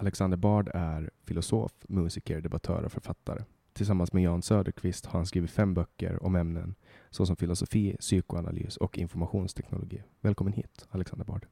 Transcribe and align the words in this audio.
Alexander 0.00 0.36
Bard 0.36 0.70
är 0.74 1.10
filosof, 1.24 1.72
musiker, 1.88 2.40
debattör 2.40 2.82
och 2.82 2.92
författare. 2.92 3.44
Tillsammans 3.72 4.12
med 4.12 4.22
Jan 4.22 4.42
Söderqvist 4.42 5.06
har 5.06 5.18
han 5.18 5.26
skrivit 5.26 5.50
fem 5.50 5.74
böcker 5.74 6.22
om 6.22 6.36
ämnen 6.36 6.74
såsom 7.10 7.36
filosofi, 7.36 7.96
psykoanalys 8.00 8.76
och 8.76 8.98
informationsteknologi. 8.98 10.02
Välkommen 10.20 10.52
hit, 10.52 10.86
Alexander 10.90 11.24
Bard. 11.24 11.46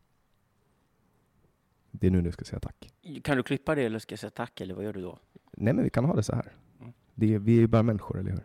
Det 1.90 2.06
är 2.06 2.10
nu 2.10 2.22
du 2.22 2.32
ska 2.32 2.44
säga 2.44 2.60
tack. 2.60 2.92
Kan 3.22 3.36
du 3.36 3.42
klippa 3.42 3.74
det 3.74 3.82
eller 3.82 3.98
ska 3.98 4.12
jag 4.12 4.18
säga 4.18 4.30
tack 4.30 4.60
eller 4.60 4.74
vad 4.74 4.84
gör 4.84 4.92
du 4.92 5.02
då? 5.02 5.18
Nej, 5.52 5.74
men 5.74 5.84
vi 5.84 5.90
kan 5.90 6.04
ha 6.04 6.14
det 6.14 6.22
så 6.22 6.34
här. 6.34 6.52
Mm. 6.80 6.92
Det 7.14 7.34
är, 7.34 7.38
vi 7.38 7.56
är 7.56 7.60
ju 7.60 7.66
bara 7.66 7.82
människor, 7.82 8.18
eller 8.18 8.30
hur? 8.30 8.44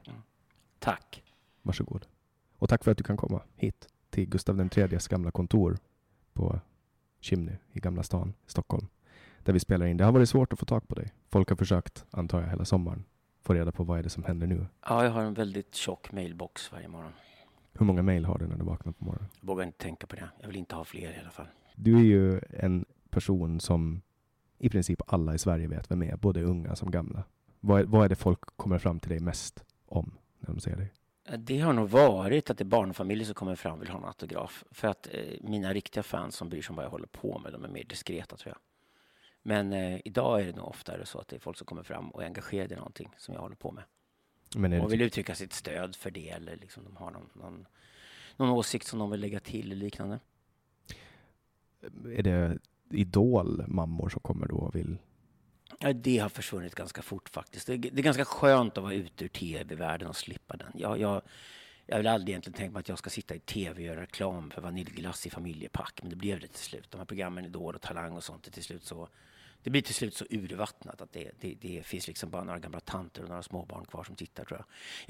Tack. 0.80 1.24
Varsågod. 1.62 2.06
Och 2.58 2.70
tack 2.70 2.84
för 2.84 2.92
att 2.92 2.98
du 2.98 3.04
kan 3.04 3.18
komma 3.18 3.42
hit 3.56 3.88
till 4.10 4.30
Gustav 4.30 4.70
IIIs 4.78 5.08
gamla 5.08 5.32
kontor 5.32 5.78
på 6.34 6.60
Chimney 7.20 7.56
i 7.72 7.80
Gamla 7.80 8.04
stan, 8.04 8.34
Stockholm, 8.46 8.88
där 9.44 9.54
vi 9.54 9.60
spelar 9.60 9.86
in. 9.86 9.98
Det 9.98 10.04
har 10.04 10.12
varit 10.12 10.30
svårt 10.30 10.54
att 10.54 10.60
få 10.60 10.66
tag 10.66 10.88
på 10.88 10.96
dig. 10.96 11.14
Folk 11.30 11.50
har 11.50 11.56
försökt, 11.56 12.06
antar 12.12 12.42
jag, 12.42 12.50
hela 12.50 12.66
sommaren 12.66 13.04
få 13.42 13.54
reda 13.54 13.72
på 13.72 13.84
vad 13.84 14.00
är 14.00 14.04
det 14.04 14.10
som 14.10 14.24
händer 14.24 14.48
nu. 14.48 14.66
Ja, 14.90 15.04
jag 15.04 15.12
har 15.12 15.22
en 15.22 15.34
väldigt 15.34 15.76
tjock 15.76 16.12
mailbox 16.12 16.72
varje 16.72 16.88
morgon. 16.88 17.12
Hur 17.74 17.86
många 17.86 18.02
mejl 18.02 18.26
har 18.26 18.38
du 18.38 18.48
när 18.48 18.58
du 18.58 18.64
vaknar 18.64 18.94
på 18.94 19.06
morgonen? 19.06 19.30
Jag 19.40 19.48
vågar 19.48 19.66
inte 19.66 19.78
tänka 19.78 20.08
på 20.08 20.16
det. 20.16 20.30
Jag 20.40 20.48
vill 20.48 20.58
inte 20.58 20.76
ha 20.76 20.84
fler 20.84 21.18
i 21.18 21.20
alla 21.20 21.32
fall. 21.32 21.48
Du 21.76 21.96
är 21.96 22.04
ju 22.04 22.42
en 22.50 22.86
person 23.10 23.60
som 23.60 24.02
i 24.58 24.70
princip 24.70 25.02
alla 25.08 25.34
i 25.36 25.38
Sverige 25.38 25.68
vet 25.68 25.92
vem 25.92 26.04
är, 26.04 26.18
både 26.18 26.44
unga 26.44 26.76
som 26.76 26.92
gamla. 26.92 27.24
Vad 27.60 27.82
är, 27.82 27.86
vad 27.86 28.06
är 28.06 28.10
det 28.10 28.16
folk 28.16 28.40
kommer 28.56 28.78
fram 28.78 29.00
till 29.00 29.10
dig 29.10 29.20
mest 29.20 29.64
om 29.86 30.18
när 30.40 30.54
de 30.54 30.60
ser 30.60 30.76
dig? 30.76 30.94
Det 31.38 31.60
har 31.60 31.74
nog 31.74 31.90
varit 31.90 32.50
att 32.50 32.58
det 32.58 32.62
är 32.62 32.66
barnfamiljer 32.66 33.26
som 33.26 33.36
kommer 33.36 33.56
fram 33.56 33.74
och 33.74 33.82
vill 33.82 33.90
ha 33.90 34.00
en 34.00 34.06
autograf. 34.06 34.64
För 34.72 34.88
att 34.88 35.08
eh, 35.12 35.22
mina 35.42 35.74
riktiga 35.74 36.04
fans 36.04 36.36
som 36.36 36.50
bryr 36.50 36.62
sig 36.62 36.70
om 36.70 36.76
vad 36.76 36.86
jag 36.86 36.90
håller 36.90 37.08
på 37.08 37.40
med, 37.40 37.54
de 37.54 37.64
är 37.64 37.70
mer 37.70 37.84
diskreta 37.84 38.38
tror 38.38 38.56
jag. 38.56 38.58
Men 39.44 39.74
eh, 39.74 40.00
idag 40.06 40.42
är 40.42 40.46
det 40.46 40.56
nog 40.56 40.68
oftare 40.68 41.06
så 41.06 41.20
att 41.20 41.28
det 41.28 41.36
är 41.36 41.40
folk 41.40 41.58
som 41.58 41.66
kommer 41.66 41.84
fram 41.84 42.10
och 42.10 42.22
är 42.22 42.26
engagerade 42.26 42.74
i 42.74 42.78
någonting 42.78 43.10
som 43.18 43.34
jag 43.34 43.42
håller 43.42 43.56
på 43.56 43.72
med. 43.72 43.84
Men 44.56 44.82
Och 44.82 44.94
vill 44.94 45.02
uttrycka 45.02 45.36
sitt 45.36 45.54
stöd 45.54 45.96
för 45.96 46.12
det 46.12 46.30
eller 46.30 46.56
liksom 46.56 46.84
de 46.84 46.96
har 46.96 47.12
någon, 47.12 47.30
någon, 47.34 47.68
någon 48.38 48.50
åsikt 48.50 48.88
som 48.88 49.00
de 49.00 49.12
vill 49.12 49.20
lägga 49.20 49.40
till 49.40 49.72
eller 49.72 49.76
liknande. 49.76 50.20
är 52.06 52.24
det 52.24 52.58
idolmammor 52.90 54.10
som 54.10 54.22
kommer 54.22 54.48
då 54.48 54.56
och 54.56 54.76
vill... 54.76 54.98
Ja, 55.80 55.94
det 55.94 56.18
har 56.18 56.30
försvunnit 56.30 56.76
ganska 56.76 57.02
fort 57.02 57.30
faktiskt. 57.30 57.68
Det, 57.68 57.78
det 57.78 58.00
är 58.00 58.04
ganska 58.04 58.26
skönt 58.26 58.78
att 58.78 58.84
vara 58.84 58.94
ute 58.94 59.26
ur 59.26 59.30
tv-världen 59.30 60.08
och 60.08 60.16
slippa 60.16 60.58
den. 60.58 60.72
Jag, 60.74 61.00
jag, 61.00 61.22
jag 61.86 61.98
vill 61.98 62.08
aldrig 62.08 62.30
egentligen 62.30 62.58
tänka 62.58 62.72
mig 62.72 62.80
att 62.80 62.90
jag 62.90 62.98
ska 62.98 63.10
sitta 63.10 63.36
i 63.36 63.40
tv 63.40 63.74
och 63.74 63.86
göra 63.86 64.02
reklam 64.02 64.52
för 64.52 64.62
vaniljglass 64.62 65.28
i 65.28 65.30
familjepack, 65.30 66.00
men 66.02 66.10
det 66.10 66.16
blev 66.16 66.40
det 66.40 66.48
till 66.48 66.64
slut. 66.64 66.92
De 66.92 66.98
här 66.98 67.06
programmen 67.06 67.46
Idol 67.46 67.76
och 67.76 67.82
Talang 67.82 68.18
och 68.18 68.24
sånt, 68.24 68.54
till 68.54 68.64
slut 68.64 68.84
så, 68.84 69.10
det 69.64 69.70
blir 69.70 69.82
till 69.82 69.96
slut 69.96 70.16
så 70.16 70.26
urvattnat 70.30 71.02
att 71.02 71.14
det, 71.14 71.32
det, 71.40 71.56
det 71.62 71.86
finns 71.86 72.08
liksom 72.08 72.30
bara 72.30 72.44
några 72.44 72.60
gamla 72.60 72.80
tanter 72.80 73.24
och 73.24 73.30
några 73.30 73.44
småbarn 73.44 73.86
kvar 73.86 74.04
som 74.04 74.16
tittar 74.16 74.46
tror 74.46 74.60
jag. 74.60 74.66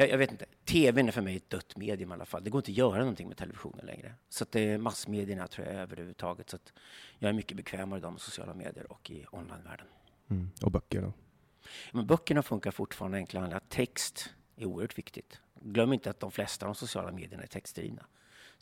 jag. 0.06 0.14
Jag 0.14 0.18
vet 0.18 0.32
inte, 0.32 0.46
tvn 0.66 1.08
är 1.08 1.12
för 1.12 1.22
mig 1.22 1.36
ett 1.36 1.50
dött 1.50 1.78
medium 1.78 2.12
i 2.12 2.14
alla 2.14 2.26
fall. 2.26 2.44
Det 2.44 2.50
går 2.50 2.60
inte 2.60 2.72
att 2.72 2.78
göra 2.78 3.00
någonting 3.00 3.28
med 3.28 3.38
televisionen 3.38 3.86
längre. 3.86 4.14
Så 4.30 4.44
att 4.44 4.52
det 4.52 4.62
är 4.62 4.78
massmedierna 4.78 5.48
tror 5.48 5.68
jag 5.68 5.76
överhuvudtaget. 5.76 6.50
Så 6.50 6.56
att 6.56 6.74
jag 7.20 7.30
är 7.30 7.34
mycket 7.34 7.58
bekvämare 7.58 8.00
idag 8.00 8.12
med 8.12 8.22
sociala 8.22 8.54
medier 8.54 8.92
och 8.92 9.12
i 9.12 9.26
onlinevärlden. 9.32 9.88
Mm. 10.30 10.50
Och 10.62 10.72
böcker 10.72 11.02
då? 11.02 11.14
Men 11.92 12.08
böckerna 12.08 12.44
funkar 12.44 12.72
fortfarande 12.72 13.18
enkla 13.18 13.40
handlar. 13.40 13.62
Text 13.70 14.30
är 14.56 14.66
oerhört 14.66 14.98
viktigt. 14.98 15.40
Glöm 15.62 15.94
inte 15.94 16.10
att 16.10 16.20
de 16.20 16.32
flesta 16.32 16.66
av 16.66 16.74
de 16.74 16.76
sociala 16.76 17.12
medierna 17.12 17.44
är 17.44 17.48
textdrivna. 17.48 18.06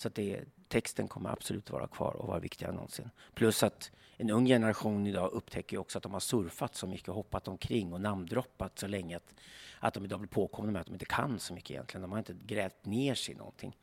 Så 0.01 0.07
att 0.07 0.15
det, 0.15 0.43
texten 0.67 1.07
kommer 1.07 1.29
absolut 1.29 1.69
vara 1.69 1.87
kvar 1.87 2.11
och 2.11 2.27
vara 2.27 2.39
viktigare 2.39 2.69
än 2.69 2.75
någonsin. 2.75 3.09
Plus 3.33 3.63
att 3.63 3.91
en 4.17 4.29
ung 4.29 4.45
generation 4.45 5.07
idag 5.07 5.31
upptäcker 5.31 5.77
också 5.77 5.97
att 5.97 6.03
de 6.03 6.13
har 6.13 6.19
surfat 6.19 6.75
så 6.75 6.87
mycket 6.87 7.09
och 7.09 7.15
hoppat 7.15 7.47
omkring 7.47 7.93
och 7.93 8.01
namndroppat 8.01 8.79
så 8.79 8.87
länge 8.87 9.15
att, 9.15 9.33
att 9.79 9.93
de 9.93 10.05
idag 10.05 10.19
blir 10.19 10.29
påkomna 10.29 10.71
med 10.71 10.79
att 10.79 10.87
de 10.87 10.93
inte 10.93 11.05
kan 11.05 11.39
så 11.39 11.53
mycket 11.53 11.71
egentligen. 11.71 12.01
De 12.01 12.11
har 12.11 12.19
inte 12.19 12.35
grävt 12.45 12.85
ner 12.85 13.15
sig 13.15 13.35
i 13.35 13.37
någonting. 13.37 13.77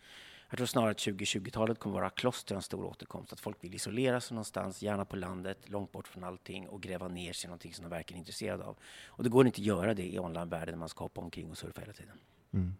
Jag 0.50 0.56
tror 0.56 0.66
snarare 0.66 0.90
att 0.90 0.98
2020-talet 0.98 1.78
kommer 1.78 1.94
vara 1.94 2.10
klostrens 2.10 2.64
stor 2.64 2.84
återkomst. 2.84 3.32
Att 3.32 3.40
folk 3.40 3.64
vill 3.64 3.74
isolera 3.74 4.20
sig 4.20 4.34
någonstans, 4.34 4.82
gärna 4.82 5.04
på 5.04 5.16
landet, 5.16 5.68
långt 5.68 5.92
bort 5.92 6.08
från 6.08 6.24
allting 6.24 6.68
och 6.68 6.82
gräva 6.82 7.08
ner 7.08 7.32
sig 7.32 7.46
i 7.46 7.48
någonting 7.48 7.74
som 7.74 7.82
de 7.82 7.88
verkligen 7.88 8.18
är 8.18 8.20
intresserade 8.20 8.64
av. 8.64 8.76
Och 9.06 9.24
det 9.24 9.30
går 9.30 9.46
inte 9.46 9.60
att 9.60 9.66
göra 9.66 9.94
det 9.94 10.06
i 10.06 10.18
online-världen 10.18 10.72
när 10.72 10.78
man 10.78 10.88
ska 10.88 11.04
hoppa 11.04 11.20
omkring 11.20 11.50
och 11.50 11.58
surfa 11.58 11.80
hela 11.80 11.92
tiden. 11.92 12.18
Mm. 12.52 12.74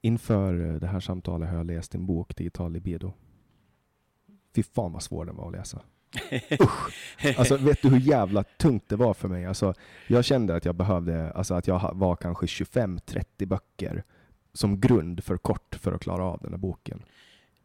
Inför 0.00 0.70
eh, 0.70 0.74
det 0.74 0.86
här 0.86 1.00
samtalet 1.00 1.48
har 1.48 1.56
jag 1.56 1.66
läst 1.66 1.92
din 1.92 2.06
bok 2.06 2.36
Digital 2.36 2.72
libido. 2.72 3.12
Fy 4.54 4.62
fan 4.62 4.92
vad 4.92 5.02
svår 5.02 5.24
den 5.24 5.36
var 5.36 5.46
att 5.46 5.52
läsa. 5.52 5.82
Usch! 6.60 7.38
Alltså 7.38 7.56
vet 7.56 7.82
du 7.82 7.88
hur 7.88 8.00
jävla 8.00 8.42
tungt 8.42 8.88
det 8.88 8.96
var 8.96 9.14
för 9.14 9.28
mig? 9.28 9.46
Alltså, 9.46 9.74
jag 10.06 10.24
kände 10.24 10.56
att 10.56 10.64
jag 10.64 10.74
behövde, 10.74 11.32
alltså 11.32 11.54
att 11.54 11.66
jag 11.66 11.90
var 11.94 12.16
kanske 12.16 12.46
25-30 12.46 13.46
böcker 13.46 14.04
som 14.52 14.80
grund 14.80 15.24
för 15.24 15.36
kort 15.36 15.74
för 15.74 15.92
att 15.92 16.02
klara 16.02 16.24
av 16.24 16.40
den 16.42 16.50
här 16.50 16.58
boken. 16.58 17.02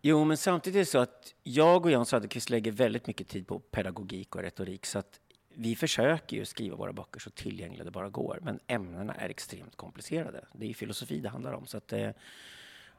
Jo, 0.02 0.24
men 0.24 0.38
samtidigt 0.38 0.76
är 0.76 0.80
det 0.80 0.86
så 0.86 0.98
att 0.98 1.34
jag 1.44 1.86
och 1.86 1.92
Jan 1.92 2.06
Söderqvist 2.06 2.50
lägger 2.50 2.72
väldigt 2.72 3.08
mycket 3.08 3.28
tid 3.28 3.48
på 3.48 3.60
pedagogik 3.60 4.36
och 4.36 4.42
retorik. 4.42 4.86
Så 4.86 5.00
att 5.00 5.20
vi 5.56 5.76
försöker 5.76 6.38
ju 6.38 6.46
skriva 6.46 6.76
våra 6.76 6.94
böcker 6.94 7.20
så 7.20 7.30
tillgängliga 7.30 7.84
det 7.84 7.92
bara 7.92 8.10
går. 8.10 8.40
Men 8.42 8.60
ämnena 8.68 9.14
är 9.14 9.30
extremt 9.30 9.76
komplicerade. 9.76 10.46
Det 10.54 10.66
är 10.66 10.68
ju 10.68 10.74
filosofi 10.74 11.20
det 11.20 11.30
handlar 11.30 11.54
om. 11.54 11.66
Så 11.66 11.78
att, 11.78 11.94
eh, 11.94 12.10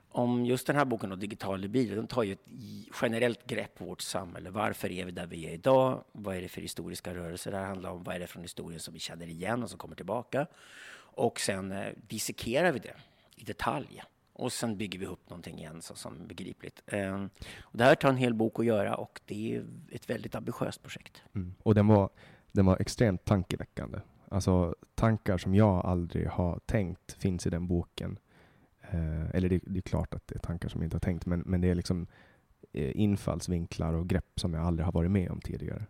om 0.08 0.46
just 0.46 0.66
den 0.66 0.76
här 0.76 0.84
boken, 0.84 1.10
då, 1.10 1.16
Digital 1.16 1.60
libido, 1.60 1.94
den 1.94 2.06
tar 2.06 2.22
ju 2.22 2.32
ett 2.32 2.46
generellt 3.02 3.46
grepp 3.46 3.74
på 3.74 3.84
vårt 3.84 4.00
samhälle. 4.00 4.50
Varför 4.50 4.92
är 4.92 5.04
vi 5.04 5.10
där 5.10 5.26
vi 5.26 5.46
är 5.46 5.50
idag? 5.50 6.04
Vad 6.12 6.36
är 6.36 6.42
det 6.42 6.48
för 6.48 6.60
historiska 6.60 7.14
rörelser 7.14 7.50
det 7.50 7.56
här 7.56 7.64
handlar 7.64 7.90
om? 7.90 8.02
Vad 8.02 8.14
är 8.14 8.20
det 8.20 8.26
från 8.26 8.42
historien 8.42 8.80
som 8.80 8.94
vi 8.94 9.00
känner 9.00 9.26
igen 9.26 9.62
och 9.62 9.70
som 9.70 9.78
kommer 9.78 9.96
tillbaka? 9.96 10.46
Och 10.96 11.40
sen 11.40 11.72
eh, 11.72 11.92
dissekerar 12.08 12.72
vi 12.72 12.78
det 12.78 12.94
i 13.36 13.44
detalj. 13.44 14.02
Och 14.32 14.52
sen 14.52 14.76
bygger 14.76 14.98
vi 14.98 15.06
upp 15.06 15.30
någonting 15.30 15.58
igen 15.58 15.82
så, 15.82 15.94
som 15.94 16.20
är 16.20 16.26
begripligt. 16.26 16.82
Eh, 16.86 17.24
och 17.60 17.78
det 17.78 17.84
här 17.84 17.94
tar 17.94 18.08
en 18.08 18.16
hel 18.16 18.34
bok 18.34 18.58
att 18.58 18.66
göra 18.66 18.94
och 18.94 19.20
det 19.26 19.54
är 19.54 19.64
ett 19.90 20.10
väldigt 20.10 20.34
ambitiöst 20.34 20.82
projekt. 20.82 21.22
Mm. 21.34 21.54
Och 21.62 21.74
den 21.74 21.86
var, 21.86 22.10
den 22.54 22.66
var 22.66 22.76
extremt 22.80 23.24
tankeväckande. 23.24 23.98
Alltså 24.28 24.74
tankar 24.94 25.38
som 25.38 25.54
jag 25.54 25.86
aldrig 25.86 26.28
har 26.28 26.60
tänkt 26.66 27.12
finns 27.12 27.46
i 27.46 27.50
den 27.50 27.66
boken. 27.66 28.18
Eh, 28.80 29.30
eller 29.30 29.48
det, 29.48 29.60
det, 29.66 29.78
är 29.78 29.82
klart 29.82 30.14
att 30.14 30.28
det 30.28 30.34
är 30.34 30.38
tankar 30.38 30.68
som 30.68 30.80
jag 30.80 30.86
inte 30.86 30.94
har 30.94 31.00
tänkt, 31.00 31.26
men, 31.26 31.40
men 31.40 31.60
det 31.60 31.68
är 31.68 31.74
liksom 31.74 32.06
eh, 32.72 33.00
infallsvinklar 33.00 33.92
och 33.94 34.08
grepp 34.08 34.40
som 34.40 34.54
jag 34.54 34.66
aldrig 34.66 34.84
har 34.84 34.92
varit 34.92 35.10
med 35.10 35.30
om 35.30 35.40
tidigare. 35.40 35.86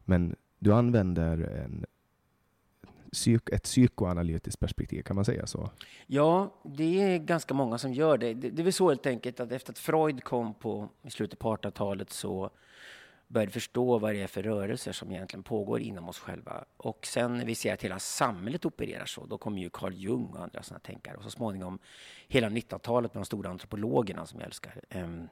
Men 0.00 0.36
du 0.58 0.72
använder 0.72 1.38
en, 1.38 1.86
ett 3.52 3.62
psykoanalytiskt 3.62 4.60
perspektiv, 4.60 5.02
kan 5.02 5.16
man 5.16 5.24
säga 5.24 5.46
så? 5.46 5.70
Ja, 6.06 6.54
det 6.62 7.02
är 7.02 7.18
ganska 7.18 7.54
många 7.54 7.78
som 7.78 7.92
gör 7.92 8.18
det. 8.18 8.34
Det, 8.34 8.50
det 8.50 8.62
är 8.62 8.64
väl 8.64 8.72
så 8.72 8.88
helt 8.88 9.06
enkelt 9.06 9.40
att 9.40 9.52
efter 9.52 9.72
att 9.72 9.78
Freud 9.78 10.24
kom 10.24 10.54
på, 10.54 10.88
i 11.02 11.10
slutet 11.10 11.38
på 11.38 11.56
1800-talet 11.56 12.10
så 12.10 12.50
började 13.28 13.52
förstå 13.52 13.98
vad 13.98 14.14
det 14.14 14.22
är 14.22 14.26
för 14.26 14.42
rörelser 14.42 14.92
som 14.92 15.12
egentligen 15.12 15.42
pågår 15.42 15.80
inom 15.80 16.08
oss 16.08 16.18
själva. 16.18 16.64
Och 16.76 17.06
sen 17.06 17.38
när 17.38 17.44
vi 17.44 17.54
ser 17.54 17.74
att 17.74 17.82
hela 17.82 17.98
samhället 17.98 18.64
opererar 18.64 19.06
så, 19.06 19.26
då 19.26 19.38
kommer 19.38 19.60
ju 19.60 19.70
Carl 19.70 19.94
Jung 19.94 20.26
och 20.26 20.42
andra 20.42 20.62
sådana 20.62 20.80
tänkare. 20.80 21.16
Och 21.16 21.22
så 21.22 21.30
småningom 21.30 21.78
hela 22.28 22.48
1900-talet 22.48 23.14
med 23.14 23.20
de 23.20 23.26
stora 23.26 23.50
antropologerna 23.50 24.26
som 24.26 24.40
jag 24.40 24.46
älskar. 24.46 24.80
Um, 24.94 25.28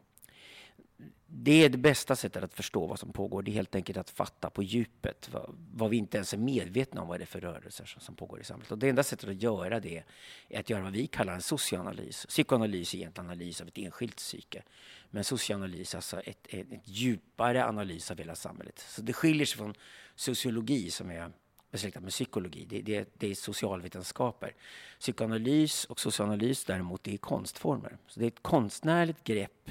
det 1.26 1.64
är 1.64 1.68
det 1.68 1.78
bästa 1.78 2.16
sättet 2.16 2.44
att 2.44 2.54
förstå 2.54 2.86
vad 2.86 2.98
som 2.98 3.12
pågår. 3.12 3.42
Det 3.42 3.50
är 3.50 3.52
helt 3.52 3.74
enkelt 3.74 3.98
att 3.98 4.10
fatta 4.10 4.50
på 4.50 4.62
djupet 4.62 5.28
vad, 5.32 5.54
vad 5.74 5.90
vi 5.90 5.96
inte 5.96 6.16
ens 6.16 6.32
är 6.32 6.38
medvetna 6.38 7.02
om 7.02 7.08
vad 7.08 7.20
det 7.20 7.24
är 7.24 7.26
för 7.26 7.40
rörelser 7.40 7.84
som, 7.84 8.00
som, 8.00 8.14
pågår 8.14 8.40
i 8.40 8.44
samhället. 8.44 8.72
Och 8.72 8.78
det 8.78 8.88
enda 8.88 9.02
sättet 9.02 9.28
att 9.28 9.42
göra 9.42 9.80
det 9.80 10.04
är 10.48 10.60
att 10.60 10.70
göra 10.70 10.82
vad 10.82 10.92
vi 10.92 11.06
kallar 11.06 11.34
en 11.34 11.42
socioanalys. 11.42 12.26
Psykoanalys 12.26 12.94
är 12.94 12.98
egentligen 12.98 13.30
analys 13.30 13.60
av 13.60 13.68
ett 13.68 13.78
enskilt 13.78 14.16
psyke. 14.16 14.62
Men 15.10 15.24
socioanalys, 15.24 15.94
är 15.94 15.98
alltså 15.98 16.20
ett, 16.20 16.46
ett, 16.48 16.72
ett 16.72 16.80
djupare 16.84 17.64
analys 17.64 18.10
av 18.10 18.18
hela 18.18 18.34
samhället. 18.34 18.78
Så 18.78 19.02
det 19.02 19.12
skiljer 19.12 19.46
sig 19.46 19.58
från 19.58 19.74
sociologi 20.14 20.90
som 20.90 21.10
är 21.10 21.32
besläktat 21.70 22.02
med 22.02 22.12
psykologi. 22.12 22.66
Det, 22.68 22.82
det, 22.82 23.08
det, 23.18 23.26
är 23.26 23.34
socialvetenskaper. 23.34 24.54
Psykoanalys 24.98 25.84
och 25.84 26.00
socioanalys 26.00 26.64
däremot 26.64 27.04
det 27.04 27.14
är 27.14 27.18
konstformer. 27.18 27.98
Så 28.06 28.20
det 28.20 28.26
är 28.26 28.28
ett 28.28 28.42
konstnärligt 28.42 29.24
grepp 29.24 29.70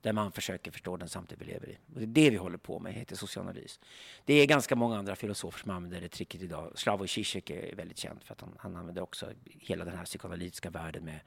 där 0.00 0.12
man 0.12 0.32
försöker 0.32 0.70
förstå 0.70 0.96
den 0.96 1.08
samtid 1.08 1.38
vi 1.38 1.44
lever 1.44 1.68
i. 1.68 1.78
Och 1.94 2.00
det 2.00 2.02
är 2.02 2.06
det 2.06 2.30
vi 2.30 2.36
håller 2.36 2.58
på 2.58 2.78
med, 2.78 2.92
heter 2.94 3.16
socioanalys. 3.16 3.80
Det 4.24 4.34
är 4.34 4.46
ganska 4.46 4.76
många 4.76 4.98
andra 4.98 5.16
filosofer 5.16 5.60
som 5.60 5.70
använder 5.70 6.00
det 6.00 6.08
tricket 6.08 6.42
idag. 6.42 6.72
Slavoj 6.74 7.08
Zizek 7.08 7.50
är 7.50 7.76
väldigt 7.76 7.98
känd 7.98 8.22
för 8.22 8.32
att 8.32 8.40
han, 8.40 8.54
han 8.58 8.76
använder 8.76 9.02
också 9.02 9.32
hela 9.44 9.84
den 9.84 9.96
här 9.96 10.04
psykoanalytiska 10.04 10.70
världen 10.70 11.04
med 11.04 11.20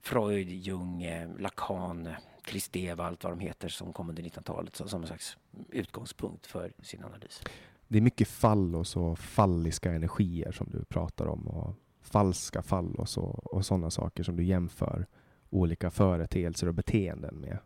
Freud, 0.00 0.48
Jung, 0.48 1.02
eh, 1.02 1.28
Lacan, 1.38 2.08
Kristeva, 2.42 3.04
allt 3.06 3.24
vad 3.24 3.32
de 3.32 3.40
heter 3.40 3.68
som 3.68 3.92
kom 3.92 4.08
under 4.08 4.22
1900-talet 4.22 4.76
som 4.76 5.00
en 5.00 5.06
slags 5.06 5.36
utgångspunkt 5.70 6.46
för 6.46 6.72
sin 6.82 7.04
analys. 7.04 7.42
Det 7.88 7.98
är 7.98 8.02
mycket 8.02 8.28
fallos 8.28 8.96
och 8.96 9.18
falliska 9.18 9.92
energier 9.92 10.52
som 10.52 10.70
du 10.70 10.84
pratar 10.84 11.26
om 11.26 11.48
och 11.48 11.74
falska 12.02 12.62
fallos 12.62 13.16
och, 13.16 13.54
och 13.54 13.66
sådana 13.66 13.90
saker 13.90 14.22
som 14.22 14.36
du 14.36 14.44
jämför 14.44 15.06
olika 15.50 15.90
företeelser 15.90 16.66
och 16.66 16.74
beteenden 16.74 17.34
med. 17.34 17.58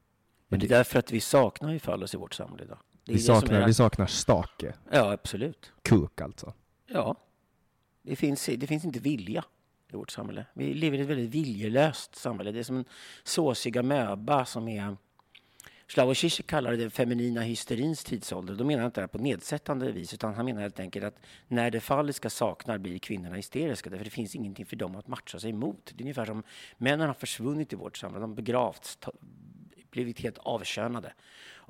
Men 0.48 0.60
det 0.60 0.66
är 0.66 0.68
därför 0.68 0.98
att 0.98 1.12
vi 1.12 1.20
saknar 1.20 1.72
ju 1.72 1.78
fallos 1.78 2.14
i 2.14 2.16
vårt 2.16 2.34
samhälle 2.34 2.64
idag. 2.64 2.78
Vi 3.04 3.18
saknar, 3.18 3.60
är... 3.60 3.66
vi 3.66 3.74
saknar 3.74 4.06
stake. 4.06 4.74
Ja, 4.90 5.12
absolut. 5.12 5.72
Kuk 5.82 6.20
alltså. 6.20 6.52
Ja. 6.86 7.16
Det 8.02 8.16
finns, 8.16 8.46
det 8.56 8.66
finns 8.66 8.84
inte 8.84 8.98
vilja 8.98 9.44
i 9.92 9.96
vårt 9.96 10.10
samhälle. 10.10 10.46
Vi 10.54 10.74
lever 10.74 10.98
i 10.98 11.00
ett 11.00 11.06
väldigt 11.06 11.30
viljelöst 11.30 12.16
samhälle. 12.16 12.52
Det 12.52 12.58
är 12.58 12.62
som 12.62 12.76
en 12.76 12.84
såsig 13.24 13.78
amöba 13.78 14.44
som 14.44 14.68
är... 14.68 14.96
Slavoj 15.86 16.14
Zizek 16.14 16.46
kallar 16.46 16.70
det 16.70 16.76
den 16.76 16.90
feminina 16.90 17.40
hysterins 17.40 18.04
tidsålder. 18.04 18.54
Då 18.54 18.64
menar 18.64 18.80
han 18.80 18.88
inte 18.88 19.00
det 19.00 19.08
på 19.08 19.18
nedsättande 19.18 19.92
vis, 19.92 20.14
utan 20.14 20.34
han 20.34 20.44
menar 20.44 20.60
helt 20.60 20.80
enkelt 20.80 21.04
att 21.04 21.20
när 21.46 21.70
det 21.70 21.80
falliska 21.80 22.30
saknar 22.30 22.78
blir 22.78 22.98
kvinnorna 22.98 23.36
hysteriska, 23.36 23.90
därför 23.90 24.04
det 24.04 24.10
finns 24.10 24.34
ingenting 24.34 24.66
för 24.66 24.76
dem 24.76 24.96
att 24.96 25.08
matcha 25.08 25.38
sig 25.38 25.50
emot. 25.50 25.92
Det 25.94 26.02
är 26.02 26.04
ungefär 26.04 26.24
som 26.24 26.42
männen 26.76 27.06
har 27.06 27.14
försvunnit 27.14 27.72
i 27.72 27.76
vårt 27.76 27.96
samhälle, 27.96 28.20
de 28.20 28.34
begravts, 28.34 28.98
blivit 30.04 30.20
helt 30.20 30.38
avkönade. 30.38 31.12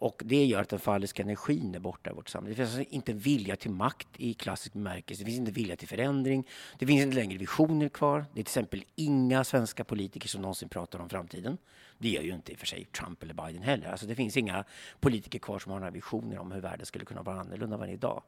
Och 0.00 0.23
det 0.25 0.44
gör 0.44 0.61
att 0.61 0.68
den 0.68 0.78
falliska 0.78 1.23
energin 1.23 1.75
är 1.75 1.78
borta 1.78 2.11
i 2.11 2.12
vårt 2.12 2.28
samhälle. 2.28 2.52
Det 2.52 2.56
finns 2.56 2.76
alltså 2.76 2.94
inte 2.94 3.12
vilja 3.12 3.56
till 3.56 3.70
makt 3.70 4.08
i 4.16 4.35
klassisk 4.35 4.73
bemärkelse. 4.73 5.23
Det 5.23 5.26
finns 5.30 5.38
inte 5.38 5.52
vilja 5.52 5.76
till 5.76 5.88
förändring. 5.88 6.47
Det 6.78 6.87
finns 6.87 7.02
inte 7.02 7.16
längre 7.16 7.38
visioner 7.38 7.88
kvar. 7.88 8.18
Det 8.18 8.40
är 8.40 8.44
till 8.44 8.50
exempel 8.50 8.85
inga 8.94 9.44
svenska 9.44 9.85
politiker 9.85 10.28
som 10.28 10.42
någonsin 10.42 10.68
pratar 10.68 10.99
om 10.99 11.08
framtiden. 11.08 11.58
Det 11.99 12.08
gör 12.08 12.23
ju 12.23 12.35
inte 12.35 12.52
i 12.52 12.54
och 12.54 12.58
för 12.58 12.66
sig 12.66 12.85
Trump 12.85 13.23
eller 13.23 13.35
Biden 13.35 13.62
heller. 13.62 13.88
Alltså 13.90 14.06
det 14.06 14.14
finns 14.14 14.37
inga 14.37 14.64
politiker 15.00 15.38
kvar 15.38 15.58
som 15.58 15.73
har 15.73 15.78
några 15.78 15.90
visioner 15.90 16.38
om 16.38 16.52
hur 16.52 16.61
världen 16.61 16.87
skulle 16.87 17.04
kunna 17.04 17.23
vara 17.23 17.40
annorlunda 17.40 17.85
än 17.85 17.90
idag. 17.90 18.23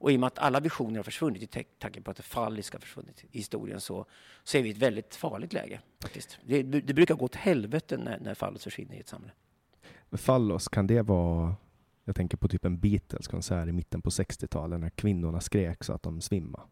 Och 0.00 0.12
i 0.12 0.16
och 0.16 0.20
med 0.20 0.26
att 0.26 0.38
alla 0.38 0.60
visioner 0.60 0.96
har 0.96 1.02
försvunnit, 1.02 1.56
i 1.56 1.64
tanke 1.78 2.00
på 2.00 2.10
att 2.10 2.16
det 2.16 2.22
falliska 2.22 2.76
har 2.76 2.80
försvunnit 2.80 3.24
i 3.30 3.38
historien, 3.38 3.80
så, 3.80 4.06
så 4.44 4.58
är 4.58 4.62
vi 4.62 4.68
i 4.68 4.72
ett 4.72 4.78
väldigt 4.78 5.14
farligt 5.14 5.52
läge. 5.52 5.80
faktiskt. 6.02 6.38
Det, 6.44 6.62
det 6.62 6.94
brukar 6.94 7.14
gå 7.14 7.24
åt 7.24 7.34
helvete 7.34 7.96
när, 7.96 8.18
när 8.18 8.34
fallet 8.34 8.62
försvinner 8.62 8.94
i 8.94 9.00
ett 9.00 9.08
samhälle. 9.08 9.32
Fallos, 10.12 10.68
kan 10.68 10.86
det 10.86 11.02
vara... 11.02 11.54
Jag 12.04 12.16
tänker 12.16 12.36
på 12.36 12.48
typ 12.48 12.64
en 12.64 12.78
Beatles-konsert 12.78 13.68
i 13.68 13.72
mitten 13.72 14.02
på 14.02 14.10
60-talet 14.10 14.80
när 14.80 14.90
kvinnorna 14.90 15.40
skrek 15.40 15.84
så 15.84 15.92
att 15.92 16.02
de 16.02 16.20
svimmade. 16.20 16.64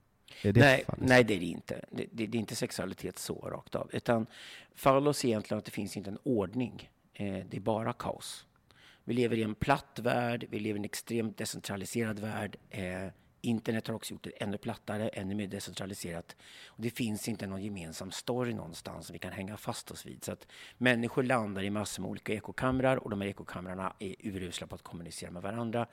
Det 0.43 0.53
nej, 0.53 0.85
nej, 0.99 1.25
det 1.25 1.35
är 1.35 1.41
det 1.41 1.47
inte. 1.47 1.85
Det, 1.91 2.07
det, 2.13 2.27
det, 2.27 2.39
är 2.39 2.41
inte 2.41 2.57
sexualitet 2.57 3.19
så 3.19 3.35
rakt 3.35 3.75
av. 3.75 3.91
Utan 3.93 4.27
fallos 4.75 5.25
är 5.25 5.29
egentligen 5.29 5.59
att 5.59 5.65
det 5.65 5.71
finns 5.71 5.97
inte 5.97 6.11
en 6.11 6.19
ordning. 6.23 6.91
Eh, 7.13 7.45
det 7.51 7.57
är 7.57 7.61
bara 7.61 7.93
kaos. 7.93 8.47
Vi 9.09 9.15
lever 9.15 9.37
i 9.37 9.43
en 9.43 9.55
platt 9.55 9.99
värld, 10.03 10.47
vi 10.51 10.59
lever 10.59 10.77
i 10.77 10.81
en 10.81 10.85
extremt 10.85 11.39
decentraliserad 11.39 12.19
värld. 12.19 12.57
Eh, 12.71 13.09
internet 13.41 13.87
har 13.87 13.95
också 13.95 14.13
gjort 14.13 14.25
det 14.25 14.31
ännu 14.31 14.59
plattare, 14.59 15.09
ännu 15.09 15.35
mer 15.35 15.47
decentraliserat. 15.47 16.37
Och 16.67 16.83
det 16.83 16.91
finns 16.91 17.29
inte 17.29 17.47
någon 17.47 17.63
gemensam 17.63 18.11
story 18.11 18.55
någonstans 18.55 19.07
som 19.07 19.13
vi 19.13 19.19
kan 19.19 19.33
hänga 19.33 19.57
fast 19.57 19.91
oss 19.91 20.07
vid. 20.07 20.25
Så 20.25 20.33
att 20.33 20.47
människor 20.79 21.23
landar 21.23 21.63
i 21.63 21.71
massor 21.71 22.03
med 22.03 22.11
olika 22.11 22.33
ekokamrar 22.33 22.97
och 22.97 23.11
de 23.11 23.21
här 23.21 23.29
ekokamrarna 23.29 23.93
är 23.99 24.15
urusla 24.19 24.67
på 24.67 24.75
att 24.75 24.83
kommunicera 24.83 25.31
med 25.31 25.43
varandra. 25.43 25.87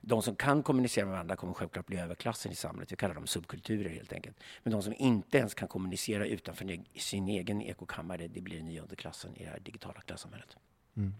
De 0.00 0.22
som 0.22 0.36
kan 0.36 0.62
kommunicera 0.62 1.04
med 1.04 1.12
varandra 1.12 1.36
kommer 1.36 1.54
självklart 1.54 1.86
bli 1.86 1.98
överklassen 1.98 2.52
i 2.52 2.54
samhället. 2.54 2.92
Vi 2.92 2.96
kallar 2.96 3.14
dem 3.14 3.26
subkulturer 3.26 3.90
helt 3.90 4.12
enkelt. 4.12 4.36
Men 4.62 4.72
de 4.72 4.82
som 4.82 4.94
inte 4.98 5.38
ens 5.38 5.54
kan 5.54 5.68
kommunicera 5.68 6.26
utanför 6.26 6.78
sin 6.96 7.28
egen 7.28 7.62
ekokammare, 7.62 8.28
det 8.28 8.40
blir 8.40 8.56
den 8.56 8.66
nya 8.66 8.82
underklassen 8.82 9.36
i 9.36 9.44
det 9.44 9.50
här 9.50 9.60
digitala 9.60 10.00
klassamhället. 10.00 10.56
Mm. 10.96 11.14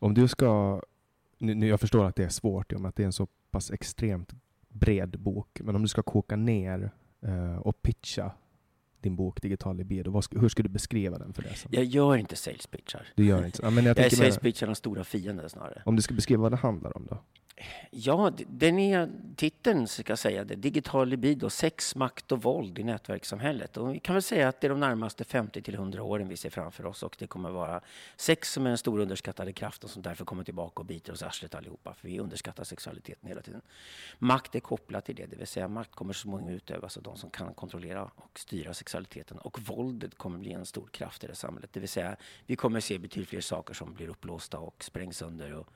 Om 0.00 0.14
du 0.14 0.28
ska, 0.28 0.82
nu, 1.38 1.68
jag 1.68 1.80
förstår 1.80 2.04
att 2.04 2.16
det 2.16 2.24
är 2.24 2.28
svårt 2.28 2.72
i 2.72 2.76
och 2.76 2.80
med 2.80 2.88
att 2.88 2.96
det 2.96 3.02
är 3.02 3.06
en 3.06 3.12
så 3.12 3.26
pass 3.50 3.70
extremt 3.70 4.32
bred 4.68 5.20
bok, 5.20 5.60
men 5.64 5.76
om 5.76 5.82
du 5.82 5.88
ska 5.88 6.02
koka 6.02 6.36
ner 6.36 6.90
uh, 7.26 7.58
och 7.58 7.82
pitcha 7.82 8.32
din 9.00 9.16
bok 9.16 9.42
Digital 9.42 9.76
libido, 9.76 10.22
hur 10.30 10.48
skulle 10.48 10.68
du 10.68 10.72
beskriva 10.72 11.18
den 11.18 11.32
för 11.32 11.42
läsarna? 11.42 11.74
Jag 11.74 11.84
gör 11.84 12.16
inte 12.16 12.36
sales 12.36 12.66
pitchar. 12.66 13.06
Du 13.14 13.24
gör 13.24 13.46
inte 13.46 13.58
ja, 13.62 13.70
men 13.70 13.84
jag, 13.84 13.98
jag 13.98 14.06
är 14.06 14.10
sales 14.10 14.38
pitchar 14.38 14.66
de 14.66 14.74
stora 14.74 15.04
fienden 15.04 15.50
snarare. 15.50 15.82
Om 15.86 15.96
du 15.96 16.02
ska 16.02 16.14
beskriva 16.14 16.42
vad 16.42 16.52
det 16.52 16.56
handlar 16.56 16.96
om 16.96 17.06
då? 17.10 17.18
Ja, 17.90 18.32
den 18.46 18.78
är 18.78 19.10
titeln, 19.36 19.88
ska 19.88 20.10
jag 20.10 20.18
säga 20.18 20.44
det. 20.44 20.54
Digital 20.54 21.08
libido, 21.08 21.50
sex, 21.50 21.94
makt 21.96 22.32
och 22.32 22.42
våld 22.42 22.78
i 22.78 22.84
nätverkssamhället. 22.84 23.76
Och 23.76 23.94
vi 23.94 24.00
kan 24.00 24.14
väl 24.14 24.22
säga 24.22 24.48
att 24.48 24.60
det 24.60 24.66
är 24.66 24.68
de 24.68 24.80
närmaste 24.80 25.24
50 25.24 25.62
till 25.62 25.74
100 25.74 26.02
åren 26.02 26.28
vi 26.28 26.36
ser 26.36 26.50
framför 26.50 26.86
oss 26.86 27.02
och 27.02 27.16
det 27.18 27.26
kommer 27.26 27.50
vara 27.50 27.80
sex 28.16 28.52
som 28.52 28.66
är 28.66 28.70
den 28.70 28.78
stora 28.78 29.02
underskattade 29.02 29.52
kraften 29.52 29.88
som 29.88 30.02
därför 30.02 30.24
kommer 30.24 30.44
tillbaka 30.44 30.80
och 30.80 30.86
biter 30.86 31.12
oss 31.12 31.22
arslet 31.22 31.54
allihopa, 31.54 31.94
för 31.94 32.08
vi 32.08 32.20
underskattar 32.20 32.64
sexualiteten 32.64 33.28
hela 33.28 33.42
tiden. 33.42 33.60
Makt 34.18 34.54
är 34.54 34.60
kopplat 34.60 35.04
till 35.04 35.16
det, 35.16 35.26
det 35.26 35.36
vill 35.36 35.46
säga 35.46 35.68
makt 35.68 35.94
kommer 35.94 36.12
så 36.12 36.20
småningom 36.20 36.54
utövas 36.54 36.96
av 36.96 37.02
de 37.02 37.16
som 37.16 37.30
kan 37.30 37.54
kontrollera 37.54 38.04
och 38.04 38.38
styra 38.38 38.74
sexualiteten 38.74 39.38
och 39.38 39.60
våldet 39.60 40.18
kommer 40.18 40.38
bli 40.38 40.52
en 40.52 40.66
stor 40.66 40.86
kraft 40.86 41.24
i 41.24 41.26
det 41.26 41.34
samhället. 41.34 41.70
Det 41.72 41.80
vill 41.80 41.88
säga, 41.88 42.16
vi 42.46 42.56
kommer 42.56 42.80
se 42.80 42.98
betydligt 42.98 43.28
fler 43.28 43.40
saker 43.40 43.74
som 43.74 43.94
blir 43.94 44.08
upplåsta 44.08 44.58
och 44.58 44.84
sprängs 44.84 45.16
sönder 45.16 45.54
och 45.54 45.68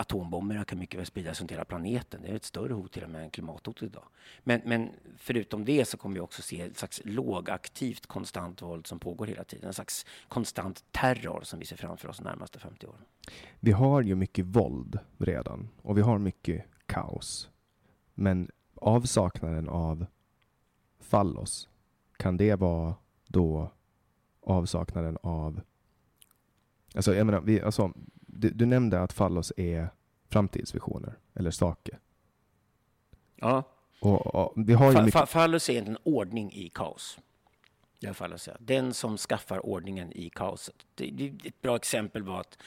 atombomberna 0.00 0.64
kan 0.64 0.78
mycket 0.78 0.98
väl 1.00 1.06
spridas 1.06 1.40
runt 1.40 1.52
hela 1.52 1.64
planeten. 1.64 2.22
Det 2.22 2.28
är 2.28 2.36
ett 2.36 2.44
större 2.44 2.72
hot 2.72 2.92
till 2.92 3.04
och 3.04 3.10
med 3.10 3.22
än 3.22 3.30
klimathotet 3.30 3.82
idag. 3.82 4.04
Men, 4.44 4.60
men 4.64 4.90
förutom 5.16 5.64
det 5.64 5.84
så 5.84 5.96
kommer 5.96 6.14
vi 6.14 6.20
också 6.20 6.42
se 6.42 6.60
ett 6.60 6.76
slags 6.76 7.00
lågaktivt 7.04 8.06
konstant 8.06 8.62
våld 8.62 8.86
som 8.86 8.98
pågår 8.98 9.26
hela 9.26 9.44
tiden. 9.44 9.66
En 9.66 9.74
slags 9.74 10.06
konstant 10.28 10.84
terror 10.90 11.40
som 11.42 11.58
vi 11.58 11.66
ser 11.66 11.76
framför 11.76 12.08
oss 12.08 12.16
de 12.16 12.24
närmaste 12.24 12.58
50 12.58 12.86
åren. 12.86 13.00
Vi 13.60 13.72
har 13.72 14.02
ju 14.02 14.14
mycket 14.14 14.44
våld 14.44 14.98
redan 15.18 15.68
och 15.82 15.98
vi 15.98 16.02
har 16.02 16.18
mycket 16.18 16.64
kaos. 16.86 17.48
Men 18.14 18.50
avsaknaden 18.74 19.68
av 19.68 20.06
fallos, 21.00 21.68
kan 22.16 22.36
det 22.36 22.54
vara 22.54 22.94
då 23.26 23.72
avsaknaden 24.40 25.18
av 25.22 25.60
Alltså, 26.94 27.14
jag 27.14 27.26
menar, 27.26 27.40
vi, 27.40 27.60
alltså, 27.60 27.92
du, 28.32 28.50
du 28.50 28.66
nämnde 28.66 29.00
att 29.02 29.12
fallos 29.12 29.52
är 29.56 29.88
framtidsvisioner, 30.28 31.18
eller 31.34 31.50
saker. 31.50 31.98
Ja. 33.36 33.62
Och, 34.00 34.26
och, 34.26 34.52
vi 34.56 34.72
har 34.72 34.92
Fa- 34.92 35.04
mycket... 35.04 35.20
fa- 35.20 35.26
Fallos 35.26 35.70
är 35.70 35.82
en 35.82 35.98
ordning 36.02 36.52
i 36.52 36.68
kaos. 36.68 37.18
Den 38.58 38.94
som 38.94 39.16
skaffar 39.16 39.66
ordningen 39.66 40.12
i 40.12 40.30
kaoset. 40.30 40.74
Ett 41.44 41.62
bra 41.62 41.76
exempel 41.76 42.22
var 42.22 42.40
att 42.40 42.58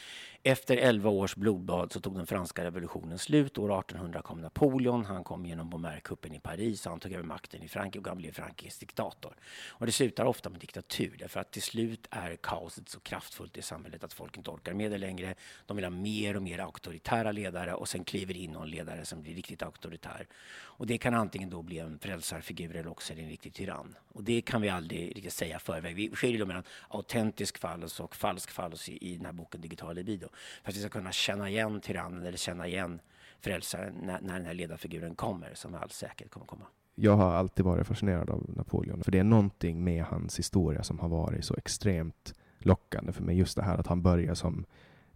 efter 0.46 0.78
11 0.78 1.10
års 1.10 1.36
blodbad 1.36 1.92
så 1.92 2.00
tog 2.00 2.16
den 2.16 2.28
franska 2.28 2.64
revolutionen 2.64 3.20
slut. 3.20 3.58
År 3.58 3.80
1800 3.80 4.22
kom 4.22 4.42
Napoleon. 4.42 5.06
Han 5.06 5.24
kom 5.24 5.46
genom 5.46 5.70
Bombay-kuppen 5.70 6.36
i 6.36 6.40
Paris. 6.40 6.86
Han 6.86 7.00
tog 7.00 7.12
över 7.12 7.24
makten 7.24 7.64
i 7.64 7.68
Frankrike 7.68 8.00
och 8.00 8.08
han 8.08 8.18
blev 8.18 8.32
Frankrikes 8.32 8.80
diktator. 8.80 9.36
Och 9.70 9.86
det 9.86 9.92
slutar 9.92 10.26
ofta 10.26 10.50
med 10.50 10.60
diktatur 10.60 11.16
därför 11.20 11.40
att 11.40 11.52
till 11.52 11.62
slut 11.62 12.08
är 12.10 12.36
kaoset 12.36 12.90
så 12.90 13.00
kraftfullt 13.00 13.58
i 13.58 13.62
samhället 13.62 14.04
att 14.04 14.14
folk 14.14 14.38
inte 14.38 14.50
orkar 14.50 14.74
med 14.74 14.92
det 14.92 14.98
längre. 14.98 15.36
De 15.66 15.78
vill 15.78 15.86
ha 15.86 15.90
mer 15.90 16.36
och 16.36 16.44
mer 16.44 16.60
auktoritära 16.60 17.32
ledare 17.32 17.74
och 17.74 17.90
sen 17.90 18.04
kliver 18.04 18.38
in 18.38 18.52
någon 18.52 18.70
ledare 18.70 19.06
som 19.06 19.22
blir 19.22 19.36
riktigt 19.36 19.64
auktoritär. 19.64 20.28
Och 20.76 20.88
det 20.88 20.98
kan 20.98 21.14
antingen 21.14 21.50
då 21.50 21.62
bli 21.62 21.80
en 21.80 22.00
frälsarfigur 22.00 22.76
eller 22.76 22.90
också 22.90 23.14
en 23.14 23.30
riktig 23.30 23.54
tyrann. 23.54 23.96
Och 24.14 24.24
det 24.24 24.42
kan 24.42 24.62
vi 24.62 24.70
aldrig 24.70 25.18
riktigt 25.18 25.34
säga 25.34 25.60
förväg. 25.60 25.96
Vi 25.96 26.16
skiljer 26.16 26.40
då 26.40 26.46
mellan 26.46 26.64
autentisk 26.88 27.58
fallos 27.58 28.00
och 28.00 28.16
falsk 28.16 28.52
fallos 28.52 28.90
i, 28.90 28.98
i 29.12 29.16
den 29.16 29.26
här 29.26 29.34
boken 29.34 29.62
Digital 29.62 29.96
libido. 29.96 30.30
För 30.64 30.72
att 30.72 30.76
vi 30.76 30.80
ska 30.80 30.90
kunna 30.90 31.12
känna 31.12 31.50
igen 31.50 31.82
tyrannen 31.82 32.26
eller 32.26 32.38
känna 32.38 32.68
igen 32.68 33.00
frälsaren 33.40 33.94
när, 34.02 34.22
när 34.22 34.34
den 34.34 34.46
här 34.46 34.54
ledarfiguren 34.54 35.16
kommer, 35.16 35.52
som 35.54 35.72
med 35.72 35.82
all 35.82 35.90
säkerhet 35.90 36.32
kommer 36.32 36.46
komma. 36.46 36.66
Jag 36.96 37.16
har 37.16 37.34
alltid 37.34 37.66
varit 37.66 37.88
fascinerad 37.88 38.30
av 38.30 38.46
Napoleon, 38.56 39.04
för 39.04 39.12
det 39.12 39.20
är 39.20 39.24
någonting 39.24 39.84
med 39.84 40.04
hans 40.04 40.40
historia 40.40 40.84
som 40.84 41.00
har 41.00 41.10
varit 41.10 41.46
så 41.46 41.56
extremt 41.56 42.34
lockande 42.60 43.12
för 43.12 43.24
mig. 43.24 43.38
Just 43.38 43.56
det 43.56 43.64
här 43.64 43.78
att 43.78 43.88
han 43.88 44.02
börjar 44.02 44.34
som 44.34 44.66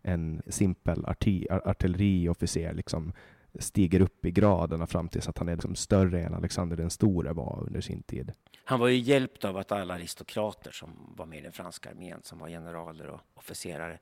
en 0.01 0.41
simpel 0.47 1.05
arti, 1.05 1.47
ar- 1.49 1.67
artilleriofficer, 1.67 2.73
liksom 2.73 3.13
stiger 3.59 4.01
upp 4.01 4.25
i 4.25 4.31
graderna 4.31 4.87
fram 4.87 5.09
tills 5.09 5.27
att 5.27 5.37
han 5.37 5.49
är 5.49 5.53
liksom 5.53 5.75
större 5.75 6.23
än 6.23 6.33
Alexander 6.33 6.77
den 6.77 6.89
store 6.89 7.33
var 7.33 7.63
under 7.67 7.81
sin 7.81 8.03
tid. 8.03 8.31
Han 8.63 8.79
var 8.79 8.87
ju 8.87 8.97
hjälpt 8.97 9.45
av 9.45 9.57
att 9.57 9.71
alla 9.71 9.93
aristokrater 9.93 10.71
som 10.71 11.13
var 11.17 11.25
med 11.25 11.39
i 11.39 11.41
den 11.41 11.51
franska 11.51 11.89
armén, 11.89 12.19
som 12.23 12.39
var 12.39 12.49
generaler 12.49 13.07
och 13.07 13.21
officerare, 13.33 13.99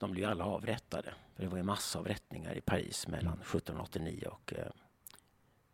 de 0.00 0.10
blev 0.10 0.24
ju 0.24 0.30
alla 0.30 0.44
avrättade. 0.44 1.14
För 1.34 1.42
det 1.42 1.48
var 1.48 1.56
ju 1.56 1.62
massavrättningar 1.62 2.54
i 2.54 2.60
Paris 2.60 3.08
mellan 3.08 3.32
1789 3.32 4.28
och 4.30 4.54
eh, 4.56 4.66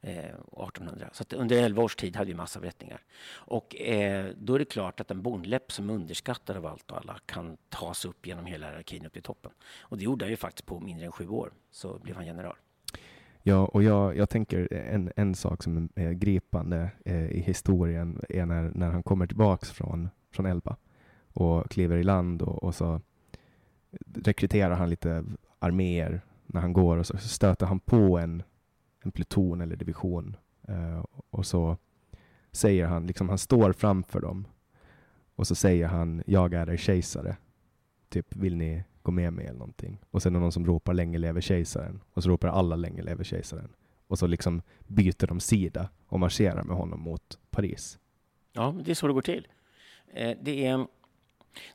eh, 0.00 0.34
1800. 0.34 1.08
Så 1.12 1.22
att 1.22 1.32
under 1.32 1.56
11 1.56 1.82
års 1.82 1.96
tid 1.96 2.16
hade 2.16 2.28
vi 2.28 2.34
massavrättningar. 2.34 3.02
Och 3.28 3.76
eh, 3.76 4.26
då 4.36 4.54
är 4.54 4.58
det 4.58 4.64
klart 4.64 5.00
att 5.00 5.10
en 5.10 5.22
bondläpp 5.22 5.72
som 5.72 5.90
är 5.90 5.94
underskattad 5.94 6.56
av 6.56 6.66
allt 6.66 6.90
och 6.90 6.98
alla 6.98 7.18
kan 7.26 7.56
tas 7.68 8.04
upp 8.04 8.26
genom 8.26 8.46
hela 8.46 8.66
hierarkin 8.66 9.06
upp 9.06 9.12
till 9.12 9.22
toppen. 9.22 9.52
Och 9.80 9.98
det 9.98 10.04
gjorde 10.04 10.24
han 10.24 10.30
ju 10.30 10.36
faktiskt 10.36 10.66
på 10.66 10.80
mindre 10.80 11.06
än 11.06 11.12
sju 11.12 11.28
år, 11.28 11.52
så 11.70 11.98
blev 11.98 12.16
han 12.16 12.26
general. 12.26 12.56
Ja, 13.42 13.66
och 13.66 13.82
jag, 13.82 14.16
jag 14.16 14.30
tänker 14.30 14.72
en, 14.72 15.12
en 15.16 15.34
sak 15.34 15.62
som 15.62 15.88
är 15.94 16.12
gripande 16.12 16.90
eh, 17.04 17.30
i 17.30 17.40
historien 17.40 18.20
är 18.28 18.46
när, 18.46 18.70
när 18.74 18.90
han 18.90 19.02
kommer 19.02 19.26
tillbaks 19.26 19.70
från, 19.70 20.08
från 20.30 20.46
Elba 20.46 20.76
och 21.32 21.70
kliver 21.70 21.96
i 21.96 22.02
land 22.02 22.42
och, 22.42 22.62
och 22.62 22.74
så 22.74 23.00
rekryterar 24.14 24.74
han 24.74 24.90
lite 24.90 25.24
arméer 25.58 26.20
när 26.46 26.60
han 26.60 26.72
går 26.72 26.96
och 26.96 27.06
så 27.06 27.18
stöter 27.18 27.66
han 27.66 27.80
på 27.80 28.18
en, 28.18 28.42
en 29.04 29.12
pluton 29.12 29.60
eller 29.60 29.76
division 29.76 30.36
eh, 30.68 31.04
och 31.30 31.46
så 31.46 31.76
säger 32.52 32.86
han, 32.86 33.06
liksom 33.06 33.28
han 33.28 33.38
står 33.38 33.72
framför 33.72 34.20
dem 34.20 34.46
och 35.36 35.46
så 35.46 35.54
säger 35.54 35.86
han 35.86 36.22
jag 36.26 36.54
är 36.54 36.70
er 36.70 36.76
kejsare. 36.76 37.36
Typ 38.08 38.36
vill 38.36 38.56
ni 38.56 38.84
gå 39.02 39.12
med 39.12 39.32
mig 39.32 39.46
eller 39.46 39.58
någonting. 39.58 40.00
Och 40.10 40.22
sen 40.22 40.34
är 40.34 40.38
det 40.38 40.42
någon 40.42 40.52
som 40.52 40.66
ropar 40.66 40.94
länge 40.94 41.18
lever 41.18 41.40
kejsaren. 41.40 42.00
Och 42.12 42.22
så 42.22 42.28
ropar 42.28 42.48
alla 42.48 42.76
länge 42.76 43.02
lever 43.02 43.24
kejsaren. 43.24 43.68
Och 44.06 44.18
så 44.18 44.26
liksom 44.26 44.62
byter 44.86 45.26
de 45.26 45.40
sida 45.40 45.88
och 46.06 46.20
marscherar 46.20 46.62
med 46.62 46.76
honom 46.76 47.00
mot 47.00 47.38
Paris. 47.50 47.98
Ja, 48.52 48.74
det 48.84 48.90
är 48.90 48.94
så 48.94 49.06
det 49.06 49.12
går 49.12 49.22
till. 49.22 49.48
Eh, 50.14 50.36
det 50.42 50.66
är, 50.66 50.86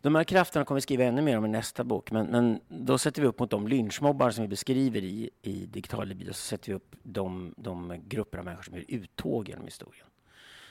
de 0.02 0.16
här 0.16 0.24
krafterna 0.24 0.66
kommer 0.66 0.78
vi 0.78 0.82
skriva 0.82 1.04
ännu 1.04 1.22
mer 1.22 1.38
om 1.38 1.46
i 1.46 1.48
nästa 1.48 1.84
bok, 1.84 2.12
men, 2.12 2.26
men 2.26 2.60
då 2.68 2.98
sätter 2.98 3.22
vi 3.22 3.28
upp 3.28 3.40
mot 3.40 3.50
de 3.50 3.68
lynchmobbar 3.68 4.32
som 4.32 4.42
vi 4.42 4.48
beskriver 4.48 5.04
i, 5.04 5.30
i 5.42 5.66
Digital 5.66 6.08
libido, 6.08 6.34
så 6.34 6.42
sätter 6.42 6.68
vi 6.68 6.76
upp 6.76 6.96
de, 7.04 7.54
de 7.58 8.02
grupper 8.08 8.38
av 8.38 8.46
människor 8.46 8.64
som 8.64 8.76
gör 8.76 8.86
uttåg 8.88 9.50
genom 9.50 9.66
historien. 9.66 10.08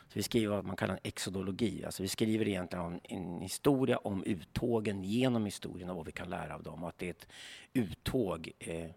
Så 0.08 0.14
vi 0.14 0.22
skriver 0.22 0.56
vad 0.56 0.64
man 0.64 0.76
kallar 0.76 0.94
en 0.94 1.00
exodologi, 1.02 1.84
alltså 1.84 2.02
vi 2.02 2.08
skriver 2.08 2.48
egentligen 2.48 2.84
om 2.84 3.00
en 3.02 3.40
historia 3.40 3.98
om 3.98 4.24
uttågen 4.24 5.04
genom 5.04 5.44
historien 5.44 5.90
och 5.90 5.96
vad 5.96 6.06
vi 6.06 6.12
kan 6.12 6.30
lära 6.30 6.54
av 6.54 6.62
dem 6.62 6.82
och 6.82 6.88
att 6.88 6.98
det 6.98 7.06
är 7.06 7.10
ett 7.10 7.28
uttåg 7.72 8.50
eh, 8.58 8.90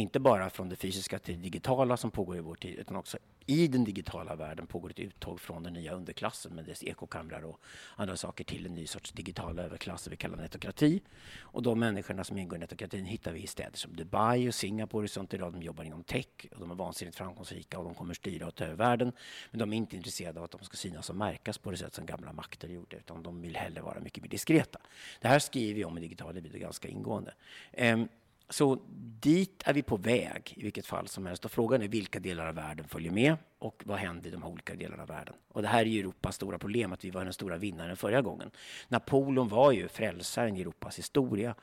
inte 0.00 0.20
bara 0.20 0.50
från 0.50 0.68
det 0.68 0.76
fysiska 0.76 1.18
till 1.18 1.34
det 1.34 1.42
digitala 1.42 1.96
som 1.96 2.10
pågår 2.10 2.36
i 2.36 2.40
vår 2.40 2.54
tid, 2.54 2.78
utan 2.78 2.96
också 2.96 3.18
i 3.46 3.68
den 3.68 3.84
digitala 3.84 4.34
världen 4.34 4.66
pågår 4.66 4.90
ett 4.90 4.98
uttåg 4.98 5.40
från 5.40 5.62
den 5.62 5.72
nya 5.72 5.92
underklassen 5.92 6.54
med 6.54 6.64
dess 6.64 6.84
ekokamrar 6.84 7.44
och 7.44 7.60
andra 7.96 8.16
saker 8.16 8.44
till 8.44 8.66
en 8.66 8.74
ny 8.74 8.86
sorts 8.86 9.12
digital 9.12 9.58
överklass 9.58 10.02
som 10.02 10.10
vi 10.10 10.16
kallar 10.16 10.36
netokrati. 10.36 11.02
Och 11.40 11.62
de 11.62 11.78
människorna 11.78 12.24
som 12.24 12.38
ingår 12.38 12.56
i 12.56 12.60
netokratin 12.60 13.04
hittar 13.04 13.32
vi 13.32 13.42
i 13.42 13.46
städer 13.46 13.76
som 13.76 13.96
Dubai 13.96 14.48
och 14.48 14.54
Singapore 14.54 15.04
och 15.04 15.10
sånt 15.10 15.34
idag. 15.34 15.52
De 15.52 15.62
jobbar 15.62 15.84
inom 15.84 16.02
tech 16.02 16.26
och 16.52 16.60
de 16.60 16.70
är 16.70 16.74
vansinnigt 16.74 17.16
framgångsrika 17.16 17.78
och 17.78 17.84
de 17.84 17.94
kommer 17.94 18.14
styra 18.14 18.46
och 18.46 18.54
ta 18.54 18.64
över 18.64 18.76
världen. 18.76 19.12
Men 19.50 19.58
de 19.58 19.72
är 19.72 19.76
inte 19.76 19.96
intresserade 19.96 20.38
av 20.40 20.44
att 20.44 20.50
de 20.50 20.64
ska 20.64 20.76
synas 20.76 21.10
och 21.10 21.16
märkas 21.16 21.58
på 21.58 21.70
det 21.70 21.76
sätt 21.76 21.94
som 21.94 22.06
gamla 22.06 22.32
makter 22.32 22.68
gjorde, 22.68 22.96
utan 22.96 23.22
de 23.22 23.42
vill 23.42 23.56
hellre 23.56 23.82
vara 23.82 24.00
mycket 24.00 24.22
mer 24.22 24.30
diskreta. 24.30 24.78
Det 25.20 25.28
här 25.28 25.38
skriver 25.38 25.74
vi 25.74 25.84
om 25.84 25.98
i 25.98 26.00
digitala 26.00 26.32
libido 26.32 26.58
ganska 26.58 26.88
ingående. 26.88 27.34
Ehm, 27.72 28.08
så 28.50 28.78
dit 29.20 29.62
är 29.64 29.74
vi 29.74 29.82
på 29.82 29.96
väg 29.96 30.54
i 30.56 30.62
vilket 30.62 30.86
fall 30.86 31.08
som 31.08 31.26
helst. 31.26 31.44
Och 31.44 31.50
frågan 31.50 31.82
är 31.82 31.88
vilka 31.88 32.20
delar 32.20 32.46
av 32.46 32.54
världen 32.54 32.88
följer 32.88 33.12
med 33.12 33.36
och 33.58 33.82
vad 33.86 33.98
händer 33.98 34.28
i 34.28 34.32
de 34.32 34.44
olika 34.44 34.74
delarna 34.74 35.02
av 35.02 35.08
världen? 35.08 35.34
Och 35.48 35.62
det 35.62 35.68
här 35.68 35.80
är 35.80 35.84
ju 35.84 36.00
Europas 36.00 36.34
stora 36.34 36.58
problem, 36.58 36.92
att 36.92 37.04
vi 37.04 37.10
var 37.10 37.24
den 37.24 37.32
stora 37.32 37.56
vinnaren 37.56 37.96
förra 37.96 38.22
gången. 38.22 38.50
Napoleon 38.88 39.48
var 39.48 39.72
ju 39.72 39.88
frälsaren 39.88 40.56
i 40.56 40.60
Europas 40.60 40.98
historia. 40.98 41.54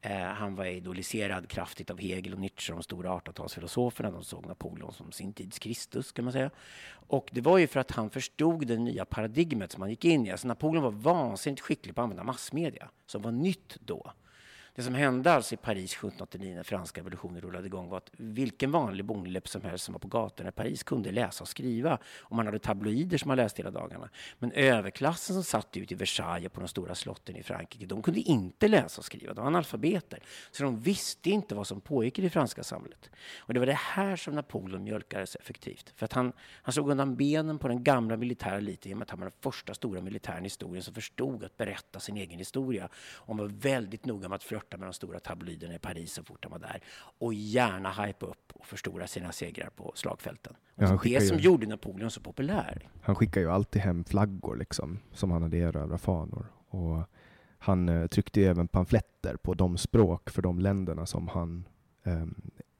Eh, 0.00 0.18
han 0.18 0.54
var 0.54 0.64
idoliserad 0.64 1.48
kraftigt 1.48 1.90
av 1.90 1.98
Hegel 1.98 2.32
och 2.32 2.40
Nietzsche, 2.40 2.72
de 2.72 2.82
stora 2.82 3.10
1800-talsfilosoferna. 3.10 4.12
De 4.12 4.24
såg 4.24 4.46
Napoleon 4.46 4.92
som 4.92 5.12
sin 5.12 5.32
tids 5.32 5.58
Kristus, 5.58 6.12
kan 6.12 6.24
man 6.24 6.32
säga. 6.32 6.50
Och 6.88 7.28
det 7.32 7.40
var 7.40 7.58
ju 7.58 7.66
för 7.66 7.80
att 7.80 7.90
han 7.90 8.10
förstod 8.10 8.66
det 8.66 8.76
nya 8.76 9.04
paradigmet 9.04 9.72
som 9.72 9.82
han 9.82 9.90
gick 9.90 10.04
in 10.04 10.26
i. 10.26 10.30
Alltså 10.30 10.48
Napoleon 10.48 10.82
var 10.82 10.90
vansinnigt 10.90 11.62
skicklig 11.62 11.94
på 11.94 12.00
att 12.00 12.02
använda 12.02 12.24
massmedia, 12.24 12.88
som 13.06 13.22
var 13.22 13.32
nytt 13.32 13.76
då. 13.80 14.12
Det 14.76 14.82
som 14.82 14.94
hände 14.94 15.32
alltså 15.32 15.54
i 15.54 15.56
Paris 15.56 15.92
1789 15.92 16.54
när 16.54 16.62
franska 16.62 17.00
revolutionen 17.00 17.40
rullade 17.40 17.66
igång 17.66 17.88
var 17.88 17.96
att 17.96 18.10
vilken 18.12 18.70
vanlig 18.70 19.04
bondeläpp 19.04 19.48
som 19.48 19.62
helst 19.62 19.84
som 19.84 19.92
var 19.92 19.98
på 19.98 20.08
gatorna 20.08 20.48
i 20.48 20.52
Paris 20.52 20.82
kunde 20.82 21.10
läsa 21.12 21.44
och 21.44 21.48
skriva. 21.48 21.98
Och 22.18 22.36
man 22.36 22.46
hade 22.46 22.58
tabloider 22.58 23.18
som 23.18 23.28
man 23.28 23.36
läste 23.36 23.62
hela 23.62 23.70
dagarna. 23.70 24.08
Men 24.38 24.52
överklassen 24.52 25.34
som 25.34 25.44
satt 25.44 25.76
ute 25.76 25.94
i 25.94 25.96
Versailles 25.96 26.52
på 26.52 26.60
de 26.60 26.68
stora 26.68 26.94
slotten 26.94 27.36
i 27.36 27.42
Frankrike, 27.42 27.86
de 27.86 28.02
kunde 28.02 28.20
inte 28.20 28.68
läsa 28.68 28.98
och 28.98 29.04
skriva. 29.04 29.34
De 29.34 29.40
var 29.40 29.46
analfabeter. 29.46 30.22
Så 30.50 30.62
de 30.62 30.80
visste 30.80 31.30
inte 31.30 31.54
vad 31.54 31.66
som 31.66 31.80
pågick 31.80 32.18
i 32.18 32.22
det 32.22 32.30
franska 32.30 32.62
samhället. 32.62 33.10
Och 33.38 33.54
det 33.54 33.60
var 33.60 33.66
det 33.66 33.78
här 33.78 34.16
som 34.16 34.34
Napoleon 34.34 34.84
mjölkades 34.84 35.36
effektivt. 35.36 35.92
För 35.96 36.04
att 36.04 36.12
han, 36.12 36.32
han 36.62 36.72
slog 36.72 36.90
undan 36.90 37.16
benen 37.16 37.58
på 37.58 37.68
den 37.68 37.84
gamla 37.84 38.16
militära 38.16 38.56
eliten 38.56 38.88
genom 38.88 39.02
att 39.02 39.10
han 39.10 39.18
var 39.18 39.26
den 39.26 39.38
första 39.40 39.74
stora 39.74 40.00
militären 40.00 40.40
i 40.40 40.42
historien 40.42 40.82
som 40.82 40.94
förstod 40.94 41.44
att 41.44 41.56
berätta 41.56 42.00
sin 42.00 42.16
egen 42.16 42.38
historia. 42.38 42.88
Och 43.14 43.26
han 43.26 43.36
var 43.36 43.46
väldigt 43.46 44.04
noga 44.04 44.28
med 44.28 44.36
att 44.36 44.42
flörta 44.42 44.65
flörta 44.66 44.76
med 44.76 44.88
de 44.88 44.92
stora 44.92 45.20
tabloiderna 45.20 45.74
i 45.74 45.78
Paris 45.78 46.12
så 46.12 46.22
fort 46.22 46.44
han 46.44 46.52
var 46.52 46.58
där 46.58 46.80
och 47.18 47.34
gärna 47.34 47.92
hypa 47.92 48.26
upp 48.26 48.52
och 48.54 48.66
förstora 48.66 49.06
sina 49.06 49.32
segrar 49.32 49.70
på 49.70 49.92
slagfälten. 49.94 50.54
Ja, 50.74 51.00
det 51.04 51.20
som 51.20 51.38
gjorde 51.38 51.66
Napoleon 51.66 52.10
så 52.10 52.20
populär. 52.20 52.88
Han 53.02 53.14
skickade 53.14 53.46
ju 53.46 53.52
alltid 53.52 53.82
hem 53.82 54.04
flaggor 54.04 54.56
liksom, 54.56 54.98
som 55.12 55.30
han 55.30 55.42
hade 55.42 55.56
erövrat 55.56 56.00
fanor. 56.00 56.46
Och 56.70 57.02
han 57.58 57.88
eh, 57.88 58.06
tryckte 58.06 58.40
ju 58.40 58.46
även 58.46 58.68
pamfletter 58.68 59.36
på 59.36 59.54
de 59.54 59.78
språk 59.78 60.30
för 60.30 60.42
de 60.42 60.58
länderna 60.58 61.06
som 61.06 61.28
han 61.28 61.64
eh, 62.04 62.26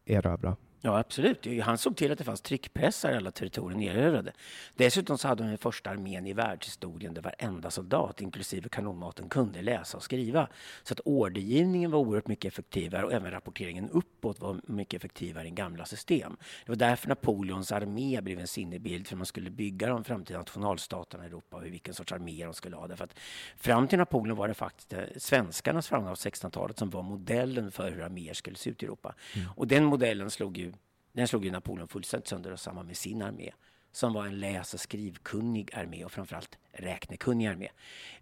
erövrade. 0.06 0.56
Ja, 0.86 0.98
absolut. 0.98 1.46
Han 1.62 1.78
såg 1.78 1.96
till 1.96 2.12
att 2.12 2.18
det 2.18 2.24
fanns 2.24 2.40
tryckpressar 2.40 3.12
i 3.12 3.16
alla 3.16 3.30
territorier 3.30 3.78
nererövrade. 3.78 4.32
Dessutom 4.74 5.18
så 5.18 5.28
hade 5.28 5.42
de 5.42 5.48
den 5.48 5.58
första 5.58 5.90
armén 5.90 6.26
i 6.26 6.32
världshistorien 6.32 7.14
där 7.14 7.22
varenda 7.22 7.70
soldat, 7.70 8.20
inklusive 8.20 8.68
kanonmaten, 8.68 9.28
kunde 9.28 9.62
läsa 9.62 9.96
och 9.96 10.02
skriva. 10.02 10.48
Så 10.82 10.92
att 10.92 11.00
ordergivningen 11.04 11.90
var 11.90 11.98
oerhört 11.98 12.26
mycket 12.26 12.52
effektivare 12.52 13.04
och 13.04 13.12
även 13.12 13.30
rapporteringen 13.30 13.90
uppåt 13.90 14.40
var 14.40 14.60
mycket 14.66 14.98
effektivare 14.98 15.46
än 15.46 15.54
gamla 15.54 15.84
system. 15.84 16.36
Det 16.66 16.72
var 16.72 16.76
därför 16.76 17.08
Napoleons 17.08 17.72
armé 17.72 18.20
blev 18.20 18.40
en 18.40 18.46
sinnebild 18.46 19.06
för 19.06 19.16
man 19.16 19.26
skulle 19.26 19.50
bygga 19.50 19.88
de 19.88 20.04
framtida 20.04 20.38
nationalstaterna 20.38 21.24
i 21.24 21.26
Europa 21.26 21.56
och 21.56 21.64
vilken 21.64 21.94
sorts 21.94 22.12
armé 22.12 22.44
de 22.44 22.54
skulle 22.54 22.76
ha. 22.76 22.86
Därför 22.86 23.04
att 23.04 23.18
fram 23.56 23.88
till 23.88 23.98
Napoleon 23.98 24.36
var 24.36 24.48
det 24.48 24.54
faktiskt 24.54 24.92
eh, 24.92 25.00
svenskarnas 25.16 25.88
framgång 25.88 26.10
av 26.10 26.16
1600-talet 26.16 26.78
som 26.78 26.90
var 26.90 27.02
modellen 27.02 27.72
för 27.72 27.90
hur 27.90 28.02
arméer 28.02 28.34
skulle 28.34 28.56
se 28.56 28.70
ut 28.70 28.82
i 28.82 28.86
Europa. 28.86 29.14
Mm. 29.34 29.48
Och 29.56 29.66
den 29.66 29.84
modellen 29.84 30.30
slog 30.30 30.58
ju 30.58 30.72
den 31.16 31.28
slog 31.28 31.44
ju 31.44 31.50
Napoleon 31.50 31.88
fullständigt 31.88 32.28
sönder 32.28 32.52
och 32.52 32.60
samman 32.60 32.86
med 32.86 32.96
sin 32.96 33.22
armé 33.22 33.52
som 33.92 34.12
var 34.12 34.26
en 34.26 34.38
läs 34.38 34.74
och 34.74 34.80
skrivkunnig 34.80 35.74
armé 35.74 36.04
och 36.04 36.12
framförallt 36.12 36.58
räknekunnig 36.72 37.46
armé. 37.46 37.68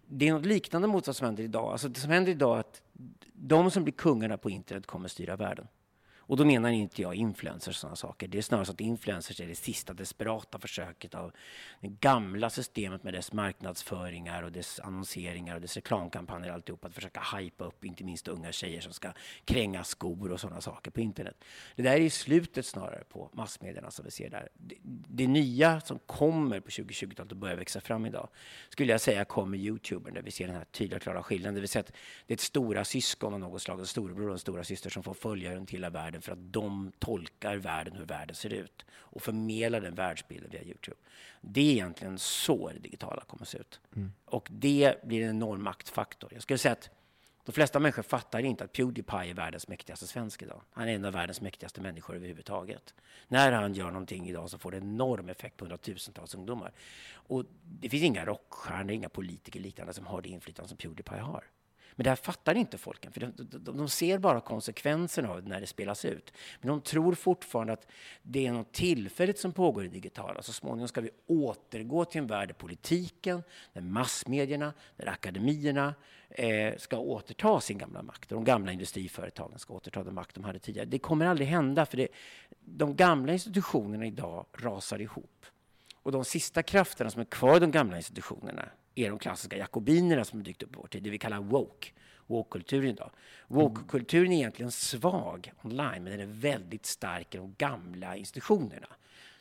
Det 0.07 0.27
är 0.27 0.33
något 0.33 0.45
liknande 0.45 0.87
mot 0.87 1.07
vad 1.07 1.15
som 1.15 1.25
händer 1.25 1.43
idag. 1.43 1.71
Alltså 1.71 1.87
det 1.87 1.99
som 1.99 2.11
händer 2.11 2.31
idag 2.31 2.55
är 2.55 2.59
att 2.59 2.81
de 3.33 3.71
som 3.71 3.83
blir 3.83 3.93
kungarna 3.93 4.37
på 4.37 4.49
internet 4.49 4.85
kommer 4.85 5.07
styra 5.07 5.35
världen. 5.35 5.67
Och 6.27 6.37
då 6.37 6.45
menar 6.45 6.69
inte 6.69 7.01
jag 7.01 7.15
influencers 7.15 7.75
och 7.75 7.75
sådana 7.75 7.95
saker. 7.95 8.27
Det 8.27 8.37
är 8.37 8.41
snarare 8.41 8.65
så 8.65 8.71
att 8.71 8.81
influencers 8.81 9.41
är 9.41 9.47
det 9.47 9.55
sista 9.55 9.93
desperata 9.93 10.59
försöket 10.59 11.15
av 11.15 11.31
det 11.81 11.87
gamla 11.87 12.49
systemet 12.49 13.03
med 13.03 13.13
dess 13.13 13.33
marknadsföringar 13.33 14.43
och 14.43 14.51
dess 14.51 14.79
annonseringar 14.79 15.55
och 15.55 15.61
dess 15.61 15.75
reklamkampanjer 15.75 16.49
och 16.49 16.55
alltihop. 16.55 16.85
Att 16.85 16.93
försöka 16.93 17.21
hypa 17.37 17.65
upp 17.65 17.85
inte 17.85 18.03
minst 18.03 18.27
unga 18.27 18.51
tjejer 18.51 18.81
som 18.81 18.93
ska 18.93 19.11
kränga 19.45 19.83
skor 19.83 20.31
och 20.31 20.39
sådana 20.39 20.61
saker 20.61 20.91
på 20.91 21.01
internet. 21.01 21.43
Det 21.75 21.83
där 21.83 21.91
är 21.91 22.01
ju 22.01 22.09
slutet 22.09 22.65
snarare 22.65 23.03
på 23.09 23.29
massmedierna 23.33 23.91
som 23.91 24.05
vi 24.05 24.11
ser 24.11 24.29
där. 24.29 24.49
Det, 24.53 24.75
det 25.07 25.27
nya 25.27 25.81
som 25.81 25.99
kommer 25.99 26.59
på 26.59 26.69
2020-talet 26.69 27.31
och 27.31 27.37
börjar 27.37 27.55
växa 27.55 27.81
fram 27.81 28.05
idag 28.05 28.29
skulle 28.69 28.91
jag 28.91 29.01
säga 29.01 29.25
kommer 29.25 29.57
Youtubern 29.57 30.13
där 30.13 30.21
vi 30.21 30.31
ser 30.31 30.47
den 30.47 30.55
här 30.55 30.65
tydliga 30.65 30.99
klara 30.99 31.23
skillnaden. 31.23 31.53
Det 31.53 31.59
vill 31.59 31.69
säga 31.69 31.79
att 31.79 31.93
det 32.27 32.33
är 32.33 32.35
ett 32.35 32.41
stora 32.41 32.85
syskon 32.85 33.33
av 33.33 33.39
något 33.39 33.61
slag, 33.61 33.79
en 33.79 33.85
storebror 33.85 34.27
och 34.27 34.33
en 34.33 34.39
stora 34.39 34.63
syster 34.63 34.89
som 34.89 35.03
får 35.03 35.13
följa 35.13 35.55
runt 35.55 35.71
hela 35.71 35.89
världen 35.89 36.14
världen 36.15 36.21
för 36.21 36.31
att 36.31 36.53
de 36.53 36.91
tolkar 36.99 37.57
världen 37.57 37.95
hur 37.95 38.05
världen 38.05 38.35
ser 38.35 38.53
ut 38.53 38.85
och 38.91 39.21
förmedlar 39.21 39.81
den 39.81 39.95
världsbilden 39.95 40.49
via 40.51 40.63
Youtube. 40.63 40.97
Det 41.41 41.61
är 41.61 41.71
egentligen 41.71 42.19
så 42.19 42.69
det 42.69 42.79
digitala 42.79 43.23
kommer 43.27 43.43
att 43.43 43.49
se 43.49 43.57
ut. 43.57 43.79
Mm. 43.95 44.11
Och 44.25 44.47
det 44.51 45.03
blir 45.03 45.23
en 45.23 45.29
enorm 45.29 45.63
maktfaktor. 45.63 46.29
Jag 46.33 46.41
skulle 46.41 46.57
säga 46.57 46.73
att 46.73 46.89
de 47.45 47.51
flesta 47.51 47.79
människor 47.79 48.03
fattar 48.03 48.39
inte 48.39 48.63
att 48.63 48.73
Pewdiepie 48.73 49.29
är 49.29 49.33
världens 49.33 49.67
mäktigaste 49.67 50.07
svensk 50.07 50.41
idag. 50.41 50.61
Han 50.71 50.87
är 50.87 50.95
en 50.95 51.05
av 51.05 51.13
världens 51.13 51.41
mäktigaste 51.41 51.81
människor 51.81 52.15
överhuvudtaget. 52.15 52.93
När 53.27 53.51
han 53.51 53.73
gör 53.73 53.91
någonting 53.91 54.29
idag 54.29 54.49
så 54.49 54.57
får 54.57 54.71
det 54.71 54.77
enorm 54.77 55.29
effekt 55.29 55.57
på 55.57 55.65
hundratusentals 55.65 56.35
ungdomar. 56.35 56.71
Och 57.27 57.45
det 57.63 57.89
finns 57.89 58.03
inga 58.03 58.25
rockstjärnor, 58.25 58.91
inga 58.91 59.09
politiker 59.09 59.59
liknande 59.59 59.93
som 59.93 60.05
har 60.05 60.21
det 60.21 60.29
inflytande 60.29 60.69
som 60.69 60.77
Pewdiepie 60.77 61.19
har. 61.19 61.43
Men 61.95 62.03
det 62.03 62.09
här 62.09 62.15
fattar 62.15 62.55
inte 62.55 62.77
folken, 62.77 63.11
för 63.11 63.19
de, 63.19 63.31
de, 63.35 63.77
de, 63.77 63.89
ser 63.89 64.17
bara 64.17 64.41
konsekvenserna 64.41 65.29
av 65.29 65.43
det 65.43 65.49
när 65.49 65.61
det 65.61 65.67
spelas 65.67 66.05
ut. 66.05 66.33
Men 66.61 66.67
de 66.67 66.81
tror 66.81 67.13
fortfarande 67.13 67.73
att 67.73 67.87
det 68.21 68.47
är 68.47 68.51
något 68.51 68.73
tillfälligt 68.73 69.39
som 69.39 69.53
pågår 69.53 69.85
i 69.85 69.87
digitala. 69.87 70.41
Så 70.41 70.53
småningom 70.53 70.87
ska 70.87 71.01
vi 71.01 71.09
återgå 71.27 72.05
till 72.05 72.21
en 72.21 72.27
värld 72.27 72.49
där 72.49 72.53
politiken, 72.53 73.43
där 73.73 73.81
massmedierna, 73.81 74.73
där 74.95 75.07
akademierna 75.07 75.93
eh, 76.29 76.77
ska 76.77 76.97
återta 76.97 77.61
sin 77.61 77.77
gamla 77.77 78.01
makt. 78.01 78.29
De 78.29 78.43
gamla 78.43 78.71
industriföretagen 78.71 79.59
ska 79.59 79.73
återta 79.73 80.03
den 80.03 80.13
makt 80.13 80.35
de 80.35 80.43
hade 80.43 80.59
tidigare. 80.59 80.85
Det 80.85 80.99
kommer 80.99 81.25
aldrig 81.25 81.47
hända, 81.47 81.85
för 81.85 81.97
det, 81.97 82.07
de 82.59 82.95
gamla 82.95 83.33
institutionerna 83.33 84.05
idag 84.05 84.45
rasar 84.53 85.01
ihop. 85.01 85.45
Och 86.03 86.11
de 86.11 86.25
sista 86.25 86.63
krafterna 86.63 87.09
som 87.09 87.21
är 87.21 87.25
kvar 87.25 87.57
i 87.57 87.59
de 87.59 87.71
gamla 87.71 87.97
institutionerna 87.97 88.69
är 88.95 89.09
de 89.09 89.19
klassiska 89.19 89.57
jakobinerna 89.57 90.25
som 90.25 90.43
dykt 90.43 90.63
upp 90.63 90.73
i 90.73 90.77
vår 90.77 90.87
tid, 90.87 91.03
det 91.03 91.09
vi 91.09 91.17
kallar 91.17 91.39
woke. 91.39 91.89
Woke-kulturen 92.27 92.89
idag. 92.89 93.11
Woke-kulturen 93.47 94.31
är 94.31 94.37
egentligen 94.37 94.71
svag 94.71 95.51
online, 95.63 96.03
men 96.03 96.05
den 96.05 96.19
är 96.19 96.25
väldigt 96.25 96.85
stark 96.85 97.35
i 97.35 97.37
de 97.37 97.55
gamla 97.57 98.15
institutionerna. 98.15 98.87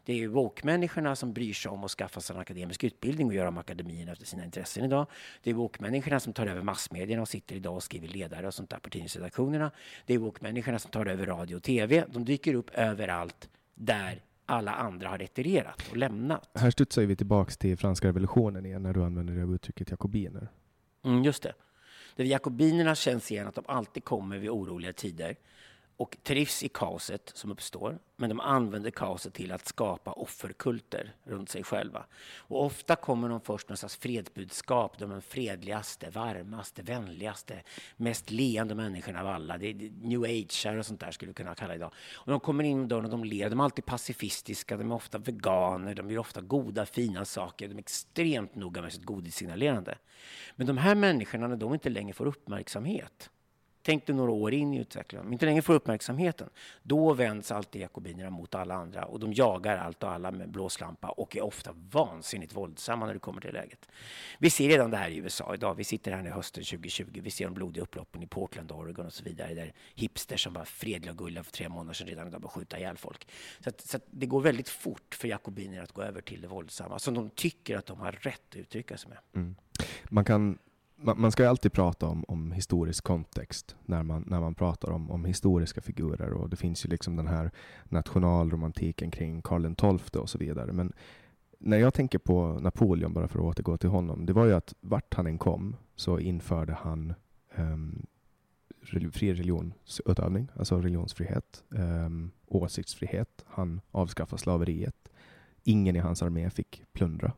Det 0.04 0.22
är 0.22 0.28
woke-människorna 0.28 1.16
som 1.16 1.32
bryr 1.32 1.52
sig 1.52 1.70
om 1.70 1.84
att 1.84 1.90
skaffa 1.90 2.20
sig 2.20 2.34
en 2.34 2.40
akademisk 2.40 2.84
utbildning 2.84 3.26
och 3.26 3.34
göra 3.34 3.48
om 3.48 3.58
akademin 3.58 4.08
efter 4.08 4.26
sina 4.26 4.44
intressen 4.44 4.84
idag. 4.84 5.06
Det 5.42 5.50
är 5.50 5.54
woke-människorna 5.54 6.20
som 6.20 6.32
tar 6.32 6.46
över 6.46 6.62
massmedierna 6.62 7.22
och 7.22 7.28
sitter 7.28 7.56
idag 7.56 7.74
och 7.74 7.82
skriver 7.82 8.08
ledare 8.08 8.46
och 8.46 8.54
sånt 8.54 8.70
där 8.70 8.78
på 8.78 8.90
tidningsredaktionerna. 8.90 9.70
Det 10.06 10.14
är 10.14 10.18
woke-människorna 10.18 10.78
som 10.78 10.90
tar 10.90 11.06
över 11.06 11.26
radio 11.26 11.56
och 11.56 11.62
tv. 11.62 12.04
De 12.08 12.24
dyker 12.24 12.54
upp 12.54 12.70
överallt 12.70 13.48
där 13.74 14.22
alla 14.46 14.74
andra 14.74 15.08
har 15.08 15.18
retirerat 15.18 15.82
och 15.90 15.96
lämnat. 15.96 16.50
Här 16.54 16.70
studsar 16.70 17.02
vi 17.02 17.16
tillbaks 17.16 17.56
till 17.56 17.78
franska 17.78 18.08
revolutionen 18.08 18.66
igen 18.66 18.82
när 18.82 18.92
du 18.92 19.04
använder 19.04 19.34
det 19.34 19.54
uttrycket 19.54 19.90
jakobiner. 19.90 20.48
Mm, 21.04 21.24
just 21.24 21.42
det. 21.42 21.54
det 22.16 22.24
jakobinerna 22.24 22.94
känns 22.94 23.32
igen 23.32 23.46
att 23.46 23.54
de 23.54 23.64
alltid 23.68 24.04
kommer 24.04 24.38
vid 24.38 24.50
oroliga 24.50 24.92
tider 24.92 25.36
och 25.96 26.16
trivs 26.22 26.62
i 26.62 26.68
kaoset 26.68 27.32
som 27.34 27.50
uppstår. 27.50 27.98
Men 28.16 28.28
de 28.28 28.40
använder 28.40 28.90
kaoset 28.90 29.34
till 29.34 29.52
att 29.52 29.66
skapa 29.66 30.12
offerkulter 30.12 31.14
runt 31.24 31.48
sig 31.48 31.64
själva. 31.64 32.04
Och 32.36 32.64
ofta 32.64 32.96
kommer 32.96 33.28
de 33.28 33.40
först 33.40 33.68
med 33.68 33.78
slags 33.78 33.96
fredsbudskap. 33.96 34.98
De 34.98 35.10
är 35.10 35.14
de 35.14 35.22
fredligaste, 35.22 36.10
varmaste, 36.10 36.82
vänligaste, 36.82 37.62
mest 37.96 38.30
leende 38.30 38.74
människorna 38.74 39.20
av 39.20 39.26
alla. 39.26 39.58
Det 39.58 39.66
är 39.66 39.74
new 40.02 40.22
age 40.22 40.66
och 40.78 40.86
sånt 40.86 41.00
där 41.00 41.10
skulle 41.10 41.28
vi 41.28 41.34
kunna 41.34 41.54
kalla 41.54 41.68
det 41.68 41.76
idag. 41.76 41.92
Och 42.14 42.30
de 42.30 42.40
kommer 42.40 42.64
in 42.64 42.88
dörren 42.88 43.04
och 43.04 43.10
de 43.10 43.24
ler. 43.24 43.50
De 43.50 43.60
är 43.60 43.64
alltid 43.64 43.84
pacifistiska, 43.84 44.76
de 44.76 44.90
är 44.90 44.94
ofta 44.94 45.18
veganer, 45.18 45.94
de 45.94 46.10
gör 46.10 46.18
ofta 46.18 46.40
goda, 46.40 46.86
fina 46.86 47.24
saker. 47.24 47.68
De 47.68 47.74
är 47.74 47.78
extremt 47.78 48.54
noga 48.54 48.82
med 48.82 48.92
sitt 48.92 49.04
godissignalerande. 49.04 49.98
Men 50.56 50.66
de 50.66 50.78
här 50.78 50.94
människorna, 50.94 51.48
när 51.48 51.56
de 51.56 51.74
inte 51.74 51.88
längre 51.88 52.12
får 52.12 52.26
uppmärksamhet, 52.26 53.30
Tänk 53.86 54.06
dig 54.06 54.16
några 54.16 54.30
år 54.30 54.54
in 54.54 54.74
i 54.74 54.78
utvecklingen. 54.78 55.26
Om 55.26 55.32
inte 55.32 55.46
längre 55.46 55.62
får 55.62 55.74
uppmärksamheten, 55.74 56.50
då 56.82 57.12
vänds 57.12 57.52
alltid 57.52 57.82
jakobinerna 57.82 58.30
mot 58.30 58.54
alla 58.54 58.74
andra 58.74 59.04
och 59.04 59.20
de 59.20 59.32
jagar 59.32 59.76
allt 59.76 60.02
och 60.02 60.10
alla 60.10 60.30
med 60.30 60.50
blåslampa 60.50 61.08
och 61.08 61.36
är 61.36 61.44
ofta 61.44 61.70
vansinnigt 61.90 62.56
våldsamma 62.56 63.06
när 63.06 63.12
det 63.14 63.20
kommer 63.20 63.40
till 63.40 63.52
läget. 63.52 63.88
Vi 64.38 64.50
ser 64.50 64.68
redan 64.68 64.90
det 64.90 64.96
här 64.96 65.10
i 65.10 65.16
USA 65.16 65.54
idag. 65.54 65.74
Vi 65.74 65.84
sitter 65.84 66.12
här 66.12 66.22
nu 66.22 66.30
hösten 66.30 66.64
2020. 66.64 67.20
Vi 67.22 67.30
ser 67.30 67.44
de 67.44 67.54
blodiga 67.54 67.82
upploppen 67.82 68.22
i 68.22 68.26
Portland, 68.26 68.72
Oregon 68.72 69.06
och 69.06 69.12
så 69.12 69.24
vidare. 69.24 69.54
Där 69.54 69.72
hipsters 69.94 70.44
som 70.44 70.52
var 70.52 70.64
fredliga 70.64 71.12
och 71.12 71.18
gulliga 71.18 71.42
för 71.42 71.52
tre 71.52 71.68
månader 71.68 71.94
sedan 71.94 72.06
redan 72.06 72.28
idag 72.28 72.40
börjar 72.40 72.50
skjuta 72.50 72.78
ihjäl 72.78 72.96
folk. 72.96 73.28
Så, 73.60 73.68
att, 73.68 73.80
så 73.80 73.96
att 73.96 74.04
det 74.10 74.26
går 74.26 74.40
väldigt 74.40 74.68
fort 74.68 75.14
för 75.14 75.28
jakobiner 75.28 75.82
att 75.82 75.92
gå 75.92 76.02
över 76.02 76.20
till 76.20 76.40
det 76.40 76.48
våldsamma 76.48 76.98
som 76.98 77.14
de 77.14 77.30
tycker 77.30 77.76
att 77.76 77.86
de 77.86 78.00
har 78.00 78.12
rätt 78.12 78.40
att 78.50 78.56
uttrycka 78.56 78.98
sig 78.98 79.10
med. 79.10 79.18
Mm. 79.34 79.56
Man 80.04 80.24
kan 80.24 80.58
man, 80.96 81.20
man 81.20 81.32
ska 81.32 81.42
ju 81.42 81.48
alltid 81.48 81.72
prata 81.72 82.06
om, 82.06 82.24
om 82.28 82.52
historisk 82.52 83.04
kontext 83.04 83.76
när 83.84 84.02
man, 84.02 84.24
när 84.26 84.40
man 84.40 84.54
pratar 84.54 84.90
om, 84.90 85.10
om 85.10 85.24
historiska 85.24 85.80
figurer 85.80 86.32
och 86.32 86.48
det 86.48 86.56
finns 86.56 86.84
ju 86.84 86.88
liksom 86.88 87.16
den 87.16 87.26
här 87.26 87.50
nationalromantiken 87.84 89.10
kring 89.10 89.42
Karl 89.42 89.74
XII 89.74 90.20
och 90.20 90.30
så 90.30 90.38
vidare. 90.38 90.72
Men 90.72 90.92
när 91.58 91.78
jag 91.78 91.94
tänker 91.94 92.18
på 92.18 92.58
Napoleon, 92.60 93.12
bara 93.12 93.28
för 93.28 93.38
att 93.38 93.44
återgå 93.44 93.76
till 93.76 93.90
honom, 93.90 94.26
det 94.26 94.32
var 94.32 94.44
ju 94.44 94.52
att 94.52 94.74
vart 94.80 95.14
han 95.14 95.26
än 95.26 95.38
kom 95.38 95.76
så 95.96 96.18
införde 96.18 96.72
han 96.72 97.14
um, 97.56 98.06
fri 99.12 99.34
religionsutövning, 99.34 100.48
alltså 100.56 100.80
religionsfrihet, 100.80 101.64
um, 101.68 102.30
åsiktsfrihet. 102.46 103.44
Han 103.46 103.80
avskaffade 103.90 104.42
slaveriet. 104.42 105.08
Ingen 105.62 105.96
i 105.96 105.98
hans 105.98 106.22
armé 106.22 106.50
fick 106.50 106.82
plundra. 106.92 107.32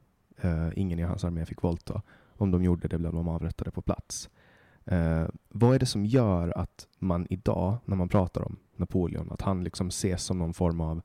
Uh, 0.45 0.69
ingen 0.77 0.99
i 0.99 1.03
hans 1.03 1.25
armé 1.25 1.47
fick 1.47 1.63
våldta 1.63 2.03
om 2.39 2.51
de 2.51 2.65
gjorde 2.65 2.89
det 2.89 2.99
blev 2.99 3.13
de 3.13 3.29
avrättade 3.29 3.71
på 3.71 3.83
plats. 3.83 4.31
Eh, 4.85 5.25
vad 5.49 5.75
är 5.75 5.79
det 5.79 5.87
som 5.87 6.07
gör 6.07 6.59
att 6.59 6.87
man 6.99 7.27
idag, 7.31 7.77
när 7.85 7.97
man 7.97 8.09
pratar 8.09 8.43
om 8.43 8.57
Napoleon, 8.77 9.33
att 9.33 9.43
han 9.43 9.65
liksom 9.65 9.89
ses 9.89 10.25
som 10.25 10.39
någon 10.39 10.55
form 10.55 10.81
av 10.81 11.03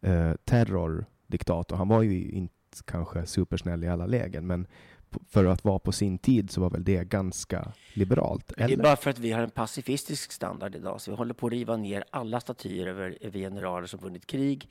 eh, 0.00 0.32
terrordiktator? 0.44 1.76
Han 1.76 1.88
var 1.88 2.02
ju 2.02 2.30
inte 2.30 2.54
kanske 2.84 3.26
supersnäll 3.26 3.84
i 3.84 3.88
alla 3.88 4.06
lägen, 4.06 4.46
men 4.46 4.66
för 5.28 5.44
att 5.44 5.64
vara 5.64 5.78
på 5.78 5.92
sin 5.92 6.18
tid 6.18 6.50
så 6.50 6.60
var 6.60 6.70
väl 6.70 6.84
det 6.84 7.08
ganska 7.08 7.72
liberalt? 7.92 8.52
Eller? 8.52 8.68
Det 8.68 8.74
är 8.74 8.82
bara 8.82 8.96
för 8.96 9.10
att 9.10 9.18
vi 9.18 9.32
har 9.32 9.42
en 9.42 9.50
pacifistisk 9.50 10.32
standard 10.32 10.74
idag. 10.74 11.00
Så 11.00 11.10
vi 11.10 11.16
håller 11.16 11.34
på 11.34 11.46
att 11.46 11.52
riva 11.52 11.76
ner 11.76 12.04
alla 12.10 12.40
statyer 12.40 12.86
över, 12.86 13.18
över 13.20 13.38
generaler 13.38 13.86
som 13.86 14.00
vunnit 14.00 14.26
krig. 14.26 14.70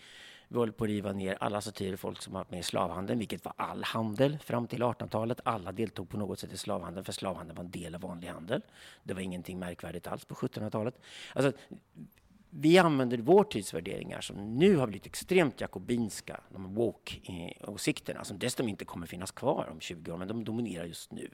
Vi 0.54 0.60
håller 0.60 0.74
på 0.74 0.84
att 0.84 0.88
riva 0.88 1.12
ner 1.12 1.38
alla 1.40 1.62
statyer 1.62 1.96
folk 1.96 2.22
som 2.22 2.34
har 2.34 2.40
varit 2.40 2.52
med 2.52 2.60
i 2.60 2.64
slavhandeln, 2.64 3.20
vilket 3.20 3.46
var 3.46 3.54
all 3.58 3.84
handel 3.84 4.38
fram 4.40 4.68
till 4.68 4.84
1800-talet. 4.84 5.40
Alla 5.44 5.72
deltog 5.72 6.10
på 6.10 6.18
något 6.18 6.40
sätt 6.40 6.54
i 6.54 6.58
slavhandeln, 6.58 7.06
för 7.06 7.14
slavhandeln 7.14 7.56
var 7.56 7.64
en 7.64 7.72
del 7.72 7.96
av 7.96 8.02
vanlig 8.02 8.28
handel. 8.28 8.62
Det 9.04 9.14
var 9.14 9.22
ingenting 9.22 9.60
märkvärdigt 9.60 10.08
alls 10.08 10.26
på 10.26 10.36
1700-talet. 10.36 11.00
Alltså, 11.34 11.52
vi 12.50 12.78
använder 12.78 13.18
vår 13.18 13.44
tids 13.44 13.74
värderingar 13.74 14.22
som 14.22 14.58
nu 14.58 14.78
har 14.78 14.88
blivit 14.88 15.06
extremt 15.06 15.62
jakobinska, 15.62 16.40
de 16.50 16.76
woke-åsikterna 16.76 18.24
som 18.24 18.40
dessutom 18.40 18.70
inte 18.70 18.86
kommer 18.86 19.08
finnas 19.08 19.32
kvar 19.32 19.70
om 19.72 19.80
20 19.80 20.12
år, 20.12 20.18
men 20.18 20.28
de 20.28 20.44
dominerar 20.44 20.86
just 20.86 21.12
nu. 21.12 21.30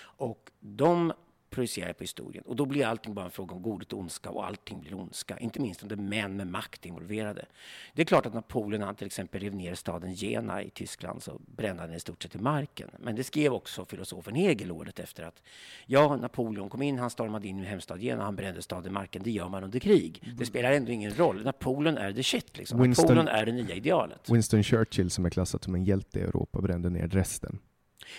Och 0.00 0.50
de 0.60 1.12
projicerar 1.50 1.92
på 1.92 2.04
historien. 2.04 2.44
Och 2.46 2.56
då 2.56 2.66
blir 2.66 2.86
allting 2.86 3.14
bara 3.14 3.24
en 3.24 3.30
fråga 3.30 3.54
om 3.54 3.62
godhet 3.62 3.92
och 3.92 3.98
ondska 3.98 4.30
och 4.30 4.46
allting 4.46 4.80
blir 4.80 4.94
ondska. 4.94 5.38
Inte 5.38 5.60
minst 5.60 5.82
om 5.82 5.88
det 5.88 5.94
är 5.94 5.96
män 5.96 6.36
med 6.36 6.46
makt 6.46 6.86
involverade. 6.86 7.46
Det 7.94 8.02
är 8.02 8.06
klart 8.06 8.26
att 8.26 8.34
Napoleon 8.34 8.82
han 8.82 8.94
till 8.94 9.06
exempel 9.06 9.40
rev 9.40 9.54
ner 9.54 9.74
staden 9.74 10.12
Jena 10.12 10.62
i 10.62 10.70
Tyskland 10.70 11.22
så 11.22 11.40
brände 11.46 11.82
han 11.82 11.94
i 11.94 12.00
stort 12.00 12.22
sett 12.22 12.34
i 12.34 12.38
marken. 12.38 12.90
Men 12.98 13.16
det 13.16 13.24
skrev 13.24 13.52
också 13.52 13.84
filosofen 13.84 14.34
Hegel 14.34 14.72
året 14.72 14.98
efter 14.98 15.22
att 15.22 15.42
ja, 15.86 16.16
Napoleon 16.16 16.68
kom 16.68 16.82
in, 16.82 16.98
han 16.98 17.10
stormade 17.10 17.48
in 17.48 17.58
i 17.58 17.64
hemstad 17.64 18.02
Jena, 18.02 18.24
han 18.24 18.36
brände 18.36 18.62
staden 18.62 18.86
i 18.86 18.90
marken. 18.90 19.22
Det 19.22 19.30
gör 19.30 19.48
man 19.48 19.64
under 19.64 19.78
krig. 19.78 20.34
Det 20.38 20.46
spelar 20.46 20.72
ändå 20.72 20.92
ingen 20.92 21.14
roll. 21.14 21.44
Napoleon 21.44 21.98
är 21.98 22.12
the 22.12 22.22
shit 22.22 22.58
liksom. 22.58 22.82
Winston, 22.82 23.06
Napoleon 23.06 23.28
är 23.28 23.46
det 23.46 23.52
nya 23.52 23.74
idealet. 23.74 24.30
Winston 24.30 24.62
Churchill 24.62 25.10
som 25.10 25.24
är 25.24 25.30
klassad 25.30 25.64
som 25.64 25.74
en 25.74 25.84
hjälte 25.84 26.18
i 26.18 26.22
Europa 26.22 26.60
brände 26.60 26.90
ner 26.90 27.06
Dresden. 27.06 27.58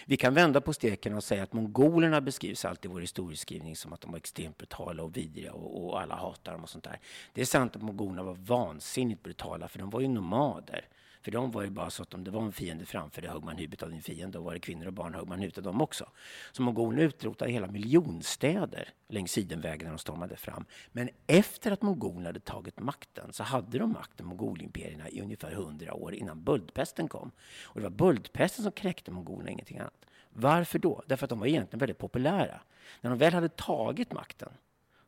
Vi 0.05 0.17
kan 0.17 0.33
vända 0.33 0.61
på 0.61 0.73
steken 0.73 1.13
och 1.13 1.23
säga 1.23 1.43
att 1.43 1.53
mongolerna 1.53 2.21
beskrivs 2.21 2.65
alltid 2.65 2.91
i 2.91 2.93
vår 2.93 3.01
historieskrivning 3.01 3.75
som 3.75 3.93
att 3.93 4.01
de 4.01 4.11
var 4.11 4.17
extremt 4.17 4.57
brutala 4.57 5.03
och 5.03 5.17
vidriga 5.17 5.53
och, 5.53 5.85
och 5.85 6.01
alla 6.01 6.15
hatar 6.15 6.51
dem 6.51 6.63
och 6.63 6.69
sånt 6.69 6.83
där. 6.83 6.99
Det 7.33 7.41
är 7.41 7.45
sant 7.45 7.75
att 7.75 7.81
mongolerna 7.81 8.23
var 8.23 8.33
vansinnigt 8.35 9.23
brutala, 9.23 9.67
för 9.67 9.79
de 9.79 9.89
var 9.89 10.01
ju 10.01 10.07
nomader. 10.07 10.87
För 11.21 11.31
de 11.31 11.51
var 11.51 11.63
ju 11.63 11.69
bara 11.69 11.89
så 11.89 12.03
att 12.03 12.13
om 12.13 12.23
det 12.23 12.31
var 12.31 12.41
en 12.41 12.51
fiende 12.51 12.85
framför 12.85 13.21
dig 13.21 13.31
högg 13.31 13.43
man 13.43 13.57
huvudet 13.57 13.83
av 13.83 13.89
din 13.89 14.01
fiende. 14.01 14.37
Och 14.37 14.43
var 14.43 14.53
det 14.53 14.59
kvinnor 14.59 14.87
och 14.87 14.93
barn 14.93 15.13
högg 15.13 15.27
man 15.27 15.39
huvudet 15.39 15.57
av 15.57 15.63
dem 15.63 15.81
också. 15.81 16.09
Så 16.51 16.61
mongolerna 16.61 17.01
utrotade 17.01 17.51
hela 17.51 17.67
miljonstäder 17.67 18.89
längs 19.07 19.31
sidenvägen 19.31 19.85
när 19.85 19.91
de 19.91 19.97
stormade 19.99 20.35
fram. 20.35 20.65
Men 20.91 21.09
efter 21.27 21.71
att 21.71 21.81
mongolerna 21.81 22.29
hade 22.29 22.39
tagit 22.39 22.79
makten 22.79 23.33
så 23.33 23.43
hade 23.43 23.79
de 23.79 23.91
makten, 23.91 24.25
mongolimperierna, 24.25 25.09
i 25.09 25.21
ungefär 25.21 25.51
hundra 25.51 25.93
år 25.93 26.13
innan 26.13 26.43
böldpesten 26.43 27.07
kom. 27.07 27.31
Och 27.63 27.79
det 27.79 27.83
var 27.83 27.89
böldpesten 27.89 28.63
som 28.63 28.71
kräkte 28.71 29.11
mongolerna, 29.11 29.49
ingenting 29.49 29.77
annat. 29.77 30.05
Varför 30.29 30.79
då? 30.79 31.03
Därför 31.07 31.25
att 31.25 31.29
de 31.29 31.39
var 31.39 31.47
egentligen 31.47 31.79
väldigt 31.79 31.97
populära. 31.97 32.61
När 33.01 33.09
de 33.09 33.19
väl 33.19 33.33
hade 33.33 33.49
tagit 33.49 34.13
makten, 34.13 34.49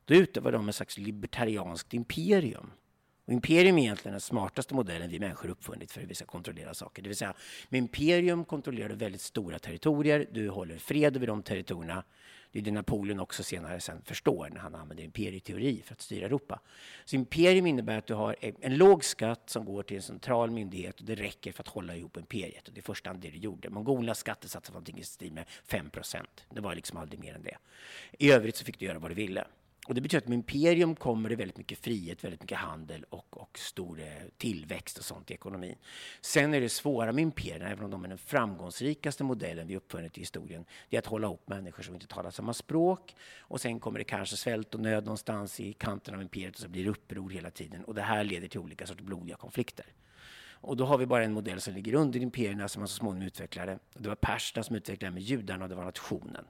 då 0.06 0.14
utövade 0.14 0.58
de 0.58 0.70
ett 0.70 0.76
slags 0.76 0.98
libertarianskt 0.98 1.94
imperium 1.94 2.72
och 3.26 3.34
imperium 3.34 3.78
är 3.78 3.82
egentligen 3.82 4.14
den 4.14 4.22
smartaste 4.22 4.74
modellen 4.74 5.10
vi 5.10 5.20
människor 5.20 5.50
uppfunnit 5.50 5.92
för 5.92 6.02
hur 6.02 6.08
vi 6.08 6.16
ska 6.16 6.26
kontrollera 6.26 6.74
saker. 6.74 7.02
Det 7.02 7.10
vill 7.10 7.18
säga, 7.18 7.34
med 7.70 7.78
imperium 7.78 8.46
kontrollerar 8.46 8.90
du 8.90 8.96
väldigt 8.96 9.22
stora 9.22 9.60
territorier, 9.60 10.28
du 10.32 10.50
håller 10.50 10.78
fred 10.78 11.16
över 11.16 11.28
de 11.28 11.44
territorierna. 11.44 12.04
Det 12.52 12.60
är 12.60 12.64
det 12.64 12.72
Napoleon 12.72 13.20
också 13.20 13.44
senare 13.44 13.80
sen 13.80 14.02
förstår 14.02 14.50
när 14.54 14.60
han 14.60 14.76
använder 14.76 15.04
imperieteori 15.04 15.82
för 15.86 15.94
att 15.94 16.02
styra 16.02 16.26
Europa. 16.26 16.60
Så 17.06 17.16
imperium 17.16 17.68
innebär 17.68 17.98
att 17.98 18.08
du 18.08 18.14
har 18.14 18.36
e-, 18.42 18.54
en 18.62 18.78
låg 18.78 19.04
skatt 19.04 19.50
som 19.50 19.66
går 19.66 19.84
till 19.84 19.98
en 19.98 20.04
central 20.04 20.52
myndighet 20.52 21.00
och 21.00 21.06
det 21.06 21.16
räcker 21.16 21.52
för 21.52 21.64
att 21.64 21.68
hålla 21.68 21.96
ihop 21.96 22.18
imperiet. 22.18 22.68
Och 22.68 22.74
det 22.74 22.80
är 22.80 22.84
första 22.84 23.10
hand 23.10 23.22
det 23.22 23.30
du 23.30 23.38
gjorde. 23.38 23.70
Mongolernas 23.70 24.20
skattesats 24.20 24.70
var 24.70 24.74
någonting 24.74 25.00
i 25.00 25.04
stil 25.04 25.34
med 25.34 25.46
5 25.66 25.90
procent. 25.90 26.46
Det 26.50 26.62
var 26.62 26.76
liksom 26.76 26.98
aldrig 26.98 27.20
mer 27.20 27.34
än 27.36 27.44
det. 27.44 27.58
I 28.20 28.32
övrigt 28.32 28.56
så 28.56 28.66
fick 28.66 28.80
du 28.80 28.86
göra 28.86 29.00
vad 29.00 29.12
du 29.12 29.16
ville. 29.16 29.46
Och 29.88 29.96
det 29.96 30.02
betyder 30.02 30.24
att 30.24 30.28
med 30.28 30.36
imperium 30.36 30.96
kommer 30.96 31.30
det 31.30 31.36
väldigt 31.36 31.58
mycket 31.58 31.80
frihet, 31.80 32.24
väldigt 32.24 32.42
mycket 32.42 32.58
handel 32.58 33.06
och, 33.10 33.38
och 33.38 33.60
stor 33.60 34.00
eh, 34.00 34.08
tillväxt 34.38 34.98
och 34.98 35.06
sånt 35.06 35.32
i 35.32 35.34
ekonomin. 35.34 35.76
Sen 36.22 36.54
är 36.54 36.62
det 36.62 36.70
svåra 36.70 37.12
med 37.12 37.22
imperierna, 37.22 37.70
även 37.70 37.86
om 37.86 37.92
de 37.92 38.04
är 38.04 38.08
den 38.08 38.18
framgångsrikaste 38.18 39.24
modellen 39.24 39.68
vi 39.68 39.78
uppfunnit 39.78 40.18
i 40.18 40.22
historien, 40.22 40.66
det 40.90 40.98
är 40.98 41.00
att 41.00 41.06
hålla 41.06 41.28
ihop 41.28 41.48
människor 41.48 41.84
som 41.84 41.94
inte 41.94 42.08
talar 42.08 42.32
samma 42.32 42.54
språk. 42.54 43.16
Och 43.40 43.62
sen 43.62 43.80
kommer 43.80 44.00
det 44.00 44.06
kanske 44.06 44.36
svält 44.38 44.76
och 44.76 44.82
nöd 44.82 45.06
någonstans 45.06 45.60
i 45.60 45.74
kanten 45.74 46.16
av 46.16 46.22
imperiet 46.22 46.56
och 46.56 46.62
så 46.62 46.70
blir 46.70 46.84
det 46.84 46.90
uppror 46.90 47.30
hela 47.30 47.50
tiden. 47.52 47.84
Och 47.84 47.96
det 47.96 48.02
här 48.02 48.24
leder 48.24 48.48
till 48.48 48.60
olika 48.60 48.88
sorters 48.88 49.06
blodiga 49.06 49.36
konflikter. 49.36 49.86
Och 50.46 50.78
då 50.78 50.86
har 50.86 50.98
vi 50.98 51.06
bara 51.06 51.24
en 51.24 51.34
modell 51.34 51.62
som 51.62 51.74
ligger 51.74 51.94
under 51.94 52.20
imperierna 52.20 52.68
som 52.68 52.80
man 52.80 52.88
så 52.88 52.96
småningom 52.96 53.28
utvecklade. 53.28 53.80
Det 53.94 54.10
var 54.10 54.16
perserna 54.16 54.64
som 54.64 54.76
utvecklade 54.76 55.14
med 55.14 55.24
judarna 55.24 55.64
och 55.64 55.70
det 55.70 55.76
var 55.76 55.84
nationen 55.84 56.46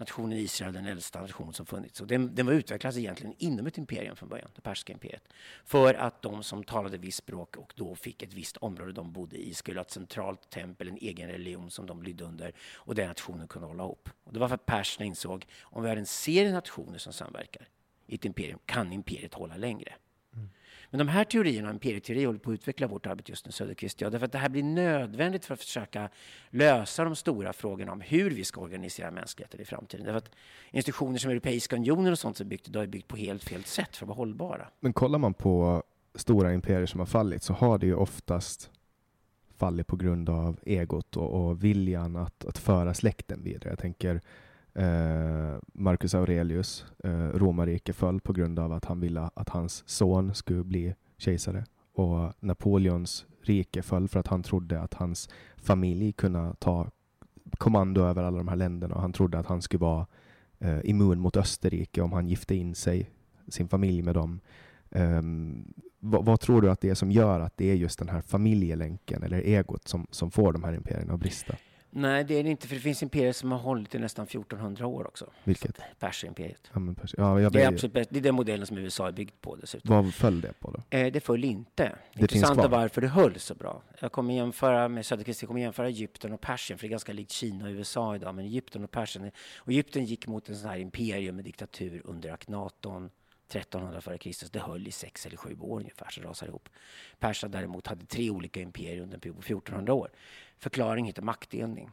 nationen 0.00 0.38
Israel 0.38 0.72
den 0.72 0.86
äldsta 0.86 1.20
nation 1.20 1.52
som 1.52 1.66
funnits. 1.66 2.00
Och 2.00 2.06
den, 2.06 2.34
den 2.34 2.46
var 2.46 2.52
utvecklad 2.52 2.96
egentligen 2.96 3.34
inom 3.38 3.66
ett 3.66 3.78
imperium 3.78 4.16
från 4.16 4.28
början, 4.28 4.50
det 4.54 4.60
persiska 4.60 4.92
imperiet. 4.92 5.22
För 5.64 5.94
att 5.94 6.22
de 6.22 6.42
som 6.42 6.64
talade 6.64 6.98
visst 6.98 7.18
språk 7.18 7.56
och 7.56 7.72
då 7.76 7.94
fick 7.94 8.22
ett 8.22 8.34
visst 8.34 8.56
område 8.56 8.92
de 8.92 9.12
bodde 9.12 9.36
i 9.36 9.54
skulle 9.54 9.78
ha 9.78 9.84
ett 9.84 9.90
centralt 9.90 10.50
tempel, 10.50 10.88
en 10.88 10.96
egen 10.96 11.28
religion 11.28 11.70
som 11.70 11.86
de 11.86 12.02
lydde 12.02 12.24
under 12.24 12.52
och 12.74 12.94
den 12.94 13.08
nationen 13.08 13.48
kunde 13.48 13.68
hålla 13.68 13.82
ihop. 13.82 14.08
Och 14.24 14.32
det 14.32 14.38
var 14.38 14.48
för 14.48 14.54
att 14.54 14.66
perserna 14.66 15.06
insåg 15.06 15.46
om 15.60 15.82
vi 15.82 15.88
har 15.88 15.96
en 15.96 16.06
serie 16.06 16.52
nationer 16.52 16.98
som 16.98 17.12
samverkar 17.12 17.68
i 18.06 18.14
ett 18.14 18.24
imperium 18.24 18.58
kan 18.66 18.92
imperiet 18.92 19.34
hålla 19.34 19.56
längre. 19.56 19.92
Men 20.90 20.98
de 20.98 21.08
här 21.08 21.24
teorierna, 21.24 21.70
imperieteori, 21.70 22.24
håller 22.24 22.38
på 22.38 22.50
att 22.50 22.54
utveckla 22.54 22.86
vårt 22.86 23.06
arbete 23.06 23.32
just 23.32 23.46
nu, 23.46 23.52
Söderqvist. 23.52 24.00
Ja, 24.00 24.10
därför 24.10 24.26
att 24.26 24.32
det 24.32 24.38
här 24.38 24.48
blir 24.48 24.62
nödvändigt 24.62 25.44
för 25.44 25.54
att 25.54 25.60
försöka 25.60 26.08
lösa 26.50 27.04
de 27.04 27.16
stora 27.16 27.52
frågorna 27.52 27.92
om 27.92 28.00
hur 28.00 28.30
vi 28.30 28.44
ska 28.44 28.60
organisera 28.60 29.10
mänskligheten 29.10 29.60
i 29.60 29.64
framtiden. 29.64 30.06
Därför 30.06 30.18
att 30.18 30.30
institutioner 30.70 31.18
som 31.18 31.30
Europeiska 31.30 31.76
unionen 31.76 32.12
och 32.12 32.18
sånt 32.18 32.36
som 32.36 32.46
är 32.46 32.48
byggt 32.48 32.68
idag 32.68 32.82
är 32.82 32.86
byggt 32.86 33.08
på 33.08 33.16
helt 33.16 33.44
fel 33.44 33.64
sätt 33.64 33.96
för 33.96 34.04
att 34.04 34.08
vara 34.08 34.16
hållbara. 34.16 34.68
Men 34.80 34.92
kollar 34.92 35.18
man 35.18 35.34
på 35.34 35.82
stora 36.14 36.54
imperier 36.54 36.86
som 36.86 37.00
har 37.00 37.06
fallit 37.06 37.42
så 37.42 37.52
har 37.52 37.78
det 37.78 37.86
ju 37.86 37.94
oftast 37.94 38.70
fallit 39.56 39.86
på 39.86 39.96
grund 39.96 40.28
av 40.28 40.58
egot 40.62 41.16
och, 41.16 41.30
och 41.30 41.64
viljan 41.64 42.16
att, 42.16 42.44
att 42.44 42.58
föra 42.58 42.94
släkten 42.94 43.42
vidare. 43.42 43.70
Jag 43.70 43.78
tänker 43.78 44.20
Eh, 44.74 45.58
Marcus 45.72 46.14
Aurelius, 46.14 46.84
eh, 47.04 47.28
romarriket 47.28 47.96
föll 47.96 48.20
på 48.20 48.32
grund 48.32 48.58
av 48.58 48.72
att 48.72 48.84
han 48.84 49.00
ville 49.00 49.30
att 49.34 49.48
hans 49.48 49.82
son 49.86 50.34
skulle 50.34 50.64
bli 50.64 50.94
kejsare. 51.18 51.64
Och 51.94 52.32
Napoleons 52.40 53.26
rike 53.42 53.82
föll 53.82 54.08
för 54.08 54.20
att 54.20 54.26
han 54.26 54.42
trodde 54.42 54.80
att 54.80 54.94
hans 54.94 55.28
familj 55.56 56.12
kunde 56.12 56.54
ta 56.58 56.90
kommando 57.58 58.02
över 58.02 58.22
alla 58.22 58.38
de 58.38 58.48
här 58.48 58.56
länderna 58.56 58.94
och 58.94 59.00
han 59.00 59.12
trodde 59.12 59.38
att 59.38 59.46
han 59.46 59.62
skulle 59.62 59.80
vara 59.80 60.06
eh, 60.58 60.78
immun 60.84 61.20
mot 61.20 61.36
Österrike 61.36 62.02
om 62.02 62.12
han 62.12 62.28
gifte 62.28 62.54
in 62.54 62.74
sig, 62.74 63.10
sin 63.48 63.68
familj 63.68 64.02
med 64.02 64.14
dem. 64.14 64.40
Ehm, 64.90 65.18
um, 65.18 65.74
vad, 66.00 66.24
vad, 66.24 66.40
tror 66.40 66.62
du 66.62 66.70
att 66.70 66.80
det 66.80 66.90
är 66.90 66.94
som 66.94 67.10
gör 67.10 67.40
att 67.40 67.56
det 67.56 67.70
är 67.70 67.74
just 67.74 67.98
den 67.98 68.08
här 68.08 68.20
familjelänken 68.20 69.22
eller 69.22 69.38
egot 69.38 69.88
som, 69.88 70.06
som 70.10 70.30
får 70.30 70.52
de 70.52 70.64
här 70.64 70.72
imperierna 70.72 71.14
att 71.14 71.20
brista? 71.20 71.54
Nej, 71.90 72.24
det 72.24 72.34
är 72.34 72.44
det 72.44 72.50
inte, 72.50 72.68
för 72.68 72.74
det 72.74 72.80
finns 72.80 73.02
imperier 73.02 73.32
som 73.32 73.52
har 73.52 73.58
hållit 73.58 73.94
i 73.94 73.98
nästan 73.98 74.24
1400 74.24 74.86
år 74.86 75.06
också. 75.06 75.30
Vilket? 75.44 75.80
Persimperiet. 75.98 76.70
Ja, 76.74 76.94
pers 77.00 77.14
ja, 77.18 77.40
jag 77.40 77.52
det, 77.52 77.62
är 77.62 77.68
absolut 77.68 77.94
det 78.10 78.16
är 78.16 78.22
den 78.22 78.34
modellen 78.34 78.66
som 78.66 78.78
USA 78.78 79.08
är 79.08 79.12
byggt 79.12 79.40
på 79.40 79.56
dessutom. 79.56 79.94
Vad 79.94 80.14
föll 80.14 80.40
det 80.40 80.52
på 80.60 80.70
då? 80.70 80.98
Eh, 80.98 81.12
det 81.12 81.20
föll 81.20 81.44
inte. 81.44 81.92
Det 82.14 82.20
Intressant 82.20 82.60
är 82.60 82.68
varför 82.68 83.00
det 83.00 83.08
höll 83.08 83.38
så 83.38 83.54
bra. 83.54 83.82
Jag 84.00 84.12
kommer 84.12 84.34
jämföra 84.34 84.88
med 84.88 85.06
Söderqvist, 85.06 85.42
jag 85.42 85.48
kommer 85.48 85.60
jämföra 85.60 85.88
Egypten 85.88 86.32
och 86.32 86.40
Persien, 86.40 86.78
för 86.78 86.86
det 86.86 86.88
är 86.88 86.90
ganska 86.90 87.12
likt 87.12 87.30
Kina 87.30 87.64
och 87.64 87.70
USA 87.70 88.16
idag, 88.16 88.34
men 88.34 88.44
Egypten 88.44 88.84
och 88.84 88.90
Persien. 88.90 89.30
Och 89.56 89.72
Egypten 89.72 90.04
gick 90.04 90.26
mot 90.26 90.48
en 90.48 90.56
sån 90.56 90.70
här 90.70 90.78
imperium 90.78 91.36
med 91.36 91.44
diktatur 91.44 92.02
under 92.04 92.32
Aknaton, 92.32 93.10
1300 93.56 93.98
f.Kr. 93.98 94.52
Det 94.52 94.58
höll 94.58 94.86
i 94.86 94.92
sex 94.92 95.26
eller 95.26 95.36
sju 95.36 95.56
år 95.60 95.80
ungefär, 95.80 96.10
så 96.10 96.20
rasade 96.20 96.48
ihop. 96.48 96.68
Perserna 97.18 97.52
däremot 97.52 97.86
hade 97.86 98.06
tre 98.06 98.30
olika 98.30 98.60
imperier 98.60 99.00
under 99.02 99.14
en 99.14 99.20
period 99.20 99.36
på 99.36 99.42
1400 99.42 99.92
år. 99.92 100.10
Förklaring 100.58 101.04
heter 101.04 101.22
maktdelning. 101.22 101.90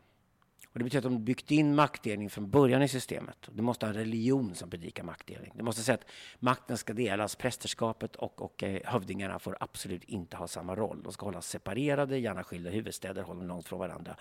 Och 0.78 0.80
det 0.80 0.84
betyder 0.84 1.10
att 1.10 1.14
de 1.14 1.24
byggt 1.24 1.52
in 1.52 1.76
maktdelning 1.76 2.30
från 2.30 2.50
början 2.50 2.82
i 2.82 2.88
systemet. 2.88 3.50
Du 3.52 3.62
måste 3.62 3.86
ha 3.86 3.94
en 3.94 4.00
religion 4.00 4.56
som 4.56 4.70
predikar 4.70 5.04
maktdelning. 5.04 5.52
Du 5.56 5.64
måste 5.64 5.82
säga 5.82 5.96
att 5.96 6.06
makten 6.40 6.78
ska 6.78 6.94
delas, 6.94 7.36
prästerskapet 7.36 8.16
och, 8.16 8.42
och 8.42 8.64
eh, 8.64 8.82
hövdingarna 8.86 9.40
får 9.40 9.58
absolut 9.60 10.04
inte 10.04 10.38
ha 10.38 10.48
samma 10.48 10.76
roll. 10.76 11.04
De 11.04 11.14
ska 11.14 11.26
hållas 11.26 11.48
separerade, 11.48 12.18
gärna 12.18 12.44
skilda 12.44 12.70
huvudstäder, 12.70 13.22
hålla 13.22 13.44
långt 13.44 13.68
från 13.68 13.80
varandra. 13.80 14.16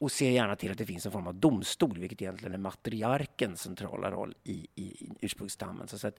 Och 0.00 0.12
se 0.12 0.32
gärna 0.32 0.56
till 0.56 0.70
att 0.70 0.78
det 0.78 0.86
finns 0.86 1.06
en 1.06 1.12
form 1.12 1.26
av 1.26 1.34
domstol, 1.34 1.98
vilket 1.98 2.22
egentligen 2.22 2.54
är 2.54 2.58
matriarkens 2.58 3.60
centrala 3.60 4.10
roll 4.10 4.34
i, 4.44 4.66
i, 4.74 4.82
i 4.82 5.10
ursprungsstammen. 5.20 5.88
Så 5.88 6.06
att 6.06 6.18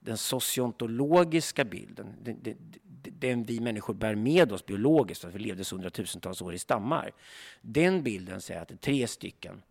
den 0.00 0.18
sociontologiska 0.18 1.64
bilden, 1.64 2.14
den, 2.22 2.38
den, 2.42 2.56
den, 3.02 3.44
vi 3.44 3.60
människor 3.60 3.94
bär 3.94 4.14
med 4.14 4.52
oss 4.52 4.66
biologiskt, 4.66 5.24
att 5.24 5.34
vi 5.34 5.38
levde 5.38 5.64
så 5.64 5.74
hundratusentals 5.74 6.42
år 6.42 6.54
i 6.54 6.58
stammar, 6.58 7.12
den 7.60 8.02
bilden 8.02 8.40
säger 8.40 8.62
att 8.62 8.68
det 8.68 8.74
är 8.74 8.78
tre 8.78 9.06
stycken 9.06 9.62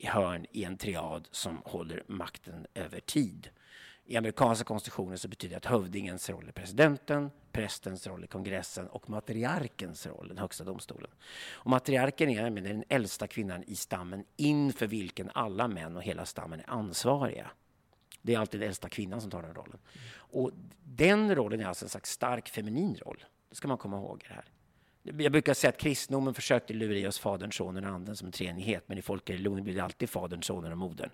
hörn 0.00 0.46
i 0.52 0.64
en 0.64 0.76
triad 0.76 1.28
som 1.30 1.62
håller 1.64 2.02
makten 2.06 2.66
över 2.74 3.00
tid. 3.00 3.48
I 4.06 4.16
amerikanska 4.16 4.64
konstitutionen 4.64 5.18
så 5.18 5.28
betyder 5.28 5.54
det 5.54 5.56
att 5.56 5.64
hövdingens 5.64 6.30
roll 6.30 6.48
är 6.48 6.52
presidenten, 6.52 7.30
prästens 7.52 8.06
roll 8.06 8.22
är 8.22 8.26
kongressen 8.26 8.86
och 8.86 9.10
matriarkens 9.10 10.06
roll, 10.06 10.28
den 10.28 10.38
högsta 10.38 10.64
domstolen. 10.64 11.10
Och 11.52 11.70
matriarken 11.70 12.30
är 12.30 12.50
den 12.50 12.84
äldsta 12.88 13.26
kvinnan 13.26 13.64
i 13.66 13.76
stammen 13.76 14.24
inför 14.36 14.86
vilken 14.86 15.30
alla 15.34 15.68
män 15.68 15.96
och 15.96 16.02
hela 16.02 16.26
stammen 16.26 16.60
är 16.60 16.70
ansvariga. 16.70 17.50
Det 18.22 18.34
är 18.34 18.38
alltid 18.38 18.60
den 18.60 18.68
äldsta 18.68 18.88
kvinnan 18.88 19.20
som 19.20 19.30
tar 19.30 19.42
den 19.42 19.54
rollen. 19.54 19.78
Och 20.14 20.50
den 20.84 21.34
rollen 21.34 21.60
är 21.60 21.66
alltså 21.66 21.84
en 21.84 21.88
slags 21.88 22.10
stark 22.10 22.48
feminin 22.48 22.96
roll. 22.96 23.24
Det 23.48 23.56
ska 23.56 23.68
man 23.68 23.78
komma 23.78 23.96
ihåg 23.96 24.24
det 24.28 24.34
här. 24.34 24.44
Jag 25.02 25.32
brukar 25.32 25.54
säga 25.54 25.68
att 25.68 25.78
kristendomen 25.78 26.34
försökte 26.34 26.74
lura 26.74 26.98
i 26.98 27.06
oss 27.06 27.18
Fadern, 27.18 27.52
Sonen 27.52 27.84
och 27.84 27.90
Anden 27.90 28.16
som 28.16 28.26
en 28.26 28.32
treenighet, 28.32 28.84
men 28.86 28.98
i 28.98 29.02
folkreligionen 29.02 29.64
blir 29.64 29.74
det 29.74 29.84
alltid 29.84 30.10
Fadern, 30.10 30.42
Sonen 30.42 30.72
och 30.72 30.78
Modern. 30.78 31.10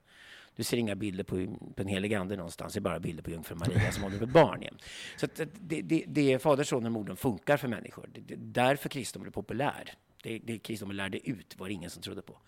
Du 0.57 0.65
ser 0.65 0.77
inga 0.77 0.95
bilder 0.95 1.25
på, 1.25 1.59
på 1.77 1.83
en 1.83 1.89
helig 1.89 2.15
ande 2.15 2.37
någonstans, 2.37 2.73
det 2.73 2.79
är 2.79 2.81
bara 2.81 3.01
bilder 3.01 3.23
på 3.23 3.31
jungfru 3.31 3.55
Maria 3.55 3.93
som 3.93 4.03
håller 4.03 4.19
på 4.19 4.27
barn 4.27 4.63
igen. 4.63 4.79
Så 5.17 5.27
det, 5.61 5.83
det, 5.83 6.05
det 6.07 6.39
Fader, 6.39 6.65
Sonen 6.65 6.87
och 6.87 6.93
Modern 6.93 7.17
funkar 7.17 7.57
för 7.57 7.69
människor. 7.69 8.09
Det, 8.15 8.21
det, 8.21 8.37
därför 8.37 8.89
kristendomen 8.89 9.29
är 9.29 9.33
populär. 9.33 9.95
Det, 10.23 10.39
det 10.39 10.59
kristendomen 10.59 10.97
lärde 10.97 11.31
ut 11.31 11.59
var 11.59 11.69
det 11.69 11.75
ingen 11.75 11.91
som 11.91 12.03
trodde 12.03 12.23
på. 12.23 12.39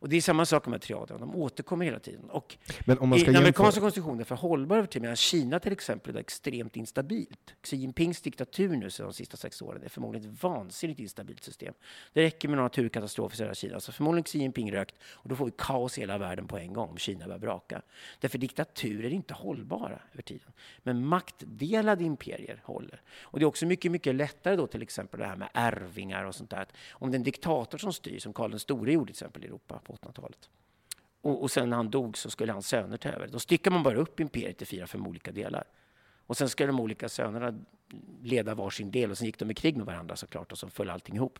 Och 0.00 0.08
det 0.08 0.16
är 0.16 0.20
samma 0.20 0.46
sak 0.46 0.66
med 0.66 0.80
triaderna, 0.80 1.18
de 1.18 1.36
återkommer 1.36 1.84
hela 1.84 1.98
tiden. 1.98 2.30
Och 2.30 2.56
Men 2.84 2.98
om 2.98 3.08
man 3.08 3.18
i 3.18 3.20
ska 3.20 3.30
den 3.30 3.40
amerikanska 3.40 3.80
konstitutionen 3.80 4.24
för 4.24 4.34
hållbar 4.34 4.76
över 4.76 4.86
tid, 4.86 5.02
medan 5.02 5.16
Kina 5.16 5.60
till 5.60 5.72
exempel 5.72 6.16
är 6.16 6.20
extremt 6.20 6.76
instabilt. 6.76 7.54
Xi 7.62 7.76
Jinpings 7.76 8.20
diktatur 8.20 8.76
nu 8.76 8.90
så 8.90 9.02
de 9.02 9.12
sista 9.12 9.36
sex 9.36 9.62
åren 9.62 9.82
är 9.82 9.88
förmodligen 9.88 10.30
ett 10.30 10.42
vansinnigt 10.42 11.00
instabilt 11.00 11.44
system. 11.44 11.74
Det 12.12 12.22
räcker 12.22 12.48
med 12.48 12.56
några 12.56 12.64
naturkatastrofer 12.64 13.34
i 13.34 13.38
södra 13.38 13.54
Kina, 13.54 13.80
så 13.80 13.92
förmodligen 13.92 14.24
Xi 14.24 14.38
Jinping 14.38 14.72
rökt 14.72 14.94
och 15.02 15.28
då 15.28 15.36
får 15.36 15.44
vi 15.44 15.52
kaos 15.58 15.98
i 15.98 16.00
hela 16.00 16.18
världen 16.18 16.46
på 16.46 16.58
en 16.58 16.72
gång 16.72 16.88
om 16.88 16.98
Kina 16.98 17.24
börjar 17.24 17.38
braka. 17.38 17.82
Därför 18.20 18.38
diktaturer 18.38 19.04
är 19.04 19.10
inte 19.10 19.34
hållbara 19.34 19.98
över 20.12 20.22
tiden. 20.22 20.52
Men 20.82 21.06
maktdelade 21.06 22.04
imperier 22.04 22.60
håller. 22.64 23.02
Och 23.20 23.38
det 23.38 23.44
är 23.44 23.46
också 23.46 23.66
mycket, 23.66 23.92
mycket 23.92 24.14
lättare 24.14 24.56
då 24.56 24.66
till 24.66 24.82
exempel 24.82 25.20
det 25.20 25.26
här 25.26 25.36
med 25.36 25.48
ärvingar 25.54 26.24
och 26.24 26.34
sånt 26.34 26.50
där. 26.50 26.66
Om 26.90 27.10
det 27.10 27.14
är 27.14 27.18
en 27.18 27.24
diktator 27.24 27.78
som 27.78 27.92
styr, 27.92 28.18
som 28.18 28.32
Karl 28.32 28.50
den 28.50 28.60
store 28.60 28.92
gjorde 28.92 29.06
till 29.06 29.12
exempel 29.12 29.44
i 29.44 29.46
Europa 29.46 29.80
på 29.88 29.96
1800-talet, 29.96 30.48
och, 31.20 31.42
och 31.42 31.50
sen 31.50 31.70
när 31.70 31.76
han 31.76 31.90
dog 31.90 32.18
så 32.18 32.30
skulle 32.30 32.52
hans 32.52 32.66
söner 32.66 32.96
ta 32.96 33.08
över. 33.08 33.28
Då 33.28 33.38
styckar 33.38 33.70
man 33.70 33.82
bara 33.82 33.96
upp 33.96 34.20
imperiet 34.20 34.62
i 34.62 34.64
fyra, 34.64 34.86
fem 34.86 35.06
olika 35.06 35.32
delar. 35.32 35.64
Och 36.26 36.36
sen 36.36 36.48
ska 36.48 36.66
de 36.66 36.80
olika 36.80 37.08
sönerna 37.08 37.58
leda 38.22 38.54
varsin 38.54 38.90
del 38.90 39.10
och 39.10 39.18
sen 39.18 39.26
gick 39.26 39.38
de 39.38 39.50
i 39.50 39.54
krig 39.54 39.76
med 39.76 39.86
varandra 39.86 40.16
såklart 40.16 40.52
och 40.52 40.58
så 40.58 40.68
föll 40.68 40.90
allting 40.90 41.14
ihop. 41.14 41.38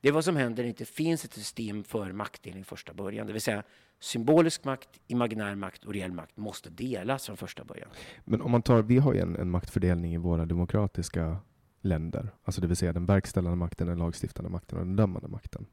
Det 0.00 0.08
är 0.08 0.12
vad 0.12 0.24
som 0.24 0.36
händer 0.36 0.56
när 0.56 0.62
det 0.62 0.68
inte 0.68 0.84
finns 0.84 1.24
ett 1.24 1.32
system 1.32 1.84
för 1.84 2.12
maktdelning 2.12 2.64
första 2.64 2.94
början. 2.94 3.26
Det 3.26 3.32
vill 3.32 3.42
säga 3.42 3.62
symbolisk 4.00 4.64
makt, 4.64 4.88
imaginär 5.06 5.54
makt 5.54 5.84
och 5.84 5.92
reell 5.92 6.12
makt 6.12 6.36
måste 6.36 6.70
delas 6.70 7.26
från 7.26 7.36
första 7.36 7.64
början. 7.64 7.88
Men 8.24 8.42
om 8.42 8.50
man 8.50 8.62
tar, 8.62 8.82
vi 8.82 8.98
har 8.98 9.14
ju 9.14 9.20
en, 9.20 9.36
en 9.36 9.50
maktfördelning 9.50 10.14
i 10.14 10.18
våra 10.18 10.46
demokratiska 10.46 11.36
länder, 11.80 12.28
alltså 12.44 12.60
det 12.60 12.66
vill 12.66 12.76
säga 12.76 12.92
den 12.92 13.06
verkställande 13.06 13.56
makten, 13.56 13.86
den 13.86 13.98
lagstiftande 13.98 14.50
makten 14.50 14.78
och 14.78 14.86
den 14.86 14.96
dömande 14.96 15.28
makten. 15.28 15.66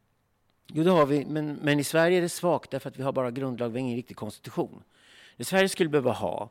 Jo, 0.68 0.84
det 0.84 0.92
har 0.92 1.06
vi, 1.06 1.26
men, 1.26 1.54
men 1.54 1.80
i 1.80 1.84
Sverige 1.84 2.18
är 2.18 2.22
det 2.22 2.30
svagt 2.30 2.72
därför 2.72 2.90
att 2.90 3.00
vi 3.00 3.04
har 3.04 3.12
bara 3.12 3.32
grundlag, 3.32 3.70
vi 3.70 3.74
har 3.74 3.80
ingen 3.80 3.96
riktig 3.96 4.18
konstitution. 4.18 4.84
Det 5.38 5.46
Sverige 5.46 5.70
skulle 5.70 5.90
behöva 5.90 6.12
ha 6.12 6.50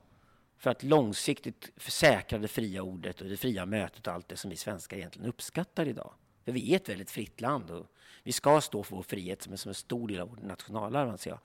för 0.59 0.70
att 0.70 0.83
långsiktigt 0.83 1.70
säkra 1.77 2.38
det 2.38 2.48
fria 2.48 2.83
ordet 2.83 3.20
och 3.20 3.29
det 3.29 3.37
fria 3.37 3.66
mötet 3.66 4.07
och 4.07 4.12
allt 4.12 4.29
det 4.29 4.37
som 4.37 4.50
vi 4.50 4.57
svenskar 4.57 4.96
egentligen 4.96 5.29
uppskattar 5.29 5.88
idag. 5.88 6.12
För 6.44 6.53
vi 6.53 6.72
är 6.72 6.77
ett 6.77 6.88
väldigt 6.88 7.11
fritt 7.11 7.40
land 7.40 7.70
och 7.70 7.87
vi 8.22 8.33
ska 8.33 8.61
stå 8.61 8.83
för 8.83 8.96
vår 8.96 9.03
frihet 9.03 9.42
som 9.42 9.53
är 9.53 9.57
som 9.57 9.68
en 9.68 9.74
stor 9.74 10.09
del 10.09 10.20
av 10.20 10.29
vårt 10.29 10.42
nationalarv, 10.42 11.09
anser 11.09 11.31
jag. 11.31 11.38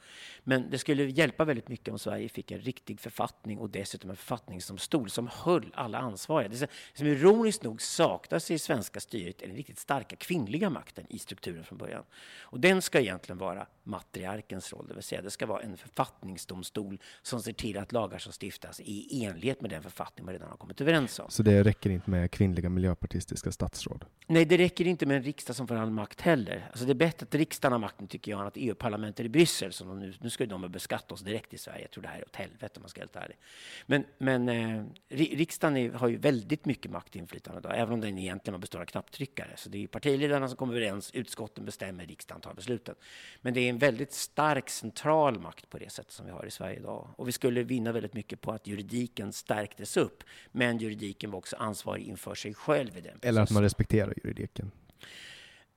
Men 0.43 0.69
det 0.69 0.77
skulle 0.77 1.03
hjälpa 1.03 1.45
väldigt 1.45 1.67
mycket 1.67 1.91
om 1.91 1.99
Sverige 1.99 2.29
fick 2.29 2.51
en 2.51 2.59
riktig 2.59 2.99
författning 2.99 3.57
och 3.57 3.69
dessutom 3.69 4.09
en 4.09 4.15
författningsdomstol 4.15 5.09
som 5.09 5.29
höll 5.33 5.71
alla 5.73 5.97
ansvariga. 5.97 6.49
Det 6.49 6.57
som- 6.93 7.07
ironiskt 7.07 7.63
nog 7.63 7.81
saknas 7.81 8.51
i 8.51 8.59
svenska 8.59 8.99
styret 8.99 9.41
är 9.41 9.47
den 9.47 9.55
riktigt 9.55 9.79
starka 9.79 10.15
kvinnliga 10.15 10.69
makten 10.69 11.05
i 11.09 11.19
strukturen 11.19 11.63
från 11.63 11.77
början. 11.77 12.03
Och 12.41 12.59
den 12.59 12.81
ska 12.81 12.99
egentligen 12.99 13.37
vara 13.37 13.67
matriarkens 13.83 14.73
roll, 14.73 14.87
det 14.87 14.93
vill 14.93 15.03
säga 15.03 15.21
det 15.21 15.31
ska 15.31 15.45
vara 15.45 15.61
en 15.61 15.77
författningsdomstol 15.77 16.99
som 17.21 17.41
ser 17.41 17.53
till 17.53 17.77
att 17.77 17.91
lagar 17.91 18.17
som 18.17 18.33
stiftas 18.41 18.79
är 18.79 18.83
i 18.83 19.25
enlighet 19.25 19.61
med 19.61 19.69
den 19.69 19.83
författning 19.83 20.25
man 20.25 20.33
redan 20.33 20.49
har 20.49 20.57
kommit 20.57 20.81
överens 20.81 21.19
om. 21.19 21.25
Så 21.29 21.43
det 21.43 21.63
räcker 21.63 21.89
inte 21.89 22.09
med 22.09 22.31
kvinnliga 22.31 22.69
miljöpartistiska 22.69 23.51
statsråd. 23.51 24.05
Nej, 24.27 24.45
det 24.45 24.57
räcker 24.57 24.87
inte 24.87 25.05
med 25.05 25.17
en 25.17 25.23
riksdag 25.23 25.55
som 25.55 25.67
får 25.67 25.75
all 25.75 25.89
makt 25.91 26.21
heller. 26.21 26.58
Alltså 26.67 26.85
det 26.85 26.91
är 26.91 26.95
bättre 26.95 27.23
att 27.23 27.35
riksdagen 27.35 27.71
har 27.71 27.79
makten, 27.79 28.07
tycker 28.07 28.31
jag, 28.31 28.41
än 28.41 28.47
att 28.47 28.57
EU-parlamentet 28.57 29.25
i 29.25 29.29
Bryssel, 29.29 29.73
som 29.73 29.87
de 29.87 29.99
nu, 29.99 30.13
nu 30.21 30.29
ska 30.29 30.45
de 30.45 30.71
beskatta 30.71 31.13
oss 31.13 31.21
direkt 31.21 31.53
i 31.53 31.57
Sverige. 31.57 31.81
Jag 31.81 31.91
tror 31.91 32.01
det 32.01 32.07
här 32.07 32.17
är 32.19 32.23
åt 32.25 32.35
helvete 32.35 32.73
om 32.75 32.81
man 32.81 32.89
ska 32.89 33.01
vara 33.01 33.05
helt 33.13 33.15
ärlig. 33.25 33.37
Men, 33.85 34.05
men 34.17 34.49
eh, 34.49 34.85
ri- 35.09 35.37
riksdagen 35.37 35.77
är, 35.77 35.91
har 35.91 36.07
ju 36.07 36.17
väldigt 36.17 36.65
mycket 36.65 36.91
makt 36.91 37.09
och 37.09 37.15
inflytande 37.15 37.59
idag, 37.59 37.79
även 37.79 37.93
om 37.93 38.01
den 38.01 38.17
egentligen 38.17 38.59
består 38.59 38.79
av 38.81 38.85
knapptryckare. 38.85 39.49
Så 39.55 39.69
det 39.69 39.77
är 39.77 39.79
ju 39.79 39.87
partiledarna 39.87 40.47
som 40.47 40.57
kommer 40.57 40.73
överens, 40.75 41.11
utskotten 41.13 41.65
bestämmer, 41.65 42.05
riksdagen 42.05 42.41
tar 42.41 42.53
besluten. 42.53 42.95
Men 43.41 43.53
det 43.53 43.59
är 43.61 43.69
en 43.69 43.77
väldigt 43.77 44.13
stark 44.13 44.69
central 44.69 45.39
makt 45.39 45.69
på 45.69 45.77
det 45.77 45.91
sätt 45.91 46.11
som 46.11 46.25
vi 46.25 46.31
har 46.31 46.45
i 46.45 46.51
Sverige 46.51 46.79
idag. 46.79 47.07
Och 47.15 47.27
vi 47.27 47.31
skulle 47.31 47.63
vinna 47.63 47.91
väldigt 47.91 48.13
mycket 48.13 48.41
på 48.41 48.51
att 48.51 48.67
juridiken 48.67 49.33
stärktes 49.33 49.97
upp, 49.97 50.23
men 50.51 50.77
juridiken 50.77 51.31
var 51.31 51.37
också 51.37 51.55
ansvarig 51.55 52.03
inför 52.03 52.35
sig 52.35 52.53
själv 52.53 52.97
i 52.97 53.01
den 53.01 53.19
Eller 53.21 53.41
att 53.41 53.47
processen. 53.47 53.53
man 53.53 53.63
respekterar 53.63 54.13
juridiken. 54.23 54.71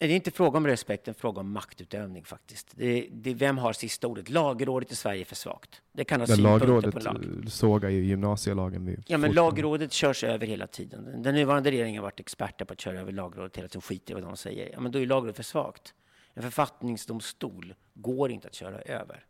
Det 0.07 0.13
är 0.13 0.17
inte 0.17 0.31
fråga 0.31 0.57
om 0.57 0.67
respekt, 0.67 1.05
det 1.05 1.11
är 1.11 1.13
fråga 1.13 1.41
om 1.41 1.53
maktutövning 1.53 2.25
faktiskt. 2.25 2.69
Det, 2.77 3.09
det, 3.13 3.35
vem 3.35 3.59
har 3.59 3.73
sista 3.73 4.07
ordet? 4.07 4.29
Lagrådet 4.29 4.93
i 4.93 4.97
Sverige 4.97 5.21
är 5.21 5.25
för 5.25 5.35
svagt. 5.37 5.83
Det 5.93 6.05
kan 6.05 6.21
ha 6.21 6.27
Men 6.29 6.43
lagrådet 6.43 6.95
på 6.95 7.01
lag. 7.01 7.25
sågar 7.49 7.89
ju 7.91 8.05
gymnasielagen 8.05 8.87
vid 8.87 9.05
Ja, 9.07 9.19
men 9.19 9.33
lagrådet 9.33 9.93
körs 9.93 10.25
över 10.25 10.47
hela 10.47 10.67
tiden. 10.67 11.23
Den 11.23 11.35
nuvarande 11.35 11.71
regeringen 11.71 11.99
har 11.99 12.03
varit 12.03 12.21
experter 12.21 12.65
på 12.65 12.73
att 12.73 12.81
köra 12.81 13.01
över 13.01 13.13
lagrådet 13.13 13.57
hela 13.57 13.69
tiden, 13.69 13.83
skiter 13.83 14.13
i 14.13 14.15
vad 14.15 14.23
de 14.23 14.37
säger. 14.37 14.71
Ja, 14.73 14.81
men 14.81 14.93
då 14.93 14.99
är 14.99 15.07
lagrådet 15.07 15.37
för 15.37 15.43
svagt. 15.43 15.95
En 16.35 16.43
författningsdomstol 16.43 17.75
går 17.95 18.31
inte 18.31 18.49
att 18.49 18.55
köra 18.55 18.81
över. 18.81 19.25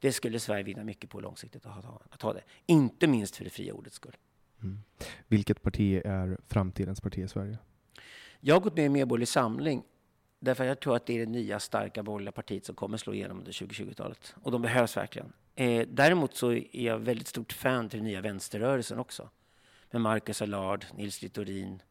Det 0.00 0.12
skulle 0.12 0.40
Sverige 0.40 0.62
vinna 0.62 0.84
mycket 0.84 1.10
på 1.10 1.20
långsiktigt 1.20 1.66
att 1.66 1.84
ha, 1.84 2.02
att 2.10 2.22
ha 2.22 2.32
det. 2.32 2.42
Inte 2.66 3.06
minst 3.06 3.36
för 3.36 3.44
det 3.44 3.50
fria 3.50 3.74
ordets 3.74 3.96
skull. 3.96 4.16
Vilket 5.26 5.62
parti 5.62 6.02
är 6.04 6.38
framtidens 6.48 7.00
parti 7.00 7.18
i 7.18 7.28
Sverige? 7.28 7.58
Jag 8.40 8.54
har 8.54 8.60
gått 8.60 8.76
med 8.76 8.86
i 8.86 8.88
Medborgerlig 8.88 9.28
Samling 9.28 9.82
därför 10.40 10.64
jag 10.64 10.80
tror 10.80 10.96
att 10.96 11.06
det 11.06 11.14
är 11.14 11.18
det 11.18 11.32
nya 11.32 11.60
starka 11.60 12.02
borgerliga 12.02 12.32
partiet 12.32 12.64
som 12.64 12.74
kommer 12.74 12.96
slå 12.96 13.14
igenom 13.14 13.38
under 13.38 13.52
2020-talet. 13.52 14.34
Och 14.42 14.50
de 14.50 14.62
behövs 14.62 14.96
verkligen. 14.96 15.32
Eh, 15.54 15.86
däremot 15.88 16.36
så 16.36 16.52
är 16.52 16.86
jag 16.86 16.98
väldigt 16.98 17.28
stort 17.28 17.52
fan 17.52 17.88
till 17.88 17.98
den 17.98 18.06
nya 18.06 18.20
vänsterrörelsen 18.20 18.98
också. 18.98 19.28
Med 19.90 20.02
Marcus 20.02 20.42
Allard, 20.42 20.84
Nils 20.94 21.22
Littorin, 21.22 21.82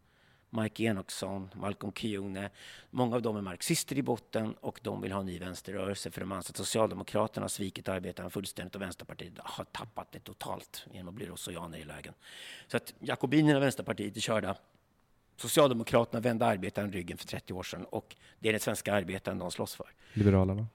Mike 0.49 0.83
Enoksson, 0.83 1.49
Malcolm 1.55 1.93
Kyune. 1.93 2.49
Många 2.89 3.15
av 3.15 3.21
dem 3.21 3.37
är 3.37 3.41
marxister 3.41 3.97
i 3.97 4.01
botten 4.01 4.53
och 4.53 4.79
de 4.83 5.01
vill 5.01 5.11
ha 5.11 5.19
en 5.19 5.25
ny 5.25 5.39
vänsterrörelse 5.39 6.11
för 6.11 6.21
de 6.21 6.31
anser 6.31 6.51
att 6.51 6.57
Socialdemokraterna 6.57 7.43
har 7.43 7.49
svikit 7.49 7.89
arbetarna 7.89 8.29
fullständigt 8.29 8.75
och 8.75 8.81
Vänsterpartiet 8.81 9.33
har 9.37 9.63
tappat 9.63 10.11
det 10.11 10.19
totalt 10.19 10.85
genom 10.91 11.07
att 11.07 11.13
bli 11.13 11.25
rosojaner 11.25 11.77
i 11.77 11.83
lägen. 11.83 12.13
Så 12.67 12.77
att 12.77 12.93
Jakobinerna 12.99 13.57
och 13.57 13.63
Vänsterpartiet 13.63 14.17
är 14.17 14.21
körda. 14.21 14.55
Socialdemokraterna 15.39 16.19
vände 16.19 16.45
arbetaren 16.45 16.91
ryggen 16.91 17.17
för 17.17 17.27
30 17.27 17.53
år 17.53 17.63
sedan 17.63 17.85
och 17.85 18.15
det 18.39 18.49
är 18.49 18.53
den 18.53 18.59
svenska 18.59 18.93
arbetaren 18.93 19.39
de 19.39 19.51
slåss 19.51 19.75
för. 19.75 19.85
Liberalerna? 20.13 20.67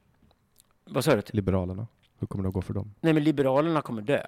Vad 0.85 1.05
sa 1.05 1.17
du? 1.17 1.23
Liberalerna? 1.27 1.87
Hur 2.19 2.27
kommer 2.27 2.43
det 2.45 2.49
att 2.49 2.55
gå 2.55 2.63
för 2.63 2.75
dem? 2.75 2.95
Nej, 3.01 3.13
men 3.13 3.25
Liberalerna 3.25 3.83
kommer 3.83 4.03
dö. 4.03 4.27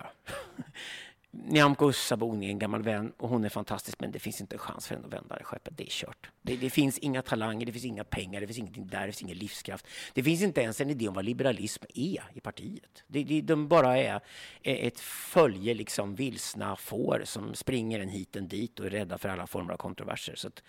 Nyamko 1.44 1.92
Sabuni 1.92 2.46
är 2.46 2.50
en 2.50 2.58
gammal 2.58 2.82
vän 2.82 3.12
och 3.16 3.28
hon 3.28 3.44
är 3.44 3.48
fantastisk, 3.48 4.00
men 4.00 4.12
det 4.12 4.18
finns 4.18 4.40
inte 4.40 4.56
en 4.56 4.58
chans 4.58 4.86
för 4.86 4.94
henne 4.94 5.06
att 5.06 5.12
vända 5.12 5.36
det 5.36 5.44
skeppet. 5.44 5.76
Det 5.76 5.84
är 5.84 5.90
kört. 5.90 6.30
Det, 6.42 6.56
det 6.56 6.70
finns 6.70 6.98
inga 6.98 7.22
talanger, 7.22 7.66
det 7.66 7.72
finns 7.72 7.84
inga 7.84 8.04
pengar, 8.04 8.40
det 8.40 8.46
finns 8.46 8.58
ingenting 8.58 8.86
där, 8.86 9.00
det 9.00 9.06
finns 9.06 9.22
ingen 9.22 9.38
livskraft. 9.38 9.86
Det 10.14 10.22
finns 10.22 10.42
inte 10.42 10.60
ens 10.60 10.80
en 10.80 10.90
idé 10.90 11.08
om 11.08 11.14
vad 11.14 11.24
liberalism 11.24 11.84
är 11.94 12.24
i 12.34 12.40
partiet. 12.42 13.04
Det, 13.06 13.24
det, 13.24 13.40
de 13.40 13.68
bara 13.68 13.98
är 13.98 14.20
ett 14.62 15.00
följe 15.00 15.74
liksom 15.74 16.14
vilsna 16.14 16.76
får 16.76 17.22
som 17.24 17.54
springer 17.54 18.00
en 18.00 18.08
hit 18.08 18.36
en 18.36 18.48
dit 18.48 18.80
och 18.80 18.86
är 18.86 18.90
rädda 18.90 19.18
för 19.18 19.28
alla 19.28 19.46
former 19.46 19.72
av 19.72 19.76
kontroverser. 19.76 20.34
Så 20.36 20.48
att 20.48 20.62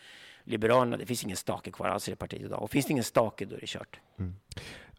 Liberalerna, 0.43 0.97
det 0.97 1.05
finns 1.05 1.23
ingen 1.23 1.37
stake 1.37 1.71
kvar 1.71 1.87
alls 1.87 2.07
i 2.07 2.11
det 2.11 2.15
partiet 2.15 2.41
idag. 2.41 2.63
Och 2.63 2.71
finns 2.71 2.85
det 2.85 2.91
ingen 2.91 3.03
stake, 3.03 3.45
då 3.45 3.55
är 3.55 3.59
det 3.59 3.67
kört. 3.67 3.99
Mm. 4.19 4.35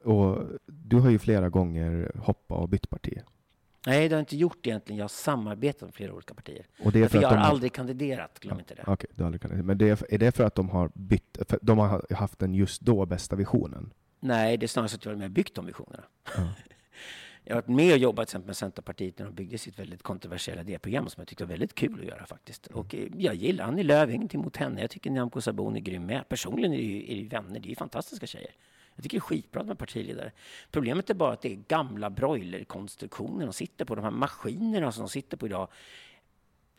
Och 0.04 0.44
du 0.66 0.96
har 0.96 1.10
ju 1.10 1.18
flera 1.18 1.48
gånger 1.48 2.12
hoppat 2.18 2.58
och 2.58 2.68
bytt 2.68 2.90
parti. 2.90 3.18
Nej, 3.86 4.08
det 4.08 4.14
har 4.14 4.18
jag 4.18 4.22
inte 4.22 4.36
gjort 4.36 4.66
egentligen. 4.66 4.98
Jag 4.98 5.04
har 5.04 5.08
samarbetat 5.08 5.82
med 5.82 5.94
flera 5.94 6.12
olika 6.12 6.34
partier. 6.34 6.66
Och 6.84 6.92
det 6.92 6.98
är 6.98 7.02
För 7.02 7.08
för 7.08 7.16
jag 7.16 7.24
att 7.24 7.36
har 7.38 7.44
de 7.44 7.50
aldrig 7.50 7.72
kandiderat, 7.72 8.38
glöm 8.40 8.58
inte 8.58 8.74
det. 8.74 8.84
Okej, 8.86 9.10
du 9.14 9.22
har 9.22 9.26
aldrig 9.26 9.42
kandiderat. 9.42 9.66
Men 9.66 9.78
det 9.78 9.88
är, 9.88 10.14
är 10.14 10.18
det 10.18 10.32
för 10.32 10.44
att 10.44 10.54
de 10.54 10.68
har 10.68 10.90
bytt, 10.94 11.38
de 11.62 11.78
har 11.78 12.14
haft 12.14 12.38
den 12.38 12.54
just 12.54 12.80
då 12.80 13.06
bästa 13.06 13.36
visionen? 13.36 13.92
Nej, 14.20 14.56
det 14.56 14.66
är 14.66 14.68
snarare 14.68 14.88
så 14.88 14.96
att 14.96 15.04
jag 15.04 15.12
har 15.12 15.16
med 15.16 15.24
och 15.24 15.30
byggt 15.30 15.54
de 15.54 15.66
visionerna. 15.66 16.04
Ja. 16.36 16.48
Jag 17.44 17.54
har 17.54 17.62
varit 17.62 17.76
med 17.76 17.92
och 17.92 17.98
jobbat 17.98 18.46
med 18.46 18.56
Centerpartiet 18.56 19.18
när 19.18 19.26
de 19.26 19.34
byggde 19.34 19.58
sitt 19.58 19.78
väldigt 19.78 20.02
kontroversiella 20.02 20.60
idéprogram 20.60 21.08
som 21.08 21.20
jag 21.20 21.28
tyckte 21.28 21.44
var 21.44 21.48
väldigt 21.48 21.74
kul 21.74 22.00
att 22.00 22.06
göra 22.06 22.26
faktiskt. 22.26 22.66
Och 22.66 22.94
eh, 22.94 23.08
jag 23.16 23.34
gillar 23.34 23.64
Annie 23.64 23.82
Lööf, 23.82 24.10
ingenting 24.10 24.40
mot 24.40 24.56
henne. 24.56 24.80
Jag 24.80 24.90
tycker 24.90 25.10
Nyamko 25.10 25.40
Sabuni 25.40 25.78
är 25.78 25.82
grym 25.82 26.06
med. 26.06 26.28
Personligen 26.28 26.72
är 26.72 26.76
det 26.76 26.82
ju, 26.82 27.12
är 27.12 27.22
det 27.22 27.28
vänner, 27.28 27.60
det 27.60 27.66
är 27.66 27.70
ju 27.70 27.76
fantastiska 27.76 28.26
tjejer. 28.26 28.50
Jag 28.98 29.02
tycker 29.02 29.16
det 29.16 29.18
är 29.18 29.20
skitbra 29.20 29.62
med 29.62 29.78
partiledare. 29.78 30.32
Problemet 30.70 31.10
är 31.10 31.14
bara 31.14 31.32
att 31.32 31.42
det 31.42 31.52
är 31.52 31.56
gamla 31.68 32.10
broilerkonstruktioner 32.10 33.46
de 33.46 33.52
sitter 33.52 33.84
på, 33.84 33.94
de 33.94 34.04
här 34.04 34.10
maskinerna 34.10 34.92
som 34.92 35.02
de 35.02 35.08
sitter 35.08 35.36
på 35.36 35.46
idag. 35.46 35.68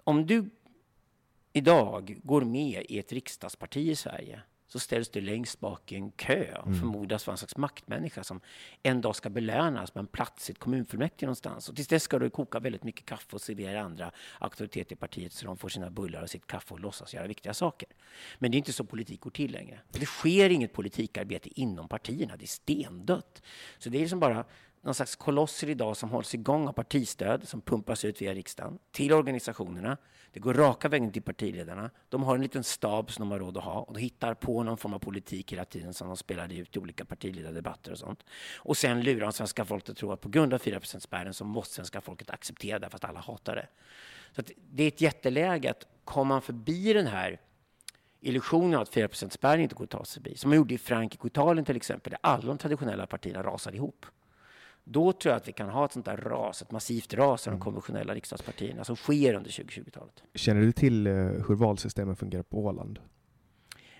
Om 0.03 0.25
du 0.25 0.49
idag 1.53 2.19
går 2.23 2.41
med 2.41 2.85
i 2.89 2.99
ett 2.99 3.11
riksdagsparti 3.11 3.89
i 3.89 3.95
Sverige 3.95 4.41
så 4.69 4.79
ställs 4.79 5.09
du 5.09 5.21
längst 5.21 5.59
bak 5.59 5.91
i 5.91 5.95
en 5.95 6.11
kö 6.11 6.55
och 6.55 6.67
mm. 6.67 6.79
förmodas 6.79 7.27
vara 7.27 7.33
en 7.33 7.37
slags 7.37 7.57
maktmänniska 7.57 8.23
som 8.23 8.41
en 8.83 9.01
dag 9.01 9.15
ska 9.15 9.29
belönas 9.29 9.95
med 9.95 9.99
en 9.99 10.07
plats 10.07 10.49
i 10.49 10.51
ett 10.51 10.59
kommunfullmäktige 10.59 11.25
någonstans. 11.25 11.69
Och 11.69 11.75
tills 11.75 11.87
dess 11.87 12.03
ska 12.03 12.19
du 12.19 12.29
koka 12.29 12.59
väldigt 12.59 12.83
mycket 12.83 13.05
kaffe 13.05 13.35
och 13.35 13.41
servera 13.41 13.81
andra 13.81 14.11
auktoriteter 14.39 14.93
i 14.93 14.95
partiet 14.95 15.33
så 15.33 15.45
de 15.45 15.57
får 15.57 15.69
sina 15.69 15.89
bullar 15.89 16.21
och 16.21 16.29
sitt 16.29 16.47
kaffe 16.47 16.73
och 16.73 16.79
låtsas 16.79 17.13
göra 17.13 17.27
viktiga 17.27 17.53
saker. 17.53 17.89
Men 18.39 18.51
det 18.51 18.55
är 18.55 18.59
inte 18.59 18.73
så 18.73 18.83
politik 18.83 19.19
går 19.19 19.31
till 19.31 19.51
längre. 19.51 19.79
Det 19.91 20.05
sker 20.05 20.49
inget 20.49 20.73
politikarbete 20.73 21.59
inom 21.59 21.87
partierna, 21.87 22.37
det 22.37 22.45
är 22.45 22.47
stendött. 22.47 23.41
Så 23.77 23.89
det 23.89 23.97
är 23.97 23.99
liksom 23.99 24.19
bara 24.19 24.45
någon 24.81 24.93
slags 24.93 25.15
kolosser 25.15 25.69
idag 25.69 25.97
som 25.97 26.09
hålls 26.09 26.33
igång 26.33 26.67
av 26.67 26.71
partistöd 26.73 27.47
som 27.47 27.61
pumpas 27.61 28.05
ut 28.05 28.21
via 28.21 28.33
riksdagen 28.33 28.79
till 28.91 29.13
organisationerna. 29.13 29.97
Det 30.31 30.39
går 30.39 30.53
raka 30.53 30.89
vägen 30.89 31.11
till 31.11 31.21
partiledarna. 31.21 31.89
De 32.09 32.23
har 32.23 32.35
en 32.35 32.41
liten 32.41 32.63
stab 32.63 33.11
som 33.11 33.21
de 33.21 33.31
har 33.31 33.39
råd 33.39 33.57
att 33.57 33.63
ha 33.63 33.79
och 33.79 33.93
de 33.93 33.99
hittar 33.99 34.33
på 34.33 34.63
någon 34.63 34.77
form 34.77 34.93
av 34.93 34.99
politik 34.99 35.51
hela 35.51 35.65
tiden 35.65 35.93
som 35.93 36.07
de 36.07 36.17
spelar 36.17 36.53
ut 36.53 36.75
i 36.75 36.79
olika 36.79 37.05
partiledardebatter 37.05 37.91
och 37.91 37.97
sånt. 37.97 38.23
Och 38.55 38.77
sen 38.77 39.01
lurar 39.01 39.19
de 39.19 39.33
svenska 39.33 39.65
folket 39.65 39.89
att 39.89 39.97
tro 39.97 40.11
att 40.11 40.21
på 40.21 40.29
grund 40.29 40.53
av 40.53 40.61
4% 40.61 40.99
spärren 40.99 41.33
så 41.33 41.45
måste 41.45 41.75
svenska 41.75 42.01
folket 42.01 42.29
acceptera 42.29 42.79
det 42.79 42.89
fast 42.89 43.03
alla 43.03 43.19
hatar 43.19 43.55
det. 43.55 43.67
Så 44.35 44.41
det 44.71 44.83
är 44.83 44.87
ett 44.87 45.01
jätteläge 45.01 45.71
att 45.71 45.87
kommer 46.03 46.29
man 46.29 46.41
förbi 46.41 46.93
den 46.93 47.07
här 47.07 47.39
illusionen 48.21 48.79
att 48.79 48.95
4% 48.95 49.29
spärren 49.29 49.61
inte 49.61 49.75
går 49.75 49.83
att 49.83 49.89
ta 49.89 50.05
sig 50.05 50.23
förbi, 50.23 50.37
som 50.37 50.49
man 50.49 50.57
gjorde 50.57 50.73
i 50.73 50.77
Frankrike 50.77 51.21
och 51.21 51.27
Italien 51.27 51.65
till 51.65 51.75
exempel, 51.75 52.11
där 52.11 52.19
alla 52.23 52.47
de 52.47 52.57
traditionella 52.57 53.07
partierna 53.07 53.43
rasade 53.43 53.77
ihop. 53.77 54.05
Då 54.91 55.13
tror 55.13 55.31
jag 55.31 55.37
att 55.37 55.47
vi 55.47 55.51
kan 55.51 55.69
ha 55.69 55.85
ett 55.85 55.91
sånt 55.91 56.05
där 56.05 56.17
ras, 56.17 56.61
ett 56.61 56.71
massivt 56.71 57.13
ras 57.13 57.47
av 57.47 57.51
de 57.51 57.55
mm. 57.55 57.63
konventionella 57.63 58.15
riksdagspartierna 58.15 58.83
som 58.83 58.95
sker 58.95 59.33
under 59.33 59.49
2020-talet. 59.49 60.23
Känner 60.33 60.61
du 60.61 60.71
till 60.71 61.07
eh, 61.07 61.13
hur 61.13 61.55
valsystemet 61.55 62.19
fungerar 62.19 62.43
på 62.43 62.65
Åland? 62.65 62.99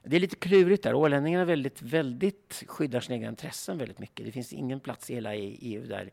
Det 0.04 0.16
är 0.16 0.20
lite 0.20 0.36
klurigt 0.36 0.84
där. 0.84 0.94
Ålänningarna 0.94 1.46
väldigt, 1.46 1.82
väldigt 1.82 2.64
skyddar 2.68 3.00
sina 3.00 3.16
egna 3.16 3.30
intressen 3.30 3.78
väldigt 3.78 4.00
mycket. 4.00 4.26
Det 4.26 4.32
finns 4.32 4.54
ingen 4.54 4.80
plats 4.80 5.10
i 5.10 5.14
hela 5.14 5.36
EU 5.36 5.86
där, 5.88 6.12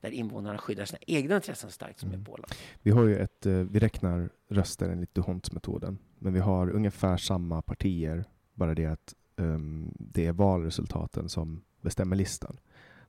där 0.00 0.10
invånarna 0.10 0.58
skyddar 0.58 0.84
sina 0.84 0.98
egna 1.06 1.36
intressen 1.36 1.70
starkt 1.70 2.00
som 2.00 2.08
mm. 2.08 2.20
är 2.20 2.24
på 2.24 2.32
Åland. 2.32 2.52
Vi 2.82 2.90
har 2.90 3.04
ju 3.04 3.16
ett, 3.16 3.46
eh, 3.46 3.52
vi 3.52 3.78
räknar 3.78 4.30
röster 4.48 4.88
enligt 4.88 5.14
Duhonts-metoden, 5.14 5.98
men 6.18 6.32
vi 6.32 6.40
har 6.40 6.70
ungefär 6.70 7.16
samma 7.16 7.62
partier, 7.62 8.24
bara 8.54 8.74
det 8.74 8.86
att 8.86 9.14
um, 9.36 9.94
det 9.98 10.26
är 10.26 10.32
valresultaten 10.32 11.28
som 11.28 11.62
bestämmer 11.80 12.16
listan. 12.16 12.56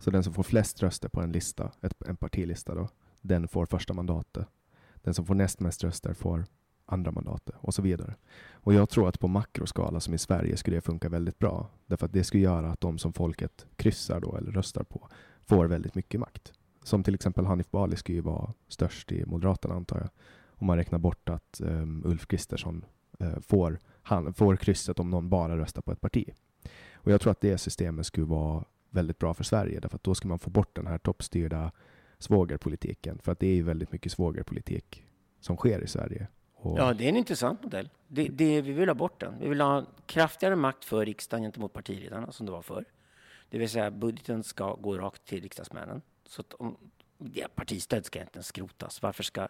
Så 0.01 0.11
den 0.11 0.23
som 0.23 0.33
får 0.33 0.43
flest 0.43 0.83
röster 0.83 1.09
på 1.09 1.21
en 1.21 1.31
lista, 1.31 1.71
ett, 1.81 2.01
en 2.01 2.17
partilista, 2.17 2.75
då, 2.75 2.89
den 3.21 3.47
får 3.47 3.65
första 3.65 3.93
mandatet. 3.93 4.47
Den 4.95 5.13
som 5.13 5.25
får 5.25 5.35
näst 5.35 5.59
mest 5.59 5.83
röster 5.83 6.13
får 6.13 6.45
andra 6.85 7.11
mandatet 7.11 7.55
och 7.57 7.73
så 7.73 7.81
vidare. 7.81 8.15
Och 8.51 8.73
jag 8.73 8.89
tror 8.89 9.07
att 9.07 9.19
på 9.19 9.27
makroskala 9.27 9.99
som 9.99 10.13
i 10.13 10.17
Sverige 10.17 10.57
skulle 10.57 10.77
det 10.77 10.81
funka 10.81 11.09
väldigt 11.09 11.39
bra. 11.39 11.69
Därför 11.85 12.05
att 12.05 12.13
det 12.13 12.23
skulle 12.23 12.43
göra 12.43 12.71
att 12.71 12.81
de 12.81 12.97
som 12.97 13.13
folket 13.13 13.65
kryssar 13.75 14.19
då 14.19 14.35
eller 14.35 14.51
röstar 14.51 14.83
på 14.83 15.07
får 15.41 15.65
väldigt 15.65 15.95
mycket 15.95 16.19
makt. 16.19 16.53
Som 16.83 17.03
till 17.03 17.15
exempel 17.15 17.45
Hanif 17.45 17.71
Bali 17.71 17.95
skulle 17.95 18.15
ju 18.15 18.21
vara 18.21 18.53
störst 18.67 19.11
i 19.11 19.25
Moderaterna 19.25 19.75
antar 19.75 19.99
jag. 19.99 20.09
Om 20.49 20.67
man 20.67 20.77
räknar 20.77 20.99
bort 20.99 21.29
att 21.29 21.61
um, 21.63 22.01
Ulf 22.05 22.27
Kristersson 22.27 22.85
uh, 23.21 23.39
får, 23.39 23.79
han, 24.01 24.33
får 24.33 24.55
krysset 24.55 24.99
om 24.99 25.09
någon 25.09 25.29
bara 25.29 25.57
röstar 25.57 25.81
på 25.81 25.91
ett 25.91 26.01
parti. 26.01 26.29
Och 26.93 27.11
jag 27.11 27.21
tror 27.21 27.31
att 27.31 27.41
det 27.41 27.57
systemet 27.57 28.05
skulle 28.05 28.25
vara 28.25 28.63
väldigt 28.91 29.19
bra 29.19 29.33
för 29.33 29.43
Sverige, 29.43 29.79
därför 29.79 29.95
att 29.95 30.03
då 30.03 30.15
ska 30.15 30.27
man 30.27 30.39
få 30.39 30.49
bort 30.49 30.75
den 30.75 30.87
här 30.87 30.97
toppstyrda 30.97 31.71
svågerpolitiken, 32.17 33.19
för 33.19 33.31
att 33.31 33.39
det 33.39 33.47
är 33.47 33.55
ju 33.55 33.63
väldigt 33.63 33.91
mycket 33.91 34.11
svågerpolitik 34.11 35.05
som 35.39 35.57
sker 35.57 35.81
i 35.81 35.87
Sverige. 35.87 36.27
Och... 36.53 36.79
Ja, 36.79 36.93
det 36.93 37.05
är 37.05 37.09
en 37.09 37.17
intressant 37.17 37.63
modell. 37.63 37.89
Det, 38.07 38.27
det, 38.27 38.61
vi 38.61 38.71
vill 38.71 38.89
ha 38.89 38.95
bort 38.95 39.19
den. 39.19 39.39
Vi 39.39 39.49
vill 39.49 39.61
ha 39.61 39.85
kraftigare 40.05 40.55
makt 40.55 40.85
för 40.85 41.05
riksdagen 41.05 41.43
gentemot 41.43 41.73
partiledarna, 41.73 42.31
som 42.31 42.45
det 42.45 42.51
var 42.51 42.61
förr. 42.61 42.85
Det 43.49 43.57
vill 43.57 43.69
säga, 43.69 43.91
budgeten 43.91 44.43
ska 44.43 44.75
gå 44.75 44.97
rakt 44.97 45.25
till 45.25 45.41
riksdagsmännen. 45.41 46.01
Så 46.25 46.41
att 46.41 46.53
om, 46.53 46.77
ja, 47.33 47.47
partistöd 47.55 48.05
ska 48.05 48.19
egentligen 48.19 48.43
skrotas. 48.43 49.01
Varför 49.01 49.23
ska 49.23 49.47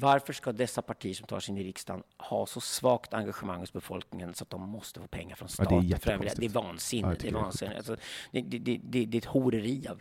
varför 0.00 0.32
ska 0.32 0.52
dessa 0.52 0.82
partier 0.82 1.14
som 1.14 1.26
tar 1.26 1.40
sig 1.40 1.52
in 1.52 1.58
i 1.58 1.64
riksdagen 1.64 2.02
ha 2.18 2.46
så 2.46 2.60
svagt 2.60 3.14
engagemang 3.14 3.60
hos 3.60 3.72
befolkningen 3.72 4.34
så 4.34 4.44
att 4.44 4.50
de 4.50 4.68
måste 4.68 5.00
få 5.00 5.06
pengar 5.06 5.36
från 5.36 5.48
staten? 5.48 5.88
Ja, 5.88 5.98
det, 6.04 6.12
är 6.12 6.34
det 6.36 6.46
är 6.46 6.48
vansinne. 6.48 7.08
Ja, 7.08 7.16
det, 7.20 7.28
är 7.28 7.32
vansinne. 7.32 7.76
Alltså, 7.76 7.96
det, 8.30 8.40
det, 8.40 8.58
det, 8.58 8.80
det, 9.04 9.16
är 9.16 9.18
ett 9.18 9.24
horeri 9.24 9.86
av 9.88 10.00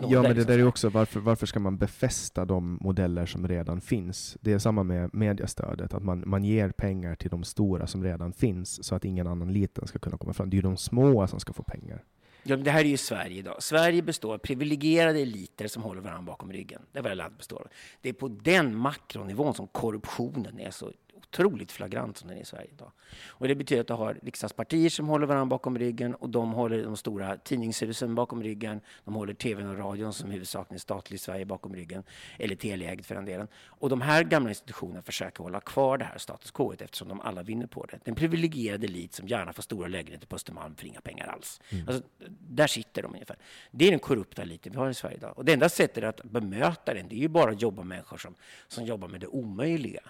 nåde. 0.00 0.14
Ja, 0.14 0.22
men 0.22 0.36
det 0.36 0.44
där 0.44 0.58
är 0.58 0.66
också 0.66 0.88
varför, 0.88 1.20
varför 1.20 1.46
ska 1.46 1.60
man 1.60 1.78
befästa 1.78 2.44
de 2.44 2.78
modeller 2.80 3.26
som 3.26 3.48
redan 3.48 3.80
finns? 3.80 4.36
Det 4.40 4.52
är 4.52 4.58
samma 4.58 4.82
med 4.82 5.14
mediestödet, 5.14 5.94
att 5.94 6.02
man, 6.02 6.22
man 6.26 6.44
ger 6.44 6.70
pengar 6.70 7.14
till 7.14 7.30
de 7.30 7.44
stora 7.44 7.86
som 7.86 8.04
redan 8.04 8.32
finns 8.32 8.84
så 8.84 8.94
att 8.94 9.04
ingen 9.04 9.26
annan 9.26 9.52
liten 9.52 9.86
ska 9.86 9.98
kunna 9.98 10.18
komma 10.18 10.32
fram. 10.32 10.50
Det 10.50 10.54
är 10.54 10.56
ju 10.58 10.62
de 10.62 10.76
små 10.76 11.26
som 11.26 11.40
ska 11.40 11.52
få 11.52 11.62
pengar. 11.62 12.04
Ja, 12.42 12.56
det 12.56 12.70
här 12.70 12.80
är 12.80 12.88
ju 12.88 12.96
Sverige 12.96 13.38
idag. 13.38 13.62
Sverige 13.62 14.02
består 14.02 14.34
av 14.34 14.38
privilegierade 14.38 15.20
eliter 15.20 15.68
som 15.68 15.82
håller 15.82 16.00
varandra 16.00 16.22
bakom 16.22 16.52
ryggen. 16.52 16.82
Det 16.92 16.98
är 16.98 17.02
vad 17.02 17.16
landet 17.16 17.38
består 17.38 17.60
av. 17.60 17.68
Det 18.00 18.08
är 18.08 18.12
på 18.12 18.28
den 18.28 18.76
makronivån 18.76 19.54
som 19.54 19.66
korruptionen 19.66 20.58
är 20.58 20.70
så 20.70 20.92
otroligt 21.30 21.72
flagrant 21.72 22.16
som 22.16 22.28
den 22.28 22.36
är 22.36 22.42
i 22.42 22.44
Sverige 22.44 22.68
idag. 22.72 22.92
Och 23.28 23.48
det 23.48 23.54
betyder 23.54 23.80
att 23.80 23.86
du 23.86 23.94
har 23.94 24.18
riksdagspartier 24.22 24.90
som 24.90 25.08
håller 25.08 25.26
varandra 25.26 25.46
bakom 25.46 25.78
ryggen 25.78 26.14
och 26.14 26.30
de 26.30 26.52
håller 26.52 26.82
de 26.82 26.96
stora 26.96 27.36
tidningshusen 27.36 28.14
bakom 28.14 28.42
ryggen. 28.42 28.80
De 29.04 29.14
håller 29.14 29.34
tvn 29.34 29.66
och 29.66 29.78
radion 29.78 30.12
som 30.12 30.30
huvudsakligen 30.30 30.74
är 30.74 30.80
statlig 30.80 31.14
i 31.14 31.18
Sverige 31.18 31.44
bakom 31.44 31.74
ryggen, 31.74 32.02
eller 32.38 32.54
teleägd 32.54 33.04
för 33.04 33.14
den 33.14 33.24
delen. 33.24 33.48
Och 33.66 33.88
de 33.88 34.00
här 34.00 34.24
gamla 34.24 34.48
institutionerna 34.48 35.02
försöker 35.02 35.44
hålla 35.44 35.60
kvar 35.60 35.98
det 35.98 36.04
här 36.04 36.18
status 36.18 36.50
quo 36.50 36.72
eftersom 36.72 37.08
de 37.08 37.20
alla 37.20 37.42
vinner 37.42 37.66
på 37.66 37.86
det. 37.86 37.98
Den 38.04 38.14
privilegierade 38.14 38.86
elit 38.86 39.14
som 39.14 39.28
gärna 39.28 39.52
får 39.52 39.62
stora 39.62 39.88
lägenheter 39.88 40.26
på 40.26 40.36
Östermalm 40.36 40.74
för 40.74 40.86
inga 40.86 41.00
pengar 41.00 41.26
alls. 41.26 41.60
Mm. 41.70 41.88
Alltså, 41.88 42.02
där 42.28 42.66
sitter 42.66 43.02
de 43.02 43.12
ungefär. 43.12 43.36
Det 43.70 43.86
är 43.86 43.90
den 43.90 44.00
korrupta 44.00 44.42
eliten 44.42 44.72
vi 44.72 44.78
har 44.78 44.90
i 44.90 44.94
Sverige 44.94 45.16
idag. 45.16 45.38
Och 45.38 45.44
det 45.44 45.52
enda 45.52 45.68
sättet 45.68 46.04
att 46.04 46.24
bemöta 46.24 46.94
den, 46.94 47.08
det 47.08 47.14
är 47.14 47.20
ju 47.20 47.28
bara 47.28 47.50
att 47.50 47.62
jobba 47.62 47.82
med 47.82 47.86
människor 47.86 48.16
som, 48.16 48.34
som 48.68 48.84
jobbar 48.84 49.08
med 49.08 49.20
det 49.20 49.26
omöjliga. 49.26 50.02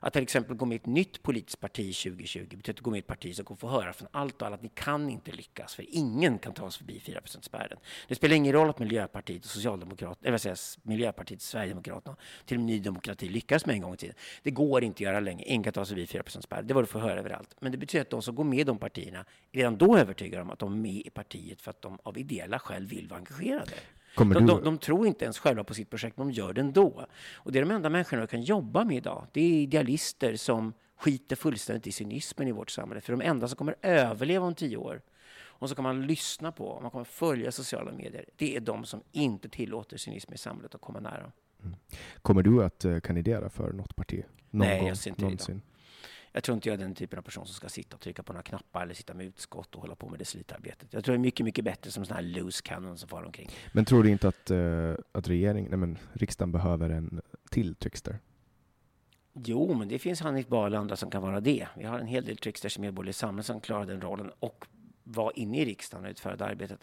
Att 0.00 0.12
till 0.12 0.22
exempel 0.22 0.56
gå 0.56 0.64
med 0.66 0.74
i 0.74 0.76
ett 0.76 0.86
nytt 0.86 1.22
politiskt 1.22 1.60
parti 1.60 1.96
2020 1.96 2.56
betyder 2.56 2.72
att 2.72 2.80
gå 2.80 2.90
med 2.90 2.98
i 2.98 3.00
ett 3.00 3.06
parti 3.06 3.36
som 3.36 3.44
kommer 3.44 3.58
få 3.58 3.68
höra 3.68 3.92
från 3.92 4.08
allt 4.12 4.40
och 4.42 4.46
alla 4.46 4.56
att 4.56 4.62
ni 4.62 4.70
kan 4.74 5.10
inte 5.10 5.32
lyckas, 5.32 5.74
för 5.74 5.84
ingen 5.88 6.38
kan 6.38 6.52
ta 6.52 6.70
sig 6.70 6.78
förbi 6.78 7.02
4% 7.04 7.40
spärren. 7.40 7.78
Det 8.08 8.14
spelar 8.14 8.36
ingen 8.36 8.52
roll 8.52 8.70
att 8.70 8.78
Miljöpartiet 8.78 9.44
och 9.44 9.50
Socialdemokraterna, 9.50 10.28
eller 10.28 10.48
eh, 10.48 10.54
säga, 10.54 10.80
Miljöpartiet, 10.82 11.42
Sverigedemokraterna, 11.42 12.16
till 12.44 12.56
och 12.56 12.60
med 12.60 12.66
Ny 12.66 12.78
Demokrati 12.78 13.28
lyckas 13.28 13.66
med 13.66 13.74
en 13.74 13.82
gång 13.82 13.94
i 13.94 13.96
tiden. 13.96 14.14
Det 14.42 14.50
går 14.50 14.84
inte 14.84 14.96
att 14.96 15.00
göra 15.00 15.20
längre. 15.20 15.44
Ingen 15.44 15.62
kan 15.62 15.72
ta 15.72 15.84
sig 15.84 16.06
förbi 16.06 16.20
4% 16.20 16.40
spärren. 16.40 16.66
Det 16.66 16.74
var 16.74 16.82
du 16.82 16.86
får 16.86 17.00
höra 17.00 17.20
överallt. 17.20 17.56
Men 17.60 17.72
det 17.72 17.78
betyder 17.78 18.02
att 18.02 18.10
de 18.10 18.22
som 18.22 18.34
går 18.34 18.44
med 18.44 18.58
i 18.58 18.64
de 18.64 18.78
partierna 18.78 19.24
redan 19.52 19.76
då 19.76 19.98
övertygar 19.98 20.40
om 20.40 20.50
att 20.50 20.58
de 20.58 20.72
är 20.72 20.76
med 20.76 21.02
i 21.06 21.10
partiet 21.10 21.62
för 21.62 21.70
att 21.70 21.82
de 21.82 21.98
av 22.02 22.18
ideella 22.18 22.58
skäl 22.58 22.86
vill 22.86 23.08
vara 23.08 23.18
engagerade. 23.18 23.72
De, 24.16 24.28
du... 24.28 24.46
de, 24.46 24.64
de, 24.64 24.78
tror 24.78 25.06
inte 25.06 25.24
ens 25.24 25.38
själva 25.38 25.64
på 25.64 25.74
sitt 25.74 25.90
projekt, 25.90 26.16
men 26.16 26.26
de 26.26 26.32
gör 26.32 26.52
det 26.52 26.60
ändå. 26.60 27.06
Och 27.34 27.52
det 27.52 27.58
är 27.58 27.62
de 27.62 27.70
enda 27.70 27.88
människorna 27.88 28.22
vi 28.22 28.28
kan 28.28 28.42
jobba 28.42 28.84
med 28.84 28.96
idag. 28.96 29.26
Det 29.32 29.40
är 29.40 29.62
idealister 29.62 30.36
som 30.36 30.72
skiter 30.98 31.36
fullständigt 31.36 31.86
i 31.86 31.92
cynismen 31.92 32.48
i 32.48 32.52
vårt 32.52 32.70
samhälle. 32.70 33.00
För 33.00 33.12
de 33.12 33.20
enda 33.20 33.48
som 33.48 33.56
kommer 33.56 33.76
överleva 33.82 34.46
om 34.46 34.54
tio 34.54 34.76
år 34.76 35.02
och 35.58 35.68
så 35.68 35.74
kan 35.74 35.82
man 35.82 36.06
lyssna 36.06 36.52
på, 36.52 36.80
man 36.82 36.90
kommer 36.90 37.04
följa 37.04 37.52
sociala 37.52 37.92
medier. 37.92 38.24
Det 38.36 38.56
är 38.56 38.60
de 38.60 38.84
som 38.84 39.02
inte 39.12 39.48
tillåter 39.48 39.96
cynism 39.96 40.32
i 40.32 40.38
samhället 40.38 40.74
att 40.74 40.80
komma 40.80 41.00
nära. 41.00 41.32
Mm. 41.62 41.76
Kommer 42.22 42.42
du 42.42 42.64
att 42.64 42.84
eh, 42.84 43.00
kandidera 43.00 43.48
för 43.48 43.72
något 43.72 43.96
parti? 43.96 44.22
Någon 44.50 44.66
Nej, 44.66 44.86
jag 44.86 44.96
ser 44.96 45.10
inte 45.10 45.22
någonsin? 45.22 45.62
det. 45.66 45.75
Jag 46.36 46.44
tror 46.44 46.54
inte 46.54 46.68
jag 46.68 46.74
är 46.74 46.84
den 46.84 46.94
typen 46.94 47.18
av 47.18 47.22
person 47.22 47.46
som 47.46 47.54
ska 47.54 47.68
sitta 47.68 47.96
och 47.96 48.00
trycka 48.00 48.22
på 48.22 48.32
några 48.32 48.42
knappar 48.42 48.82
eller 48.82 48.94
sitta 48.94 49.14
med 49.14 49.26
utskott 49.26 49.74
och 49.74 49.80
hålla 49.80 49.94
på 49.94 50.08
med 50.08 50.18
det 50.18 50.24
slitarbetet. 50.24 50.92
Jag 50.92 51.04
tror 51.04 51.12
det 51.12 51.16
är 51.16 51.20
mycket, 51.20 51.44
mycket 51.44 51.64
bättre 51.64 51.90
som 51.90 52.04
sån 52.04 52.16
här 52.16 52.22
loose 52.22 52.62
cannon 52.62 52.98
som 52.98 53.08
far 53.08 53.22
omkring. 53.22 53.50
Men 53.72 53.84
tror 53.84 54.02
du 54.02 54.10
inte 54.10 54.28
att, 54.28 54.50
uh, 54.50 54.94
att 55.12 55.28
regeringen, 55.28 55.70
nej 55.70 55.78
men 55.78 55.98
riksdagen 56.12 56.52
behöver 56.52 56.90
en 56.90 57.20
till 57.50 57.74
trickster? 57.74 58.18
Jo, 59.32 59.74
men 59.74 59.88
det 59.88 59.98
finns 59.98 60.20
Hanif 60.20 60.46
Bali 60.46 60.76
och 60.76 60.80
andra 60.80 60.96
som 60.96 61.10
kan 61.10 61.22
vara 61.22 61.40
det. 61.40 61.68
Vi 61.76 61.84
har 61.84 61.98
en 61.98 62.06
hel 62.06 62.24
del 62.24 62.36
tricksters 62.36 62.78
i 62.78 62.80
Medborgerlig 62.80 63.14
Samhälle 63.14 63.42
som 63.42 63.60
klarar 63.60 63.86
den 63.86 64.00
rollen 64.00 64.30
och 64.38 64.66
var 65.04 65.32
inne 65.34 65.60
i 65.60 65.64
riksdagen 65.64 66.04
och 66.04 66.10
utförde 66.10 66.44
arbetet. 66.44 66.80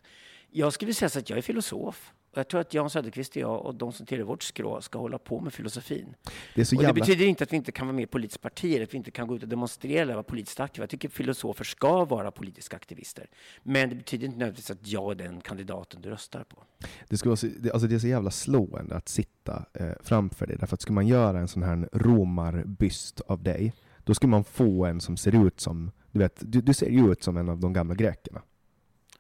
Jag 0.50 0.74
skulle 0.74 0.94
säga 0.94 1.10
så 1.10 1.20
att 1.20 1.30
jag 1.30 1.38
är 1.38 1.42
filosof. 1.42 2.14
Jag 2.36 2.48
tror 2.48 2.62
att 2.62 2.74
Jan 2.74 2.90
Söderqvist 2.90 3.36
och 3.36 3.42
jag 3.42 3.66
och 3.66 3.76
de 3.76 3.94
som 3.94 4.06
tillhör 4.06 4.26
vårt 4.26 4.44
skrå 4.44 4.82
ska 4.82 5.00
hålla 5.00 5.18
på 5.18 5.40
med 5.40 5.54
filosofin. 5.54 6.16
Det, 6.56 6.74
och 6.74 6.84
det 6.84 6.94
betyder 6.94 7.26
inte 7.26 7.44
att 7.44 7.54
vi 7.54 7.58
inte 7.58 7.72
kan 7.72 7.88
vara 7.88 7.96
med 7.96 8.04
i 8.04 8.08
politiska 8.08 8.42
partier, 8.42 8.84
att 8.84 8.94
vi 8.94 8.98
inte 8.98 9.12
kan 9.12 9.28
gå 9.28 9.36
ut 9.36 9.44
och 9.44 9.50
demonstrera 9.50 10.02
eller 10.02 10.14
vara 10.14 10.24
politiskt 10.24 10.60
aktiva. 10.60 10.84
Jag 10.84 10.90
tycker 10.90 11.10
filosofer 11.10 11.64
ska 11.64 12.06
vara 12.06 12.32
politiska 12.32 12.76
aktivister. 12.76 13.28
Men 13.64 13.90
det 13.90 13.96
betyder 13.96 14.26
inte 14.26 14.38
nödvändigtvis 14.38 14.72
att 14.72 14.88
jag 14.88 15.12
är 15.12 15.16
den 15.16 15.42
kandidaten 15.42 16.02
du 16.02 16.10
röstar 16.10 16.44
på. 16.44 16.64
Det, 17.08 17.18
skulle 17.18 17.30
vara 17.30 17.38
så, 17.38 17.48
det, 17.60 17.72
alltså 17.72 17.88
det 17.88 17.96
är 17.96 18.00
så 18.00 18.08
jävla 18.08 18.32
slående 18.32 18.96
att 18.96 19.10
sitta 19.10 19.66
eh, 19.74 19.92
framför 20.02 20.48
dig, 20.48 20.58
därför 20.60 20.74
att 20.74 20.82
ska 20.82 20.94
man 20.94 21.08
göra 21.08 21.40
en 21.40 21.48
sån 21.48 21.64
här 21.64 21.90
romarbyst 21.92 23.22
av 23.22 23.44
dig, 23.44 23.74
då 24.04 24.14
ska 24.14 24.28
man 24.28 24.44
få 24.44 24.86
en 24.86 25.02
som 25.02 25.18
ser 25.18 25.46
ut 25.48 25.60
som, 25.60 25.92
du 26.12 26.20
vet, 26.20 26.38
du, 26.40 26.62
du 26.62 26.74
ser 26.74 26.90
ju 26.90 27.12
ut 27.12 27.24
som 27.24 27.38
en 27.38 27.50
av 27.50 27.60
de 27.60 27.74
gamla 27.74 27.96
grekerna. 27.96 28.42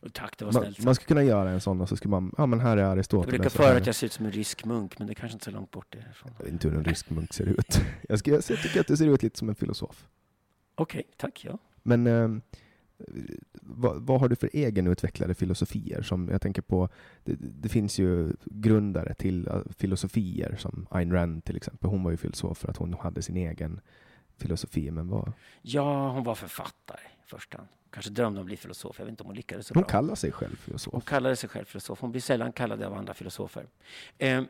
Och 0.04 0.14
tack, 0.14 0.38
det 0.38 0.46
var 0.46 0.54
Man, 0.54 0.62
snällt. 0.64 0.84
man 0.86 0.96
skulle 0.96 1.08
kunna 1.08 1.24
göra 1.24 1.50
en 1.50 1.62
sån 1.62 1.82
och 1.82 1.90
så 1.90 1.96
skulle 1.96 2.10
man, 2.12 2.34
ja 2.38 2.46
men 2.46 2.60
här 2.60 2.78
är 2.78 2.82
jag 2.82 2.92
Aristoteles. 2.92 3.30
brukar 3.30 3.46
och 3.46 3.52
föra 3.52 3.78
att 3.78 3.86
jag 3.86 3.96
ser 3.96 4.06
ut 4.08 4.14
som 4.14 4.26
en 4.26 4.32
rysk 4.32 4.66
munk, 4.66 5.00
men 5.00 5.08
det 5.08 5.14
är 5.14 5.16
kanske 5.16 5.34
inte 5.36 5.46
så 5.46 5.52
långt 5.52 5.72
bort 5.72 5.88
därifrån. 5.94 6.32
Jag 6.38 6.44
vet 6.44 6.54
inte 6.54 6.68
hur 6.70 6.78
en 6.78 6.84
rysk 6.84 7.10
munk 7.10 7.34
ser 7.34 7.46
ut. 7.46 7.82
Jag, 8.10 8.20
ska, 8.20 8.32
jag 8.32 8.44
tycker 8.44 8.80
att 8.80 8.88
du 8.88 8.98
ser 8.98 9.08
ut 9.08 9.24
lite 9.24 9.40
som 9.40 9.50
en 9.50 9.56
filosof. 9.56 10.08
Okej, 10.76 11.04
tack. 11.18 11.46
Ja. 11.46 11.58
Men 11.84 12.08
eh, 12.08 12.30
vad, 13.62 14.02
vad 14.02 14.20
har 14.20 14.30
du 14.30 14.36
för 14.36 14.50
egenutvecklade 14.54 15.36
filosofier? 15.36 16.02
Som 16.02 16.30
jag 16.30 16.42
tänker 16.42 16.62
på, 16.62 16.90
det, 17.24 17.36
det 17.40 17.70
finns 17.70 18.00
ju 18.00 18.34
grundare 18.46 19.14
till 19.14 19.48
eh, 19.48 19.58
filosofier 19.78 20.56
som 20.60 20.88
Ayn 20.92 21.12
Rand 21.14 21.44
till 21.44 21.58
exempel. 21.58 21.90
Hon 21.90 22.04
var 22.04 22.12
ju 22.12 22.18
filosof 22.18 22.58
för 22.58 22.70
att 22.70 22.78
hon 22.78 22.94
hade 22.94 23.22
sin 23.22 23.38
egen 23.38 23.80
filosofi. 24.38 24.92
Men 24.92 25.08
vad, 25.08 25.34
ja, 25.62 26.10
hon 26.10 26.24
var 26.24 26.36
författare 26.36 27.00
hand. 27.50 27.68
Kanske 27.90 28.12
drömde 28.12 28.40
om 28.40 28.44
att 28.44 28.46
bli 28.46 28.58
filosof. 28.58 28.96
Jag 29.00 29.06
vet 29.06 29.12
inte 29.12 29.24
om 29.24 29.28
hon 29.28 29.36
lyckades 29.36 29.68
så 29.68 29.74
hon 29.74 29.82
bra. 29.82 29.90
kallar 29.90 30.16
sig 30.16 30.32
själv 30.32 30.50
Hon 30.52 30.58
filosof. 30.58 31.06
kallade 31.06 31.36
sig 31.36 31.50
själv 31.50 31.66
filosof. 31.66 32.00
Hon 32.02 32.12
blir 32.12 32.22
sällan 32.22 32.52
kallad 32.52 32.84
av 32.84 32.94
andra 32.94 33.14
filosofer. 33.14 33.68
Eh, 34.18 34.44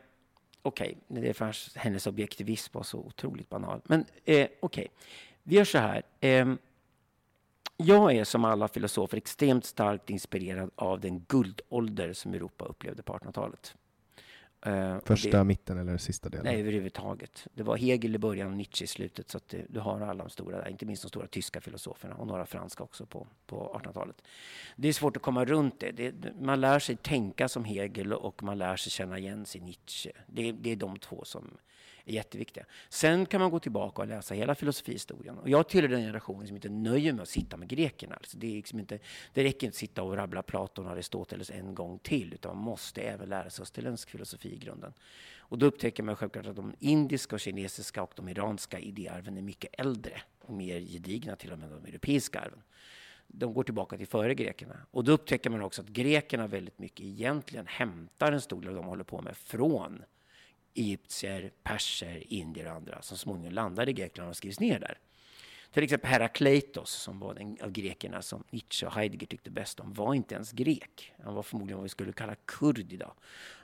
okej, 0.62 0.98
det 1.08 1.28
är 1.28 1.32
för 1.32 1.78
hennes 1.78 2.06
objektivism 2.06 2.70
var 2.76 2.82
så 2.82 2.98
otroligt 2.98 3.48
banal. 3.48 3.80
Men 3.84 4.04
eh, 4.24 4.48
okej, 4.60 4.88
vi 5.42 5.56
gör 5.56 5.64
så 5.64 5.78
här. 5.78 6.02
Eh, 6.20 6.54
jag 7.76 8.12
är 8.12 8.24
som 8.24 8.44
alla 8.44 8.68
filosofer 8.68 9.16
extremt 9.16 9.64
starkt 9.64 10.10
inspirerad 10.10 10.70
av 10.74 11.00
den 11.00 11.20
guldålder 11.28 12.12
som 12.12 12.34
Europa 12.34 12.64
upplevde 12.64 13.02
på 13.02 13.12
1800-talet. 13.18 13.74
Eh, 14.64 14.98
Första, 15.04 15.38
det- 15.38 15.44
mitten 15.44 15.78
eller 15.78 15.96
sista 15.98 16.28
delen? 16.28 16.44
Nej, 16.46 16.60
överhuvudtaget. 16.60 17.46
Det 17.54 17.62
var 17.62 17.76
Hegel 17.76 18.14
i 18.14 18.18
början 18.18 18.50
och 18.50 18.56
Nietzsche 18.56 18.84
i 18.84 18.86
slutet. 18.86 19.30
Så 19.30 19.36
att 19.36 19.48
det, 19.48 19.64
du 19.68 19.80
har 19.80 20.00
alla 20.00 20.24
de 20.24 20.30
stora 20.30 20.58
där, 20.58 20.68
inte 20.68 20.86
minst 20.86 21.02
de 21.02 21.08
stora 21.08 21.26
tyska 21.26 21.60
filosoferna 21.60 22.14
och 22.14 22.26
några 22.26 22.46
franska 22.46 22.84
också 22.84 23.06
på, 23.06 23.26
på 23.46 23.80
1800-talet. 23.84 24.22
Det 24.76 24.88
är 24.88 24.92
svårt 24.92 25.16
att 25.16 25.22
komma 25.22 25.44
runt 25.44 25.80
det. 25.80 25.90
det. 25.92 26.34
Man 26.40 26.60
lär 26.60 26.78
sig 26.78 26.96
tänka 26.96 27.48
som 27.48 27.64
Hegel 27.64 28.12
och 28.12 28.42
man 28.42 28.58
lär 28.58 28.76
sig 28.76 28.90
känna 28.92 29.18
igen 29.18 29.46
sig 29.46 29.60
i 29.60 29.64
Nietzsche. 29.64 30.12
Det, 30.26 30.52
det 30.52 30.70
är 30.70 30.76
de 30.76 30.98
två 30.98 31.24
som 31.24 31.50
är 32.04 32.12
jätteviktiga. 32.12 32.64
Sen 32.88 33.26
kan 33.26 33.40
man 33.40 33.50
gå 33.50 33.58
tillbaka 33.58 34.02
och 34.02 34.08
läsa 34.08 34.34
hela 34.34 34.54
filosofihistorien. 34.54 35.38
Och 35.38 35.48
jag 35.48 35.68
tillhör 35.68 35.88
den 35.88 36.00
generationen 36.00 36.46
som 36.46 36.56
inte 36.56 36.68
nöjer 36.68 37.12
med 37.12 37.22
att 37.22 37.28
sitta 37.28 37.56
med 37.56 37.68
grekerna. 37.68 38.14
Alltså 38.14 38.38
det, 38.38 38.46
är 38.46 38.54
liksom 38.54 38.80
inte, 38.80 38.98
det 39.32 39.44
räcker 39.44 39.66
inte 39.66 39.74
att 39.74 39.78
sitta 39.78 40.02
och 40.02 40.16
rabbla 40.16 40.42
Platon 40.42 40.86
och 40.86 40.92
Aristoteles 40.92 41.50
en 41.50 41.74
gång 41.74 41.98
till, 41.98 42.34
utan 42.34 42.56
man 42.56 42.64
måste 42.64 43.02
även 43.02 43.28
lära 43.28 43.50
sig 43.50 43.62
österländsk 43.62 44.10
filosofi 44.10 44.54
i 44.54 44.58
grunden. 44.58 44.92
Och 45.38 45.58
då 45.58 45.66
upptäcker 45.66 46.02
man 46.02 46.16
självklart 46.16 46.46
att 46.46 46.56
de 46.56 46.74
indiska, 46.78 47.36
och 47.36 47.40
kinesiska 47.40 48.02
och 48.02 48.12
de 48.16 48.28
iranska 48.28 48.78
idéarven 48.78 49.36
är 49.36 49.42
mycket 49.42 49.80
äldre 49.80 50.22
och 50.40 50.54
mer 50.54 50.80
gedigna 50.80 51.36
till 51.36 51.52
och 51.52 51.58
med 51.58 51.72
än 51.72 51.82
de 51.82 51.88
europeiska 51.88 52.40
arven. 52.40 52.62
De 53.26 53.54
går 53.54 53.62
tillbaka 53.62 53.96
till 53.96 54.06
före 54.06 54.34
grekerna. 54.34 54.76
Och 54.90 55.04
då 55.04 55.12
upptäcker 55.12 55.50
man 55.50 55.62
också 55.62 55.82
att 55.82 55.88
grekerna 55.88 56.46
väldigt 56.46 56.78
mycket 56.78 57.06
egentligen 57.06 57.66
hämtar 57.66 58.32
en 58.32 58.40
stor 58.40 58.60
del 58.60 58.68
av 58.68 58.74
det 58.74 58.80
de 58.80 58.86
håller 58.86 59.04
på 59.04 59.20
med 59.20 59.36
från 59.36 60.02
egyptier, 60.74 61.52
perser, 61.62 62.22
indier 62.32 62.66
och 62.66 62.72
andra 62.72 63.02
som 63.02 63.18
småningom 63.18 63.52
landade 63.52 63.90
i 63.90 63.94
Grekland 63.94 64.30
och 64.30 64.36
skrivs 64.36 64.60
ner 64.60 64.78
där. 64.78 64.98
Till 65.74 65.82
exempel 65.82 66.10
Herakleitos, 66.10 66.90
som 66.90 67.18
var 67.18 67.34
den 67.34 67.58
av 67.62 67.70
grekerna 67.70 68.22
som 68.22 68.44
Nietzsche 68.50 68.86
och 68.86 68.92
Heidegger 68.92 69.26
tyckte 69.26 69.50
bäst 69.50 69.80
om, 69.80 69.92
var 69.92 70.14
inte 70.14 70.34
ens 70.34 70.52
grek. 70.52 71.12
Han 71.24 71.34
var 71.34 71.42
förmodligen 71.42 71.76
vad 71.76 71.82
vi 71.82 71.88
skulle 71.88 72.12
kalla 72.12 72.34
kurd 72.34 72.92
idag. 72.92 73.12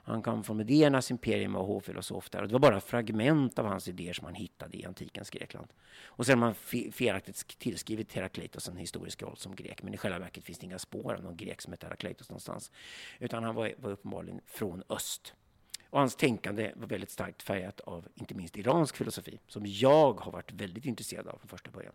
Han 0.02 0.22
kom 0.22 0.44
från 0.44 0.56
Mediernas 0.56 1.11
imperium 1.11 1.56
och 1.56 1.66
var 1.66 1.74
hovfilosof 1.74 2.30
där. 2.30 2.42
Och 2.42 2.48
det 2.48 2.52
var 2.52 2.61
bara 2.61 2.80
fragment 2.80 3.58
av 3.58 3.66
hans 3.66 3.88
idéer 3.88 4.12
som 4.12 4.24
man 4.24 4.34
hittade 4.34 4.78
i 4.78 4.84
antikens 4.84 5.30
Grekland. 5.30 5.68
Och 6.02 6.26
sen 6.26 6.42
har 6.42 6.46
man 6.46 6.54
felaktigt 6.92 7.58
tillskrivit 7.58 8.12
Herakleitos 8.12 8.68
en 8.68 8.76
historisk 8.76 9.22
roll 9.22 9.36
som 9.36 9.56
grek. 9.56 9.82
Men 9.82 9.94
i 9.94 9.96
själva 9.96 10.18
verket 10.18 10.44
finns 10.44 10.58
det 10.58 10.66
inga 10.66 10.78
spår 10.78 11.14
av 11.14 11.22
någon 11.22 11.36
grek 11.36 11.62
som 11.62 11.72
heter 11.72 11.86
Herakleitos 11.86 12.28
någonstans. 12.28 12.70
Utan 13.18 13.44
han 13.44 13.54
var, 13.54 13.72
var 13.78 13.90
uppenbarligen 13.90 14.40
från 14.46 14.82
öst. 14.88 15.34
Och 15.91 15.99
hans 15.99 16.16
tänkande 16.16 16.72
var 16.76 16.86
väldigt 16.86 17.11
starkt 17.11 17.43
färgat 17.43 17.80
av 17.80 18.09
inte 18.14 18.34
minst 18.34 18.57
iransk 18.57 18.97
filosofi, 18.97 19.41
som 19.49 19.62
jag 19.66 20.20
har 20.20 20.32
varit 20.32 20.53
väldigt 20.53 20.84
intresserad 20.84 21.28
av 21.28 21.38
från 21.38 21.49
första 21.49 21.70
början. 21.70 21.93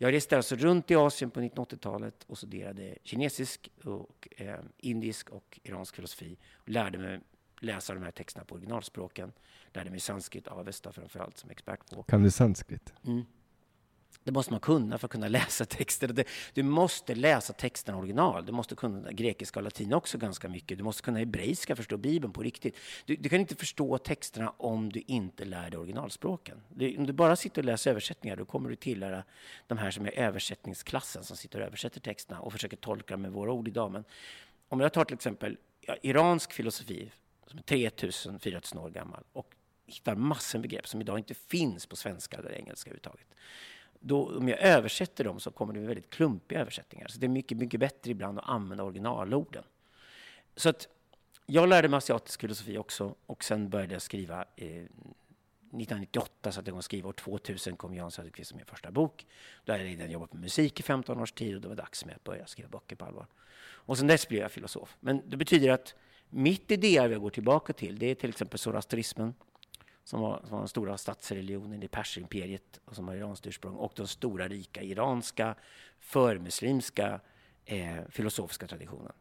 Jag 0.00 0.12
reste 0.12 0.36
alltså 0.36 0.56
runt 0.56 0.90
i 0.90 0.94
Asien 0.94 1.30
på 1.30 1.40
1980-talet 1.40 2.24
och 2.26 2.38
studerade 2.38 2.98
kinesisk, 3.02 3.70
och, 3.84 4.28
eh, 4.36 4.58
indisk 4.78 5.30
och 5.30 5.60
iransk 5.62 5.96
filosofi. 5.96 6.36
Och 6.54 6.68
lärde 6.68 6.98
mig 6.98 7.20
läsa 7.60 7.94
de 7.94 8.02
här 8.02 8.10
texterna 8.10 8.44
på 8.44 8.54
originalspråken. 8.54 9.32
Lärde 9.72 9.90
mig 9.90 10.00
sanskrit, 10.00 10.48
avesta 10.48 10.92
framförallt, 10.92 11.38
som 11.38 11.50
expert 11.50 11.90
på. 11.90 12.02
Kan 12.02 12.22
du 12.22 12.30
sanskrit? 12.30 12.92
Mm. 13.06 13.24
Det 14.28 14.32
måste 14.32 14.52
man 14.52 14.60
kunna 14.60 14.98
för 14.98 15.06
att 15.06 15.12
kunna 15.12 15.28
läsa 15.38 15.64
texter. 15.64 16.24
Du 16.52 16.62
måste 16.62 17.14
läsa 17.14 17.52
texten 17.52 17.94
original. 17.94 18.46
Du 18.46 18.52
måste 18.52 18.74
kunna 18.74 19.12
grekiska 19.12 19.60
och 19.60 19.64
latin 19.64 19.92
också 19.92 20.18
ganska 20.18 20.48
mycket. 20.48 20.78
Du 20.78 20.84
måste 20.84 21.02
kunna 21.02 21.18
hebreiska, 21.18 21.76
förstå 21.76 21.96
Bibeln 21.96 22.32
på 22.32 22.42
riktigt. 22.42 22.76
Du, 23.04 23.16
du 23.16 23.28
kan 23.28 23.40
inte 23.40 23.54
förstå 23.54 23.98
texterna 23.98 24.54
om 24.56 24.92
du 24.92 25.02
inte 25.06 25.44
lär 25.44 25.70
dig 25.70 25.78
originalspråken. 25.78 26.60
Du, 26.68 26.96
om 26.96 27.06
du 27.06 27.12
bara 27.12 27.36
sitter 27.36 27.62
och 27.62 27.64
läser 27.64 27.90
översättningar 27.90 28.36
då 28.36 28.44
kommer 28.44 28.70
du 28.70 28.76
tillhöra 28.76 29.24
de 29.66 29.78
här 29.78 29.90
som 29.90 30.06
är 30.06 30.18
översättningsklassen 30.18 31.24
som 31.24 31.36
sitter 31.36 31.60
och 31.60 31.66
översätter 31.66 32.00
texterna 32.00 32.40
och 32.40 32.52
försöker 32.52 32.76
tolka 32.76 33.16
med 33.16 33.32
våra 33.32 33.52
ord 33.52 33.68
idag. 33.68 33.92
Men 33.92 34.04
om 34.68 34.80
jag 34.80 34.92
tar 34.92 35.04
till 35.04 35.14
exempel 35.14 35.56
ja, 35.80 35.96
iransk 36.02 36.52
filosofi 36.52 37.10
som 37.46 37.58
är 37.58 37.62
3000-4000 37.62 38.78
år 38.78 38.90
gammal 38.90 39.24
och 39.32 39.54
hittar 39.86 40.14
massor 40.14 40.58
med 40.58 40.62
begrepp 40.62 40.88
som 40.88 41.00
idag 41.00 41.18
inte 41.18 41.34
finns 41.34 41.86
på 41.86 41.96
svenska 41.96 42.36
eller 42.36 42.52
engelska 42.52 42.90
överhuvudtaget 42.90 43.26
då, 44.00 44.36
om 44.36 44.48
jag 44.48 44.60
översätter 44.60 45.24
dem 45.24 45.40
så 45.40 45.50
kommer 45.50 45.72
det 45.72 45.78
bli 45.78 45.86
väldigt 45.86 46.10
klumpiga 46.10 46.60
översättningar. 46.60 47.08
Så 47.08 47.18
det 47.18 47.26
är 47.26 47.28
mycket, 47.28 47.58
mycket 47.58 47.80
bättre 47.80 48.10
ibland 48.10 48.38
att 48.38 48.48
använda 48.48 48.84
originalorden. 48.84 49.64
Så 50.56 50.68
att 50.68 50.88
jag 51.46 51.68
lärde 51.68 51.88
mig 51.88 51.98
asiatisk 51.98 52.40
filosofi 52.40 52.78
också 52.78 53.14
och 53.26 53.44
sen 53.44 53.70
började 53.70 53.92
jag 53.92 54.02
skriva 54.02 54.44
eh, 54.56 54.84
1998 55.68 56.52
satte 56.52 56.58
jag 56.58 56.68
igång 56.68 56.78
att 56.78 56.84
skriva. 56.84 57.08
År 57.08 57.12
2000 57.12 57.76
kom 57.76 57.94
Jan 57.94 58.10
Söderqvist 58.10 58.52
med 58.52 58.56
min 58.56 58.66
första 58.66 58.90
bok. 58.90 59.26
Då 59.64 59.72
hade 59.72 59.84
jag 59.84 59.90
redan 59.90 60.10
jobbat 60.10 60.32
med 60.32 60.42
musik 60.42 60.80
i 60.80 60.82
15 60.82 61.20
års 61.20 61.32
tid 61.32 61.54
och 61.54 61.60
det 61.60 61.68
var 61.68 61.74
dags 61.74 62.04
med 62.04 62.14
att 62.16 62.24
börja 62.24 62.46
skriva 62.46 62.68
böcker 62.68 62.96
på 62.96 63.04
allvar. 63.04 63.26
Och 63.60 63.98
sen 63.98 64.06
dess 64.06 64.28
blev 64.28 64.40
jag 64.40 64.52
filosof. 64.52 64.96
Men 65.00 65.22
det 65.30 65.36
betyder 65.36 65.70
att 65.70 65.94
mitt 66.28 66.70
idéarv 66.70 67.12
jag 67.12 67.20
går 67.20 67.30
tillbaka 67.30 67.72
till, 67.72 67.98
det 67.98 68.06
är 68.06 68.14
till 68.14 68.30
exempel 68.30 68.58
zoroastrismen 68.58 69.34
som 70.08 70.20
var, 70.20 70.40
som 70.40 70.50
var 70.50 70.58
den 70.58 70.68
stora 70.68 70.98
statsreligionen 70.98 71.82
i 71.82 71.88
Persimperiet 71.88 72.80
och 72.84 72.94
som 72.94 73.08
har 73.08 73.14
iranskt 73.14 73.46
ursprung 73.46 73.74
och 73.74 73.92
den 73.96 74.06
stora 74.06 74.48
rika 74.48 74.82
iranska 74.82 75.54
förmuslimska 76.00 77.20
eh, 77.64 77.96
filosofiska 78.10 78.66
traditionen 78.66 79.12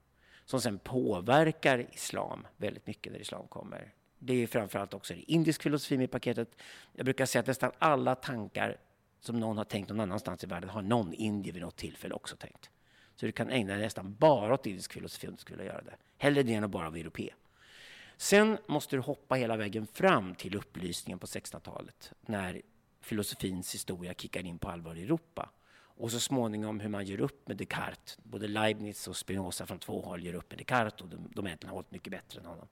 som 0.45 0.61
sen 0.61 0.79
påverkar 0.79 1.87
islam 1.93 2.47
väldigt 2.57 2.87
mycket 2.87 3.13
när 3.13 3.19
islam 3.19 3.47
kommer. 3.47 3.93
Det 4.19 4.33
är 4.33 4.47
framförallt 4.47 4.93
också 4.93 5.13
det 5.13 5.31
indisk 5.31 5.63
filosofi 5.63 5.97
med 5.97 6.03
i 6.03 6.07
paketet. 6.07 6.49
Jag 6.93 7.05
brukar 7.05 7.25
säga 7.25 7.39
att 7.39 7.47
nästan 7.47 7.71
alla 7.79 8.15
tankar 8.15 8.77
som 9.19 9.39
någon 9.39 9.57
har 9.57 9.65
tänkt 9.65 9.89
någon 9.89 9.99
annanstans 9.99 10.43
i 10.43 10.47
världen 10.47 10.69
har 10.69 10.81
någon 10.81 11.13
indier 11.13 11.53
vid 11.53 11.61
något 11.61 11.75
tillfälle 11.75 12.13
också 12.13 12.35
tänkt. 12.35 12.69
Så 13.15 13.25
du 13.25 13.31
kan 13.31 13.49
ägna 13.49 13.73
dig 13.73 13.81
nästan 13.81 14.15
bara 14.19 14.53
åt 14.53 14.65
indisk 14.65 14.93
filosofi 14.93 15.27
om 15.27 15.33
du 15.33 15.39
skulle 15.39 15.63
göra 15.63 15.81
det. 15.81 15.95
Hellre 16.17 16.43
det 16.43 16.53
än 16.53 16.63
att 16.63 16.71
bara 16.71 16.89
vara 16.89 16.99
europé. 16.99 17.33
Sen 18.17 18.57
måste 18.67 18.95
du 18.95 18.99
hoppa 18.99 19.35
hela 19.35 19.57
vägen 19.57 19.87
fram 19.87 20.35
till 20.35 20.55
upplysningen 20.55 21.19
på 21.19 21.27
1600-talet 21.27 22.11
när 22.21 22.61
filosofins 23.01 23.73
historia 23.73 24.13
kickar 24.13 24.45
in 24.45 24.59
på 24.59 24.69
allvar 24.69 24.95
i 24.95 25.03
Europa. 25.03 25.49
Och 25.99 26.11
så 26.11 26.19
småningom 26.19 26.79
hur 26.79 26.89
man 26.89 27.05
gör 27.05 27.21
upp 27.21 27.47
med 27.47 27.57
Descartes. 27.57 28.17
Både 28.23 28.47
Leibniz 28.47 29.07
och 29.07 29.17
Spinoza 29.17 29.65
från 29.65 29.79
två 29.79 30.01
håll 30.01 30.23
gör 30.23 30.33
upp 30.33 30.51
med 30.51 30.59
Descartes 30.59 31.01
och 31.01 31.07
de, 31.07 31.31
de 31.35 31.47
egentligen 31.47 31.69
har 31.69 31.75
hållit 31.75 31.91
mycket 31.91 32.11
bättre 32.11 32.39
än 32.39 32.45
honom. 32.45 32.67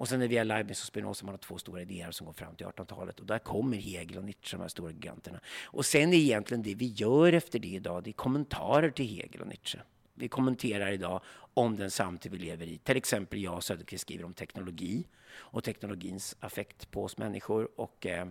Och 0.00 0.08
sen 0.08 0.20
är 0.20 0.24
det 0.24 0.28
via 0.28 0.44
Leibniz 0.44 0.80
och 0.80 0.86
Spinoza 0.86 1.26
man 1.26 1.32
har 1.32 1.38
två 1.38 1.58
stora 1.58 1.82
idéer 1.82 2.10
som 2.10 2.26
går 2.26 2.32
fram 2.32 2.56
till 2.56 2.66
1800-talet. 2.66 3.20
Och 3.20 3.26
där 3.26 3.38
kommer 3.38 3.76
Hegel 3.76 4.18
och 4.18 4.24
Nietzsche, 4.24 4.56
de 4.56 4.62
här 4.62 4.68
stora 4.68 4.90
giganterna. 4.90 5.40
Och 5.64 5.86
sen 5.86 6.12
är 6.12 6.16
egentligen 6.16 6.62
det 6.62 6.74
vi 6.74 6.86
gör 6.86 7.32
efter 7.32 7.58
det 7.58 7.68
idag, 7.68 8.04
det 8.04 8.10
är 8.10 8.12
kommentarer 8.12 8.90
till 8.90 9.06
Hegel 9.06 9.40
och 9.40 9.48
Nietzsche. 9.48 9.78
Vi 10.20 10.28
kommenterar 10.28 10.90
idag 10.90 11.20
om 11.54 11.76
den 11.76 11.90
samtid 11.90 12.32
vi 12.32 12.38
lever 12.38 12.66
i. 12.66 12.78
Till 12.78 12.96
exempel 12.96 13.42
jag 13.42 13.54
och 13.54 13.64
Söderqvist 13.64 14.02
skriver 14.02 14.24
om 14.24 14.34
teknologi 14.34 15.06
och 15.32 15.64
teknologins 15.64 16.36
affekt 16.40 16.90
på 16.90 17.04
oss 17.04 17.18
människor 17.18 17.68
och 17.76 18.06
eh, 18.06 18.28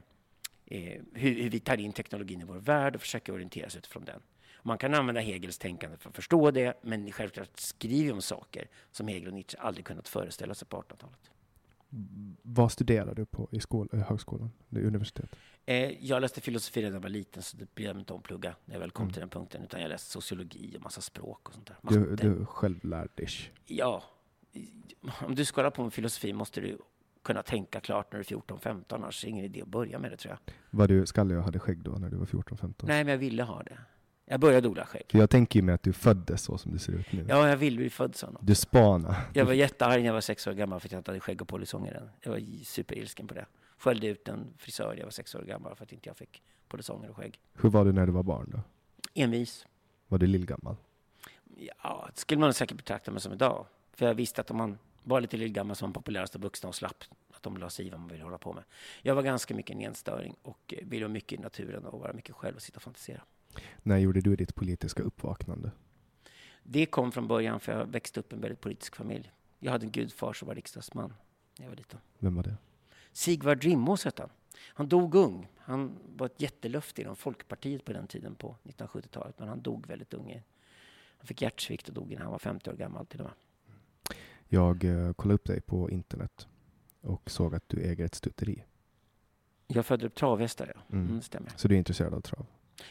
eh, 0.65 1.01
hur, 1.13 1.41
hur 1.43 1.49
vi 1.49 1.59
tar 1.59 1.77
in 1.77 1.93
teknologin 1.93 2.41
i 2.41 2.43
vår 2.43 2.59
värld 2.59 2.95
och 2.95 3.01
försöker 3.01 3.33
orientera 3.33 3.67
oss 3.67 3.75
utifrån 3.75 4.05
den. 4.05 4.21
Man 4.63 4.77
kan 4.77 4.93
använda 4.93 5.21
Hegels 5.21 5.57
tänkande 5.57 5.97
för 5.97 6.09
att 6.09 6.15
förstå 6.15 6.51
det, 6.51 6.79
men 6.81 7.11
självklart 7.11 7.59
skriver 7.59 8.05
vi 8.05 8.11
om 8.11 8.21
saker 8.21 8.67
som 8.91 9.07
Hegel 9.07 9.27
och 9.27 9.33
Nietzsche 9.33 9.57
aldrig 9.59 9.85
kunnat 9.85 10.07
föreställa 10.07 10.53
sig 10.53 10.67
på 10.67 10.81
1800-talet. 10.81 11.31
Vad 12.41 12.71
studerar 12.71 13.15
du 13.15 13.25
på 13.25 13.47
i 13.51 13.59
skol, 13.59 13.89
eh, 13.93 13.99
högskolan, 13.99 14.51
det 14.69 14.83
universitet? 14.87 15.35
Eh, 15.65 16.05
jag 16.05 16.21
läste 16.21 16.41
filosofi 16.41 16.79
redan 16.81 16.91
när 16.91 16.97
jag 16.97 17.01
var 17.03 17.09
liten, 17.09 17.43
så 17.43 17.57
det 17.57 17.75
brydde 17.75 17.89
jag 17.91 17.99
inte 17.99 18.13
om 18.13 18.19
att 18.19 18.25
plugga 18.25 18.55
när 18.65 18.75
jag 18.75 18.79
väl 18.79 18.91
kom 18.91 19.03
Mm. 19.03 19.13
till 19.13 19.19
den 19.19 19.29
punkten. 19.29 19.63
Utan 19.63 19.81
jag 19.81 19.89
läste 19.89 20.11
sociologi 20.11 20.77
och 20.77 20.81
massa 20.81 21.01
språk 21.01 21.47
och 21.47 21.53
sånt 21.53 21.67
där. 21.67 21.77
Matte. 21.81 21.99
Du, 21.99 22.15
du 22.15 22.41
är 22.41 22.45
självlärd-ish. 22.45 23.49
Ja, 23.65 24.03
om 25.27 25.35
du 25.35 25.45
ska 25.45 25.61
hålla 25.61 25.71
på 25.71 25.83
med 25.83 25.93
filosofi 25.93 26.33
måste 26.33 26.61
du 26.61 26.77
kunna 27.23 27.43
tänka 27.43 27.79
klart 27.79 28.11
när 28.13 28.19
du 28.19 28.35
är 28.35 28.39
14-15, 28.39 28.83
annars 28.95 29.23
är 29.23 29.27
det 29.27 29.31
ingen 29.31 29.45
idé 29.45 29.61
att 29.61 29.67
börja 29.67 29.99
med 29.99 30.11
det 30.11 30.17
tror 30.17 30.31
jag. 30.45 30.53
Var 30.79 30.87
du 30.87 31.05
skallig 31.05 31.37
och 31.37 31.43
hade 31.43 31.59
skägg 31.59 31.79
då 31.83 31.91
när 31.91 32.09
du 32.09 32.17
var 32.17 32.25
14-15? 32.25 32.73
Nej, 32.87 33.03
men 33.03 33.11
jag 33.11 33.17
ville 33.17 33.43
ha 33.43 33.63
det. 33.63 33.77
Jag 34.32 34.39
började 34.39 34.67
odla 34.67 34.86
skägg. 34.86 35.05
För 35.11 35.19
jag 35.19 35.30
tänker 35.30 35.59
ju 35.59 35.63
mig 35.63 35.75
att 35.75 35.84
du 35.84 35.93
föddes 35.93 36.41
så 36.41 36.57
som 36.57 36.71
du 36.71 36.80
ser 36.80 36.93
ut 36.93 37.11
nu. 37.11 37.25
Ja, 37.30 37.49
jag 37.49 37.57
vill 37.57 37.77
bli 37.77 37.89
född 37.89 38.15
sån. 38.15 38.38
Du 38.41 38.55
spana. 38.55 39.15
Jag 39.34 39.45
var 39.45 39.53
jättearg 39.53 39.99
när 39.99 40.05
jag 40.05 40.13
var 40.13 40.21
sex 40.21 40.47
år 40.47 40.53
gammal 40.53 40.80
för 40.80 40.88
att 40.88 40.91
jag 40.91 40.99
inte 40.99 41.11
hade 41.11 41.19
skägg 41.19 41.41
och 41.41 41.47
polisonger 41.47 41.93
än. 41.93 42.09
Jag 42.21 42.32
var 42.32 42.63
superilsken 42.63 43.27
på 43.27 43.34
det. 43.34 43.45
Skällde 43.77 44.07
ut 44.07 44.27
en 44.27 44.53
frisör 44.57 44.89
när 44.89 44.97
jag 44.97 45.03
var 45.03 45.11
sex 45.11 45.36
år 45.36 45.41
gammal 45.41 45.75
för 45.75 45.84
att 45.84 45.91
inte 45.93 46.09
jag 46.09 46.17
fick 46.17 46.41
polisonger 46.67 47.09
och 47.09 47.17
skägg. 47.17 47.39
Hur 47.53 47.69
var 47.69 47.86
du 47.86 47.91
när 47.91 48.05
du 48.05 48.11
var 48.11 48.23
barn 48.23 48.49
då? 48.51 48.61
Envis. 49.13 49.65
Var 50.07 50.17
du 50.17 50.27
lillgammal? 50.27 50.75
Ja, 51.84 52.09
det 52.13 52.19
skulle 52.19 52.41
man 52.41 52.53
säkert 52.53 52.77
betrakta 52.77 53.11
mig 53.11 53.21
som 53.21 53.34
idag. 53.34 53.65
För 53.93 54.05
jag 54.05 54.13
visste 54.13 54.41
att 54.41 54.51
om 54.51 54.57
man 54.57 54.77
var 55.03 55.21
lite 55.21 55.38
lillgammal 55.38 55.75
som 55.75 55.93
populäraste 55.93 56.39
vuxna 56.39 56.69
och 56.69 56.75
slapp 56.75 57.03
att 57.34 57.43
de 57.43 57.57
la 57.57 57.69
sig 57.69 57.88
i 57.88 57.89
vad 57.89 57.99
man 57.99 58.09
ville 58.09 58.23
hålla 58.23 58.38
på 58.38 58.53
med. 58.53 58.63
Jag 59.01 59.15
var 59.15 59.23
ganska 59.23 59.55
mycket 59.55 59.75
en 59.75 59.82
enstöring 59.82 60.36
och 60.41 60.73
ville 60.82 61.05
vara 61.05 61.13
mycket 61.13 61.39
i 61.39 61.41
naturen 61.41 61.86
och 61.86 61.99
vara 61.99 62.13
mycket 62.13 62.36
själv 62.36 62.55
och 62.55 62.61
sitta 62.61 62.75
och 62.75 62.84
fantisera. 62.84 63.21
När 63.84 63.97
gjorde 63.97 64.22
du 64.22 64.36
ditt 64.36 64.55
politiska 64.55 65.03
uppvaknande? 65.03 65.72
Det 66.64 66.86
kom 66.86 67.12
från 67.12 67.28
början 67.28 67.60
för 67.60 67.72
jag 67.72 67.86
växte 67.86 68.20
upp 68.20 68.34
i 68.34 68.36
en 68.36 68.41
väldigt 68.41 68.62
politisk 68.62 68.95
familj. 68.95 69.32
Jag 69.60 69.72
hade 69.72 69.86
en 69.86 69.91
gudfar 69.91 70.34
som 70.34 70.47
var 70.47 70.55
riksdagsman 70.55 71.14
när 71.57 71.66
jag 71.66 71.70
var 71.70 71.78
liten. 71.78 71.99
Vem 72.20 72.36
var 72.36 72.43
det? 72.43 72.57
Sigvard 73.12 73.64
Rimås 73.64 74.05
hette 74.05 74.22
han. 74.22 74.30
Han 74.64 74.89
dog 74.89 75.16
ung. 75.16 75.47
Han 75.57 75.99
var 76.16 76.26
ett 76.26 76.41
jättelöfte 76.41 77.01
inom 77.01 77.16
Folkpartiet 77.16 77.86
på 77.86 77.93
den 77.93 78.07
tiden 78.07 78.36
på 78.36 78.55
1970-talet. 78.64 79.39
Men 79.39 79.47
han 79.47 79.62
dog 79.62 79.88
väldigt 79.88 80.14
ung. 80.14 80.43
Han 81.18 81.28
fick 81.28 81.41
hjärtsvikt 81.41 81.88
och 81.88 81.93
dog 81.93 82.12
innan 82.12 82.22
han 82.22 82.32
var 82.32 82.39
50 82.39 82.70
år 82.70 82.74
gammal 82.74 83.05
till 83.05 83.20
och 83.20 83.26
med. 83.26 83.34
Jag 84.47 84.84
eh, 84.84 85.14
kollade 85.14 85.36
upp 85.36 85.45
dig 85.45 85.62
på 85.62 85.89
internet 85.89 86.47
och 87.01 87.32
såg 87.32 87.55
att 87.55 87.70
du 87.70 87.82
äger 87.82 88.05
ett 88.05 88.16
stutteri. 88.16 88.64
Jag 89.68 89.86
födde 89.86 90.05
upp 90.05 90.16
travhästar, 90.16 90.72
ja. 90.76 90.82
Mm. 90.95 91.07
Mm, 91.07 91.22
stämmer. 91.22 91.51
Så 91.55 91.68
du 91.68 91.76
är 91.76 91.78
intresserad 91.78 92.14
av 92.14 92.22
trav? 92.22 92.45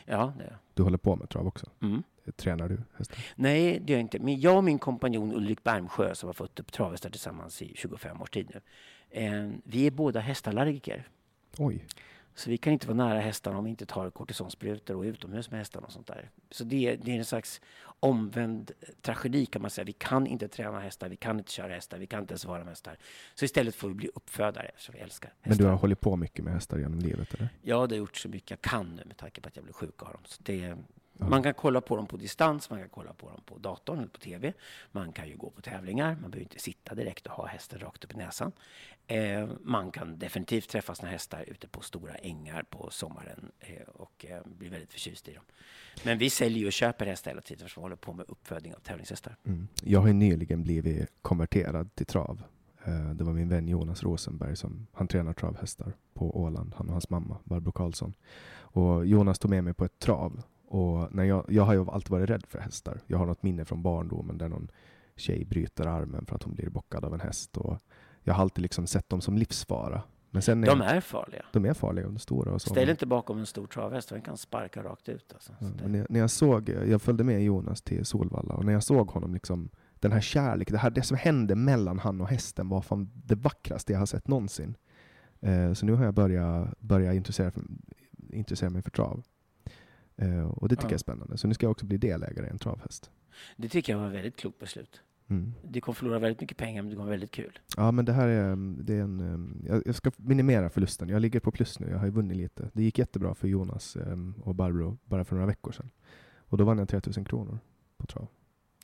Ja, 0.05 0.33
det 0.39 0.45
är. 0.45 0.59
Du 0.75 0.83
håller 0.83 0.99
på 0.99 1.17
med 1.17 1.29
trav 1.29 1.47
också? 1.47 1.67
Mm. 1.83 2.03
Tränar 2.37 2.69
du 2.69 2.79
hästar? 2.97 3.19
Nej, 3.37 3.81
det 3.81 3.93
gör 3.93 3.99
jag 3.99 4.05
inte. 4.05 4.19
Men 4.19 4.41
jag 4.41 4.57
och 4.57 4.65
min 4.65 4.79
kompanjon 4.79 5.35
Ulrik 5.35 5.65
Bermsjö 5.65 6.15
som 6.15 6.27
har 6.27 6.35
fått 6.35 6.61
upp 6.61 6.73
travhästar 6.73 7.11
tillsammans 7.11 7.63
i 7.63 7.73
25 7.77 8.23
års 8.23 8.31
tid 8.31 8.51
nu. 8.55 8.61
Eh, 9.11 9.51
vi 9.65 9.87
är 9.87 9.91
båda 9.91 10.21
hästallergiker. 10.21 11.09
Oj. 11.59 11.87
Så 12.39 12.51
vi 12.51 12.57
kan 12.57 12.73
inte 12.73 12.87
vara 12.87 12.97
nära 12.97 13.21
hästarna 13.21 13.59
om 13.59 13.65
vi 13.65 13.71
inte 13.71 13.87
tar 13.87 14.11
kortisonsprutor 14.11 14.97
och 14.97 15.05
är 15.05 15.09
utomhus 15.09 15.51
med 15.51 15.59
hästarna 15.59 15.87
och 15.87 15.93
sånt 15.93 16.07
där. 16.07 16.31
Så 16.51 16.65
det, 16.65 16.97
det 16.97 17.13
är 17.13 17.19
en 17.19 17.25
slags 17.25 17.61
omvänd 18.01 18.71
tragedi 19.03 19.47
kan 19.47 19.63
man 19.63 19.71
säga. 19.71 19.85
Vi 19.85 19.93
kan 19.93 20.27
inte 20.27 20.49
träna 20.49 20.81
hästar, 20.81 21.09
vi 21.09 21.17
kan 21.17 21.39
inte 21.39 21.53
köra 21.53 21.75
hästar, 21.75 21.99
vi 21.99 22.07
kan 22.07 22.21
inte 22.21 22.33
ens 22.33 22.45
vara 22.45 22.59
med 22.59 22.69
hästar. 22.69 22.99
Så 23.35 23.45
istället 23.45 23.75
får 23.75 23.89
vi 23.89 23.95
bli 23.95 24.11
uppfödare, 24.15 24.71
så 24.77 24.93
vi 24.93 24.99
älskar 24.99 25.33
hästar. 25.41 25.49
Men 25.51 25.59
du 25.59 25.65
har 25.65 25.77
hållit 25.77 26.01
på 26.01 26.17
mycket 26.17 26.45
med 26.45 26.55
hästar 26.55 26.79
genom 26.79 26.99
livet 26.99 27.35
eller? 27.35 27.49
Ja, 27.63 27.87
det 27.87 27.95
har 27.95 27.99
gjort 27.99 28.17
så 28.17 28.29
mycket 28.29 28.51
jag 28.51 28.61
kan 28.61 28.87
nu 28.87 29.05
med 29.05 29.17
tanke 29.17 29.41
på 29.41 29.49
att 29.49 29.57
jag 29.57 29.65
blev 29.65 29.73
sjuk 29.73 30.03
av 30.03 30.13
dem. 30.13 30.23
Så 30.25 30.43
det. 30.43 30.77
Man 31.21 31.43
kan 31.43 31.55
kolla 31.55 31.81
på 31.81 31.97
dem 31.97 32.07
på 32.07 32.17
distans, 32.17 32.71
man 32.71 32.79
kan 32.79 32.89
kolla 32.89 33.13
på 33.13 33.29
dem 33.29 33.41
på 33.47 33.59
datorn 33.59 33.99
eller 33.99 34.09
på 34.09 34.19
TV. 34.19 34.53
Man 34.93 35.13
kan 35.13 35.29
ju 35.29 35.37
gå 35.37 35.51
på 35.51 35.61
tävlingar, 35.63 36.17
man 36.21 36.31
behöver 36.31 36.41
inte 36.43 36.59
sitta 36.59 36.95
direkt 36.95 37.27
och 37.27 37.33
ha 37.33 37.47
hästen 37.47 37.79
rakt 37.79 38.05
upp 38.05 38.15
i 38.15 38.17
näsan. 38.17 38.53
Eh, 39.07 39.49
man 39.61 39.91
kan 39.91 40.19
definitivt 40.19 40.69
träffa 40.69 40.95
sina 40.95 41.09
hästar 41.11 41.45
ute 41.47 41.69
på 41.69 41.81
stora 41.81 42.15
ängar 42.15 42.63
på 42.63 42.91
sommaren 42.91 43.53
eh, 43.61 43.89
och 43.89 44.27
eh, 44.29 44.43
bli 44.45 44.69
väldigt 44.69 44.93
förtjust 44.93 45.29
i 45.29 45.35
dem. 45.35 45.45
Men 46.05 46.19
vi 46.19 46.31
säljer 46.31 46.67
och 46.67 46.73
köper 46.73 47.07
hästar 47.07 47.31
hela 47.31 47.41
tiden 47.41 47.69
för 47.69 47.81
vi 47.81 47.83
håller 47.83 47.97
på 47.97 48.13
med 48.13 48.25
uppfödning 48.29 48.75
av 48.75 48.79
tävlingshästar. 48.79 49.37
Mm. 49.45 49.69
Jag 49.83 50.01
har 50.01 50.13
nyligen 50.13 50.63
blivit 50.63 51.09
konverterad 51.23 51.95
till 51.95 52.07
trav. 52.07 52.43
Eh, 52.85 53.11
Det 53.11 53.25
var 53.25 53.33
min 53.33 53.49
vän 53.49 53.69
Jonas 53.69 54.03
Rosenberg 54.03 54.57
som 54.57 54.87
han 54.93 55.09
tränar 55.09 55.33
travhästar 55.33 55.93
på 56.15 56.41
Åland, 56.41 56.75
han 56.77 56.87
och 56.87 56.93
hans 56.93 57.11
mamma 57.11 57.39
Barbro 57.45 57.73
Karlsson. 57.73 58.15
Och 58.51 59.07
Jonas 59.07 59.39
tog 59.39 59.51
med 59.51 59.65
mig 59.65 59.75
på 59.75 59.85
ett 59.85 59.99
trav. 59.99 60.43
Och 60.71 61.15
när 61.15 61.25
jag, 61.25 61.45
jag 61.49 61.63
har 61.63 61.75
ju 61.75 61.91
alltid 61.91 62.11
varit 62.11 62.31
rädd 62.31 62.45
för 62.49 62.59
hästar. 62.59 63.01
Jag 63.07 63.19
har 63.19 63.27
något 63.27 63.43
minne 63.43 63.65
från 63.65 63.83
barndomen 63.83 64.39
där 64.39 64.49
någon 64.49 64.69
tjej 65.17 65.45
bryter 65.45 65.87
armen 65.87 66.27
för 66.27 66.37
att 66.37 66.43
hon 66.43 66.55
blir 66.55 66.71
bockad 66.71 67.05
av 67.05 67.15
en 67.15 67.21
häst. 67.21 67.57
Och 67.57 67.79
jag 68.23 68.35
har 68.35 68.43
alltid 68.43 68.63
liksom 68.63 68.87
sett 68.87 69.09
dem 69.09 69.21
som 69.21 69.39
livsfara. 69.39 70.03
Men 70.31 70.43
sen 70.43 70.61
De 70.61 70.81
är 70.83 71.01
farliga. 71.01 71.45
de 71.53 71.65
är 71.65 71.75
farliga, 71.75 72.07
är 72.07 72.17
stora 72.19 72.53
och 72.53 72.63
så. 72.63 72.71
Ställ 72.71 72.89
inte 72.91 73.07
bakom 73.07 73.39
en 73.39 73.47
stor 73.47 73.67
travhäst, 73.67 74.09
den 74.09 74.23
kan 74.23 74.37
sparka 74.37 74.83
rakt 74.83 75.09
ut. 75.09 75.31
Alltså. 75.35 75.53
Ja, 75.61 75.67
det- 75.67 75.89
när, 75.89 76.07
när 76.11 76.21
jag 76.21 76.31
såg, 76.31 76.69
jag 76.69 77.03
följde 77.03 77.25
med 77.25 77.45
Jonas 77.45 77.83
till 77.83 78.05
Solvalla 78.05 78.55
och 78.55 78.65
när 78.65 78.73
jag 78.73 78.83
såg 78.83 79.11
honom 79.11 79.35
liksom 79.35 79.69
den 79.95 80.13
här 80.13 80.21
kärleken, 80.21 80.73
det, 80.73 80.79
här, 80.79 80.91
det 80.91 81.03
som 81.03 81.17
hände 81.17 81.55
mellan 81.55 81.99
han 81.99 82.21
och 82.21 82.29
hästen 82.29 82.69
var 82.69 82.81
fan 82.81 83.11
det 83.15 83.35
vackraste 83.35 83.93
jag 83.93 83.99
har 83.99 84.07
sett 84.07 84.29
någonsin. 84.29 84.77
Eh, 85.41 85.73
så 85.73 85.87
nu 85.87 85.93
har 85.93 86.05
jag 86.05 86.15
börjat, 86.15 86.81
börjat 86.81 87.15
intressera, 87.15 87.53
intressera 88.33 88.71
mig 88.71 88.83
för 88.83 88.91
trav. 88.91 89.23
Eh, 90.19 90.45
och 90.47 90.69
det 90.69 90.77
tycker 90.77 90.85
Ja. 90.87 90.91
jag 90.91 90.95
är 90.95 90.99
spännande. 90.99 91.39
Så 91.39 91.49
nu 91.49 91.55
ska 91.55 91.67
jag 91.67 91.71
också 91.71 91.87
bli 91.87 91.99
delägare 91.99 92.47
i 92.47 92.51
en 92.51 92.59
travhäst. 92.59 93.11
det 93.57 93.69
tycker 93.69 93.93
jag 93.93 94.01
var 94.01 94.09
ett 94.09 94.15
väldigt 94.15 94.37
klokt 94.37 94.59
beslut. 94.59 95.01
Mm. 95.31 95.55
Du 95.63 95.81
kommer 95.81 95.95
förlora 95.95 96.19
väldigt 96.19 96.41
mycket 96.41 96.57
pengar, 96.57 96.83
men 96.83 96.91
det 96.91 96.95
kommer 96.97 97.07
vara 97.07 97.11
väldigt 97.11 97.31
kul. 97.31 97.59
Ja 97.77 97.91
men 97.93 98.05
det 98.05 98.13
här 98.13 98.29
är, 98.29 98.57
det 98.83 98.95
är 98.95 99.01
en, 99.03 99.65
eh, 99.71 99.81
jag, 99.87 99.95
ska 99.95 100.11
minimera 100.17 100.71
förlusten. 100.71 101.09
Jag 101.09 101.23
ligger 101.23 101.41
på 101.41 101.51
plus 101.51 101.81
nu, 101.81 101.91
jag 101.91 101.99
har 101.99 102.05
ju 102.07 102.13
vunnit 102.13 102.37
lite. 102.37 102.71
Det 102.73 102.83
gick 102.83 102.99
jättebra 102.99 103.35
för 103.35 103.49
Jonas 103.49 103.97
eh, 103.97 104.17
och 104.43 104.55
Barbro 104.55 104.99
bara 105.05 105.25
för 105.25 105.35
några 105.37 105.47
veckor 105.47 105.73
sedan. 105.73 105.91
Och 106.39 106.59
då 106.59 106.65
vann 106.65 106.79
jag 106.79 106.89
3000 106.89 107.25
kronor 107.25 107.59
på 107.97 108.07
trav. 108.07 108.29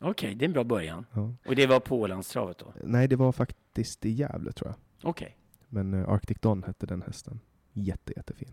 Okej, 0.00 0.34
det 0.34 0.44
är 0.44 0.46
en 0.46 0.52
bra 0.52 0.64
början. 0.64 1.06
Ja. 1.12 1.34
Och 1.46 1.56
det 1.56 1.66
var 1.66 1.80
på 1.80 2.00
Ålandstravet 2.00 2.58
då? 2.58 2.74
Nej, 2.84 3.08
det 3.08 3.16
var 3.16 3.32
faktiskt 3.32 4.06
i 4.06 4.10
Gävle 4.10 4.52
tror 4.52 4.70
jag. 4.70 5.08
Okej. 5.10 5.36
Men 5.68 5.94
eh, 5.94 6.08
Arctic 6.08 6.38
Don 6.40 6.62
hette 6.62 6.86
den 6.86 7.02
hästen. 7.02 7.40
Jätte, 7.72 8.12
jättefin. 8.16 8.52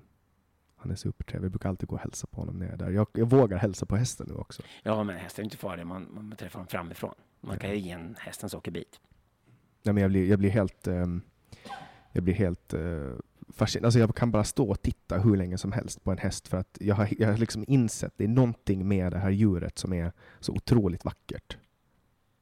Han 0.82 0.92
är 0.92 0.96
supertrevlig. 0.96 1.46
Jag 1.46 1.52
brukar 1.52 1.70
alltid 1.70 1.90
gå 1.90 1.96
och 1.96 2.02
hälsa 2.02 2.28
på 2.28 2.42
honom 2.42 2.60
när 2.60 2.66
jag 2.66 2.74
är 2.74 2.78
där. 2.78 2.90
Jag, 2.90 3.08
jag 3.14 3.30
vågar 3.30 3.58
hälsa 3.58 3.86
på 3.86 3.96
hästen 3.96 4.28
nu 4.30 4.36
också. 4.36 4.62
Ja, 4.84 5.04
men 5.04 5.16
hästar 5.16 5.44
är 5.44 5.44
inte 5.44 5.58
farliga. 5.58 5.86
Man, 5.86 6.08
man 6.12 6.36
träffar 6.38 6.60
dem 6.60 6.68
framifrån. 6.68 7.14
Man 7.42 7.58
kan 7.58 7.70
ju 7.70 7.78
ge 7.78 7.92
en 7.92 8.16
häst 8.20 8.44
en 8.44 8.50
sockerbit. 8.50 9.00
Ja, 9.84 9.94
men 9.94 10.02
jag, 10.02 10.12
blir, 10.12 10.30
jag 10.30 10.40
blir 10.40 10.50
helt, 10.50 10.88
ehm, 10.88 11.22
jag 12.12 12.24
blir 12.24 12.34
helt 12.34 12.74
uh, 12.74 13.14
fascinerad. 13.50 13.86
Alltså 13.86 14.00
jag 14.00 14.16
kan 14.16 14.32
bara 14.32 14.44
stå 14.44 14.70
och 14.70 14.82
titta 14.82 15.20
hur 15.20 15.36
länge 15.36 15.58
som 15.58 15.72
helst 15.72 16.04
på 16.04 16.12
en 16.12 16.18
häst 16.18 16.48
för 16.48 16.58
att 16.58 16.78
jag 16.80 16.96
har, 16.96 17.10
jag 17.18 17.28
har 17.28 17.38
liksom 17.38 17.66
insett 17.68 18.14
det 18.18 18.24
är 18.24 18.28
någonting 18.28 18.88
med 18.88 19.12
det 19.12 19.20
här 19.20 19.30
djuret 19.30 19.78
som 19.78 19.94
är 19.94 20.12
så 20.40 20.54
otroligt 20.54 21.06
vackert. 21.06 21.58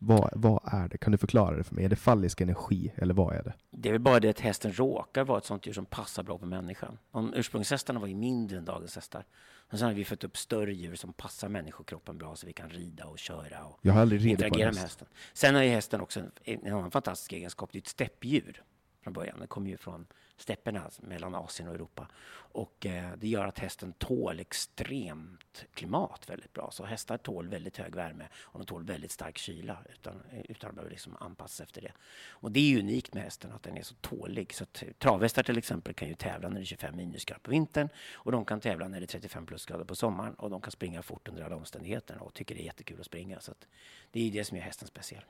Vad, 0.02 0.30
vad 0.36 0.62
är 0.66 0.88
det? 0.88 0.98
Kan 0.98 1.12
du 1.12 1.18
förklara 1.18 1.58
det 1.58 1.64
för 1.64 1.76
mig? 1.76 1.86
Är 1.86 1.90
det 1.90 1.96
fallisk 1.96 2.42
energi 2.42 2.94
eller 2.96 3.14
vad 3.14 3.36
är 3.36 3.44
det? 3.44 3.54
Det 3.72 3.90
är 3.90 3.94
väl 3.94 4.02
bara 4.02 4.20
det 4.20 4.30
att 4.30 4.40
hästen 4.40 4.74
råkar 4.74 5.24
vara 5.24 5.38
ett 5.38 5.46
sånt 5.46 5.66
djur 5.66 5.74
som 5.74 5.86
passar 5.86 6.24
bra 6.24 6.38
på 6.38 6.46
människan. 6.46 6.98
De 7.12 7.34
ursprungshästarna 7.34 8.00
var 8.00 8.08
ju 8.08 8.16
mindre 8.16 8.58
än 8.58 8.66
dagens 8.66 8.96
hästar. 8.96 9.26
Och 9.72 9.80
sen 9.80 9.88
har 9.88 9.96
vi 9.96 10.06
fått 10.06 10.24
upp 10.24 10.38
större 10.38 10.74
djur 10.74 10.96
som 10.96 11.14
passar 11.14 11.50
människokroppen 11.50 12.18
bra 12.18 12.36
så 12.36 12.48
vi 12.48 12.54
kan 12.54 12.70
rida 12.70 13.06
och 13.06 13.20
köra 13.20 13.64
och 13.66 13.80
Jag 13.82 13.94
har 13.94 14.02
aldrig 14.02 14.22
ridit 14.26 14.38
på 14.40 14.44
en 14.44 14.48
interagera 14.48 14.72
med 14.72 14.82
häst. 14.82 15.00
hästen. 15.00 15.08
Sen 15.34 15.56
har 15.56 15.64
ju 15.64 15.70
hästen 15.70 16.02
också 16.02 16.20
en, 16.20 16.32
en 16.66 16.74
annan 16.74 16.92
fantastisk 16.92 17.34
egenskap. 17.34 17.70
Det 17.72 17.78
är 17.78 17.82
ett 17.82 17.88
steppdjur 17.88 18.64
från 19.02 19.14
början. 19.14 19.40
Den 19.40 19.48
kommer 19.48 19.70
ju 19.70 19.78
från 19.78 20.08
stäpperna 20.38 20.90
mellan 21.00 21.36
Asien 21.36 21.70
och 21.70 21.76
Europa. 21.76 22.08
Och 22.52 22.86
eh, 22.86 23.12
det 23.18 23.28
gör 23.28 23.46
att 23.46 23.60
hästen 23.60 23.94
tål 23.94 24.40
extremt 24.40 25.66
klimat 25.74 26.30
väldigt 26.30 26.54
bra. 26.54 26.72
Så 26.72 26.86
hästar 26.86 27.18
tål 27.18 27.48
väldigt 27.48 27.78
hög 27.78 27.96
värme 27.96 28.28
och 28.36 28.60
de 28.60 28.66
tål 28.66 28.84
väldigt 28.84 29.12
stark 29.12 29.38
kyla 29.38 29.78
utan, 29.94 30.22
eh, 30.32 30.42
utan 30.50 30.70
att 30.70 30.76
behöva 30.76 30.92
liksom 30.92 31.18
anpassa 31.20 31.56
sig 31.56 31.64
efter 31.64 31.82
det. 31.82 31.92
Och 32.30 32.52
det 32.52 32.60
är 32.60 32.64
ju 32.64 32.80
unikt 32.80 33.14
med 33.14 33.24
hästen 33.24 33.52
att 33.52 33.64
den 33.64 33.78
är 33.78 33.82
så 33.82 33.96
tålig. 33.96 34.54
Så 34.54 34.66
travhästar 34.98 35.44
till 35.44 35.58
exempel 35.58 35.94
kan 35.94 36.08
ju 36.08 36.16
tävla 36.16 36.50
när 36.50 36.56
det 36.56 36.64
är 36.64 36.66
25 36.66 36.96
minusgrader 36.96 37.42
på 37.42 37.52
vintern 37.52 37.90
och 38.14 38.32
de 38.32 38.46
kan 38.46 38.60
tävla 38.60 38.88
när 38.88 39.00
det 39.00 39.06
är 39.06 39.08
35 39.08 39.46
plusgrader 39.46 39.86
på 39.86 39.96
sommaren 39.96 40.34
och 40.34 40.50
de 40.50 40.62
kan 40.62 40.72
springa 40.72 41.02
fort 41.02 41.28
under 41.28 41.44
alla 41.44 41.56
omständigheter 41.56 42.24
och 42.24 42.34
tycker 42.34 42.56
det 42.56 42.62
är 42.62 42.66
jättekul 42.66 43.00
att 43.00 43.06
springa. 43.06 43.40
Så 43.40 43.52
att 43.52 43.68
det 44.12 44.20
är 44.20 44.24
ju 44.24 44.32
det 44.32 44.46
som 44.46 44.58
gör 44.58 44.64
hästen 44.64 44.88
speciell. 44.88 45.24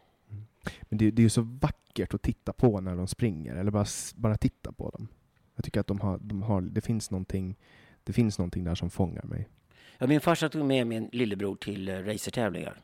Men 0.81 0.97
det, 0.97 1.11
det 1.11 1.21
är 1.21 1.23
ju 1.23 1.29
så 1.29 1.41
vackert 1.41 2.13
att 2.13 2.21
titta 2.21 2.53
på 2.53 2.81
när 2.81 2.95
de 2.95 3.07
springer, 3.07 3.55
eller 3.55 3.71
bara, 3.71 3.85
bara 4.15 4.37
titta 4.37 4.71
på 4.71 4.89
dem. 4.89 5.07
Jag 5.55 5.65
tycker 5.65 5.79
att 5.79 5.87
de 5.87 5.99
har, 5.99 6.17
de 6.17 6.41
har, 6.43 6.61
det, 6.61 6.81
finns 6.81 7.11
någonting, 7.11 7.57
det 8.03 8.13
finns 8.13 8.37
någonting 8.37 8.63
där 8.63 8.75
som 8.75 8.89
fångar 8.89 9.23
mig. 9.23 9.49
Ja, 9.97 10.07
min 10.07 10.21
farsa 10.21 10.49
tog 10.49 10.65
med 10.65 10.87
min 10.87 11.09
lillebror 11.11 11.55
till 11.55 11.89
eh, 11.89 11.97
racertävlingar. 11.97 12.81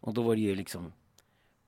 Och 0.00 0.14
då 0.14 0.22
var 0.22 0.34
det 0.34 0.40
ju 0.40 0.54
liksom 0.54 0.92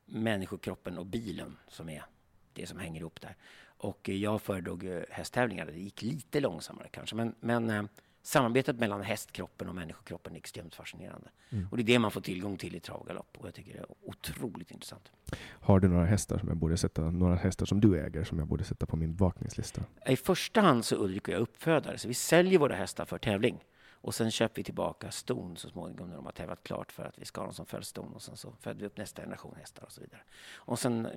människokroppen 0.07 0.99
och 0.99 1.07
bilen 1.07 1.57
som 1.68 1.89
är 1.89 2.05
det 2.53 2.66
som 2.66 2.79
hänger 2.79 3.01
ihop 3.01 3.20
där. 3.20 3.37
Och 3.66 4.09
eh, 4.09 4.16
jag 4.16 4.43
föredrog 4.43 4.85
eh, 4.85 5.03
hästtävlingar. 5.11 5.66
Det 5.66 5.79
gick 5.79 6.03
lite 6.03 6.41
långsammare 6.41 6.89
kanske. 6.91 7.16
Men, 7.16 7.35
men 7.41 7.70
eh, 7.70 7.83
samarbetet 8.27 8.79
mellan 8.79 9.03
hästkroppen 9.03 9.68
och 9.68 9.74
människokroppen 9.74 10.33
är 10.33 10.37
extremt 10.37 10.74
fascinerande. 10.74 11.29
Och 11.70 11.77
det 11.77 11.83
är 11.83 11.85
det 11.85 11.99
man 11.99 12.11
får 12.11 12.20
tillgång 12.20 12.57
till 12.57 12.77
i 12.77 12.81
trav 12.81 13.22
och 13.39 13.47
jag 13.47 13.55
tycker 13.55 13.72
det 13.72 13.79
är 13.79 13.87
otroligt 14.03 14.70
intressant. 14.70 15.11
Har 15.43 15.81
du 15.81 15.89
några 15.89 16.07
hästar 16.07 16.39
som 16.39 16.49
jag 16.49 16.57
borde 16.57 16.77
sätta, 16.77 17.11
några 17.11 17.37
hästar 17.37 17.66
som 17.66 17.81
du 17.81 18.01
äger 18.01 18.24
som 18.24 18.39
jag 18.39 18.49
borde 18.49 18.64
sätta 18.64 18.87
på 18.87 18.97
min 18.97 19.14
bevakningslista? 19.14 19.83
I 20.07 20.16
första 20.16 20.61
hand 20.61 20.85
så 20.85 20.97
Ulrik 20.97 21.29
och 21.29 21.35
jag 21.35 21.41
uppfödare, 21.41 21.99
så 21.99 22.09
vi 22.09 22.14
säljer 22.14 22.59
våra 22.59 22.74
hästar 22.74 23.05
för 23.05 23.18
tävling. 23.18 23.64
Och 23.89 24.14
sen 24.14 24.31
köper 24.31 24.57
vi 24.57 24.64
tillbaka 24.64 25.11
ston 25.11 25.57
så 25.57 25.68
småningom 25.68 26.09
när 26.09 26.16
de 26.16 26.24
har 26.24 26.33
tävlat 26.33 26.62
klart 26.62 26.93
för 26.93 27.05
att 27.05 27.18
vi 27.18 27.24
ska 27.24 27.41
ha 27.41 27.47
dem 27.47 27.55
som 27.55 27.66
följston 27.66 28.12
och 28.12 28.22
sen 28.22 28.37
så 28.37 28.53
föder 28.61 28.81
vi 28.81 28.87
upp 28.87 28.97
nästa 28.97 29.22
generation 29.22 29.55
hästar 29.59 29.85
och 29.85 29.93
så 29.93 30.01
vidare. 30.01 30.20
Och 30.55 30.79
sen 30.79 31.09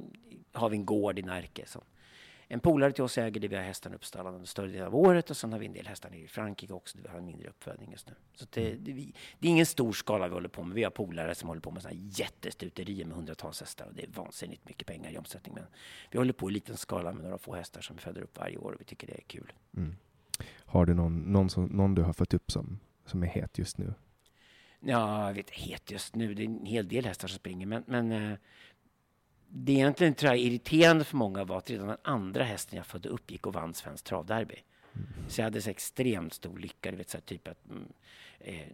har 0.53 0.70
vi 0.70 0.78
en 0.78 0.86
gård 0.86 1.20
i 1.20 1.22
Närke 1.22 1.64
som 1.68 1.82
En 2.52 2.60
polare 2.60 2.91
till 2.91 3.04
oss 3.04 3.18
äger 3.18 3.41
det, 3.41 3.47
vi 3.47 3.56
har 3.56 3.64
hästarna 3.64 3.95
uppstallade 3.95 4.36
under 4.36 4.47
större 4.47 4.68
delen 4.68 4.88
av 4.88 4.95
året 4.95 5.30
och 5.30 5.38
sen 5.38 5.52
har 5.52 5.60
vi 5.60 5.66
en 5.66 5.74
del 5.74 5.88
hästar 5.88 6.10
nere 6.10 6.20
i 6.20 6.28
Frankrike 6.28 6.74
också, 6.74 6.97
där 6.97 7.04
vi 7.04 7.10
har 7.10 7.18
en 7.18 7.26
mindre 7.26 7.50
uppfödning 7.50 7.91
just 7.91 8.08
nu. 8.08 8.16
Så 8.34 8.45
det, 8.50 8.76
det, 8.76 8.93
vi, 8.93 9.14
det 9.39 9.47
är 9.47 9.52
ingen 9.52 9.66
stor 9.66 9.93
skala 9.93 10.28
vi 10.28 10.34
håller 10.34 10.50
på 10.50 10.64
med. 10.64 10.76
Vi 10.76 10.84
har 10.84 10.91
polare 10.91 11.36
som 11.36 11.47
håller 11.47 11.62
på 11.62 11.72
med 11.72 11.82
sådana 11.82 12.00
jättestuterier 12.12 13.06
med 13.06 13.18
hundratals 13.18 13.60
hästar 13.60 13.86
och 13.86 13.93
det 13.93 14.04
är 14.04 14.08
vansinnigt 14.08 14.66
mycket 14.66 14.88
pengar 14.88 15.12
i 15.12 15.18
omsättning. 15.18 15.56
Men 15.56 15.64
vi 16.12 16.18
håller 16.18 16.34
på 16.34 16.50
i 16.50 16.54
liten 16.54 16.78
skala 16.78 17.14
med 17.14 17.24
några 17.24 17.38
få 17.38 17.56
hästar 17.56 17.82
som 17.82 17.95
vi 17.95 18.02
föder 18.02 18.22
upp 18.22 18.38
varje 18.38 18.58
år 18.58 18.72
och 18.72 18.82
vi 18.82 18.86
tycker 18.86 19.08
det 19.08 19.18
är 19.18 19.24
kul. 19.28 19.54
Mm. 19.78 19.95
Har 20.66 20.86
du 20.86 20.93
någon, 20.93 21.20
någon, 21.20 21.50
som, 21.50 21.66
någon 21.66 21.95
du 21.95 22.02
har 22.02 22.14
fått 22.14 22.34
upp 22.34 22.52
som, 22.52 22.80
som 23.06 23.24
är 23.24 23.28
het 23.28 23.58
just 23.58 23.78
nu? 23.78 23.93
Ja, 24.80 25.28
jag 25.28 25.34
vet 25.34 25.50
het 25.50 25.91
just 25.91 26.16
nu. 26.16 26.34
Det 26.34 26.43
är 26.43 26.45
en 26.45 26.66
hel 26.66 26.88
del 26.88 27.06
hästar 27.06 27.28
som 27.28 27.39
springer, 27.39 27.68
men, 27.68 27.84
men 27.88 28.38
det 29.50 29.72
egentligen 29.72 30.14
tror 30.14 30.32
jag 30.32 30.39
irriterande 30.39 31.04
för 31.04 31.18
många 31.18 31.43
var 31.43 31.58
att 31.58 31.70
redan 31.70 31.88
den 31.88 31.97
andra 32.02 32.43
hästen 32.43 32.78
jag 32.78 32.86
födde 32.86 33.10
upp 33.10 33.32
gick 33.32 33.47
och 33.47 33.54
vann 33.54 33.74
Svenskt 33.74 34.06
travderby. 34.06 34.56
Mm. 34.93 35.08
Så 35.30 35.41
jag 35.41 35.45
hade 35.45 35.62
så 35.62 35.70
extremt 35.70 36.34
stor 36.34 36.58
lycka. 36.58 36.91
Du 36.91 36.97
vet, 36.97 37.10
så 37.10 37.18
här, 37.18 37.22
typ 37.22 37.47
att 37.47 37.66
mm, 37.70 37.86
eh, 38.39 38.68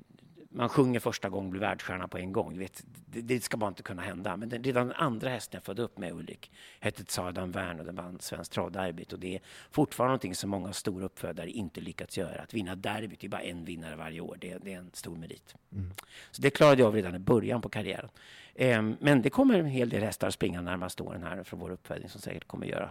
man 0.55 0.69
sjunger 0.69 0.99
första 0.99 1.29
gången 1.29 1.51
blir 1.51 1.61
världsstjärna 1.61 2.07
på 2.07 2.17
en 2.17 2.31
gång. 2.31 2.53
Du 2.53 2.59
vet, 2.59 2.83
det, 3.05 3.21
det, 3.21 3.43
ska 3.43 3.57
bara 3.57 3.67
inte 3.67 3.83
kunna 3.83 4.01
hända. 4.01 4.37
Men 4.37 4.49
den, 4.49 4.63
redan 4.63 4.87
den 4.87 4.95
andra 4.95 5.29
hästen 5.29 5.57
jag 5.57 5.63
födde 5.63 5.81
upp 5.81 5.97
med 5.97 6.13
Ulrik 6.13 6.51
hette 6.79 7.03
Tsadan 7.03 7.51
Wern 7.51 7.79
och 7.79 7.85
den 7.85 7.95
vann 7.95 8.19
Svenskt 8.19 8.51
travderbyt. 8.51 9.13
Och 9.13 9.19
det 9.19 9.35
är 9.35 9.41
fortfarande 9.71 10.09
någonting 10.09 10.35
som 10.35 10.49
många 10.49 10.73
stora 10.73 11.05
uppfödare 11.05 11.49
inte 11.49 11.81
lyckats 11.81 12.17
göra. 12.17 12.41
Att 12.41 12.53
vinna 12.53 12.75
derbyt, 12.75 13.19
det 13.19 13.27
är 13.27 13.29
bara 13.29 13.41
en 13.41 13.65
vinnare 13.65 13.95
varje 13.95 14.21
år. 14.21 14.37
Det, 14.41 14.57
det 14.63 14.73
är 14.73 14.77
en 14.77 14.91
stor 14.93 15.15
merit. 15.15 15.55
Mm. 15.71 15.91
Så 16.31 16.41
det 16.41 16.49
klarade 16.49 16.81
jag 16.81 16.87
av 16.87 16.95
redan 16.95 17.15
i 17.15 17.19
början 17.19 17.61
på 17.61 17.69
karriären. 17.69 18.09
Eh, 18.55 18.81
men 18.99 19.21
det 19.21 19.29
kommer 19.29 19.59
en 19.59 19.65
hel 19.65 19.89
del 19.89 20.03
hästar 20.03 20.29
springa 20.29 20.61
närmaste 20.61 21.03
åren 21.03 21.23
här 21.23 21.43
från 21.43 21.59
vår 21.59 21.69
uppfödning 21.69 22.09
som 22.09 22.21
säkert 22.21 22.47
kommer 22.47 22.67
göra 22.67 22.89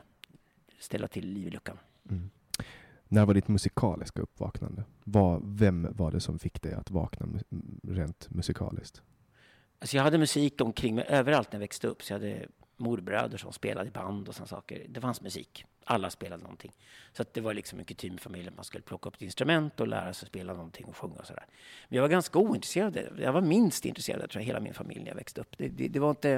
ställa 0.79 1.09
till 1.09 1.29
liv 1.29 1.47
i 1.47 1.51
luckan. 1.51 1.79
Mm. 2.11 2.31
När 3.09 3.27
var 3.27 3.35
ditt 3.35 3.49
musikaliska 3.49 4.23
uppvaknande? 4.23 4.85
Var, 5.05 5.41
vem 5.45 5.89
var 5.91 6.11
det 6.11 6.21
som 6.21 6.39
fick 6.39 6.63
dig 6.63 6.73
att 6.73 6.91
vakna 6.91 7.27
rent 7.83 8.31
musikaliskt? 8.31 9.03
Alltså 9.79 9.97
jag 9.97 10.05
hade 10.05 10.19
musik 10.19 10.61
omkring 10.61 10.95
mig 10.95 11.05
överallt 11.09 11.53
när 11.53 11.57
jag 11.57 11.61
växte 11.61 11.87
upp. 11.87 12.03
Så 12.03 12.13
jag 12.13 12.19
hade 12.19 12.47
morbröder 12.77 13.39
som 13.39 13.53
spelade 13.53 13.89
i 13.89 13.91
band 13.91 14.29
och 14.29 14.35
sådana 14.35 14.49
saker. 14.49 14.87
Det 14.89 15.01
fanns 15.01 15.21
musik. 15.21 15.65
Alla 15.85 16.11
spelade 16.11 16.43
någonting. 16.43 16.73
Så 17.13 17.25
det 17.33 17.41
var 17.41 17.55
liksom 17.55 17.79
en 17.79 17.85
kutym 17.85 18.15
i 18.15 18.19
familjen. 18.19 18.53
Man 18.57 18.65
skulle 18.65 18.83
plocka 18.83 19.09
upp 19.09 19.15
ett 19.15 19.23
instrument 19.23 19.81
och 19.81 19.89
lära 19.89 20.13
sig 20.13 20.29
spela 20.29 20.55
någonting 20.55 20.85
och 20.85 20.97
sjunga 20.97 21.15
och 21.15 21.27
sådär. 21.27 21.47
Men 21.89 21.97
jag 21.97 22.03
var 22.03 22.09
ganska 22.09 22.39
ointresserad. 22.39 22.99
Jag 23.19 23.33
var 23.33 23.41
minst 23.41 23.85
intresserad 23.85 24.37
av 24.37 24.43
hela 24.43 24.61
min 24.61 24.75
familj 24.75 25.01
när 25.01 25.09
jag 25.09 25.17
växte 25.17 25.41
upp. 25.41 25.59
Det, 25.59 25.69
det, 25.69 25.89
det, 25.89 25.99
var 25.99 26.11
inte, 26.11 26.29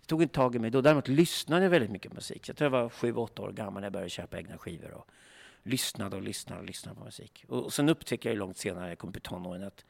det 0.00 0.06
tog 0.06 0.22
inte 0.22 0.34
tag 0.34 0.56
i 0.56 0.58
mig 0.58 0.70
då. 0.70 0.80
Däremot 0.80 1.08
lyssnade 1.08 1.62
jag 1.62 1.70
väldigt 1.70 1.90
mycket 1.90 2.10
på 2.10 2.14
musik. 2.14 2.48
Jag 2.48 2.56
tror 2.56 2.66
jag 2.66 2.82
var 2.82 2.88
sju, 2.88 3.14
åtta 3.14 3.42
år 3.42 3.52
gammal 3.52 3.80
när 3.80 3.86
jag 3.86 3.92
började 3.92 4.10
köpa 4.10 4.38
egna 4.38 4.58
skivor. 4.58 4.90
Och 4.90 5.06
lyssnade 5.62 6.16
och 6.16 6.22
lyssnade 6.22 6.60
och 6.60 6.66
lyssnade 6.66 6.98
på 6.98 7.04
musik. 7.04 7.44
Och, 7.48 7.64
och 7.64 7.72
sen 7.72 7.88
upptäckte 7.88 8.28
jag 8.28 8.38
långt 8.38 8.56
senare, 8.56 8.88
jag 8.88 8.98
kom 8.98 9.12
på 9.12 9.20
tonåren, 9.20 9.62
att 9.62 9.84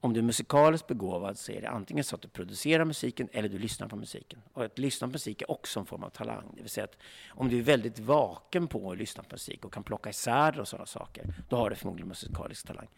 om 0.00 0.12
du 0.12 0.20
är 0.20 0.24
musikaliskt 0.24 0.86
begåvad 0.86 1.38
så 1.38 1.52
är 1.52 1.60
det 1.60 1.68
antingen 1.68 2.04
så 2.04 2.16
att 2.16 2.22
du 2.22 2.28
producerar 2.28 2.84
musiken 2.84 3.28
eller 3.32 3.48
du 3.48 3.58
lyssnar 3.58 3.88
på 3.88 3.96
musiken. 3.96 4.42
Och 4.52 4.64
att 4.64 4.78
lyssna 4.78 5.06
på 5.06 5.12
musik 5.12 5.42
är 5.42 5.50
också 5.50 5.80
en 5.80 5.86
form 5.86 6.02
av 6.02 6.10
talang. 6.10 6.52
Det 6.56 6.62
vill 6.62 6.70
säga 6.70 6.84
att 6.84 6.98
om 7.28 7.48
du 7.48 7.58
är 7.58 7.62
väldigt 7.62 7.98
vaken 7.98 8.68
på 8.68 8.90
att 8.90 8.98
lyssna 8.98 9.22
på 9.22 9.28
musik 9.32 9.64
och 9.64 9.72
kan 9.72 9.82
plocka 9.82 10.10
isär 10.10 10.60
och 10.60 10.68
sådana 10.68 10.86
saker, 10.86 11.34
då 11.48 11.56
har 11.56 11.70
du 11.70 11.76
förmodligen 11.76 12.08
musikalisk 12.08 12.66
talang. 12.66 12.88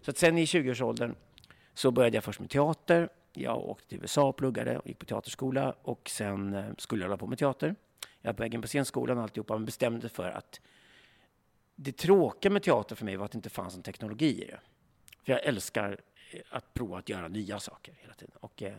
Så 0.00 0.10
att 0.10 0.18
sen 0.18 0.38
i 0.38 0.44
20-årsåldern 0.44 1.14
så 1.74 1.90
började 1.90 2.16
jag 2.16 2.24
först 2.24 2.40
med 2.40 2.50
teater. 2.50 3.08
Jag 3.32 3.58
åkte 3.58 3.88
till 3.88 3.98
USA 3.98 4.28
och 4.28 4.36
pluggade 4.36 4.78
och 4.78 4.86
gick 4.86 4.98
på 4.98 5.06
teaterskola 5.06 5.74
och 5.82 6.10
sen 6.10 6.54
eh, 6.54 6.64
skulle 6.78 7.02
jag 7.02 7.08
hålla 7.08 7.18
på 7.18 7.26
med 7.26 7.38
teater. 7.38 7.74
Jag 8.20 8.28
var 8.28 8.34
på 8.34 8.42
vägen 8.42 8.62
på 8.62 8.68
scenskolan 8.68 9.16
och 9.16 9.22
alltihopa, 9.22 9.54
men 9.54 9.64
bestämde 9.64 10.08
för 10.08 10.30
att 10.30 10.60
det 11.76 11.92
tråkiga 11.92 12.52
med 12.52 12.62
teater 12.62 12.96
för 12.96 13.04
mig 13.04 13.16
var 13.16 13.24
att 13.24 13.32
det 13.32 13.38
inte 13.38 13.50
fanns 13.50 13.74
någon 13.74 13.82
teknologi 13.82 14.42
i 14.42 14.46
det. 14.46 14.60
För 15.24 15.32
jag 15.32 15.44
älskar 15.44 16.00
att 16.50 16.74
prova 16.74 16.98
att 16.98 17.08
göra 17.08 17.28
nya 17.28 17.60
saker 17.60 17.94
hela 17.98 18.14
tiden. 18.14 18.36
Och 18.40 18.62
eh, 18.62 18.76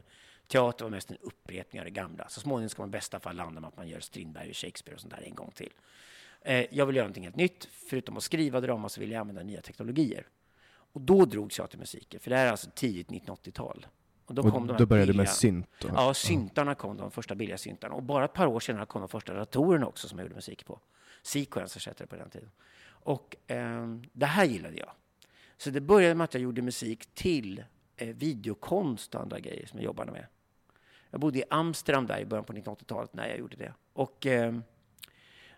teater 0.47 0.85
var 0.85 0.89
mest 0.89 1.11
en 1.11 1.17
upprepning 1.21 1.81
av 1.81 1.85
det 1.85 1.91
gamla. 1.91 2.29
Så 2.29 2.39
småningom 2.39 2.69
ska 2.69 2.81
man 2.81 2.89
i 2.89 2.91
bästa 2.91 3.19
fall 3.19 3.35
landa 3.35 3.61
med 3.61 3.67
att 3.67 3.77
man 3.77 3.87
gör 3.87 3.99
Strindberg 3.99 4.49
och 4.49 4.55
Shakespeare 4.55 4.95
och 4.95 5.01
sånt 5.01 5.13
där 5.13 5.23
en 5.23 5.35
gång 5.35 5.51
till. 5.51 5.73
Eh, 6.41 6.65
jag 6.71 6.85
vill 6.85 6.95
göra 6.95 7.05
någonting 7.05 7.23
helt 7.23 7.35
nytt. 7.35 7.67
Förutom 7.89 8.17
att 8.17 8.23
skriva 8.23 8.61
drama 8.61 8.89
så 8.89 8.99
vill 8.99 9.11
jag 9.11 9.19
använda 9.19 9.43
nya 9.43 9.61
teknologier. 9.61 10.27
Och 10.91 11.01
då 11.01 11.25
drogs 11.25 11.57
jag 11.57 11.69
till 11.69 11.79
musiken, 11.79 12.19
för 12.19 12.29
det 12.29 12.37
här 12.37 12.45
är 12.45 12.51
alltså 12.51 12.69
tidigt 12.75 13.07
1980-tal. 13.07 13.87
Och 14.25 14.35
då, 14.35 14.41
kom 14.41 14.69
och 14.69 14.77
då 14.77 14.85
började 14.85 15.07
billiga, 15.07 15.23
med 15.23 15.29
synt? 15.29 15.83
Och, 15.83 15.89
ja, 15.95 16.13
syntarna 16.13 16.75
kom, 16.75 16.97
de 16.97 17.11
första 17.11 17.35
billiga 17.35 17.57
syntarna. 17.57 17.95
Och 17.95 18.03
bara 18.03 18.25
ett 18.25 18.33
par 18.33 18.47
år 18.47 18.59
senare 18.59 18.85
kom 18.85 19.01
de 19.01 19.09
första 19.09 19.33
datorerna 19.33 19.87
också 19.87 20.07
som 20.07 20.17
jag 20.17 20.25
gjorde 20.25 20.35
musik 20.35 20.65
på. 20.65 20.79
Sequence 21.21 21.89
hette 21.89 22.03
det 22.03 22.07
på 22.07 22.15
den 22.15 22.29
tiden. 22.29 22.51
Och 22.87 23.35
eh, 23.47 23.87
det 24.13 24.25
här 24.25 24.45
gillade 24.45 24.77
jag. 24.77 24.91
Så 25.59 25.69
det 25.69 25.81
började 25.81 26.15
med 26.15 26.25
att 26.25 26.33
jag 26.33 26.43
gjorde 26.43 26.61
musik 26.61 27.05
till 27.13 27.63
eh, 27.97 28.07
videokonst 28.07 29.15
och 29.15 29.21
andra 29.21 29.39
grejer 29.39 29.65
som 29.65 29.79
jag 29.79 29.85
jobbade 29.85 30.11
med. 30.11 30.25
Jag 31.09 31.21
bodde 31.21 31.39
i 31.39 31.43
Amsterdam 31.49 32.07
där 32.07 32.19
i 32.19 32.25
början 32.25 32.45
på 32.45 32.53
1980-talet 32.53 33.13
när 33.13 33.27
jag 33.27 33.39
gjorde 33.39 33.57
det. 33.57 33.73
Och 33.93 34.25
eh, 34.25 34.59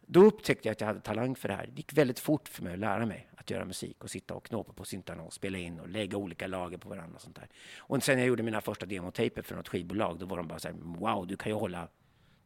då 0.02 0.24
upptäckte 0.24 0.68
jag 0.68 0.72
att 0.72 0.82
jag 0.82 0.88
hade 0.88 1.00
talang 1.00 1.36
för 1.36 1.48
det 1.48 1.56
här. 1.56 1.66
Det 1.66 1.78
gick 1.78 1.94
väldigt 1.94 2.20
fort 2.20 2.50
för 2.50 2.64
mig 2.64 2.74
att 2.74 2.80
lära 2.80 3.06
mig 3.06 3.28
att 3.36 3.50
göra 3.50 3.66
musik 3.66 4.04
och 4.04 4.10
sitta 4.10 4.34
och 4.34 4.46
knåpa 4.46 4.74
på 4.74 4.86
syntarna 4.86 5.24
och 5.24 5.34
spela 5.34 5.58
in 5.58 5.80
och 5.80 5.90
lägga 5.90 6.18
olika 6.18 6.48
lager 6.48 6.78
på 6.78 6.90
varandra. 6.90 7.16
Och 7.16 7.22
sånt 7.22 7.36
där. 7.36 7.48
Och 7.78 8.04
sen 8.04 8.20
jag 8.20 8.28
gjorde 8.28 8.44
mina 8.44 8.62
första 8.62 8.86
demotaper 8.86 9.42
för 9.42 9.56
något 9.56 9.68
skivbolag, 9.68 10.20
då 10.20 10.26
var 10.26 10.38
de 10.38 10.48
bara 10.48 10.60
så 10.60 10.68
här, 10.68 10.76
wow, 10.80 11.28
du 11.28 11.38
kan 11.38 11.52
ju 11.52 11.56
hålla 11.56 11.88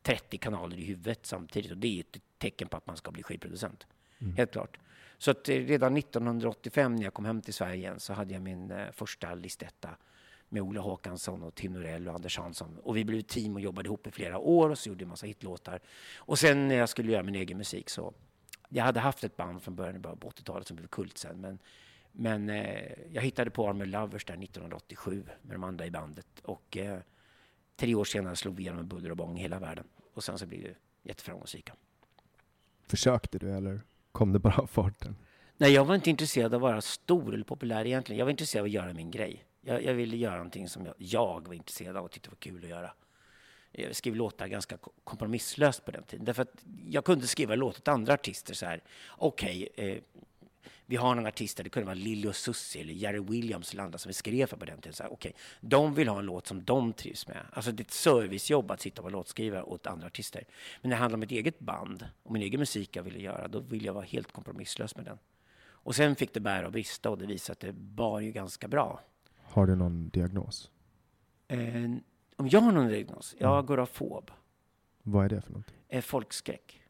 30 0.02 0.38
kanaler 0.38 0.78
i 0.78 0.86
huvudet 0.86 1.26
samtidigt 1.26 1.72
och 1.72 1.78
det 1.78 1.98
är 1.98 2.00
ett 2.00 2.22
tecken 2.38 2.68
på 2.68 2.78
att 2.78 2.88
man 2.88 2.98
ska 2.98 3.12
bli 3.12 3.24
skivproducent. 3.24 3.88
Mm. 4.20 4.36
Helt 4.36 4.52
klart. 4.52 4.78
Så 5.18 5.32
att 5.32 5.50
eh, 5.50 5.54
redan 5.54 5.98
1985 5.98 6.96
när 6.96 7.04
jag 7.04 7.14
kom 7.14 7.26
hem 7.26 7.42
till 7.42 7.54
Sverige 7.54 7.76
igen 7.76 8.00
så 8.00 8.14
hade 8.14 8.34
jag 8.34 8.42
min 8.42 8.72
eh, 8.72 8.92
första 8.92 9.36
listetta 9.36 9.90
med 10.50 10.62
Ola 10.62 10.82
Håkansson 10.82 11.44
och 11.44 11.56
Tim 11.56 11.74
Norell 11.74 12.08
och 12.08 12.16
Anders 12.16 12.38
Hansson. 12.38 12.78
Och 12.84 12.98
vi 12.98 13.06
blev 13.06 13.20
ett 13.20 13.28
team 13.28 13.56
och 13.56 13.62
jobbade 13.62 13.88
ihop 13.88 14.08
i 14.08 14.12
flera 14.12 14.38
år 14.38 14.70
och 14.70 14.78
så 14.78 14.90
gjorde 14.90 14.98
vi 14.98 15.04
en 15.04 15.10
massa 15.10 15.28
hitlåtar. 15.28 15.80
Och 16.18 16.40
sen 16.40 16.68
när 16.68 16.76
jag 16.76 16.90
skulle 16.90 17.12
göra 17.12 17.24
min 17.24 17.36
egen 17.36 17.58
musik 17.58 17.90
så... 17.90 18.14
Jag 18.70 18.84
hade 18.84 19.00
haft 19.00 19.24
ett 19.24 19.38
band 19.38 19.64
från 19.64 19.76
början 19.76 20.02
på 20.02 20.30
80-talet 20.30 20.68
som 20.68 20.76
blev 20.76 20.88
kult 20.88 21.18
sen. 21.18 21.42
Men, 21.42 21.60
men 22.12 22.50
eh, 22.50 22.92
jag 23.12 23.22
hittade 23.22 23.52
på 23.52 23.70
Army 23.70 23.86
Lovers 23.86 24.26
där 24.26 24.34
1987 24.34 25.24
med 25.42 25.56
de 25.56 25.64
andra 25.64 25.86
i 25.86 25.92
bandet. 25.92 26.28
Och 26.44 26.78
eh, 26.78 27.00
tre 27.76 27.96
år 27.96 28.06
senare 28.06 28.36
slog 28.36 28.56
vi 28.56 28.62
igenom 28.62 28.78
med 28.78 28.88
buller 28.88 29.12
och 29.12 29.18
bång 29.18 29.38
i 29.38 29.42
hela 29.42 29.60
världen. 29.60 29.88
Och 30.14 30.24
sen 30.24 30.40
så 30.40 30.46
blev 30.46 30.62
det 30.62 30.76
jätteframgångsrika. 31.04 31.74
Försökte 32.88 33.40
du 33.40 33.52
eller? 33.52 33.82
Kom 34.16 34.34
det 34.34 34.40
bara 34.40 34.58
av 34.58 34.68
farten? 34.68 35.16
Nej, 35.58 35.72
jag 35.72 35.86
var 35.86 35.96
inte 35.96 36.10
intresserad 36.10 36.54
av 36.54 36.66
att 36.66 36.72
vara 36.72 36.82
stor 36.82 37.34
eller 37.34 37.44
populär 37.44 37.86
egentligen. 37.86 38.20
Jag 38.20 38.26
var 38.26 38.32
intresserad 38.32 38.62
av 38.62 38.66
att 38.66 38.72
göra 38.72 38.94
min 38.94 39.12
grej. 39.12 39.46
Jag, 39.62 39.84
jag 39.84 39.94
ville 39.94 40.18
göra 40.18 40.36
någonting 40.36 40.70
som 40.70 40.86
jag, 40.86 40.96
jag, 40.98 41.48
var 41.48 41.54
intresserad 41.54 41.98
av 41.98 42.06
och 42.06 42.12
tyckte 42.12 42.30
var 42.30 42.36
kul 42.36 42.64
att 42.64 42.70
göra. 42.70 42.92
Jag 43.72 43.96
skrev 43.96 44.16
låtar 44.16 44.48
ganska 44.48 44.78
kompromisslöst 45.04 45.86
på 45.86 45.92
den 45.92 46.04
tiden. 46.04 46.26
Därför 46.26 46.42
att 46.42 46.66
jag 46.88 47.06
kunde 47.06 47.28
skriva 47.28 47.56
låtar 47.56 47.82
till 47.82 47.94
andra 47.94 48.14
artister 48.14 48.54
så 48.54 48.66
här. 48.66 48.84
Okej, 49.08 49.70
okay, 49.74 49.90
eh, 49.90 49.98
vi 50.86 50.96
har 50.96 51.16
några 51.16 51.28
artister, 51.28 51.64
det 51.64 51.70
kunde 51.70 51.86
vara 51.86 51.96
Lili 51.96 52.28
och 52.28 52.36
Susie 52.36 52.82
eller 52.82 52.94
Jerry 52.94 53.20
Williams 53.20 53.74
eller 53.74 53.84
andra 53.84 53.98
som 53.98 54.10
vi 54.10 54.14
skrev 54.14 54.46
för 54.46 54.58
på 54.58 54.66
den 54.66 54.82
tiden. 54.82 54.94
Så 54.94 55.04
här, 55.04 55.14
okay, 55.14 55.32
de 55.62 55.94
vill 55.94 56.08
ha 56.08 56.20
en 56.20 56.26
låt 56.26 56.48
som 56.48 56.64
de 56.64 56.94
trivs 56.94 57.28
med. 57.28 57.42
Alltså 57.52 57.72
det 57.72 57.82
är 57.82 57.86
ett 57.86 57.92
servicejobb 57.92 58.72
att 58.72 58.82
sitta 58.82 59.02
och 59.02 59.04
vara 59.04 59.12
låtskrivare 59.12 59.64
åt 59.64 59.88
andra 59.88 60.08
artister. 60.08 60.44
Men 60.82 60.90
när 60.90 60.98
det 60.98 61.00
handlar 61.00 61.18
om 61.18 61.24
ett 61.24 61.32
eget 61.32 61.60
band 61.60 62.08
och 62.24 62.32
min 62.32 62.42
egen 62.42 62.60
musik 62.60 62.96
jag 62.96 63.04
ville 63.04 63.20
göra, 63.20 63.48
då 63.48 63.60
vill 63.60 63.86
jag 63.86 63.94
vara 63.94 64.06
helt 64.06 64.32
kompromisslös 64.32 64.96
med 64.96 65.06
den. 65.06 65.18
Och 65.86 65.96
sen 65.96 66.16
fick 66.16 66.34
det 66.34 66.40
bära 66.40 66.66
och 66.66 66.72
brista 66.72 67.10
och 67.10 67.18
det 67.18 67.26
visade 67.26 67.54
att 67.54 67.60
det 67.60 67.74
bar 67.74 68.20
ju 68.20 68.32
ganska 68.32 68.68
bra. 68.68 69.02
Har 69.38 69.68
du 69.68 69.76
någon 69.76 70.10
diagnos? 70.10 70.72
Eh, 71.48 71.60
om 72.36 72.48
jag 72.48 72.62
har 72.62 72.72
någon 72.72 72.88
diagnos? 72.88 73.36
Jag 73.40 73.54
mm. 73.54 73.66
går 73.66 73.78
av 73.78 73.86
fob. 73.86 74.32
Vad 75.04 75.26
är 75.26 75.30
det 75.30 75.42
för 75.42 75.54
något? 75.54 75.74
Eh, 75.88 76.02
folkskräck. 76.02 76.82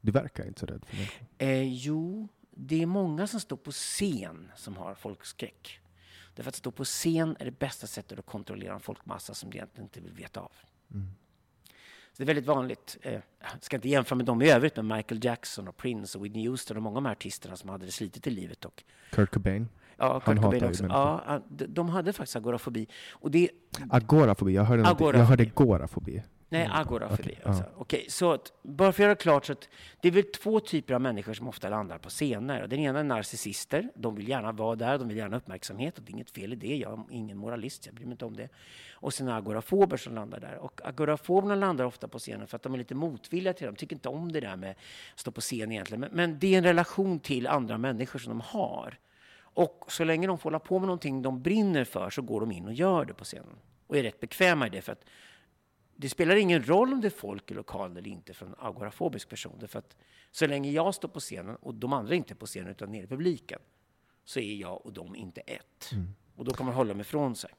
Du 0.00 0.12
verkar 0.12 0.46
inte 0.46 0.60
så 0.60 0.66
rädd 0.66 0.84
för 0.86 0.96
människor. 0.96 1.26
Eh, 1.38 1.62
jo, 1.62 2.28
det 2.62 2.82
är 2.82 2.86
många 2.86 3.26
som 3.26 3.40
står 3.40 3.56
på 3.56 3.70
scen 3.70 4.50
som 4.56 4.76
har 4.76 4.94
folkskräck. 4.94 5.80
Därför 6.34 6.48
att 6.48 6.56
stå 6.56 6.70
på 6.70 6.84
scen 6.84 7.36
är 7.38 7.44
det 7.44 7.58
bästa 7.58 7.86
sättet 7.86 8.18
att 8.18 8.26
kontrollera 8.26 8.74
en 8.74 8.80
folkmassa 8.80 9.34
som 9.34 9.50
du 9.50 9.56
egentligen 9.56 9.84
inte 9.84 10.00
vill 10.00 10.12
veta 10.12 10.40
av. 10.40 10.52
Mm. 10.94 11.06
Så 12.12 12.16
det 12.16 12.24
är 12.24 12.26
väldigt 12.26 12.46
vanligt. 12.46 12.98
Eh, 13.02 13.12
jag 13.12 13.22
ska 13.60 13.76
inte 13.76 13.88
jämföra 13.88 14.16
med 14.16 14.26
dem 14.26 14.42
i 14.42 14.50
övrigt, 14.50 14.76
men 14.76 14.86
Michael 14.86 15.24
Jackson 15.24 15.68
och 15.68 15.76
Prince 15.76 16.18
och 16.18 16.24
Whitney 16.24 16.48
Houston 16.48 16.76
och 16.76 16.82
många 16.82 16.96
av 16.96 17.02
de 17.02 17.06
här 17.06 17.12
artisterna 17.12 17.56
som 17.56 17.70
hade 17.70 17.86
det 17.86 17.92
slitet 17.92 18.26
i 18.26 18.30
livet. 18.30 18.64
Och, 18.64 18.84
Kurt 19.10 19.30
Cobain. 19.30 19.68
Ja, 19.96 20.20
Kurt 20.20 20.42
Cobain 20.42 20.64
också. 20.64 20.86
Ja, 20.86 21.42
de 21.48 21.88
hade 21.88 22.12
faktiskt 22.12 22.36
agorafobi. 22.36 22.88
Och 23.10 23.30
det, 23.30 23.50
agorafobi? 23.90 24.52
Jag 24.52 24.64
hörde, 24.64 24.82
agorafobi. 24.82 25.18
Jag 25.18 25.24
hörde 25.24 25.44
gorafobi. 25.44 26.22
Nej, 26.52 26.64
Mm, 26.64 26.76
agorafobi. 26.76 27.22
okej, 27.22 27.38
Alltså. 27.44 27.62
ja. 27.64 27.70
Okej, 27.76 28.06
så 28.08 28.32
att, 28.32 28.52
bara 28.62 28.92
för 28.92 29.02
att 29.02 29.06
göra 29.06 29.14
klart 29.14 29.44
så 29.46 29.52
att 29.52 29.68
det 30.00 30.08
är 30.08 30.12
väl 30.12 30.24
två 30.24 30.60
typer 30.60 30.94
av 30.94 31.00
människor 31.00 31.34
som 31.34 31.48
ofta 31.48 31.68
landar 31.68 31.98
på 31.98 32.08
scener. 32.08 32.66
Den 32.66 32.78
ena 32.78 33.00
är 33.00 33.04
narcissister. 33.04 33.88
De 33.94 34.14
vill 34.14 34.28
gärna 34.28 34.52
vara 34.52 34.76
där, 34.76 34.98
de 34.98 35.08
vill 35.08 35.16
gärna 35.16 35.36
ha 35.36 35.38
uppmärksamhet 35.40 35.98
och 35.98 36.04
det 36.04 36.10
är 36.10 36.14
inget 36.14 36.30
fel 36.30 36.52
i 36.52 36.56
det. 36.56 36.76
Jag 36.76 36.92
är 36.92 37.04
ingen 37.10 37.36
moralist, 37.38 37.86
jag 37.86 37.94
bryr 37.94 38.04
mig 38.06 38.12
inte 38.12 38.24
om 38.24 38.36
det. 38.36 38.48
Och 38.92 39.14
sen 39.14 39.28
agorafober 39.28 39.96
som 39.96 40.14
landar 40.14 40.40
där. 40.40 40.56
Och 40.56 40.80
agorafoberna 40.84 41.54
landar 41.54 41.84
ofta 41.84 42.08
på 42.08 42.18
scenen 42.18 42.46
för 42.46 42.56
att 42.56 42.62
de 42.62 42.74
är 42.74 42.78
lite 42.78 42.94
motvilliga 42.94 43.52
till 43.52 43.64
det. 43.64 43.70
De 43.72 43.76
tycker 43.76 43.96
inte 43.96 44.08
om 44.08 44.32
det 44.32 44.40
där 44.40 44.56
med 44.56 44.70
att 44.70 45.20
stå 45.20 45.30
på 45.30 45.40
scen 45.40 45.72
egentligen. 45.72 46.00
Men, 46.00 46.10
men 46.12 46.38
det 46.38 46.54
är 46.54 46.58
en 46.58 46.64
relation 46.64 47.18
till 47.20 47.46
andra 47.46 47.78
människor 47.78 48.18
som 48.18 48.30
de 48.30 48.40
har. 48.40 48.98
Och 49.40 49.84
så 49.88 50.04
länge 50.04 50.26
de 50.26 50.38
får 50.38 50.50
hålla 50.50 50.58
på 50.58 50.78
med 50.78 50.86
någonting 50.86 51.22
de 51.22 51.42
brinner 51.42 51.84
för 51.84 52.10
så 52.10 52.22
går 52.22 52.40
de 52.40 52.52
in 52.52 52.66
och 52.66 52.72
gör 52.72 53.04
det 53.04 53.14
på 53.14 53.24
scenen. 53.24 53.56
Och 53.86 53.96
är 53.96 54.02
rätt 54.02 54.20
bekväma 54.20 54.66
i 54.66 54.70
det. 54.70 54.80
För 54.82 54.92
att 54.92 55.04
det 56.00 56.08
spelar 56.08 56.36
ingen 56.36 56.62
roll 56.62 56.92
om 56.92 57.00
det 57.00 57.08
är 57.08 57.10
folk 57.10 57.50
i 57.50 57.54
lokalen 57.54 57.96
eller 57.96 58.08
inte 58.08 58.34
för 58.34 58.46
en 58.46 58.54
agorafobisk 58.58 59.28
person. 59.28 59.56
Därför 59.60 59.78
att 59.78 59.96
så 60.30 60.46
länge 60.46 60.70
jag 60.70 60.94
står 60.94 61.08
på 61.08 61.20
scenen 61.20 61.56
och 61.56 61.74
de 61.74 61.92
andra 61.92 62.14
inte 62.14 62.32
är 62.32 62.36
på 62.36 62.46
scenen 62.46 62.70
utan 62.70 62.92
nere 62.92 63.02
i 63.02 63.06
publiken 63.06 63.58
så 64.24 64.40
är 64.40 64.54
jag 64.54 64.86
och 64.86 64.92
de 64.92 65.16
inte 65.16 65.40
ett. 65.40 65.90
Och 66.36 66.44
då 66.44 66.52
kan 66.52 66.66
man 66.66 66.74
hålla 66.74 66.88
dem 66.88 67.00
ifrån 67.00 67.36
sig. 67.36 67.50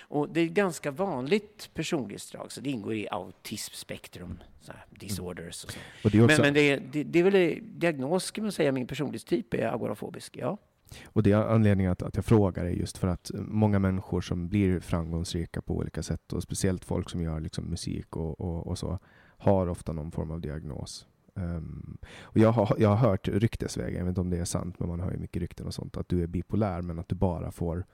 Och 0.00 0.28
det 0.28 0.40
är 0.40 0.46
ett 0.46 0.52
ganska 0.52 0.90
vanligt 0.90 1.70
personlighetsdrag, 1.74 2.52
så 2.52 2.60
det 2.60 2.70
ingår 2.70 2.94
i 2.94 3.08
autismspektrum, 3.10 4.42
så 4.60 4.72
här, 4.72 4.84
disorders 4.90 5.64
och 5.64 5.72
så. 5.72 5.78
Och 6.04 6.10
det 6.10 6.22
också, 6.22 6.36
Men, 6.36 6.42
men 6.42 6.54
det, 6.54 6.60
är, 6.60 6.80
det, 6.92 7.04
det 7.04 7.18
är 7.18 7.22
väl 7.22 7.58
diagnos, 7.62 8.30
kan 8.30 8.44
man 8.44 8.52
säga, 8.52 8.72
min 8.72 8.86
personlighetstyp 8.86 9.54
är 9.54 9.74
agorafobisk, 9.74 10.36
ja. 10.36 10.58
Och 11.04 11.22
det 11.22 11.32
är 11.32 11.36
anledningen 11.36 11.92
att, 11.92 12.02
att 12.02 12.16
jag 12.16 12.24
frågar 12.24 12.64
är 12.64 12.70
just 12.70 12.98
för 12.98 13.08
att 13.08 13.30
många 13.34 13.78
människor 13.78 14.20
som 14.20 14.48
blir 14.48 14.80
framgångsrika 14.80 15.62
på 15.62 15.76
olika 15.76 16.02
sätt 16.02 16.32
och 16.32 16.42
speciellt 16.42 16.84
folk 16.84 17.10
som 17.10 17.22
gör 17.22 17.40
liksom 17.40 17.64
musik 17.64 18.16
och, 18.16 18.40
och, 18.40 18.66
och 18.66 18.78
så 18.78 18.98
har 19.40 19.66
ofta 19.66 19.92
någon 19.92 20.12
form 20.12 20.30
av 20.30 20.40
diagnos. 20.40 21.06
Um, 21.34 21.98
och 22.20 22.38
jag, 22.38 22.52
har, 22.52 22.76
jag 22.78 22.88
har 22.88 22.96
hört 22.96 23.28
ryktesvägen, 23.28 23.98
jag 23.98 24.04
vet 24.04 24.08
inte 24.08 24.20
om 24.20 24.30
det 24.30 24.38
är 24.38 24.44
sant, 24.44 24.78
men 24.78 24.88
man 24.88 25.00
hör 25.00 25.12
ju 25.12 25.18
mycket 25.18 25.42
rykten 25.42 25.66
och 25.66 25.74
sånt, 25.74 25.96
att 25.96 26.08
du 26.08 26.22
är 26.22 26.26
bipolär 26.26 26.82
men 26.82 26.98
att 26.98 27.08
du 27.08 27.14
bara 27.14 27.52
får 27.52 27.84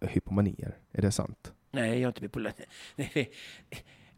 hypomanier. 0.00 0.78
Är 0.92 1.02
det 1.02 1.10
sant? 1.10 1.52
Nej, 1.70 1.90
jag 1.90 2.02
är 2.02 2.06
inte 2.06 2.20
bipolär. 2.20 2.52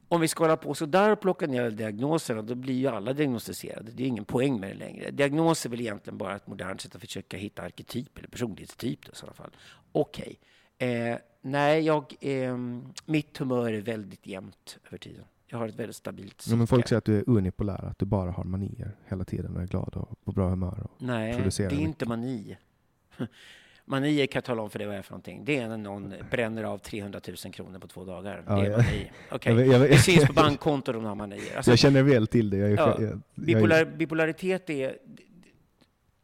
Om 0.09 0.21
vi 0.21 0.29
ska 0.29 0.45
hålla 0.45 0.57
på 0.57 0.75
så 0.75 0.87
där 0.87 1.11
och 1.11 1.21
plocka 1.21 1.47
ner 1.47 1.71
diagnoserna, 1.71 2.43
då 2.43 2.55
blir 2.55 2.75
ju 2.75 2.87
alla 2.89 3.13
diagnostiserade. 3.13 3.93
Det 3.93 4.03
är 4.03 4.07
ingen 4.07 4.25
poäng 4.25 4.61
med 4.61 4.71
det 4.71 4.75
längre. 4.75 5.11
Diagnos 5.11 5.67
är 5.67 5.71
väl 5.71 5.81
egentligen 5.81 6.19
bara 6.19 6.37
ett 6.37 6.47
modernt 6.47 6.81
sätt 6.81 6.95
att 6.95 7.01
försöka 7.01 7.37
hitta 7.37 7.63
arketyp 7.63 8.19
eller 8.19 8.29
personlighetstyp 8.29 9.07
då, 9.07 9.13
i 9.13 9.17
sådana 9.17 9.35
fall. 9.35 9.51
Okej. 9.93 10.39
Eh, 10.79 11.17
nej, 11.41 11.81
jag, 11.83 12.15
eh, 12.21 12.57
mitt 13.07 13.39
humör 13.39 13.73
är 13.73 13.81
väldigt 13.81 14.27
jämnt 14.27 14.79
över 14.87 14.99
tiden. 14.99 15.25
Jag 15.47 15.59
har 15.59 15.69
ett 15.69 15.75
väldigt 15.79 15.97
stabilt 15.97 16.45
Ja, 16.51 16.57
men 16.57 16.67
folk 16.67 16.83
psyke. 16.85 16.89
säger 16.89 16.99
att 16.99 17.05
du 17.05 17.19
är 17.19 17.39
unipolär, 17.39 17.85
att 17.85 17.99
du 17.99 18.05
bara 18.07 18.31
har 18.31 18.45
manier 18.45 18.97
hela 19.09 19.25
tiden 19.25 19.57
och 19.57 19.63
är 19.63 19.67
glad 19.67 19.95
och 19.97 20.25
på 20.25 20.33
bra 20.33 20.49
humör. 20.49 20.81
Och, 20.85 21.03
Nej, 21.03 21.33
det 21.33 21.39
är 21.61 21.65
mycket. 21.71 21.73
inte 21.73 22.07
mani. 22.07 22.57
Manier 23.87 24.27
kan 24.27 24.39
jag 24.39 24.45
tala 24.45 24.63
om 24.63 24.71
för 24.71 24.79
det 24.79 24.87
vad 24.87 24.97
är 24.97 25.03
för 25.03 25.13
någonting. 25.13 25.45
Det 25.45 25.57
är 25.59 25.69
när 25.69 25.77
någon 25.77 26.15
bränner 26.31 26.65
av 26.65 26.79
300 26.79 27.21
000 27.45 27.53
kronor 27.53 27.79
på 27.79 27.89
två 27.89 28.05
dagar. 28.05 28.45
Ja, 28.47 28.55
det 28.55 28.61
är 28.61 28.71
jag- 28.71 28.79
mani. 28.79 29.11
Okej. 29.31 29.55
Jag 29.55 29.67
jag 29.67 29.81
Det 29.91 29.99
syns 29.99 30.27
på 30.27 30.33
bankkontot 30.33 30.95
om 30.97 31.03
de 31.03 31.09
har 31.09 31.15
manier. 31.15 31.57
Alltså, 31.57 31.71
jag 31.73 31.79
känner 31.79 32.03
väl 32.03 32.27
till 32.27 32.51
det. 32.51 32.57
Jag 32.57 32.71
Ja, 32.73 33.19
Bipolar, 33.35 33.85
bipolaritet 33.85 34.71
är... 34.71 34.99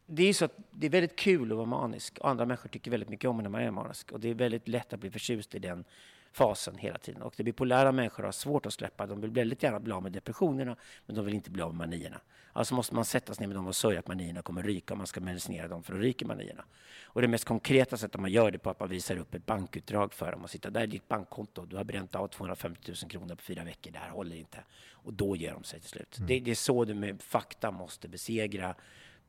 Det 0.05 0.29
är 0.29 0.33
så 0.33 0.45
att 0.45 0.55
det 0.71 0.87
är 0.87 0.91
väldigt 0.91 1.15
kul 1.15 1.51
att 1.51 1.57
vara 1.57 1.65
manisk 1.65 2.17
andra 2.21 2.45
människor 2.45 2.69
tycker 2.69 2.91
väldigt 2.91 3.09
mycket 3.09 3.29
om 3.29 3.37
när 3.37 3.49
man 3.49 3.61
är 3.61 3.71
manisk. 3.71 4.11
Och 4.11 4.19
det 4.19 4.29
är 4.29 4.33
väldigt 4.33 4.67
lätt 4.67 4.93
att 4.93 4.99
bli 4.99 5.09
förtjust 5.09 5.55
i 5.55 5.59
den 5.59 5.83
fasen 6.31 6.77
hela 6.77 6.97
tiden. 6.97 7.21
Och 7.21 7.33
det 7.37 7.43
bipolära 7.43 7.91
människor 7.91 8.23
har 8.23 8.31
svårt 8.31 8.65
att 8.65 8.73
släppa. 8.73 9.07
De 9.07 9.21
vill 9.21 9.31
väldigt 9.31 9.63
gärna 9.63 9.79
bli 9.79 9.93
av 9.93 10.03
med 10.03 10.11
depressionerna, 10.11 10.75
men 11.05 11.15
de 11.15 11.25
vill 11.25 11.33
inte 11.33 11.51
bli 11.51 11.61
av 11.61 11.75
med 11.75 11.89
manierna. 11.89 12.21
Alltså 12.53 12.75
måste 12.75 12.95
man 12.95 13.05
sätta 13.05 13.33
sig 13.33 13.41
ner 13.43 13.47
med 13.47 13.55
dem 13.55 13.67
och 13.67 13.75
sörja 13.75 13.99
att 13.99 14.07
manierna 14.07 14.41
kommer 14.41 14.63
ryka 14.63 14.93
och 14.93 14.97
man 14.97 15.07
ska 15.07 15.21
medicinera 15.21 15.67
dem 15.67 15.83
för 15.83 15.93
att 15.93 15.99
ryka 15.99 16.27
manierna. 16.27 16.63
Och 17.03 17.21
det 17.21 17.27
mest 17.27 17.45
konkreta 17.45 17.97
sättet 17.97 18.21
man 18.21 18.31
gör 18.31 18.51
det 18.51 18.59
på 18.59 18.69
är 18.69 18.71
att 18.71 18.79
man 18.79 18.89
visar 18.89 19.17
upp 19.17 19.35
ett 19.35 19.45
bankutdrag 19.45 20.13
för 20.13 20.31
dem 20.31 20.43
och 20.43 20.49
sitter 20.49 20.71
där 20.71 20.81
är 20.81 20.87
ditt 20.87 21.07
bankkonto. 21.07 21.65
Du 21.65 21.77
har 21.77 21.83
bränt 21.83 22.15
av 22.15 22.27
250 22.27 22.93
000 23.01 23.11
kronor 23.11 23.35
på 23.35 23.41
fyra 23.41 23.63
veckor. 23.63 23.91
Det 23.91 23.99
här 23.99 24.09
håller 24.09 24.35
inte. 24.35 24.57
Och 24.91 25.13
då 25.13 25.35
ger 25.35 25.51
de 25.51 25.63
sig 25.63 25.79
till 25.79 25.89
slut. 25.89 26.17
Det, 26.27 26.39
det 26.39 26.51
är 26.51 26.55
så 26.55 26.85
du 26.85 26.93
med 26.93 27.21
fakta 27.21 27.71
måste 27.71 28.07
besegra 28.07 28.75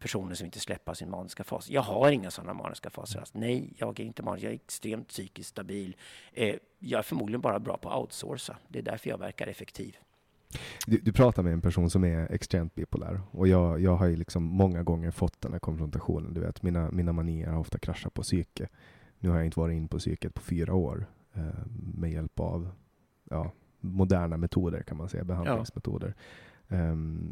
personer 0.02 0.34
som 0.34 0.44
inte 0.44 0.60
släpper 0.60 0.94
sin 0.94 1.10
maniska 1.10 1.44
fas. 1.44 1.70
Jag 1.70 1.82
har 1.82 2.10
inga 2.10 2.30
sådana 2.30 2.54
maniska 2.54 2.90
faser 2.90 3.18
alls. 3.18 3.34
Nej, 3.34 3.72
jag 3.76 4.00
är 4.00 4.04
inte 4.04 4.22
manisk. 4.22 4.44
Jag 4.44 4.50
är 4.50 4.54
extremt 4.54 5.08
psykiskt 5.08 5.48
stabil. 5.48 5.96
Eh, 6.32 6.56
jag 6.78 6.98
är 6.98 7.02
förmodligen 7.02 7.40
bara 7.40 7.58
bra 7.58 7.76
på 7.76 7.90
att 7.90 7.98
outsourca. 7.98 8.56
Det 8.68 8.78
är 8.78 8.82
därför 8.82 9.10
jag 9.10 9.18
verkar 9.18 9.46
effektiv. 9.46 9.96
Du, 10.86 10.98
du 10.98 11.12
pratar 11.12 11.42
med 11.42 11.52
en 11.52 11.60
person 11.60 11.90
som 11.90 12.04
är 12.04 12.32
extremt 12.32 12.74
bipolär 12.74 13.20
och 13.30 13.48
jag, 13.48 13.80
jag 13.80 13.96
har 13.96 14.06
ju 14.06 14.16
liksom 14.16 14.42
många 14.42 14.82
gånger 14.82 15.10
fått 15.10 15.40
den 15.40 15.52
här 15.52 15.58
konfrontationen. 15.58 16.34
Du 16.34 16.40
vet, 16.40 16.62
mina, 16.62 16.90
mina 16.90 17.12
manier 17.12 17.48
har 17.48 17.58
ofta 17.58 17.78
kraschat 17.78 18.14
på 18.14 18.22
psyke. 18.22 18.68
Nu 19.18 19.28
har 19.28 19.36
jag 19.36 19.44
inte 19.44 19.60
varit 19.60 19.76
in 19.76 19.88
på 19.88 19.98
psyket 19.98 20.34
på 20.34 20.40
fyra 20.40 20.74
år 20.74 21.06
eh, 21.34 21.42
med 21.94 22.12
hjälp 22.12 22.40
av 22.40 22.70
ja, 23.30 23.52
moderna 23.80 24.36
metoder 24.36 24.82
kan 24.82 24.96
man 24.96 25.08
säga, 25.08 25.24
behandlingsmetoder. 25.24 26.08
Ehm, 26.08 26.14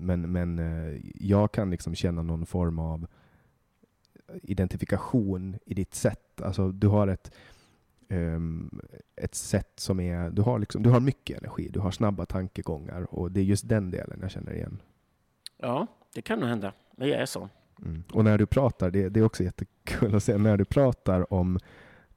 men 0.01 0.33
men 0.33 0.59
eh, 0.59 1.01
jag 1.15 1.53
kan 1.53 1.71
liksom 1.71 1.95
känna 1.95 2.23
någon 2.23 2.47
form 2.47 2.79
av 2.79 3.07
identifikation 4.43 5.59
i 5.65 5.75
ditt 5.75 5.95
sätt. 5.95 6.43
Alltså 6.43 6.73
du 6.73 6.89
har 6.89 7.09
ett 7.09 7.33
ehm, 8.09 8.81
ett 9.17 9.35
sätt 9.35 9.73
som 9.77 10.01
är, 10.01 10.31
du 10.31 10.43
har, 10.43 10.59
liksom, 10.59 10.83
du 10.83 10.91
har 10.91 11.01
mycket 11.01 11.39
energi, 11.39 11.69
du 11.69 11.81
har 11.81 11.91
snabba 11.91 12.27
tankegångar 12.27 13.15
och 13.15 13.33
det 13.33 13.41
är 13.41 13.45
just 13.45 13.69
den 13.69 13.91
delen 13.91 14.19
jag 14.23 14.31
känner 14.31 14.53
igen. 14.53 14.79
Ja, 15.57 15.87
det 16.15 16.23
kan 16.23 16.41
nog 16.41 16.49
hända. 16.49 16.73
Men 16.97 17.09
jag 17.09 17.21
är 17.21 17.27
så. 17.27 17.49
Mm. 17.83 18.05
Och 18.13 18.25
när 18.25 18.39
du 18.39 18.47
pratar, 18.47 18.91
det, 18.91 19.09
det 19.09 19.21
är 19.21 19.25
också 19.25 19.45
jättekul 19.45 20.15
att 20.15 20.23
se, 20.23 20.39
när 20.39 20.57
du 20.57 20.65
pratar 20.65 21.33
om 21.33 21.59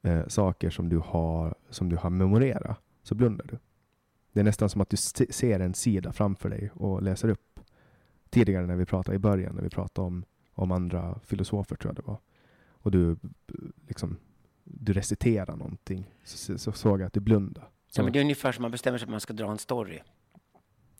eh, 0.01 0.27
saker 0.27 0.69
som 0.69 0.89
du, 0.89 0.97
har, 0.97 1.55
som 1.69 1.89
du 1.89 1.95
har 1.95 2.09
memorerat 2.09 2.79
så 3.03 3.15
blundar 3.15 3.45
du. 3.45 3.57
Det 4.33 4.39
är 4.39 4.43
nästan 4.43 4.69
som 4.69 4.81
att 4.81 4.89
du 4.89 4.97
se- 4.97 5.33
ser 5.33 5.59
en 5.59 5.73
sida 5.73 6.11
framför 6.13 6.49
dig 6.49 6.71
och 6.73 7.01
läser 7.01 7.29
upp. 7.29 7.59
Tidigare 8.29 8.65
när 8.65 8.75
vi 8.75 8.85
pratade 8.85 9.15
i 9.15 9.19
början, 9.19 9.55
när 9.55 9.63
vi 9.63 9.69
pratade 9.69 10.07
om, 10.07 10.25
om 10.53 10.71
andra 10.71 11.19
filosofer 11.25 11.75
tror 11.75 11.89
jag 11.89 11.95
det 11.95 12.07
var. 12.07 12.19
Och 12.69 12.91
du 12.91 13.17
liksom, 13.87 14.17
du 14.63 14.93
reciterar 14.93 15.55
någonting, 15.55 16.13
så, 16.23 16.57
så 16.57 16.71
såg 16.71 17.01
jag 17.01 17.07
att 17.07 17.13
du 17.13 17.19
blundade. 17.19 17.67
Ja, 17.95 18.03
men 18.03 18.13
det 18.13 18.19
är 18.19 18.23
ungefär 18.23 18.51
som 18.51 18.61
man 18.61 18.71
bestämmer 18.71 18.97
sig 18.97 19.05
för 19.05 19.09
att 19.09 19.13
man 19.13 19.21
ska 19.21 19.33
dra 19.33 19.51
en 19.51 19.57
story. 19.57 19.99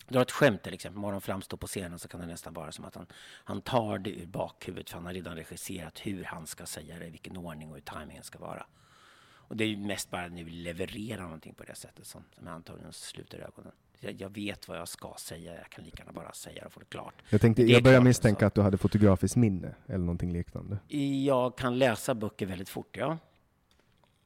Dra 0.08 0.22
ett 0.22 0.32
skämt 0.32 0.64
till 0.64 0.74
exempel, 0.74 1.02
Morgon 1.02 1.22
framstår 1.22 1.58
på 1.58 1.68
scenen 1.68 2.00
så 2.00 2.08
kan 2.08 2.20
det 2.20 2.26
nästan 2.28 2.54
vara 2.54 2.72
som 2.72 2.86
att 2.86 2.96
han, 2.96 3.06
han 3.44 3.62
tar 3.62 3.98
det 3.98 4.10
ur 4.10 4.26
bakhuvudet 4.26 4.90
för 4.90 4.98
han 4.98 5.06
har 5.06 5.14
redan 5.14 5.36
regisserat 5.36 6.00
hur 6.00 6.24
han 6.24 6.48
ska 6.48 6.66
säga 6.66 7.00
det, 7.00 7.08
i 7.08 7.10
vilken 7.10 7.38
ordning 7.38 7.70
och 7.70 7.76
hur 7.76 7.82
tajmingen 7.82 8.24
ska 8.24 8.40
vara. 8.40 8.66
Och 9.48 9.58
det 9.58 9.64
är 9.64 9.68
ju 9.68 9.78
mest 9.78 10.12
bara 10.12 10.28
nu 10.28 10.50
leverera 10.50 11.24
någonting 11.24 11.54
på 11.54 11.64
det 11.64 11.76
sättet 11.76 12.06
som, 12.06 12.24
som 12.36 12.48
jag 12.48 12.56
antagligen 12.56 12.94
sluter 12.94 13.40
ögonen. 13.40 13.72
Jag, 14.00 14.22
jag 14.22 14.30
vet 14.30 14.68
vad 14.68 14.78
jag 14.78 14.88
ska 14.88 15.16
säga, 15.18 15.56
jag 15.56 15.70
kan 15.70 15.84
lika 15.84 16.04
gärna 16.04 16.14
bara 16.14 16.34
säga 16.34 16.62
det 16.62 16.66
och 16.66 16.74
få 16.74 16.80
det 16.80 16.86
klart. 16.86 17.14
Jag, 17.30 17.42
tänkte, 17.42 17.64
jag 17.64 17.84
börjar 17.84 18.02
misstänka 18.02 18.46
alltså. 18.46 18.46
att 18.46 18.56
du 18.56 18.62
hade 18.62 18.78
fotografiskt 18.78 19.36
minne 19.36 19.76
eller 19.86 20.06
någonting 20.06 20.34
liknande. 20.34 20.78
Jag 21.26 21.58
kan 21.58 21.80
läsa 21.80 22.16
böcker 22.16 22.46
väldigt 22.46 22.70
fort, 22.70 22.98
ja. 22.98 23.18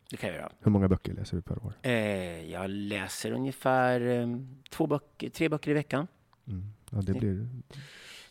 Det 0.10 0.18
kan 0.18 0.30
jag 0.30 0.38
göra. 0.38 0.52
Hur 0.60 0.72
många 0.72 0.88
böcker 0.88 1.14
läser 1.14 1.36
du 1.36 1.42
per 1.42 1.66
år? 1.66 1.74
Eh, 1.82 1.92
jag 2.52 2.70
läser 2.70 3.32
ungefär 3.32 4.02
eh, 4.02 4.28
två 4.70 4.88
böcker, 4.88 5.30
tre 5.30 5.50
böcker 5.50 5.72
i 5.72 5.74
veckan. 5.74 6.08
Mm. 6.48 6.74
Ja, 6.90 7.02
det 7.02 7.14
blir... 7.14 7.50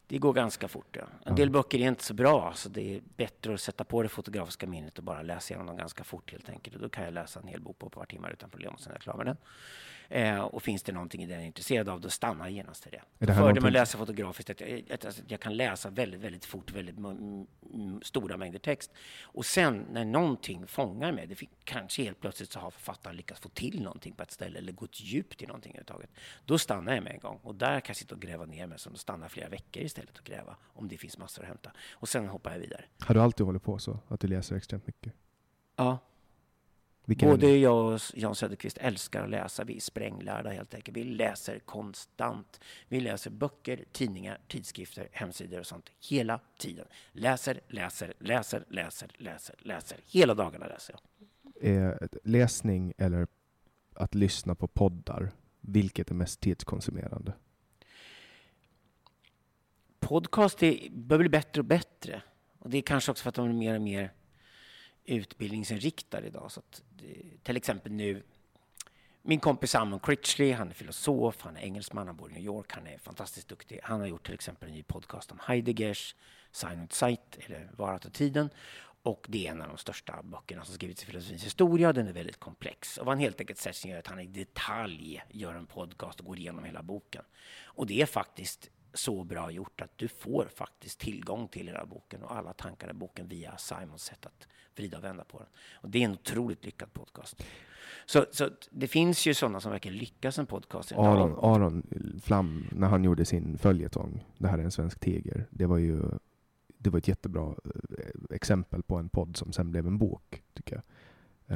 Det 0.08 0.18
går 0.18 0.32
ganska 0.32 0.68
fort. 0.68 0.96
Ja. 0.96 1.02
En 1.02 1.08
Ja. 1.24 1.32
del 1.32 1.50
böcker 1.50 1.78
är 1.78 1.88
inte 1.88 2.04
så 2.04 2.14
bra, 2.14 2.52
så 2.54 2.68
det 2.68 2.96
är 2.96 3.00
bättre 3.16 3.54
att 3.54 3.60
sätta 3.60 3.84
på 3.84 4.02
det 4.02 4.08
fotografiska 4.08 4.66
minnet 4.66 4.98
och 4.98 5.04
bara 5.04 5.22
läsa 5.22 5.50
igenom 5.54 5.66
dem 5.66 5.76
ganska 5.76 6.04
fort 6.04 6.32
helt 6.32 6.48
enkelt. 6.48 6.76
Och 6.76 6.82
då 6.82 6.88
kan 6.88 7.04
jag 7.04 7.14
läsa 7.14 7.40
en 7.40 7.46
hel 7.48 7.60
bok 7.60 7.78
på 7.78 7.86
ett 7.86 7.92
par 7.92 8.04
timmar 8.06 8.30
utan 8.30 8.50
problem 8.50 8.74
och 8.74 8.80
sen 8.80 8.90
är 8.92 8.94
jag 8.94 9.02
klar 9.02 9.16
med 9.16 9.26
den. 9.26 9.36
Eh, 10.08 10.40
och 10.40 10.62
finns 10.62 10.82
det 10.82 10.92
någonting 10.92 11.22
i 11.22 11.26
den 11.26 11.40
är 11.40 11.44
intresserad 11.44 11.88
av, 11.88 12.00
då 12.00 12.10
stannar 12.10 12.44
jag 12.44 12.52
genast 12.52 12.82
till 12.82 12.92
det. 12.92 13.02
det 13.18 13.26
Fördelen 13.26 13.36
med 13.36 13.44
någonting- 13.46 13.66
att 13.66 13.72
läsa 13.72 13.98
fotografiskt 13.98 14.50
är 14.50 14.54
att 14.54 14.60
jag, 14.60 14.92
att, 14.92 15.04
att 15.04 15.22
jag 15.28 15.40
kan 15.40 15.56
läsa 15.56 15.90
väldigt, 15.90 16.20
väldigt 16.20 16.44
fort, 16.44 16.70
väldigt 16.72 16.96
stora 18.02 18.36
mängder 18.36 18.58
text. 18.58 18.92
Och 19.22 19.46
sen 19.46 19.86
när 19.90 20.04
någonting 20.04 20.66
fångar 20.66 21.12
mig, 21.12 21.26
det 21.26 21.36
kanske 21.64 22.02
helt 22.02 22.20
plötsligt 22.20 22.50
så 22.50 22.60
har 22.60 22.70
författaren 22.70 23.16
lyckats 23.16 23.40
få 23.40 23.48
till 23.48 23.82
någonting 23.82 24.12
på 24.14 24.22
ett 24.22 24.30
ställe 24.30 24.58
eller 24.58 24.72
gått 24.72 25.00
djupt 25.00 25.42
i 25.42 25.46
någonting 25.46 25.70
överhuvudtaget. 25.72 26.10
Då 26.44 26.58
stannar 26.58 26.94
jag 26.94 27.04
med 27.04 27.12
en 27.12 27.20
gång 27.20 27.38
och 27.42 27.54
där 27.54 27.80
kan 27.80 27.88
jag 27.90 27.96
sitta 27.96 28.14
och 28.14 28.20
gräva 28.20 28.44
ner 28.46 28.66
mig, 28.66 28.78
som 28.78 28.92
att 28.92 28.98
stanna 29.00 29.28
flera 29.28 29.48
veckor 29.48 29.82
istället 29.82 30.18
och 30.18 30.24
gräva 30.24 30.56
om 30.74 30.88
det 30.88 30.98
finns 30.98 31.18
massor 31.18 31.42
att 31.42 31.48
hämta. 31.48 31.70
Och 31.92 32.08
sen 32.08 32.28
hoppar 32.28 32.52
jag 32.52 32.58
vidare. 32.58 32.84
Har 33.00 33.14
du 33.14 33.20
alltid 33.20 33.46
hållit 33.46 33.62
på 33.62 33.78
så? 33.78 33.98
Att 34.08 34.20
du 34.20 34.26
läser 34.28 34.56
extremt 34.56 34.86
mycket? 34.86 35.12
Ja, 35.76 35.98
Vilken 37.08 37.30
både 37.30 37.56
jag 37.56 37.94
och 37.94 38.00
Jan 38.14 38.34
Söderqvist 38.34 38.78
älskar 38.78 39.24
att 39.24 39.30
läsa. 39.30 39.64
Vi 39.64 39.76
är 39.76 39.80
spränglärda 39.80 40.50
helt 40.50 40.74
enkelt. 40.74 40.96
Vi 40.96 41.04
läser 41.04 41.58
konstant. 41.58 42.60
Vi 42.88 43.00
läser 43.00 43.30
böcker, 43.30 43.84
tidningar, 43.92 44.40
tidskrifter, 44.48 45.08
hemsidor 45.12 45.60
och 45.60 45.66
sånt 45.66 45.90
hela 46.10 46.40
tiden. 46.58 46.86
Läser, 47.12 47.60
läser, 47.68 48.14
läser, 48.18 48.64
läser, 48.68 49.10
läser, 49.18 49.54
läser. 49.58 49.98
Hela 50.06 50.34
dagarna 50.34 50.66
läser 50.66 50.94
jag. 50.94 51.72
är 51.72 52.08
läsning 52.24 52.92
eller 52.98 53.26
att 53.94 54.14
lyssna 54.14 54.54
på 54.54 54.68
poddar? 54.68 55.32
vilket 55.66 56.10
är 56.10 56.14
mest 56.14 56.40
tidskonsumerande? 56.40 57.32
Podcast 60.00 60.62
är, 60.62 60.90
bör 60.90 61.18
bli 61.18 61.28
bättre 61.28 61.60
och 61.60 61.64
bättre. 61.64 62.22
Och 62.58 62.70
det 62.70 62.78
är 62.78 62.82
kanske 62.82 63.10
också 63.10 63.22
för 63.22 63.28
att 63.28 63.34
de 63.34 63.48
är 63.48 63.52
mer 63.52 63.74
och 63.74 63.82
mer 63.82 64.12
utbildningsinriktade 65.06 66.26
idag. 66.26 66.52
Så 66.52 66.60
att, 66.60 66.82
till 67.42 67.56
exempel 67.56 67.92
nu, 67.92 68.22
min 69.22 69.40
kompis 69.40 69.70
Simon 69.70 70.00
Critchley, 70.00 70.52
han 70.52 70.68
är 70.68 70.74
filosof, 70.74 71.36
han 71.40 71.56
är 71.56 71.60
engelsman, 71.60 72.06
han 72.06 72.16
bor 72.16 72.30
i 72.30 72.34
New 72.34 72.44
York, 72.44 72.72
han 72.72 72.86
är 72.86 72.98
fantastiskt 72.98 73.48
duktig. 73.48 73.80
Han 73.82 74.00
har 74.00 74.06
gjort 74.06 74.26
till 74.26 74.34
exempel 74.34 74.68
en 74.68 74.74
ny 74.74 74.82
podcast 74.82 75.32
om 75.32 75.38
Heideggers 75.42 76.14
Sign 76.52 76.70
Silent 76.70 76.92
Sight, 76.92 77.38
eller 77.46 77.70
Varat 77.76 78.04
och 78.04 78.12
tiden. 78.12 78.50
Och 79.02 79.26
det 79.28 79.46
är 79.46 79.50
en 79.50 79.62
av 79.62 79.68
de 79.68 79.76
största 79.76 80.22
böckerna 80.22 80.64
som 80.64 80.74
skrivits 80.74 81.02
i 81.02 81.06
filosofins 81.06 81.44
historia. 81.44 81.92
Den 81.92 82.08
är 82.08 82.12
väldigt 82.12 82.40
komplex. 82.40 82.98
Och 82.98 83.06
vad 83.06 83.14
han 83.14 83.20
helt 83.20 83.40
enkelt 83.40 83.58
sätter 83.58 83.78
sig 83.78 83.90
gör 83.90 83.98
att 83.98 84.06
han 84.06 84.20
i 84.20 84.26
detalj 84.26 85.22
gör 85.28 85.54
en 85.54 85.66
podcast 85.66 86.20
och 86.20 86.26
går 86.26 86.38
igenom 86.38 86.64
hela 86.64 86.82
boken. 86.82 87.24
Och 87.64 87.86
det 87.86 88.02
är 88.02 88.06
faktiskt 88.06 88.70
så 88.94 89.24
bra 89.24 89.50
gjort 89.50 89.80
att 89.80 89.98
du 89.98 90.08
får 90.08 90.48
faktiskt 90.54 90.98
tillgång 90.98 91.48
till 91.48 91.66
hela 91.66 91.86
boken 91.86 92.22
och 92.22 92.36
alla 92.36 92.52
tankar 92.52 92.90
i 92.90 92.92
boken 92.92 93.28
via 93.28 93.58
Simons 93.58 94.04
sätt 94.04 94.26
att 94.26 94.48
vrida 94.76 94.98
och 94.98 95.04
vända 95.04 95.24
på 95.24 95.38
den. 95.38 95.46
Och 95.74 95.90
det 95.90 95.98
är 95.98 96.04
en 96.04 96.12
otroligt 96.12 96.64
lyckad 96.64 96.92
podcast. 96.92 97.42
Så, 98.06 98.26
så 98.32 98.50
det 98.70 98.86
finns 98.86 99.26
ju 99.26 99.34
sådana 99.34 99.60
som 99.60 99.72
verkligen 99.72 99.98
lyckas 99.98 100.38
en 100.38 100.46
podcast. 100.46 100.92
Aron, 100.92 101.38
Aron 101.42 101.82
Flam, 102.22 102.66
när 102.72 102.88
han 102.88 103.04
gjorde 103.04 103.24
sin 103.24 103.58
följetong, 103.58 104.24
Det 104.38 104.48
här 104.48 104.58
är 104.58 104.62
en 104.62 104.70
svensk 104.70 105.00
tiger, 105.00 105.46
det 105.50 105.66
var 105.66 105.78
ju 105.78 106.02
det 106.78 106.90
var 106.90 106.98
ett 106.98 107.08
jättebra 107.08 107.54
eh, 107.98 108.34
exempel 108.36 108.82
på 108.82 108.96
en 108.96 109.08
podd 109.08 109.36
som 109.36 109.52
sen 109.52 109.70
blev 109.70 109.86
en 109.86 109.98
bok, 109.98 110.42
tycker 110.54 110.74
jag. 110.74 110.84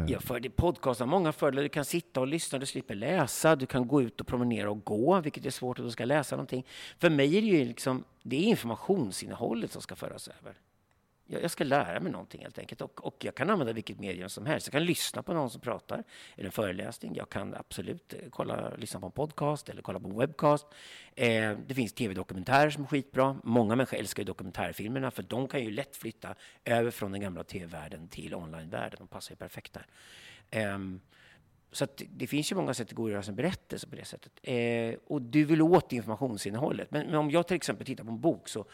Ja, 0.09 0.15
eh. 0.15 0.21
för 0.21 0.41
det 0.41 0.51
podcast 0.51 1.01
har 1.01 1.07
många 1.07 1.33
fördelar. 1.33 1.63
Du 1.63 1.69
kan 1.69 1.85
sitta 1.85 2.21
och 2.21 2.27
lyssna, 2.27 2.59
du 2.59 2.67
slipper 2.67 2.95
läsa, 2.95 3.57
du 3.57 3.67
kan 3.67 3.89
gå 3.89 4.03
ut 4.03 4.21
och 4.21 4.27
promenera 4.27 4.71
och 4.71 4.85
gå, 4.85 5.21
vilket 5.21 5.47
är 5.47 5.51
svårt 5.51 5.79
att 5.79 5.85
du 5.85 5.91
ska 5.91 6.05
läsa 6.05 6.37
någonting. 6.37 6.67
För 6.99 7.11
mig 7.11 7.37
är 7.37 7.43
det 7.43 7.49
ju 7.49 7.65
liksom, 7.65 8.05
det 8.23 8.37
är 8.37 8.43
informationsinnehållet 8.43 9.73
som 9.73 9.83
ska 9.83 9.97
föras 9.97 10.29
över 10.29 10.55
jag, 11.31 11.51
ska 11.51 11.65
lära 11.65 12.01
mig 12.01 12.13
någonting 12.13 12.43
helt 12.43 12.59
enkelt. 12.59 12.81
Och, 12.81 13.07
och, 13.07 13.17
jag 13.25 13.35
kan 13.35 13.51
använda 13.51 13.73
vilket 13.73 13.99
medium 13.99 14.29
som 14.29 14.47
helst. 14.47 14.67
Jag 14.67 14.73
kan 14.73 14.85
lyssna 14.85 15.23
på 15.23 15.33
någon 15.35 15.51
som 15.51 15.61
pratar, 15.61 16.05
eller 16.37 16.47
en 16.47 16.53
föreläsning. 16.53 17.15
Jag 17.15 17.29
kan 17.29 17.55
absolut 17.55 18.13
eh, 18.13 18.19
kolla, 18.31 18.75
lyssna 18.77 19.01
på 19.01 19.07
en 19.07 19.13
podcast 19.13 19.69
eller 19.69 19.83
kolla 19.83 20.01
på 20.01 20.09
en 20.09 20.19
webcast. 20.19 20.67
Eh, 21.15 21.57
det 21.67 21.75
finns 21.75 21.93
tv-dokumentärer 21.93 22.71
som 22.71 22.83
är 22.83 22.89
skitbra. 22.89 23.37
Många 23.45 23.77
människor 23.77 23.99
älskar 23.99 24.23
ju 24.23 24.27
dokumentärfilmerna 24.27 25.11
för 25.11 25.23
de 25.23 25.49
kan 25.49 25.65
ju 25.65 25.71
lätt 25.71 25.97
flytta 25.97 26.35
över 26.65 26.91
från 26.91 27.13
den 27.13 27.21
gamla 27.21 27.45
tv-världen 27.45 28.09
till 28.09 28.35
online-världen. 28.35 28.97
De 28.99 29.09
passar 29.09 29.33
ju 29.33 29.37
perfekt 29.37 29.73
där. 29.73 29.87
Eh, 30.51 30.79
så 31.73 31.87
det 32.11 32.27
finns 32.27 32.53
ju 32.53 32.57
många 32.57 32.75
sätt 32.75 32.89
att 32.89 32.95
gå 32.95 33.03
och 33.03 33.11
göra 33.11 33.23
en 33.23 33.35
berättelse 33.35 33.87
på 33.87 33.97
det 33.97 34.05
sättet. 34.05 34.33
Eh, 34.43 34.95
och 35.07 35.23
du 35.23 35.45
vill 35.45 35.63
åt 35.63 35.93
informationsinnehållet. 35.93 36.91
Men, 36.91 37.07
men, 37.07 37.15
om 37.15 37.31
jag 37.31 37.47
till 37.47 37.57
exempel 37.57 37.87
tittar 37.87 38.05
på 38.05 38.11
en 38.11 38.21
bok 38.21 38.49
så 38.49 38.65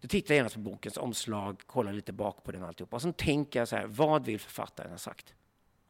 då 0.00 0.08
tittar 0.08 0.34
jag 0.34 0.36
gärna 0.36 0.48
på 0.48 0.60
bokens 0.60 0.96
omslag, 0.96 1.60
kollar 1.66 1.92
lite 1.92 2.12
bak 2.12 2.44
på 2.44 2.52
den 2.52 2.64
alltihopa. 2.64 2.96
Och 2.96 3.02
sen 3.02 3.12
tänker 3.12 3.58
jag 3.58 3.68
så 3.68 3.76
här, 3.76 3.86
vad 3.86 4.24
vill 4.24 4.40
författaren 4.40 4.90
ha 4.90 4.98
sagt? 4.98 5.34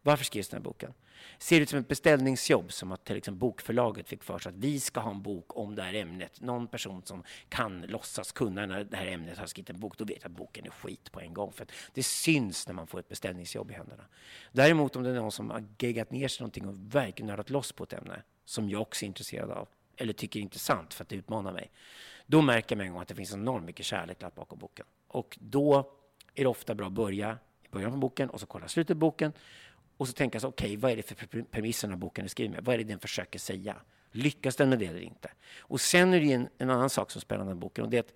Varför 0.07 0.25
skrevs 0.25 0.49
den 0.49 0.59
här 0.59 0.65
boken? 0.65 0.95
Ser 1.39 1.57
det 1.57 1.63
ut 1.63 1.69
som 1.69 1.79
ett 1.79 1.89
beställningsjobb, 1.89 2.73
som 2.73 2.93
att 2.93 3.05
till 3.05 3.17
exempel 3.17 3.39
bokförlaget 3.39 4.09
fick 4.09 4.25
för 4.25 4.39
sig 4.39 4.51
att 4.51 4.57
vi 4.57 4.81
ska 4.81 5.01
ha 5.01 5.11
en 5.11 5.23
bok 5.23 5.57
om 5.57 5.75
det 5.75 5.83
här 5.83 5.95
ämnet. 5.95 6.41
Någon 6.41 6.67
person 6.67 7.03
som 7.05 7.23
kan 7.49 7.81
låtsas 7.81 8.33
kunna 8.33 8.67
när 8.67 8.85
det 8.85 8.97
här 8.97 9.07
ämnet 9.07 9.39
har 9.39 9.47
skrivit 9.47 9.71
en 9.71 9.81
bok, 9.81 9.99
då 9.99 10.05
vet 10.05 10.19
jag 10.23 10.31
att 10.31 10.37
boken 10.37 10.65
är 10.67 10.71
skit 10.71 11.13
på 11.13 11.21
en 11.21 11.35
gång. 11.35 11.53
För 11.53 11.67
det 11.95 12.03
syns 12.03 12.67
när 12.67 12.75
man 12.75 12.87
får 12.87 12.99
ett 12.99 13.09
beställningsjobb 13.09 13.71
i 13.71 13.75
händerna. 13.75 14.05
Däremot 14.53 14.97
om 14.97 15.03
det 15.03 15.11
är 15.11 15.15
någon 15.15 15.33
som 15.33 15.51
har 15.51 15.65
geggat 15.79 16.11
ner 16.11 16.29
sig 16.29 16.43
någonting 16.43 16.67
och 16.69 16.75
verkligen 16.95 17.27
nördat 17.27 17.51
loss 17.51 17.73
på 17.73 17.85
ett 17.85 17.93
ämne, 17.93 18.23
som 18.45 18.71
jag 18.71 18.83
också 18.83 19.05
är 19.05 19.07
intresserad 19.07 19.51
av, 19.51 19.69
eller 19.97 20.13
tycker 20.13 20.41
är 20.41 20.43
intressant 20.43 20.95
för 20.95 21.05
att 21.05 21.09
det 21.09 21.17
utmanar 21.17 21.53
mig, 21.53 21.71
då 22.27 22.43
märker 22.43 22.77
man 22.77 22.87
en 22.87 22.93
gång 22.93 23.03
att 23.03 23.09
det 23.09 23.15
finns 23.15 23.35
enormt 23.35 23.67
mycket 23.67 23.87
kärlek 23.87 24.19
bakom 24.35 24.59
boken. 24.59 24.87
Och 25.09 25.39
då 25.41 25.93
är 26.35 26.43
det 26.43 26.49
ofta 26.49 26.75
bra 26.75 26.87
att 26.87 26.93
börja 26.93 27.39
i 27.63 27.69
början 27.69 27.91
på 27.91 27.97
boken 27.97 28.31
och 28.31 28.41
så 28.41 28.47
kolla 28.47 28.69
slutet 28.69 28.95
på 28.95 28.99
boken 28.99 29.33
och 29.97 30.09
så 30.09 30.13
tänka 30.13 30.41
så, 30.41 30.49
okej, 30.49 30.67
okay, 30.67 30.77
vad 30.77 30.93
är 30.93 30.97
det 30.97 31.03
för 31.03 31.43
premisser 31.43 31.89
den 31.89 31.99
boken 31.99 32.25
är 32.25 32.29
skriven 32.29 32.53
med? 32.53 32.65
Vad 32.65 32.75
är 32.75 32.79
det 32.79 32.85
den 32.85 32.99
försöker 32.99 33.39
säga? 33.39 33.77
Lyckas 34.13 34.57
den 34.57 34.69
med 34.69 34.79
det 34.79 34.87
eller 34.87 35.01
inte? 35.01 35.31
Och 35.59 35.81
sen 35.81 36.15
är 36.15 36.21
det 36.21 36.33
en, 36.33 36.49
en 36.59 36.71
annan 36.71 36.91
sak 36.91 37.11
som 37.11 37.19
är 37.19 37.21
spännande 37.21 37.55
med 37.55 37.61
boken 37.61 37.85
och 37.85 37.91
det 37.91 37.97
är 37.97 38.01
att 38.01 38.13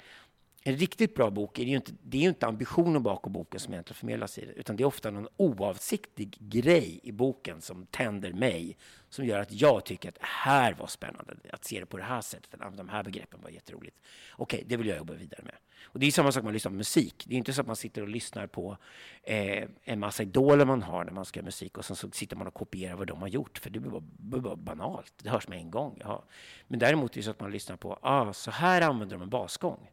en 0.62 0.76
riktigt 0.76 1.14
bra 1.14 1.30
bok 1.30 1.58
är 1.58 1.64
ju 1.64 1.76
inte, 1.76 1.92
det 2.02 2.16
är 2.18 2.22
ju 2.22 2.28
inte 2.28 2.46
ambitionen 2.46 3.02
bakom 3.02 3.32
boken 3.32 3.61
som 3.61 3.72
egentligen 3.72 3.96
förmedlas 3.96 4.38
i 4.38 4.46
det, 4.46 4.52
utan 4.52 4.76
det 4.76 4.82
är 4.82 4.86
ofta 4.86 5.11
någon 5.11 5.28
oavsiktlig 5.36 6.36
grej 6.40 7.00
i 7.02 7.12
boken 7.12 7.61
som 7.61 7.86
tänder 7.86 8.32
mig, 8.32 8.76
som 9.08 9.24
gör 9.24 9.40
att 9.40 9.52
jag 9.52 9.84
tycker 9.84 10.08
att 10.08 10.14
det 10.14 10.26
här 10.26 10.74
var 10.74 10.86
spännande, 10.86 11.36
att 11.50 11.64
se 11.64 11.80
det 11.80 11.86
på 11.86 11.96
det 11.96 12.02
här 12.02 12.20
sättet, 12.20 12.61
att 12.61 12.76
de 12.76 12.88
här 12.88 13.02
begreppen 13.02 13.40
var 13.42 13.50
jätteroligt. 13.50 13.96
Okej, 14.32 14.56
okay, 14.56 14.68
det 14.68 14.76
vill 14.76 14.86
jag 14.86 14.96
jobba 14.96 15.12
vidare 15.12 15.42
med. 15.44 15.54
Och 15.84 16.00
det 16.00 16.06
är 16.06 16.11
samma 16.11 16.32
sak 16.32 16.42
med 16.42 16.50
att 16.50 16.54
lyssna 16.54 16.70
på 16.70 16.76
musik. 16.76 17.24
Det 17.26 17.34
är 17.34 17.38
inte 17.38 17.52
så 17.52 17.61
att 17.61 17.66
man 17.66 17.76
sitter 17.76 18.02
och 18.02 18.08
lyssnar 18.08 18.46
på 18.46 18.76
eh, 19.22 19.68
en 19.84 20.00
massa 20.00 20.22
idoler 20.22 20.64
man 20.64 20.82
har 20.82 21.04
när 21.04 21.12
man 21.12 21.24
ska 21.24 21.38
göra 21.38 21.44
musik 21.44 21.78
och 21.78 21.84
sen 21.84 21.96
så 21.96 22.11
sitter 22.11 22.36
man 22.36 22.46
och 22.46 22.54
kopierar 22.54 22.96
vad 22.96 23.06
de 23.06 23.20
har 23.20 23.28
gjort, 23.28 23.58
för 23.58 23.70
det 23.70 23.80
blir 23.80 23.90
bara, 23.90 24.40
bara 24.40 24.56
banalt. 24.56 25.12
Det 25.22 25.30
hörs 25.30 25.48
med 25.48 25.58
en 25.58 25.70
gång. 25.70 25.98
Ja. 26.00 26.24
Men 26.68 26.78
däremot 26.78 27.12
är 27.12 27.16
det 27.16 27.22
så 27.22 27.30
att 27.30 27.40
man 27.40 27.50
lyssnar 27.50 27.76
på, 27.76 27.98
ah, 28.02 28.32
så 28.32 28.50
här 28.50 28.80
använder 28.80 29.16
de 29.16 29.22
en 29.22 29.30
basgång. 29.30 29.88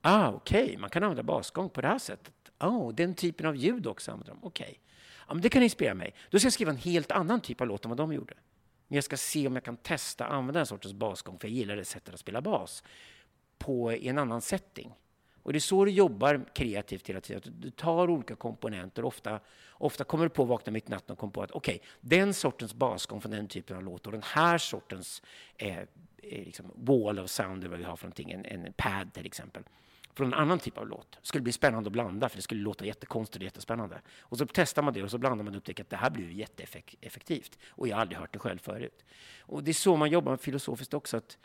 Ah, 0.00 0.28
okej, 0.28 0.64
okay. 0.64 0.76
man 0.76 0.90
kan 0.90 1.02
använda 1.02 1.22
basgång 1.22 1.70
på 1.70 1.80
det 1.80 1.88
här 1.88 1.98
sättet. 1.98 2.34
Oh, 2.60 2.94
den 2.94 3.14
typen 3.14 3.46
av 3.46 3.56
ljud 3.56 3.86
också 3.86 4.12
använder 4.12 4.34
de. 4.34 4.44
Okej. 4.44 4.64
Okay. 4.64 4.76
Ja, 5.28 5.34
men 5.34 5.42
det 5.42 5.48
kan 5.48 5.62
inspirera 5.62 5.94
mig. 5.94 6.14
Då 6.30 6.38
ska 6.38 6.46
jag 6.46 6.52
skriva 6.52 6.70
en 6.70 6.76
helt 6.76 7.12
annan 7.12 7.40
typ 7.40 7.60
av 7.60 7.66
låt 7.66 7.84
än 7.84 7.88
vad 7.88 7.98
de 7.98 8.12
gjorde. 8.12 8.34
Men 8.88 8.94
jag 8.94 9.04
ska 9.04 9.16
se 9.16 9.46
om 9.46 9.54
jag 9.54 9.64
kan 9.64 9.76
testa 9.76 10.26
att 10.26 10.32
använda 10.32 10.60
den 10.60 10.66
sortens 10.66 10.94
basgång, 10.94 11.38
för 11.38 11.48
jag 11.48 11.54
gillar 11.54 11.76
det 11.76 11.84
sättet 11.84 12.14
att 12.14 12.20
spela 12.20 12.40
bas, 12.40 12.82
på, 13.58 13.92
i 13.92 14.08
en 14.08 14.18
annan 14.18 14.40
setting. 14.40 14.92
Och 15.42 15.52
det 15.52 15.58
är 15.58 15.60
så 15.60 15.84
du 15.84 15.90
jobbar 15.90 16.44
kreativt 16.54 17.08
hela 17.08 17.20
tiden. 17.20 17.42
Du 17.58 17.70
tar 17.70 18.10
olika 18.10 18.34
komponenter. 18.34 19.04
Ofta, 19.04 19.40
ofta 19.70 20.04
kommer 20.04 20.24
du 20.24 20.30
på 20.30 20.42
att 20.42 20.48
vakna 20.48 20.72
mitt 20.72 20.88
i 20.88 20.90
natten 20.90 21.12
och 21.12 21.18
kommer 21.18 21.32
på 21.32 21.42
att 21.42 21.50
okej, 21.50 21.74
okay, 21.74 21.88
den 22.00 22.34
sortens 22.34 22.74
basgång 22.74 23.20
från 23.20 23.32
den 23.32 23.48
typen 23.48 23.76
av 23.76 23.82
låt 23.82 24.06
och 24.06 24.12
den 24.12 24.22
här 24.24 24.58
sortens 24.58 25.22
eh, 25.56 25.78
Eh, 26.30 26.44
liksom 26.44 26.72
wall 26.74 27.18
of 27.18 27.30
sound, 27.30 27.58
eller 27.58 27.70
vad 27.70 27.78
vi 27.78 27.84
har 27.84 27.96
för 27.96 28.04
någonting, 28.04 28.30
en, 28.30 28.44
en 28.44 28.72
pad 28.72 29.12
till 29.12 29.26
exempel 29.26 29.62
från 30.14 30.26
en 30.26 30.34
annan 30.34 30.58
typ 30.58 30.78
av 30.78 30.88
låt. 30.88 31.12
Det 31.20 31.26
skulle 31.26 31.42
bli 31.42 31.52
spännande 31.52 31.88
att 31.88 31.92
blanda, 31.92 32.28
för 32.28 32.36
det 32.36 32.42
skulle 32.42 32.60
låta 32.60 32.86
jättekonstigt 32.86 33.36
och 33.36 33.44
jättespännande. 33.44 34.00
Och 34.20 34.38
så 34.38 34.46
testar 34.46 34.82
man 34.82 34.94
det 34.94 35.02
och 35.02 35.10
så 35.10 35.18
blandar 35.18 35.44
man 35.44 35.54
och 35.54 35.58
upptäcker 35.58 35.82
att 35.82 35.90
det 35.90 35.96
här 35.96 36.10
blir 36.10 36.30
jätteeffektivt. 36.30 37.58
Och 37.68 37.88
jag 37.88 37.96
har 37.96 38.00
aldrig 38.00 38.18
hört 38.18 38.32
det 38.32 38.38
själv 38.38 38.58
förut. 38.58 39.04
Och 39.40 39.64
det 39.64 39.70
är 39.70 39.72
så 39.72 39.96
man 39.96 40.10
jobbar 40.10 40.36
filosofiskt 40.36 40.94
också. 40.94 41.16
Att 41.16 41.38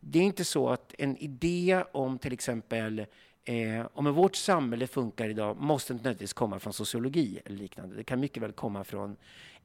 det 0.00 0.18
är 0.18 0.22
inte 0.22 0.44
så 0.44 0.68
att 0.68 0.94
en 0.98 1.16
idé 1.16 1.84
om 1.92 2.18
till 2.18 2.32
exempel 2.32 3.06
Eh, 3.44 3.86
om 3.92 4.14
vårt 4.14 4.36
samhälle 4.36 4.86
funkar 4.86 5.28
idag 5.28 5.56
måste 5.56 5.92
inte 5.92 6.02
nödvändigtvis 6.02 6.32
komma 6.32 6.58
från 6.58 6.72
sociologi 6.72 7.40
eller 7.44 7.56
liknande. 7.56 7.96
Det 7.96 8.04
kan 8.04 8.20
mycket 8.20 8.42
väl 8.42 8.52
komma 8.52 8.84
från 8.84 9.16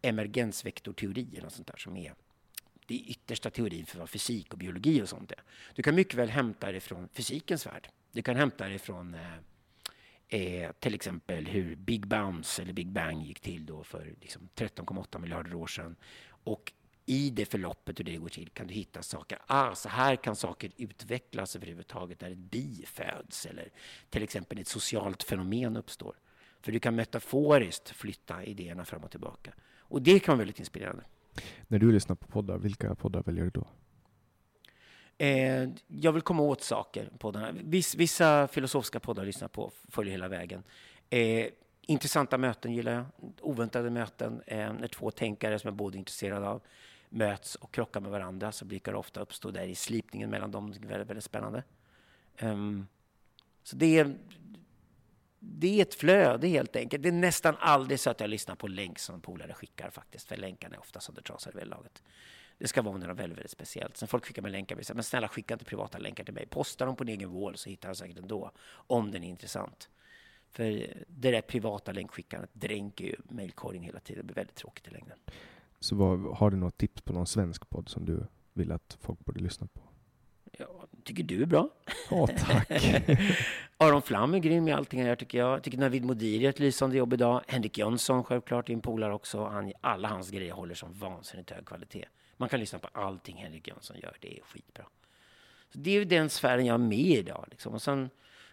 emergensvektorteori 0.02 1.28
eller 1.32 1.44
något 1.44 1.54
sånt 1.54 1.68
där 1.68 1.78
som 1.78 1.98
är 1.98 2.14
det 2.94 3.00
är 3.00 3.12
yttersta 3.12 3.50
teorin 3.50 3.86
för 3.86 4.00
vad 4.00 4.10
fysik 4.10 4.54
och 4.54 4.60
biologi 4.60 5.02
och 5.02 5.10
sånt 5.10 5.32
är. 5.32 5.44
Du 5.76 5.84
kan 5.84 5.96
mycket 5.96 6.14
väl 6.14 6.30
hämta 6.30 6.72
det 6.72 6.80
från 6.80 7.10
fysikens 7.14 7.66
värld. 7.66 7.89
Du 8.12 8.22
kan 8.22 8.36
hämta 8.36 8.68
det 8.68 8.80
från 8.80 9.14
eh, 9.14 9.34
eh 10.28 10.72
till 10.72 10.94
exempel 10.94 11.48
hur 11.48 11.76
Big 11.76 12.08
Bounce 12.08 12.62
eller 12.62 12.74
Big 12.74 12.91
Bang 12.91 13.22
gick 13.22 13.39
till 13.39 13.66
då 13.66 13.84
för 13.84 14.14
liksom 14.22 14.50
13,8 14.56 15.20
miljarder 15.20 15.54
år 15.54 15.68
sedan. 15.68 15.96
Och 16.44 16.74
i 17.06 17.30
det 17.30 17.46
förloppet 17.46 18.00
hur 18.00 18.04
det 18.04 18.18
går 18.18 18.30
till 18.30 18.50
kan 18.50 18.68
du 18.68 18.74
hitta 18.74 19.04
saker. 19.04 19.39
Ah, 19.48 19.76
så 19.76 19.89
här 19.89 20.16
kan 20.16 20.36
saker 20.36 20.72
utvecklas 20.78 21.56
överhuvudtaget 21.56 22.22
när 22.22 22.32
ett 22.32 22.38
bi 22.38 22.86
föds 22.88 23.46
eller 23.46 23.70
till 24.10 24.24
exempel 24.24 24.60
ett 24.60 24.68
socialt 24.68 25.24
fenomen 25.24 25.78
uppstår. 25.78 26.16
För 26.62 26.72
du 26.72 26.80
kan 26.80 26.96
metaforiskt 26.96 27.89
flytta 27.89 28.44
idéerna 28.44 28.86
fram 28.86 29.04
och 29.04 29.12
tillbaka. 29.12 29.54
Och 29.78 30.02
det 30.02 30.20
kan 30.20 30.32
vara 30.32 30.38
väldigt 30.38 30.60
inspirerande. 30.60 31.04
När 31.68 31.80
du 31.80 31.92
lyssnar 31.92 32.16
på 32.16 32.28
poddar, 32.28 32.58
vilka 32.58 32.96
poddar 32.96 33.24
väljer 33.24 33.44
du 33.44 33.50
då? 33.50 33.68
Eh, 35.18 35.70
jag 35.88 36.12
vill 36.12 36.22
komma 36.22 36.44
åt 36.44 36.62
saker. 36.62 37.10
Poddarna. 37.18 37.52
Viss, 37.52 37.96
vissa 37.96 38.48
filosofiska 38.48 39.00
poddar 39.00 39.26
lyssnar 39.26 39.48
på, 39.48 39.72
följer 39.90 40.12
hela 40.12 40.28
vägen. 40.28 40.64
Eh, 41.10 41.48
intressanta 41.82 42.38
möten 42.38 42.74
gillar 42.74 42.92
jag. 42.94 43.06
Oväntade 43.42 43.90
möten. 43.90 44.42
Eh, 44.48 44.74
när 44.74 44.88
två 44.88 45.12
tänkare 45.12 45.60
som 45.60 45.68
är 45.68 45.72
både 45.72 45.98
intresserade 45.98 46.48
av 46.48 46.62
möts 47.10 47.56
och 47.56 47.74
krockar 47.74 48.00
med 48.02 48.12
varandra 48.12 48.52
så 48.52 48.66
brukar 48.66 48.92
det 48.92 48.98
ofta 48.98 49.22
uppstå 49.22 49.52
där 49.52 49.68
i 49.68 49.76
slipningen 49.76 50.30
mellan 50.30 50.52
dem. 50.52 50.72
Det 50.72 50.88
är 50.88 50.90
väldigt, 50.90 51.10
väldigt 51.10 51.24
spännande. 51.24 51.64
Ehm, 52.38 52.88
så 53.64 53.76
det 53.76 54.00
är, 54.00 54.16
det 55.46 55.80
är 55.80 55.82
ett 55.82 55.94
flöde 55.94 56.48
helt 56.48 56.76
enkelt. 56.76 57.04
Det 57.04 57.10
är 57.10 57.14
nästan 57.14 57.56
aldrig 57.60 58.00
så 58.00 58.10
att 58.10 58.20
jag 58.20 58.30
lyssnar 58.30 58.56
på 58.56 58.68
länk 58.68 59.00
som 59.00 59.22
polare 59.22 59.54
skickar 59.54 59.89
faktiskt. 59.89 60.28
För 60.28 60.38
länkarna 60.38 60.76
är 60.76 60.80
ofta 60.80 61.00
söndertrasade 61.00 61.60
vid 61.60 61.68
laget. 61.68 62.04
Det 62.58 62.68
ska 62.68 62.82
vara 62.82 62.98
något 62.98 63.18
väldigt, 63.18 63.38
väldigt 63.38 63.52
speciellt. 63.52 63.98
Sen 63.98 64.08
folk 64.08 64.26
skickar 64.26 64.41
mig 64.41 64.52
länkar, 64.52 64.76
säger, 64.76 64.94
men 64.94 65.04
snälla 65.04 65.28
skicka 65.28 65.54
inte 65.54 65.66
privata 65.66 65.98
länkar 65.98 66.24
till 66.24 66.34
mig. 66.34 66.46
Posta 66.46 66.86
dem 66.86 66.96
på 66.96 67.04
din 67.04 67.16
egen 67.16 67.32
wall 67.32 67.58
så 67.58 67.70
hittar 67.70 67.89
jag 67.89 67.98
säkert 67.98 68.18
ändå. 68.18 68.52
Om 68.68 69.12
den 69.12 69.24
är 69.24 69.28
intressant. 69.28 69.89
För 70.52 70.64
det 71.08 71.32
där 71.32 71.41
privata 71.41 71.91
länkskickandet 71.91 72.50
dränker 72.54 73.06
ju 73.06 73.16
mejlkorgen 73.24 73.84
hela 73.84 74.00
tiden. 74.00 74.22
Det 74.22 74.34
blir 74.34 74.36
väldigt 74.36 74.56
tråkigt 74.56 74.88
i 74.88 74.91
längden. 74.91 75.18
Så 75.80 75.96
vad, 75.96 76.38
har 76.38 76.52
du 76.52 76.58
något 76.58 76.78
tips 76.78 77.02
på 77.02 77.14
någon 77.14 77.28
svensk 77.28 77.70
podd 77.70 77.89
som 77.89 78.06
du 78.06 78.26
vill 78.54 78.72
att 78.72 78.98
folk 79.02 79.20
borde 79.20 79.39
lyssna 79.39 79.68
på? 79.68 79.82
Ja, 80.58 80.88
tycker 81.04 81.24
du 81.24 81.41
är 81.41 81.45
bra. 81.45 81.70
Ja, 82.10 82.28
tack. 82.28 82.68
Aron 83.78 84.01
Flam 84.01 84.34
är 84.34 84.39
grym 84.39 84.68
i 84.68 84.72
allting 84.72 84.99
han 84.99 85.08
gör 85.08 85.16
tycker 85.16 85.38
jag. 85.38 85.54
Jag 85.54 85.64
tycker 85.64 85.78
Navid 85.78 86.06
Modiri 86.06 86.43
gör 86.43 86.49
ett 86.49 86.60
lysande 86.60 86.97
jobb 86.97 87.14
idag. 87.14 87.41
Henrik 87.47 87.78
Jönsson 87.78 88.24
självklart 88.24 88.70
en 88.70 88.82
polare 88.82 89.14
också. 89.14 89.45
Han, 89.45 89.74
alla 89.82 90.08
hans 90.08 90.30
grejer 90.30 90.54
håller 90.54 90.76
som 90.76 90.93
vansinnigt 90.93 91.51
hög 91.51 91.66
kvalitet. 91.66 92.06
Man 92.38 92.49
kan 92.49 92.60
lyssna 92.60 92.80
på 92.80 92.88
allting 92.88 93.38
Henrik 93.38 93.68
Jönsson 93.68 93.97
gör. 93.97 94.18
Det 94.20 94.38
är 94.38 94.43
skitbra. 94.43 94.86
Så 95.70 95.78
det 95.78 95.89
är 95.89 95.93
ju 95.93 96.06
den 96.06 96.30
sfären 96.30 96.66
jag 96.66 96.74
är 96.74 96.78
med 96.78 96.97
i 96.97 97.18
idag. 97.18 97.45
Liksom. 97.49 97.74
Och 97.74 97.82
sen 97.82 98.10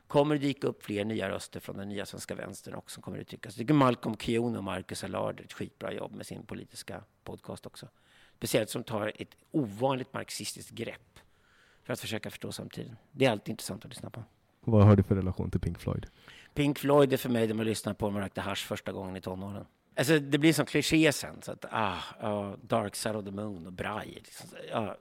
kommer 0.07 0.34
det 0.34 0.40
dyka 0.40 0.66
upp 0.66 0.84
fler 0.84 1.05
nya 1.05 1.30
röster 1.30 1.61
från 1.61 1.76
den 1.76 1.88
nya 1.88 2.07
svenska 2.07 2.34
vänstern 2.34 2.74
också. 2.74 3.01
Kommer 3.01 3.18
det 3.18 3.24
tyckas. 3.24 3.57
Jag 3.57 3.59
tycker 3.59 3.74
Malcolm 3.74 4.16
Keown 4.16 4.57
och 4.57 4.64
Marcus 4.64 5.05
Allard 5.05 5.40
gör 5.40 5.44
ett 5.44 5.53
skitbra 5.53 5.92
jobb 5.92 6.14
med 6.14 6.26
sin 6.26 6.46
politiska 6.46 7.05
podcast 7.24 7.66
också. 7.66 7.88
Speciellt 8.36 8.70
som 8.70 8.84
tar 8.84 9.12
ett 9.16 9.36
ovanligt 9.51 10.12
marxistiskt 10.12 10.70
grepp 10.70 11.20
för 11.85 11.93
att 11.93 12.01
försöka 12.01 12.31
förstå 12.31 12.53
samtiden. 12.53 12.97
Det 13.12 13.26
är 13.26 13.31
alltid 13.31 13.53
intressant 13.53 13.85
att 13.85 13.91
lyssna 13.91 14.11
på. 14.11 14.24
Vad 14.61 14.87
har 14.87 14.97
du 14.97 15.03
för 15.03 15.14
relation 15.14 15.51
till 15.51 15.61
Pink 15.61 15.78
Floyd? 15.78 16.07
Pink 16.55 16.78
Floyd 16.78 17.12
är 17.12 17.16
för 17.16 17.28
mig 17.28 17.47
det 17.47 17.55
man 17.55 17.66
lyssnar 17.66 17.95
på 17.95 18.07
när 18.07 18.12
man 18.12 18.22
rökte 18.22 18.41
hash 18.41 18.66
första 18.66 18.93
gången 18.93 19.16
i 19.16 19.20
tonåren. 19.20 19.66
Alltså, 19.97 20.18
det 20.18 20.39
blir 20.39 20.53
som 20.53 20.66
kliché 20.66 21.12
sen. 21.12 21.43
Så 21.43 21.53
att, 21.53 21.64
ah, 21.70 21.99
ah, 22.20 22.57
Dark 22.62 22.97
Side 22.97 23.16
of 23.16 23.24
the 23.24 23.31
Moon 23.31 23.66
och 23.66 23.72
Braj. 23.72 24.09
Liksom, 24.09 24.49
ah, 24.72 24.95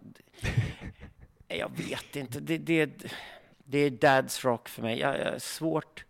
jag 1.47 1.71
vet 1.77 2.15
inte. 2.15 2.39
Det, 2.39 2.57
det, 2.57 3.05
det 3.57 3.77
är 3.79 3.89
dads 3.89 4.45
rock 4.45 4.69
för 4.69 4.81
mig. 4.81 4.99
Jag, 4.99 5.19
jag, 5.19 5.27
är 5.27 5.39
svårt, 5.39 6.05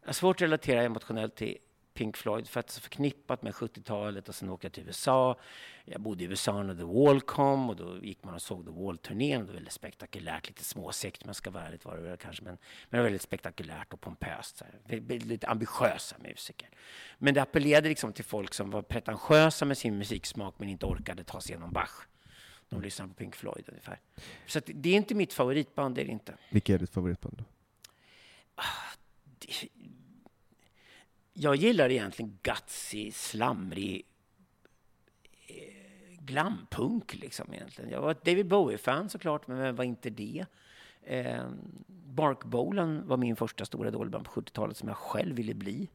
jag 0.00 0.08
har 0.08 0.12
svårt 0.12 0.36
att 0.36 0.42
relatera 0.42 0.82
emotionellt 0.82 1.34
till 1.34 1.58
Pink 1.94 2.16
Floyd 2.16 2.48
för 2.48 2.60
att 2.60 2.66
det 2.66 2.70
är 2.70 2.74
så 2.74 2.80
förknippat 2.80 3.42
med 3.42 3.52
70-talet 3.52 4.28
och 4.28 4.34
sen 4.34 4.50
åka 4.50 4.70
till 4.70 4.86
USA. 4.86 5.38
Jag 5.84 6.00
bodde 6.00 6.24
i 6.24 6.26
USA 6.26 6.62
när 6.62 6.74
The 6.74 6.82
Wall 6.82 7.20
kom 7.20 7.70
och 7.70 7.76
då 7.76 7.98
gick 8.02 8.24
man 8.24 8.34
och 8.34 8.42
såg 8.42 8.66
The 8.66 8.72
Wall-turnén. 8.72 9.40
Det 9.40 9.46
var 9.46 9.54
väldigt 9.54 9.72
spektakulärt, 9.72 10.48
lite 10.48 10.64
småsekt 10.64 11.22
om 11.22 11.28
jag 11.28 11.36
ska 11.36 11.50
vara 11.50 11.66
ärligt 11.66 11.84
var 11.84 11.96
det 11.96 12.02
väl 12.02 12.16
kanske, 12.16 12.44
men, 12.44 12.58
men 12.90 12.90
det 12.90 12.96
var 12.96 13.04
väldigt 13.04 13.22
spektakulärt 13.22 13.92
och 13.92 14.00
pompöst. 14.00 14.56
Så 14.56 14.64
här. 14.64 15.00
Lite 15.18 15.48
ambitiösa 15.48 16.16
musiker. 16.18 16.68
Men 17.18 17.34
det 17.34 17.42
appellerade 17.42 17.88
liksom 17.88 18.12
till 18.12 18.24
folk 18.24 18.54
som 18.54 18.70
var 18.70 18.82
pretentiösa 18.82 19.64
med 19.64 19.78
sin 19.78 19.98
musiksmak 19.98 20.54
men 20.58 20.68
inte 20.68 20.86
orkade 20.86 21.24
ta 21.24 21.40
sig 21.40 21.52
igenom 21.52 21.72
Bach. 21.72 22.06
De 22.68 22.82
lyssnade 22.82 23.08
på 23.08 23.14
Pink 23.14 23.36
Floyd 23.36 23.64
ungefär. 23.68 24.00
Så 24.46 24.60
det 24.66 24.88
är 24.88 24.96
inte 24.96 25.14
mitt 25.14 25.32
favoritband, 25.32 25.94
det 25.94 26.00
är 26.00 26.04
det 26.04 26.12
inte. 26.12 26.34
Vilket 26.50 26.74
är 26.74 26.78
ditt 26.78 26.90
favoritband 26.90 27.36
då? 27.38 27.44
Jag 31.36 31.56
gillar 31.56 31.90
egentligen 31.90 32.38
gutsy, 32.42 33.10
slamrig 33.12 34.02
eh, 35.46 36.20
glampunk 36.20 37.14
liksom 37.14 37.54
egentligen. 37.54 37.90
Jag 37.90 38.00
var 38.00 38.10
ett 38.10 38.24
David 38.24 38.46
Bowie-fan 38.46 39.08
såklart, 39.08 39.46
men 39.46 39.58
vem 39.58 39.76
var 39.76 39.84
inte 39.84 40.10
det? 40.10 40.46
Eh, 41.02 41.44
Mark 42.16 42.44
Bolan 42.44 43.06
var 43.06 43.16
min 43.16 43.36
första 43.36 43.64
stora 43.64 43.88
idolband 43.88 44.24
på 44.24 44.40
70-talet 44.40 44.76
som 44.76 44.88
jag 44.88 44.96
själv 44.96 45.36
ville 45.36 45.54
bli. 45.54 45.88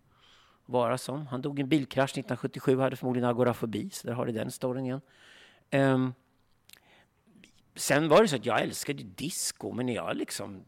Vara 0.65 0.97
som. 0.97 1.27
Han 1.27 1.41
dog 1.41 1.59
i 1.59 1.61
en 1.61 1.69
bilkrasch 1.69 2.11
1977, 2.11 2.79
hade 2.79 2.95
förmodligen 2.95 3.29
agorafobi, 3.29 3.89
så 3.89 4.07
där 4.07 4.13
har 4.13 4.25
du 4.25 4.31
den 4.31 4.51
storyn 4.51 4.85
igen. 4.85 5.01
Eh, 5.69 6.09
sen 7.75 8.09
var 8.09 8.21
det 8.21 8.27
så 8.27 8.35
att 8.35 8.45
jag 8.45 8.61
älskade 8.61 9.03
disco, 9.03 9.71
men 9.71 9.85
när 9.85 9.95
jag 9.95 10.17
liksom 10.17 10.63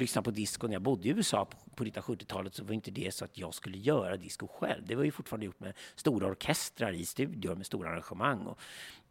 lyssna 0.00 0.22
på 0.22 0.30
disco 0.30 0.66
när 0.66 0.74
jag 0.74 0.82
bodde 0.82 1.08
i 1.08 1.10
USA 1.10 1.44
på, 1.44 1.56
på 1.74 1.84
1970-talet 1.84 2.54
så 2.54 2.64
var 2.64 2.72
inte 2.72 2.90
det 2.90 3.14
så 3.14 3.24
att 3.24 3.38
jag 3.38 3.54
skulle 3.54 3.78
göra 3.78 4.16
disco 4.16 4.46
själv. 4.46 4.86
Det 4.86 4.94
var 4.94 5.04
ju 5.04 5.10
fortfarande 5.10 5.46
gjort 5.46 5.60
med 5.60 5.72
stora 5.94 6.26
orkestrar 6.26 6.92
i 6.92 7.04
studior 7.04 7.54
med 7.54 7.66
stora 7.66 7.90
arrangemang. 7.90 8.46
Och 8.46 8.60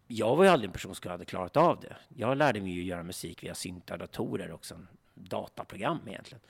jag 0.07 0.35
var 0.35 0.43
ju 0.43 0.49
aldrig 0.49 0.67
en 0.67 0.73
person 0.73 0.95
som 0.95 1.11
hade 1.11 1.25
klarat 1.25 1.57
av 1.57 1.79
det. 1.79 1.95
Jag 2.07 2.37
lärde 2.37 2.61
mig 2.61 2.71
ju 2.71 2.83
göra 2.83 3.03
musik 3.03 3.43
via 3.43 3.55
syntar, 3.55 3.97
datorer 3.97 4.51
och 4.51 4.65
sen 4.65 4.87
dataprogram 5.13 5.99
egentligen. 6.07 6.41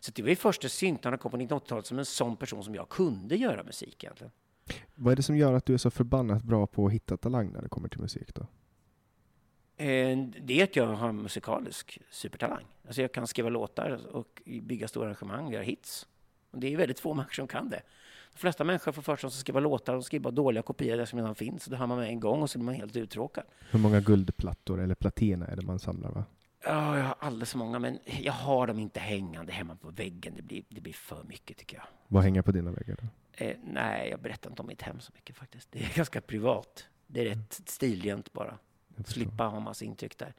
Så 0.00 0.12
det 0.14 0.22
var 0.22 0.28
ju 0.28 0.36
först 0.36 0.62
när 0.62 0.68
syntarna 0.68 1.16
kom 1.16 1.30
på 1.30 1.36
1980-talet 1.36 1.86
som 1.86 1.98
en 1.98 2.04
sån 2.04 2.36
person 2.36 2.64
som 2.64 2.74
jag 2.74 2.88
kunde 2.88 3.36
göra 3.36 3.62
musik 3.62 4.04
egentligen. 4.04 4.30
Vad 4.94 5.12
är 5.12 5.16
det 5.16 5.22
som 5.22 5.36
gör 5.36 5.52
att 5.52 5.66
du 5.66 5.74
är 5.74 5.78
så 5.78 5.90
förbannat 5.90 6.42
bra 6.42 6.66
på 6.66 6.86
att 6.86 6.92
hitta 6.92 7.16
talang 7.16 7.52
när 7.52 7.62
det 7.62 7.68
kommer 7.68 7.88
till 7.88 8.00
musik 8.00 8.34
då? 8.34 8.46
Eh, 9.76 10.18
det 10.42 10.60
är 10.60 10.64
att 10.64 10.76
jag 10.76 10.86
har 10.86 11.12
musikalisk 11.12 11.98
supertalang. 12.10 12.64
Alltså 12.86 13.02
jag 13.02 13.12
kan 13.12 13.26
skriva 13.26 13.48
låtar 13.48 14.16
och 14.16 14.42
bygga 14.62 14.88
stora 14.88 15.06
arrangemang, 15.06 15.52
göra 15.52 15.62
hits. 15.62 16.06
Och 16.50 16.58
det 16.58 16.72
är 16.72 16.76
väldigt 16.76 17.00
få 17.00 17.14
människor 17.14 17.32
som 17.32 17.48
kan 17.48 17.70
det. 17.70 17.82
De 18.32 18.38
flesta 18.38 18.64
människor 18.64 18.92
får 18.92 19.02
för 19.02 19.16
sig 19.16 19.26
att 19.26 19.32
skriva 19.32 19.60
låtar 19.60 19.94
och 19.94 20.04
skriva 20.04 20.30
dåliga 20.30 20.62
kopior 20.62 20.96
det 20.96 21.06
som 21.06 21.18
redan 21.18 21.34
finns. 21.34 21.64
Det 21.64 21.76
hör 21.76 21.86
man 21.86 21.98
med 21.98 22.08
en 22.08 22.20
gång 22.20 22.42
och 22.42 22.50
så 22.50 22.58
blir 22.58 22.64
man 22.64 22.74
helt 22.74 22.96
uttråkad. 22.96 23.44
Hur 23.70 23.78
många 23.78 24.00
guldplattor 24.00 24.80
eller 24.80 24.94
platina 24.94 25.46
är 25.46 25.56
det 25.56 25.62
man 25.62 25.78
samlar? 25.78 26.10
Va? 26.10 26.24
Ja, 26.64 26.98
jag 26.98 27.04
har 27.04 27.16
alldeles 27.18 27.50
för 27.50 27.58
många, 27.58 27.78
men 27.78 27.98
jag 28.20 28.32
har 28.32 28.66
dem 28.66 28.78
inte 28.78 29.00
hängande 29.00 29.52
hemma 29.52 29.76
på 29.76 29.88
väggen. 29.90 30.32
Det 30.36 30.42
blir, 30.42 30.62
det 30.68 30.80
blir 30.80 30.92
för 30.92 31.22
mycket 31.24 31.56
tycker 31.56 31.76
jag. 31.76 31.84
Vad 32.08 32.22
hänger 32.22 32.42
på 32.42 32.52
dina 32.52 32.70
väggar 32.70 32.96
då? 33.02 33.08
Eh, 33.44 33.56
nej, 33.64 34.08
jag 34.10 34.20
berättar 34.20 34.50
inte 34.50 34.62
om 34.62 34.68
mitt 34.68 34.82
hem 34.82 35.00
så 35.00 35.12
mycket 35.14 35.36
faktiskt. 35.36 35.72
Det 35.72 35.78
är 35.78 35.94
ganska 35.96 36.20
privat. 36.20 36.86
Det 37.06 37.20
är 37.20 37.24
rätt 37.24 37.60
stilrent 37.66 38.32
bara 38.32 38.58
slippa 39.04 39.44
ha 39.44 39.60
massa 39.60 39.84
intryck 39.84 40.18
där. 40.18 40.34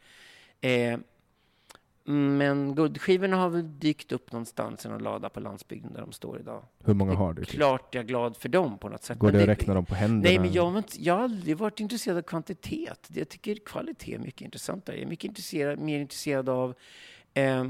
Eh, 0.61 0.99
men 2.09 2.75
guldskivorna 2.75 3.37
har 3.37 3.49
väl 3.49 3.79
dykt 3.79 4.11
upp 4.11 4.31
någonstans 4.31 4.85
i 4.85 4.89
någon 4.89 5.03
lada 5.03 5.29
på 5.29 5.39
landsbygden 5.39 5.93
där 5.93 6.01
de 6.01 6.11
står 6.11 6.39
idag. 6.39 6.63
Hur 6.83 6.93
många 6.93 7.13
har 7.13 7.33
du? 7.33 7.45
Klart 7.45 7.95
jag 7.95 8.03
är 8.03 8.07
glad 8.07 8.37
för 8.37 8.49
dem 8.49 8.77
på 8.77 8.89
något 8.89 9.03
sätt. 9.03 9.19
Går 9.19 9.31
det, 9.31 9.41
att 9.41 9.49
räkna 9.49 9.73
dem 9.73 9.85
på 9.85 9.95
händerna? 9.95 10.23
Nej, 10.23 10.39
men 10.39 10.53
jag, 10.53 10.65
har, 10.69 10.77
inte, 10.77 11.03
jag 11.03 11.13
har 11.13 11.23
aldrig 11.23 11.57
varit 11.57 11.79
intresserad 11.79 12.17
av 12.17 12.21
kvantitet. 12.21 13.09
Jag 13.13 13.29
tycker 13.29 13.55
kvalitet 13.55 14.15
är 14.15 14.19
mycket 14.19 14.41
intressantare. 14.41 14.95
Jag 14.95 15.03
är 15.03 15.09
mycket 15.09 15.25
intresserad, 15.25 15.79
mer 15.79 15.99
intresserad 15.99 16.49
av 16.49 16.73
eh, 17.33 17.63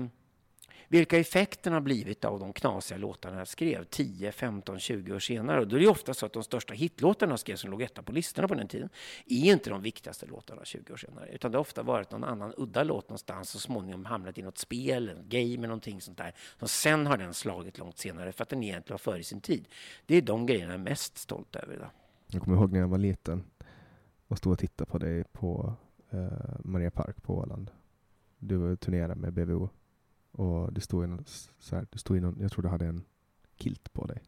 vilka 0.88 1.18
effekterna 1.18 1.76
har 1.76 1.82
blivit 1.82 2.26
av 2.26 2.40
de 2.40 2.54
knasiga 2.54 2.98
låtarna 2.98 3.38
jag 3.38 3.48
skrev 3.48 3.84
10, 3.84 4.32
15, 4.32 4.80
20 4.80 5.14
år 5.14 5.20
senare. 5.20 5.60
Och 5.60 5.68
då 5.68 5.76
är 5.76 5.80
det 5.80 5.88
ofta 5.88 6.14
så 6.14 6.26
att 6.26 6.34
de 6.34 6.44
största 6.44 6.74
hitlåtarna 6.74 7.32
jag 7.32 7.40
skrev 7.40 7.56
som 7.56 7.72
låg 7.72 7.82
etta 7.82 8.04
på 8.04 8.12
listorna 8.12 8.48
på 8.48 8.56
den 8.56 8.68
tiden 8.68 8.90
är 9.26 9.54
inte 9.54 9.70
de 9.70 9.82
viktigaste 9.82 10.26
låtarna 10.26 10.66
20 10.66 10.94
år 10.94 10.98
senare. 10.98 11.30
Utan 11.30 11.52
det 11.52 11.58
har 11.58 11.62
ofta 11.62 11.84
varit 11.84 12.12
någon 12.12 12.24
annan 12.24 12.54
udda 12.58 12.84
låt 12.84 13.10
någonstans 13.10 13.56
och 13.56 13.62
småningom 13.62 14.06
hamnat 14.06 14.38
i 14.38 14.42
något 14.42 14.58
spel, 14.58 15.10
en 15.10 15.30
game 15.30 15.54
eller 15.54 15.68
någonting 15.68 16.02
sånt 16.02 16.18
där. 16.18 16.34
Och 16.60 16.70
sen 16.70 17.08
har 17.08 17.18
den 17.18 17.34
slagit 17.34 17.78
långt 17.78 17.98
senare 17.98 18.32
för 18.32 18.44
att 18.44 18.50
den 18.50 18.64
egentligen 18.64 18.94
var 18.94 19.14
före 19.14 19.24
sin 19.24 19.42
tid. 19.42 19.68
Det 20.06 20.16
är 20.16 20.22
de 20.22 20.46
grejerna 20.46 20.74
jag 20.74 20.80
är 20.80 20.84
mest 20.84 21.18
stolt 21.18 21.56
över 21.56 21.74
idag. 21.74 21.90
Jag 22.28 22.42
kommer 22.42 22.58
ihåg 22.58 22.72
när 22.72 22.80
jag 22.80 22.88
var 22.88 22.98
liten 22.98 23.44
och 24.28 24.38
stod 24.38 24.54
och 24.54 24.60
tittade 24.60 24.92
på 24.92 24.98
dig 24.98 25.24
på 25.24 25.76
eh, 26.10 26.28
Maria 26.60 26.92
Park 26.92 27.24
på 27.24 27.38
Åland. 27.38 27.72
Du 28.40 28.76
turnerade 28.76 29.16
med 29.16 29.34
BVO. 29.34 29.70
Och 30.38 30.74
det 30.74 30.82
stod, 30.82 31.04
en, 31.04 31.24
så 31.60 31.76
här, 31.76 31.88
det 31.92 31.98
stod 31.98 32.22
någon, 32.22 32.38
jag 32.40 32.52
tror 32.52 32.64
du 32.64 32.70
hade 32.70 32.86
en 32.86 33.04
kilt 33.56 33.94
på 33.94 34.06
dig. 34.06 34.22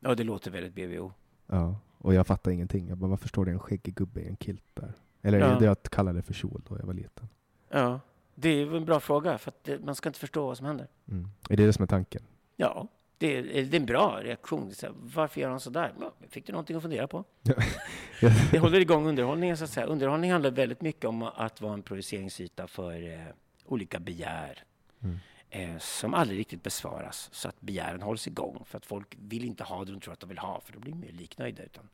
Ja, 0.00 0.14
det 0.14 0.24
låter 0.24 0.50
väldigt 0.50 0.74
BVO. 0.74 1.12
Ja, 1.46 1.80
och 1.98 2.14
jag 2.14 2.26
fattade 2.26 2.54
ingenting. 2.54 2.88
Jag 2.88 2.98
bara, 2.98 3.10
varför 3.10 3.28
står 3.28 3.44
det 3.44 3.50
en 3.50 3.58
skäggig 3.58 3.94
gubbe 3.94 4.20
i 4.20 4.28
en 4.28 4.36
kilt 4.36 4.64
där? 4.74 4.92
Eller 5.22 5.38
ja. 5.38 5.58
det 5.58 5.64
jag 5.64 5.82
kallade 5.82 6.22
för 6.22 6.34
kjol 6.34 6.62
då 6.68 6.76
jag 6.78 6.86
var 6.86 6.94
liten. 6.94 7.28
Ja, 7.68 8.00
det 8.34 8.48
är 8.48 8.76
en 8.76 8.84
bra 8.84 9.00
fråga, 9.00 9.38
för 9.38 9.52
det, 9.62 9.84
man 9.84 9.94
ska 9.94 10.08
inte 10.08 10.18
förstå 10.18 10.46
vad 10.46 10.56
som 10.56 10.66
händer. 10.66 10.88
Mm. 11.08 11.28
Är 11.50 11.56
det 11.56 11.66
det 11.66 11.72
som 11.72 11.82
är 11.82 11.86
tanken? 11.86 12.22
Ja, 12.56 12.88
det 13.18 13.36
är, 13.36 13.42
det 13.42 13.76
är 13.76 13.80
en 13.80 13.86
bra 13.86 14.20
reaktion. 14.22 14.74
Så 14.74 14.86
här, 14.86 14.94
varför 14.98 15.40
gör 15.40 15.50
han 15.50 15.60
så 15.60 15.70
där? 15.70 15.92
Ja, 16.00 16.12
fick 16.28 16.46
du 16.46 16.52
någonting 16.52 16.76
att 16.76 16.82
fundera 16.82 17.08
på? 17.08 17.24
det 18.50 18.58
håller 18.58 18.80
igång 18.80 19.06
underhållningen, 19.06 19.56
så 19.56 19.64
att 19.64 19.70
säga. 19.70 19.86
Underhållning 19.86 20.32
handlar 20.32 20.50
väldigt 20.50 20.82
mycket 20.82 21.04
om 21.04 21.22
att 21.22 21.60
vara 21.60 21.74
en 21.74 21.82
projiceringsyta 21.82 22.66
för 22.66 23.12
eh, 23.12 23.20
olika 23.64 24.00
begär, 24.00 24.64
Mm. 25.02 25.18
Eh, 25.50 25.78
som 25.78 26.14
aldrig 26.14 26.38
riktigt 26.38 26.62
besvaras 26.62 27.28
så 27.32 27.48
att 27.48 27.60
begären 27.60 28.02
hålls 28.02 28.26
igång. 28.26 28.62
För 28.64 28.78
att 28.78 28.86
folk 28.86 29.16
vill 29.18 29.44
inte 29.44 29.64
ha 29.64 29.84
det 29.84 29.92
de 29.92 30.00
tror 30.00 30.12
att 30.12 30.20
de 30.20 30.28
vill 30.28 30.38
ha 30.38 30.60
för 30.60 30.72
då 30.72 30.78
blir 30.78 30.92
de 30.92 31.00
mer 31.00 31.12
liknöjda. 31.12 31.62
Utan 31.62 31.88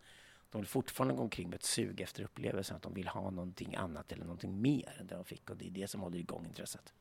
de 0.50 0.60
vill 0.60 0.68
fortfarande 0.68 1.14
gå 1.14 1.22
omkring 1.22 1.48
med 1.48 1.56
ett 1.56 1.64
sug 1.64 2.00
efter 2.00 2.22
upplevelsen 2.22 2.76
att 2.76 2.82
de 2.82 2.94
vill 2.94 3.08
ha 3.08 3.30
någonting 3.30 3.74
annat 3.74 4.12
eller 4.12 4.24
någonting 4.24 4.60
mer 4.62 4.96
än 5.00 5.06
det 5.06 5.14
de 5.14 5.24
fick 5.24 5.50
och 5.50 5.56
det 5.56 5.66
är 5.66 5.70
det 5.70 5.90
som 5.90 6.00
håller 6.00 6.18
igång 6.18 6.46
intresset. 6.46 6.92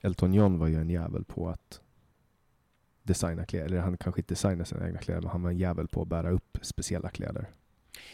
Elton 0.00 0.34
John 0.34 0.58
var 0.58 0.66
ju 0.66 0.80
en 0.80 0.90
jävel 0.90 1.24
på 1.24 1.48
att 1.48 1.80
designa 3.02 3.44
kläder, 3.44 3.66
eller 3.66 3.78
han 3.78 3.96
kanske 3.98 4.20
inte 4.20 4.32
designade 4.34 4.64
sina 4.64 4.86
egna 4.86 4.98
kläder 4.98 5.20
men 5.20 5.30
han 5.30 5.42
var 5.42 5.50
en 5.50 5.58
jävel 5.58 5.88
på 5.88 6.02
att 6.02 6.08
bära 6.08 6.30
upp 6.30 6.58
speciella 6.62 7.10
kläder. 7.10 7.50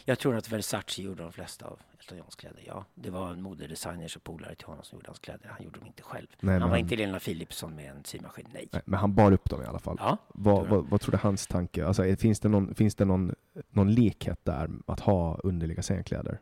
Jag 0.09 0.18
tror 0.18 0.36
att 0.36 0.52
Versace 0.52 1.02
gjorde 1.02 1.22
de 1.22 1.32
flesta 1.32 1.66
av 1.66 1.78
Elton 1.98 2.18
Johns 2.18 2.36
kläder. 2.36 2.62
Ja, 2.66 2.84
det 2.94 3.11
var 3.11 3.30
en 3.30 3.42
modedesigners 3.42 4.16
och 4.16 4.24
polare 4.24 4.54
till 4.54 4.66
honom 4.66 4.84
som 4.84 4.96
gjorde 4.96 5.09
hans 5.09 5.18
kläder. 5.18 5.48
Han 5.48 5.64
gjorde 5.64 5.78
dem 5.78 5.86
inte 5.86 6.02
själv. 6.02 6.26
Nej, 6.40 6.59
han 6.59 6.70
var 6.70 6.76
inte 6.76 6.96
Lena 6.96 7.20
Philipsson 7.20 7.74
med 7.74 7.90
en 7.90 8.04
symaskin. 8.04 8.46
Nej. 8.52 8.68
Nej. 8.72 8.82
Men 8.84 9.00
han 9.00 9.14
bar 9.14 9.32
upp 9.32 9.50
dem 9.50 9.62
i 9.62 9.66
alla 9.66 9.78
fall. 9.78 9.96
Ja, 10.00 10.16
vad, 10.28 10.66
vad, 10.66 10.86
vad 10.86 11.00
tror 11.00 11.12
du 11.12 11.18
hans 11.18 11.46
tanke? 11.46 11.86
Alltså, 11.86 12.16
finns 12.16 12.40
det, 12.40 12.48
någon, 12.48 12.74
finns 12.74 12.94
det 12.94 13.04
någon, 13.04 13.34
någon 13.70 13.92
likhet 13.94 14.44
där 14.44 14.70
att 14.86 15.00
ha 15.00 15.38
underliga 15.38 15.82
scenkläder? 15.82 16.40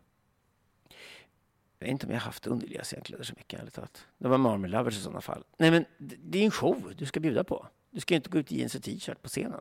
Jag 1.78 1.86
vet 1.86 1.90
inte 1.92 2.06
om 2.06 2.12
jag 2.12 2.20
haft 2.20 2.46
underliga 2.46 2.82
scenkläder 2.82 3.24
så 3.24 3.34
mycket, 3.36 3.60
ärligt 3.60 3.74
talat. 3.74 4.06
Det 4.18 4.28
var 4.28 4.38
Marmor 4.38 4.68
Lovers 4.68 4.96
i 4.96 5.00
sådana 5.00 5.20
fall. 5.20 5.44
Nej, 5.58 5.70
men 5.70 5.84
det 5.98 6.38
är 6.38 6.44
en 6.44 6.50
show 6.50 6.92
du 6.96 7.06
ska 7.06 7.20
bjuda 7.20 7.44
på. 7.44 7.66
Du 7.90 8.00
ska 8.00 8.14
inte 8.14 8.30
gå 8.30 8.38
ut 8.38 8.52
i 8.52 8.58
jeans 8.58 8.74
och 8.74 8.82
t-shirt 8.82 9.22
på 9.22 9.28
scenen. 9.28 9.60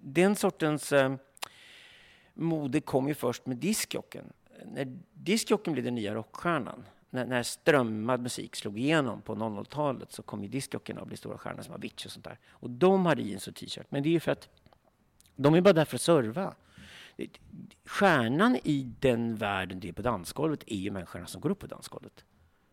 Den 0.00 0.36
sortens... 0.36 0.92
Eh, 0.92 1.14
mode 2.34 2.80
kom 2.80 3.08
ju 3.08 3.14
först 3.14 3.46
med 3.46 3.56
diskjocken. 3.56 4.32
När 4.66 4.98
diskjocken 5.12 5.72
blev 5.72 5.84
den 5.84 5.94
nya 5.94 6.14
rockstjärnan, 6.14 6.84
när, 7.10 7.26
när 7.26 7.42
strömmad 7.42 8.20
musik 8.20 8.56
slog 8.56 8.78
igenom 8.78 9.22
på 9.22 9.34
00-talet 9.34 10.12
så 10.12 10.22
kom 10.22 10.42
ju 10.42 10.48
diskjocken 10.48 10.98
att 10.98 11.06
bli 11.06 11.16
stora 11.16 11.38
stjärnor 11.38 11.62
som 11.62 11.74
Avicii 11.74 12.08
och 12.08 12.12
sånt 12.12 12.24
där. 12.24 12.38
Och 12.50 12.70
de 12.70 13.06
hade 13.06 13.22
jeans 13.22 13.48
och 13.48 13.54
t-shirt. 13.54 13.86
Men 13.88 14.02
det 14.02 14.08
är 14.08 14.10
ju 14.10 14.20
för 14.20 14.32
att 14.32 14.48
de 15.36 15.54
är 15.54 15.60
bara 15.60 15.72
där 15.72 15.84
för 15.84 15.96
att 15.96 16.00
serva. 16.00 16.54
Stjärnan 17.84 18.58
i 18.64 18.92
den 19.00 19.36
världen 19.36 19.80
det 19.80 19.88
är 19.88 19.92
på 19.92 20.02
dansgolvet 20.02 20.64
är 20.66 20.76
ju 20.76 20.90
människorna 20.90 21.26
som 21.26 21.40
går 21.40 21.50
upp 21.50 21.58
på 21.58 21.66
dansgolvet. 21.66 22.24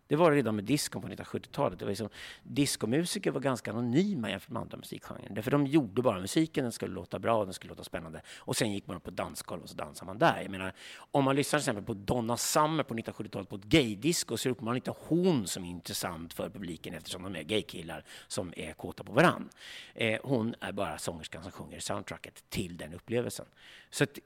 Det 0.09 0.15
var 0.15 0.31
det 0.31 0.37
redan 0.37 0.55
med 0.55 0.63
diskon 0.65 1.01
på 1.01 1.07
1970-talet. 1.07 1.79
Det 1.79 1.85
var 1.85 1.89
liksom, 1.89 2.09
diskomusiker 2.43 3.31
var 3.31 3.41
ganska 3.41 3.71
anonyma 3.71 4.29
jämfört 4.29 4.49
med 4.49 4.61
andra 4.61 4.77
musikgenrer. 4.77 5.27
Därför 5.29 5.51
de 5.51 5.65
gjorde 5.65 6.01
bara 6.01 6.19
musiken, 6.19 6.63
den 6.63 6.71
skulle 6.71 6.93
låta 6.93 7.19
bra, 7.19 7.45
den 7.45 7.53
skulle 7.53 7.69
låta 7.69 7.83
spännande. 7.83 8.21
Och 8.37 8.55
sen 8.55 8.71
gick 8.71 8.87
man 8.87 8.97
upp 8.97 9.03
på 9.03 9.11
dansgolv 9.11 9.63
och 9.63 9.69
så 9.69 9.75
dansade 9.75 10.05
man 10.05 10.17
där. 10.17 10.41
Jag 10.41 10.51
menar, 10.51 10.73
om 11.11 11.23
man 11.23 11.35
lyssnar 11.35 11.59
till 11.59 11.63
exempel 11.63 11.83
på 11.83 11.93
Donna 11.93 12.37
Summer 12.37 12.83
på 12.83 12.93
1970-talet 12.93 13.49
på 13.49 13.55
ett 13.55 13.63
gaydisco 13.63 14.37
så 14.37 14.47
är 14.47 14.49
det 14.49 14.51
uppenbarligen 14.51 14.81
inte 14.87 14.99
hon 15.07 15.47
som 15.47 15.65
är 15.65 15.69
intressant 15.69 16.33
för 16.33 16.49
publiken 16.49 16.93
eftersom 16.93 17.23
de 17.23 17.35
är 17.35 17.43
gaykillar 17.43 18.03
som 18.27 18.53
är 18.57 18.73
kåta 18.73 19.03
på 19.03 19.11
varann. 19.11 19.49
Eh, 19.93 20.19
hon 20.23 20.55
är 20.59 20.71
bara 20.71 20.97
sångerskan 20.97 21.43
som 21.43 21.51
sjunger 21.51 21.79
soundtracket 21.79 22.43
till 22.49 22.77
den 22.77 22.93
upplevelsen. 22.93 23.45
Så 23.89 24.03
att, 24.03 24.19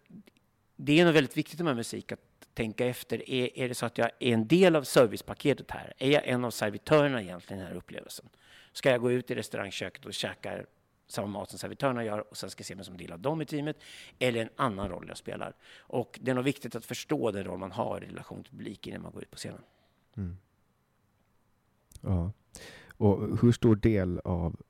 det 0.76 0.99
är 0.99 1.05
nog 1.05 1.13
väldigt 1.13 1.38
viktigt 1.38 1.59
med 1.59 1.76
musik 1.76 2.11
att 2.11 2.19
tänka 2.53 2.86
efter. 2.86 3.30
Är, 3.30 3.57
är 3.57 3.69
det 3.69 3.76
så 3.76 3.86
att 3.86 3.97
jag 3.97 4.09
är 4.19 4.34
en 4.34 4.47
del 4.47 4.76
av 4.76 4.84
servicepaketet 4.84 5.71
här? 5.71 5.93
Är 5.97 6.11
jag 6.11 6.28
en 6.28 6.45
av 6.45 6.51
servitörerna 6.51 7.21
egentligen 7.21 7.59
i 7.59 7.63
den 7.63 7.71
här 7.71 7.78
upplevelsen? 7.78 8.30
Ska 8.74 8.91
jag 8.91 9.01
gå 9.01 9.11
ut 9.11 9.32
i 9.32 9.36
restaurangköket 9.36 10.05
och 10.05 10.13
käka 10.13 10.65
samma 11.07 11.28
mat 11.28 11.49
som 11.49 11.59
servitörerna 11.59 12.03
gör 12.03 12.30
och 12.30 12.38
sen 12.38 12.49
ska 12.49 12.61
jag 12.61 12.65
se 12.65 12.76
mig 12.76 12.86
som 12.86 12.93
en 12.93 12.97
del 12.97 13.11
av 13.11 13.19
dem 13.19 13.41
i 13.41 13.45
teamet, 13.45 13.78
eller 14.19 14.41
en 14.41 14.49
annan 14.55 14.89
roll 14.89 15.05
jag 15.07 15.17
spelar. 15.17 15.55
Och 15.80 16.19
det 16.21 16.32
är 16.32 16.36
nog 16.36 16.43
viktigt 16.43 16.76
att 16.76 16.86
förstå 16.86 17.32
den 17.32 17.43
roll 17.43 17.59
man 17.59 17.71
har 17.71 18.03
i 18.03 18.07
relation 18.07 18.43
till 18.43 18.57
publiken 18.57 18.93
innan 18.93 19.03
man 19.03 19.11
går 19.11 19.21
ut 19.21 19.32
på 19.32 19.38
scenen. 19.38 19.61
Mm. 20.17 20.38
Ja. 22.01 22.32
Och 22.97 23.39
hur 23.41 23.51
stor 23.51 23.76
del 23.76 24.19
av 24.19 24.61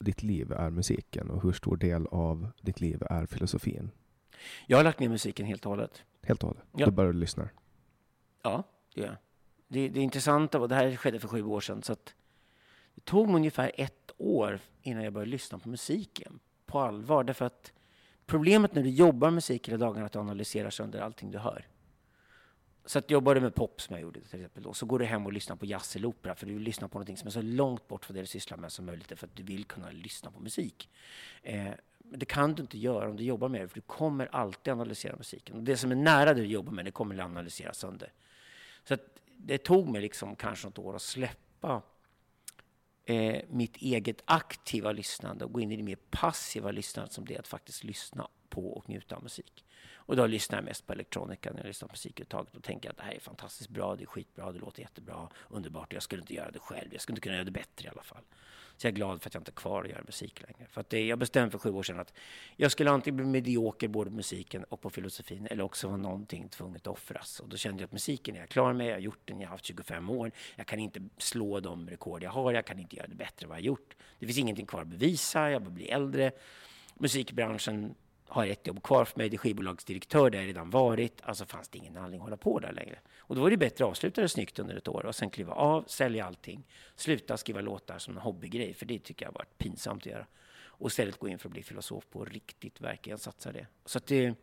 ditt 0.00 0.22
liv 0.22 0.52
är 0.52 0.70
musiken 0.70 1.30
och 1.30 1.42
hur 1.42 1.52
stor 1.52 1.76
del 1.76 2.06
av 2.06 2.50
ditt 2.60 2.80
liv 2.80 3.02
är 3.10 3.26
filosofin? 3.26 3.90
Jag 4.66 4.76
har 4.76 4.84
lagt 4.84 5.00
ner 5.00 5.08
musiken 5.08 5.46
helt 5.46 5.66
och 5.66 5.70
hållet. 5.70 6.04
Helt 6.22 6.42
och 6.42 6.48
hållet? 6.48 6.64
Ja. 6.76 6.86
Du 6.86 6.92
bara 6.92 7.12
lyssnar? 7.12 7.52
Ja, 8.42 8.62
det 8.94 9.00
gör 9.00 9.08
jag. 9.08 9.16
Det, 9.68 9.88
det 9.88 10.00
intressanta 10.00 10.58
var, 10.58 10.68
det 10.68 10.74
här 10.74 10.96
skedde 10.96 11.20
för 11.20 11.28
sju 11.28 11.42
år 11.42 11.60
sedan, 11.60 11.82
så 11.82 11.92
att 11.92 12.14
det 12.94 13.00
tog 13.04 13.26
mig 13.26 13.36
ungefär 13.36 13.72
ett 13.74 14.10
år 14.16 14.60
innan 14.82 15.04
jag 15.04 15.12
började 15.12 15.30
lyssna 15.30 15.58
på 15.58 15.68
musiken 15.68 16.38
på 16.66 16.78
allvar. 16.78 17.24
Därför 17.24 17.44
att 17.44 17.72
problemet 18.26 18.74
när 18.74 18.82
du 18.82 18.90
jobbar 18.90 19.28
med 19.28 19.34
musik 19.34 19.68
hela 19.68 19.78
dagarna 19.78 20.00
är 20.00 20.06
att 20.06 20.12
du 20.12 20.18
analyserar 20.18 20.70
sönder 20.70 21.00
allting 21.00 21.30
du 21.30 21.38
hör. 21.38 21.66
Så 22.84 22.98
att 22.98 23.10
jobbar 23.10 23.34
du 23.34 23.40
med 23.40 23.54
pop 23.54 23.80
som 23.80 23.94
jag 23.94 24.02
gjorde 24.02 24.20
till 24.20 24.40
exempel 24.40 24.62
då, 24.62 24.72
så 24.72 24.86
går 24.86 24.98
du 24.98 25.04
hem 25.04 25.26
och 25.26 25.32
lyssnar 25.32 25.56
på 25.56 25.66
jazz 25.66 25.96
eller 25.96 26.08
opera 26.08 26.34
för 26.34 26.46
du 26.46 26.54
vill 26.54 26.62
lyssna 26.62 26.88
på 26.88 26.98
något 26.98 27.18
som 27.18 27.26
är 27.26 27.30
så 27.30 27.42
långt 27.42 27.88
bort 27.88 28.04
från 28.04 28.14
det 28.14 28.20
du 28.20 28.26
sysslar 28.26 28.58
med 28.58 28.72
som 28.72 28.86
möjligt 28.86 29.18
för 29.18 29.26
att 29.26 29.36
du 29.36 29.42
vill 29.42 29.64
kunna 29.64 29.90
lyssna 29.90 30.30
på 30.30 30.40
musik. 30.40 30.90
Eh, 31.42 31.72
men 32.10 32.18
det 32.18 32.26
kan 32.26 32.54
du 32.54 32.62
inte 32.62 32.78
göra 32.78 33.08
om 33.08 33.16
du 33.16 33.24
jobbar 33.24 33.48
med 33.48 33.60
det, 33.60 33.68
för 33.68 33.74
du 33.74 33.80
kommer 33.80 34.28
alltid 34.32 34.72
analysera 34.72 35.16
musiken. 35.16 35.56
Och 35.56 35.62
det 35.62 35.76
som 35.76 35.90
är 35.90 35.96
nära 35.96 36.34
det 36.34 36.40
du 36.40 36.46
jobbar 36.46 36.72
med, 36.72 36.84
det 36.84 36.90
kommer 36.90 37.14
du 37.14 37.20
analysera 37.20 37.74
sönder. 37.74 38.12
Så 38.84 38.94
att 38.94 39.00
det 39.36 39.58
tog 39.58 39.88
mig 39.88 40.00
liksom 40.00 40.36
kanske 40.36 40.66
något 40.66 40.78
år 40.78 40.96
att 40.96 41.02
släppa 41.02 41.82
eh, 43.04 43.42
mitt 43.48 43.76
eget 43.76 44.22
aktiva 44.24 44.92
lyssnande 44.92 45.44
och 45.44 45.52
gå 45.52 45.60
in 45.60 45.72
i 45.72 45.76
det 45.76 45.82
mer 45.82 45.98
passiva 46.10 46.70
lyssnandet 46.70 47.12
som 47.12 47.24
det 47.24 47.34
är 47.34 47.38
att 47.38 47.48
faktiskt 47.48 47.84
lyssna 47.84 48.28
på 48.48 48.72
och 48.72 48.88
njuta 48.88 49.16
av 49.16 49.22
musik. 49.22 49.64
Och 50.08 50.16
då 50.16 50.26
lyssnar 50.26 50.58
jag 50.58 50.64
mest 50.64 50.86
på 50.86 50.92
elektronika 50.92 51.50
när 51.50 51.58
jag 51.58 51.66
lyssnar 51.66 51.88
på 51.88 51.92
musik 51.92 52.12
överhuvudtaget 52.12 52.56
och 52.56 52.62
tänker 52.62 52.90
att 52.90 52.96
det 52.96 53.02
här 53.02 53.12
är 53.12 53.20
fantastiskt 53.20 53.70
bra, 53.70 53.96
det 53.96 54.04
är 54.04 54.06
skitbra, 54.06 54.52
det 54.52 54.58
låter 54.58 54.80
jättebra, 54.80 55.28
underbart. 55.48 55.92
Jag 55.92 56.02
skulle 56.02 56.20
inte 56.20 56.34
göra 56.34 56.50
det 56.50 56.58
själv, 56.58 56.88
jag 56.92 57.00
skulle 57.00 57.14
inte 57.14 57.20
kunna 57.20 57.34
göra 57.34 57.44
det 57.44 57.50
bättre 57.50 57.86
i 57.86 57.88
alla 57.88 58.02
fall. 58.02 58.22
Så 58.78 58.86
jag 58.86 58.92
är 58.92 58.96
glad 58.96 59.22
för 59.22 59.28
att 59.30 59.34
jag 59.34 59.40
inte 59.40 59.50
är 59.50 59.52
kvar 59.52 59.82
och 59.82 59.88
gör 59.88 60.02
musik 60.06 60.42
längre. 60.42 60.68
För 60.70 60.80
att 60.80 60.90
det, 60.90 61.06
jag 61.06 61.18
bestämde 61.18 61.50
för 61.50 61.58
sju 61.58 61.70
år 61.70 61.82
sedan 61.82 62.00
att 62.00 62.12
jag 62.56 62.72
skulle 62.72 62.90
antingen 62.90 63.16
bli 63.16 63.26
medioker 63.26 63.88
både 63.88 64.10
på 64.10 64.16
musiken 64.16 64.64
och 64.64 64.80
på 64.80 64.90
filosofin 64.90 65.46
eller 65.50 65.64
också 65.64 65.86
vara 65.86 65.96
någonting 65.96 66.48
tvunget 66.48 66.82
att 66.82 66.86
offras. 66.86 67.40
Och 67.40 67.48
då 67.48 67.56
kände 67.56 67.82
jag 67.82 67.86
att 67.86 67.92
musiken 67.92 68.36
är 68.36 68.40
jag 68.40 68.48
klar 68.48 68.72
med, 68.72 68.86
jag 68.86 68.92
har 68.92 69.00
gjort 69.00 69.20
den, 69.24 69.40
jag 69.40 69.48
har 69.48 69.54
haft 69.54 69.64
25 69.64 70.10
år. 70.10 70.30
Jag 70.56 70.66
kan 70.66 70.78
inte 70.78 71.00
slå 71.18 71.60
de 71.60 71.88
rekord 71.88 72.22
jag 72.22 72.30
har, 72.30 72.52
jag 72.52 72.66
kan 72.66 72.78
inte 72.78 72.96
göra 72.96 73.06
det 73.06 73.14
bättre 73.14 73.44
än 73.44 73.48
vad 73.48 73.58
jag 73.58 73.62
har 73.62 73.66
gjort. 73.66 73.96
Det 74.18 74.26
finns 74.26 74.38
ingenting 74.38 74.66
kvar 74.66 74.82
att 74.82 74.88
bevisa, 74.88 75.50
jag 75.50 75.62
blir 75.62 75.90
äldre. 75.90 76.32
Musikbranschen 76.94 77.94
har 78.28 78.46
ett 78.46 78.66
jobb 78.66 78.82
kvar 78.82 79.04
för 79.04 79.18
mig, 79.18 79.28
det 79.28 79.36
är 79.36 79.38
skivbolagsdirektör 79.38 80.30
där 80.30 80.38
jag 80.38 80.48
redan 80.48 80.70
varit. 80.70 81.20
Alltså 81.22 81.46
fanns 81.46 81.68
det 81.68 81.78
ingen 81.78 81.96
anledning 81.96 82.20
att 82.20 82.24
hålla 82.24 82.36
på 82.36 82.58
där 82.58 82.72
längre. 82.72 82.98
Och 83.18 83.34
då 83.34 83.42
var 83.42 83.50
det 83.50 83.56
bättre 83.56 83.84
att 83.84 83.90
avsluta 83.90 84.20
det 84.20 84.28
snyggt 84.28 84.58
under 84.58 84.76
ett 84.76 84.88
år 84.88 85.06
och 85.06 85.14
sen 85.14 85.30
kliva 85.30 85.52
av, 85.52 85.84
sälja 85.86 86.26
allting, 86.26 86.66
sluta 86.96 87.36
skriva 87.36 87.60
låtar 87.60 87.98
som 87.98 88.16
en 88.16 88.20
hobbygrej, 88.20 88.74
för 88.74 88.86
det 88.86 88.98
tycker 88.98 89.26
jag 89.26 89.32
har 89.32 89.34
varit 89.34 89.58
pinsamt 89.58 90.02
att 90.02 90.06
göra. 90.06 90.26
Och 90.60 90.88
istället 90.90 91.18
gå 91.18 91.28
in 91.28 91.38
för 91.38 91.48
att 91.48 91.52
bli 91.52 91.62
filosof 91.62 92.04
på 92.10 92.24
riktigt, 92.24 92.80
verkligen 92.80 93.18
satsa 93.18 93.52
det. 93.52 93.66
Så 93.84 93.98
att 93.98 94.06
det, 94.06 94.34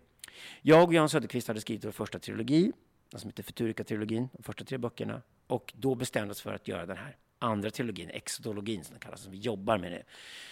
jag 0.61 0.83
och 0.83 0.93
Jan 0.93 1.09
Söderqvist 1.09 1.47
hade 1.47 1.61
skrivit 1.61 1.85
vår 1.85 1.91
första 1.91 2.19
trilogi, 2.19 2.71
den 3.09 3.19
som 3.19 3.29
heter 3.29 3.43
Futurika-trilogin, 3.43 4.29
de 4.33 4.43
första 4.43 4.63
tre 4.63 4.77
böckerna. 4.77 5.21
Och 5.47 5.73
då 5.77 5.95
bestämde 5.95 6.31
oss 6.31 6.41
för 6.41 6.53
att 6.53 6.67
göra 6.67 6.85
den 6.85 6.97
här 6.97 7.17
andra 7.39 7.69
trilogin, 7.69 8.09
exotologin 8.09 8.83
som 8.83 8.93
den 8.93 8.99
kallas, 8.99 9.21
som 9.21 9.31
vi 9.31 9.37
jobbar 9.37 9.77
med 9.77 9.91
det. 9.91 10.03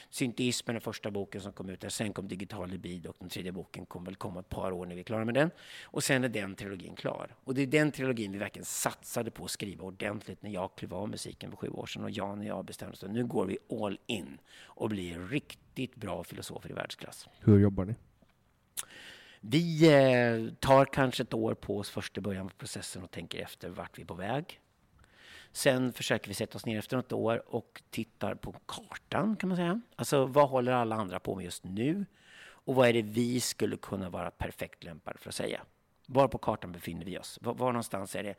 Synteismen 0.09 0.75
är 0.75 0.79
första 0.79 1.11
boken 1.11 1.41
som 1.41 1.53
kom 1.53 1.69
ut 1.69 1.81
där, 1.81 1.89
sen 1.89 2.13
kom 2.13 2.27
Digital 2.27 2.69
libid 2.69 3.05
och 3.05 3.15
den 3.19 3.29
tredje 3.29 3.51
boken 3.51 3.85
kommer 3.85 4.05
väl 4.05 4.15
komma 4.15 4.39
ett 4.39 4.49
par 4.49 4.71
år 4.71 4.85
när 4.85 4.95
vi 4.95 5.01
är 5.01 5.05
klara 5.05 5.25
med 5.25 5.33
den. 5.33 5.51
Och 5.83 6.03
sen 6.03 6.23
är 6.23 6.29
den 6.29 6.55
trilogin 6.55 6.95
klar. 6.95 7.35
Och 7.43 7.55
det 7.55 7.61
är 7.61 7.67
den 7.67 7.91
trilogin 7.91 8.31
vi 8.31 8.37
verkligen 8.37 8.65
satsade 8.65 9.31
på 9.31 9.45
att 9.45 9.51
skriva 9.51 9.83
ordentligt 9.83 10.43
när 10.43 10.49
jag 10.49 10.75
klev 10.75 10.93
av 10.93 11.09
musiken 11.09 11.49
för 11.49 11.57
sju 11.57 11.69
år 11.69 11.85
sedan 11.85 12.03
och 12.03 12.11
Jan 12.11 12.39
och 12.39 12.45
jag 12.45 12.65
bestämde 12.65 12.93
oss 12.93 13.03
nu 13.03 13.25
går 13.25 13.45
vi 13.45 13.57
all 13.83 13.99
in 14.05 14.37
och 14.63 14.89
blir 14.89 15.19
riktigt 15.19 15.95
bra 15.95 16.23
filosofer 16.23 16.69
i 16.69 16.73
världsklass. 16.73 17.27
Hur 17.39 17.59
jobbar 17.59 17.85
ni? 17.85 17.95
Vi 19.39 19.93
eh, 19.93 20.53
tar 20.59 20.85
kanske 20.85 21.23
ett 21.23 21.33
år 21.33 21.53
på 21.53 21.77
oss 21.77 21.89
först 21.89 22.17
i 22.17 22.21
början 22.21 22.47
på 22.47 22.55
processen 22.55 23.03
och 23.03 23.11
tänker 23.11 23.39
efter 23.39 23.69
vart 23.69 23.97
vi 23.97 24.01
är 24.01 24.05
på 24.05 24.13
väg. 24.13 24.59
Sen 25.53 25.93
försöker 25.93 26.27
vi 26.27 26.33
sätta 26.33 26.57
oss 26.57 26.65
ner 26.65 26.79
efter 26.79 26.97
något 26.97 27.11
år 27.11 27.55
och 27.55 27.81
tittar 27.89 28.35
på 28.35 28.55
kartan 28.65 29.35
kan 29.35 29.49
man 29.49 29.55
säga. 29.55 29.81
Alltså 29.95 30.25
vad 30.25 30.49
håller 30.49 30.71
alla 30.71 30.95
andra 30.95 31.19
på 31.19 31.35
med 31.35 31.45
just 31.45 31.63
nu? 31.63 32.05
Och 32.41 32.75
vad 32.75 32.89
är 32.89 32.93
det 32.93 33.01
vi 33.01 33.39
skulle 33.39 33.77
kunna 33.77 34.09
vara 34.09 34.31
perfekt 34.31 34.83
lämpade 34.83 35.17
för 35.19 35.29
att 35.29 35.35
säga? 35.35 35.61
Var 36.05 36.27
på 36.27 36.37
kartan 36.37 36.71
befinner 36.71 37.05
vi 37.05 37.17
oss? 37.17 37.39
Var, 37.41 37.53
var 37.53 37.71
någonstans 37.71 38.15
är 38.15 38.23
det 38.23 38.35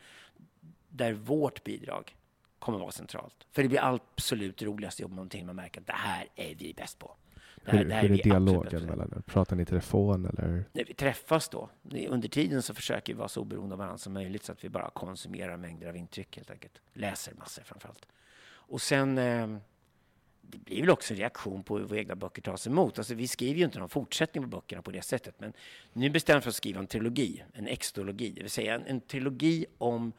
där 0.88 1.12
vårt 1.12 1.64
bidrag 1.64 2.16
kommer 2.58 2.78
vara 2.78 2.90
centralt? 2.90 3.46
För 3.52 3.62
det 3.62 3.68
blir 3.68 3.84
absolut 3.84 4.62
roligast 4.62 4.96
att 4.96 5.00
jobba 5.00 5.10
med 5.10 5.16
någonting 5.16 5.46
man 5.46 5.56
märker 5.56 5.80
att 5.80 5.86
det 5.86 5.92
här 5.92 6.28
är 6.34 6.54
vi 6.54 6.74
bäst 6.74 6.98
på. 6.98 7.16
Hur, 7.64 7.84
det 7.84 7.94
här 7.94 8.02
hur 8.02 8.20
är, 8.20 8.22
dialogen 8.22 8.86
mellan 8.86 9.12
er? 9.16 9.20
Pratar 9.20 9.56
ni 9.56 9.62
i 9.62 9.66
telefon 9.66 10.26
eller? 10.26 10.64
Nej, 10.72 10.84
vi 10.88 10.94
träffas 10.94 11.48
då. 11.48 11.70
Under 12.08 12.28
tiden 12.28 12.62
så 12.62 12.74
försöker 12.74 13.12
vi 13.12 13.18
vara 13.18 13.28
så 13.28 13.40
oberoende 13.40 13.74
av 13.74 13.78
varandra 13.78 13.98
som 13.98 14.12
möjligt 14.12 14.44
så 14.44 14.52
att 14.52 14.64
vi 14.64 14.68
bara 14.68 14.90
konsumerar 14.90 15.56
mängder 15.56 15.88
av 15.88 15.96
intryck 15.96 16.36
helt 16.36 16.50
enkelt. 16.50 16.80
Läser 16.92 17.34
massor 17.34 17.62
framförallt. 17.62 18.06
Och 18.46 18.82
sen 18.82 19.18
eh, 19.18 19.46
det 20.42 20.58
blir 20.58 20.80
väl 20.80 20.90
också 20.90 21.14
en 21.14 21.18
reaktion 21.18 21.62
på 21.62 21.78
hur 21.78 21.84
våra 21.84 21.98
egna 21.98 22.14
böcker 22.14 22.42
tas 22.42 22.66
emot. 22.66 22.98
Alltså, 22.98 23.14
vi 23.14 23.28
skriver 23.28 23.58
ju 23.58 23.64
inte 23.64 23.78
någon 23.78 23.88
fortsättning 23.88 24.44
på 24.44 24.48
böckerna 24.48 24.82
på 24.82 24.90
det 24.90 25.02
sättet. 25.02 25.34
Men 25.38 25.52
nu 25.92 26.10
bestämmer 26.10 26.40
vi 26.40 26.42
för 26.42 26.50
att 26.50 26.54
skriva 26.54 26.80
en 26.80 26.86
trilogi, 26.86 27.44
en 27.52 27.66
extologi, 27.66 28.30
det 28.30 28.42
vill 28.42 28.50
säga 28.50 28.74
en, 28.74 28.86
en 28.86 29.00
trilogi 29.00 29.66
om 29.78 30.12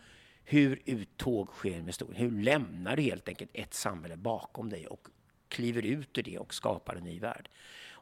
hur 0.43 0.81
uttåg 0.85 1.47
sker 1.47 1.77
med 1.77 1.85
historien. 1.85 2.21
Hur 2.21 2.43
lämnar 2.43 2.95
du 2.95 3.01
helt 3.01 3.29
enkelt 3.29 3.51
ett 3.53 3.73
samhälle 3.73 4.17
bakom 4.17 4.69
dig 4.69 4.87
och 4.87 5.07
kliver 5.55 5.85
ut 5.85 6.17
ur 6.17 6.23
det 6.23 6.39
och 6.39 6.53
skapar 6.53 6.95
en 6.95 7.03
ny 7.03 7.19
värld. 7.19 7.49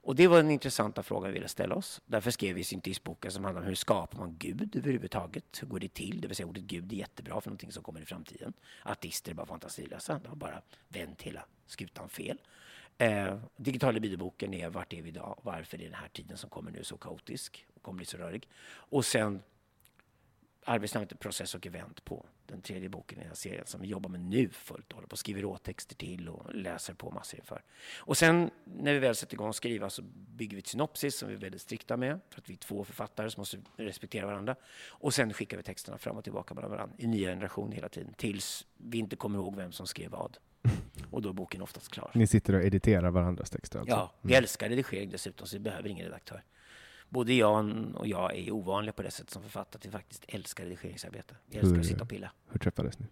Och 0.06 0.16
det 0.16 0.28
var 0.28 0.38
den 0.38 0.51
intressanta 0.51 1.04
frågan 1.04 1.28
vi 1.28 1.34
ville 1.34 1.47
ställa 1.47 1.76
oss. 1.76 2.01
Därför 2.06 2.32
skrev 2.32 2.56
vi 2.56 2.64
syntisboken 2.64 3.32
som 3.32 3.43
handlar 3.43 3.62
om 3.62 3.68
hur 3.68 3.76
skapar 3.76 4.18
man 4.18 4.36
Gud 4.38 4.76
överhuvudtaget? 4.76 5.62
Hur 5.62 5.68
går 5.68 5.80
det 5.80 5.93
till? 5.93 6.22
Det 6.22 6.28
vill 6.28 6.36
säga 6.36 6.47
ordet 6.47 6.64
Gud 6.64 6.93
är 6.93 6.97
jättebra 6.97 7.41
för 7.41 7.49
någonting 7.49 7.72
som 7.72 7.84
kommer 7.84 8.01
i 8.01 8.06
framtiden. 8.06 8.54
Ateister 8.84 9.32
är 9.32 9.36
bara 9.36 9.45
fantasilösa. 9.45 10.20
De 10.24 10.30
har 10.30 10.36
bara 10.36 10.62
vänt 10.88 11.22
hela 11.22 11.45
skutan 11.66 12.10
fel. 12.10 12.38
Eh, 12.97 13.39
digitala 13.56 13.99
bibelboken 13.99 14.54
är 14.54 14.70
vart 14.70 14.93
är 14.93 15.01
vi 15.01 15.10
idag? 15.10 15.39
Varför 15.43 15.82
är 15.82 15.86
den 15.86 15.93
här 15.93 16.08
tiden 16.08 16.38
som 16.38 16.49
kommer 16.49 16.72
nu 16.72 16.84
så 16.84 16.97
kaotisk 16.97 17.65
och 17.73 17.82
kommer 17.82 17.98
bli 17.98 18.06
så 18.06 18.18
rörig? 18.18 18.48
Och 18.65 19.06
sen 19.06 19.41
arbetsnamnet 20.65 21.19
Process 21.19 21.56
och 21.56 21.68
event 21.68 22.06
på 22.06 22.26
den 22.48 22.61
tredje 22.61 22.90
boken 22.90 23.18
i 23.18 23.22
den 23.22 23.28
här 23.28 23.36
serien 23.36 23.65
som 23.65 23.82
vi 23.82 23.88
jobbar 23.88 24.10
med 24.10 24.20
nu 24.20 24.49
fullt 24.49 24.90
och 24.90 24.95
håller 24.95 25.07
på 25.07 25.14
och 25.14 25.20
skriver 25.20 25.41
råtexter 25.41 25.95
till 25.95 26.30
och 26.30 26.56
läser 26.56 26.94
på 26.94 27.11
massor 27.11 27.40
inför. 27.40 27.61
Och 27.98 28.18
sen 28.18 28.52
när 28.65 28.94
vi 28.94 28.99
väl 28.99 29.15
sätter 29.15 29.34
igång 29.34 29.49
att 29.49 29.56
skriva 29.56 29.90
så 29.90 30.02
bygger 30.38 30.56
vi 30.56 30.60
ett 30.60 30.68
synopsis 30.68 31.18
som 31.18 31.30
vi 31.30 31.36
är 31.36 31.40
väldigt 31.40 31.61
strikta 31.61 31.98
med 31.98 32.20
för 32.30 32.41
att 32.41 32.49
vi 32.49 32.53
är 32.53 32.57
två 32.57 32.84
författare 32.84 33.30
som 33.30 33.41
måste 33.41 33.57
respektera 33.78 34.26
varandra. 34.26 34.56
Och 34.88 35.14
sen 35.14 35.34
skickar 35.34 35.57
vi 35.57 35.64
texterna 35.64 35.98
fram 35.98 36.18
och 36.18 36.24
tillbaka 36.24 36.53
mellan 36.53 36.72
varandra 36.72 36.95
i 36.98 37.07
nya 37.07 37.30
generationer 37.30 37.76
hela 37.76 37.90
tiden 37.90 38.14
tills 38.14 38.65
vi 38.78 38.98
inte 38.98 39.15
kommer 39.15 39.40
ihåg 39.40 39.56
vem 39.56 39.72
som 39.72 39.88
skrev 39.88 40.11
vad. 40.11 40.38
Och 41.11 41.22
då 41.22 41.30
är 41.30 41.34
boken 41.34 41.61
oftast 41.61 41.91
klar. 41.91 42.11
Ni 42.14 42.28
sitter 42.28 42.53
och 42.56 42.64
editerar 42.64 43.11
varandras 43.11 43.49
texter? 43.49 43.80
Alltså. 43.80 43.95
Ja, 43.95 44.14
vi 44.22 44.34
mm. 44.34 44.44
älskar 44.44 44.70
redigering 44.70 45.10
dessutom 45.10 45.48
så 45.48 45.56
vi 45.56 45.60
behöver 45.60 45.90
ingen 45.90 46.06
redaktör 46.06 46.44
både 47.14 47.34
Jan 47.34 47.95
och 47.95 48.07
jag 48.07 48.35
är 48.38 48.52
ovanliga 48.52 48.94
på 48.94 49.02
det 49.02 49.11
sättet 49.11 49.30
som 49.30 49.41
författare, 49.44 49.77
att 49.80 49.85
vi 49.85 49.90
faktiskt 49.91 50.26
älskar 50.27 50.64
redigeringsarbete. 50.64 51.35
Vi 51.45 51.57
älskar 51.57 51.73
Hur- 51.73 51.80
att 51.80 51.85
sitta 51.85 52.02
och 52.03 52.10
pilla. 52.10 52.31
Hur 52.49 52.60
träffades 52.60 52.99
ni? 52.99 53.06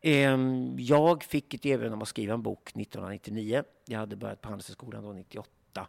Ehm, 0.00 0.76
Jag 0.78 1.24
fick 1.24 1.54
ett 1.54 1.66
erbjudande 1.66 1.94
om 1.94 2.02
att 2.02 2.08
skriva 2.08 2.34
en 2.34 2.42
bok 2.42 2.68
1999. 2.76 3.64
Jag 3.86 3.98
hade 3.98 4.16
börjat 4.16 4.40
på 4.40 4.48
Handelshögskolan 4.48 5.02
då 5.04 5.12
98 5.12 5.86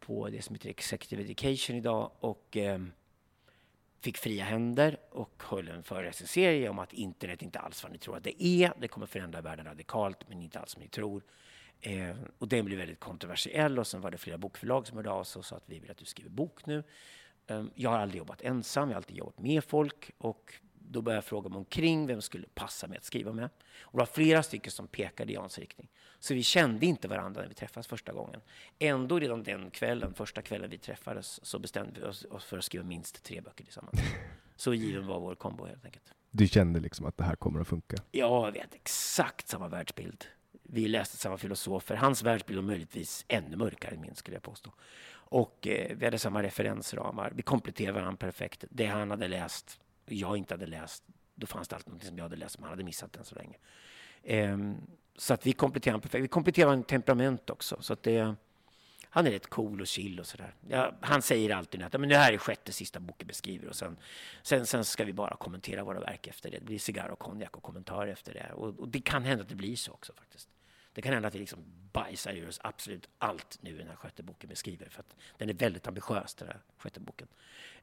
på 0.00 0.28
det 0.28 0.42
som 0.42 0.54
heter 0.54 0.68
Executive 0.70 1.22
Education 1.22 1.76
idag 1.76 2.10
och 2.20 2.56
ehm, 2.56 2.92
fick 4.00 4.18
fria 4.18 4.44
händer 4.44 4.96
och 5.10 5.42
höll 5.46 5.68
en 5.68 5.82
föreläsningsserie 5.82 6.68
om 6.68 6.78
att 6.78 6.92
internet 6.92 7.42
inte 7.42 7.58
alls 7.58 7.82
vad 7.82 7.92
ni 7.92 7.98
tror 7.98 8.16
att 8.16 8.24
det 8.24 8.44
är. 8.44 8.72
Det 8.80 8.88
kommer 8.88 9.06
förändra 9.06 9.40
världen 9.40 9.66
radikalt, 9.66 10.28
men 10.28 10.42
inte 10.42 10.60
alls 10.60 10.70
som 10.72 10.82
ni 10.82 10.88
tror. 10.88 11.22
Eh, 11.80 12.16
och 12.38 12.48
den 12.48 12.64
blev 12.64 12.78
väldigt 12.78 13.00
kontroversiell 13.00 13.78
och 13.78 13.86
sen 13.86 14.00
var 14.00 14.10
det 14.10 14.18
flera 14.18 14.38
bokförlag 14.38 14.86
som 14.86 14.96
hörde 14.96 15.10
av 15.10 15.24
sig 15.24 15.38
och 15.40 15.44
sa 15.46 15.56
att 15.56 15.62
vi 15.66 15.78
vill 15.78 15.90
att 15.90 15.96
du 15.96 16.04
skriver 16.04 16.30
bok 16.30 16.66
nu. 16.66 16.84
Ehm, 17.46 17.70
Jag 17.74 17.90
har 17.90 17.98
aldrig 17.98 18.18
jobbat 18.18 18.42
ensam, 18.42 18.88
jag 18.88 18.94
har 18.94 18.96
alltid 18.96 19.16
jobbat 19.16 19.38
med 19.38 19.64
folk 19.64 20.10
och 20.18 20.54
då 20.90 21.02
började 21.02 21.16
jag 21.16 21.24
fråga 21.24 21.48
mig 21.48 21.56
omkring 21.58 22.06
vem 22.06 22.22
skulle 22.22 22.46
passa 22.54 22.86
mig 22.86 22.98
att 22.98 23.04
skriva 23.04 23.32
med. 23.32 23.44
Och 23.80 23.92
det 23.92 23.98
var 23.98 24.06
flera 24.06 24.42
stycken 24.42 24.70
som 24.72 24.86
pekade 24.88 25.32
i 25.32 25.34
Jans 25.34 25.58
riktning. 25.58 25.88
Så 26.18 26.34
vi 26.34 26.42
kände 26.42 26.86
inte 26.86 27.08
varandra 27.08 27.40
när 27.40 27.48
vi 27.48 27.54
träffades 27.54 27.86
första 27.86 28.12
gången. 28.12 28.40
Ändå 28.78 29.18
redan 29.18 29.42
den 29.42 29.70
kvällen, 29.70 30.14
första 30.14 30.42
kvällen 30.42 30.70
vi 30.70 30.78
träffades, 30.78 31.44
så 31.46 31.58
bestämde 31.58 32.00
vi 32.00 32.06
oss 32.06 32.24
oss 32.30 32.44
för 32.44 32.58
att 32.58 32.64
skriva 32.64 32.84
minst 32.84 33.24
tre 33.24 33.40
böcker 33.40 33.64
tillsammans. 33.64 34.00
Så 34.56 34.74
given 34.74 35.06
var 35.06 35.20
vår 35.20 35.34
kombo 35.34 35.64
helt 35.66 35.84
enkelt. 35.84 36.12
Du 36.30 36.48
kände 36.48 36.80
liksom 36.80 37.06
att 37.06 37.16
det 37.16 37.24
här 37.24 37.36
kommer 37.36 37.60
att 37.60 37.68
funka? 37.68 37.96
Ja, 38.10 38.50
vi 38.50 38.60
hade 38.60 38.76
exakt 38.76 39.48
samma 39.48 39.68
världsbild. 39.68 40.24
Vi 40.70 40.88
läste 40.88 41.16
samma 41.16 41.36
filosofer. 41.38 41.96
Hans 41.96 42.22
världsbild 42.22 42.58
var 42.58 42.66
möjligtvis 42.66 43.24
ännu 43.28 43.56
mörkare 43.56 43.94
än 43.94 44.00
min, 44.00 44.14
skulle 44.14 44.36
jag 44.36 44.42
påstå. 44.42 44.72
Och 45.10 45.66
eh, 45.66 45.96
vi 45.96 46.04
hade 46.04 46.18
samma 46.18 46.42
referensramar. 46.42 47.32
Vi 47.34 47.42
kompletterade 47.42 48.00
varandra 48.00 48.16
perfekt. 48.16 48.64
Det 48.70 48.86
han 48.86 49.10
hade 49.10 49.28
läst 49.28 49.80
och 50.06 50.12
jag 50.12 50.36
inte 50.36 50.54
hade 50.54 50.66
läst, 50.66 51.02
då 51.34 51.46
fanns 51.46 51.68
det 51.68 51.76
alltid 51.76 51.92
något 51.92 52.04
som 52.04 52.16
jag 52.16 52.24
hade 52.24 52.36
läst 52.36 52.54
som 52.54 52.62
han 52.62 52.70
hade 52.70 52.84
missat 52.84 53.16
än 53.16 53.24
så 53.24 53.34
länge. 53.34 53.56
Eh, 54.22 54.58
så 55.16 55.34
att 55.34 55.46
vi 55.46 55.52
kompletterade 55.52 56.00
perfekt. 56.00 56.24
Vi 56.24 56.28
kompletterade 56.28 56.74
en 56.74 56.84
temperament 56.84 57.50
också. 57.50 57.76
Så 57.80 57.92
att 57.92 58.02
det, 58.02 58.34
han 59.10 59.26
är 59.26 59.30
rätt 59.30 59.46
cool 59.46 59.80
och 59.80 59.86
chill 59.86 60.20
och 60.20 60.26
sådär. 60.26 60.54
Ja, 60.68 60.94
han 61.00 61.22
säger 61.22 61.54
alltid 61.54 61.82
att 61.82 62.00
men 62.00 62.08
det 62.08 62.16
här 62.16 62.32
är 62.32 62.38
sjätte 62.38 62.72
sista 62.72 63.00
boken 63.00 63.28
beskriver 63.28 63.68
och 63.68 63.76
sen, 63.76 63.96
sen, 64.42 64.66
sen 64.66 64.84
ska 64.84 65.04
vi 65.04 65.12
bara 65.12 65.36
kommentera 65.36 65.84
våra 65.84 66.00
verk 66.00 66.26
efter 66.26 66.50
det. 66.50 66.58
Det 66.58 66.64
blir 66.64 66.78
cigarr 66.78 67.08
och 67.08 67.18
konjak 67.18 67.56
och 67.56 67.62
kommentarer 67.62 68.12
efter 68.12 68.34
det. 68.34 68.52
Och, 68.52 68.80
och 68.80 68.88
det 68.88 69.00
kan 69.00 69.24
hända 69.24 69.42
att 69.42 69.48
det 69.48 69.54
blir 69.54 69.76
så 69.76 69.92
också 69.92 70.12
faktiskt. 70.12 70.48
Det 70.92 71.02
kan 71.02 71.12
hända 71.12 71.28
att 71.28 71.34
vi 71.34 71.38
liksom 71.38 71.64
bajsar 71.92 72.32
ur 72.32 72.48
oss 72.48 72.60
absolut 72.62 73.08
allt 73.18 73.58
nu 73.60 73.74
i 73.74 73.78
den 73.78 73.88
här 73.88 73.96
sjätte 73.96 74.22
boken 74.22 74.56
skriver 74.56 74.88
För 74.88 75.00
att 75.00 75.16
den 75.36 75.48
är 75.48 75.54
väldigt 75.54 75.86
ambitiös, 75.86 76.34
den 76.34 76.48
här 76.48 76.60
sjätte 76.78 77.00
boken. 77.00 77.28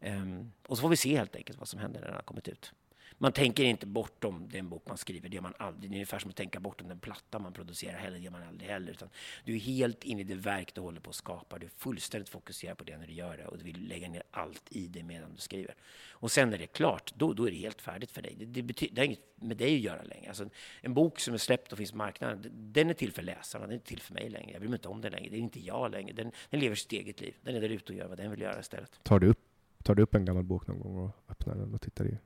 Um, 0.02 0.52
och 0.68 0.78
så 0.78 0.82
får 0.82 0.90
vi 0.90 0.98
se 0.98 1.18
helt 1.18 1.36
enkelt 1.36 1.60
vad 1.60 1.68
som 1.68 1.80
händer 1.80 2.00
när 2.00 2.08
den 2.08 2.16
har 2.16 2.24
kommit 2.24 2.48
ut. 2.48 2.74
Man 3.18 3.32
tänker 3.32 3.64
inte 3.64 3.86
bortom 3.86 4.50
den 4.52 4.70
bok 4.70 4.84
man 4.88 4.98
skriver, 4.98 5.30
det 5.30 5.36
gör 5.36 5.42
man 5.42 5.54
aldrig. 5.58 5.92
Det 5.92 5.94
är 5.94 5.98
ungefär 5.98 6.20
som 6.20 6.30
att 6.30 6.36
tänka 6.36 6.60
bortom 6.60 6.88
den 6.88 7.00
platta 7.00 7.40
man 7.40 7.54
producerar 7.54 7.98
heller, 7.98 8.18
det 8.18 8.24
gör 8.24 8.32
man 8.32 8.44
aldrig 8.44 8.70
heller. 8.70 8.92
Utan 8.92 9.10
du 9.44 9.56
är 9.56 9.60
helt 9.60 10.04
inne 10.04 10.22
i 10.22 10.24
det 10.24 10.36
verk 10.36 10.76
du 10.76 10.82
håller 10.82 11.02
på 11.02 11.10
att 11.10 11.16
skapa. 11.16 11.60
Du 11.60 11.66
är 11.66 11.72
fullständigt 11.78 12.30
fokuserad 12.30 12.78
på 12.78 12.84
det 12.84 12.98
när 12.98 13.08
du 13.08 13.14
gör 13.14 13.38
det 13.38 13.48
och 13.48 13.58
du 13.58 13.64
vill 13.64 13.88
lägga 13.88 14.10
ner 14.10 14.24
allt 14.32 14.64
i 14.70 14.88
det 14.88 15.04
medan 15.04 15.34
du 15.36 15.42
skriver. 15.42 15.76
Och 16.12 16.32
sen 16.32 16.50
när 16.50 16.58
det 16.58 16.64
är 16.64 16.68
klart, 16.68 17.14
då, 17.16 17.34
då 17.34 17.48
är 17.48 17.52
det 17.52 17.58
helt 17.58 17.82
färdigt 17.82 18.12
för 18.12 18.22
dig. 18.22 18.36
Det, 18.40 18.46
det, 18.46 18.62
betyder, 18.62 18.96
det 18.96 19.02
har 19.02 19.06
inget 19.06 19.36
med 19.36 19.58
dig 19.58 19.76
att 19.76 19.82
göra 19.82 20.04
längre. 20.04 20.28
Alltså, 20.28 20.50
en 20.82 20.94
bok 20.94 21.20
som 21.20 21.34
är 21.34 21.38
släppt 21.38 21.72
och 21.72 21.78
finns 21.78 21.92
på 21.92 21.98
marknaden, 21.98 22.52
den 22.54 22.90
är 22.90 22.94
till 22.94 23.12
för 23.12 23.22
läsarna, 23.22 23.66
den 23.66 23.72
är 23.72 23.76
inte 23.76 23.88
till 23.88 24.02
för 24.02 24.14
mig 24.14 24.30
längre. 24.30 24.52
Jag 24.52 24.60
bryr 24.60 24.70
mig 24.70 24.78
inte 24.78 24.88
om 24.88 25.02
den 25.02 25.12
längre, 25.12 25.30
det 25.30 25.36
är 25.36 25.40
inte 25.40 25.60
jag 25.60 25.92
längre. 25.92 26.14
Den, 26.14 26.32
den 26.50 26.60
lever 26.60 26.76
sitt 26.76 26.92
eget 26.92 27.22
liv. 27.22 27.36
Den 27.42 27.56
är 27.56 27.62
där 27.62 27.70
ute 27.70 27.94
och 27.94 28.00
gör 28.00 28.08
vad 28.08 28.18
den 28.18 28.32
vill 28.32 28.42
göra 28.42 28.60
istället. 28.60 29.00
Tar 29.04 29.20
du 29.20 29.28
upp, 29.28 29.40
tar 29.84 29.96
du 29.96 30.04
upp 30.04 30.16
en 30.16 30.26
gammal 30.26 30.44
bok 30.44 30.68
någon 30.68 30.80
gång 30.80 30.98
och 30.98 31.12
öppnar 31.30 31.56
den 31.56 31.74
och 31.74 31.82
tittar 31.82 32.08
i? 32.08 32.18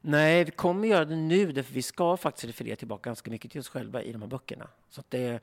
Nej, 0.00 0.44
vi 0.44 0.50
kommer 0.50 0.88
göra 0.88 1.04
det 1.04 1.16
nu, 1.16 1.52
därför 1.52 1.74
vi 1.74 1.82
ska 1.82 2.16
faktiskt 2.16 2.48
referera 2.48 2.76
tillbaka 2.76 3.10
ganska 3.10 3.30
mycket 3.30 3.50
till 3.50 3.60
oss 3.60 3.68
själva 3.68 4.02
i 4.02 4.12
de 4.12 4.22
här 4.22 4.28
böckerna. 4.28 4.68
Så 4.88 5.00
att 5.00 5.10
det, 5.10 5.40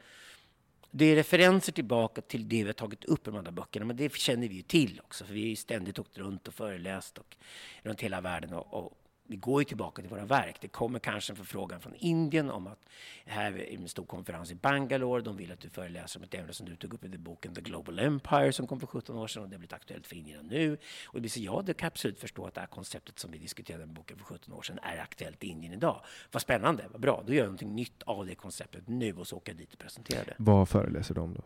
det 0.92 1.06
är 1.06 1.16
referenser 1.16 1.72
tillbaka 1.72 2.22
till 2.22 2.50
det 2.50 2.64
vi 2.64 2.70
har 2.70 2.74
tagit 2.74 3.06
upp 3.06 3.28
i 3.28 3.32
de 3.32 3.38
andra 3.38 3.52
böckerna, 3.52 3.86
men 3.86 3.98
det 3.98 4.16
känner 4.16 4.48
vi 4.48 4.56
ju 4.56 4.62
till 4.62 5.02
också, 5.04 5.26
för 5.26 5.34
vi 5.34 5.42
har 5.42 5.48
ju 5.48 5.56
ständigt 5.56 6.00
åkt 6.00 6.18
runt 6.18 6.48
och 6.48 6.54
föreläst 6.54 7.18
och 7.18 7.38
runt 7.82 8.02
hela 8.02 8.22
världen 8.22 8.54
och, 8.54 8.74
och 8.74 9.03
vi 9.28 9.36
går 9.36 9.62
ju 9.62 9.66
tillbaka 9.66 10.02
till 10.02 10.12
våra 10.12 10.26
verk. 10.26 10.58
Det 10.62 10.68
kommer 10.68 11.00
kanske 11.00 11.34
en 11.34 11.38
förfrågan 11.38 11.80
från 11.80 11.96
Indien 11.96 12.50
om 12.50 12.68
att 12.68 12.80
här 13.26 13.52
är 13.52 13.76
en 13.76 13.88
stor 13.88 14.06
konferens 14.06 14.52
i 14.52 14.56
Bangalore. 14.56 15.22
De 15.22 15.38
vill 15.38 15.52
att 15.52 15.60
du 15.60 15.70
föreläser 15.70 16.20
om 16.20 16.24
ett 16.24 16.34
ämne 16.34 16.54
som 16.54 16.70
du 16.70 16.76
tog 16.76 16.94
upp 16.94 17.06
i 17.06 17.18
boken 17.18 17.56
The 17.56 17.62
Global 17.62 18.00
Empire 18.00 18.54
som 18.54 18.68
kom 18.68 18.80
för 18.80 18.88
17 18.88 19.18
år 19.18 19.28
sedan 19.28 19.44
och 19.44 19.50
det 19.50 19.56
har 19.56 19.60
blivit 19.60 19.74
aktuellt 19.74 20.08
för 20.08 20.16
Indien 20.16 20.48
nu. 20.48 20.78
Och 21.08 21.14
det 21.14 21.20
blir 21.20 21.30
så, 21.30 21.40
ja, 21.40 21.64
det 21.66 21.74
kan 21.74 21.86
jag 21.86 21.92
absolut 21.92 22.20
förstå 22.20 22.46
att 22.46 22.54
det 22.54 22.60
här 22.60 22.68
konceptet 22.68 23.20
som 23.20 23.32
vi 23.32 23.38
diskuterade 23.38 23.84
i 23.84 23.88
boken 23.88 24.18
för 24.18 24.26
17 24.26 24.54
år 24.54 24.62
sedan 24.62 24.80
är 24.84 24.98
aktuellt 24.98 25.44
i 25.44 25.48
Indien 25.48 25.74
idag. 25.74 26.02
Vad 26.32 26.42
spännande, 26.42 26.86
vad 26.92 27.02
bra. 27.02 27.24
Då 27.26 27.34
gör 27.34 27.40
jag 27.40 27.46
någonting 27.46 27.76
nytt 27.76 28.04
av 28.04 28.26
det 28.26 28.36
konceptet 28.36 28.88
nu 28.88 29.14
och 29.14 29.28
så 29.28 29.38
åker 29.38 29.52
jag 29.52 29.60
dit 29.60 29.74
och 29.74 29.80
presenterar 29.80 30.26
det. 30.26 30.36
Vad 30.38 30.70
föreläser 30.70 31.16
de 31.16 31.34
då? 31.34 31.42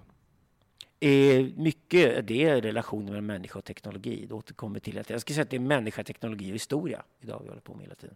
Eh, 1.00 1.46
mycket 1.56 2.28
det 2.28 2.44
är 2.44 2.62
relationen 2.62 3.06
mellan 3.06 3.26
människa 3.26 3.60
och 3.60 3.66
teknologi. 3.66 4.26
Det 4.26 4.34
återkommer 4.34 4.80
till 4.80 5.00
att 5.00 5.10
jag 5.10 5.22
skulle 5.22 5.36
säga 5.36 5.44
att 5.44 5.50
det 5.50 5.56
är 5.56 5.60
människa, 5.60 6.04
teknologi 6.04 6.52
och 6.52 6.56
historia 6.56 7.04
idag 7.20 7.40
vi 7.44 7.50
håller 7.50 7.62
på 7.62 7.74
med 7.74 7.84
hela 7.84 7.96
tiden. 7.96 8.16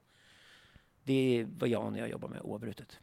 Det 1.03 1.13
är 1.13 1.47
vad 1.57 1.69
Jan 1.69 1.93
och 1.93 1.99
jag 1.99 2.09
jobbar 2.09 2.29
med 2.29 2.41
oavbrutet. 2.41 2.99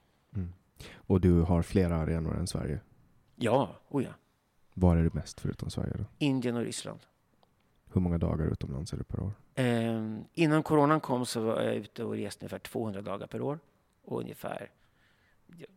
Och 0.94 1.20
du 1.20 1.40
har 1.40 1.62
flera 1.62 1.96
arenor 1.96 2.36
än 2.36 2.46
Sverige. 2.46 2.80
Ja, 3.36 3.76
oh 3.88 4.05
ja. 4.05 4.10
Var 4.74 4.96
är 4.96 5.02
du 5.02 5.10
mest 5.12 5.40
förutom 5.40 5.70
Sverige 5.70 5.94
då? 5.98 6.05
Indien 6.18 6.56
och 6.56 6.62
Ryssland. 6.62 7.00
Hur 7.92 8.00
många 8.00 8.18
dagar 8.18 8.46
utomlands 8.46 8.92
är 8.92 8.96
du 8.96 9.05
per 9.05 9.20
år? 9.20 9.32
Eh, 9.55 10.18
innan 10.34 10.62
coronan 10.62 11.00
kom 11.00 11.26
så 11.26 11.40
var 11.40 11.62
jag 11.62 11.74
ute 11.74 12.05
och 12.05 12.14
reste 12.14 12.44
ungefär 12.44 12.59
200 12.59 13.02
dagar 13.02 13.26
per 13.26 13.40
år. 13.40 13.59
Och 14.05 14.20
ungefär 14.20 14.70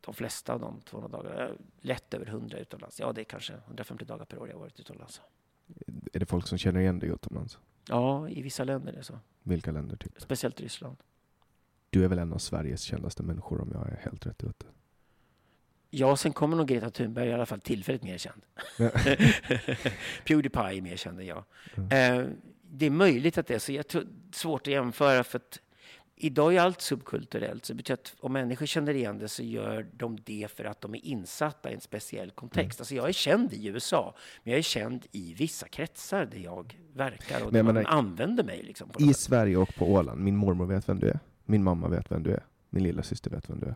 de 0.02 0.14
flesta 0.14 0.54
av 0.54 0.60
de 0.60 0.82
200 0.82 1.18
dagarna, 1.18 1.44
eh, 1.44 1.52
lätt 1.82 2.14
över 2.14 2.26
100 2.26 2.58
utomlands. 2.58 3.00
Ja, 3.00 3.14
det 3.14 3.22
är 3.22 3.26
kanske 3.26 3.54
150 3.54 4.06
dagar 4.06 4.26
per 4.26 4.40
år 4.40 4.50
jag 4.50 4.60
varit 4.60 4.80
utomlands. 4.80 5.22
Är 6.14 6.20
det 6.20 6.26
folk 6.26 6.48
som 6.48 6.58
känner 6.58 6.80
igen 6.80 7.00
dig 7.00 7.10
utomlands? 7.10 7.60
Ja, 7.88 8.30
i 8.30 8.42
vissa 8.42 8.64
länder 8.64 8.94
är 8.94 8.98
det 8.98 9.04
så. 9.04 9.20
Vilka 9.44 9.72
länder 9.72 9.96
typ? 9.96 10.22
Speciellt 10.22 10.62
Ryssland. 10.62 10.98
Du 11.90 12.04
är 12.04 12.08
väl 12.08 12.20
en 12.20 12.34
av 12.34 12.38
Sveriges 12.38 12.82
kändaste 12.82 13.24
människor 13.24 13.62
om 13.62 13.70
jag 13.74 13.88
är 13.88 13.96
helt 14.04 14.26
rätt 14.26 14.44
ute? 14.44 14.66
Ja, 15.90 16.16
sen 16.16 16.34
kommer 16.34 16.58
nog 16.58 16.68
Greta 16.68 16.90
Thunberg 16.90 17.30
i 17.30 17.34
alla 17.34 17.46
fall 17.46 17.62
tillfälligt 17.62 18.04
mer 18.04 18.18
känd. 18.18 18.42
Pewdiepie 20.26 20.78
är 20.78 20.82
mer 20.82 20.96
känd 20.96 21.20
än 21.20 21.26
jag. 21.26 21.44
Eh, 21.76 22.26
det 22.62 22.86
är 22.86 22.90
möjligt 22.90 23.38
att 23.38 23.48
det 23.48 23.56
är 23.56 23.60
så. 23.60 23.72
Jag 23.72 23.88
tror, 23.88 24.08
svårt 24.32 24.62
att 24.62 24.74
jämföra 24.74 25.24
för 25.24 25.38
att 25.38 25.60
idag 26.26 26.56
är 26.56 26.62
allt 26.62 26.82
subkulturellt. 26.82 27.66
Så 27.66 27.74
det 27.74 27.78
betyder 27.78 28.02
att 28.02 28.16
om 28.20 28.34
människor 28.34 28.66
känner 28.66 28.94
igen 28.94 29.18
det 29.18 29.28
så 29.28 29.44
gör 29.44 29.88
de 29.94 30.18
det 30.26 30.48
för 30.52 30.64
att 30.66 30.82
de 30.82 30.96
är 30.96 31.06
insatta 31.06 31.72
i 31.72 31.74
en 31.74 31.82
speciell 31.82 32.32
kontext. 32.32 32.80
Alltså 32.80 32.96
jag 32.96 33.10
är 33.10 33.14
känd 33.14 33.54
i 33.54 33.68
USA, 33.68 34.16
men 34.44 34.52
jag 34.52 34.58
är 34.58 34.64
känd 34.64 35.06
i 35.12 35.34
vissa 35.34 35.68
kretsar 35.68 36.26
där 36.26 36.40
jag 36.40 36.78
verkar 36.94 37.46
och 37.46 37.54
Men 37.54 37.66
där 37.66 37.74
man 37.74 37.86
använder 37.86 38.44
mig. 38.44 38.64
Liksom, 38.64 38.92
I. 39.00 39.14
Sverige 39.14 39.58
och 39.58 39.76
på 39.76 39.86
Åland. 39.86 40.22
Min 40.22 40.36
mormor 40.36 40.66
vet 40.66 40.90
vem 40.90 41.00
du 41.00 41.08
är. 41.08 41.20
Min 41.46 41.64
mamma 41.64 41.88
vet 41.88 42.12
vem 42.12 42.24
du 42.24 42.32
är. 42.32 42.46
Min 42.70 42.84
lilla 42.84 43.04
syster 43.04 43.32
vet 43.32 43.50
vem 43.50 43.60
du 43.60 43.66
är. 43.66 43.76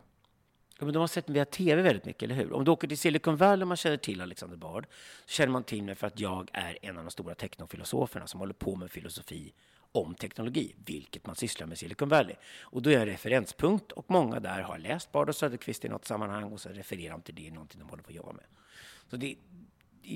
Ja, 0.80 0.86
men 0.86 0.94
de 0.94 1.00
har 1.00 1.08
sett 1.08 1.28
mig 1.28 1.34
via 1.34 1.46
TV 1.46 1.82
väldigt 1.82 2.06
mycket, 2.06 2.24
eller 2.24 2.36
hur? 2.36 2.54
Om 2.54 2.66
du 2.66 2.72
åker 2.72 2.88
till 2.88 2.98
Silicon 2.98 3.38
Valley 3.38 3.64
och 3.64 3.68
man 3.68 3.78
känner 3.78 3.98
till 3.98 4.22
Alexander 4.22 4.58
Bard 4.58 4.88
så 5.26 5.32
känner 5.32 5.52
man 5.52 5.64
till 5.64 5.84
mig 5.84 5.96
för 5.96 6.08
att 6.08 6.20
jag 6.20 6.50
är 6.54 6.78
en 6.82 6.98
av 6.98 7.04
de 7.04 7.12
stora 7.12 7.36
teknofilosoferna 7.36 8.28
som 8.28 8.40
håller 8.40 8.54
på 8.54 8.76
med 8.76 8.92
filosofi 8.92 9.54
om 9.92 10.16
teknologi, 10.16 10.76
vilket 10.86 11.26
man 11.26 11.36
sysslar 11.36 11.68
med 11.68 11.74
i 11.74 11.78
Silicon 11.78 12.10
Valley. 12.10 12.36
Och 12.62 12.82
då 12.82 12.90
är 12.90 12.94
jag 12.94 13.02
en 13.02 13.08
referenspunkt 13.08 13.92
och 13.92 14.06
många 14.08 14.40
där 14.40 14.62
har 14.62 14.78
läst 14.78 15.12
Bard 15.12 15.30
och 15.30 15.36
Söderqvist 15.36 15.86
i 15.86 15.90
något 15.90 16.06
sammanhang 16.06 16.44
och 16.44 16.62
så 16.62 16.70
refererar 16.70 17.12
de 17.12 17.22
till 17.22 17.36
det 17.36 17.42
i 17.42 17.52
någonting 17.52 17.80
de 17.80 17.90
håller 17.90 18.04
på 18.04 18.10
att 18.10 18.16
jobba 18.16 18.34
med. 18.34 18.46
Så 19.10 19.18
det, 19.18 19.36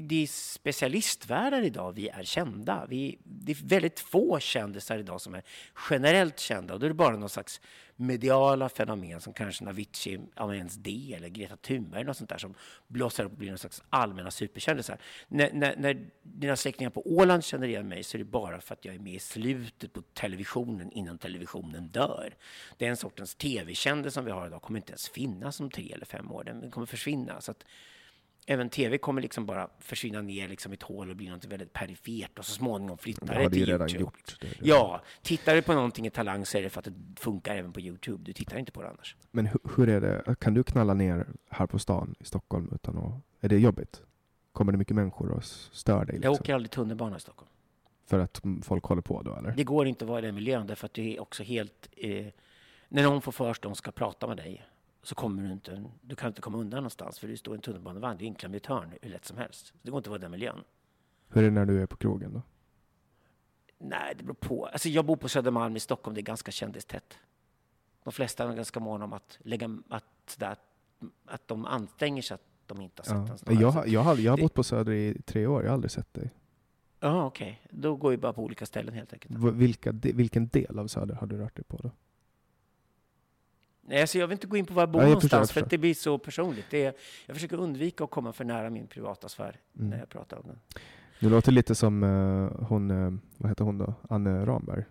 det 0.01 0.23
är 0.23 0.27
specialistvärldar 0.27 1.61
idag 1.61 1.91
vi 1.91 2.09
är 2.09 2.23
kända. 2.23 2.85
Vi, 2.89 3.19
det 3.23 3.51
är 3.51 3.67
väldigt 3.67 3.99
få 3.99 4.39
kändisar 4.39 4.97
idag 4.97 5.21
som 5.21 5.35
är 5.35 5.43
generellt 5.89 6.39
kända 6.39 6.73
och 6.73 6.79
då 6.79 6.85
är 6.85 6.89
det 6.89 6.93
bara 6.93 7.17
någon 7.17 7.29
slags 7.29 7.61
mediala 7.99 8.69
fenomen 8.69 9.21
som 9.21 9.33
kanske 9.33 9.69
Avicii, 9.69 10.19
ja, 10.35 10.55
ens 10.55 10.75
det 10.75 11.13
eller 11.17 11.29
Greta 11.29 11.55
Thunberg 11.55 12.01
eller 12.01 12.07
något 12.07 12.17
sånt 12.17 12.29
där 12.29 12.37
som 12.37 12.53
blossar 12.87 13.23
upp 13.23 13.31
och 13.31 13.37
blir 13.37 13.49
någon 13.49 13.57
slags 13.57 13.83
allmänna 13.89 14.31
superkändisar. 14.31 14.97
När, 15.27 15.53
när, 15.53 15.75
när 15.75 16.09
dina 16.23 16.55
släktingar 16.55 16.89
på 16.89 17.07
Åland 17.07 17.43
känner 17.43 17.67
igen 17.67 17.87
mig 17.87 18.03
så 18.03 18.17
är 18.17 18.19
det 18.19 18.25
bara 18.25 18.61
för 18.61 18.73
att 18.73 18.85
jag 18.85 18.95
är 18.95 18.99
med 18.99 19.13
i 19.13 19.19
slutet 19.19 19.93
på 19.93 20.01
televisionen 20.01 20.91
innan 20.91 21.17
televisionen 21.17 21.87
dör. 21.87 22.35
Den 22.77 22.97
sortens 22.97 23.35
tv-kändis 23.35 24.13
som 24.13 24.25
vi 24.25 24.31
har 24.31 24.47
idag 24.47 24.61
kommer 24.61 24.79
inte 24.79 24.91
ens 24.91 25.09
finnas 25.09 25.59
om 25.59 25.69
tre 25.69 25.91
eller 25.93 26.05
fem 26.05 26.31
år. 26.31 26.43
Den 26.43 26.71
kommer 26.71 26.87
försvinna. 26.87 27.41
Så 27.41 27.51
att, 27.51 27.65
Även 28.51 28.69
tv 28.69 28.97
kommer 28.97 29.21
liksom 29.21 29.45
bara 29.45 29.69
försvinna 29.79 30.21
ner 30.21 30.47
liksom 30.47 30.71
i 30.71 30.75
ett 30.75 30.83
hål 30.83 31.09
och 31.09 31.15
bli 31.15 31.29
något 31.29 31.45
väldigt 31.45 31.73
perifert 31.73 32.39
och 32.39 32.45
så 32.45 32.51
småningom 32.51 32.97
flyttar 32.97 33.35
Det 33.35 33.43
det, 33.43 33.49
till 33.49 33.69
Youtube. 33.69 33.99
gjort. 33.99 34.37
Det 34.41 34.47
det. 34.47 34.55
Ja, 34.61 35.01
tittar 35.21 35.55
du 35.55 35.61
på 35.61 35.73
någonting 35.73 36.07
i 36.07 36.09
Talang 36.09 36.45
så 36.45 36.57
är 36.57 36.61
det 36.61 36.69
för 36.69 36.79
att 36.79 36.85
det 36.85 37.19
funkar 37.19 37.55
även 37.55 37.73
på 37.73 37.79
Youtube. 37.79 38.23
Du 38.23 38.33
tittar 38.33 38.57
inte 38.57 38.71
på 38.71 38.81
det 38.81 38.89
annars. 38.89 39.15
Men 39.31 39.45
hur, 39.45 39.59
hur 39.75 39.89
är 39.89 40.01
det? 40.01 40.35
Kan 40.39 40.53
du 40.53 40.63
knalla 40.63 40.93
ner 40.93 41.27
här 41.49 41.65
på 41.67 41.79
stan 41.79 42.15
i 42.19 42.25
Stockholm 42.25 42.69
utan 42.75 42.97
att... 42.97 43.13
Är 43.43 43.49
det 43.49 43.57
jobbigt? 43.59 44.01
Kommer 44.51 44.71
det 44.71 44.77
mycket 44.77 44.95
människor 44.95 45.31
och 45.31 45.43
stör 45.43 46.05
dig? 46.05 46.15
Jag 46.15 46.31
Liksom? 46.31 46.33
åker 46.43 46.53
aldrig 46.53 46.71
tunnelbana 46.71 47.17
i 47.17 47.19
Stockholm. 47.19 47.49
För 48.07 48.19
att 48.19 48.41
folk 48.63 48.83
håller 48.83 49.01
på 49.01 49.21
då 49.21 49.35
eller? 49.35 49.51
Det 49.51 49.63
går 49.63 49.87
inte 49.87 50.05
att 50.05 50.09
vara 50.09 50.19
i 50.19 50.21
den 50.21 50.35
miljön 50.35 50.67
därför 50.67 50.85
att 50.85 50.93
det 50.93 51.15
är 51.15 51.21
också 51.21 51.43
helt... 51.43 51.89
Eh, 51.97 52.25
när 52.89 53.03
någon 53.03 53.21
får 53.21 53.31
för 53.31 53.45
sig 53.53 53.59
att 53.59 53.61
de 53.61 53.75
ska 53.75 53.91
prata 53.91 54.27
med 54.27 54.37
dig 54.37 54.65
så 55.01 55.15
kommer 55.15 55.43
du 55.43 55.51
inte... 55.51 55.83
Du 56.01 56.15
kan 56.15 56.27
inte 56.27 56.41
komma 56.41 56.57
undan 56.57 56.77
någonstans 56.77 57.19
för 57.19 57.27
du 57.27 57.37
står 57.37 57.53
i 57.53 57.57
en 57.57 57.61
tunnelbanevagn. 57.61 58.17
Du 58.17 58.23
är 58.23 58.27
inklämd 58.27 58.55
i 58.55 58.57
ett 58.57 58.65
hörn 58.65 58.93
hur 59.01 59.09
lätt 59.09 59.25
som 59.25 59.37
helst. 59.37 59.73
Det 59.81 59.91
går 59.91 59.97
inte 59.97 60.07
att 60.07 60.11
vara 60.11 60.19
i 60.19 60.21
den 60.21 60.31
miljön. 60.31 60.63
Hur 61.29 61.41
är 61.41 61.45
det 61.45 61.51
när 61.51 61.65
du 61.65 61.81
är 61.81 61.85
på 61.85 61.95
krogen 61.97 62.33
då? 62.33 62.41
Nej, 63.77 64.13
det 64.17 64.23
beror 64.23 64.33
på. 64.35 64.65
Alltså 64.65 64.89
jag 64.89 65.05
bor 65.05 65.15
på 65.15 65.29
Södermalm 65.29 65.75
i 65.75 65.79
Stockholm. 65.79 66.15
Det 66.15 66.21
är 66.21 66.23
ganska 66.23 66.51
kändistätt. 66.51 67.17
De 68.03 68.13
flesta 68.13 68.43
är 68.51 68.55
ganska 68.55 68.79
måna 68.79 69.05
om 69.05 69.13
att 69.13 69.37
lägga... 69.43 69.77
Att, 69.89 70.35
där, 70.37 70.55
att 71.25 71.47
de 71.47 71.65
anstränger 71.65 72.21
sig 72.21 72.35
att 72.35 72.41
de 72.65 72.81
inte 72.81 73.01
har 73.01 73.05
sett 73.05 73.13
Ja. 73.27 73.31
en 73.33 73.37
snarare. 73.37 73.61
Jag, 73.61 73.71
har- 73.71 73.85
jag, 73.85 74.01
har, 74.01 74.17
jag 74.17 74.31
har 74.31 74.37
Det- 74.37 74.43
bott 74.43 74.53
på 74.53 74.63
Söder 74.63 74.91
i 74.93 75.21
tre 75.25 75.47
år, 75.47 75.61
jag 75.63 75.69
har 75.69 75.73
aldrig 75.73 75.91
sett 75.91 76.13
dig. 76.13 76.29
Ja, 76.99 77.25
okej. 77.25 77.61
Då 77.69 77.95
går 77.95 78.09
vi 78.09 78.17
bara 78.17 78.33
på 78.33 78.43
olika 78.43 78.65
ställen 78.65 78.93
helt 78.93 79.13
enkelt. 79.13 79.35
V- 79.37 79.51
Vilka, 79.51 79.91
de, 79.91 80.11
vilken 80.13 80.47
del 80.47 80.79
av 80.79 80.87
Söder 80.87 81.15
har 81.15 81.27
du 81.27 81.37
rört 81.37 81.55
dig 81.55 81.65
på 81.65 81.77
då? 81.77 81.91
Nej, 83.89 84.01
alltså 84.01 84.17
jag 84.17 84.27
vill 84.27 84.35
inte 84.35 84.47
gå 84.47 84.57
in 84.57 84.65
på 84.65 84.73
var 84.73 84.81
jag 84.81 84.89
bor 84.89 85.01
Ja, 85.01 85.05
jag 85.07 85.09
någonstans 85.09 85.47
förstår, 85.49 85.59
för 85.61 85.65
att 85.65 85.69
det 85.69 85.77
blir 85.77 85.93
så 85.93 86.17
personligt. 86.17 86.65
Det 86.69 86.85
är, 86.85 86.93
jag 87.25 87.35
försöker 87.35 87.57
undvika 87.57 88.03
att 88.03 88.09
komma 88.09 88.33
för 88.33 88.45
nära 88.45 88.69
min 88.69 88.87
privata 88.87 89.29
sfär 89.29 89.55
Mm. 89.77 89.89
när 89.89 89.99
jag 89.99 90.09
pratar 90.09 90.37
om 90.37 90.43
den. 90.47 90.59
Du 91.19 91.29
låter 91.29 91.51
lite 91.51 91.75
som 91.75 92.03
eh, 92.03 92.65
hon, 92.67 92.91
eh, 92.91 93.13
vad 93.37 93.51
heter 93.51 93.63
hon 93.63 93.77
då? 93.77 93.93
Anne 94.09 94.45
Ramberg? 94.45 94.83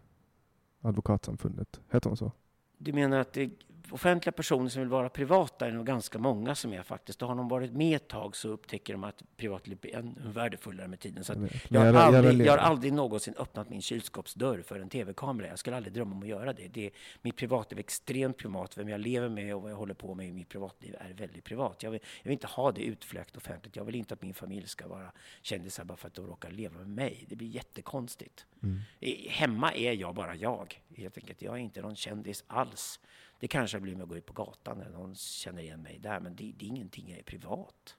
Advokatsamfundet. 0.83 1.81
Heter 1.93 2.11
hon 2.11 2.17
så? 2.17 2.33
Du 2.79 2.93
menar 2.93 3.19
att 3.19 3.33
det 3.33 3.51
offentliga 3.91 4.33
personer 4.33 4.69
som 4.69 4.83
vill 4.83 4.89
vara 4.89 5.09
privata 5.09 5.67
är 5.67 5.71
nog 5.71 5.87
ganska 5.87 6.19
många 6.19 6.55
som 6.55 6.73
är 6.73 6.83
faktiskt. 6.83 7.23
Och 7.23 7.29
har 7.29 7.35
de 7.35 7.49
varit 7.49 7.73
med 7.73 7.97
ett 7.97 8.09
tag 8.09 8.37
så 8.37 8.49
upptäcker 8.49 8.93
de 8.93 9.05
att 9.05 9.23
privatliv 9.37 9.79
blir 9.81 9.97
ännu 9.97 10.15
värdefullare 10.25 10.89
med 10.89 11.01
tiden. 11.01 11.25
Så 11.25 11.35
Jag 11.69 11.93
har 11.93 11.95
aldrig, 11.95 12.47
jag 12.47 12.53
har 12.53 12.59
aldrig 12.59 12.93
någonsin 12.93 13.35
öppnat 13.39 13.71
min 13.71 13.83
kylskåpsdörr 13.83 14.63
för 14.63 14.81
en 14.81 14.89
tv-kamera. 14.89 15.49
Jag 15.49 15.59
skulle 15.59 15.77
aldrig 15.77 15.95
drömma 15.95 16.15
om 16.15 16.23
att 16.23 16.29
göra 16.29 16.53
det. 16.53 16.69
det 16.69 16.91
mitt 17.23 17.37
privatliv 17.37 17.79
är 17.79 17.81
extremt 17.81 18.37
privat. 18.37 18.79
Vem 18.79 18.89
jag 18.89 19.01
lever 19.01 19.29
med 19.29 19.55
och 19.55 19.63
vad 19.63 19.71
jag 19.71 19.77
håller 19.77 19.95
på 19.95 20.15
med 20.15 20.29
i 20.29 20.33
mitt 20.33 20.49
privatliv 20.49 20.97
är 20.99 21.15
väldigt 21.15 21.45
privat. 21.45 21.83
Jag 21.83 21.91
vill, 21.91 22.01
jag 22.23 22.25
vill 22.25 22.33
inte 22.33 22.47
ha 22.47 22.73
det 22.73 22.83
utfläkt 22.83 23.37
offentligt. 23.37 23.77
Jag 23.77 23.85
vill 23.85 23.95
inte 23.95 24.15
att 24.15 24.23
min 24.23 24.35
familj 24.35 24.67
ska 24.67 24.89
vara 24.89 25.13
kändisar 25.43 25.85
bara 25.85 25.97
för 25.97 26.09
att 26.09 26.15
de 26.15 26.27
råkar 26.27 26.51
leva 26.51 26.79
med 26.79 26.89
mig. 26.89 27.25
Det 27.29 27.37
blir 27.37 27.49
jättekonstigt. 27.49 28.47
Mm. 28.63 28.81
Hemma 29.29 29.73
är 29.73 29.93
jag 29.93 30.15
bara 30.15 30.35
jag, 30.35 30.83
helt 30.97 31.19
enkelt. 31.19 31.43
Jag 31.43 31.55
är 31.55 31.59
inte 31.59 31.83
någon 31.83 31.97
kändis 31.97 32.45
alls. 32.47 33.01
Det 33.39 33.49
kanske 33.49 33.81
blir 33.81 33.95
med 33.95 34.03
att 34.03 34.09
gå 34.09 34.17
ut 34.17 34.27
på 34.27 34.33
gatan 34.33 34.79
när 34.79 34.91
någon 34.91 35.15
känner 35.15 35.63
igen 35.63 35.83
mig 35.83 35.99
där, 35.99 36.21
men 36.21 36.37
det, 36.37 36.53
det 36.59 36.65
är 36.65 36.69
ingenting 36.69 37.11
jag 37.11 37.19
är 37.19 37.23
privat. 37.23 37.97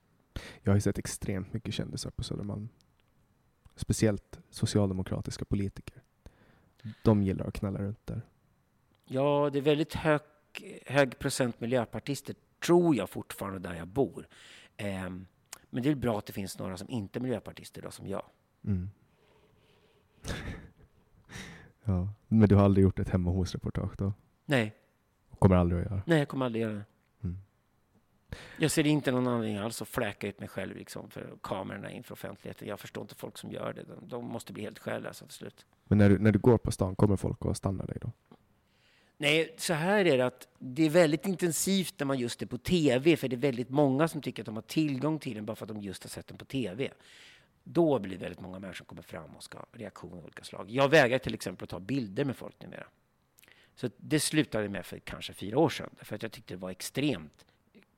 Jag 0.61 0.71
har 0.71 0.75
ju 0.77 0.81
sett 0.81 0.97
extremt 0.97 1.53
mycket 1.53 1.73
kändisar 1.73 2.09
på 2.09 2.23
Södermalm. 2.23 2.69
Speciellt 3.75 4.39
socialdemokratiska 4.49 5.45
politiker. 5.45 6.03
De 7.03 7.23
gillar 7.23 7.45
att 7.45 7.53
knalla 7.53 7.79
runt 7.79 8.07
där. 8.07 8.21
Ja, 9.05 9.49
det 9.53 9.59
är 9.59 9.63
väldigt 9.63 9.93
hög, 9.93 10.21
hög 10.85 11.19
procent 11.19 11.59
miljöpartister, 11.59 12.35
tror 12.59 12.95
jag 12.95 13.09
fortfarande, 13.09 13.59
där 13.69 13.75
jag 13.75 13.87
bor. 13.87 14.27
Ehm, 14.77 15.25
men 15.69 15.83
det 15.83 15.89
är 15.89 15.95
bra 15.95 16.17
att 16.17 16.25
det 16.25 16.33
finns 16.33 16.59
några 16.59 16.77
som 16.77 16.89
inte 16.89 17.19
är 17.19 17.21
miljöpartister 17.21 17.81
då, 17.81 17.91
som 17.91 18.07
jag. 18.07 18.25
Mm. 18.65 18.89
ja. 21.83 22.13
Men 22.27 22.49
du 22.49 22.55
har 22.55 22.63
aldrig 22.63 22.83
gjort 22.83 22.99
ett 22.99 23.09
hemma 23.09 23.31
hos-reportage 23.31 23.95
då? 23.97 24.13
Nej, 24.45 24.75
Kommer 25.39 25.55
aldrig 25.55 25.81
att 25.81 25.91
göra? 25.91 26.01
nej, 26.05 26.19
jag 26.19 26.27
kommer 26.27 26.45
aldrig 26.45 26.61
göra 26.61 26.73
det. 26.73 26.85
Mm. 27.23 27.37
Jag 28.57 28.71
ser 28.71 28.87
inte 28.87 29.11
någon 29.11 29.27
anledning 29.27 29.57
alls 29.57 29.81
att 29.81 29.87
fläka 29.87 30.27
ut 30.27 30.39
mig 30.39 30.49
själv 30.49 30.75
liksom, 30.75 31.09
för 31.09 31.33
kamerorna 31.43 31.91
inför 31.91 32.13
offentligheten. 32.13 32.67
Jag 32.67 32.79
förstår 32.79 33.01
inte 33.01 33.15
folk 33.15 33.37
som 33.37 33.51
gör 33.51 33.73
det. 33.73 33.83
De, 33.83 34.07
de 34.07 34.25
måste 34.25 34.53
bli 34.53 34.63
helt 34.63 34.79
själlösa 34.79 35.25
till 35.25 35.35
slut. 35.35 35.65
Men 35.83 35.97
när 35.97 36.09
du, 36.09 36.19
när 36.19 36.31
du 36.31 36.39
går 36.39 36.57
på 36.57 36.71
stan, 36.71 36.95
kommer 36.95 37.15
folk 37.15 37.45
att 37.45 37.57
stanna 37.57 37.85
dig 37.85 37.97
då? 38.01 38.11
Nej, 39.17 39.55
så 39.57 39.73
här 39.73 40.05
är 40.05 40.17
det 40.17 40.25
att 40.25 40.47
det 40.59 40.85
är 40.85 40.89
väldigt 40.89 41.25
intensivt 41.25 41.93
när 41.99 42.05
man 42.05 42.19
just 42.19 42.41
är 42.41 42.45
på 42.45 42.57
TV, 42.57 43.17
för 43.17 43.27
det 43.27 43.35
är 43.35 43.37
väldigt 43.37 43.69
många 43.69 44.07
som 44.07 44.21
tycker 44.21 44.41
att 44.41 44.45
de 44.45 44.55
har 44.55 44.61
tillgång 44.61 45.19
till 45.19 45.35
den 45.35 45.45
bara 45.45 45.55
för 45.55 45.65
att 45.65 45.73
de 45.73 45.81
just 45.81 46.03
har 46.03 46.09
sett 46.09 46.27
den 46.27 46.37
på 46.37 46.45
TV. 46.45 46.91
Då 47.63 47.99
blir 47.99 48.17
det 48.17 48.23
väldigt 48.23 48.41
många 48.41 48.59
människor 48.59 48.77
som 48.77 48.85
kommer 48.85 49.01
fram 49.01 49.35
och 49.35 49.43
ska 49.43 49.57
ha 49.57 49.65
reaktioner 49.71 50.17
av 50.17 50.23
olika 50.23 50.43
slag. 50.43 50.69
Jag 50.69 50.89
vägrar 50.89 51.17
till 51.17 51.33
exempel 51.33 51.63
att 51.63 51.69
ta 51.69 51.79
bilder 51.79 52.25
med 52.25 52.35
folk 52.35 52.61
numera. 52.61 52.85
Så 53.79 53.89
det 53.97 54.19
slutade 54.19 54.69
med 54.69 54.85
för 54.85 54.99
kanske 54.99 55.33
fyra 55.33 55.57
år 55.59 55.69
sedan, 55.69 55.89
för 56.01 56.15
att 56.15 56.23
jag 56.23 56.31
tyckte 56.31 56.53
det 56.53 56.57
var 56.57 56.69
extremt 56.69 57.45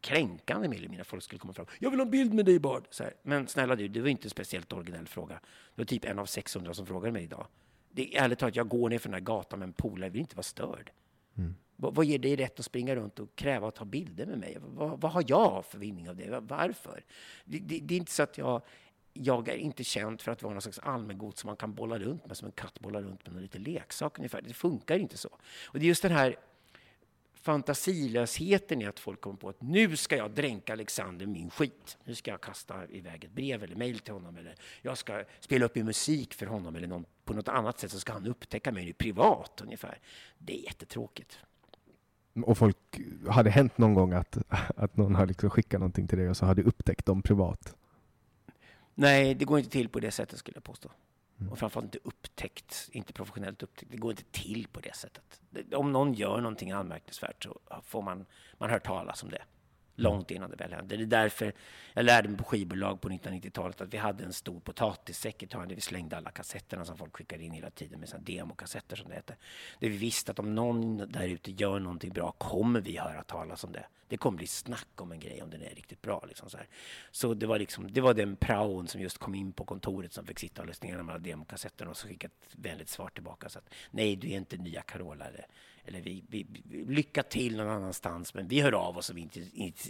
kränkande 0.02 0.68
mer 0.68 0.78
eller 0.78 0.88
mindre. 0.90 1.03
Folk 1.03 1.24
skulle 1.24 1.40
komma 1.40 1.53
fram. 1.53 1.66
Jag 1.80 1.90
vill 1.90 1.99
ha 1.99 2.06
en 2.06 2.12
bild 2.12 2.34
med 2.34 2.45
dig 2.45 2.60
Bard. 2.60 2.84
Så 2.90 3.03
här. 3.03 3.14
Men 3.24 3.48
snälla 3.48 3.76
du, 3.76 3.88
det 3.88 4.02
var 4.02 4.08
inte 4.08 4.26
en 4.26 4.30
speciellt 4.30 4.74
originell 4.74 5.08
fråga. 5.08 5.34
Det 5.76 5.82
var 5.82 5.86
typ 5.86 6.06
en 6.06 6.20
av 6.20 6.26
600 6.26 6.74
som 6.74 6.86
frågade 6.86 7.12
mig 7.12 7.24
idag. 7.24 7.48
Det 7.91 8.16
är 8.18 8.24
ärligt 8.24 8.40
talat, 8.40 8.56
jag 8.56 8.68
går 8.68 8.90
ner 8.90 8.99
för 8.99 9.10
den 9.10 9.14
här 9.14 9.22
gatan 9.22 9.60
med 9.60 9.66
en 9.68 9.74
polare, 9.74 10.06
jag 10.06 10.12
vill 10.12 10.22
inte 10.22 10.36
vara 10.36 10.44
störd. 10.44 10.91
Vad, 11.76 11.95
vad 11.95 12.06
ger 12.06 12.20
dig 12.20 12.36
rätt 12.36 12.60
att 12.60 12.66
springa 12.66 12.95
runt 12.95 13.20
och 13.20 13.36
kräva 13.36 13.68
att 13.68 13.76
ta 13.76 13.86
bilder 13.86 14.26
med 14.26 14.38
mig? 14.38 14.58
Vad, 14.62 15.02
vad 15.02 15.12
har 15.12 15.24
jag 15.28 15.66
för 15.66 15.78
vinning 15.78 16.10
av 16.10 16.16
det? 16.16 16.30
Va- 16.30 16.40
Varför? 16.40 17.03
Det, 17.45 17.60
det, 17.60 17.80
det 17.80 17.94
är 17.94 17.98
inte 17.98 18.12
så 18.12 18.24
att 18.24 18.38
jag, 18.38 18.62
jag 19.13 19.47
är 19.47 19.55
inte 19.55 19.83
känd 19.83 20.21
för 20.21 20.31
att 20.31 20.43
vara 20.43 20.53
någon 20.53 20.61
slags 20.61 20.79
allmängods 20.79 21.41
som 21.41 21.47
man 21.47 21.57
kan 21.57 21.73
bolla 21.73 21.99
runt 21.99 22.25
med, 22.25 22.38
som 22.38 22.45
en 22.45 22.51
katt 22.51 22.79
bollar 22.79 23.01
runt 23.01 23.27
med 23.27 23.35
en 23.35 23.41
liten 23.41 23.63
leksak 23.63 24.17
ungefär. 24.17 24.41
Det 24.41 24.53
funkar 24.53 24.97
inte 24.97 25.17
så. 25.17 25.29
Och 25.65 25.79
det 25.79 25.85
är 25.85 25.88
just 25.88 26.01
den 26.01 26.11
här 26.11 26.35
fantasilösheten 27.33 28.81
i 28.81 28.85
att 28.85 28.99
folk 28.99 29.21
kommer 29.21 29.38
på 29.38 29.49
att 29.49 29.61
nu 29.61 29.95
ska 29.97 30.17
jag 30.17 30.31
dränka 30.31 30.73
Alexander 30.73 31.25
min 31.25 31.49
skit. 31.49 31.97
Nu 32.03 32.15
ska 32.15 32.31
jag 32.31 32.41
kasta 32.41 32.88
iväg 32.89 33.23
ett 33.23 33.31
brev 33.31 33.63
eller 33.63 33.75
mejl 33.75 33.99
till 33.99 34.13
honom 34.13 34.38
eller 34.38 34.55
jag 34.81 34.97
ska 34.97 35.23
spela 35.39 35.65
upp 35.65 35.77
i 35.77 35.83
musik 35.83 36.33
för 36.33 36.45
honom 36.45 36.75
eller 36.75 36.88
någon, 36.88 37.05
på 37.25 37.33
något 37.33 37.47
annat 37.47 37.79
sätt 37.79 37.91
så 37.91 37.99
ska 37.99 38.13
han 38.13 38.27
upptäcka 38.27 38.71
mig 38.71 38.93
privat 38.93 39.61
ungefär. 39.63 39.99
Det 40.38 40.59
är 40.59 40.63
jättetråkigt. 40.63 41.39
Och 42.45 42.57
folk, 42.57 42.77
har 43.27 43.43
det 43.43 43.49
hänt 43.49 43.77
någon 43.77 43.93
gång 43.93 44.13
att, 44.13 44.38
att 44.75 44.97
någon 44.97 45.15
har 45.15 45.25
liksom 45.25 45.49
skickat 45.49 45.79
någonting 45.79 46.07
till 46.07 46.17
dig 46.17 46.29
och 46.29 46.38
så 46.38 46.45
har 46.45 46.55
du 46.55 46.63
upptäckt 46.63 47.05
dem 47.05 47.21
privat? 47.21 47.75
Nej, 49.02 49.36
det 49.36 49.45
går 49.45 49.60
inte 49.60 49.72
till 49.72 49.90
på 49.90 49.99
det 49.99 50.11
sättet 50.11 50.40
skulle 50.40 50.56
jag 50.56 50.64
påstå. 50.64 50.91
Och 51.52 51.60
framförallt 51.60 51.86
inte 51.86 51.99
upptäckt, 52.03 52.90
inte 52.91 53.14
professionellt 53.14 53.64
upptäckt. 53.64 53.91
Det 53.91 53.98
går 53.98 54.11
inte 54.11 54.23
till 54.23 54.68
på 54.72 54.80
det 54.80 54.95
sättet. 54.95 55.41
Om 55.76 55.91
någon 55.91 56.14
gör 56.14 56.38
någonting 56.38 56.72
anmärkningsvärt 56.72 57.44
så 57.44 57.60
får 57.84 58.02
man, 58.02 58.26
man 58.57 58.69
hör 58.69 58.80
talas 58.80 59.23
om 59.23 59.30
det. 59.30 59.44
Långt 60.02 60.32
innan 60.32 60.49
det 60.49 60.56
väl 60.56 60.73
hände. 60.73 60.98
Det 60.98 61.03
är 61.03 61.06
därför 61.06 61.53
jag 61.94 62.06
lärde 62.06 62.30
mig 62.30 62.38
på 62.38 62.44
skivbolag 62.44 63.02
på 63.02 63.10
1990-talet 63.10 63.82
att 63.82 63.94
vi 63.94 63.98
hade 63.98 64.23
en 64.23 64.34
stor 64.34 64.60
potatissäck 64.60 65.44
i 65.44 65.45
där 65.45 65.76
vi 65.76 65.82
slängde 65.82 66.18
alla 66.18 66.32
kassetterna 66.32 66.86
som 66.86 66.98
folk 66.98 67.15
skickade 67.15 67.44
in 67.44 67.52
hela 67.52 67.69
tiden 67.69 67.99
med 67.99 68.10
sina 68.10 68.22
demokassetter 68.22 68.95
som 68.95 69.10
det 69.10 69.15
hette. 69.15 69.36
Där 69.80 69.90
vi 69.90 69.98
visste 69.98 70.32
att 70.32 70.40
om 70.40 70.56
någon 70.56 70.98
där 70.98 71.28
ute 71.28 71.52
gör 71.52 71.80
någonting 71.80 72.14
bra 72.14 72.32
kommer 72.32 72.82
vi 72.82 72.98
höra 72.98 73.23
talas 73.23 73.64
om 73.64 73.72
det. 73.72 73.86
Det 74.07 74.18
kommer 74.18 74.38
bli 74.38 74.48
snack 74.48 74.88
om 74.95 75.11
en 75.11 75.19
grej 75.19 75.41
om 75.41 75.49
den 75.49 75.61
är 75.61 75.76
riktigt 75.76 76.02
bra. 76.02 76.23
Liksom 76.28 76.49
så 76.49 76.57
här. 76.57 76.68
så 77.11 77.34
det 77.34 77.45
var, 77.45 77.60
liksom, 77.60 77.91
det 77.91 78.02
var 78.02 78.14
den 78.14 78.36
praon 78.36 78.88
som 78.88 79.02
just 79.02 79.18
kom 79.18 79.36
in 79.36 79.52
på 79.52 79.65
kontoret 79.65 80.14
som 80.14 80.26
fick 80.26 80.40
sitta 80.40 80.61
och 80.61 80.68
lyssna 80.68 80.88
igenom 80.88 81.10
alla 81.10 81.19
demokassetterna 81.19 81.91
och 81.91 81.98
så 81.98 82.07
skicka 82.07 82.28
ett 82.28 82.56
vänligt 82.56 82.90
svar 82.90 83.10
tillbaka. 83.10 83.49
Så 83.49 83.60
att, 83.60 83.73
nej, 83.91 84.15
du 84.15 84.28
är 84.28 84.38
inte 84.38 84.57
nya 84.57 84.82
Carola 84.82 85.26
eller, 85.26 85.45
eller 85.86 86.02
vi, 86.02 86.24
vi, 86.28 86.45
vi, 86.70 86.86
lycka 86.86 87.24
till 87.24 87.58
någon 87.58 87.68
annanstans, 87.68 88.34
men 88.34 88.48
vi 88.48 88.62
hör 88.62 88.72
av 88.72 88.98
oss 88.98 89.10
om 89.10 89.16
vi, 89.16 89.22
inte, 89.22 89.45
inte, 89.53 89.90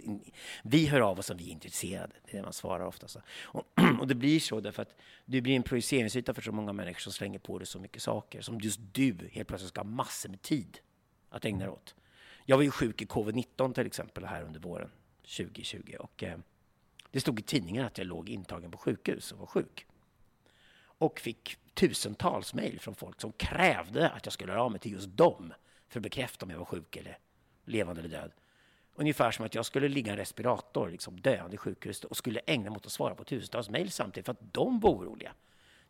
vi 0.62 0.86
hör 0.86 1.00
av 1.00 1.18
oss 1.18 1.30
om 1.30 1.36
vi 1.36 1.48
är 1.48 1.52
intresserade. 1.52 2.12
Det 2.24 2.32
är 2.32 2.36
det 2.36 2.42
man 2.42 2.52
svarar 2.52 2.84
ofta. 2.84 3.08
Så. 3.08 3.20
Och, 3.42 3.64
och 4.00 4.06
det 4.06 4.14
blir 4.14 4.40
så 4.40 4.60
därför 4.60 4.82
att 4.82 4.96
du 5.24 5.40
blir 5.40 5.56
en 5.56 5.62
projiceringsyta 5.62 6.34
för 6.34 6.42
så 6.42 6.52
många 6.52 6.72
människor 6.72 7.00
som 7.00 7.12
slänger 7.12 7.38
på 7.38 7.58
dig 7.58 7.66
så 7.66 7.78
mycket 7.78 8.02
saker 8.02 8.40
som 8.40 8.60
just 8.60 8.80
du 8.92 9.16
helt 9.32 9.48
plötsligt 9.48 9.68
ska 9.68 9.80
ha 9.80 9.88
massor 9.88 10.28
med 10.28 10.42
tid 10.42 10.78
att 11.30 11.44
ägna 11.44 11.64
dig 11.64 11.68
åt. 11.68 11.94
Jag 12.44 12.56
var 12.56 12.64
ju 12.64 12.70
sjuk 12.70 13.02
i 13.02 13.04
covid-19 13.04 13.74
till 13.74 13.86
exempel 13.86 14.24
här 14.24 14.42
under 14.42 14.60
våren 14.60 14.90
2020 15.22 15.96
och 15.98 16.22
eh, 16.22 16.38
det 17.10 17.20
stod 17.20 17.38
i 17.38 17.42
tidningen 17.42 17.84
att 17.84 17.98
jag 17.98 18.06
låg 18.06 18.28
intagen 18.28 18.70
på 18.70 18.78
sjukhus 18.78 19.32
och 19.32 19.38
var 19.38 19.46
sjuk. 19.46 19.86
Och 20.74 21.20
fick 21.20 21.58
tusentals 21.74 22.54
mejl 22.54 22.80
från 22.80 22.94
folk 22.94 23.20
som 23.20 23.32
krävde 23.32 24.10
att 24.10 24.26
jag 24.26 24.32
skulle 24.32 24.52
höra 24.52 24.62
av 24.62 24.70
mig 24.70 24.80
till 24.80 24.92
just 24.92 25.08
dem 25.08 25.52
för 25.92 26.00
att 26.00 26.02
bekräfta 26.02 26.46
om 26.46 26.50
jag 26.50 26.58
var 26.58 26.64
sjuk 26.64 26.96
eller 26.96 27.18
levande 27.64 28.00
eller 28.00 28.10
död. 28.10 28.32
Ungefär 28.94 29.30
som 29.30 29.46
att 29.46 29.54
jag 29.54 29.66
skulle 29.66 29.88
ligga 29.88 30.08
i 30.08 30.12
en 30.12 30.16
respirator, 30.16 30.90
liksom 30.90 31.20
döende 31.20 31.54
i 31.54 31.58
sjukhus 31.58 32.04
och 32.04 32.16
skulle 32.16 32.40
ägna 32.46 32.70
mig 32.70 32.76
åt 32.76 32.86
att 32.86 32.92
svara 32.92 33.14
på 33.14 33.24
tusentals 33.24 33.70
mejl 33.70 33.90
samtidigt 33.90 34.26
för 34.26 34.32
att 34.32 34.54
de 34.54 34.80
var 34.80 34.90
oroliga. 34.90 35.32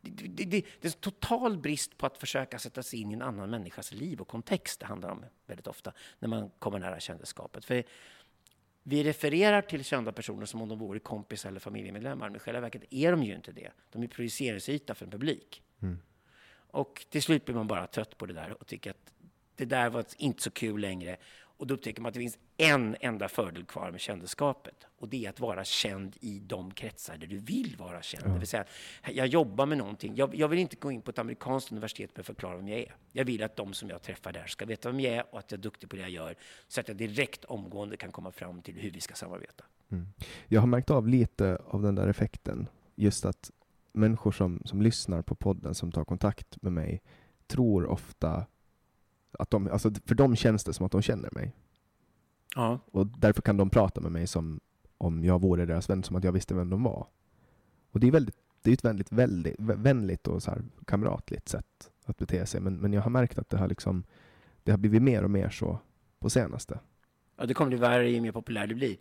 Det, 0.00 0.10
det, 0.10 0.44
det, 0.44 0.66
det 0.80 0.88
är 0.88 0.92
en 0.92 1.00
total 1.00 1.58
brist 1.58 1.98
på 1.98 2.06
att 2.06 2.18
försöka 2.18 2.58
sätta 2.58 2.82
sig 2.82 3.00
in 3.00 3.10
i 3.10 3.14
en 3.14 3.22
annan 3.22 3.50
människas 3.50 3.92
liv 3.92 4.20
och 4.20 4.28
kontext 4.28 4.80
det 4.80 4.86
handlar 4.86 5.10
om 5.10 5.24
väldigt 5.46 5.66
ofta 5.66 5.92
när 6.18 6.28
man 6.28 6.50
kommer 6.58 6.78
nära 6.78 7.00
kändisskapet. 7.00 7.64
För 7.64 7.84
vi 8.82 9.04
refererar 9.04 9.62
till 9.62 9.84
kända 9.84 10.12
personer 10.12 10.46
som 10.46 10.62
om 10.62 10.68
de 10.68 10.78
vore 10.78 10.98
kompis 10.98 11.46
eller 11.46 11.60
familjemedlemmar, 11.60 12.28
men 12.28 12.36
i 12.36 12.38
själva 12.38 12.60
verket 12.60 12.82
är 12.90 13.10
de 13.10 13.22
ju 13.22 13.34
inte 13.34 13.52
det. 13.52 13.70
De 13.90 14.02
är 14.02 14.06
projiceringsyta 14.06 14.94
för 14.94 15.04
en 15.04 15.10
publik. 15.10 15.62
Och 16.72 17.06
till 17.10 17.22
slut 17.22 17.44
blir 17.44 17.54
man 17.54 17.66
bara 17.66 17.86
trött 17.86 18.18
på 18.18 18.26
det 18.26 18.34
där 18.34 18.56
och 18.60 18.66
tycker 18.66 18.90
att 18.90 19.12
det 19.56 19.64
där 19.64 19.90
var 19.90 20.04
inte 20.16 20.42
så 20.42 20.50
kul 20.50 20.80
längre. 20.80 21.16
Och 21.62 21.66
då 21.66 21.74
upptäcker 21.74 22.02
man 22.02 22.08
att 22.08 22.14
det 22.14 22.20
finns 22.20 22.38
en 22.56 22.96
enda 23.00 23.28
fördel 23.28 23.64
kvar 23.64 23.90
med 23.90 24.00
kändisskapet. 24.00 24.86
Och 24.98 25.08
det 25.08 25.24
är 25.26 25.30
att 25.30 25.40
vara 25.40 25.64
känd 25.64 26.16
i 26.20 26.38
de 26.38 26.70
kretsar 26.70 27.16
där 27.16 27.26
du 27.26 27.38
vill 27.38 27.76
vara 27.78 28.02
känd. 28.02 28.24
Ja. 28.26 28.32
Det 28.32 28.38
vill 28.38 28.48
säga, 28.48 28.64
jag 29.12 29.26
jobbar 29.26 29.66
med 29.66 29.78
någonting. 29.78 30.16
Jag, 30.16 30.34
jag, 30.34 30.48
vill 30.48 30.58
inte 30.58 30.76
gå 30.76 30.92
in 30.92 31.02
på 31.02 31.10
ett 31.10 31.18
amerikanskt 31.18 31.72
universitet 31.72 32.12
och 32.12 32.18
att 32.18 32.26
förklara 32.26 32.56
vem 32.56 32.68
jag 32.68 32.78
är. 32.78 32.96
Jag 33.12 33.24
vill 33.24 33.42
att 33.42 33.56
de 33.56 33.72
som 33.72 33.88
jag 33.88 34.02
träffar 34.02 34.32
där 34.32 34.46
ska 34.46 34.66
veta 34.66 34.88
vem 34.88 35.00
jag 35.00 35.14
är 35.14 35.34
och 35.34 35.38
att 35.38 35.50
jag 35.50 35.58
är 35.58 35.62
duktig 35.62 35.90
på 35.90 35.96
det 35.96 36.02
jag 36.02 36.10
gör. 36.10 36.34
Så 36.68 36.80
att 36.80 36.88
jag 36.88 36.96
direkt 36.96 37.44
omgående 37.44 37.96
kan 37.96 38.12
komma 38.12 38.32
fram 38.32 38.62
till 38.62 38.74
hur 38.74 38.90
vi 38.90 39.00
ska 39.00 39.14
samarbeta. 39.14 39.64
Mm. 39.90 40.06
Jag 40.48 40.60
har 40.60 40.68
märkt 40.68 40.90
av 40.90 41.08
lite 41.08 41.58
av 41.66 41.82
den 41.82 41.94
där 41.94 42.08
effekten. 42.08 42.68
Just 42.94 43.24
att 43.24 43.50
människor 43.92 44.32
som, 44.32 44.62
som 44.64 44.82
lyssnar 44.82 45.22
på 45.22 45.34
podden, 45.34 45.74
som 45.74 45.92
tar 45.92 46.04
kontakt 46.04 46.62
med 46.62 46.72
mig, 46.72 47.02
tror 47.46 47.86
ofta 47.86 48.46
att 49.38 49.50
de, 49.50 49.68
alltså 49.68 49.90
för 50.06 50.14
dem 50.14 50.36
känns 50.36 50.64
det 50.64 50.72
som 50.72 50.86
att 50.86 50.92
de 50.92 51.02
känner 51.02 51.28
mig. 51.32 51.52
Ja. 52.54 52.78
Och 52.90 53.06
därför 53.06 53.42
kan 53.42 53.56
de 53.56 53.70
prata 53.70 54.00
med 54.00 54.12
mig 54.12 54.26
som 54.26 54.60
om 54.98 55.24
jag 55.24 55.40
vore 55.40 55.66
deras 55.66 55.90
vän, 55.90 56.02
som 56.02 56.16
att 56.16 56.24
jag 56.24 56.32
visste 56.32 56.54
vem 56.54 56.70
de 56.70 56.82
var. 56.82 57.06
Och 57.92 58.00
det 58.00 58.06
är, 58.06 58.10
väldigt, 58.10 58.36
det 58.62 58.70
är 58.70 58.74
ett 58.74 58.84
väldigt, 58.84 59.12
väldigt 59.12 59.54
vänligt 59.58 60.26
och 60.26 60.42
så 60.42 60.50
här 60.50 60.62
kamratligt 60.84 61.48
sätt 61.48 61.90
att 62.04 62.18
bete 62.18 62.46
sig. 62.46 62.60
Men, 62.60 62.76
men 62.76 62.92
jag 62.92 63.02
har 63.02 63.10
märkt 63.10 63.38
att 63.38 63.50
det 63.50 63.58
har, 63.58 63.68
liksom, 63.68 64.04
det 64.62 64.70
har 64.70 64.78
blivit 64.78 65.02
mer 65.02 65.24
och 65.24 65.30
mer 65.30 65.48
så 65.48 65.78
på 66.18 66.30
senaste. 66.30 66.78
Ja, 67.36 67.46
det 67.46 67.54
kommer 67.54 67.68
bli 67.68 67.78
värre 67.78 68.10
ju 68.10 68.20
mer 68.20 68.32
populär 68.32 68.66
det 68.66 68.74
blir. 68.74 68.96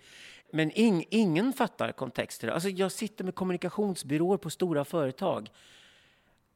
Men 0.53 0.71
ing, 0.71 1.05
ingen 1.09 1.53
fattar 1.53 1.91
kontexter. 1.91 2.47
Alltså 2.47 2.69
jag 2.69 2.91
sitter 2.91 3.23
med 3.23 3.35
kommunikationsbyråer 3.35 4.37
på 4.37 4.49
stora 4.49 4.85
företag 4.85 5.49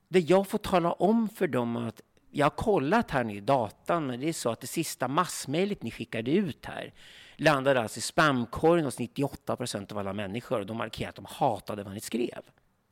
där 0.07 0.23
jag 0.27 0.47
får 0.47 0.57
tala 0.57 0.91
om 0.91 1.29
för 1.29 1.47
dem 1.47 1.75
att 1.75 2.01
jag 2.31 2.45
har 2.45 2.49
kollat 2.49 3.11
här 3.11 3.23
nu 3.23 3.35
i 3.35 3.39
datan, 3.39 4.07
men 4.07 4.19
det 4.19 4.29
är 4.29 4.33
så 4.33 4.49
att 4.49 4.61
det 4.61 4.67
sista 4.67 5.07
massmejlet 5.07 5.83
ni 5.83 5.91
skickade 5.91 6.31
ut 6.31 6.65
här 6.65 6.93
landade 7.37 7.81
alltså 7.81 7.97
i 7.97 8.01
spamkorgen 8.01 8.85
hos 8.85 8.99
98 8.99 9.55
procent 9.55 9.91
av 9.91 9.97
alla 9.97 10.13
människor 10.13 10.59
och 10.59 10.65
de 10.65 10.77
markerade 10.77 11.09
att 11.09 11.15
de 11.15 11.25
hatade 11.25 11.83
vad 11.83 11.93
ni 11.93 11.99
skrev. 11.99 12.41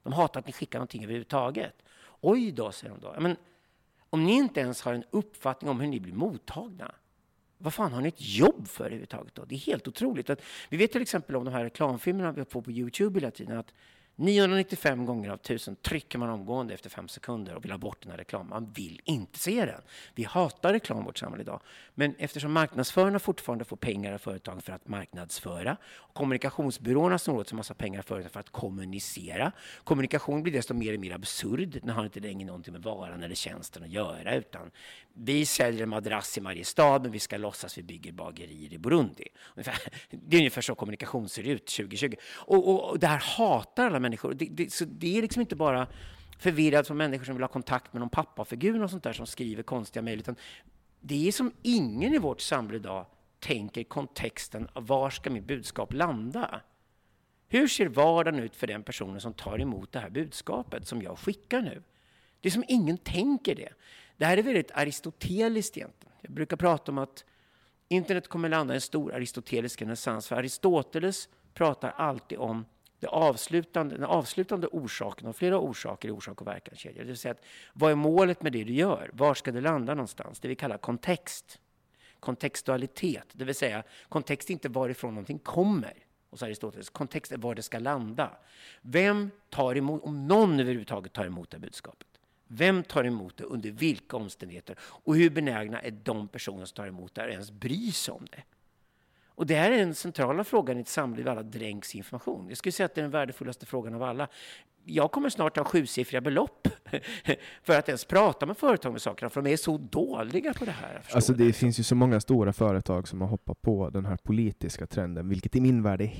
De 0.03 0.13
hatade 0.13 0.39
att 0.39 0.47
ni 0.47 0.53
skickade 0.53 0.79
någonting 0.79 1.03
överhuvudtaget. 1.03 1.73
Oj 2.21 2.51
då, 2.51 2.71
säger 2.71 2.93
de 2.93 3.01
då. 3.01 3.15
Men 3.19 3.35
om 4.09 4.23
ni 4.23 4.33
inte 4.33 4.59
ens 4.59 4.81
har 4.81 4.93
en 4.93 5.03
uppfattning 5.11 5.71
om 5.71 5.79
hur 5.79 5.87
ni 5.87 5.99
blir 5.99 6.13
mottagna, 6.13 6.95
vad 7.57 7.73
fan 7.73 7.93
har 7.93 8.01
ni 8.01 8.07
ett 8.07 8.37
jobb 8.37 8.67
för 8.67 8.83
överhuvudtaget 8.83 9.35
då? 9.35 9.45
Det 9.45 9.55
är 9.55 9.59
helt 9.59 9.87
otroligt. 9.87 10.29
Att, 10.29 10.41
vi 10.69 10.77
vet 10.77 10.91
till 10.91 11.01
exempel 11.01 11.35
om 11.35 11.45
de 11.45 11.53
här 11.53 11.63
reklamfilmerna 11.63 12.31
vi 12.31 12.45
får 12.45 12.61
på 12.61 12.71
Youtube 12.71 13.19
hela 13.19 13.31
tiden, 13.31 13.57
att 13.57 13.73
995 14.15 15.05
gånger 15.05 15.29
av 15.29 15.35
1000 15.35 15.75
trycker 15.75 16.17
man 16.19 16.29
omgående 16.29 16.73
efter 16.73 16.89
fem 16.89 17.07
sekunder 17.07 17.55
och 17.55 17.63
vill 17.63 17.71
ha 17.71 17.77
bort 17.77 18.01
den 18.01 18.11
här 18.11 18.17
reklamen. 18.17 18.49
Man 18.49 18.71
vill 18.71 19.01
inte 19.03 19.39
se 19.39 19.65
den. 19.65 19.81
Vi 20.15 20.23
hatar 20.23 20.73
reklam 20.73 21.01
i 21.01 21.05
vårt 21.05 21.17
samhälle 21.17 21.43
idag. 21.43 21.61
Men 21.95 22.15
eftersom 22.17 22.51
marknadsförarna 22.51 23.19
fortfarande 23.19 23.65
får 23.65 23.77
pengar 23.77 24.13
av 24.13 24.17
företagen 24.17 24.61
för 24.61 24.73
att 24.73 24.87
marknadsföra 24.87 25.77
och 25.93 26.13
kommunikationsbyråerna 26.13 27.17
snor 27.17 27.39
åt 27.39 27.49
sig 27.49 27.55
massa 27.55 27.73
pengar 27.73 27.99
av 27.99 28.03
företagen 28.03 28.29
för 28.29 28.39
att 28.39 28.49
kommunicera. 28.49 29.51
Kommunikation 29.83 30.43
blir 30.43 30.53
desto 30.53 30.73
mer 30.73 30.93
och 30.93 30.99
mer 30.99 31.13
absurd. 31.13 31.79
Den 31.83 31.89
har 31.89 32.03
inte 32.03 32.19
längre 32.19 32.45
någonting 32.45 32.73
med 32.73 32.83
varan 32.83 33.23
eller 33.23 33.35
tjänsten 33.35 33.83
att 33.83 33.89
göra 33.89 34.35
utan 34.35 34.71
vi 35.13 35.45
säljer 35.45 35.83
en 35.83 35.89
madrass 35.89 36.37
i 36.37 36.41
Mariestad 36.41 36.99
men 36.99 37.11
vi 37.11 37.19
ska 37.19 37.37
låtsas 37.37 37.77
vi 37.77 37.83
bygger 37.83 38.11
bagerier 38.11 38.73
i 38.73 38.77
Burundi. 38.77 39.27
Det 40.09 40.35
är 40.35 40.39
ungefär 40.39 40.61
så 40.61 40.75
kommunikation 40.75 41.29
ser 41.29 41.43
ut 41.43 41.67
2020. 41.67 42.13
Och, 42.33 42.69
och, 42.69 42.89
och 42.89 42.99
det 42.99 43.07
här 43.07 43.37
hatar 43.37 43.85
alla 43.85 43.99
människor. 44.03 44.33
Det, 44.33 44.45
det, 44.45 44.73
så 44.73 44.85
det 44.85 45.17
är 45.17 45.21
liksom 45.21 45.41
inte 45.41 45.55
bara 45.55 45.87
förvirrat 46.39 46.87
från 46.87 46.97
människor 46.97 47.25
som 47.25 47.35
vill 47.35 47.43
ha 47.43 47.47
kontakt 47.47 47.93
med 47.93 47.99
någon 47.99 48.09
pappafigur 48.09 48.83
och 48.83 48.89
sånt 48.89 49.03
där 49.03 49.13
som 49.13 49.27
skriver 49.27 49.63
konstiga 49.63 50.03
mejl. 50.03 50.19
Utan 50.19 50.35
det 50.99 51.27
är 51.27 51.31
som 51.31 51.51
ingen 51.61 52.13
i 52.13 52.17
vårt 52.17 52.41
samhälle 52.41 52.77
idag 52.77 53.05
tänker 53.39 53.83
kontexten 53.83 54.67
av 54.73 54.87
var 54.87 55.09
ska 55.09 55.29
mitt 55.29 55.43
budskap 55.43 55.93
landa? 55.93 56.61
Hur 57.47 57.67
ser 57.67 57.87
vardagen 57.87 58.39
ut 58.39 58.55
för 58.55 58.67
den 58.67 58.83
personen 58.83 59.21
som 59.21 59.33
tar 59.33 59.61
emot 59.61 59.91
det 59.91 59.99
här 59.99 60.09
budskapet 60.09 60.87
som 60.87 61.01
jag 61.01 61.19
skickar 61.19 61.61
nu? 61.61 61.83
Det 62.39 62.49
är 62.49 62.51
som 62.51 62.63
ingen 62.67 62.97
tänker 62.97 63.55
det. 63.55 63.69
Det 64.17 64.25
här 64.25 64.37
är 64.37 64.43
väldigt 64.43 64.71
aristoteliskt 64.71 65.77
egentligen. 65.77 66.13
Jag 66.21 66.31
brukar 66.31 66.57
prata 66.57 66.91
om 66.91 66.97
att 66.97 67.25
internet 67.87 68.27
kommer 68.27 68.49
landa 68.49 68.73
i 68.73 68.75
en 68.77 68.81
stor 68.81 69.13
aristotelisk 69.13 69.81
renässans. 69.81 70.27
För 70.27 70.35
Aristoteles 70.35 71.29
pratar 71.53 71.89
alltid 71.89 72.37
om 72.37 72.65
det 73.03 73.09
avslutande, 73.09 73.95
den 73.95 74.03
avslutande 74.03 74.67
orsaken 74.67 75.27
av 75.27 75.33
flera 75.33 75.59
orsaker 75.59 76.09
i 76.09 76.11
orsak 76.11 76.41
och 76.41 76.47
verkanskedjor. 76.47 77.01
Det 77.01 77.07
vill 77.07 77.17
säga 77.17 77.31
att 77.31 77.45
vad 77.73 77.91
är 77.91 77.95
målet 77.95 78.41
med 78.41 78.51
det 78.51 78.63
du 78.63 78.73
gör? 78.73 79.09
Var 79.13 79.33
ska 79.33 79.51
det 79.51 79.61
landa 79.61 79.93
någonstans? 79.93 80.39
Det 80.39 80.47
vi 80.47 80.55
kallar 80.55 80.77
kontext. 80.77 81.59
Kontextualitet, 82.19 83.27
det 83.31 83.45
vill 83.45 83.55
säga 83.55 83.83
kontext 84.09 84.49
är 84.49 84.53
inte 84.53 84.69
varifrån 84.69 85.13
någonting 85.13 85.39
kommer 85.39 85.93
hos 86.29 86.43
Aristoteles. 86.43 86.89
Kontext 86.89 87.31
är 87.31 87.37
var 87.37 87.55
det 87.55 87.61
ska 87.61 87.79
landa. 87.79 88.37
Vem 88.81 89.31
tar 89.49 89.75
emot, 89.77 90.03
om 90.03 90.27
någon 90.27 90.59
överhuvudtaget 90.59 91.13
tar 91.13 91.25
emot 91.25 91.51
det 91.51 91.59
budskapet? 91.59 92.07
Vem 92.47 92.83
tar 92.83 93.03
emot 93.03 93.37
det? 93.37 93.43
Under 93.43 93.71
vilka 93.71 94.17
omständigheter? 94.17 94.77
Och 94.79 95.15
hur 95.15 95.29
benägna 95.29 95.81
är 95.81 95.91
de 95.91 96.27
personer 96.27 96.65
som 96.65 96.75
tar 96.75 96.87
emot 96.87 97.15
det 97.15 97.23
att 97.23 97.29
ens 97.29 97.51
bry 97.51 97.91
sig 97.91 98.11
om 98.13 98.25
det? 98.31 98.43
Och 99.35 99.45
det 99.45 99.55
här 99.55 99.71
är 99.71 99.77
den 99.77 99.95
centrala 99.95 100.43
frågan 100.43 100.77
i 100.77 100.81
ett 100.81 100.95
där 100.95 101.27
alla 101.27 101.43
dränks 101.43 101.95
information. 101.95 102.45
Jag 102.49 102.57
skulle 102.57 102.73
säga 102.73 102.85
att 102.85 102.95
det 102.95 103.01
är 103.01 103.03
den 103.03 103.11
värdefullaste 103.11 103.65
frågan 103.65 103.93
av 103.93 104.03
alla. 104.03 104.27
Jag 104.85 105.11
kommer 105.11 105.29
snart 105.29 105.57
ha 105.57 105.63
sjusiffriga 105.63 106.21
belopp 106.21 106.67
för 107.63 107.79
att 107.79 107.89
ens 107.89 108.05
prata 108.05 108.45
med 108.45 108.57
företag 108.57 108.91
med 108.91 109.01
sakerna, 109.01 109.29
för 109.29 109.41
de 109.41 109.53
är 109.53 109.57
så 109.57 109.77
dåliga 109.77 110.53
på 110.53 110.65
det 110.65 110.71
här. 110.71 111.01
Alltså 111.13 111.33
det, 111.33 111.45
det 111.45 111.53
finns 111.53 111.79
ju 111.79 111.83
så 111.83 111.95
många 111.95 112.19
stora 112.19 112.53
företag 112.53 113.07
som 113.07 113.21
har 113.21 113.27
hoppat 113.27 113.61
på 113.61 113.89
den 113.89 114.05
här 114.05 114.17
politiska 114.17 114.87
trenden, 114.87 115.29
vilket 115.29 115.55
i 115.55 115.61
min 115.61 115.83
värld 115.83 116.01
är 116.01 116.13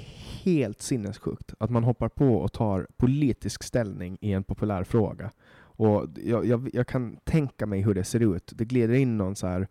helt 0.43 0.81
sinnessjukt. 0.81 1.53
Att 1.59 1.69
man 1.69 1.83
hoppar 1.83 2.09
på 2.09 2.35
och 2.35 2.53
tar 2.53 2.87
politisk 2.97 3.63
ställning 3.63 4.17
i 4.21 4.31
en 4.31 4.43
populär 4.43 4.83
fråga. 4.83 5.31
Och 5.75 6.07
jag, 6.23 6.45
jag, 6.45 6.69
jag 6.73 6.87
kan 6.87 7.17
tänka 7.23 7.65
mig 7.65 7.81
hur 7.81 7.93
det 7.93 8.03
ser 8.03 8.35
ut. 8.35 8.51
Det 8.55 8.65
glider 8.65 8.93
in 8.93 9.17
någon 9.17 9.35
så 9.35 9.47
här 9.47 9.67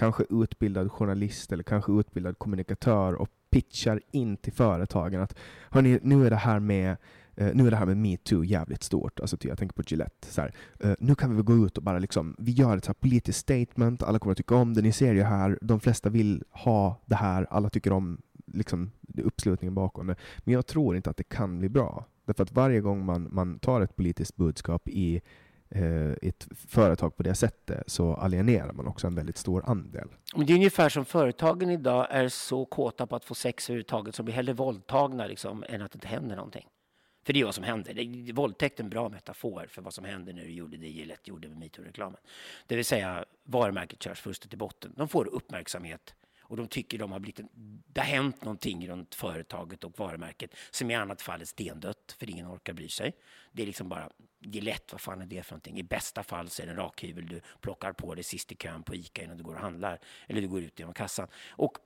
kanske 0.00 0.24
utbildad 0.30 0.92
journalist 0.92 1.52
eller 1.52 1.62
kanske 1.62 1.92
utbildad 1.92 2.38
kommunikatör 2.38 3.14
och 3.14 3.28
pitchar 3.50 4.00
in 4.10 4.36
till 4.36 4.52
företagen 4.52 5.20
att 5.20 5.38
hörni, 5.70 5.98
nu 6.02 6.26
är 6.26 6.30
det 6.30 6.36
här 6.36 6.60
med 6.60 6.96
Uh, 7.40 7.50
nu 7.54 7.66
är 7.66 7.70
det 7.70 7.76
här 7.76 7.86
med 7.86 7.96
metoo 7.96 8.44
jävligt 8.44 8.82
stort. 8.82 9.20
Alltså, 9.20 9.36
typ, 9.36 9.48
jag 9.48 9.58
tänker 9.58 9.74
på 9.74 9.82
Gillette. 9.86 10.26
Så 10.32 10.40
här, 10.40 10.54
uh, 10.84 10.94
nu 10.98 11.14
kan 11.14 11.30
vi 11.30 11.36
väl 11.36 11.44
gå 11.44 11.66
ut 11.66 11.76
och 11.76 11.82
bara 11.82 11.98
liksom, 11.98 12.36
vi 12.38 12.52
gör 12.52 12.76
ett 12.76 12.84
så 12.84 12.94
politiskt 12.94 13.38
statement, 13.38 14.02
alla 14.02 14.18
kommer 14.18 14.32
att 14.32 14.36
tycka 14.36 14.54
om 14.54 14.74
det, 14.74 14.82
ni 14.82 14.92
ser 14.92 15.14
ju 15.14 15.22
här, 15.22 15.58
de 15.62 15.80
flesta 15.80 16.08
vill 16.08 16.44
ha 16.50 17.00
det 17.06 17.14
här, 17.14 17.46
alla 17.50 17.70
tycker 17.70 17.92
om 17.92 18.20
liksom, 18.46 18.90
uppslutningen 19.24 19.74
bakom 19.74 20.06
det. 20.06 20.16
Men 20.38 20.54
jag 20.54 20.66
tror 20.66 20.96
inte 20.96 21.10
att 21.10 21.16
det 21.16 21.28
kan 21.28 21.58
bli 21.58 21.68
bra. 21.68 22.04
Därför 22.24 22.42
att 22.42 22.52
varje 22.52 22.80
gång 22.80 23.04
man, 23.04 23.28
man 23.30 23.58
tar 23.58 23.80
ett 23.80 23.96
politiskt 23.96 24.36
budskap 24.36 24.88
i 24.88 25.20
Eh, 25.74 26.12
ett 26.22 26.48
företag 26.68 27.16
på 27.16 27.22
det 27.22 27.34
sättet 27.34 27.82
så 27.86 28.14
alienerar 28.14 28.72
man 28.72 28.86
också 28.86 29.06
en 29.06 29.14
väldigt 29.14 29.36
stor 29.36 29.64
andel. 29.66 30.08
Det 30.34 30.52
är 30.52 30.54
ungefär 30.54 30.88
som 30.88 31.04
företagen 31.04 31.70
idag 31.70 32.06
är 32.10 32.28
så 32.28 32.64
kåta 32.64 33.06
på 33.06 33.16
att 33.16 33.24
få 33.24 33.34
sex 33.34 33.70
överhuvudtaget 33.70 34.14
som 34.14 34.24
blir 34.24 34.34
hellre 34.34 34.52
våldtagna 34.52 35.26
liksom, 35.26 35.64
än 35.68 35.82
att 35.82 35.92
det 35.92 35.96
inte 35.96 36.08
händer 36.08 36.36
någonting. 36.36 36.66
För 37.24 37.32
det 37.32 37.40
är 37.40 37.44
vad 37.44 37.54
som 37.54 37.64
händer. 37.64 37.94
Det, 37.94 38.32
våldtäkt 38.32 38.80
är 38.80 38.84
en 38.84 38.90
bra 38.90 39.08
metafor 39.08 39.66
för 39.68 39.82
vad 39.82 39.94
som 39.94 40.04
händer 40.04 40.32
när 40.32 40.42
du 40.42 40.50
gjorde 40.50 40.76
det 40.76 40.88
Gillette 40.88 41.30
gjorde 41.30 41.48
med 41.48 41.58
metoo-reklamen. 41.58 42.20
Det 42.66 42.76
vill 42.76 42.84
säga 42.84 43.24
varumärket 43.44 44.02
körs 44.02 44.20
först 44.20 44.48
till 44.48 44.58
botten. 44.58 44.92
De 44.96 45.08
får 45.08 45.28
uppmärksamhet 45.28 46.14
och 46.50 46.56
de 46.56 46.68
tycker 46.68 46.98
de 46.98 47.12
har 47.12 47.18
blivit 47.18 47.40
det 47.92 48.00
har 48.00 48.06
hänt 48.06 48.44
någonting 48.44 48.88
runt 48.88 49.14
företaget 49.14 49.84
och 49.84 49.98
varumärket 49.98 50.54
som 50.70 50.90
i 50.90 50.94
annat 50.94 51.22
fall 51.22 51.40
är 51.40 51.44
stendött 51.44 52.16
för 52.18 52.30
ingen 52.30 52.46
orkar 52.46 52.72
bry 52.72 52.88
sig. 52.88 53.12
Det 53.52 53.62
är 53.62 53.66
liksom 53.66 53.88
bara, 53.88 54.10
det 54.38 54.58
är 54.58 54.62
lätt, 54.62 54.92
vad 54.92 55.00
fan 55.00 55.22
är 55.22 55.26
det 55.26 55.42
för 55.42 55.52
någonting? 55.52 55.78
I 55.78 55.82
bästa 55.82 56.22
fall 56.22 56.48
så 56.48 56.62
är 56.62 56.66
det 56.66 56.72
en 56.72 56.78
rakhyvel 56.78 57.26
du 57.26 57.40
plockar 57.60 57.92
på 57.92 58.14
dig 58.14 58.24
sist 58.24 58.52
i 58.52 58.54
kön 58.54 58.82
på 58.82 58.94
ICA 58.94 59.22
innan 59.22 59.36
du 59.36 59.44
går 59.44 59.54
och 59.54 59.60
handlar 59.60 60.00
eller 60.26 60.40
du 60.40 60.48
går 60.48 60.62
ut 60.62 60.78
genom 60.78 60.94
kassan. 60.94 61.28
Och 61.50 61.78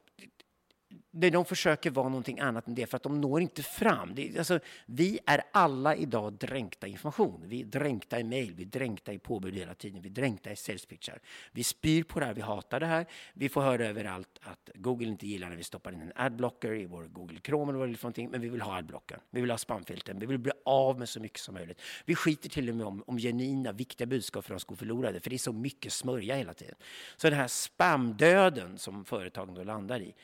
det 1.11 1.31
de 1.31 1.45
försöker 1.45 1.91
vara 1.91 2.09
någonting 2.09 2.41
annat 2.41 2.69
än 2.69 2.75
det 2.75 2.87
för 2.87 2.97
att 2.97 3.03
de 3.03 3.21
når 3.21 3.41
inte 3.41 3.63
fram. 3.63 4.15
Det, 4.15 4.39
alltså, 4.39 4.61
vi 4.87 5.19
är 5.27 5.43
alla 5.53 5.97
idag 5.97 6.33
dränkta 6.33 6.87
i 6.87 6.91
information. 6.91 7.45
Vi 7.47 7.61
är 7.61 7.65
dränkta 7.65 8.21
i 8.21 8.25
mejl, 8.25 8.55
vi 8.55 8.63
är 8.63 8.67
dränkta 8.67 9.13
i 9.13 9.19
påbud 9.19 9.55
hela 9.55 9.75
tiden, 9.75 10.03
vi 10.03 10.09
är 10.09 10.13
dränkta 10.13 10.53
i 10.53 10.57
salespitchar. 10.57 11.21
Vi 11.53 11.65
spyr 11.65 12.03
på 12.03 12.21
det 12.21 12.27
här, 12.27 12.35
vi 12.35 12.41
hatar 12.41 12.81
det 12.81 12.87
här. 12.87 13.07
Vi 13.33 13.49
får 13.49 13.63
höra 13.63 13.87
överallt 13.87 14.39
att 14.43 14.71
Google 14.75 15.09
inte 15.09 15.27
gillar 15.27 15.49
när 15.49 15.57
vi 15.57 15.65
stoppar 15.65 15.93
in 15.93 16.03
en 16.03 16.13
adblocker 16.15 16.75
i 16.75 16.87
vår 16.87 17.05
Google 17.05 17.39
Chrome 17.45 17.71
eller 17.73 17.79
vad 17.79 17.89
det 17.89 17.93
är 17.93 17.97
för 17.97 18.05
någonting, 18.05 18.31
men 18.31 18.41
vi 18.41 18.49
vill 18.49 18.61
ha 18.61 18.77
adblockern. 18.77 19.21
Vi 19.31 19.41
vill 19.41 19.51
ha 19.51 19.59
spamfilten. 19.59 20.19
vi 20.19 20.27
vill 20.27 20.39
bli 20.39 20.53
av 20.65 20.99
med 20.99 21.09
så 21.09 21.21
mycket 21.21 21.41
som 21.41 21.55
möjligt. 21.55 21.81
Vi 22.05 22.15
skiter 22.15 22.49
till 22.49 22.69
och 22.69 22.77
med 22.77 22.87
om, 22.87 23.05
om 23.07 23.19
genuina, 23.19 23.73
viktiga 23.73 24.07
budskap 24.07 24.45
för 24.45 24.55
oss 24.55 24.65
går 24.65 24.77
förlorade, 24.77 25.21
för 25.21 25.31
det 25.31 25.37
är 25.37 25.39
så 25.39 25.53
mycket 25.53 25.93
smörja 25.93 26.37
hela 26.37 26.55
tiden. 26.55 26.75
Så 27.17 27.31
den 27.31 27.39
här 27.39 27.49
spamdöden 27.49 28.79
som 28.79 29.05
företagen 29.05 29.55
då 29.55 29.65
landar 29.65 30.01
i, 30.01 30.15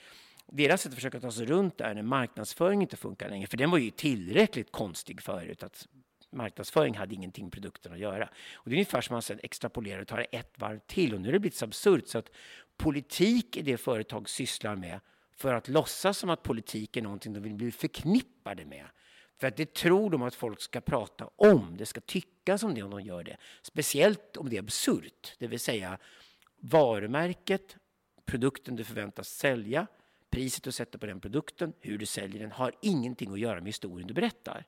deras 0.53 0.83
sätt 0.83 0.91
att 0.91 0.95
försöka 0.95 1.21
ta 1.21 1.31
sig 1.31 1.47
runt 1.47 1.81
är 1.81 1.95
när 1.95 2.03
marknadsföring 2.03 2.83
inte 2.83 2.97
funkar 2.97 3.29
längre. 3.29 3.47
För 3.47 3.57
den 3.57 3.71
var 3.71 3.79
ju 3.79 3.91
tillräckligt 3.91 4.73
konstig 4.73 5.23
förut. 5.23 5.63
Att 5.63 5.89
marknadsföring 6.33 6.97
hade 6.97 7.15
ingenting 7.15 7.45
med 7.45 7.53
produkten 7.53 7.93
att 7.93 7.99
göra. 7.99 8.29
Och 8.55 8.71
det 8.71 8.75
är 8.75 8.77
ungefär 8.77 9.01
som 9.01 9.15
man 9.15 9.23
sen 9.23 9.41
extrapolerar 9.43 10.01
och 10.01 10.09
tar 10.09 10.17
det 10.17 10.25
ett 10.25 10.53
varv 10.57 10.79
till. 10.79 11.15
Och 11.15 11.21
nu 11.21 11.29
har 11.29 11.33
det 11.33 11.39
blivit 11.39 11.57
så 11.57 11.65
absurt 11.65 12.09
så 12.09 12.19
att 12.19 12.31
politik 12.77 13.57
är 13.57 13.63
det 13.63 13.77
företag 13.77 14.29
sysslar 14.29 14.77
med 14.77 15.01
för 15.37 15.55
att 15.55 15.69
låtsas 15.69 16.19
som 16.19 16.31
att 16.31 16.43
politik 16.43 16.97
är 16.97 17.03
någonting 17.03 17.33
de 17.33 17.41
vill 17.41 17.55
bli 17.55 17.73
förknippade 17.73 18.65
med. 18.65 18.87
För 19.39 19.47
att 19.47 19.57
det 19.57 19.75
tror 19.75 20.11
de 20.11 20.23
att 20.23 20.35
folk 20.35 20.61
ska 20.61 20.81
prata 20.81 21.31
om, 21.37 21.77
det 21.77 21.87
ska 21.87 22.01
tyckas 22.01 22.63
om 22.63 22.75
det 22.75 22.83
om 22.83 22.91
de 22.91 23.01
gör 23.01 23.25
det. 23.25 23.37
Speciellt 23.63 24.37
om 24.37 24.49
det 24.51 24.57
är 24.57 24.61
absurt, 24.61 25.35
det 25.39 25.47
vill 25.47 25.61
säga 25.61 25.99
varumärket, 26.57 27.77
produkten 28.25 28.77
du 28.77 28.85
förväntas 28.85 29.29
sälja, 29.29 29.87
priset 30.31 30.65
du 30.65 30.73
sätter 30.73 30.99
på 30.99 31.07
den 31.07 31.21
produkten, 31.21 31.73
hur 31.81 31.99
du 31.99 32.07
säljer 32.07 32.41
den, 32.41 32.53
har 32.53 32.73
ingenting 32.81 33.33
att 33.33 33.39
göra 33.39 33.55
med 33.55 33.67
historien 33.67 34.09
du 34.09 34.15
berättar. 34.15 34.67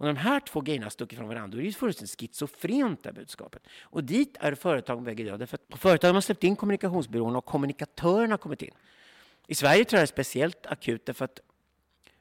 Och 0.00 0.06
när 0.06 0.12
de 0.12 0.18
här 0.18 0.40
två 0.40 0.60
grejerna 0.60 0.90
stuckit 0.90 1.18
från 1.18 1.28
varandra, 1.28 1.56
då 1.56 1.62
är 1.62 1.66
det 1.66 1.72
fullständigt 1.72 2.20
schizofrent 2.20 3.02
det 3.02 3.12
budskapet. 3.12 3.66
Och 3.82 4.04
dit 4.04 4.36
är 4.40 4.54
företagen 4.54 5.04
väg 5.04 5.20
idag, 5.20 5.38
därför 5.38 5.54
att 5.54 5.68
på 5.68 5.78
företagen 5.78 6.14
har 6.14 6.20
släppt 6.20 6.44
in 6.44 6.56
kommunikationsbyråerna 6.56 7.38
och 7.38 7.44
kommunikatörerna 7.44 8.32
har 8.32 8.38
kommit 8.38 8.62
in. 8.62 8.74
I 9.46 9.54
Sverige 9.54 9.84
tror 9.84 9.98
jag 9.98 10.00
det 10.00 10.04
är 10.04 10.06
speciellt 10.06 10.66
akut 10.66 11.06
därför 11.06 11.24
att 11.24 11.40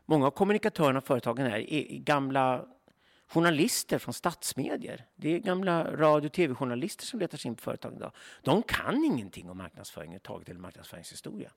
många 0.06 0.28
av 0.28 0.32
kommunikatörerna 0.32 0.98
och 0.98 1.06
företagen 1.06 1.46
här 1.46 1.74
är 1.74 1.98
gamla 1.98 2.66
journalister 3.28 4.00
från 4.00 4.14
statsmedier. 4.14 5.06
Det 5.16 5.36
är 5.36 5.40
gamla 5.40 5.96
radio 5.96 6.28
och 6.28 6.34
tv-journalister 6.34 7.06
som 7.06 7.20
letar 7.20 7.38
sig 7.38 7.50
in 7.50 7.56
på 7.56 7.62
företagen 7.62 7.98
idag. 7.98 8.12
De 8.44 8.64
kan 8.64 9.04
ingenting 9.04 9.50
om 9.50 9.58
marknadsföring 9.58 10.08
överhuvudtaget 10.10 10.50
eller 10.50 10.60
marknadsföringshistoria. 10.60 11.52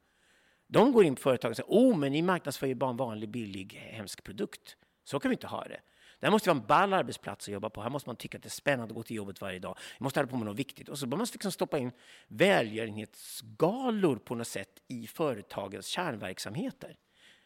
De 0.73 0.93
går 0.93 1.05
in 1.05 1.15
på 1.15 1.21
företagen 1.21 1.51
och 1.51 1.57
säger 1.57 1.71
oh, 1.71 1.97
men 1.97 2.13
ni 2.13 2.23
marknadsför 2.23 2.67
ju 2.67 2.75
bara 2.75 2.91
en 2.91 2.97
vanlig 2.97 3.29
billig 3.29 3.75
eh, 3.77 3.97
hemsk 3.97 4.25
produkt. 4.25 4.77
Så 5.05 5.21
kan 5.21 5.29
vi 5.29 5.35
inte 5.35 5.47
ha 5.47 5.65
det. 5.65 5.81
Det 6.21 6.27
här 6.27 6.31
måste 6.31 6.51
vara 6.51 6.61
en 6.61 6.67
ball 6.67 6.93
arbetsplats 6.93 7.49
att 7.49 7.53
jobba 7.53 7.71
på. 7.71 7.83
Här 7.83 7.91
måste 7.91 8.09
man 8.09 8.17
tycka 8.17 8.39
att 8.39 8.43
det 8.43 8.49
är 8.49 8.51
spännande 8.51 8.93
att 8.93 8.97
gå 8.97 9.03
till 9.03 9.17
jobbet 9.17 9.41
varje 9.41 9.59
dag. 9.59 9.77
Vi 9.99 10.05
måste 10.05 10.21
hålla 10.21 10.31
på 10.31 10.37
med 10.37 10.47
något 10.47 10.59
viktigt. 10.59 10.89
Och 10.89 10.99
så 10.99 11.07
bör 11.07 11.17
man 11.17 11.27
liksom 11.33 11.53
stoppa 11.53 11.79
in 11.79 11.91
välgörenhetsgalor 12.29 14.17
på 14.17 14.35
något 14.35 14.47
sätt 14.47 14.69
i 14.89 15.07
företagens 15.07 15.87
kärnverksamheter. 15.87 16.97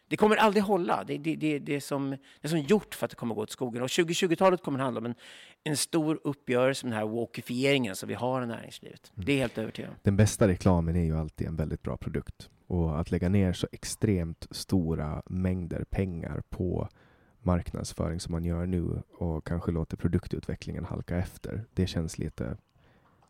Det 0.09 0.17
kommer 0.17 0.37
aldrig 0.37 0.63
hålla. 0.65 1.05
Det, 1.05 1.19
det, 1.19 1.37
det, 1.37 1.59
det, 1.59 1.75
är 1.75 1.81
som, 1.81 2.11
det 2.11 2.19
är 2.43 2.49
som 2.49 2.61
gjort 2.61 2.95
för 2.95 3.05
att 3.05 3.11
det 3.11 3.17
kommer 3.17 3.35
gå 3.35 3.43
åt 3.43 3.51
skogen. 3.51 3.83
Och 3.83 3.89
2020-talet 3.89 4.63
kommer 4.63 4.79
att 4.79 4.85
handla 4.85 4.99
om 4.99 5.07
en, 5.07 5.15
en 5.65 5.77
stor 5.77 6.21
uppgörelse 6.25 6.87
med 6.87 6.93
den 6.93 6.99
här 6.99 7.07
walkifieringen 7.07 7.97
som 7.97 8.09
vi 8.09 8.15
har 8.15 8.43
i 8.43 8.47
näringslivet. 8.47 9.13
Det 9.15 9.33
är 9.33 9.39
helt 9.39 9.59
övertygad 9.59 9.91
Den 10.03 10.17
bästa 10.17 10.49
reklamen 10.49 10.97
är 10.97 11.05
ju 11.05 11.17
alltid 11.17 11.47
en 11.47 11.57
väldigt 11.57 11.83
bra 11.83 11.97
produkt. 11.97 12.51
Och 12.67 13.01
att 13.01 13.11
lägga 13.11 13.29
ner 13.29 13.53
så 13.53 13.67
extremt 13.73 14.47
stora 14.51 15.23
mängder 15.27 15.85
pengar 15.85 16.43
på 16.49 16.89
marknadsföring 17.39 18.21
som 18.21 18.33
man 18.33 18.45
gör 18.45 18.67
nu 18.67 19.03
och 19.19 19.47
kanske 19.47 19.73
låter 19.73 19.97
produktutvecklingen 19.97 20.85
halka 20.85 21.17
efter. 21.17 21.65
Det 21.75 21.87
känns 21.87 22.19
lite, 22.19 22.57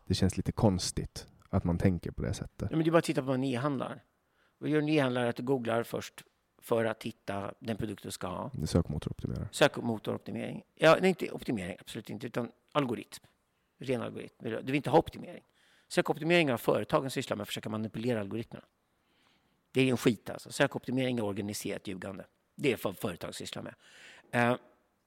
det 0.05 0.13
känns 0.13 0.37
lite 0.37 0.51
konstigt 0.51 1.27
att 1.49 1.63
man 1.63 1.77
tänker 1.77 2.11
på 2.11 2.21
det 2.21 2.33
sättet. 2.33 2.71
men 2.71 2.79
det 2.79 2.89
är 2.89 2.91
bara 2.91 2.97
att 2.97 3.03
titta 3.03 3.21
på 3.21 3.27
vad 3.27 3.39
ni 3.39 3.55
handlar. 3.55 4.03
Vad 4.57 4.69
gör 4.69 4.81
ni 4.81 4.99
handlar? 4.99 5.25
Att 5.25 5.35
du 5.35 5.43
googlar 5.43 5.83
först 5.83 6.23
för 6.61 6.85
att 6.85 7.03
hitta 7.03 7.53
den 7.59 7.77
produkt 7.77 8.03
du 8.03 8.11
ska 8.11 8.27
ha. 8.27 8.51
Sökmotoroptimera. 8.65 9.47
Sökmotoroptimering. 9.51 10.63
Ja, 10.75 10.97
nej, 11.01 11.09
inte 11.09 11.31
optimering, 11.31 11.77
absolut 11.79 12.09
inte, 12.09 12.27
utan 12.27 12.51
algoritm. 12.71 13.25
Ren 13.79 14.01
algoritm. 14.01 14.35
Du 14.39 14.49
vill 14.49 14.75
inte 14.75 14.89
ha 14.89 14.99
optimering. 14.99 15.43
Sökoptimering 15.87 16.49
har 16.49 16.57
företagen 16.57 17.11
sysslar 17.11 17.37
med 17.37 17.41
att 17.41 17.47
försöka 17.47 17.69
manipulera 17.69 18.19
algoritmerna. 18.19 18.65
Det 19.71 19.81
är 19.81 19.87
en 19.87 19.97
skit 19.97 20.29
alltså. 20.29 20.51
Sökoptimering 20.51 21.17
är 21.17 21.23
organiserat 21.23 21.87
ljugande. 21.87 22.25
Det 22.55 22.71
är 22.71 22.79
vad 22.83 22.97
företag 22.97 23.35
sysslar 23.35 23.63
med. 23.63 23.75
Eh, 24.31 24.57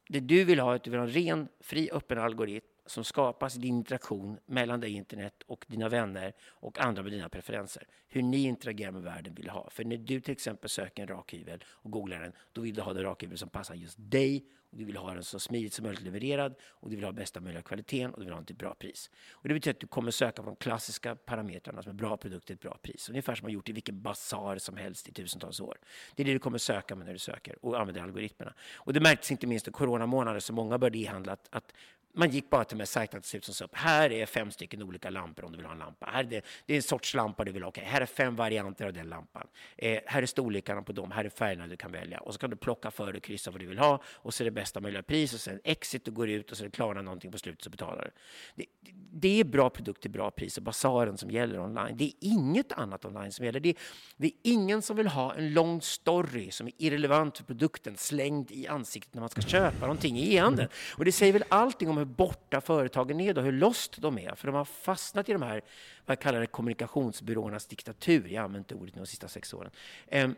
det 0.09 0.21
du 0.21 0.45
vill 0.45 0.61
ha 0.61 0.73
är 0.73 0.77
att 0.77 0.85
du 0.85 0.91
vill 0.91 1.01
ha 1.01 1.07
en 1.07 1.13
ren, 1.13 1.49
fri, 1.61 1.91
öppen 1.93 2.19
algoritm 2.19 2.67
som 2.87 3.05
skapas 3.05 3.57
i 3.57 3.59
din 3.59 3.77
interaktion 3.77 4.39
mellan 4.47 4.81
dig 4.81 4.93
internet 4.93 5.43
och 5.47 5.65
dina 5.69 5.89
vänner 5.89 6.33
och 6.43 6.79
andra 6.79 7.03
med 7.03 7.13
dina 7.13 7.29
preferenser. 7.29 7.87
Hur 8.09 8.23
ni 8.23 8.43
interagerar 8.43 8.91
med 8.91 9.03
världen 9.03 9.35
vill 9.35 9.49
ha. 9.49 9.71
För 9.71 9.85
när 9.85 9.97
du 9.97 10.21
till 10.21 10.33
exempel 10.33 10.71
söker 10.71 11.03
en 11.03 11.09
rakhyvel 11.09 11.65
och 11.67 11.91
googlar 11.91 12.21
den, 12.21 12.33
då 12.53 12.61
vill 12.61 12.75
du 12.75 12.83
ha 12.83 12.93
den 12.93 13.03
rakhyvel 13.03 13.39
som 13.39 13.49
passar 13.49 13.75
just 13.75 13.97
dig 13.99 14.45
och 14.71 14.79
du 14.79 14.85
vill 14.85 14.97
ha 14.97 15.15
den 15.15 15.25
så 15.25 15.41
smidigt 15.41 15.73
som 15.73 15.83
möjligt 15.83 16.03
levererad 16.03 16.55
och 16.63 16.91
du 16.91 16.97
vill 16.97 17.05
ha 17.05 17.13
bästa 17.13 17.41
möjliga 17.41 17.63
kvaliteten 17.63 18.11
och 18.11 18.21
du 18.21 18.25
vill 18.25 18.33
ha 18.33 18.39
den 18.39 18.47
till 18.47 18.57
bra 18.57 18.75
pris. 18.75 19.11
Och 19.33 19.49
det 19.49 19.55
betyder 19.55 19.75
att 19.75 19.81
du 19.81 19.87
kommer 19.87 20.11
söka 20.11 20.43
på 20.43 20.49
de 20.49 20.57
klassiska 20.57 21.17
parametrarna 21.17 21.83
som 21.83 21.91
är 21.91 21.95
bra 21.95 22.17
produkt 22.17 22.47
till 22.47 22.55
ett 22.55 22.61
bra 22.61 22.79
pris. 22.83 23.09
Ungefär 23.09 23.35
som 23.35 23.45
man 23.45 23.53
gjort 23.53 23.69
i 23.69 23.73
vilken 23.73 24.03
basar 24.03 24.59
som 24.59 24.77
helst 24.77 25.09
i 25.09 25.13
tusentals 25.13 25.61
år. 25.61 25.79
Det 26.15 26.23
är 26.23 26.25
det 26.25 26.33
du 26.33 26.39
kommer 26.39 26.59
söka 26.59 26.97
med 26.97 27.07
när 27.07 27.13
du 27.13 27.19
söker 27.19 27.65
och 27.65 27.81
använder 27.81 28.03
algoritmerna. 28.03 28.55
Och 28.75 28.93
det 28.93 29.01
märktes 29.01 29.31
inte 29.31 29.47
minst 29.47 29.69
i 29.69 29.71
coronamånader 29.71 30.41
så 30.41 30.53
många 30.53 30.79
började 30.79 30.99
e-handla 30.99 31.33
att, 31.33 31.49
att 31.51 31.73
man 32.13 32.31
gick 32.31 32.51
bara 32.51 32.65
till 32.65 32.79
de 32.79 32.81
här 32.81 32.87
sajterna 32.87 33.21
till 33.21 33.43
som 33.43 33.55
sa 33.55 33.65
upp. 33.65 33.75
Här 33.75 34.13
är 34.13 34.27
fem 34.27 34.51
stycken 34.51 34.83
olika 34.83 35.11
lampor 35.11 35.45
om 35.45 35.53
du 35.53 35.57
vill 35.57 35.67
ha 35.67 35.73
en 35.73 35.79
lampa. 35.79 36.07
Här 36.07 36.25
är 36.25 36.29
det, 36.29 36.45
det 36.67 36.73
är 36.73 36.77
en 36.77 36.83
sorts 36.83 37.15
lampa 37.15 37.45
du 37.45 37.53
vill 37.53 37.63
ha. 37.63 37.69
Okay, 37.69 37.85
här 37.85 38.01
är 38.01 38.07
fem 38.07 38.37
varianter 38.37 38.87
av 38.87 38.93
den 38.93 39.09
lampan. 39.09 39.47
Eh, 39.77 40.01
här 40.07 40.23
är 40.23 40.27
storlekarna 40.27 40.83
på 40.83 40.93
dem. 40.93 41.11
Här 41.11 41.25
är 41.25 41.29
färgerna 41.29 41.67
du 41.67 41.77
kan 41.77 41.93
välja. 41.93 42.19
Och 42.19 42.33
så 42.33 42.41
kan 42.41 42.51
du 42.51 42.57
plocka 42.57 42.91
för 42.91 43.17
och 43.17 43.23
kryssa 43.23 43.51
vad 43.51 43.61
du 43.61 43.67
vill 43.67 43.79
ha. 43.79 44.03
Och 44.07 44.35
så 44.35 44.43
är 44.43 44.45
det 44.45 44.51
bästa 44.51 44.81
möjliga 44.81 45.03
pris. 45.03 45.35
Och 45.35 45.41
sen 45.41 45.61
exit, 45.65 46.05
du 46.05 46.11
går 46.11 46.29
ut 46.29 46.51
och 46.51 46.57
så 46.57 46.65
är 46.65 46.95
det 46.95 47.03
någonting 47.03 47.33
på 47.33 47.39
slutet 47.39 47.63
så 47.63 47.71
betalar 47.71 48.05
du. 48.05 48.11
Det, 48.55 48.93
det 49.13 49.41
är 49.41 49.45
bra 49.45 49.71
produkt 49.71 50.03
till 50.03 50.11
bra 50.11 50.31
pris 50.31 50.57
och 50.57 50.63
basaren 50.63 51.19
som 51.19 51.31
gäller 51.31 51.61
online. 51.61 51.97
Det 51.97 52.05
är 52.05 52.13
inget 52.21 52.73
annat 52.73 53.05
online 53.05 53.33
som 53.33 53.45
gäller. 53.45 53.61
Det, 53.61 53.77
det 54.17 54.27
är 54.27 54.33
ingen 54.43 54.83
som 54.83 54.97
vill 54.97 55.07
ha 55.07 55.35
en 55.35 55.55
lång 55.55 55.83
story 55.83 56.51
som 56.51 56.67
är 56.67 56.73
irrelevant 56.79 57.37
för 57.37 57.45
produkten 57.45 57.97
slängd 57.97 58.51
i 58.51 58.67
ansiktet 58.67 59.15
när 59.15 59.21
man 59.21 59.29
ska 59.29 59.41
köpa 59.41 59.81
någonting 59.81 60.19
i 60.19 60.35
e-handeln. 60.35 60.69
Och 60.97 61.05
det 61.05 61.13
säger 61.13 61.33
väl 61.33 61.45
allting 61.49 61.89
om 61.89 62.00
hur 62.01 62.07
borta 62.07 62.61
företagen 62.61 63.21
är 63.21 63.35
då, 63.35 63.41
hur 63.41 63.53
lost 63.53 63.97
de 64.01 64.19
är. 64.19 64.35
För 64.35 64.47
de 64.47 64.57
har 64.57 64.65
fastnat 64.65 65.29
i 65.29 65.33
de 65.33 65.43
här, 65.43 65.63
vad 66.07 66.17
jag 66.17 66.21
kallar 66.21 66.41
det, 66.41 66.47
kommunikationsbyråernas 66.47 67.67
diktatur. 67.67 68.29
Jag 68.29 68.41
har 68.41 68.45
använt 68.45 68.73
ordet 68.73 68.95
nu 68.95 69.01
de 69.01 69.07
sista 69.07 69.29
sex 69.29 69.55
åren. 69.55 69.71
Eh, 70.07 70.31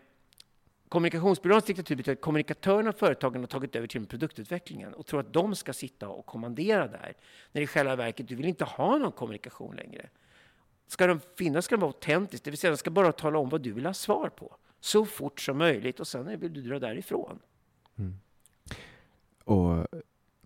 kommunikationsbyråernas 0.88 1.64
diktatur 1.64 1.96
betyder 1.96 2.12
att 2.12 2.20
kommunikatörerna 2.20 2.88
och 2.90 2.96
företagen 2.96 3.40
har 3.40 3.46
tagit 3.46 3.76
över 3.76 3.86
till 3.86 4.06
produktutvecklingen 4.06 4.94
och 4.94 5.06
tror 5.06 5.20
att 5.20 5.32
de 5.32 5.54
ska 5.54 5.72
sitta 5.72 6.08
och 6.08 6.26
kommandera 6.26 6.86
där. 6.88 7.16
När 7.52 7.62
i 7.62 7.66
själva 7.66 7.96
verket, 7.96 8.28
du 8.28 8.34
vill 8.34 8.46
inte 8.46 8.64
ha 8.64 8.98
någon 8.98 9.12
kommunikation 9.12 9.76
längre. 9.76 10.08
Ska 10.86 11.06
de 11.06 11.20
finnas 11.38 11.64
ska 11.64 11.76
de 11.76 11.80
vara 11.80 11.90
autentiska, 11.90 12.44
det 12.44 12.50
vill 12.50 12.58
säga 12.58 12.70
de 12.70 12.76
ska 12.76 12.90
bara 12.90 13.12
tala 13.12 13.38
om 13.38 13.48
vad 13.48 13.60
du 13.60 13.72
vill 13.72 13.86
ha 13.86 13.94
svar 13.94 14.28
på. 14.28 14.56
Så 14.80 15.06
fort 15.06 15.40
som 15.40 15.58
möjligt 15.58 16.00
och 16.00 16.06
sen 16.06 16.40
vill 16.40 16.52
du 16.52 16.62
dra 16.62 16.78
därifrån. 16.78 17.38
Mm. 17.98 18.14
Och 19.44 19.86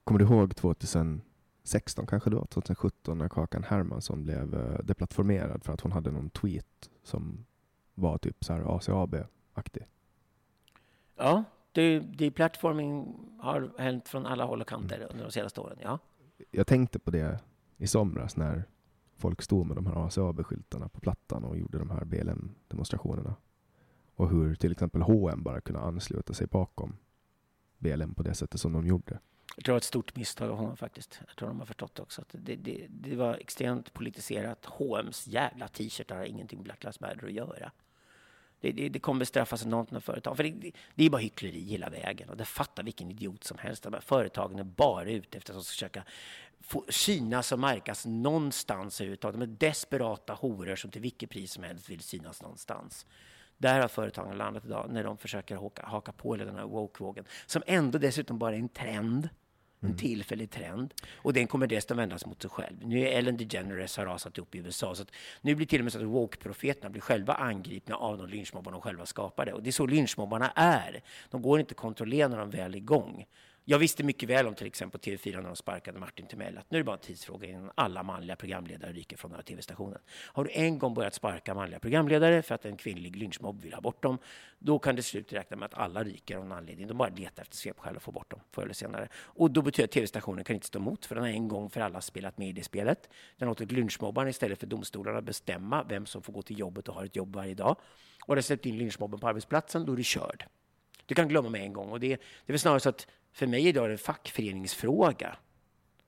Kommer 0.06 0.18
du 0.18 0.24
ihåg 0.24 0.56
2016 0.56 2.06
kanske 2.06 2.30
var, 2.30 2.46
2017 2.46 3.18
när 3.18 3.28
Kakan 3.28 3.64
Hermansson 3.64 4.22
blev 4.22 4.54
uh, 4.54 4.78
deplattformerad 4.84 5.64
för 5.64 5.72
att 5.72 5.80
hon 5.80 5.92
hade 5.92 6.10
någon 6.10 6.30
tweet 6.30 6.90
som 7.02 7.46
var 7.94 8.18
typ 8.18 8.44
så 8.44 8.52
här 8.52 8.76
ACAB-aktig? 8.76 9.86
Ja, 11.16 11.44
det, 11.72 11.98
det 11.98 12.30
plattforming 12.30 13.18
har 13.38 13.72
hänt 13.78 14.08
från 14.08 14.26
alla 14.26 14.44
håll 14.44 14.60
och 14.60 14.68
kanter 14.68 14.96
mm. 14.96 15.08
under 15.10 15.24
de 15.24 15.30
senaste 15.30 15.60
åren. 15.60 15.78
Ja. 15.82 15.98
Jag 16.50 16.66
tänkte 16.66 16.98
på 16.98 17.10
det 17.10 17.40
i 17.76 17.86
somras 17.86 18.36
när 18.36 18.64
folk 19.16 19.42
stod 19.42 19.66
med 19.66 19.76
de 19.76 19.86
här 19.86 20.06
ACAB-skyltarna 20.06 20.88
på 20.88 21.00
plattan 21.00 21.44
och 21.44 21.58
gjorde 21.58 21.78
de 21.78 21.90
här 21.90 22.04
BLM-demonstrationerna. 22.04 23.34
Och 24.14 24.30
hur 24.30 24.54
till 24.54 24.72
exempel 24.72 25.02
H&M 25.02 25.42
bara 25.42 25.60
kunde 25.60 25.80
ansluta 25.80 26.34
sig 26.34 26.46
bakom 26.46 26.96
BLM 27.78 28.14
på 28.14 28.22
det 28.22 28.34
sättet 28.34 28.60
som 28.60 28.72
de 28.72 28.86
gjorde. 28.86 29.18
Jag 29.56 29.64
tror 29.64 29.72
det 29.72 29.74
var 29.74 29.78
ett 29.78 29.84
stort 29.84 30.16
misstag 30.16 30.50
av 30.50 30.56
honom 30.56 30.76
faktiskt. 30.76 31.20
Jag 31.26 31.36
tror 31.36 31.48
de 31.48 31.58
har 31.58 31.66
förstått 31.66 31.98
också 31.98 32.20
att 32.20 32.28
det, 32.32 32.56
det, 32.56 32.86
det 32.88 33.16
var 33.16 33.34
extremt 33.34 33.92
politiserat. 33.92 34.64
H&M's 34.64 35.28
jävla 35.28 35.68
t-shirtar 35.68 36.16
har 36.16 36.24
ingenting 36.24 36.58
med 36.58 36.64
Black 36.64 36.84
Lives 36.84 37.00
Matter 37.00 37.26
att 37.26 37.32
göra. 37.32 37.72
Det, 38.60 38.72
det, 38.72 38.88
det 38.88 38.98
kommer 38.98 39.18
bestraffas 39.18 39.64
enormt 39.66 39.90
med 39.90 40.04
företag. 40.04 40.36
För 40.36 40.44
det, 40.44 40.72
det, 40.94 41.04
är 41.04 41.10
bara 41.10 41.22
hyckleri 41.22 41.60
hela 41.60 41.88
vägen. 41.90 42.28
Och 42.28 42.36
det 42.36 42.44
fattar 42.44 42.82
vilken 42.82 43.10
idiot 43.10 43.44
som 43.44 43.58
helst. 43.58 43.82
De 43.82 43.92
här 43.92 44.00
företagen 44.00 44.58
är 44.58 44.64
bara 44.64 45.10
ute 45.10 45.38
efter 45.38 45.58
att 45.58 45.66
försöka 45.66 46.04
få 46.60 46.84
synas 46.88 47.52
och 47.52 47.58
märkas 47.58 48.06
någonstans 48.06 49.00
överhuvudtaget. 49.00 49.40
De 49.40 49.42
är 49.42 49.70
desperata 49.70 50.34
horor 50.34 50.76
som 50.76 50.90
till 50.90 51.02
vilket 51.02 51.30
pris 51.30 51.52
som 51.52 51.62
helst 51.64 51.90
vill 51.90 52.00
synas 52.00 52.42
någonstans. 52.42 53.06
Där 53.58 53.80
har 53.80 53.88
företagen 53.88 54.38
landat 54.38 54.64
idag 54.64 54.86
när 54.90 55.04
de 55.04 55.18
försöker 55.18 55.56
haka, 55.56 55.86
haka 55.86 56.12
på 56.12 56.36
den 56.36 56.56
här 56.56 56.64
woke-vågen. 56.64 57.24
Som 57.46 57.62
ändå 57.66 57.98
dessutom 57.98 58.38
bara 58.38 58.54
är 58.54 58.58
en 58.58 58.68
trend. 58.68 59.28
En 59.80 59.88
mm. 59.88 59.98
tillfällig 59.98 60.50
trend. 60.50 60.94
Och 61.14 61.32
den 61.32 61.46
kommer 61.46 61.66
dessutom 61.66 61.96
vändas 61.96 62.26
mot 62.26 62.42
sig 62.42 62.50
själv. 62.50 62.76
Nu 62.82 63.00
är 63.00 63.18
Ellen 63.18 63.36
DeGeneres 63.36 63.96
har 63.96 64.06
rasat 64.06 64.38
upp 64.38 64.54
i 64.54 64.58
USA. 64.58 64.94
Så 64.94 65.04
nu 65.40 65.54
blir 65.54 65.66
till 65.66 65.80
och 65.80 65.84
med 65.84 65.92
så 65.92 65.98
att 65.98 66.04
woke-profeterna 66.04 66.90
blir 66.90 67.02
själva 67.02 67.34
angripna 67.34 67.96
av 67.96 68.18
de 68.18 68.26
lynchmobbar 68.26 68.72
de 68.72 68.80
själva 68.80 69.06
skapade. 69.06 69.52
Och 69.52 69.62
det 69.62 69.70
är 69.70 69.72
så 69.72 69.86
lynchmobbarna 69.86 70.50
är. 70.54 71.02
De 71.30 71.42
går 71.42 71.60
inte 71.60 71.72
att 71.72 71.76
kontrollera 71.76 72.28
när 72.28 72.38
de 72.38 72.50
väl 72.50 72.74
är 72.74 72.78
igång. 72.78 73.26
Jag 73.68 73.78
visste 73.78 74.04
mycket 74.04 74.28
väl 74.28 74.46
om 74.46 74.54
till 74.54 74.66
exempel 74.66 75.00
TV4 75.00 75.36
när 75.36 75.42
de 75.42 75.56
sparkade 75.56 75.98
Martin 75.98 76.26
Timell 76.26 76.58
att 76.58 76.70
nu 76.70 76.78
är 76.78 76.80
det 76.80 76.84
bara 76.84 76.96
en 76.96 77.02
tidsfråga 77.02 77.48
innan 77.48 77.70
alla 77.74 78.02
manliga 78.02 78.36
programledare 78.36 78.92
ryker 78.92 79.16
från 79.16 79.30
den 79.30 79.38
här 79.38 79.44
TV-stationen. 79.44 79.98
Har 80.08 80.44
du 80.44 80.50
en 80.52 80.78
gång 80.78 80.94
börjat 80.94 81.14
sparka 81.14 81.54
manliga 81.54 81.80
programledare 81.80 82.42
för 82.42 82.54
att 82.54 82.64
en 82.64 82.76
kvinnlig 82.76 83.16
lynchmobb 83.16 83.62
vill 83.62 83.74
ha 83.74 83.80
bort 83.80 84.02
dem, 84.02 84.18
då 84.58 84.78
kan 84.78 84.96
det 84.96 85.02
slut 85.02 85.32
räkna 85.32 85.56
med 85.56 85.66
att 85.66 85.74
alla 85.74 86.04
ryker 86.04 86.36
av 86.36 86.42
någon 86.44 86.58
anledning. 86.58 86.86
De 86.86 86.98
bara 86.98 87.08
letar 87.08 87.42
efter 87.42 87.56
svepskäl 87.56 87.96
och 87.96 88.02
får 88.02 88.12
bort 88.12 88.30
dem 88.30 88.40
förr 88.52 88.62
eller 88.62 88.74
senare. 88.74 89.08
Och 89.16 89.50
då 89.50 89.62
betyder 89.62 89.84
att 89.84 89.92
TV-stationen 89.92 90.44
kan 90.44 90.54
inte 90.54 90.66
stå 90.66 90.78
emot 90.78 91.06
för 91.06 91.14
den 91.14 91.24
har 91.24 91.30
en 91.30 91.48
gång 91.48 91.70
för 91.70 91.80
alla 91.80 92.00
spelat 92.00 92.38
med 92.38 92.48
i 92.48 92.52
det 92.52 92.64
spelet. 92.64 93.08
Den 93.36 93.48
har 93.48 93.50
låtit 93.50 93.72
lynchmobbarna 93.72 94.30
istället 94.30 94.60
för 94.60 94.66
domstolarna 94.66 95.22
bestämma 95.22 95.84
vem 95.88 96.06
som 96.06 96.22
får 96.22 96.32
gå 96.32 96.42
till 96.42 96.58
jobbet 96.58 96.88
och 96.88 96.94
har 96.94 97.04
ett 97.04 97.16
jobb 97.16 97.36
varje 97.36 97.54
dag. 97.54 97.76
Och 98.26 98.34
har 98.34 98.42
släppt 98.42 98.66
in 98.66 98.78
lynchmobben 98.78 99.20
på 99.20 99.28
arbetsplatsen, 99.28 99.86
då 99.86 99.92
är 99.92 99.96
du 99.96 100.04
körd. 100.04 100.44
Du 101.06 101.14
kan 101.14 101.28
glömma 101.28 101.48
med 101.48 101.62
en 101.62 101.72
gång. 101.72 101.90
Och 101.90 102.00
det, 102.00 102.08
det 102.08 102.22
är 102.46 102.52
väl 102.52 102.58
snarare 102.58 102.80
så 102.80 102.88
att 102.88 103.06
för 103.36 103.46
mig 103.46 103.68
är 103.68 103.72
det 103.72 103.92
en 103.92 103.98
fackföreningsfråga 103.98 105.36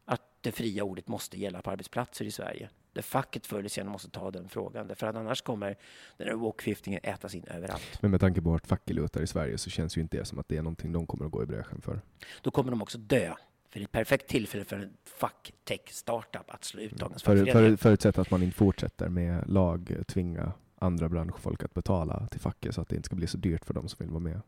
att 0.05 0.22
det 0.40 0.52
fria 0.52 0.84
ordet 0.84 1.09
måste 1.09 1.38
gälla 1.38 1.62
på 1.62 1.70
arbetsplatser 1.70 2.24
i 2.24 2.30
Sverige. 2.30 2.68
Där 2.92 3.02
facket 3.02 3.46
förr 3.46 3.59
eller 3.59 3.68
senare 3.68 3.92
måste 3.92 4.10
ta 4.10 4.30
den 4.30 4.48
frågan. 4.48 4.96
För 4.96 5.06
att 5.06 5.16
annars 5.16 5.42
kommer 5.42 5.76
den 6.16 6.28
här 6.28 6.34
walkfiftingen 6.34 7.00
ätas 7.02 7.34
in 7.34 7.44
överallt. 7.44 8.02
Men 8.02 8.10
med 8.10 8.20
tanke 8.20 8.42
på 8.42 8.50
vart 8.50 8.66
facket 8.66 8.96
lutar 8.96 9.22
i 9.22 9.26
Sverige 9.26 9.59
så 9.59 9.70
känns 9.70 9.96
ju 9.96 10.00
inte 10.00 10.16
det 10.16 10.24
som 10.24 10.38
att 10.38 10.48
det 10.48 10.56
är 10.56 10.62
någonting 10.62 10.92
de 10.92 11.06
kommer 11.06 11.24
att 11.24 11.32
gå 11.32 11.42
i 11.42 11.46
bräschen 11.46 11.80
för. 11.80 12.00
Då 12.42 12.50
kommer 12.50 12.70
de 12.70 12.82
också 12.82 12.98
dö. 12.98 13.34
För 13.70 13.78
det 13.78 13.82
är 13.82 13.84
ett 13.84 13.92
perfekt 13.92 14.28
tillfälle 14.28 14.64
för 14.64 14.76
en 14.76 14.96
facktech-startup 15.05 16.50
att 16.50 16.64
slå 16.64 16.80
ut 16.80 16.92
dagens 16.92 17.22
för, 17.22 17.36
fackföreningar. 17.36 17.70
för, 17.70 17.76
Förutsatt 17.76 18.18
att 18.18 18.30
man 18.30 18.42
inte 18.42 18.56
fortsätter 18.56 19.09
med 19.09 19.50
lag 19.50 19.96
tvinga 20.06 20.52
andra 20.78 21.09
branschfolk 21.09 21.64
att 21.64 21.74
betala 21.74 22.26
till 22.26 22.40
facket 22.40 22.74
så 22.74 22.80
att 22.80 22.88
det 22.88 22.96
inte 22.96 23.06
ska 23.06 23.16
bli 23.16 23.26
så 23.26 23.38
dyrt 23.38 23.64
för 23.64 23.74
dem 23.74 23.88
som 23.88 23.96
vill 24.05 24.10
vara 24.10 24.20
med. 24.20 24.40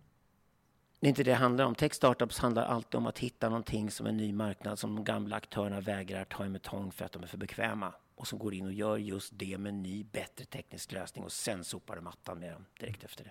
Det 1.00 1.06
är 1.06 1.08
inte 1.08 1.22
det 1.22 1.30
det 1.30 1.34
handlar 1.34 1.64
om. 1.64 1.74
Tech 1.74 1.94
startups 1.94 2.38
handlar 2.38 2.62
alltid 2.64 2.94
om 2.98 3.06
att 3.06 3.18
hitta 3.18 3.48
någonting 3.48 3.90
som 3.90 4.06
en 4.06 4.16
ny 4.16 4.32
marknad 4.32 4.78
som 4.78 4.94
de 4.96 5.04
gamla 5.04 5.36
aktörerna 5.36 5.80
vägrar 5.80 6.24
ta 6.24 6.46
i 6.46 6.48
med 6.48 6.62
tång 6.62 6.92
för 6.92 7.04
att 7.04 7.12
de 7.12 7.22
är 7.22 7.26
för 7.26 7.38
bekväma 7.38 7.92
och 8.14 8.26
som 8.26 8.38
går 8.38 8.54
in 8.54 8.66
och 8.66 8.72
gör 8.72 8.96
just 8.96 9.38
det 9.38 9.58
med 9.58 9.70
en 9.70 9.82
ny, 9.82 10.04
bättre 10.04 10.44
teknisk 10.44 10.92
lösning 10.92 11.24
och 11.24 11.32
sen 11.32 11.64
sopar 11.64 11.96
du 11.96 12.00
mattan 12.02 12.38
med 12.38 12.52
dem 12.52 12.64
direkt 12.80 13.04
efter 13.04 13.24
det. 13.24 13.30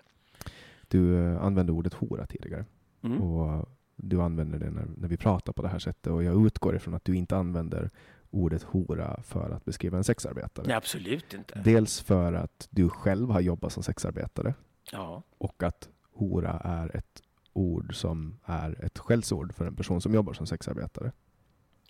Du 0.87 1.17
eh, 1.33 1.43
använde 1.43 1.71
ordet 1.71 1.93
hora 1.93 2.25
tidigare 2.25 2.65
Mm. 3.01 3.21
och 3.21 3.69
du 3.95 4.21
använder 4.21 4.59
det 4.59 4.69
när, 4.71 4.85
när 4.97 5.07
vi 5.07 5.17
pratar 5.17 5.53
på 5.53 5.61
det 5.61 5.67
här 5.67 5.79
sättet 5.79 6.07
och 6.13 6.23
jag 6.23 6.45
utgår 6.45 6.75
ifrån 6.75 6.93
att 6.93 7.05
du 7.05 7.15
inte 7.15 7.37
använder 7.37 7.89
ordet 8.29 8.63
hora 8.63 9.21
för 9.23 9.49
att 9.49 9.65
beskriva 9.65 9.97
en 9.97 10.03
sexarbetare. 10.03 10.65
Nej, 10.67 10.75
absolut 10.75 11.33
inte. 11.33 11.61
Dels 11.65 12.01
för 12.01 12.33
att 12.33 12.67
du 12.71 12.89
själv 12.89 13.29
har 13.29 13.39
jobbat 13.41 13.73
som 13.73 13.83
sexarbetare 13.83 14.53
Ja. 14.91 15.23
och 15.37 15.63
att 15.63 15.89
hora 16.11 16.59
är 16.63 16.95
ett 16.95 17.21
ord 17.53 17.95
som 17.95 18.39
är 18.45 18.85
ett 18.85 18.99
skällsord 18.99 19.55
för 19.55 19.65
en 19.65 19.75
person 19.75 20.01
som 20.01 20.13
jobbar 20.13 20.33
som 20.33 20.47
sexarbetare. 20.47 21.11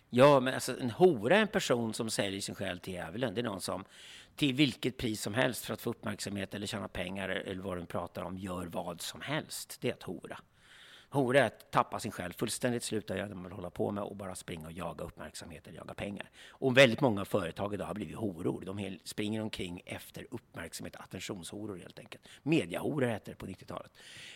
Ja, 0.09 0.39
men 0.39 0.53
alltså 0.53 0.79
en 0.81 0.91
hora 0.91 1.37
är 1.37 1.41
en 1.41 1.47
person 1.47 1.93
som 1.93 2.09
säljer 2.09 2.41
sin 2.41 2.55
själ 2.55 2.79
till 2.79 2.93
djävulen. 2.93 3.33
Det 3.33 3.41
är 3.41 3.43
någon 3.43 3.61
som 3.61 3.85
till 4.35 4.53
vilket 4.55 4.97
pris 4.97 5.21
som 5.21 5.33
helst 5.33 5.65
för 5.65 5.73
att 5.73 5.81
få 5.81 5.89
uppmärksamhet 5.89 6.53
eller 6.53 6.67
tjäna 6.67 6.87
pengar 6.87 7.29
eller 7.29 7.61
vad 7.61 7.77
de 7.77 7.85
pratar 7.85 8.21
om 8.23 8.37
gör 8.37 8.65
vad 8.65 9.01
som 9.01 9.21
helst. 9.21 9.77
Det 9.81 9.89
är 9.89 9.93
att 9.93 10.03
hora. 10.03 10.39
Hora 11.11 11.39
är 11.39 11.45
att 11.45 11.71
tappa 11.71 11.99
sin 11.99 12.11
själ 12.11 12.33
fullständigt, 12.33 12.83
sluta 12.83 13.17
göra 13.17 13.27
det 13.27 13.35
man 13.35 13.43
vill 13.43 13.53
hålla 13.53 13.69
på 13.69 13.91
med 13.91 14.03
och 14.03 14.15
bara 14.15 14.35
springa 14.35 14.65
och 14.65 14.71
jaga 14.71 15.03
uppmärksamhet 15.03 15.67
eller 15.67 15.77
jaga 15.77 15.93
pengar. 15.93 16.29
Och 16.49 16.77
väldigt 16.77 17.01
många 17.01 17.25
företag 17.25 17.73
idag 17.73 17.85
har 17.85 17.93
blivit 17.93 18.15
horor. 18.15 18.63
De 18.65 18.97
springer 19.03 19.41
omkring 19.41 19.81
efter 19.85 20.27
uppmärksamhet, 20.31 20.95
attentionshoror 20.95 21.77
helt 21.77 21.99
enkelt. 21.99 22.27
Mediahoror 22.43 23.07
hette 23.07 23.31
det 23.31 23.35
på 23.35 23.45
90-talet. 23.45 23.91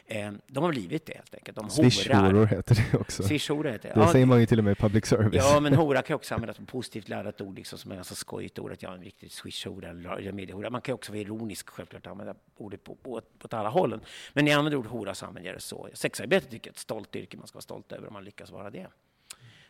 Eh, 0.05 0.31
de 0.47 0.63
har 0.63 0.71
blivit 0.71 1.05
det 1.05 1.13
helt 1.13 1.35
enkelt. 1.35 1.57
De 1.57 1.69
Swish-horor 1.69 2.45
heter 2.45 2.75
det 2.91 2.97
också. 2.97 3.23
Swishhoror 3.23 3.71
heter 3.71 3.89
det. 3.89 3.95
Det 3.95 4.01
Ja, 4.01 4.11
säger 4.11 4.25
man 4.25 4.39
ju 4.39 4.45
till 4.45 4.57
och 4.57 4.63
med 4.63 4.71
i 4.71 4.75
public 4.75 5.05
service. 5.05 5.43
Ja, 5.51 5.59
men 5.59 5.73
hora 5.83 6.01
kan 6.01 6.15
också 6.15 6.35
användas 6.35 6.55
som 6.55 6.65
positivt 6.65 7.09
laddat 7.09 7.41
ord, 7.41 7.55
liksom, 7.55 7.79
som 7.79 7.91
är 7.91 7.95
ganska 7.95 8.15
skojigt 8.15 8.59
ord, 8.59 8.71
att 8.71 8.83
jag 8.83 8.91
är 8.91 8.95
en 8.95 9.03
riktig 9.03 9.31
swishhora 9.31 9.89
eller 9.89 10.17
eller 10.17 10.31
mediehora. 10.31 10.69
Man 10.69 10.81
kan 10.81 10.95
också 10.95 11.11
vara 11.11 11.21
ironisk, 11.21 11.69
självklart, 11.69 12.07
använda 12.07 12.35
ordet 12.57 12.83
på, 12.83 12.95
på, 12.95 13.21
på 13.39 13.45
åt 13.45 13.53
alla 13.53 13.69
hållen. 13.69 14.01
Men 14.33 14.45
när 14.45 14.51
jag 14.51 14.57
använder 14.57 14.77
ordet 14.77 14.91
hora 14.91 15.15
så 15.15 15.25
använder 15.25 15.49
jag 15.49 15.57
det 15.57 15.61
så. 15.61 15.89
Sexarbete 15.93 16.47
tycker 16.63 16.71
ett 16.71 16.79
stolt 16.79 17.15
yrke 17.15 17.37
man 17.37 17.47
ska 17.47 17.55
vara 17.55 17.61
stolt 17.61 17.91
över 17.91 18.07
om 18.07 18.13
man 18.13 18.23
lyckas 18.23 18.51
vara 18.51 18.69
det. 18.69 18.87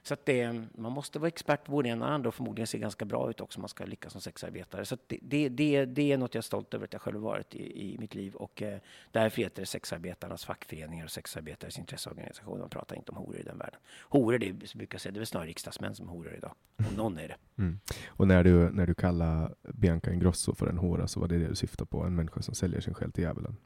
Så 0.05 0.13
att 0.13 0.25
det, 0.25 0.67
man 0.75 0.91
måste 0.91 1.19
vara 1.19 1.27
expert 1.27 1.65
på 1.65 1.71
både 1.71 1.89
det 1.89 1.91
ena 1.91 2.05
och 2.05 2.09
det 2.09 2.15
andra 2.15 2.27
och 2.27 2.35
förmodligen 2.35 2.67
se 2.67 2.77
ganska 2.77 3.05
bra 3.05 3.29
ut 3.29 3.41
också 3.41 3.57
om 3.57 3.61
man 3.61 3.69
ska 3.69 3.85
lyckas 3.85 4.11
som 4.11 4.21
sexarbetare. 4.21 4.85
Så 4.85 4.95
att 4.95 5.01
det, 5.07 5.19
det, 5.21 5.49
det, 5.49 5.85
det 5.85 6.11
är 6.11 6.17
något 6.17 6.33
jag 6.33 6.41
är 6.41 6.43
stolt 6.43 6.73
över 6.73 6.85
att 6.85 6.93
jag 6.93 7.01
själv 7.01 7.19
varit 7.19 7.55
i, 7.55 7.93
i 7.93 7.97
mitt 7.97 8.15
liv 8.15 8.35
och 8.35 8.61
eh, 8.61 8.79
därför 9.11 9.41
heter 9.41 9.61
det 9.61 9.65
sexarbetarnas 9.65 10.45
fackföreningar 10.45 11.05
och 11.05 11.11
sexarbetares 11.11 11.79
intresseorganisation. 11.79 12.59
Man 12.59 12.69
pratar 12.69 12.95
inte 12.95 13.11
om 13.11 13.17
horor 13.17 13.37
i 13.37 13.43
den 13.43 13.57
världen. 13.57 13.79
Horor, 14.09 14.39
det 14.39 14.49
är, 14.49 14.77
brukar 14.77 14.97
säga, 14.97 15.11
det 15.11 15.17
är 15.17 15.19
väl 15.19 15.27
snarare 15.27 15.47
riksdagsmän 15.47 15.95
som 15.95 16.07
är 16.07 16.11
horor 16.11 16.33
idag. 16.33 16.53
Om 16.89 16.95
någon 16.95 17.17
är 17.17 17.27
det. 17.27 17.37
Mm. 17.57 17.79
Och 18.07 18.27
när 18.27 18.43
du, 18.43 18.69
när 18.69 18.87
du 18.87 18.93
kallar 18.93 19.55
Bianca 19.61 20.13
Ingrosso 20.13 20.55
för 20.55 20.67
en 20.67 20.77
hora 20.77 21.07
så 21.07 21.19
var 21.19 21.27
det 21.27 21.37
det 21.37 21.47
du 21.47 21.55
syftade 21.55 21.87
på, 21.87 22.03
en 22.03 22.15
människa 22.15 22.41
som 22.41 22.55
säljer 22.55 22.81
sin 22.81 22.93
själ 22.93 23.11
till 23.11 23.23
djävulen. 23.23 23.57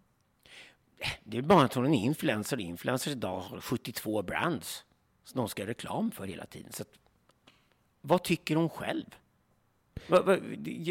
Det 1.24 1.38
är 1.38 1.41
bara 1.41 1.64
att 1.64 1.74
hon 1.74 1.84
är 1.84 1.90
en 1.90 1.94
influencer. 1.94 2.60
Influencers 2.60 3.14
idag 3.14 3.40
har 3.40 3.61
72 3.61 4.22
brands 4.22 4.84
som 5.24 5.38
de 5.38 5.49
ska 5.49 5.61
göra 5.61 5.69
reklam 5.69 6.11
för 6.11 6.26
hela 6.26 6.45
tiden. 6.45 6.72
Så 6.72 6.82
att, 6.82 6.90
vad 8.02 8.24
tycker 8.24 8.56
hon 8.56 8.69
själv? 8.69 9.06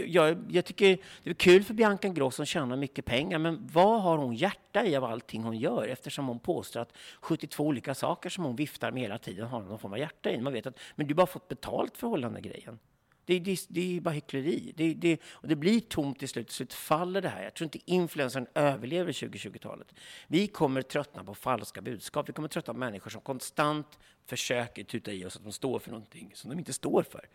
Jag, 0.07 0.45
jag 0.49 0.65
tycker 0.65 0.99
det 1.23 1.31
är 1.31 1.35
kul 1.35 1.65
för 1.65 1.75
Bianca 1.75 2.09
Ingrosso 2.09 2.37
som 2.37 2.47
tjänar 2.47 2.77
mycket 2.77 3.05
pengar, 3.05 3.39
men 3.39 3.69
vad 3.73 4.03
har 4.03 4.19
hon 4.19 4.35
hjärta 4.35 4.85
i 4.85 4.97
av 4.97 5.05
allting 5.05 5.43
hon 5.43 5.59
gör? 5.59 5.89
Eftersom 5.89 6.27
hon 6.27 6.39
påstår 6.39 6.81
att 6.81 6.93
72 7.21 7.65
olika 7.65 7.95
saker 7.95 8.31
som 8.31 8.45
hon 8.45 8.57
viftar 8.57 8.93
med 8.93 9.03
hela 9.03 9.19
tiden 9.19 9.47
har 9.47 9.59
hon 9.59 9.69
någon 9.69 9.79
form 9.79 9.93
av 9.93 9.99
hjärta 9.99 10.31
i. 10.31 10.41
Man 10.41 10.53
vet 10.53 10.67
att 10.67 10.79
men 10.95 11.07
du 11.07 11.15
har 11.15 11.17
bara 11.17 11.27
fått 11.27 11.49
betalt 11.49 11.97
för 11.97 12.07
att 12.07 12.11
hålla 12.11 12.27
den 12.27 12.35
där 12.35 12.51
grejen. 12.51 12.79
Det, 13.27 13.39
det, 13.39 13.67
det 13.69 13.97
är 13.97 14.01
bara 14.01 14.11
hyckleri. 14.11 14.73
Det, 14.77 14.95
det, 14.95 15.21
och 15.27 15.49
det 15.49 15.57
blir 15.57 15.81
tomt 15.81 16.19
till 16.19 16.29
slut. 16.29 16.47
Till 16.47 16.57
slut 16.57 16.73
faller 16.73 17.23
det 17.23 17.29
här. 17.29 17.43
Jag 17.43 17.55
tror 17.55 17.65
inte 17.65 17.91
influencern 17.91 18.47
överlever 18.55 19.13
2020-talet. 19.13 19.95
Vi 20.29 20.47
kommer 20.47 20.83
tröttna 20.83 21.25
på 21.25 21.35
falska 21.35 21.83
budskap. 21.83 22.29
Vi 22.29 22.33
kommer 22.33 22.49
tröttna 22.49 22.73
på 22.73 22.79
människor 22.79 23.11
som 23.11 23.21
konstant 23.21 23.99
försöker 24.27 24.85
tuta 24.85 25.13
i 25.13 25.25
oss 25.25 25.37
att 25.37 25.43
de 25.43 25.53
står 25.53 25.79
för 25.79 25.91
någonting 25.91 26.31
som 26.35 26.51
de 26.51 26.59
inte 26.59 26.73
står 26.73 27.03
för. 27.03 27.29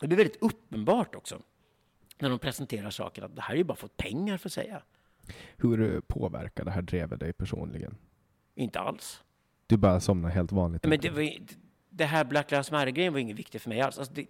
Det 0.00 0.06
blir 0.06 0.18
väldigt 0.18 0.42
uppenbart 0.42 1.14
också 1.14 1.42
när 2.18 2.30
de 2.30 2.38
presenterar 2.38 2.90
saker 2.90 3.22
att 3.22 3.36
det 3.36 3.42
här 3.42 3.54
är 3.54 3.58
ju 3.58 3.64
bara 3.64 3.76
fått 3.76 3.96
pengar 3.96 4.36
för 4.36 4.48
att 4.48 4.52
säga. 4.52 4.82
Hur 5.56 6.00
påverkar 6.00 6.64
det 6.64 6.70
här 6.70 6.82
drevet 6.82 7.20
dig 7.20 7.32
personligen? 7.32 7.96
Inte 8.54 8.80
alls. 8.80 9.22
Du 9.66 9.76
bara 9.76 10.00
somnar 10.00 10.28
helt 10.28 10.52
vanligt? 10.52 10.84
Men 10.84 11.00
det, 11.00 11.10
var, 11.10 11.30
det 11.90 12.04
här 12.04 12.24
Black 12.24 12.50
Lives 12.50 12.70
Matter-grejen 12.70 13.12
var 13.12 13.20
inget 13.20 13.38
viktigt 13.38 13.62
för 13.62 13.68
mig 13.68 13.80
alls. 13.80 13.98
Alltså 13.98 14.14
det, 14.14 14.26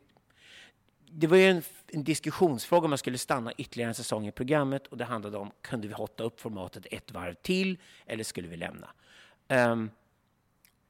det 1.17 1.27
var 1.27 1.37
ju 1.37 1.45
en, 1.45 1.63
en 1.87 2.05
diskussionsfråga 2.05 2.85
om 2.85 2.91
man 2.91 2.99
skulle 2.99 3.19
stanna 3.19 3.53
ytterligare 3.53 3.91
en 3.91 3.95
säsong 3.95 4.27
i 4.27 4.33
programmet 4.33 4.87
och 4.87 4.97
det 4.97 5.05
handlade 5.05 5.39
om 5.39 5.51
kunde 5.61 5.89
vi 5.89 5.95
hotta 5.95 6.25
upp 6.25 6.41
formatet 6.41 6.87
ett 6.91 7.13
varv 7.13 7.35
till 7.35 7.79
eller 8.07 8.25
skulle 8.25 8.49
vi 8.49 8.57
lämna? 8.57 8.89
Um, 9.49 9.91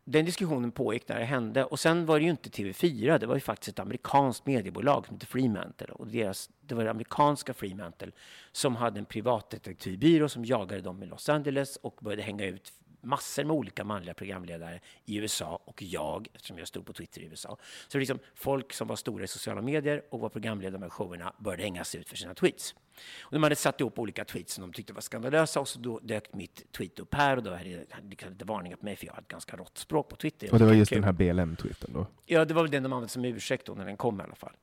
den 0.04 0.24
diskussionen 0.24 0.70
pågick 0.70 1.08
när 1.08 1.18
det 1.18 1.24
hände 1.24 1.64
och 1.64 1.80
sen 1.80 2.06
var 2.06 2.18
det 2.18 2.24
ju 2.24 2.30
inte 2.30 2.50
TV4, 2.50 3.18
det 3.18 3.26
var 3.26 3.34
ju 3.34 3.40
faktiskt 3.40 3.68
ett 3.68 3.78
amerikanskt 3.78 4.46
mediebolag 4.46 5.06
som 5.06 5.14
hette 5.14 5.26
Fremantle 5.26 5.86
och 5.86 6.06
deras, 6.06 6.50
det 6.60 6.74
var 6.74 6.84
det 6.84 6.90
amerikanska 6.90 7.54
Fremantle 7.54 8.12
som 8.52 8.76
hade 8.76 8.98
en 8.98 9.04
privatdetektivbyrå 9.04 10.28
som 10.28 10.44
jagade 10.44 10.82
dem 10.82 11.02
i 11.02 11.06
Los 11.06 11.28
Angeles 11.28 11.76
och 11.76 11.98
började 12.00 12.22
hänga 12.22 12.44
ut 12.44 12.72
massor 13.04 13.44
med 13.44 13.56
olika 13.56 13.84
manliga 13.84 14.14
programledare 14.14 14.80
i 15.04 15.16
USA 15.16 15.62
och 15.64 15.82
jag, 15.82 16.28
eftersom 16.34 16.58
jag 16.58 16.68
stod 16.68 16.86
på 16.86 16.92
Twitter 16.92 17.20
i 17.20 17.24
USA. 17.24 17.58
Så 17.88 17.98
liksom 17.98 18.18
folk 18.34 18.72
som 18.72 18.88
var 18.88 18.96
stora 18.96 19.24
i 19.24 19.26
sociala 19.26 19.62
medier 19.62 20.02
och 20.10 20.20
var 20.20 20.28
programledare 20.28 20.80
med 20.80 20.92
showerna 20.92 21.34
började 21.38 21.62
hängas 21.62 21.94
ut 21.94 22.08
för 22.08 22.16
sina 22.16 22.34
tweets. 22.34 22.74
Och 23.20 23.32
de 23.32 23.42
hade 23.42 23.56
satt 23.56 23.80
ihop 23.80 23.98
olika 23.98 24.24
tweets 24.24 24.54
som 24.54 24.62
de 24.62 24.72
tyckte 24.72 24.92
var 24.92 25.00
skandalösa 25.00 25.60
och 25.60 25.68
så 25.68 25.78
då 25.78 25.98
dök 25.98 26.34
mitt 26.34 26.72
tweet 26.72 26.98
upp 26.98 27.14
här 27.14 27.36
och 27.36 27.42
då 27.42 27.50
hade 27.50 27.86
hade 27.90 28.30
lite 28.30 28.44
varningar 28.44 28.76
på 28.76 28.84
mig 28.84 28.96
för 28.96 29.06
jag 29.06 29.14
hade 29.14 29.26
ganska 29.28 29.56
rått 29.56 29.78
språk 29.78 30.08
på 30.08 30.16
Twitter. 30.16 30.52
Och 30.52 30.58
det 30.58 30.64
var 30.64 30.72
just 30.72 30.92
den 30.92 31.04
här 31.04 31.12
BLM-tweeten 31.12 31.92
då? 31.92 32.06
Ja, 32.26 32.44
det 32.44 32.54
var 32.54 32.62
väl 32.62 32.70
den 32.70 32.82
de 32.82 32.92
använde 32.92 33.08
som 33.08 33.24
ursäkt 33.24 33.66
då 33.66 33.74
när 33.74 33.84
den 33.84 33.96
kom 33.96 34.20
i 34.20 34.22
alla 34.22 34.34
fall. 34.34 34.56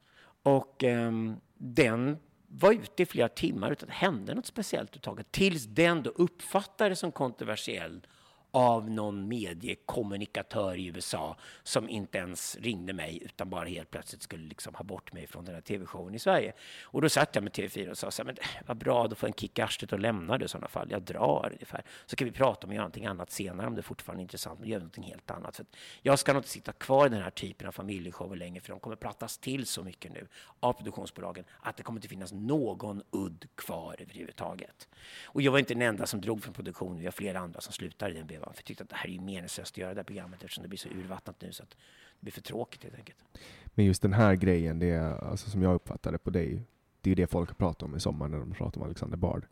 Och 0.43 0.83
ehm, 0.83 1.35
den 1.57 2.17
var 2.47 2.71
ute 2.71 3.03
i 3.03 3.05
flera 3.05 3.29
timmar 3.29 3.71
utan 3.71 3.89
att 3.89 3.99
det 3.99 4.05
hände 4.05 4.35
något 4.35 4.45
speciellt 4.45 4.89
överhuvudtaget. 4.89 5.31
Tills 5.31 5.65
den 5.65 6.03
då 6.03 6.09
uppfattades 6.09 6.99
som 6.99 7.11
kontroversiell 7.11 8.07
av 8.51 8.89
någon 8.89 9.27
mediekommunikatör 9.27 10.75
i 10.75 10.85
USA 10.85 11.37
som 11.63 11.89
inte 11.89 12.17
ens 12.17 12.57
ringde 12.59 12.93
mig 12.93 13.23
utan 13.25 13.49
bara 13.49 13.65
helt 13.65 13.91
plötsligt 13.91 14.21
skulle 14.21 14.47
liksom 14.47 14.75
ha 14.75 14.83
bort 14.83 15.13
mig 15.13 15.27
från 15.27 15.45
den 15.45 15.55
här 15.55 15.61
tv-showen 15.61 16.15
i 16.15 16.19
Sverige. 16.19 16.53
Och 16.83 17.01
då 17.01 17.09
satt 17.09 17.35
jag 17.35 17.43
med 17.43 17.53
TV4 17.53 17.89
och 17.89 17.97
sa 17.97 18.11
så 18.11 18.23
här, 18.23 18.25
men 18.25 18.35
vad 18.67 18.77
bra, 18.77 19.07
då 19.07 19.15
får 19.15 19.27
jag 19.27 19.33
en 19.33 19.39
kick 19.39 19.59
i 19.59 19.61
arslet 19.61 19.93
och 19.93 19.99
lämnar 19.99 20.37
det 20.37 20.45
i 20.45 20.47
sådana 20.47 20.67
fall. 20.67 20.87
Jag 20.91 21.01
drar 21.01 21.49
ungefär. 21.53 21.83
Så 22.05 22.15
kan 22.15 22.25
vi 22.25 22.31
prata 22.31 22.67
om 22.67 22.71
att 22.71 22.75
göra 22.75 22.83
någonting 22.83 23.05
annat 23.05 23.31
senare 23.31 23.67
om 23.67 23.75
det 23.75 23.81
fortfarande 23.81 24.21
är 24.21 24.23
intressant, 24.23 24.59
men 24.59 24.69
gör 24.69 24.77
vi 24.77 24.83
någonting 24.83 25.03
helt 25.03 25.31
annat. 25.31 25.55
För 25.55 25.65
jag 26.01 26.19
ska 26.19 26.33
nog 26.33 26.39
inte 26.39 26.49
sitta 26.49 26.71
kvar 26.71 27.05
i 27.05 27.09
den 27.09 27.21
här 27.21 27.29
typen 27.29 27.67
av 27.67 27.71
familjeshower 27.71 28.35
längre, 28.35 28.61
för 28.61 28.69
de 28.69 28.79
kommer 28.79 28.95
pratas 28.95 29.37
till 29.37 29.65
så 29.65 29.83
mycket 29.83 30.13
nu 30.13 30.27
av 30.59 30.73
produktionsbolagen 30.73 31.45
att 31.61 31.77
det 31.77 31.83
kommer 31.83 31.97
inte 31.97 32.07
finnas 32.07 32.31
någon 32.31 33.03
udd 33.11 33.47
kvar 33.55 33.95
överhuvudtaget. 33.99 34.87
Och 35.23 35.41
jag 35.41 35.51
var 35.51 35.59
inte 35.59 35.73
den 35.73 35.81
enda 35.81 36.05
som 36.05 36.21
drog 36.21 36.43
från 36.43 36.53
produktionen, 36.53 36.99
vi 36.99 37.05
har 37.05 37.11
flera 37.11 37.39
andra 37.39 37.61
som 37.61 37.73
slutar 37.73 38.09
i 38.09 38.13
den 38.13 38.27
Va? 38.41 38.51
För 38.53 38.57
jag 38.57 38.65
tyckte 38.65 38.83
att 38.83 38.89
det 38.89 38.95
här 38.95 39.09
är 39.09 39.13
ju 39.13 39.21
meningslöst 39.21 39.73
att 39.73 39.77
göra 39.77 39.93
det 39.93 39.99
här 39.99 40.03
programmet 40.03 40.43
eftersom 40.43 40.61
det 40.61 40.67
blir 40.67 40.79
så 40.79 40.89
urvattnat 40.89 41.41
nu 41.41 41.51
så 41.51 41.63
att 41.63 41.69
det 41.69 41.75
blir 42.19 42.31
för 42.31 42.41
tråkigt 42.41 42.83
helt 42.83 42.95
enkelt. 42.95 43.17
Men 43.65 43.85
just 43.85 44.01
den 44.01 44.13
här 44.13 44.35
grejen, 44.35 44.79
det 44.79 44.89
är, 44.89 45.29
alltså, 45.29 45.49
som 45.49 45.61
jag 45.61 45.75
uppfattar 45.75 46.11
det 46.11 46.17
på 46.17 46.29
dig, 46.29 46.63
det 47.01 47.07
är 47.07 47.11
ju 47.11 47.15
det 47.15 47.27
folk 47.27 47.57
pratar 47.57 47.85
om 47.87 47.95
i 47.95 47.99
sommar 47.99 48.27
när 48.27 48.39
de 48.39 48.53
pratar 48.53 48.81
om 48.81 48.85
Alexander 48.85 49.17
Bard. 49.17 49.45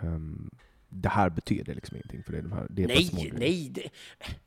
Um, 0.00 0.50
det 0.88 1.08
här 1.08 1.30
betyder 1.30 1.74
liksom 1.74 1.96
ingenting 1.96 2.22
för 2.22 2.32
dig? 2.32 2.42
De 2.42 2.52
här, 2.52 2.66
det 2.70 2.84
är 2.84 2.88
nej, 2.88 3.32
nej. 3.32 3.68
Det, 3.70 3.90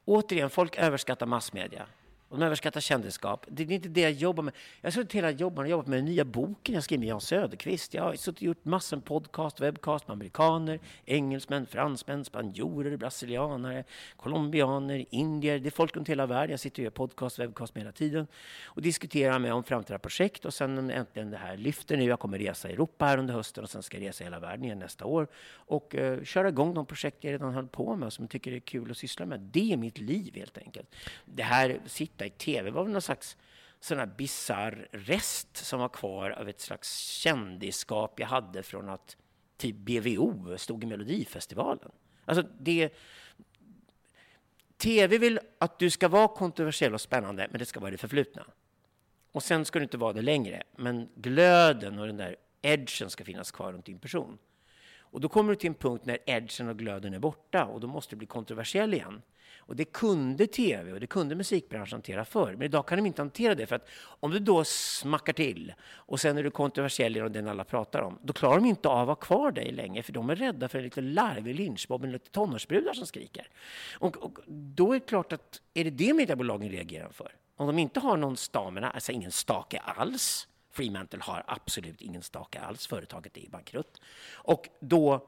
återigen, 0.06 0.50
folk 0.50 0.78
överskattar 0.78 1.26
massmedia. 1.26 1.86
Och 2.32 2.40
de 2.40 2.46
överskattar 2.46 2.82
kändisskap. 2.82 3.46
Det 3.50 3.64
är 3.64 3.72
inte 3.72 3.90
det 3.90 4.02
jag 4.02 4.12
jobbar 4.12 4.44
med. 4.44 4.54
Jag 4.82 4.88
har 4.88 4.92
suttit 4.92 5.14
hela 5.14 5.32
jobben 5.32 5.66
och 5.66 5.70
jobbat 5.70 5.88
med 5.88 5.98
den 5.98 6.06
nya 6.06 6.26
boken 6.26 6.76
jag 6.76 6.84
skrev 6.84 7.00
med 7.00 7.10
Jan 7.10 7.22
Söderqvist. 7.22 7.94
Jag 7.94 8.04
har 8.04 8.16
suttit 8.16 8.38
och 8.38 8.44
gjort 8.44 8.66
massor 8.66 8.98
med 8.98 9.06
podcast, 9.06 9.62
webcast 9.62 10.08
med 10.08 10.14
amerikaner, 10.14 10.80
engelsmän, 11.06 11.66
fransmän, 11.66 12.26
spanjorer, 12.26 12.98
brasilianare, 12.98 13.84
colombianer, 14.16 15.06
indier. 15.10 15.60
Det 15.60 15.70
är 15.70 15.72
folk 15.72 15.96
runt 15.96 16.10
hela 16.10 16.26
världen. 16.26 16.52
Jag 16.52 16.60
sitter 16.60 16.82
och 16.82 16.84
gör 16.84 16.92
podcast, 16.92 17.40
webcast 17.40 17.76
med 17.76 17.84
hela 17.84 17.92
tiden 17.92 18.28
och 18.66 18.82
diskuterar 18.82 19.40
med 19.40 19.54
om 19.54 19.64
framtida 19.64 20.00
projekt. 20.00 20.46
Och 20.46 20.54
sen 20.54 20.92
äntligen 20.92 21.32
det 21.32 21.38
här 21.38 21.58
lyfter 21.58 21.98
nu. 21.98 22.04
Jag 22.04 22.20
kommer 22.20 22.40
resa 22.40 22.70
i 22.70 22.74
Europa 22.74 23.06
här 23.06 23.18
under 23.18 23.34
hösten 23.34 23.64
och 23.64 23.70
sen 23.70 23.84
ska 23.84 23.98
jag 23.98 24.08
resa 24.08 24.24
hela 24.24 24.40
världen 24.40 24.66
igen 24.66 24.80
nästa 24.80 25.06
år 25.06 25.28
och 25.52 25.96
uh, 25.98 26.24
köra 26.24 26.50
igång 26.50 26.74
de 26.74 26.86
projekt 26.86 27.24
jag 27.24 27.34
redan 27.34 27.54
höll 27.54 27.68
på 27.68 27.96
med 27.96 28.06
och 28.06 28.14
som 28.14 28.24
jag 28.24 28.30
tycker 28.30 28.52
är 28.52 28.60
kul 28.60 28.92
att 28.92 28.98
syssla 28.98 29.26
med. 29.26 29.40
Det 29.40 29.74
är 29.74 29.78
mitt 29.78 29.98
liv 29.98 30.36
helt 30.36 30.58
enkelt. 30.58 30.96
Det 31.26 31.44
här 31.44 31.80
sitter 31.86 32.21
i 32.26 32.30
tv 32.30 32.72
var 32.72 32.84
väl 32.84 32.92
någon 32.92 33.02
slags 33.02 33.38
sån 33.80 34.00
här 34.00 34.06
bizarr 34.06 34.88
rest 34.92 35.58
som 35.58 35.80
var 35.80 35.90
kvar 35.90 36.30
av 36.30 36.50
ett 36.50 36.62
slags 36.62 37.00
kändisskap 37.00 38.20
jag 38.20 38.28
hade 38.28 38.64
från 38.64 38.90
att 38.90 39.18
typ 39.58 39.76
BVO 39.76 40.58
stod 40.58 40.84
i 40.84 40.88
Melodifestivalen. 40.88 41.92
Alltså 42.26 42.46
det... 42.60 42.94
TV 44.78 45.18
vill 45.18 45.40
att 45.58 45.80
du 45.80 45.90
ska 45.90 46.08
vara 46.08 46.28
kontroversiell 46.28 46.94
och 46.94 47.02
spännande, 47.02 47.48
men 47.52 47.60
det 47.60 47.66
ska 47.66 47.80
vara 47.80 47.92
det 47.92 47.98
förflutna. 47.98 48.46
Och 49.32 49.44
sen 49.44 49.66
ska 49.66 49.80
du 49.80 49.84
inte 49.84 49.98
vara 49.98 50.14
det 50.14 50.22
längre, 50.22 50.64
men 50.76 51.10
glöden 51.16 52.00
och 52.00 52.08
den 52.08 52.18
där 52.18 52.36
edgen 52.62 53.10
ska 53.10 53.24
finnas 53.24 53.52
kvar 53.52 53.74
runt 53.74 53.86
din 53.86 54.00
person. 54.00 54.38
Och 55.12 55.22
då 55.22 55.30
kommer 55.30 55.50
du 55.50 55.56
till 55.56 55.68
en 55.68 55.74
punkt 55.74 56.06
när 56.06 56.18
edgen 56.26 56.70
och 56.70 56.78
glöden 56.78 57.14
är 57.14 57.20
borta 57.20 57.66
och 57.66 57.80
då 57.80 57.88
måste 57.88 58.16
du 58.16 58.18
bli 58.18 58.28
kontroversiell 58.28 58.94
igen. 58.94 59.22
Och 59.58 59.76
det 59.76 59.86
kunde 59.86 60.48
tv 60.48 60.94
och 60.94 61.00
det 61.00 61.08
kunde 61.08 61.36
musikbranschen 61.36 61.96
hantera 61.96 62.26
förr. 62.26 62.52
Men 62.52 62.62
idag 62.62 62.88
kan 62.88 62.98
de 62.98 63.06
inte 63.06 63.22
hantera 63.22 63.56
det. 63.56 63.66
För 63.66 63.76
att 63.76 63.90
om 64.20 64.32
du 64.32 64.40
då 64.40 64.64
smackar 64.64 65.34
till 65.34 65.74
och 65.84 66.20
sen 66.20 66.38
är 66.38 66.44
du 66.44 66.52
kontroversiell 66.52 67.16
genom 67.16 67.32
den 67.32 67.48
alla 67.48 67.64
pratar 67.64 68.02
om, 68.02 68.20
då 68.22 68.34
klarar 68.34 68.56
de 68.56 68.66
inte 68.66 68.90
av 68.90 69.02
att 69.02 69.08
ha 69.08 69.16
kvar 69.16 69.52
dig 69.52 69.72
länge. 69.72 70.04
För 70.04 70.14
de 70.14 70.30
är 70.30 70.36
rädda 70.36 70.68
för 70.68 70.78
en 70.78 70.84
liten 70.84 71.14
larvig 71.14 71.56
lynchmobb 71.56 72.02
med 72.02 72.12
lite 72.12 72.30
tonårsbrudar 72.30 72.94
som 72.94 73.06
skriker. 73.06 73.48
Och, 74.00 74.18
och, 74.18 74.40
då 74.48 74.94
är 74.94 75.00
det 75.00 75.06
klart 75.06 75.34
att, 75.34 75.62
är 75.74 75.84
det 75.84 75.90
det 75.90 76.14
mediebolagen 76.14 76.70
reagerar 76.70 77.10
för? 77.10 77.36
Om 77.56 77.68
de 77.68 77.80
inte 77.80 78.00
har 78.00 78.18
någon 78.18 78.38
stamina, 78.38 78.92
alltså 78.92 79.12
ingen 79.12 79.32
stake 79.32 79.80
alls, 79.80 80.48
Fremantle 80.72 81.20
har 81.22 81.44
absolut 81.48 82.02
ingen 82.02 82.22
stake 82.22 82.60
alls, 82.60 82.88
företaget 82.88 83.38
är 83.38 83.50
bankrutt. 83.50 84.02
Och 84.34 84.70
då 84.80 85.28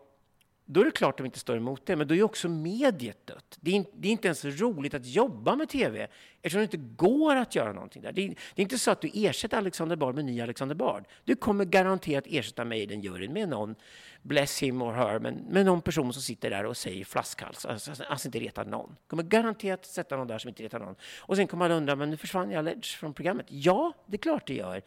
då 0.66 0.82
är 0.82 0.86
det 0.86 0.92
klart 0.92 1.14
att 1.14 1.18
de 1.18 1.26
inte 1.26 1.40
står 1.40 1.58
emot 1.58 1.86
det. 1.86 1.96
Men 1.96 2.08
då 2.08 2.16
är 2.16 2.24
också 2.24 2.50
mediet 2.50 3.28
dött. 3.28 3.58
Det 3.62 3.78
är, 3.78 3.86
det 3.94 4.08
är, 4.08 4.12
inte 4.12 4.28
ens 4.28 4.46
roligt 4.46 4.94
att 4.94 5.06
jobba 5.06 5.56
med 5.56 5.70
tv 5.70 6.08
eftersom 6.42 6.60
det 6.60 6.64
inte 6.64 6.78
går 6.78 7.36
att 7.36 7.56
göra 7.56 7.74
någonting 7.74 8.02
där. 8.02 8.12
Det 8.12 8.22
är, 8.22 8.28
det 8.28 8.62
är 8.62 8.64
inte 8.64 8.78
så 8.78 8.92
att 8.92 9.02
du 9.02 9.10
ersätter 9.14 9.58
Alexander 9.58 9.96
Bard 9.96 10.16
med 10.16 10.26
ny 10.26 10.42
Alexander 10.42 10.76
Bard. 10.76 11.06
Du 11.24 11.36
kommer 11.36 11.66
garanterat 11.66 12.24
ersätta 12.28 12.66
mig 12.66 12.82
i 12.82 12.86
den 12.86 13.02
juryn 13.02 13.34
med 13.34 13.50
någon, 13.50 13.76
bless 14.22 14.64
him 14.64 14.82
or 14.82 14.94
her, 14.94 15.20
men 15.20 15.36
med 15.36 15.66
någon 15.66 15.82
person 15.82 16.14
som 16.14 16.22
sitter 16.22 16.50
där 16.50 16.66
och 16.66 16.78
säger 16.78 17.06
flaskhals, 17.06 17.66
alltså, 17.66 17.92
alltså, 17.92 18.04
alltså 18.04 18.28
inte 18.28 18.40
retar 18.40 18.66
någon. 18.66 18.96
kommer 19.08 19.24
garanterat 19.24 19.86
sätta 19.86 20.18
någon 20.18 20.28
där 20.28 20.38
som 20.38 20.50
inte 20.50 20.64
retar 20.64 20.80
någon. 20.80 20.96
Och 21.20 21.36
sen 21.36 21.48
kommer 21.48 21.70
man 21.70 21.78
undra, 21.78 21.96
men 21.96 22.10
nu 22.10 22.18
försvann 22.18 22.52
jag 22.52 22.66
Ledge 22.66 22.98
från 22.98 23.14
programmet. 23.14 23.46
Ja, 23.50 23.94
det 24.06 24.16
är 24.16 24.22
klart 24.22 24.48
det 24.48 24.56
gör. 24.56 24.82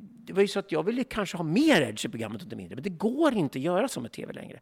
Det 0.00 0.32
var 0.32 0.42
ju 0.42 0.48
så 0.48 0.58
att 0.58 0.72
jag 0.72 0.82
ville 0.82 1.04
kanske 1.04 1.36
ha 1.36 1.44
mer 1.44 1.82
Edge 1.82 2.06
i 2.06 2.08
programmet, 2.08 2.42
inte 2.42 2.56
mindre, 2.56 2.76
men 2.76 2.82
det 2.82 2.90
går 2.90 3.34
inte 3.34 3.58
att 3.58 3.62
göra 3.62 3.88
så 3.88 4.00
med 4.00 4.12
tv 4.12 4.32
längre. 4.32 4.60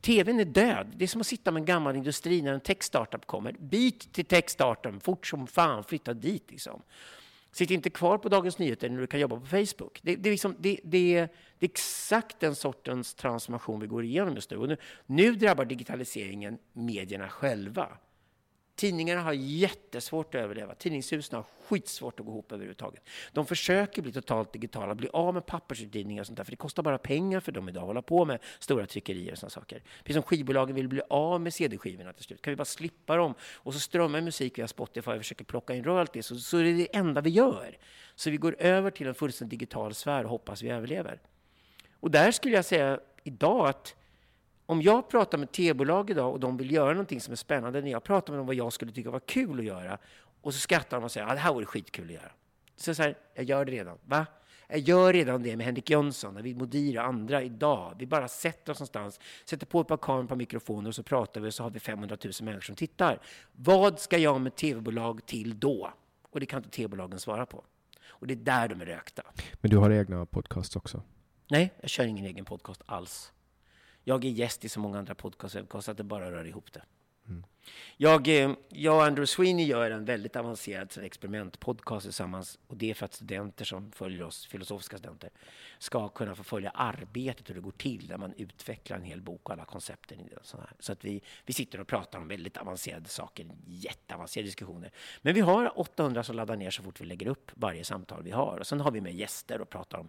TVn 0.00 0.40
är 0.40 0.44
död. 0.44 0.86
Det 0.96 1.04
är 1.04 1.08
som 1.08 1.20
att 1.20 1.26
sitta 1.26 1.50
med 1.50 1.60
en 1.60 1.66
gammal 1.66 1.96
industri 1.96 2.42
när 2.42 2.52
en 2.52 2.60
tech-startup 2.60 3.26
kommer. 3.26 3.52
Byt 3.52 4.12
till 4.12 4.24
tech-startup, 4.24 5.02
fort 5.02 5.26
som 5.26 5.46
fan, 5.46 5.84
flytta 5.84 6.14
dit 6.14 6.50
liksom. 6.50 6.82
Sitt 7.52 7.70
inte 7.70 7.90
kvar 7.90 8.18
på 8.18 8.28
Dagens 8.28 8.58
Nyheter 8.58 8.88
när 8.88 9.00
du 9.00 9.06
kan 9.06 9.20
jobba 9.20 9.40
på 9.40 9.46
Facebook. 9.46 10.00
Det, 10.02 10.16
det, 10.16 10.28
är, 10.28 10.30
liksom, 10.30 10.56
det, 10.58 10.80
det, 10.84 11.16
är, 11.16 11.28
det 11.58 11.66
är 11.66 11.70
exakt 11.70 12.40
den 12.40 12.54
sortens 12.54 13.14
transformation 13.14 13.80
vi 13.80 13.86
går 13.86 14.04
igenom 14.04 14.34
just 14.34 14.50
nu. 14.50 14.66
nu. 14.66 14.76
Nu 15.06 15.34
drabbar 15.34 15.64
digitaliseringen 15.64 16.58
medierna 16.72 17.28
själva. 17.28 17.88
Tidningarna 18.76 19.22
har 19.22 19.32
jättesvårt 19.32 20.34
att 20.34 20.40
överleva. 20.40 20.74
Tidningshusen 20.74 21.36
har 21.36 21.44
skitsvårt 21.66 22.20
att 22.20 22.26
gå 22.26 22.32
ihop 22.32 22.52
överhuvudtaget. 22.52 23.08
De 23.32 23.46
försöker 23.46 24.02
bli 24.02 24.12
totalt 24.12 24.52
digitala, 24.52 24.94
bli 24.94 25.08
av 25.12 25.34
med 25.34 25.46
pappersutgivningar 25.46 26.20
och 26.20 26.26
sånt 26.26 26.36
där, 26.36 26.44
för 26.44 26.50
det 26.50 26.56
kostar 26.56 26.82
bara 26.82 26.98
pengar 26.98 27.40
för 27.40 27.52
dem 27.52 27.68
idag 27.68 27.80
att 27.80 27.86
hålla 27.86 28.02
på 28.02 28.24
med 28.24 28.38
stora 28.58 28.86
tryckerier 28.86 29.32
och 29.32 29.38
sådana 29.38 29.50
saker. 29.50 29.82
Precis 29.98 30.14
som 30.14 30.22
skivbolagen 30.22 30.74
vill 30.74 30.88
bli 30.88 31.02
av 31.10 31.40
med 31.40 31.54
CD-skivorna 31.54 32.12
till 32.12 32.24
slut. 32.24 32.42
Kan 32.42 32.50
vi 32.50 32.56
bara 32.56 32.64
slippa 32.64 33.16
dem 33.16 33.34
och 33.40 33.74
så 33.74 33.80
strömmar 33.80 34.20
musik 34.20 34.58
via 34.58 34.68
Spotify 34.68 35.10
och 35.10 35.18
försöker 35.18 35.44
plocka 35.44 35.74
in 35.74 35.84
royalties, 35.84 36.26
så, 36.26 36.36
så 36.36 36.58
är 36.58 36.64
det 36.64 36.72
det 36.72 36.96
enda 36.96 37.20
vi 37.20 37.30
gör. 37.30 37.78
Så 38.14 38.30
vi 38.30 38.36
går 38.36 38.56
över 38.58 38.90
till 38.90 39.06
en 39.06 39.14
fullständigt 39.14 39.58
digital 39.58 39.94
sfär 39.94 40.24
och 40.24 40.30
hoppas 40.30 40.62
vi 40.62 40.68
överlever. 40.68 41.20
Och 42.00 42.10
där 42.10 42.30
skulle 42.30 42.56
jag 42.56 42.64
säga 42.64 43.00
idag 43.24 43.68
att 43.68 43.94
om 44.66 44.82
jag 44.82 45.08
pratar 45.08 45.38
med 45.38 45.52
tv-bolag 45.52 46.10
idag 46.10 46.32
och 46.32 46.40
de 46.40 46.56
vill 46.56 46.70
göra 46.72 46.90
någonting 46.90 47.20
som 47.20 47.32
är 47.32 47.36
spännande, 47.36 47.80
när 47.80 47.90
jag 47.90 48.04
pratar 48.04 48.32
med 48.32 48.40
dem 48.40 48.46
vad 48.46 48.54
jag 48.54 48.72
skulle 48.72 48.92
tycka 48.92 49.10
var 49.10 49.20
kul 49.20 49.58
att 49.58 49.64
göra, 49.64 49.98
och 50.40 50.54
så 50.54 50.60
skrattar 50.60 50.96
de 50.96 51.04
och 51.04 51.12
säger 51.12 51.26
att 51.26 51.32
ah, 51.32 51.34
det 51.34 51.40
här 51.40 51.52
vore 51.52 51.66
skitkul 51.66 52.04
att 52.04 52.14
göra. 52.14 52.30
Så 52.76 52.90
jag 52.90 52.96
säger, 52.96 53.16
jag 53.34 53.44
gör 53.44 53.64
det 53.64 53.72
redan. 53.72 53.98
Va? 54.04 54.26
Jag 54.68 54.78
gör 54.78 55.12
redan 55.12 55.42
det 55.42 55.56
med 55.56 55.66
Henrik 55.66 55.90
Jönsson, 55.90 56.34
David 56.34 56.56
Modir 56.56 56.98
och 56.98 57.04
andra 57.04 57.42
idag. 57.42 57.94
Vi 57.98 58.06
bara 58.06 58.28
sätter 58.28 58.72
oss 58.72 58.78
någonstans, 58.80 59.20
sätter 59.44 59.66
på 59.66 59.80
ett 59.80 59.88
par 59.88 59.96
kameror 59.96 60.26
på 60.26 60.36
mikrofoner 60.36 60.88
och 60.88 60.94
så 60.94 61.02
pratar 61.02 61.40
vi 61.40 61.48
och 61.48 61.54
så 61.54 61.62
har 61.62 61.70
vi 61.70 61.80
500 61.80 62.16
000 62.24 62.32
människor 62.40 62.60
som 62.60 62.74
tittar. 62.74 63.20
Vad 63.52 64.00
ska 64.00 64.18
jag 64.18 64.40
med 64.40 64.54
tv-bolag 64.56 65.26
till 65.26 65.60
då? 65.60 65.92
Och 66.30 66.40
det 66.40 66.46
kan 66.46 66.58
inte 66.58 66.70
tv-bolagen 66.70 67.18
svara 67.18 67.46
på. 67.46 67.64
Och 68.08 68.26
det 68.26 68.34
är 68.34 68.36
där 68.36 68.68
de 68.68 68.80
är 68.80 68.86
rökta. 68.86 69.22
Men 69.60 69.70
du 69.70 69.76
har 69.76 69.90
egna 69.90 70.26
podcasts 70.26 70.76
också? 70.76 71.02
Nej, 71.50 71.74
jag 71.80 71.90
kör 71.90 72.04
ingen 72.04 72.24
egen 72.24 72.44
podcast 72.44 72.82
alls. 72.86 73.32
Jag 74.08 74.24
är 74.24 74.28
gäst 74.28 74.64
i 74.64 74.68
så 74.68 74.80
många 74.80 74.98
andra 74.98 75.14
podcast 75.14 75.88
att 75.88 75.96
det 75.96 76.04
bara 76.04 76.30
rör 76.30 76.46
ihop 76.46 76.72
det. 76.72 76.82
Mm. 77.28 77.44
Jag, 77.96 78.28
eh, 78.28 78.52
jag 78.68 78.96
och 78.96 79.04
Andrew 79.04 79.26
Sweeney 79.26 79.66
gör 79.66 79.90
en 79.90 80.04
väldigt 80.04 80.36
avancerad 80.36 80.98
experimentpodcast 81.02 82.06
tillsammans. 82.06 82.58
Och 82.66 82.76
det 82.76 82.90
är 82.90 82.94
för 82.94 83.04
att 83.04 83.14
studenter 83.14 83.64
som 83.64 83.92
följer 83.92 84.22
oss, 84.22 84.46
filosofiska 84.46 84.98
studenter, 84.98 85.30
ska 85.78 86.08
kunna 86.08 86.34
få 86.34 86.42
följa 86.42 86.70
arbetet, 86.70 87.50
hur 87.50 87.54
det 87.54 87.60
går 87.60 87.70
till 87.70 88.08
när 88.08 88.18
man 88.18 88.34
utvecklar 88.36 88.96
en 88.96 89.04
hel 89.04 89.22
bok 89.22 89.40
och 89.42 89.52
alla 89.52 89.64
koncepten 89.64 90.20
i. 90.20 90.28
Så, 90.42 90.58
så 90.78 90.92
att 90.92 91.04
vi, 91.04 91.22
vi 91.46 91.52
sitter 91.52 91.80
och 91.80 91.86
pratar 91.86 92.18
om 92.18 92.28
väldigt 92.28 92.56
avancerade 92.56 93.08
saker, 93.08 93.46
jätteavancerade 93.66 94.48
diskussioner. 94.48 94.90
Men 95.22 95.34
vi 95.34 95.40
har 95.40 95.78
800 95.78 96.22
som 96.22 96.36
laddar 96.36 96.56
ner 96.56 96.70
så 96.70 96.82
fort 96.82 97.00
vi 97.00 97.04
lägger 97.04 97.26
upp 97.26 97.50
varje 97.54 97.84
samtal 97.84 98.22
vi 98.22 98.30
har. 98.30 98.58
Och 98.58 98.66
sen 98.66 98.80
har 98.80 98.90
vi 98.90 99.00
med 99.00 99.14
gäster 99.14 99.60
och 99.60 99.70
pratar 99.70 99.98
om 99.98 100.08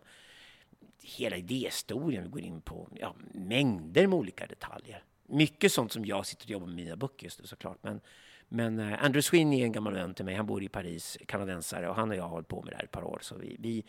hela 1.02 1.38
idéhistorien. 1.38 2.24
Vi 2.24 2.30
går 2.30 2.42
in 2.42 2.62
på 2.62 2.90
ja, 2.96 3.16
mängder 3.34 4.08
med 4.08 4.20
olika 4.20 4.46
detaljer. 4.46 5.04
Mycket 5.26 5.72
sånt 5.72 5.92
som 5.92 6.06
jag 6.06 6.26
sitter 6.26 6.46
och 6.46 6.50
jobbar 6.50 6.68
med 6.68 6.76
mina 6.76 6.96
böcker 6.96 7.24
just 7.24 7.40
nu 7.40 7.48
såklart. 7.48 7.78
Men, 7.82 8.02
men 8.48 8.80
eh, 8.80 9.04
Andrew 9.04 9.22
Sweeney 9.22 9.62
är 9.62 9.64
en 9.64 9.72
gammal 9.72 9.94
vän 9.94 10.14
till 10.14 10.26
mig. 10.26 10.36
Han 10.36 10.46
bor 10.46 10.64
i 10.64 10.70
Paris, 10.70 11.18
kanadensare, 11.28 11.90
och 11.90 11.96
han 11.96 12.10
och 12.10 12.16
jag 12.16 12.24
har 12.24 12.30
hållit 12.30 12.48
på 12.48 12.62
med 12.62 12.74
det 12.74 12.78
här 12.78 12.84
ett 12.84 12.92
par 12.92 13.04
år. 13.04 13.20
Så 13.22 13.38
vi, 13.38 13.56
vi, 13.60 13.84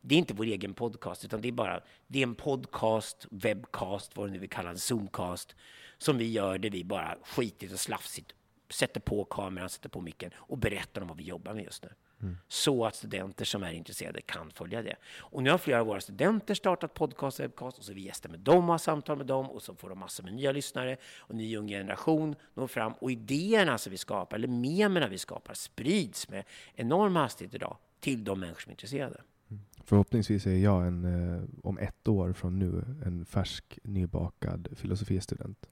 det 0.00 0.14
är 0.14 0.18
inte 0.18 0.34
vår 0.34 0.44
egen 0.44 0.74
podcast, 0.74 1.24
utan 1.24 1.40
det 1.40 1.48
är 1.48 1.52
bara 1.52 1.80
det 2.06 2.18
är 2.18 2.22
en 2.22 2.34
podcast, 2.34 3.26
webcast, 3.30 4.16
vad 4.16 4.28
det 4.28 4.32
nu 4.32 4.38
vi 4.38 4.48
kallar 4.48 4.70
en 4.70 4.78
zoomcast, 4.78 5.56
som 5.98 6.18
vi 6.18 6.30
gör 6.30 6.58
där 6.58 6.70
vi 6.70 6.84
bara 6.84 7.18
skitigt 7.22 7.72
och 7.72 7.80
slafsigt 7.80 8.34
sätter 8.72 9.00
på 9.00 9.24
kameran, 9.24 9.68
sätter 9.68 9.88
på 9.88 10.00
micken 10.00 10.30
och 10.36 10.58
berättar 10.58 11.00
om 11.00 11.08
vad 11.08 11.16
vi 11.16 11.24
jobbar 11.24 11.54
med 11.54 11.64
just 11.64 11.82
nu. 11.82 11.90
Mm. 12.22 12.36
Så 12.48 12.84
att 12.84 12.94
studenter 12.96 13.44
som 13.44 13.62
är 13.62 13.72
intresserade 13.72 14.20
kan 14.20 14.50
följa 14.50 14.82
det. 14.82 14.96
Och 15.18 15.42
nu 15.42 15.50
har 15.50 15.58
flera 15.58 15.80
av 15.80 15.86
våra 15.86 16.00
studenter 16.00 16.54
startat 16.54 16.94
podcast 16.94 17.38
och 17.40 17.44
webcast 17.44 17.78
och 17.78 17.84
så 17.84 17.92
är 17.92 17.94
vi 17.94 18.00
gäster 18.00 18.28
med 18.28 18.40
dem 18.40 18.64
och 18.64 18.70
har 18.70 18.78
samtal 18.78 19.16
med 19.16 19.26
dem 19.26 19.50
och 19.50 19.62
så 19.62 19.74
får 19.74 19.88
de 19.88 19.98
massor 19.98 20.24
med 20.24 20.34
nya 20.34 20.52
lyssnare 20.52 20.96
och 21.18 21.34
ny 21.34 21.56
ung 21.56 21.68
generation 21.68 22.34
når 22.54 22.66
fram 22.66 22.92
och 22.92 23.10
idéerna 23.10 23.78
som 23.78 23.90
vi 23.90 23.96
skapar, 23.96 24.36
eller 24.36 24.48
memerna 24.48 25.08
vi 25.08 25.18
skapar, 25.18 25.54
sprids 25.54 26.28
med 26.28 26.44
enorm 26.74 27.16
hastighet 27.16 27.54
idag 27.54 27.76
till 28.00 28.24
de 28.24 28.40
människor 28.40 28.60
som 28.60 28.70
är 28.70 28.72
intresserade. 28.72 29.20
Mm. 29.50 29.62
Förhoppningsvis 29.84 30.46
är 30.46 30.56
jag 30.56 30.86
en, 30.86 31.04
eh, 31.04 31.42
om 31.62 31.78
ett 31.78 32.08
år 32.08 32.32
från 32.32 32.58
nu 32.58 32.84
en 33.06 33.24
färsk 33.24 33.78
nybakad 33.82 34.68
filosofistudent. 34.76 35.68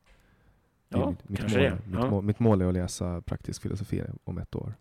Ja, 0.88 1.10
mitt, 1.10 1.28
mitt, 1.28 1.40
mål. 1.40 1.70
Mitt, 1.86 2.00
Ja. 2.00 2.10
mål, 2.10 2.24
mitt 2.24 2.38
mål 2.38 2.62
är 2.62 2.66
att 2.66 2.74
läsa 2.74 3.20
praktisk 3.22 3.62
filosofi 3.62 4.02
om 4.24 4.38
ett 4.38 4.54
år. 4.54 4.74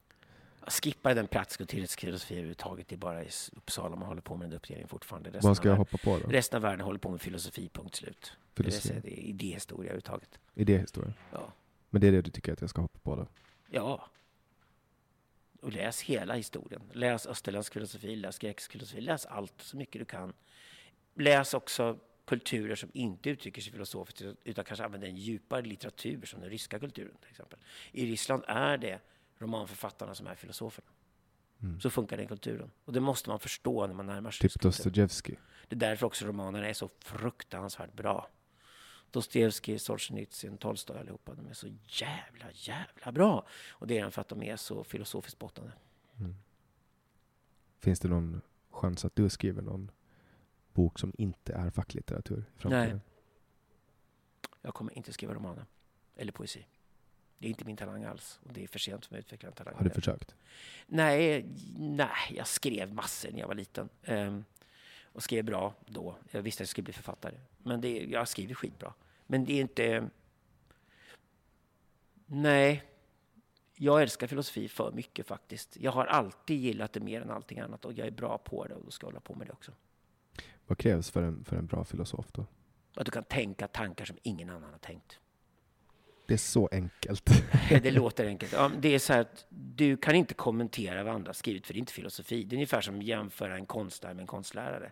Skippa 0.70 1.14
den 1.14 1.28
praktiska 1.28 1.64
och 1.64 1.70
teoretiska 1.70 2.08
överhuvudtaget. 2.08 2.88
Det 2.88 2.96
är 2.96 2.98
bara 2.98 3.24
i 3.24 3.30
Uppsala 3.56 3.96
man 3.96 4.08
håller 4.08 4.22
på 4.22 4.36
med 4.36 4.50
den 4.50 4.56
uppdelningen 4.58 4.88
fortfarande. 4.90 5.30
Resten 5.30 5.48
Vad 5.48 5.58
ska 5.58 5.70
jag 5.70 5.76
hoppa 5.76 5.98
på 5.98 6.20
då? 6.20 6.28
Resten 6.28 6.58
av 6.58 6.62
världen 6.62 6.82
håller 6.82 7.00
på 7.00 7.10
med 7.10 7.22
filosofi, 7.22 7.70
punkt 7.74 7.96
slut. 7.96 8.38
Det, 8.54 8.64
vill 8.64 8.72
Filosofi. 8.72 8.88
säga, 8.88 9.00
det 9.00 9.20
är 9.20 9.24
idéhistoria 9.24 9.84
överhuvudtaget. 9.90 10.40
Idéhistoria? 10.56 11.14
Ja. 11.32 11.54
Men 11.90 12.02
det 12.02 12.08
är 12.08 12.12
det 12.12 12.22
du 12.22 12.32
tycker 12.32 12.54
att 12.54 12.62
jag 12.62 12.70
ska 12.70 12.82
hoppa 12.82 13.00
på 13.00 13.16
då? 13.16 13.28
Ja. 13.70 14.10
Och 15.62 15.74
läs 15.74 16.02
hela 16.02 16.34
historien. 16.34 16.82
Läs 16.94 17.28
österländsk 17.28 17.74
filosofi, 17.74 18.16
läs 18.16 18.40
grekisk 18.40 18.72
filosofi, 18.72 19.02
läs 19.02 19.26
allt 19.26 19.62
så 19.62 19.78
mycket 19.78 20.02
du 20.02 20.06
kan. 20.06 20.34
Läs 21.16 21.54
också 21.54 21.98
kulturer 22.26 22.76
som 22.76 22.90
inte 22.94 23.30
uttrycker 23.30 23.62
sig 23.62 23.72
filosofiskt 23.72 24.22
utan 24.44 24.66
kanske 24.66 24.86
använder 24.86 25.08
en 25.08 25.16
djupare 25.16 25.62
litteratur 25.62 26.26
som 26.26 26.42
den 26.42 26.50
ryska 26.50 26.80
kulturen 26.80 27.16
till 27.22 27.30
exempel. 27.30 27.60
I 27.92 28.06
Ryssland 28.06 28.44
är 28.48 28.78
det 28.78 29.00
romanförfattarna 29.40 30.16
som 30.16 30.28
är 30.28 30.36
filosoferna. 30.36 30.88
Mm. 31.62 31.80
Så 31.80 31.90
funkar 31.90 32.18
den 32.18 32.28
kulturen. 32.28 32.72
Och 32.86 32.94
det 32.94 33.00
måste 33.00 33.30
man 33.30 33.40
förstå 33.40 33.88
när 33.88 33.94
man 33.94 34.06
närmar 34.06 34.32
sig. 34.32 34.50
Typ 34.50 34.62
Dostojevskij. 34.62 35.40
Det 35.68 35.76
är 35.76 35.80
därför 35.80 36.06
också 36.06 36.26
romanerna 36.26 36.68
är 36.68 36.74
så 36.74 36.90
fruktansvärt 37.00 37.94
bra. 37.94 38.30
Dostojevskij, 39.12 39.80
Solzhenitsyn, 39.80 40.58
Tolstoj 40.58 40.98
allihopa, 40.98 41.36
de 41.36 41.48
är 41.48 41.54
så 41.54 41.68
jävla, 41.88 42.46
jävla 42.54 43.12
bra. 43.12 43.48
Och 43.70 43.88
det 43.88 43.98
är 43.98 44.10
för 44.10 44.22
att 44.22 44.28
de 44.28 44.44
är 44.44 44.56
så 44.56 44.84
filosofiskt 44.84 45.40
bottnade. 45.40 45.72
Mm. 46.20 46.36
Finns 47.80 48.00
det 48.00 48.08
någon 48.08 48.42
chans 48.72 49.06
att 49.06 49.16
du 49.16 49.30
skriver 49.30 49.62
någon 49.62 49.92
bok 50.74 51.00
som 51.00 51.14
inte 51.18 51.54
är 51.54 51.70
facklitteratur 51.70 52.46
i 52.56 52.60
framtiden? 52.60 52.90
Nej. 52.90 53.00
Jag 54.62 54.74
kommer 54.74 54.98
inte 54.98 55.14
skriva 55.14 55.34
romaner. 55.34 55.66
Eller 56.16 56.32
poesi. 56.32 56.66
Det 57.40 57.48
är 57.48 57.50
inte 57.50 57.66
min 57.66 57.78
talang 57.78 58.04
alls. 58.04 58.40
Och 58.44 58.54
det 58.54 58.64
är 58.64 58.68
för 58.68 58.80
sent 58.80 59.06
för 59.06 59.14
mig 59.14 59.20
att 59.20 59.26
utveckla 59.26 59.50
en 59.50 59.56
talang. 59.56 59.76
Har 59.78 59.84
du 59.84 59.90
försökt? 59.90 60.36
Nej, 60.88 61.46
nej, 61.78 62.10
jag 62.36 62.48
skrev 62.48 62.94
massor 62.94 63.32
när 63.32 63.40
jag 63.40 63.48
var 63.48 63.56
liten. 63.56 63.90
Um, 64.08 64.46
och 65.04 65.24
skrev 65.24 65.46
bra 65.46 65.74
då. 65.86 66.16
Jag 66.32 66.42
visste 66.42 66.62
att 66.62 66.66
jag 66.66 66.70
skulle 66.70 66.84
bli 66.84 66.94
författare. 66.94 67.36
Men 67.58 67.82
det, 67.82 68.06
jag 68.06 68.28
skriver 68.28 68.54
skitbra. 68.54 68.94
Men 69.28 69.46
det 69.46 69.54
är 69.54 69.62
inte... 69.62 70.10
Nej. 72.26 72.84
Jag 73.76 74.02
älskar 74.02 74.28
filosofi 74.28 74.70
för 74.70 74.92
mycket 74.92 75.28
faktiskt. 75.28 75.78
Jag 75.78 75.92
har 75.92 76.06
alltid 76.06 76.60
gillat 76.60 76.94
det 76.94 77.00
mer 77.00 77.22
än 77.22 77.32
allting 77.32 77.60
annat 77.60 77.86
och 77.86 77.94
jag 77.94 78.08
är 78.08 78.12
bra 78.12 78.38
på 78.38 78.68
det 78.68 78.76
och 78.76 78.86
då 78.86 78.92
ska 78.92 79.06
jag 79.06 79.12
hålla 79.12 79.20
på 79.20 79.36
med 79.36 79.48
det 79.48 79.54
också. 79.54 79.72
Vad 80.68 80.78
krävs 80.78 81.12
för 81.12 81.24
en, 81.24 81.44
för 81.46 81.56
en 81.56 81.66
bra 81.66 81.84
filosof 81.84 82.32
då? 82.32 82.46
Att 82.96 83.06
du 83.06 83.12
kan 83.12 83.24
tänka 83.24 83.68
tankar 83.68 84.06
som 84.06 84.18
ingen 84.24 84.50
annan 84.50 84.72
har 84.72 84.80
tänkt. 84.80 85.20
Det 86.30 86.36
är 86.36 86.38
så 86.38 86.70
enkelt. 86.72 87.30
det 87.70 87.92
låter 87.92 88.26
enkelt. 88.26 88.54
Ja, 88.54 88.72
det 88.80 88.96
är 88.96 89.00
så 89.00 89.14
här 89.14 89.22
att 89.22 89.46
du 89.50 89.98
kan 89.98 90.16
inte 90.16 90.34
kommentera 90.34 91.04
vad 91.04 91.16
andra 91.16 91.34
skrivit, 91.34 91.68
för 91.68 91.74
det 91.74 91.78
är 91.78 91.80
inte 91.80 91.94
filosofi. 91.94 92.44
Det 92.44 92.54
är 92.54 92.58
ungefär 92.58 92.82
som 92.82 93.00
att 93.00 93.04
jämföra 93.06 93.56
en 93.56 93.66
konstnär 93.66 94.14
med 94.14 94.22
en 94.22 94.28
konstlärare. 94.28 94.92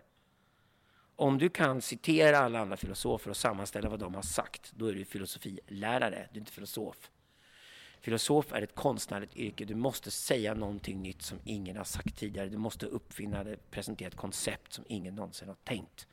Om 1.16 1.38
du 1.38 1.48
kan 1.48 1.82
citera 1.82 2.38
alla 2.38 2.58
andra 2.58 2.76
filosofer 2.76 3.30
och 3.30 3.36
sammanställa 3.36 3.88
vad 3.88 4.00
de 4.00 4.14
har 4.14 4.22
sagt, 4.22 4.72
då 4.76 4.86
är 4.86 4.92
du 4.92 5.04
filosofilärare, 5.04 6.28
du 6.32 6.38
är 6.38 6.40
inte 6.40 6.52
filosof. 6.52 7.10
Filosof 8.00 8.52
är 8.52 8.62
ett 8.62 8.74
konstnärligt 8.74 9.36
yrke. 9.36 9.64
Du 9.64 9.74
måste 9.74 10.10
säga 10.10 10.54
någonting 10.54 11.02
nytt 11.02 11.22
som 11.22 11.38
ingen 11.44 11.76
har 11.76 11.84
sagt 11.84 12.16
tidigare. 12.16 12.48
Du 12.48 12.58
måste 12.58 12.86
uppfinna, 12.86 13.46
presentera 13.70 14.08
ett 14.08 14.16
koncept 14.16 14.72
som 14.72 14.84
ingen 14.88 15.14
någonsin 15.14 15.48
har 15.48 15.56
tänkt. 15.64 16.06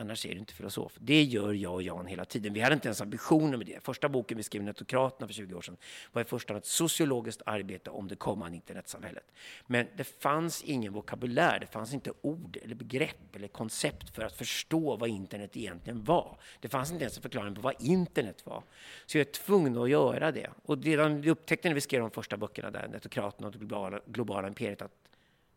Annars 0.00 0.26
är 0.26 0.32
du 0.32 0.38
inte 0.38 0.54
filosof. 0.54 0.92
Det 1.00 1.22
gör 1.22 1.52
jag 1.52 1.74
och 1.74 1.82
Jan 1.82 2.06
hela 2.06 2.24
tiden. 2.24 2.52
Vi 2.52 2.60
hade 2.60 2.74
inte 2.74 2.88
ens 2.88 3.00
ambitioner 3.00 3.56
med 3.56 3.66
det. 3.66 3.84
Första 3.84 4.08
boken 4.08 4.36
vi 4.36 4.42
skrev, 4.42 4.62
Netokraterna 4.62 5.26
för 5.26 5.34
20 5.34 5.54
år 5.54 5.62
sedan, 5.62 5.76
var 6.12 6.22
i 6.22 6.24
första 6.24 6.52
hand 6.52 6.62
ett 6.62 6.66
sociologiskt 6.66 7.42
arbete 7.46 7.90
om 7.90 8.08
det 8.08 8.16
kommande 8.16 8.56
internetsamhället. 8.56 9.24
Men 9.66 9.86
det 9.96 10.04
fanns 10.04 10.62
ingen 10.62 10.92
vokabulär, 10.92 11.58
det 11.60 11.66
fanns 11.66 11.94
inte 11.94 12.12
ord 12.20 12.58
eller 12.62 12.74
begrepp 12.74 13.36
eller 13.36 13.48
koncept 13.48 14.14
för 14.14 14.22
att 14.22 14.36
förstå 14.36 14.96
vad 14.96 15.08
internet 15.08 15.56
egentligen 15.56 16.04
var. 16.04 16.38
Det 16.60 16.68
fanns 16.68 16.92
inte 16.92 17.04
ens 17.04 17.16
en 17.16 17.22
förklaring 17.22 17.54
på 17.54 17.60
vad 17.60 17.74
internet 17.82 18.46
var. 18.46 18.62
Så 19.06 19.18
jag 19.18 19.26
är 19.26 19.32
tvungen 19.32 19.78
att 19.78 19.90
göra 19.90 20.32
det. 20.32 20.50
Och 20.62 20.82
redan 20.82 21.20
vi 21.20 21.30
upptäckte 21.30 21.68
när 21.68 21.74
vi 21.74 21.80
skrev 21.80 22.00
de 22.00 22.10
första 22.10 22.36
böckerna 22.36 22.70
där, 22.70 22.88
Netokraterna 22.88 23.46
och 23.46 23.52
det 23.52 23.58
globala, 23.58 24.00
globala 24.06 24.48
imperiet, 24.48 24.82
att 24.82 24.92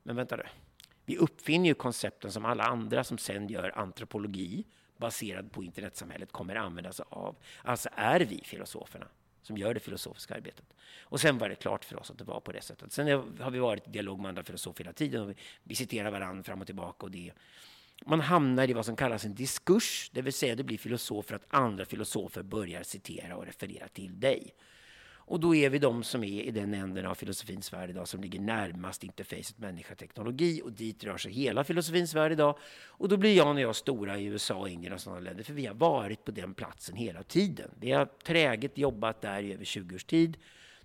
men 0.03 0.15
vänta 0.15 0.35
nu, 0.35 0.43
vi 1.05 1.17
uppfinner 1.17 1.65
ju 1.65 1.73
koncepten 1.73 2.31
som 2.31 2.45
alla 2.45 2.63
andra 2.63 3.03
som 3.03 3.17
sen 3.17 3.47
gör 3.47 3.77
antropologi 3.79 4.65
baserad 4.97 5.51
på 5.51 5.63
internetsamhället 5.63 6.31
kommer 6.31 6.55
använda 6.55 6.93
sig 6.93 7.05
av. 7.09 7.35
Alltså 7.63 7.89
är 7.95 8.19
vi 8.19 8.41
filosoferna 8.43 9.07
som 9.41 9.57
gör 9.57 9.73
det 9.73 9.79
filosofiska 9.79 10.35
arbetet. 10.35 10.65
Och 11.01 11.21
sen 11.21 11.37
var 11.37 11.49
det 11.49 11.55
klart 11.55 11.85
för 11.85 11.99
oss 11.99 12.11
att 12.11 12.17
det 12.17 12.23
var 12.23 12.39
på 12.39 12.51
det 12.51 12.61
sättet. 12.61 12.91
Sen 12.91 13.07
har 13.39 13.51
vi 13.51 13.59
varit 13.59 13.87
i 13.87 13.91
dialog 13.91 14.19
med 14.19 14.29
andra 14.29 14.43
filosofer 14.43 14.83
hela 14.83 14.93
tiden 14.93 15.29
och 15.29 15.35
vi 15.63 15.75
citerar 15.75 16.11
varandra 16.11 16.43
fram 16.43 16.61
och 16.61 16.65
tillbaka. 16.65 17.05
Och 17.05 17.11
det, 17.11 17.31
man 18.05 18.21
hamnar 18.21 18.69
i 18.69 18.73
vad 18.73 18.85
som 18.85 18.95
kallas 18.95 19.25
en 19.25 19.35
diskurs, 19.35 20.09
det 20.13 20.21
vill 20.21 20.33
säga 20.33 20.55
det 20.55 20.63
blir 20.63 20.77
filosofer 20.77 21.35
att 21.35 21.45
andra 21.47 21.85
filosofer 21.85 22.43
börjar 22.43 22.83
citera 22.83 23.35
och 23.35 23.45
referera 23.45 23.87
till 23.87 24.19
dig. 24.19 24.53
Och 25.25 25.39
då 25.39 25.55
är 25.55 25.69
vi 25.69 25.79
de 25.79 26.03
som 26.03 26.23
är 26.23 26.41
i 26.41 26.51
den 26.51 26.73
änden 26.73 27.05
av 27.05 27.15
filosofins 27.15 27.73
värld 27.73 27.89
idag 27.89 28.07
som 28.07 28.21
ligger 28.21 28.39
närmast 28.39 29.03
interfacet 29.03 29.59
människa-teknologi 29.59 30.61
och 30.63 30.71
dit 30.71 31.03
rör 31.03 31.17
sig 31.17 31.31
hela 31.31 31.63
filosofins 31.63 32.13
värld 32.13 32.31
idag. 32.31 32.57
Och 32.85 33.09
då 33.09 33.17
blir 33.17 33.37
Jan 33.37 33.55
och 33.55 33.61
jag 33.61 33.75
stora 33.75 34.17
i 34.17 34.25
USA, 34.25 34.67
Indien 34.67 34.93
och 34.93 35.01
sådana 35.01 35.19
länder 35.19 35.43
för 35.43 35.53
vi 35.53 35.65
har 35.65 35.75
varit 35.75 36.25
på 36.25 36.31
den 36.31 36.53
platsen 36.53 36.95
hela 36.95 37.23
tiden. 37.23 37.71
Vi 37.79 37.91
har 37.91 38.05
träget 38.05 38.77
jobbat 38.77 39.21
där 39.21 39.43
i 39.43 39.53
över 39.53 39.65
20 39.65 39.95
års 39.95 40.05
tid. 40.05 40.37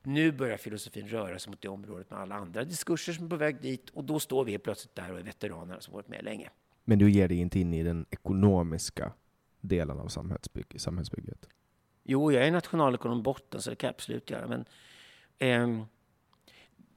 Nu 0.02 0.32
börjar 0.32 0.56
filosofin 0.56 1.09
röra 1.09 1.39
sig 1.39 1.51
mot 1.51 1.62
det 1.62 1.69
området 1.69 2.10
med 2.10 2.19
alla 2.19 2.35
andra 2.35 2.65
diskurser 2.65 3.12
som 3.12 3.24
är 3.24 3.31
på 3.31 3.36
väg 3.36 3.60
dit 3.60 3.90
och 3.90 4.05
då 4.05 4.20
står 4.20 4.44
vi 4.44 4.59
plötsligt 4.59 4.94
där 4.94 5.12
och 5.12 5.19
är 5.19 5.23
veteraner 5.23 5.77
som 5.81 5.94
varit 5.94 6.09
med 6.09 6.24
länge. 6.24 6.51
Men 6.85 6.98
du 6.98 7.10
ger 7.10 7.28
dig 7.28 7.36
inte 7.36 7.60
in 7.60 7.74
i 7.74 7.82
den 7.82 8.06
ekonomiska 8.10 9.12
delen 9.60 9.98
av 9.98 10.09
samhällsbygget? 10.09 11.48
Jo, 12.10 12.32
jag 12.32 12.47
är 12.47 12.51
nationalekonom 12.51 13.22
botten, 13.22 13.62
så 13.62 13.70
det 13.70 13.76
kan 13.76 13.89
jag 13.89 13.94
absolut 13.94 14.30
göra. 14.30 14.47
Men 14.47 14.64
eh, 15.39 15.86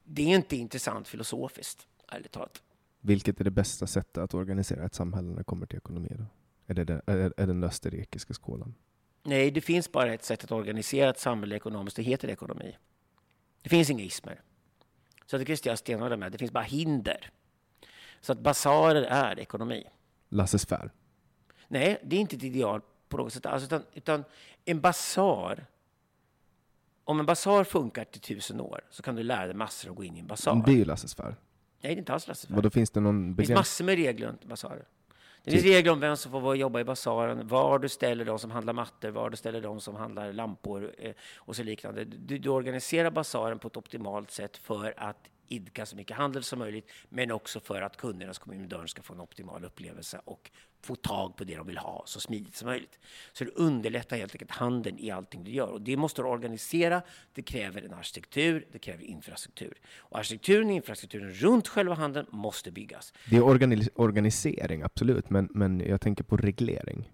det 0.04 0.22
är 0.22 0.36
inte 0.36 0.56
intressant 0.56 1.08
filosofiskt, 1.08 1.88
ärligt 2.08 2.32
talat. 2.32 2.62
Vilket 3.00 3.40
är 3.40 3.44
det 3.44 3.52
bästa 3.52 3.88
sättet 3.88 4.18
att 4.18 4.34
organisera 4.34 4.86
ett 4.86 4.94
samhälle 4.94 5.28
när 5.28 5.38
det 5.38 5.44
kommer 5.44 5.66
till 5.66 5.78
ekonomi? 5.78 6.16
Då? 6.18 6.26
Är, 6.68 6.74
det 6.74 6.84
den, 6.84 7.02
är, 7.06 7.34
är 7.38 7.48
den 7.48 7.64
österrikiska 7.64 8.34
skolan? 8.34 8.76
Nej, 9.24 9.52
det 9.52 9.62
finns 9.62 9.92
bara 9.92 10.14
ett 10.14 10.24
sätt 10.24 10.44
att 10.44 10.52
organisera 10.52 11.10
ett 11.10 11.20
samhälle 11.20 11.56
ekonomiskt. 11.56 11.98
Det 11.98 12.04
heter 12.04 12.28
ekonomi. 12.28 12.78
Det 13.62 13.70
finns 13.70 13.90
inga 13.90 14.04
ismer. 14.04 14.42
Så 15.26 15.38
det 15.38 15.66
jag 15.66 15.78
stenhålla 15.78 16.18
med. 16.18 16.32
Det 16.32 16.38
finns 16.38 16.52
bara 16.52 16.64
hinder. 16.64 17.32
Så 18.22 18.32
att 18.32 18.40
basarer 18.40 19.02
är 19.02 19.40
ekonomi. 19.40 19.84
Lasses 20.30 20.66
fär? 20.66 20.92
Nej, 21.68 22.02
det 22.04 22.16
är 22.16 22.20
inte 22.20 22.36
ett 22.36 22.44
ideal 22.44 22.82
på 23.12 23.18
något 23.18 23.34
sätt. 23.34 23.46
Alltså, 23.46 23.66
utan, 23.66 23.84
utan 23.94 24.24
en 24.66 24.82
basar 24.82 25.66
om 27.04 27.20
en 27.20 27.26
basar 27.26 27.64
funkar 27.64 28.04
till 28.04 28.22
tusen 28.22 28.62
år 28.62 28.82
så 28.90 29.04
kan 29.04 29.16
du 29.16 29.24
lära 29.24 29.46
dig 29.46 29.56
massor 29.56 29.90
att 29.90 29.96
gå 29.96 30.04
in 30.04 30.18
i 30.18 30.20
en 30.20 30.28
basar. 30.28 30.64
Det 30.66 30.72
är 30.72 30.76
ju 30.76 30.86
Lasses 30.86 31.18
Nej, 31.18 31.36
det 31.82 31.88
är 31.88 31.92
inte 31.92 32.14
alls 32.14 32.28
Lasses 32.28 32.50
Då 32.50 32.70
finns 32.70 32.90
det 32.90 33.00
någon 33.00 33.36
Det 33.36 33.46
finns 33.46 33.58
massor 33.58 33.86
med 33.86 33.96
regler 33.96 34.28
runt 34.28 34.46
basarer. 34.46 34.86
Det 35.44 35.52
finns 35.52 35.64
regler 35.64 35.92
om 35.92 36.00
vem 36.00 36.18
som 36.18 36.32
får 36.32 36.56
jobba 36.56 36.80
i 36.80 36.84
basaren, 36.84 37.48
var 37.48 37.80
du 37.80 37.90
ställer 37.90 38.26
de 38.26 38.40
som 38.40 38.52
handlar 38.52 38.74
mattor, 38.74 39.10
var 39.10 39.30
du 39.30 39.38
ställer 39.38 39.62
de 39.62 39.82
som 39.82 39.96
handlar 39.96 40.34
lampor 40.34 40.92
eh, 40.98 41.14
och 41.36 41.56
så 41.56 41.64
liknande. 41.64 42.06
Du, 42.06 42.38
du 42.38 42.50
organiserar 42.50 43.12
basaren 43.12 43.60
på 43.60 43.68
ett 43.68 43.78
optimalt 43.78 44.32
sätt 44.32 44.58
för 44.58 44.94
att 44.98 45.30
idka 45.52 45.86
så 45.86 45.96
mycket 45.96 46.18
handel 46.18 46.44
som 46.44 46.60
möjligt, 46.60 46.92
men 47.10 47.32
också 47.32 47.60
för 47.60 47.82
att 47.82 47.98
kunderna 47.98 48.34
som 48.34 48.44
kommer 48.44 48.56
in 48.56 48.70
dörren 48.70 48.88
ska 48.88 49.02
få 49.02 49.14
en 49.14 49.20
optimal 49.20 49.66
upplevelse 49.66 50.22
och 50.26 50.52
få 50.84 50.96
tag 50.96 51.36
på 51.36 51.44
det 51.44 51.56
de 51.56 51.68
vill 51.68 51.78
ha 51.78 52.04
så 52.06 52.20
smidigt 52.20 52.56
som 52.56 52.68
möjligt. 52.68 53.00
Så 53.34 53.44
det 53.44 53.52
underlättar 53.52 54.18
helt 54.18 54.36
enkelt 54.36 54.52
handeln 54.52 55.00
i 55.00 55.12
allting 55.12 55.44
du 55.44 55.52
gör. 55.52 55.68
Och 55.68 55.82
det 55.82 55.98
måste 55.98 56.22
du 56.22 56.28
organisera. 56.28 57.02
Det 57.34 57.42
kräver 57.42 57.82
en 57.82 57.94
arkitektur, 57.94 58.68
det 58.72 58.80
kräver 58.80 59.04
infrastruktur. 59.04 59.74
Och 59.98 60.20
arkitekturen 60.20 60.68
och 60.68 60.74
infrastrukturen 60.74 61.32
runt 61.32 61.68
själva 61.68 61.96
handeln 61.96 62.28
måste 62.30 62.72
byggas. 62.72 63.14
Det 63.30 63.38
är 63.38 63.44
organi 63.44 63.88
organisering, 63.96 64.82
absolut, 64.82 65.30
men, 65.30 65.50
men 65.52 65.80
jag 65.80 66.02
tänker 66.02 66.24
på 66.24 66.38
reglering. 66.38 67.12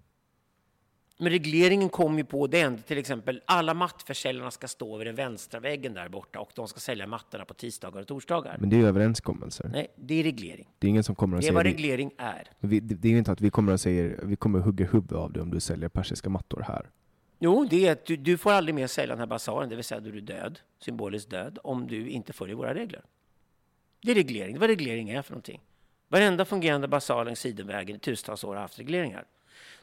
Men 1.20 1.32
regleringen 1.32 1.88
kom 1.88 2.18
ju 2.18 2.24
på 2.24 2.46
den, 2.46 2.82
till 2.82 2.98
exempel 2.98 3.42
alla 3.44 3.74
mattförsäljarna 3.74 4.50
ska 4.50 4.68
stå 4.68 4.96
vid 4.96 5.06
den 5.06 5.14
vänstra 5.14 5.60
väggen 5.60 5.94
där 5.94 6.08
borta 6.08 6.40
och 6.40 6.50
de 6.54 6.68
ska 6.68 6.80
sälja 6.80 7.06
mattorna 7.06 7.44
på 7.44 7.54
tisdagar 7.54 8.00
och 8.00 8.06
torsdagar. 8.06 8.56
Men 8.60 8.70
det 8.70 8.80
är 8.80 8.84
överenskommelser. 8.84 9.70
Nej, 9.72 9.86
det 9.96 10.14
är 10.14 10.22
reglering. 10.22 10.68
Det 10.78 10.86
är 10.86 10.88
ingen 10.88 11.04
som 11.04 11.14
kommer 11.14 11.36
att 11.36 11.42
säga... 11.42 11.52
Det 11.52 11.54
är 11.54 11.64
vad 11.64 11.66
reglering 11.66 12.10
är. 12.18 12.50
Vi, 12.60 12.80
det, 12.80 12.94
det 12.94 13.08
är 13.08 13.12
ju 13.12 13.18
inte 13.18 13.32
att 13.32 13.40
vi 13.40 13.50
kommer 13.50 13.72
att 13.72 13.80
säga 13.80 14.16
vi 14.22 14.36
kommer 14.36 14.58
att 14.58 14.64
hugga 14.64 14.86
huvudet 14.86 15.18
av 15.18 15.32
dig 15.32 15.42
om 15.42 15.50
du 15.50 15.60
säljer 15.60 15.88
persiska 15.88 16.30
mattor 16.30 16.64
här. 16.68 16.90
Jo, 17.38 17.66
det 17.70 17.86
är 17.86 17.92
att 17.92 18.06
du, 18.06 18.16
du 18.16 18.38
får 18.38 18.52
aldrig 18.52 18.74
mer 18.74 18.86
sälja 18.86 19.14
den 19.14 19.18
här 19.18 19.26
basaren, 19.26 19.68
det 19.68 19.74
vill 19.74 19.84
säga 19.84 20.00
du 20.00 20.16
är 20.16 20.20
död, 20.20 20.58
symboliskt 20.78 21.30
död, 21.30 21.58
om 21.62 21.86
du 21.86 22.08
inte 22.08 22.32
följer 22.32 22.56
våra 22.56 22.74
regler. 22.74 23.02
Det 24.02 24.10
är 24.10 24.14
reglering, 24.14 24.52
det 24.52 24.56
är 24.56 24.60
vad 24.60 24.70
reglering 24.70 25.08
är 25.08 25.22
för 25.22 25.32
någonting. 25.32 25.60
Varenda 26.08 26.44
fungerande 26.44 26.88
basar 26.88 27.24
längs 27.24 27.40
sidenvägen 27.40 27.96
i 27.96 27.98
tusentals 27.98 28.44
år 28.44 28.54
har 28.54 28.62
haft 28.62 28.78
regleringar. 28.78 29.24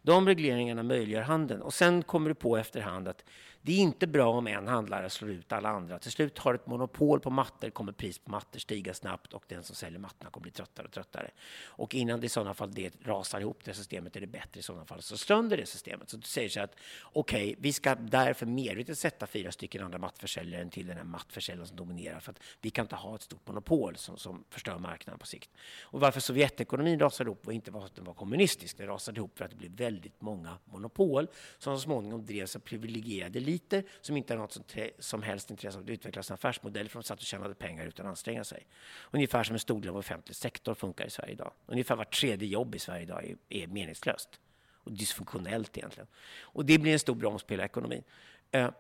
De 0.06 0.28
regleringarna 0.28 0.84
möjliggör 0.84 1.22
handeln. 1.22 1.62
Och 1.62 1.74
sen 1.74 2.04
kommer 2.04 2.30
du 2.30 2.36
på 2.36 2.58
efterhand 2.58 3.08
att 3.08 3.24
det 3.66 3.72
är 3.72 3.78
inte 3.78 4.08
bra 4.08 4.30
om 4.30 4.48
en 4.48 4.68
handlare 4.68 5.10
slår 5.10 5.32
ut 5.32 5.52
alla 5.52 5.70
andra. 5.70 6.00
Till 6.00 6.12
slut 6.12 6.38
har 6.38 6.54
ett 6.54 6.68
monopol 6.68 7.20
på 7.20 7.30
mattor 7.30 7.70
kommer 7.70 7.92
pris 7.92 8.20
på 8.20 8.32
mattor 8.32 8.60
stiga 8.60 8.94
snabbt 8.94 9.34
och 9.34 9.44
den 9.48 9.64
som 9.64 9.76
säljer 9.76 10.00
mattorna 10.00 10.30
kommer 10.30 10.44
bli 10.44 10.52
tröttare 10.52 10.88
och 10.88 10.94
tröttare. 10.94 11.32
Och 11.66 11.96
innan 11.96 12.20
det 12.20 12.26
i 12.26 12.30
sådana 12.30 12.54
fall 12.54 12.74
det 12.74 12.94
rasar 13.06 13.40
ihop 13.40 13.60
det 13.64 13.74
systemet 13.74 14.16
är 14.16 14.22
det 14.22 14.28
bättre 14.28 14.60
i 14.60 14.64
sådana 14.64 14.86
fall 14.86 15.02
så 15.02 15.18
sönder 15.18 15.58
det 15.58 15.66
systemet. 15.66 16.10
Så 16.10 16.18
du 16.18 16.24
säger 16.24 16.50
så 16.50 16.62
att 16.62 16.76
okej, 17.04 17.44
okay, 17.44 17.56
vi 17.60 17.74
ska 17.74 17.96
därför 17.96 18.46
medvetet 18.46 18.98
sätta 18.98 19.28
fyra 19.28 19.52
stycken 19.52 19.84
andra 19.84 19.98
mattförsäljare 19.98 20.70
till 20.70 20.88
den 20.88 20.98
här 20.98 21.04
mattförsäljaren 21.04 21.68
som 21.68 21.78
dominerar 21.78 22.20
för 22.20 22.32
att 22.32 22.40
vi 22.62 22.70
kan 22.70 22.86
inte 22.86 22.96
ha 22.96 23.16
ett 23.16 23.22
stort 23.22 23.48
monopol 23.48 23.98
som, 23.98 24.18
som 24.18 24.44
förstör 24.50 24.78
marknaden 24.78 25.20
på 25.20 25.26
sikt. 25.26 25.50
Och 25.82 26.00
varför 26.00 26.20
Sovjetekonomin 26.20 27.00
rasade 27.00 27.28
ihop 27.28 27.46
var 27.46 27.54
inte 27.54 27.72
för 27.72 27.86
att 27.86 27.96
den 27.96 28.06
var 28.06 28.14
kommunistisk. 28.14 28.78
Den 28.78 28.88
rasade 28.88 29.18
ihop 29.18 29.38
för 29.38 29.46
att 29.46 29.52
det 29.52 29.58
blev 29.58 29.72
väldigt 29.72 30.22
många 30.22 30.58
monopol 30.66 31.28
som 31.58 31.76
så 31.76 31.82
småningom 31.82 32.26
drevs 32.26 32.56
av 32.56 32.60
privilegierade 32.60 33.40
eliter 33.56 33.84
som 34.02 34.18
inte 34.18 34.34
har 34.34 34.40
något 34.40 34.52
som, 34.52 34.64
som 35.00 35.24
helst 35.24 35.52
intresse 35.52 35.78
av 35.78 35.84
att 35.84 35.90
utveckla 35.90 36.24
sin 36.24 36.34
affärsmodell 36.34 36.90
för 36.90 37.00
de 37.00 37.04
satt 37.04 37.20
och 37.20 37.26
tjänade 37.26 37.56
pengar 37.56 37.86
utan 37.86 38.06
att 38.06 38.10
anstränga 38.10 38.44
sig. 38.44 38.68
Ungefär 39.12 39.44
som 39.44 39.54
en 39.54 39.60
stor 39.60 39.82
del 39.82 39.90
av 39.90 39.98
offentlig 39.98 40.36
sektor 40.36 40.74
funkar 40.74 41.06
i 41.06 41.10
Sverige 41.10 41.34
idag. 41.34 41.52
Ungefär 41.66 41.96
vart 41.96 42.20
tredje 42.20 42.48
jobb 42.48 42.76
i 42.76 42.80
Sverige 42.80 43.02
idag 43.04 43.26
är, 43.26 43.38
är 43.50 43.68
meningslöst 43.68 44.40
och 44.84 44.92
dysfunktionellt 44.92 45.78
egentligen. 45.78 46.08
Och 46.42 46.66
det 46.66 46.78
blir 46.78 46.94
en 46.94 47.00
stor 47.00 47.16
broms 47.16 47.44
på 47.44 47.54
hela 47.54 47.66
ekonomin. 47.66 48.04
Eh, 48.52 48.72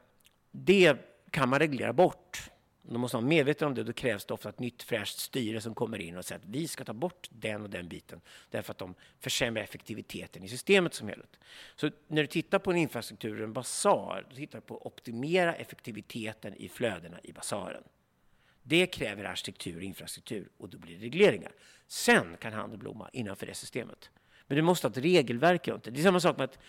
det 0.52 0.98
kan 1.32 1.50
man 1.50 1.60
reglera 1.60 1.94
bort 1.94 2.52
då 2.90 2.98
måste 2.98 3.18
man 3.18 3.24
vara 3.24 3.30
medveten 3.30 3.68
om 3.68 3.76
det. 3.76 3.84
Då 3.84 3.94
krävs 3.94 4.26
det 4.26 4.34
ofta 4.34 4.50
ett 4.50 4.60
nytt 4.60 4.84
fräscht 4.84 5.20
styre 5.20 5.62
som 5.62 5.76
kommer 5.76 6.02
in 6.02 6.18
och 6.18 6.26
säger 6.26 6.40
att 6.40 6.46
vi 6.46 6.68
ska 6.68 6.84
ta 6.84 6.94
bort 6.94 7.28
den 7.32 7.62
och 7.62 7.70
den 7.70 7.88
biten 7.88 8.22
därför 8.50 8.72
att 8.72 8.78
de 8.78 8.96
försämrar 9.20 9.64
effektiviteten 9.64 10.44
i 10.44 10.50
systemet 10.50 10.94
som 10.94 11.08
helhet. 11.08 11.40
Så 11.76 11.92
när 12.08 12.22
du 12.22 12.28
tittar 12.28 12.60
på 12.60 12.72
en 12.72 12.78
infrastruktur, 12.78 13.42
en 13.42 13.54
basar, 13.54 14.26
då 14.30 14.36
tittar 14.36 14.60
du 14.60 14.66
på 14.66 14.78
att 14.78 14.86
optimera 14.86 15.56
effektiviteten 15.56 16.54
i 16.54 16.70
flödena 16.70 17.18
i 17.24 17.34
basaren. 17.34 17.84
Det 18.64 18.88
kräver 18.88 19.24
arkitektur 19.24 19.78
och 19.78 19.84
infrastruktur 19.84 20.50
och 20.58 20.70
då 20.70 20.78
blir 20.78 20.96
det 20.96 21.06
regleringar. 21.06 21.52
Sen 21.88 22.38
kan 22.38 22.54
handeln 22.54 22.80
blomma 22.80 23.10
innanför 23.14 23.46
det 23.46 23.54
systemet. 23.54 24.10
Men 24.48 24.56
du 24.56 24.62
måste 24.62 24.88
ha 24.88 24.92
ett 24.92 24.98
regelverk 24.98 25.68
runt 25.68 25.84
det. 25.84 25.92
Det 25.92 26.02
är 26.02 26.04
samma 26.04 26.20
sak 26.20 26.38
med 26.38 26.44
att 26.44 26.60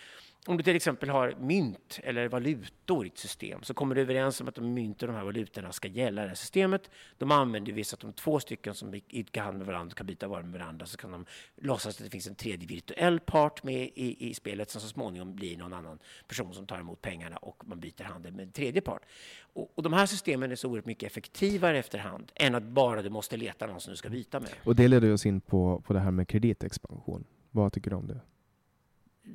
om 0.47 0.57
du 0.57 0.63
till 0.63 0.77
exempel 0.77 1.09
har 1.09 1.35
mynt 1.41 2.01
eller 2.03 2.29
valutor 2.29 3.07
i 3.07 3.09
ett 3.09 3.19
system 3.19 3.63
så 3.63 3.75
kommer 3.75 3.95
du 3.95 4.01
överens 4.01 4.41
om 4.41 4.49
att 4.49 4.55
de 4.55 4.75
mynt 4.75 5.03
och 5.03 5.09
de 5.09 5.15
här 5.17 5.25
valutorna 5.25 5.73
ska 5.73 5.89
gälla 5.89 6.23
det 6.23 6.29
här 6.29 6.35
systemet. 6.35 6.91
De 7.19 7.31
använder 7.31 7.73
vi 7.73 7.85
så 7.85 7.95
att 7.95 8.01
de 8.01 8.13
två 8.13 8.41
stycken 8.41 8.75
som 8.75 8.95
idkar 9.09 9.43
handel 9.43 9.59
med 9.59 9.67
varandra 9.67 9.95
kan 9.95 10.07
byta 10.07 10.29
varor 10.29 10.43
med 10.43 10.61
varandra 10.61 10.87
så 10.87 10.97
kan 10.97 11.11
de 11.11 11.27
låtsas 11.57 11.99
att 11.99 12.05
det 12.05 12.11
finns 12.11 12.27
en 12.27 12.35
tredje 12.35 12.69
virtuell 12.69 13.21
part 13.21 13.63
med 13.63 13.91
i, 13.95 14.29
i 14.31 14.35
spelet 14.35 14.71
som 14.71 14.81
så 14.81 14.89
småningom 14.89 15.35
blir 15.35 15.57
någon 15.57 15.73
annan 15.73 15.99
person 16.29 16.55
som 16.55 16.67
tar 16.67 16.79
emot 16.79 17.03
pengarna 17.03 17.37
och 17.37 17.69
man 17.69 17.81
byter 17.81 18.05
handel 18.05 18.33
med 18.33 18.43
en 18.43 18.53
tredje 18.53 18.81
part. 18.81 19.03
Och, 19.41 19.73
och 19.75 19.83
de 19.83 19.93
här 19.93 20.07
systemen 20.07 20.53
är 20.53 20.57
så 20.57 20.69
oerhört 20.69 20.87
mycket 20.87 21.11
effektivare 21.11 21.79
efterhand 21.79 22.33
än 22.35 22.55
att 22.55 22.63
bara 22.63 23.03
du 23.03 23.11
måste 23.11 23.37
leta 23.37 23.67
någon 23.67 23.81
som 23.81 23.91
du 23.91 23.97
ska 23.97 24.09
byta 24.09 24.41
med. 24.41 24.51
Och 24.65 24.77
det 24.77 24.89
leder 24.89 25.13
oss 25.13 25.27
in 25.27 25.41
på, 25.41 25.83
på 25.87 25.93
det 25.93 26.01
här 26.01 26.11
med 26.11 26.29
kreditexpansion. 26.29 27.25
Vad 27.51 27.73
tycker 27.73 27.91
du 27.91 27.97
om 27.97 28.07
det? 28.07 28.21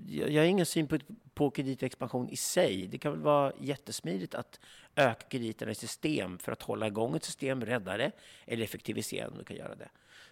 Jag 0.07 0.41
har 0.41 0.47
ingen 0.47 0.65
synpunkt 0.65 1.05
på 1.34 1.49
kreditexpansion 1.49 2.30
i 2.30 2.35
sig. 2.35 2.88
Det 2.88 2.97
kan 2.97 3.11
väl 3.11 3.22
vara 3.22 3.53
jättesmidigt 3.59 4.35
att 4.35 4.59
öka 4.95 5.27
krediterna 5.27 5.72
i 5.72 5.76
system 5.76 6.38
för 6.38 6.51
att 6.51 6.61
hålla 6.61 6.88
igång 6.88 7.15
ett 7.15 7.23
system, 7.23 7.65
rädda 7.65 7.97
det 7.97 8.11
eller 8.45 8.63
effektivisera 8.63 9.27
om 9.27 9.38
du 9.38 9.43
kan 9.43 9.57
göra 9.57 9.76
det. 9.76 9.89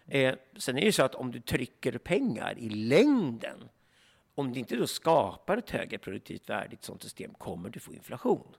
Eh, 0.08 0.36
sen 0.58 0.78
är 0.78 0.82
det 0.82 0.86
ju 0.86 0.92
så 0.92 1.04
att 1.04 1.16
om 1.16 1.32
du 1.32 1.40
trycker 1.40 1.98
pengar 1.98 2.58
i 2.58 2.70
längden, 2.70 3.70
om 4.36 4.54
det 4.54 4.60
inte 4.60 4.76
då 4.76 4.88
skapar 4.88 5.58
ett 5.58 5.70
högre 5.70 5.98
produktivt 5.98 6.50
värde 6.50 6.72
i 6.72 6.74
ett 6.74 6.84
sådant 6.84 7.04
system, 7.04 7.34
kommer 7.34 7.70
du 7.70 7.80
få 7.80 7.94
inflation. 7.94 8.56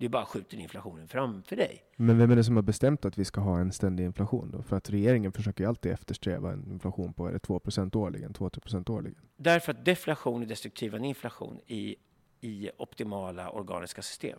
Du 0.00 0.08
bara 0.08 0.26
skjuter 0.26 0.56
inflationen 0.56 1.08
framför 1.08 1.56
dig. 1.56 1.84
Men 1.96 2.18
vem 2.18 2.30
är 2.30 2.36
det 2.36 2.44
som 2.44 2.56
har 2.56 2.62
bestämt 2.62 3.04
att 3.04 3.18
vi 3.18 3.24
ska 3.24 3.40
ha 3.40 3.58
en 3.58 3.72
ständig 3.72 4.04
inflation 4.04 4.50
då? 4.50 4.62
För 4.62 4.76
att 4.76 4.90
regeringen 4.90 5.32
försöker 5.32 5.64
ju 5.64 5.68
alltid 5.68 5.92
eftersträva 5.92 6.52
en 6.52 6.66
inflation 6.72 7.12
på 7.12 7.26
är 7.26 7.32
det 7.32 7.38
2 7.38 7.60
årligen, 7.94 8.32
2-3% 8.32 8.90
årligen. 8.90 9.20
Därför 9.36 9.72
att 9.72 9.84
deflation 9.84 10.42
är 10.42 10.46
destruktivare 10.46 10.98
än 10.98 11.04
inflation 11.04 11.60
i, 11.66 11.96
i 12.40 12.70
optimala 12.76 13.50
organiska 13.50 14.02
system. 14.02 14.38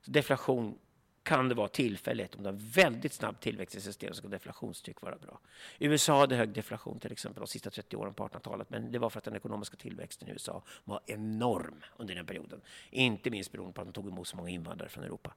Så 0.00 0.10
deflation 0.10 0.78
kan 1.24 1.48
det 1.48 1.54
vara 1.54 1.68
tillfälligt. 1.68 2.34
Om 2.34 2.42
du 2.42 2.48
har 2.48 2.58
väldigt 2.58 3.12
snabb 3.12 3.40
tillväxt 3.40 3.74
i 3.74 3.80
systemet 3.80 4.16
så 4.16 4.22
kan 4.22 4.30
deflationstryck 4.30 5.02
vara 5.02 5.16
bra. 5.16 5.38
USA 5.78 6.18
hade 6.18 6.36
hög 6.36 6.52
deflation 6.52 6.98
till 6.98 7.12
exempel 7.12 7.40
de 7.40 7.46
sista 7.46 7.70
30 7.70 7.96
åren 7.96 8.14
på 8.14 8.28
1800-talet, 8.28 8.70
men 8.70 8.92
det 8.92 8.98
var 8.98 9.10
för 9.10 9.18
att 9.18 9.24
den 9.24 9.36
ekonomiska 9.36 9.76
tillväxten 9.76 10.28
i 10.28 10.32
USA 10.32 10.62
var 10.84 11.00
enorm 11.06 11.84
under 11.96 12.14
den 12.14 12.26
perioden. 12.26 12.60
Inte 12.90 13.30
minst 13.30 13.52
beroende 13.52 13.72
på 13.72 13.80
att 13.80 13.86
de 13.86 13.92
tog 13.92 14.08
emot 14.08 14.28
så 14.28 14.36
många 14.36 14.50
invandrare 14.50 14.88
från 14.88 15.04
Europa. 15.04 15.34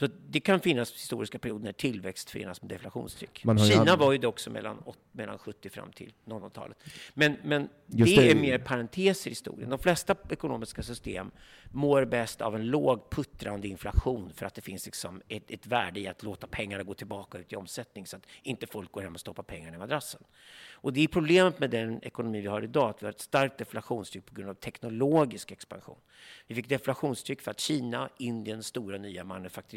Så 0.00 0.08
det 0.28 0.40
kan 0.40 0.60
finnas 0.60 0.92
historiska 0.92 1.38
perioder 1.38 1.64
när 1.64 1.72
tillväxt 1.72 2.30
förenas 2.30 2.62
med 2.62 2.68
deflationstryck. 2.68 3.38
Kina 3.38 3.90
ju 3.90 3.96
var 3.96 4.12
ju 4.12 4.18
det 4.18 4.26
också 4.26 4.50
mellan, 4.50 4.82
mellan 5.12 5.38
70 5.38 5.68
fram 5.70 5.92
till 5.92 6.12
00-talet. 6.24 6.76
Men, 7.14 7.36
men 7.42 7.68
det, 7.86 8.04
det, 8.04 8.30
är 8.30 8.34
mer 8.34 8.58
parenteser 8.58 9.28
i 9.28 9.30
historien. 9.30 9.70
De 9.70 9.78
flesta 9.78 10.16
ekonomiska 10.30 10.82
system 10.82 11.30
mår 11.72 12.04
bäst 12.04 12.40
av 12.40 12.56
en 12.56 12.66
låg 12.66 13.10
puttrande 13.10 13.68
inflation 13.68 14.32
för 14.34 14.46
att 14.46 14.54
det 14.54 14.62
finns 14.62 14.86
liksom 14.86 15.22
ett, 15.28 15.50
ett 15.50 15.66
värde 15.66 16.00
i 16.00 16.08
att 16.08 16.22
låta 16.22 16.46
pengarna 16.46 16.82
gå 16.82 16.94
tillbaka 16.94 17.38
ut 17.38 17.52
i 17.52 17.56
omsättning 17.56 18.06
så 18.06 18.16
att 18.16 18.26
inte 18.42 18.66
folk 18.66 18.92
går 18.92 19.02
hem 19.02 19.14
och 19.14 19.20
stoppar 19.20 19.42
pengarna 19.42 19.76
i 19.76 19.78
madrassen. 19.78 20.22
Och 20.70 20.92
det 20.92 21.00
är 21.00 21.08
problemet 21.08 21.58
med 21.58 21.70
den 21.70 22.04
ekonomi 22.04 22.40
vi 22.40 22.46
har 22.46 22.62
idag, 22.62 22.90
att 22.90 23.02
vi 23.02 23.06
har 23.06 23.12
ett 23.12 23.20
starkt 23.20 23.58
deflationstryck 23.58 24.26
på 24.26 24.34
grund 24.34 24.50
av 24.50 24.54
teknologisk 24.54 25.52
expansion. 25.52 25.98
Vi 26.46 26.54
fick 26.54 26.68
deflationstryck 26.68 27.42
för 27.42 27.50
att 27.50 27.60
Kina, 27.60 28.10
Indien, 28.18 28.62
stora 28.62 28.98
nya 28.98 29.24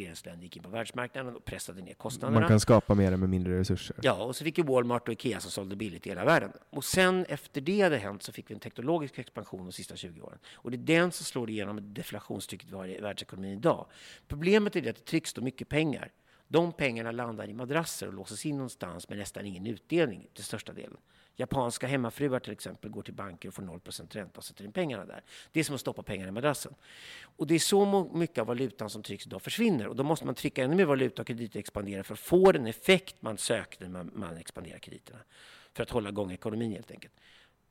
manufaktureringsländer 0.09 0.43
gick 0.43 0.57
in 0.57 0.63
på 0.63 0.69
världsmarknaden 0.69 1.35
och 1.35 1.45
pressade 1.45 1.81
ner 1.81 1.93
kostnaderna. 1.93 2.39
Man 2.39 2.49
kan 2.49 2.59
skapa 2.59 2.95
mer 2.95 3.15
med 3.15 3.29
mindre 3.29 3.59
resurser. 3.59 3.95
Ja, 4.01 4.23
och 4.23 4.35
så 4.35 4.43
fick 4.43 4.57
ju 4.57 4.63
Walmart 4.63 5.07
och 5.07 5.13
Ikea 5.13 5.39
som 5.39 5.51
sålde 5.51 5.75
billigt 5.75 6.07
i 6.07 6.09
hela 6.09 6.25
världen. 6.25 6.51
Och 6.69 6.85
sen 6.85 7.25
efter 7.29 7.61
det 7.61 7.81
hade 7.81 7.97
hänt 7.97 8.23
så 8.23 8.31
fick 8.31 8.49
vi 8.49 8.53
en 8.53 8.59
teknologisk 8.59 9.19
expansion 9.19 9.65
de 9.65 9.71
sista 9.71 9.95
20 9.95 10.21
åren. 10.21 10.39
Och 10.53 10.71
det 10.71 10.77
är 10.77 10.99
den 10.99 11.11
som 11.11 11.25
slår 11.25 11.49
igenom 11.49 11.93
deflationstrycket 11.93 12.69
vi 12.69 12.75
har 12.75 12.87
i 12.87 13.01
världsekonomin 13.01 13.57
idag. 13.57 13.85
Problemet 14.27 14.75
är 14.75 14.79
att 14.79 14.95
det 14.95 15.05
trycks 15.05 15.31
så 15.31 15.41
mycket 15.41 15.69
pengar 15.69 16.11
de 16.51 16.71
pengarna 16.71 17.11
landar 17.11 17.49
i 17.49 17.53
madrasser 17.53 18.07
och 18.07 18.13
låses 18.13 18.45
in 18.45 18.55
någonstans 18.55 19.09
med 19.09 19.17
nästan 19.17 19.45
ingen 19.45 19.67
utdelning 19.67 20.27
till 20.33 20.43
största 20.43 20.73
delen. 20.73 20.97
Japanska 21.39 21.87
hemmafruar 21.87 22.39
till 22.39 22.51
exempel 22.51 22.91
går 22.91 23.01
till 23.01 23.13
banker 23.13 23.49
och 23.49 23.53
får 23.53 23.63
0 23.63 23.79
ränta 24.09 24.37
och 24.37 24.43
sätter 24.43 24.65
in 24.65 24.71
pengarna 24.71 25.05
där. 25.05 25.23
Det 25.51 25.59
är 25.59 25.63
som 25.63 25.75
att 25.75 25.81
stoppa 25.81 26.03
pengarna 26.03 26.29
i 26.29 26.31
madrassen. 26.31 26.73
Och 27.21 27.47
det 27.47 27.55
är 27.55 27.59
så 27.59 28.09
mycket 28.13 28.37
av 28.37 28.47
valutan 28.47 28.89
som 28.89 29.03
trycks 29.03 29.25
idag 29.25 29.41
försvinner. 29.41 29.87
Och 29.87 29.95
då 29.95 30.03
måste 30.03 30.25
man 30.25 30.35
trycka 30.35 30.63
ännu 30.63 30.75
mer 30.75 30.85
valuta 30.85 31.21
och 31.21 31.27
krediter 31.27 31.59
expandera 31.59 32.03
för 32.03 32.13
att 32.13 32.19
få 32.19 32.51
den 32.51 32.67
effekt 32.67 33.21
man 33.21 33.37
sökte 33.37 33.87
när 33.87 33.91
man, 33.91 34.11
man 34.15 34.37
expanderar 34.37 34.79
krediterna. 34.79 35.19
För 35.73 35.83
att 35.83 35.89
hålla 35.89 36.09
igång 36.09 36.31
ekonomin 36.31 36.71
helt 36.71 36.91
enkelt. 36.91 37.13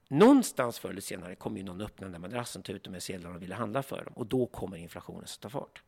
Någonstans 0.08 0.78
förr 0.78 0.90
eller 0.90 1.00
senare 1.00 1.34
kommer 1.34 1.58
ju 1.58 1.64
någon 1.64 1.80
öppna 1.80 2.04
den 2.04 2.12
där 2.12 2.18
madrassen, 2.18 2.62
ta 2.62 2.72
ut 2.72 2.84
de 2.84 2.92
här 2.92 3.00
sedlarna 3.00 3.36
och 3.36 3.42
vilja 3.42 3.56
handla 3.56 3.82
för 3.82 4.04
dem. 4.04 4.14
Och 4.16 4.26
då 4.26 4.46
kommer 4.46 4.76
inflationen 4.76 5.26
sätta 5.26 5.42
ta 5.42 5.48
fart. 5.48 5.82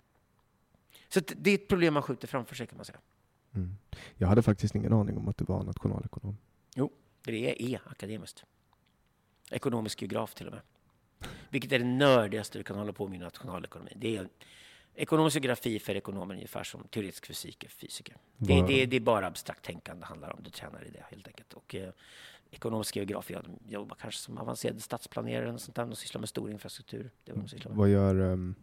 Så 1.09 1.21
det 1.37 1.51
är 1.51 1.55
ett 1.55 1.69
problem 1.69 1.95
man 1.95 2.03
skjuter 2.03 2.29
framför 2.29 2.55
sig 2.55 2.67
kan 2.67 2.77
man 2.77 2.85
säga. 2.85 2.99
Mm. 3.55 3.77
Jag 4.17 4.29
hade 4.29 4.43
faktiskt 4.43 4.75
ingen 4.75 4.93
aning 4.93 5.17
om 5.17 5.29
att 5.29 5.39
du 5.39 5.45
var 5.45 5.63
nationalekonom. 5.63 6.37
Det 7.23 7.63
är 7.75 7.81
akademiskt. 7.85 8.45
Ekonomisk 9.51 10.03
geograf 10.03 10.35
till 10.35 10.47
och 10.47 10.53
med. 10.53 10.63
Vilket 11.51 11.73
är 11.73 11.79
det 11.79 11.85
nördigaste 11.85 12.59
du 12.59 12.65
kan 12.65 12.77
hålla 12.77 12.93
på 12.93 13.09
med 13.09 13.17
i 13.17 13.23
nationalekonomi. 13.23 13.93
Det 13.97 14.17
är 14.17 14.29
ekonomisk 14.95 15.37
geografi 15.37 15.79
för 15.79 15.95
ekonomer 15.95 16.35
ungefär 16.35 16.65
som 16.65 16.89
teoretisk 16.89 17.27
fysik 17.27 17.65
för 17.69 17.79
fysiker. 17.79 18.17
Det, 18.37 18.63
det, 18.63 18.87
det, 18.87 18.97
är 18.97 19.01
bara 19.01 19.27
abstrakt 19.27 19.65
tänkande 19.65 20.01
det 20.01 20.07
handlar 20.07 20.33
om. 20.33 20.43
Du 20.43 20.51
tränar 20.51 20.85
i 20.87 20.91
det 20.91 21.05
helt 21.11 21.27
enkelt. 21.29 21.53
Och, 21.53 21.75
eh, 21.75 21.91
ekonomisk 22.51 22.97
geograf, 22.97 23.31
jag 23.31 23.45
jobbar 23.69 23.97
kanske 24.01 24.21
som 24.21 24.39
avancerad 24.39 24.83
stadsplanerare 24.83 25.49
eller 25.49 25.59
sånt 25.59 25.77
där. 25.77 25.87
De 25.87 25.97
sysslar 25.97 26.21
med 26.21 26.29
stor 26.29 26.51
infrastruktur. 26.51 27.11
Det 27.25 27.33
vad, 27.33 27.45
de 27.45 27.49
sysslar 27.49 27.71
med. 27.71 27.79
vad 27.79 27.89
gör 27.89 28.21
um, 28.21 28.55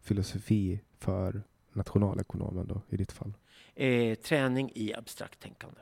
filosofi 0.00 0.80
för 0.98 1.42
nationalekonomen 1.72 2.66
då, 2.66 2.82
i 2.88 2.96
ditt 2.96 3.12
fall? 3.12 3.32
Eh, 3.74 4.14
träning 4.14 4.72
i 4.74 4.94
abstrakt 4.94 5.40
tänkande. 5.40 5.80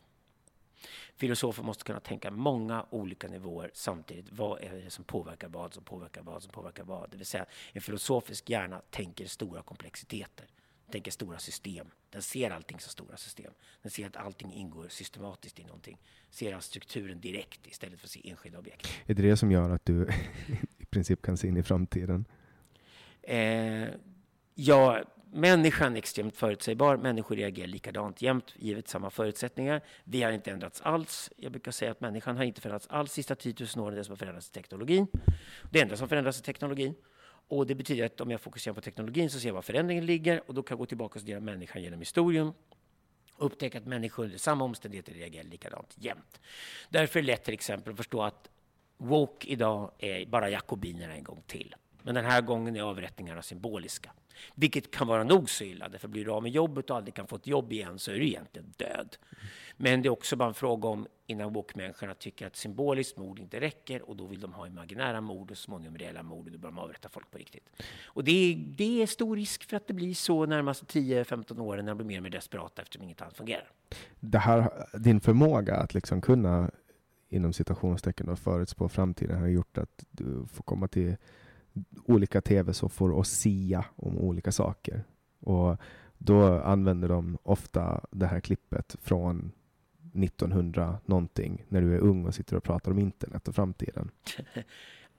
Filosofer 1.19 1.63
måste 1.63 1.85
kunna 1.85 2.01
tänka 2.01 2.31
många 2.31 2.87
olika 2.91 3.29
nivåer 3.29 3.71
samtidigt. 3.75 4.33
Vad 4.33 4.61
är 4.61 4.83
det 4.85 4.91
som 4.91 5.05
påverkar 5.05 5.49
vad, 5.49 5.75
som 5.75 5.85
påverkar 5.85 6.23
vad, 6.23 6.43
som 6.43 6.53
påverkar 6.53 6.85
vad? 6.85 7.11
Det 7.11 7.17
vill 7.17 7.27
säga, 7.27 7.47
en 7.73 7.83
filosofisk 7.83 8.51
hjärna 8.51 8.83
tänker 8.91 9.27
stora 9.27 9.63
komplexiteter. 9.63 10.47
Den 10.85 10.93
tänker 10.93 11.11
stora 11.11 11.39
system. 11.39 11.87
Den 12.11 12.23
ser 12.23 12.51
allting 12.51 12.81
som 12.81 12.91
stora 12.91 13.17
system. 13.17 13.53
Den 13.83 13.91
ser 13.91 14.07
att 14.07 14.17
allting 14.17 14.53
ingår 14.53 14.89
systematiskt 14.89 15.59
i 15.59 15.65
någonting. 15.65 15.99
Ser 16.31 16.61
strukturen 16.61 17.21
direkt 17.21 17.67
istället 17.67 18.01
för 18.01 18.07
att 18.07 18.11
se 18.11 18.31
enskilda 18.31 18.59
objekt. 18.59 18.89
Är 19.07 19.15
det 19.15 19.23
det 19.23 19.37
som 19.37 19.53
gör 19.53 19.71
att 19.71 19.85
du 19.85 20.03
i 20.79 20.85
princip 20.85 21.23
kan 21.23 21.37
se 21.37 21.49
in 21.49 21.57
i 21.57 21.63
framtiden? 21.63 22.25
Eh, 23.23 23.89
ja, 24.55 25.03
Människan 25.33 25.95
är 25.95 25.99
extremt 25.99 26.37
förutsägbar. 26.37 26.97
Människor 26.97 27.37
reagerar 27.37 27.67
likadant 27.67 28.23
jämt, 28.23 28.55
givet 28.57 28.89
samma 28.89 29.11
förutsättningar. 29.11 29.81
Vi 30.05 30.23
har 30.23 30.33
inte 30.33 30.51
ändrats 30.51 30.81
alls. 30.81 31.31
Jag 31.37 31.53
brukar 31.53 31.73
säga 31.73 31.91
att 31.91 32.01
människan 32.01 32.37
har 32.37 32.45
inte 32.45 32.61
förändrats 32.61 32.87
alls 32.87 33.13
sista 33.13 33.35
10 33.35 33.55
000 33.77 33.87
åren, 33.87 33.97
det 33.97 34.05
som 34.05 34.13
har 34.13 34.17
förändrats 34.17 34.49
i 34.49 34.53
teknologin. 34.53 35.07
Det 35.71 35.81
enda 35.81 35.97
som 35.97 36.09
förändras 36.09 36.41
i 36.41 36.43
teknologin. 36.43 36.95
Och 37.49 37.67
det 37.67 37.75
betyder 37.75 38.07
att 38.07 38.21
om 38.21 38.31
jag 38.31 38.41
fokuserar 38.41 38.75
på 38.75 38.81
teknologin 38.81 39.31
så 39.31 39.41
ser 39.41 39.49
jag 39.49 39.55
var 39.55 39.63
förändringen 39.63 40.07
ligger 40.07 40.43
och 40.47 40.55
då 40.55 40.63
kan 40.63 40.75
jag 40.75 40.79
gå 40.79 40.87
tillbaka 40.87 41.15
och 41.15 41.21
studera 41.21 41.41
människan 41.41 41.83
genom 41.83 41.99
historien 41.99 42.53
och 43.33 43.47
upptäcka 43.47 43.79
att 43.79 43.87
människor 43.87 44.25
under 44.25 44.39
samma 44.39 44.65
omständigheter 44.65 45.13
reagerar 45.13 45.45
likadant 45.45 45.95
jämt. 45.99 46.41
Därför 46.89 47.19
är 47.19 47.23
det 47.23 47.27
lätt 47.27 47.45
till 47.45 47.55
exempel 47.55 47.93
att 47.93 47.97
förstå 47.97 48.23
att 48.23 48.51
woke 48.97 49.49
idag 49.49 49.93
är 49.99 50.27
bara 50.27 50.51
jakobinerna 50.51 51.15
en 51.15 51.25
gång 51.25 51.43
till. 51.47 51.75
Men 52.03 52.15
den 52.15 52.25
här 52.25 52.41
gången 52.41 52.77
är 52.77 52.83
avrättningarna 52.83 53.43
symboliska. 53.43 54.11
Vilket 54.55 54.91
kan 54.91 55.07
vara 55.07 55.25
nog 55.25 55.51
så 55.51 55.65
illa, 55.65 55.91
för 55.99 56.09
blir 56.09 56.25
du 56.25 56.31
av 56.31 56.43
med 56.43 56.53
jobbet 56.53 56.91
och 56.91 56.97
aldrig 56.97 57.15
kan 57.15 57.27
få 57.27 57.37
ett 57.37 57.47
jobb 57.47 57.73
igen 57.73 57.99
så 57.99 58.11
är 58.11 58.15
du 58.15 58.27
egentligen 58.27 58.73
död. 58.77 59.17
Men 59.77 60.03
det 60.03 60.09
är 60.09 60.11
också 60.11 60.37
bara 60.37 60.49
en 60.49 60.55
fråga 60.55 60.89
om 60.89 61.07
innan 61.27 61.53
woke-människorna 61.53 62.15
tycker 62.15 62.47
att 62.47 62.57
symboliskt 62.57 63.19
mord 63.19 63.39
inte 63.39 63.61
räcker 63.61 64.09
och 64.09 64.17
då 64.17 64.27
vill 64.27 64.41
de 64.41 64.53
ha 64.53 64.67
imaginära 64.67 65.21
mord 65.21 65.51
och 65.51 65.57
så 65.57 65.63
småningom 65.63 65.97
reella 65.97 66.23
mord 66.23 66.47
och 66.47 66.53
då 66.53 66.59
börjar 66.59 66.75
de 66.75 66.79
avrätta 66.79 67.09
folk 67.09 67.31
på 67.31 67.39
riktigt. 67.39 67.69
Och 68.05 68.25
det 68.25 68.53
är, 68.53 68.57
det 68.57 69.03
är 69.03 69.07
stor 69.07 69.37
risk 69.37 69.65
för 69.65 69.77
att 69.77 69.87
det 69.87 69.95
blir 69.95 70.15
så 70.15 70.47
närmaste 70.47 70.87
10-15 70.87 71.61
åren 71.61 71.85
när 71.85 71.91
de 71.91 71.99
blir 71.99 72.07
mer 72.07 72.17
och 72.17 72.23
mer 72.23 72.31
desperata 72.31 72.83
eftersom 72.83 73.03
inget 73.03 73.23
annat 73.23 73.37
fungerar. 73.37 73.71
Det 74.21 74.39
här, 74.39 74.87
din 74.99 75.21
förmåga 75.21 75.77
att 75.77 75.95
liksom 75.95 76.21
kunna 76.21 76.71
inom 77.29 77.53
citationstecken 77.53 78.37
förutspå 78.37 78.89
framtiden 78.89 79.41
har 79.41 79.49
gjort 79.49 79.79
att 79.79 80.05
du 80.11 80.47
får 80.53 80.63
komma 80.63 80.89
till 80.89 81.17
olika 82.05 82.41
tv-soffor 82.41 83.11
och 83.11 83.27
sia 83.27 83.85
om 83.97 84.19
olika 84.19 84.53
saker. 84.53 85.05
Och 85.41 85.77
då 86.19 86.61
använder 86.61 87.09
de 87.09 87.39
ofta 87.43 88.01
det 88.11 88.27
här 88.27 88.41
klippet 88.41 88.97
från 89.03 89.53
1900 90.15 90.99
någonting 91.05 91.65
när 91.69 91.81
du 91.81 91.95
är 91.95 91.99
ung 91.99 92.27
och 92.27 92.35
sitter 92.35 92.57
och 92.57 92.63
pratar 92.63 92.91
om 92.91 92.99
internet 92.99 93.49
och 93.49 93.55
framtiden. 93.55 94.11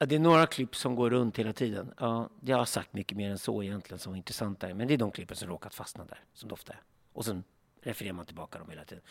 Det 0.07 0.15
är 0.15 0.19
några 0.19 0.45
klipp 0.45 0.75
som 0.75 0.95
går 0.95 1.09
runt 1.09 1.39
hela 1.39 1.53
tiden. 1.53 1.93
Ja, 1.99 2.29
jag 2.41 2.57
har 2.57 2.65
sagt 2.65 2.93
mycket 2.93 3.17
mer 3.17 3.31
än 3.31 3.37
så 3.37 3.63
egentligen 3.63 3.99
som 3.99 4.11
var 4.11 4.17
intressant 4.17 4.59
där. 4.59 4.73
Men 4.73 4.87
det 4.87 4.93
är 4.93 4.97
de 4.97 5.11
klippen 5.11 5.37
som 5.37 5.49
råkat 5.49 5.73
fastna 5.73 6.05
där, 6.05 6.23
som 6.33 6.47
det 6.47 6.53
ofta 6.53 6.73
är. 6.73 6.81
Och 7.13 7.25
sen 7.25 7.43
refererar 7.81 8.13
man 8.13 8.25
tillbaka 8.25 8.59
dem 8.59 8.69
hela 8.69 8.83
tiden. 8.83 9.03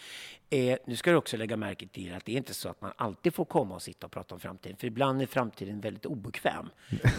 Eh, 0.51 0.79
nu 0.87 0.97
ska 0.97 1.11
du 1.11 1.17
också 1.17 1.37
lägga 1.37 1.57
märke 1.57 1.87
till 1.87 2.15
att 2.15 2.25
det 2.25 2.33
är 2.33 2.37
inte 2.37 2.55
så 2.55 2.69
att 2.69 2.81
man 2.81 2.93
alltid 2.97 3.35
får 3.35 3.45
komma 3.45 3.75
och 3.75 3.83
sitta 3.83 4.07
och 4.07 4.13
prata 4.13 4.35
om 4.35 4.41
framtiden. 4.41 4.77
För 4.77 4.87
ibland 4.87 5.23
är 5.23 5.27
framtiden 5.27 5.81
väldigt 5.81 6.07
obekväm. 6.07 6.69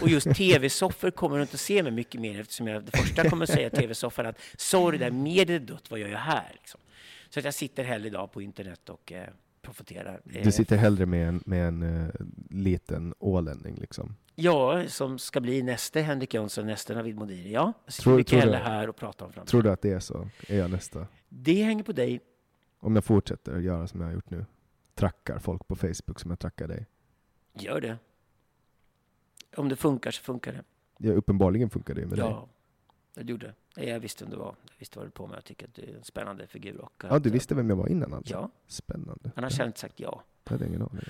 Och 0.02 0.08
just 0.08 0.26
tv-soffor 0.34 1.10
kommer 1.10 1.36
du 1.36 1.42
inte 1.42 1.54
att 1.54 1.60
se 1.60 1.82
mig 1.82 1.92
mycket 1.92 2.20
mer 2.20 2.40
eftersom 2.40 2.66
jag 2.66 2.84
det 2.84 2.96
första 2.96 3.30
kommer 3.30 3.44
att 3.44 3.50
säga 3.50 3.70
tv-soffan 3.70 4.26
att 4.26 4.38
sorry, 4.56 4.98
där 4.98 5.10
mediet 5.10 5.62
är 5.62 5.66
dött, 5.66 5.90
vad 5.90 6.00
gör 6.00 6.08
jag 6.08 6.18
här? 6.18 6.50
Liksom. 6.52 6.80
Så 7.30 7.38
att 7.38 7.44
jag 7.44 7.54
sitter 7.54 7.84
hellre 7.84 8.08
idag 8.08 8.32
på 8.32 8.42
internet 8.42 8.88
och 8.88 9.12
eh, 9.12 9.28
profiterar. 9.62 10.20
Du 10.24 10.52
sitter 10.52 10.76
hellre 10.76 11.06
med 11.06 11.28
en, 11.28 11.42
med 11.46 11.68
en 11.68 11.82
uh, 11.82 12.08
liten 12.50 13.14
ålänning 13.18 13.76
liksom? 13.80 14.16
Ja, 14.40 14.88
som 14.88 15.18
ska 15.18 15.40
bli 15.40 15.62
nästa 15.62 16.00
Henrik 16.00 16.34
Jönsson, 16.34 16.66
nästa 16.66 16.94
Navid 16.94 17.16
Modiri. 17.16 17.52
Ja, 17.52 17.72
jag 17.84 17.94
sitter 17.94 18.02
tror, 18.02 18.16
mycket 18.16 18.42
tror 18.42 18.52
här 18.52 18.88
och 18.88 18.96
pratar 18.96 19.26
om 19.26 19.32
framtiden. 19.32 19.50
Tror 19.50 19.62
du 19.62 19.70
att 19.70 19.82
det 19.82 19.92
är 19.92 20.00
så? 20.00 20.28
Är 20.48 20.58
jag 20.58 20.70
nästa? 20.70 21.06
Det 21.28 21.62
hänger 21.62 21.84
på 21.84 21.92
dig. 21.92 22.20
Om 22.78 22.94
jag 22.94 23.04
fortsätter 23.04 23.58
göra 23.58 23.86
som 23.86 24.00
jag 24.00 24.08
har 24.08 24.14
gjort 24.14 24.30
nu? 24.30 24.46
Trackar 24.94 25.38
folk 25.38 25.68
på 25.68 25.76
Facebook 25.76 26.20
som 26.20 26.30
jag 26.30 26.38
trackar 26.38 26.68
dig? 26.68 26.86
Gör 27.52 27.80
det. 27.80 27.96
Om 29.56 29.68
det 29.68 29.76
funkar 29.76 30.10
så 30.10 30.22
funkar 30.22 30.52
det. 30.52 30.64
Ja, 30.98 31.12
uppenbarligen 31.12 31.70
funkar 31.70 31.94
det 31.94 32.06
med 32.06 32.18
ja. 32.18 32.24
dig. 32.24 32.36
Jag 33.14 33.30
gjorde. 33.30 33.54
Jag 33.74 34.00
visste 34.00 34.24
vem 34.24 34.30
du 34.30 34.36
var. 34.36 34.54
Jag 34.62 34.78
visste 34.78 34.98
vad 34.98 35.06
du 35.06 35.10
på 35.10 35.26
med. 35.26 35.36
Jag 35.36 35.44
tycker 35.44 35.66
att 35.66 35.74
du 35.74 35.82
är 35.82 35.96
en 35.96 36.04
spännande 36.04 36.46
figur. 36.46 36.80
Och 36.80 37.04
ja, 37.08 37.18
du 37.18 37.30
visste 37.30 37.54
vem 37.54 37.70
jag 37.70 37.76
var 37.76 37.88
innan 37.88 38.14
alltså? 38.14 38.34
Ja. 38.34 38.50
Spännande. 38.66 39.30
Annars 39.34 39.52
hade 39.52 39.64
jag 39.64 39.68
inte 39.68 39.80
sagt 39.80 40.00
ja. 40.00 40.22
Det 40.44 40.50
hade 40.50 40.66
ingen 40.66 40.82
aning. 40.82 41.00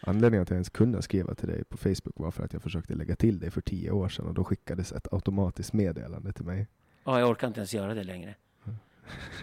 Anledningen 0.00 0.46
till 0.46 0.50
att 0.50 0.50
jag 0.50 0.56
ens 0.56 0.70
kunde 0.70 1.02
skriva 1.02 1.34
till 1.34 1.48
dig 1.48 1.64
på 1.64 1.76
Facebook 1.76 2.14
var 2.18 2.30
för 2.30 2.44
att 2.44 2.52
jag 2.52 2.62
försökte 2.62 2.94
lägga 2.94 3.16
till 3.16 3.38
dig 3.38 3.50
för 3.50 3.60
tio 3.60 3.90
år 3.90 4.08
sedan 4.08 4.26
och 4.26 4.34
då 4.34 4.44
skickades 4.44 4.92
ett 4.92 5.12
automatiskt 5.12 5.72
meddelande 5.72 6.32
till 6.32 6.44
mig. 6.44 6.66
Ja, 7.04 7.20
jag 7.20 7.30
orkar 7.30 7.46
inte 7.46 7.60
ens 7.60 7.74
göra 7.74 7.94
det 7.94 8.04
längre. 8.04 8.34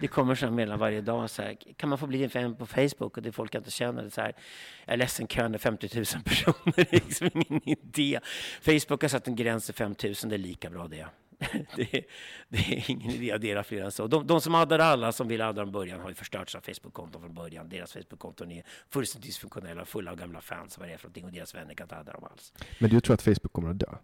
Det 0.01 0.07
kommer 0.07 0.35
sådana 0.35 0.55
meddelanden 0.55 0.79
varje 0.79 1.01
dag. 1.01 1.29
Så 1.29 1.41
här, 1.41 1.57
kan 1.77 1.89
man 1.89 1.97
få 1.97 2.07
bli 2.07 2.23
en 2.23 2.29
vän 2.29 2.55
på 2.55 2.65
Facebook? 2.65 3.17
Och 3.17 3.23
det 3.23 3.31
folk 3.31 3.55
jag 3.55 3.59
inte 3.59 3.71
känner. 3.71 4.03
Det 4.03 4.11
så 4.11 4.21
här, 4.21 4.33
jag 4.85 4.93
är 4.93 4.97
ledsen, 4.97 5.27
kön 5.27 5.53
är 5.53 5.57
50 5.57 5.89
000 5.95 6.05
personer. 6.23 6.73
Det 6.75 6.93
är 6.93 7.05
liksom 7.05 7.29
ingen 7.33 7.69
idé. 7.69 8.19
Facebook 8.61 9.01
har 9.01 9.09
satt 9.09 9.27
en 9.27 9.35
gräns 9.35 9.65
till 9.65 9.73
5 9.73 9.95
000. 10.03 10.13
Det 10.23 10.35
är 10.35 10.37
lika 10.37 10.69
bra 10.69 10.87
det. 10.87 11.05
det, 11.75 11.93
är, 11.93 12.05
det 12.49 12.57
är 12.57 12.91
ingen 12.91 13.11
idé 13.11 13.31
att 13.31 13.35
addera 13.35 13.63
fler 13.63 13.83
än 13.83 13.91
så. 13.91 14.07
De, 14.07 14.27
de 14.27 14.41
som 14.41 14.53
hade 14.53 14.85
alla, 14.85 15.11
som 15.11 15.27
ville 15.27 15.45
adda 15.45 15.61
från 15.61 15.71
början, 15.71 15.99
har 15.99 16.09
ju 16.09 16.15
förstört 16.15 16.49
sina 16.49 16.61
Facebook-konton 16.61 17.21
från 17.21 17.33
början. 17.33 17.69
Deras 17.69 17.93
Facebook-konton 17.93 18.51
är 18.51 18.63
fullständigt 18.89 19.27
dysfunktionella, 19.27 19.85
fulla 19.85 20.11
av 20.11 20.17
gamla 20.17 20.41
fans, 20.41 20.77
vad 20.77 20.87
det 20.87 20.93
är 20.93 20.97
för 20.97 21.07
någonting, 21.07 21.25
och 21.25 21.31
deras 21.31 21.55
vänner 21.55 21.73
kan 21.73 21.85
inte 21.85 21.95
adda 21.95 22.13
dem 22.13 22.23
alls. 22.23 22.53
Men 22.79 22.89
du 22.89 23.01
tror 23.01 23.13
att 23.13 23.21
Facebook 23.21 23.53
kommer 23.53 23.69
att 23.69 23.79
dö? 23.79 23.95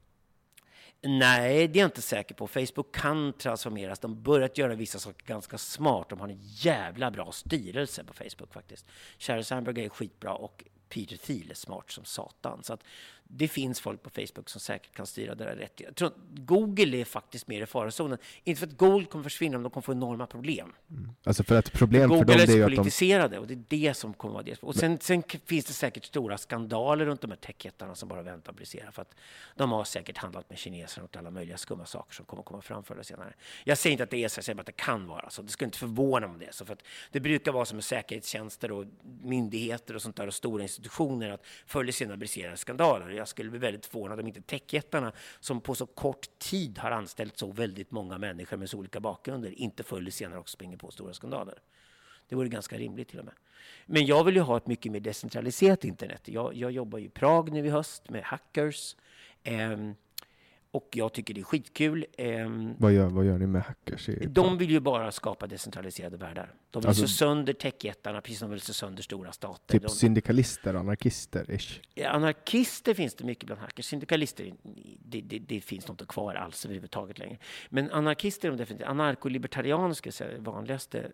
Nej, 1.02 1.68
det 1.68 1.80
är 1.80 1.82
jag 1.82 1.88
inte 1.88 2.02
säker 2.02 2.36
på. 2.36 2.48
Facebook 2.48 2.96
kan 2.96 3.34
transformeras. 3.34 4.00
De 4.00 4.24
börjat 4.24 4.58
göra 4.58 4.76
vissa 4.76 5.00
saker 5.00 5.26
ganska 5.26 5.58
smart. 5.58 6.10
De 6.10 6.20
har 6.20 6.28
en 6.28 6.40
jävla 6.42 7.12
bra 7.12 7.32
styrelse 7.32 8.04
på 8.04 8.14
Facebook 8.14 8.54
faktiskt. 8.54 8.86
Sheryl 9.20 9.46
Sandberg 9.46 9.86
är 9.86 9.90
skitbra 9.90 10.34
och 10.34 10.64
Peter 10.90 11.18
Thiel 11.18 11.52
är 11.52 11.56
smart 11.56 11.92
som 11.92 12.06
satan. 12.06 12.64
Så 12.64 12.74
att 12.74 12.84
det 13.32 13.48
finns 13.48 13.80
folk 13.80 14.04
på 14.04 14.10
Facebook 14.10 14.50
som 14.50 14.62
säkert 14.62 14.96
kan 14.96 15.06
styra 15.06 15.36
det 15.36 15.44
där 15.44 15.56
rätt. 15.56 15.82
Jag 15.82 15.96
tror 15.96 16.08
att 16.08 16.16
Google 16.34 16.98
är 16.98 17.06
faktiskt 17.06 17.48
mer 17.48 17.62
i 17.62 17.66
farozonen. 17.66 18.18
Inte 18.44 18.60
för 18.60 18.68
att 18.68 18.78
Google 18.78 19.06
kommer 19.06 19.24
försvinna, 19.24 19.58
men 19.58 19.64
de 19.64 19.72
kommer 19.72 19.82
få 19.82 19.92
enorma 19.92 20.28
problem. 20.28 20.74
Mm. 20.90 21.10
Alltså 21.24 21.44
för 21.44 21.56
att 21.56 21.72
problem 21.72 22.10
för, 22.10 22.18
för 22.18 22.26
dem 22.26 22.36
är, 22.40 22.60
är 22.60 22.76
politiserade 22.76 23.36
de... 23.36 23.40
och 23.40 23.48
det 23.48 23.54
är 23.54 23.64
det 23.88 23.94
som 23.94 24.14
kommer 24.14 24.34
vara 24.34 24.44
det. 24.44 24.64
Och 24.64 24.76
sen, 24.76 24.98
sen, 25.02 25.24
finns 25.46 25.66
det 25.66 25.74
säkert 25.74 26.06
stora 26.06 26.38
skandaler 26.38 27.06
runt 27.06 27.22
de 27.22 27.32
här 27.32 27.38
techjättarna 27.38 27.96
som 27.96 28.10
bara 28.10 28.22
väntar 28.22 28.52
att 28.52 28.58
brisera. 28.58 28.92
För 28.92 29.02
att 29.02 29.16
de 29.56 29.72
har 29.72 29.84
säkert 29.84 30.18
handlat 30.18 30.50
med 30.50 30.58
kineserna 30.58 31.06
och 31.06 31.18
alla 31.18 31.32
möjliga 31.32 31.58
skumma 31.58 31.86
saker 31.86 32.16
som 32.16 32.26
kommer 32.26 32.44
komma 32.44 32.62
fram 32.62 32.84
förr 32.84 32.94
eller 32.94 33.04
senare. 33.04 33.34
Jag 33.64 33.78
säger 33.78 33.92
inte 33.92 34.04
att 34.04 34.10
det 34.10 34.24
är 34.24 34.28
så, 34.28 34.38
jag 34.38 34.46
säger 34.46 34.56
bara 34.56 34.62
att 34.62 34.66
det 34.66 34.72
kan 34.72 35.08
vara 35.08 35.30
så. 35.30 35.42
Det 35.42 35.50
skulle 35.50 35.66
inte 35.68 35.78
förvåna 35.78 36.28
mig 36.28 36.34
om 36.34 36.40
det 36.40 36.46
är 36.46 36.52
så. 36.52 36.66
För 36.66 36.74
att 36.74 36.84
det 37.12 37.20
brukar 37.20 37.52
vara 37.52 37.66
som 37.66 37.76
med 37.76 37.84
säkerhetstjänster 37.84 38.72
och 38.72 38.86
myndigheter 39.22 39.96
och 39.96 40.02
sånt 40.02 40.16
där 40.16 40.28
och 40.28 40.34
stora 40.34 40.64
institutioner 40.64 41.30
att 41.30 41.46
förr 41.66 41.82
eller 41.82 41.92
senare 41.92 42.18
briserar 42.18 42.56
skandaler. 42.56 43.19
Jag 43.20 43.28
skulle 43.28 43.50
bli 43.50 43.60
väldigt 43.60 43.86
förvånad 43.86 44.20
om 44.20 44.28
inte 44.28 44.42
techjättarna 44.42 45.12
som 45.40 45.62
på 45.62 45.76
så 45.76 45.86
kort 45.86 46.40
tid 46.40 46.78
har 46.78 46.92
anställt 46.92 47.38
så 47.38 47.52
väldigt 47.52 47.92
många 47.92 48.18
människor 48.18 48.58
med 48.58 48.70
så 48.70 48.78
olika 48.78 49.00
bakgrunder 49.00 49.60
inte 49.60 49.84
förr 49.84 49.98
eller 49.98 50.12
senare 50.12 50.40
också 50.40 50.54
springer 50.54 50.78
på 50.78 50.92
stora 50.92 51.14
skandaler. 51.14 51.62
Det 52.30 52.36
vore 52.36 52.50
ganska 52.50 52.78
rimligt 52.78 53.10
till 53.10 53.20
och 53.20 53.26
med. 53.26 53.34
Men 53.86 54.06
jag 54.06 54.24
vill 54.24 54.36
ju 54.36 54.42
ha 54.42 54.58
ett 54.58 54.68
mycket 54.68 54.92
mer 54.92 55.00
decentraliserat 55.00 55.86
internet. 55.86 56.22
Jag, 56.26 56.56
jag 56.56 56.72
jobbar 56.72 57.00
i 57.00 57.10
Prag 57.10 57.52
nu 57.52 57.66
i 57.66 57.70
höst 57.70 58.10
med 58.10 58.24
hackers. 58.24 58.96
Um, 59.46 59.96
och 60.72 60.90
jag 60.92 61.14
tycker 61.14 61.34
det 61.34 61.42
är 61.42 61.44
skitkul. 61.44 62.06
Um, 62.18 62.76
vad, 62.78 62.94
gör, 62.94 63.10
vad 63.10 63.26
gör 63.26 63.38
ni 63.38 63.48
med 63.48 63.62
hackers? 63.62 64.10
De 64.28 64.58
vill 64.58 64.72
ju 64.72 64.80
bara 64.80 65.12
skapa 65.12 65.48
decentraliserade 65.48 66.18
världar. 66.18 66.54
De 66.72 66.80
vill 66.80 66.88
alltså, 66.88 67.08
slå 67.08 67.28
sönder 67.28 67.54
techjättarna 67.54 68.22
precis 68.22 68.40
som 68.40 68.50
de 68.50 68.52
vill 68.52 68.62
slå 68.62 68.74
sönder 68.74 69.04
stora 69.04 69.32
stater. 69.32 69.74
Typ 69.74 69.84
de, 69.84 69.90
syndikalister, 69.90 70.74
anarkister 70.74 71.46
-ish. 71.46 72.08
Anarkister 72.08 72.94
finns 72.94 73.16
det 73.16 73.24
mycket 73.24 73.46
bland 73.46 73.62
hackers. 73.62 73.86
Syndikalister, 73.86 74.54
det, 75.00 75.22
det, 75.22 75.40
det 75.40 75.62
finns 75.62 75.90
inte 75.90 76.06
kvar 76.06 76.36
alls 76.36 76.66
överhuvudtaget 76.66 77.20
längre. 77.20 77.38
Men 77.70 77.92
anarkister 77.92 78.48
är 78.48 78.52
de 78.52 78.58
definitivt. 78.58 78.88
Anarkolibertarianska 78.88 80.10
är 80.26 80.32
det 80.32 80.40
vanligaste 80.40 81.12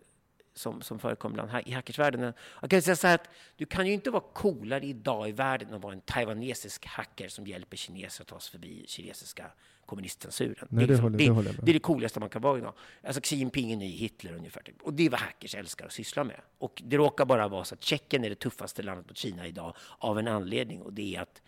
som, 0.56 0.82
som 0.82 0.98
förekommer 0.98 1.34
bland, 1.34 1.68
i 1.68 1.72
hackersvärlden. 1.72 2.32
Jag 2.60 2.70
kan 2.70 2.82
säga 2.82 2.96
så 2.96 3.06
här 3.06 3.14
att 3.14 3.28
du 3.56 3.66
kan 3.66 3.86
ju 3.86 3.92
inte 3.92 4.10
vara 4.10 4.24
coolare 4.32 4.86
idag 4.86 5.28
i 5.28 5.32
världen 5.32 5.68
än 5.68 5.74
att 5.74 5.82
vara 5.82 5.92
en 5.92 6.00
taiwanesisk 6.00 6.86
hacker 6.86 7.28
som 7.28 7.46
hjälper 7.46 7.76
kineser 7.76 8.22
att 8.22 8.28
ta 8.28 8.40
sig 8.40 8.50
förbi 8.50 8.84
kinesiska 8.88 9.50
kommunistcensuren. 9.86 10.68
Nej, 10.70 10.86
det, 10.86 10.92
är, 10.92 10.96
liksom, 10.96 11.12
det, 11.12 11.50
det, 11.50 11.56
det, 11.62 11.70
är 11.70 11.72
det 11.72 11.80
coolaste 11.80 12.20
man 12.20 12.28
kan 12.28 12.42
vara 12.42 12.58
idag. 12.58 12.72
Alltså 13.02 13.20
Xi 13.20 13.36
Jinping 13.36 13.72
är 13.72 13.76
ny 13.76 13.96
Hitler 13.96 14.32
ungefär. 14.32 14.62
Typ. 14.62 14.82
Och 14.82 14.94
det 14.94 15.06
är 15.06 15.10
vad 15.10 15.20
hackers 15.20 15.54
älskar 15.54 15.86
att 15.86 15.92
syssla 15.92 16.24
med. 16.24 16.40
Och 16.58 16.82
det 16.84 16.96
råkar 16.96 17.24
bara 17.24 17.48
vara 17.48 17.64
så 17.64 17.74
att 17.74 17.82
Tjeckien 17.82 18.24
är 18.24 18.28
det 18.28 18.34
tuffaste 18.34 18.82
landet 18.82 19.06
mot 19.08 19.16
Kina 19.16 19.46
idag 19.46 19.76
av 19.98 20.18
en 20.18 20.28
anledning 20.28 20.82
och 20.82 20.92
det 20.92 21.16
är 21.16 21.20
att 21.20 21.42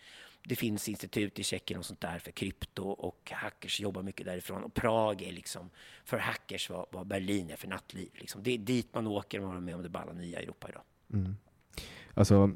det 0.49 0.55
finns 0.55 0.89
institut 0.89 1.39
i 1.39 1.43
Tjeckien 1.43 1.79
och 1.79 1.85
sånt 1.85 2.01
där 2.01 2.19
för 2.19 2.31
krypto 2.31 2.83
och 2.83 3.31
hackers 3.35 3.79
jobbar 3.79 4.03
mycket 4.03 4.25
därifrån. 4.25 4.63
Och 4.63 4.73
Prag 4.73 5.21
är 5.21 5.31
liksom 5.31 5.69
för 6.05 6.17
hackers 6.17 6.69
vad, 6.69 6.85
vad 6.91 7.07
Berlin 7.07 7.49
är 7.49 7.55
för 7.55 7.67
nattliv. 7.67 8.09
Liksom. 8.13 8.43
Det 8.43 8.51
är 8.51 8.57
dit 8.57 8.87
man 8.93 9.07
åker 9.07 9.43
och 9.45 9.55
är 9.55 9.59
med 9.59 9.75
om 9.75 9.83
det 9.83 9.89
balla 9.89 10.13
nya 10.13 10.39
Europa 10.39 10.69
idag. 10.69 10.81
Mm. 11.13 11.35
Alltså, 12.13 12.51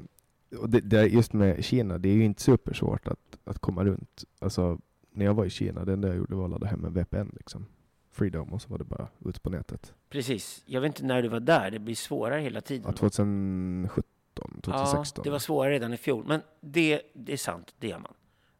det, 0.68 0.80
det, 0.80 1.06
just 1.06 1.32
med 1.32 1.64
Kina, 1.64 1.98
det 1.98 2.08
är 2.08 2.14
ju 2.14 2.24
inte 2.24 2.42
supersvårt 2.42 3.08
att, 3.08 3.38
att 3.44 3.58
komma 3.58 3.84
runt. 3.84 4.24
Alltså, 4.38 4.78
när 5.10 5.24
jag 5.24 5.34
var 5.34 5.44
i 5.44 5.50
Kina, 5.50 5.84
det 5.84 5.92
enda 5.92 6.08
jag 6.08 6.16
gjorde 6.16 6.36
var 6.36 6.44
att 6.44 6.50
ladda 6.50 6.66
hem 6.66 6.84
en 6.84 6.94
VPN. 6.94 7.30
Liksom. 7.36 7.66
Freedom 8.12 8.52
och 8.52 8.62
så 8.62 8.68
var 8.68 8.78
det 8.78 8.84
bara 8.84 9.08
ut 9.24 9.42
på 9.42 9.50
nätet. 9.50 9.94
Precis. 10.08 10.62
Jag 10.66 10.80
vet 10.80 10.88
inte 10.88 11.04
när 11.04 11.22
du 11.22 11.28
var 11.28 11.40
där. 11.40 11.70
Det 11.70 11.78
blir 11.78 11.94
svårare 11.94 12.40
hela 12.40 12.60
tiden. 12.60 12.84
Ja, 12.86 12.92
2017 12.92 14.13
2016. 14.62 15.22
Ja, 15.22 15.24
det 15.24 15.30
var 15.30 15.38
svårare 15.38 15.72
redan 15.72 15.94
i 15.94 15.96
fjol. 15.96 16.24
Men 16.26 16.42
det, 16.60 17.02
det 17.14 17.32
är 17.32 17.36
sant, 17.36 17.74
det 17.78 17.88
gör 17.88 17.98
man. 17.98 18.14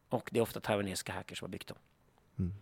Och 0.09 0.29
det 0.31 0.39
är 0.39 0.43
ofta 0.43 0.59
taiwanesiska 0.59 1.13
hackers 1.13 1.39
som 1.39 1.45
har 1.45 1.51
byggt 1.51 1.67
dem. 1.67 1.77
Mm. 2.39 2.53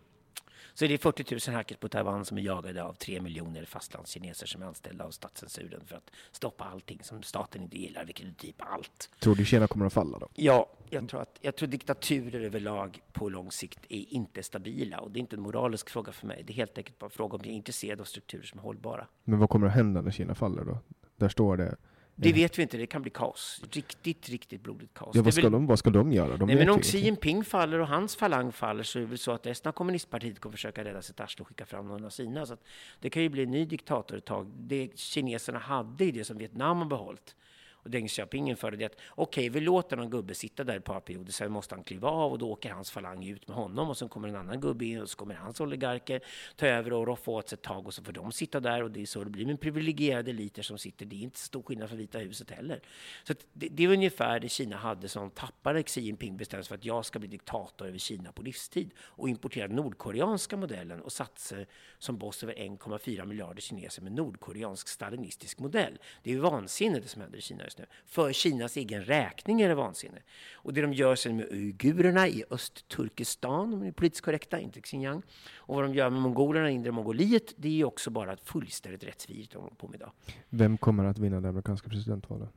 Så 0.73 0.87
det 0.87 0.93
är 0.93 0.97
40 0.97 1.49
000 1.49 1.55
hackers 1.55 1.77
på 1.77 1.89
Taiwan 1.89 2.25
som 2.25 2.37
är 2.37 2.41
jagade 2.41 2.83
av 2.83 2.93
3 2.93 3.21
miljoner 3.21 3.65
fastlandskineser 3.65 4.47
som 4.47 4.61
är 4.61 4.65
anställda 4.65 5.05
av 5.05 5.11
statscensuren 5.11 5.81
för 5.85 5.95
att 5.95 6.11
stoppa 6.31 6.63
allting 6.63 6.99
som 7.03 7.23
staten 7.23 7.61
inte 7.61 7.77
gillar, 7.77 8.05
vilket 8.05 8.25
är 8.25 8.31
typ 8.31 8.55
allt. 8.57 9.09
Tror 9.19 9.35
du 9.35 9.45
Kina 9.45 9.67
kommer 9.67 9.85
att 9.85 9.93
falla 9.93 10.19
då? 10.19 10.27
Ja, 10.33 10.69
Jag 10.89 11.09
tror, 11.09 11.21
att, 11.21 11.37
jag 11.41 11.55
tror 11.55 11.67
diktaturer 11.67 12.41
överlag 12.41 13.01
på 13.11 13.29
lång 13.29 13.51
sikt 13.51 13.79
är 13.89 14.13
inte 14.13 14.43
stabila. 14.43 14.99
Och 14.99 15.11
det 15.11 15.17
är 15.17 15.21
inte 15.21 15.35
en 15.35 15.41
moralisk 15.41 15.89
fråga 15.89 16.11
för 16.11 16.27
mig. 16.27 16.43
Det 16.47 16.53
är 16.53 16.55
helt 16.55 16.77
enkelt 16.77 16.99
bara 16.99 17.05
en 17.05 17.11
fråga 17.11 17.35
om 17.35 17.41
jag 17.43 17.51
är 17.51 17.55
intresserad 17.55 18.01
av 18.01 18.05
strukturer 18.05 18.43
som 18.43 18.59
är 18.59 18.63
hållbara. 18.63 19.07
Men 19.23 19.39
vad 19.39 19.49
kommer 19.49 19.67
att 19.67 19.73
hända 19.73 20.01
när 20.01 20.11
Kina 20.11 20.35
faller 20.35 20.63
då? 20.65 20.77
Där 21.15 21.29
står 21.29 21.57
det 21.57 21.75
det 22.15 22.33
vet 22.33 22.57
vi 22.57 22.61
inte, 22.61 22.77
det 22.77 22.85
kan 22.85 23.01
bli 23.01 23.11
kaos. 23.11 23.61
Riktigt, 23.71 24.29
riktigt 24.29 24.63
blodigt 24.63 24.93
kaos. 24.93 25.15
Ja, 25.15 25.21
vad, 25.21 25.33
ska 25.33 25.41
väl... 25.41 25.51
de, 25.51 25.67
vad 25.67 25.79
ska 25.79 25.89
de 25.89 26.11
göra? 26.11 26.37
De 26.37 26.47
Nej, 26.47 26.55
men 26.55 26.69
om 26.69 26.79
Xi 26.79 26.97
Jinping 26.97 27.43
faller 27.43 27.79
och 27.79 27.87
hans 27.87 28.15
falang 28.15 28.51
faller 28.51 28.83
så 28.83 28.99
är 28.99 29.01
det 29.01 29.09
väl 29.09 29.17
så 29.17 29.31
att 29.31 29.45
resten 29.45 29.69
av 29.69 29.73
kommunistpartiet 29.73 30.39
kommer 30.39 30.55
försöka 30.55 30.83
rädda 30.83 31.01
sitt 31.01 31.19
arsle 31.19 31.41
och 31.41 31.47
skicka 31.47 31.65
fram 31.65 31.87
någon 31.87 32.05
av 32.05 32.09
sina. 32.09 32.45
Så 32.45 32.57
det 32.99 33.09
kan 33.09 33.23
ju 33.23 33.29
bli 33.29 33.43
en 33.43 33.51
ny 33.51 33.65
diktator 33.65 34.17
ett 34.17 34.25
tag. 34.25 34.47
Det 34.57 34.99
kineserna 34.99 35.59
hade 35.59 36.05
i 36.05 36.11
det 36.11 36.23
som 36.23 36.37
Vietnam 36.37 36.77
har 36.77 36.85
behållit 36.85 37.35
och 37.83 37.89
Deng 37.89 38.07
Xiaoping 38.07 38.49
införde 38.49 38.77
det 38.77 38.85
att 38.85 38.97
okej, 39.09 39.41
okay, 39.41 39.49
vi 39.49 39.59
låter 39.59 39.97
någon 39.97 40.09
gubbe 40.09 40.33
sitta 40.33 40.63
där 40.63 40.77
ett 40.77 40.83
par 40.83 40.99
perioder, 40.99 41.31
sen 41.31 41.51
måste 41.51 41.75
han 41.75 41.83
kliva 41.83 42.09
av 42.09 42.31
och 42.31 42.37
då 42.37 42.51
åker 42.51 42.71
hans 42.71 42.91
falang 42.91 43.25
ut 43.25 43.47
med 43.47 43.57
honom 43.57 43.89
och 43.89 43.97
sen 43.97 44.09
kommer 44.09 44.27
en 44.27 44.35
annan 44.35 44.61
gubbe 44.61 44.85
in 44.85 45.01
och 45.01 45.09
så 45.09 45.17
kommer 45.17 45.35
hans 45.35 45.61
oligarker 45.61 46.21
ta 46.55 46.67
över 46.67 46.93
och 46.93 47.07
roffa 47.07 47.31
åt 47.31 47.49
sig 47.49 47.55
ett 47.55 47.61
tag 47.61 47.87
och 47.87 47.93
så 47.93 48.03
får 48.03 48.11
de 48.11 48.31
sitta 48.31 48.59
där 48.59 48.83
och 48.83 48.91
det 48.91 49.01
är 49.01 49.05
så 49.05 49.23
det 49.23 49.29
blir. 49.29 49.45
med 49.45 49.61
privilegierade 49.61 50.31
eliter 50.31 50.61
som 50.61 50.77
sitter, 50.77 51.05
det 51.05 51.15
är 51.15 51.21
inte 51.23 51.39
så 51.39 51.45
stor 51.45 51.63
skillnad 51.63 51.89
för 51.89 51.95
Vita 51.95 52.19
huset 52.19 52.51
heller. 52.51 52.81
Så 53.23 53.33
det, 53.53 53.67
det, 53.67 53.83
är 53.83 53.87
ungefär 53.87 54.39
det 54.39 54.49
Kina 54.49 54.77
hade 54.77 55.09
som 55.09 55.31
tappade 55.31 55.83
Xi 55.83 56.01
Jinping 56.01 56.37
bestämde 56.37 56.63
sig 56.63 56.69
för 56.69 56.75
att 56.75 56.85
jag 56.85 57.05
ska 57.05 57.19
bli 57.19 57.27
diktator 57.27 57.87
över 57.87 57.97
Kina 57.97 58.31
på 58.31 58.41
livstid 58.41 58.91
och 58.99 59.29
importerade 59.29 59.75
nordkoreanska 59.75 60.57
modellen 60.57 61.01
och 61.01 61.11
satte 61.11 61.65
som 61.99 62.17
boss 62.17 62.43
över 62.43 62.53
1,4 62.53 63.25
miljarder 63.25 63.61
kineser 63.61 64.01
med 64.01 64.11
nordkoreansk 64.11 64.87
stalinistisk 64.87 65.59
modell. 65.59 65.97
Det 66.23 66.29
är 66.29 66.33
ju 66.33 66.39
vansinne 66.39 66.99
det 66.99 67.07
som 67.07 67.21
händer 67.21 67.37
i 67.37 67.41
Kina 67.41 67.63
just 67.73 67.77
nu. 67.79 67.85
För 68.05 68.33
Kinas 68.33 68.77
egen 68.77 69.03
räkning 69.03 69.61
är 69.61 69.69
det 69.69 69.75
vansinne. 69.75 70.21
Och 70.53 70.73
det 70.73 70.81
de 70.81 70.93
gör 70.93 71.15
sen 71.15 71.35
med 71.35 71.47
uigurerna 71.51 72.27
i 72.27 72.43
Östturkestan, 72.49 73.73
om 73.73 73.79
de 73.79 73.87
är 73.87 73.91
politiskt 73.91 74.25
korrekta, 74.25 74.59
inte 74.59 74.81
Xinjiang, 74.81 75.21
och 75.55 75.75
vad 75.75 75.83
de 75.83 75.93
gör 75.93 76.09
med 76.09 76.21
mongolerna 76.21 76.71
i 76.71 76.73
inre 76.73 76.91
Mongoliet, 76.91 77.53
det 77.57 77.81
är 77.81 77.85
också 77.85 78.09
bara 78.09 78.37
fullständigt 78.37 79.03
rättsvidrigt 79.03 79.51
de 79.51 79.61
håller 79.61 79.75
på 79.75 79.87
med 79.87 79.95
idag. 79.95 80.11
Vem 80.49 80.77
kommer 80.77 81.05
att 81.05 81.19
vinna 81.19 81.41
det 81.41 81.49
amerikanska 81.49 81.89
presidentvalet? 81.89 82.49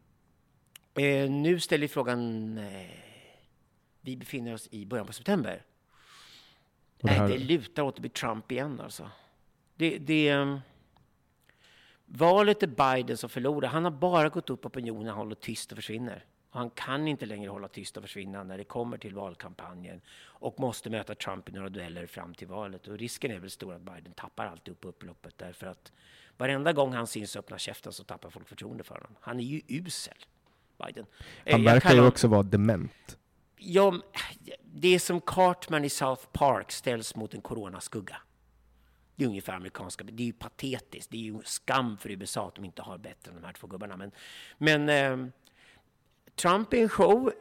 Eh, 0.95 1.31
nu 1.31 1.61
ställer 1.61 1.89
frågan... 1.89 2.59
Eh, 2.59 2.91
vi 4.01 4.17
befinner 4.17 4.55
oss 4.55 4.69
i 4.71 4.87
början 4.87 5.07
på 5.07 5.13
september. 5.13 5.63
Det, 7.01 7.21
Nej, 7.21 7.39
det 7.39 7.45
lutar 7.45 7.83
åt 7.83 7.95
att 7.95 8.01
bli 8.01 8.11
Trump 8.11 8.53
igen 8.53 8.81
alltså. 8.81 9.11
Det, 9.77 9.99
det, 9.99 10.29
ehm, 10.29 10.61
Valet 12.07 12.63
är 12.63 12.67
Biden 12.67 13.17
som 13.17 13.31
förlorar. 13.31 13.69
Han 13.69 13.85
har 13.85 13.91
bara 13.91 14.29
gått 14.29 14.51
upp 14.51 14.67
opinionen, 14.67 15.15
håller 15.15 15.35
tyst 15.35 15.73
och 15.73 15.77
försvinner. 15.79 16.25
Och 16.51 16.59
han 16.59 16.71
kan 16.71 17.09
inte 17.09 17.27
längre 17.27 17.51
hålla 17.51 17.69
tyst 17.69 17.97
och 17.97 18.03
försvinna 18.03 18.45
när 18.45 18.59
det 18.59 18.65
kommer 18.65 18.99
till 18.99 19.15
valkampanjen 19.15 20.01
och 20.23 20.61
måste 20.61 20.91
möta 20.91 21.15
Trump 21.15 21.49
i 21.49 21.53
några 21.53 21.69
dueller 21.69 22.07
fram 22.07 22.35
till 22.35 22.47
valet. 22.49 22.89
Och 22.89 22.99
risken 22.99 23.31
är 23.31 23.39
väl 23.39 23.51
stor 23.51 23.75
att 23.75 23.83
Biden 23.83 24.13
tappar 24.13 24.47
alltihop 24.47 24.81
på 24.81 24.89
upploppet 24.89 25.39
därför 25.39 25.67
att 25.67 25.93
varenda 26.37 26.73
gång 26.73 26.93
han 26.93 27.07
syns 27.07 27.37
öppna 27.37 27.59
käften 27.59 27.93
så 27.93 28.05
tappar 28.05 28.31
folk 28.31 28.49
förtroende 28.49 28.85
för 28.85 28.95
honom. 28.95 29.17
Han 29.21 29.41
är 29.41 29.45
ju 29.45 29.61
usel, 29.69 30.17
Biden. 30.87 31.07
Eh, 31.45 31.53
han 31.53 31.65
verkar 31.65 31.95
ju 31.95 32.07
också 32.07 32.29
vara 32.29 32.43
dement. 32.43 33.19
Ja, 33.57 34.01
det 34.63 34.95
är 34.95 34.99
som 34.99 35.21
Cartman 35.21 35.85
i 35.85 35.91
South 35.91 36.27
Park 36.33 36.73
ställs 36.73 37.17
mot 37.17 37.35
en 37.35 37.41
coronaskugga. 37.41 38.17
Det 39.17 39.25
är 39.25 39.29
ungefär 39.29 39.53
amerikanska. 39.53 40.05
Det 40.05 40.23
är 40.23 40.27
ju 40.27 40.33
patetiskt. 40.33 41.11
Det 41.11 41.17
är 41.17 41.21
ju 41.21 41.41
skam 41.45 41.99
för 41.99 42.11
USA 42.11 42.49
att 42.49 42.55
de 42.55 42.65
inte 42.65 42.83
har 42.83 42.99
bättre 42.99 43.31
än 43.31 43.41
de 43.41 43.47
här 43.47 43.53
två 43.53 43.67
gubbarna. 43.67 43.97
Men, 43.97 44.11
men 44.59 44.89
eh, 44.89 45.33
Trump 46.35 46.73
är 46.73 46.83
en 46.83 46.89
show. 46.89 47.33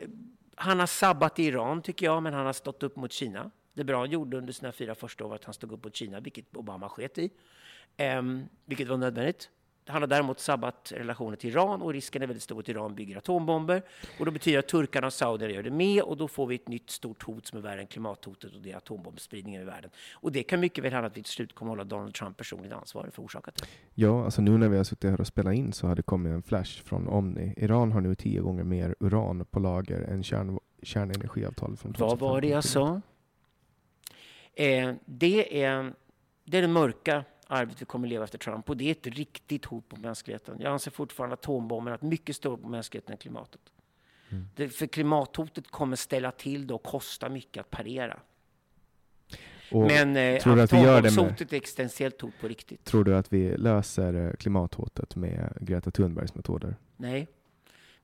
Han 0.55 0.79
har 0.79 0.87
sabbat 0.87 1.39
i 1.39 1.43
Iran, 1.43 1.81
tycker 1.81 2.05
jag, 2.05 2.23
men 2.23 2.33
han 2.33 2.45
har 2.45 2.53
stått 2.53 2.83
upp 2.83 2.95
mot 2.95 3.11
Kina. 3.11 3.51
Det 3.73 3.83
bra 3.83 3.99
han 3.99 4.09
gjorde 4.09 4.37
under 4.37 4.53
sina 4.53 4.71
fyra 4.71 4.95
första 4.95 5.25
år 5.25 5.29
var 5.29 5.35
att 5.35 5.43
han 5.43 5.53
stod 5.53 5.71
upp 5.71 5.83
mot 5.83 5.95
Kina, 5.95 6.19
vilket 6.19 6.55
Obama 6.55 6.89
sket 6.89 7.17
i. 7.17 7.29
Eh, 7.97 8.21
vilket 8.65 8.87
var 8.87 8.97
nödvändigt. 8.97 9.49
Han 9.87 10.01
har 10.01 10.07
däremot 10.07 10.39
sabbat 10.39 10.91
relationen 10.95 11.37
till 11.37 11.49
Iran 11.49 11.81
och 11.81 11.93
risken 11.93 12.21
är 12.21 12.27
väldigt 12.27 12.43
stor 12.43 12.59
att 12.59 12.69
Iran 12.69 12.95
bygger 12.95 13.17
atombomber. 13.17 13.81
Och 14.19 14.25
då 14.25 14.31
betyder 14.31 14.59
att 14.59 14.67
turkarna 14.67 15.07
och 15.07 15.13
saudierna 15.13 15.53
gör 15.53 15.63
det 15.63 15.71
med 15.71 16.03
och 16.03 16.17
då 16.17 16.27
får 16.27 16.47
vi 16.47 16.55
ett 16.55 16.67
nytt 16.67 16.89
stort 16.89 17.23
hot 17.23 17.47
som 17.47 17.57
är 17.57 17.63
värre 17.63 17.81
än 17.81 17.87
klimathotet 17.87 18.55
och 18.55 18.61
det 18.61 18.71
är 18.71 18.77
atombombsspridningen 18.77 19.61
i 19.61 19.65
världen. 19.65 19.91
Och 20.13 20.31
det 20.31 20.43
kan 20.43 20.59
mycket 20.59 20.83
väl 20.83 20.93
hända 20.93 21.07
att 21.07 21.17
vi 21.17 21.23
till 21.23 21.31
slut 21.31 21.55
kommer 21.55 21.69
hålla 21.69 21.83
Donald 21.83 22.13
Trump 22.13 22.37
personligt 22.37 22.73
ansvarig 22.73 23.13
för 23.13 23.23
orsakat. 23.23 23.67
Ja, 23.93 24.25
alltså 24.25 24.41
nu 24.41 24.57
när 24.57 24.69
vi 24.69 24.77
har 24.77 24.83
suttit 24.83 25.09
här 25.09 25.21
och 25.21 25.27
spelat 25.27 25.55
in 25.55 25.73
så 25.73 25.87
har 25.87 25.95
det 25.95 26.03
kommit 26.03 26.33
en 26.33 26.43
flash 26.43 26.83
från 26.83 27.07
Omni. 27.07 27.53
Iran 27.57 27.91
har 27.91 28.01
nu 28.01 28.15
tio 28.15 28.41
gånger 28.41 28.63
mer 28.63 28.95
uran 28.99 29.45
på 29.45 29.59
lager 29.59 30.01
än 30.01 30.23
kärn, 30.23 30.59
kärnenergiavtalet 30.83 31.79
från 31.79 31.93
2015. 31.93 32.19
Vad 32.19 32.31
var 32.33 32.41
det 32.41 32.47
jag 32.47 32.63
sa? 32.63 33.01
Eh, 34.53 34.93
det, 35.05 35.63
är, 35.63 35.93
det 36.43 36.57
är 36.57 36.61
det 36.61 36.67
mörka 36.67 37.23
arvet 37.47 37.81
vi 37.81 37.85
kommer 37.85 38.07
leva 38.07 38.23
efter 38.23 38.37
Trump. 38.37 38.69
Och 38.69 38.77
det 38.77 38.87
är 38.87 38.91
ett 38.91 39.07
riktigt 39.07 39.65
hot 39.65 39.91
mot 39.91 40.01
mänskligheten. 40.01 40.57
Jag 40.59 40.73
anser 40.73 40.91
fortfarande 40.91 41.33
att 41.33 41.39
atombomben 41.39 41.91
är 41.91 41.95
ett 41.95 42.01
mycket 42.01 42.35
större 42.35 42.57
på 42.57 42.67
mänskligheten 42.67 43.11
än 43.11 43.17
klimatet. 43.17 43.61
Mm. 44.29 44.47
Det, 44.55 44.69
för 44.69 44.87
klimathotet 44.87 45.71
kommer 45.71 45.95
ställa 45.95 46.31
till 46.31 46.67
det 46.67 46.73
och 46.73 46.83
kosta 46.83 47.29
mycket 47.29 47.61
att 47.61 47.71
parera. 47.71 48.19
Och 49.71 49.87
Men 49.87 50.17
eh, 50.17 50.41
tror 50.41 50.59
atombombshotet 50.59 51.53
är 51.53 51.57
existentiellt 51.57 52.21
hot 52.21 52.33
på 52.41 52.47
riktigt. 52.47 52.83
Tror 52.83 53.03
du 53.03 53.15
att 53.15 53.33
vi 53.33 53.57
löser 53.57 54.27
eh, 54.27 54.33
klimathotet 54.33 55.15
med 55.15 55.57
Greta 55.61 55.91
Thunbergs 55.91 56.35
metoder? 56.35 56.75
Nej, 56.97 57.27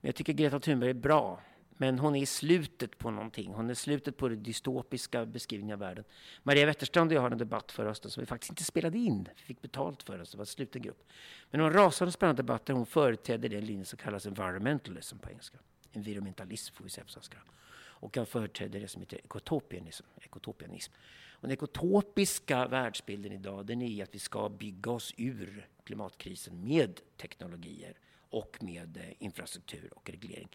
men 0.00 0.08
jag 0.08 0.14
tycker 0.14 0.32
Greta 0.32 0.60
Thunberg 0.60 0.90
är 0.90 0.94
bra. 0.94 1.40
Men 1.82 1.98
hon 1.98 2.14
är 2.14 2.22
i 2.22 2.26
slutet 2.26 2.98
på 2.98 3.10
någonting. 3.10 3.52
Hon 3.52 3.70
är 3.70 3.74
slutet 3.74 4.16
på 4.16 4.28
den 4.28 4.42
dystopiska 4.42 5.26
beskrivningen 5.26 5.74
av 5.74 5.80
världen. 5.80 6.04
Maria 6.42 6.66
Wetterstrand 6.66 7.10
och 7.10 7.16
jag 7.16 7.20
har 7.20 7.30
en 7.30 7.38
debatt 7.38 7.72
förra 7.72 7.88
hösten 7.88 8.10
som 8.10 8.20
vi 8.20 8.26
faktiskt 8.26 8.50
inte 8.50 8.64
spelade 8.64 8.98
in. 8.98 9.28
Vi 9.36 9.42
fick 9.42 9.62
betalt 9.62 10.02
för 10.02 10.16
den, 10.16 10.26
så 10.26 10.32
det 10.32 10.38
var 10.38 10.42
en 10.42 10.46
sluten 10.46 10.82
grupp. 10.82 11.04
Men 11.50 11.58
det 11.58 11.62
var 11.62 11.70
en 11.70 11.76
rasande 11.76 12.12
spännande 12.12 12.42
debatt 12.42 12.66
där 12.66 12.74
hon 12.74 12.86
företrädde 12.86 13.48
den 13.48 13.64
linje 13.64 13.84
som 13.84 13.98
kallas 13.98 14.26
environmentalism 14.26 15.18
på 15.18 15.30
engelska. 15.30 15.58
Environmentalism 15.92 16.74
får 16.74 16.84
vi 16.84 16.90
säga 16.90 17.04
på 17.04 17.10
svenska. 17.10 17.38
Och 17.74 18.16
jag 18.16 18.28
företrädde 18.28 18.78
det 18.78 18.88
som 18.88 19.02
heter 19.02 19.18
ekotopianism. 19.18 20.04
ekotopianism. 20.20 20.92
Och 21.30 21.42
den 21.42 21.50
ekotopiska 21.50 22.66
världsbilden 22.66 23.32
idag 23.32 23.66
den 23.66 23.82
är 23.82 24.02
att 24.02 24.14
vi 24.14 24.18
ska 24.18 24.48
bygga 24.48 24.90
oss 24.90 25.14
ur 25.16 25.68
klimatkrisen 25.84 26.64
med 26.64 27.00
teknologier 27.16 27.98
och 28.30 28.56
med 28.60 28.96
eh, 28.96 29.02
infrastruktur 29.18 29.90
och 29.94 30.10
reglering. 30.10 30.48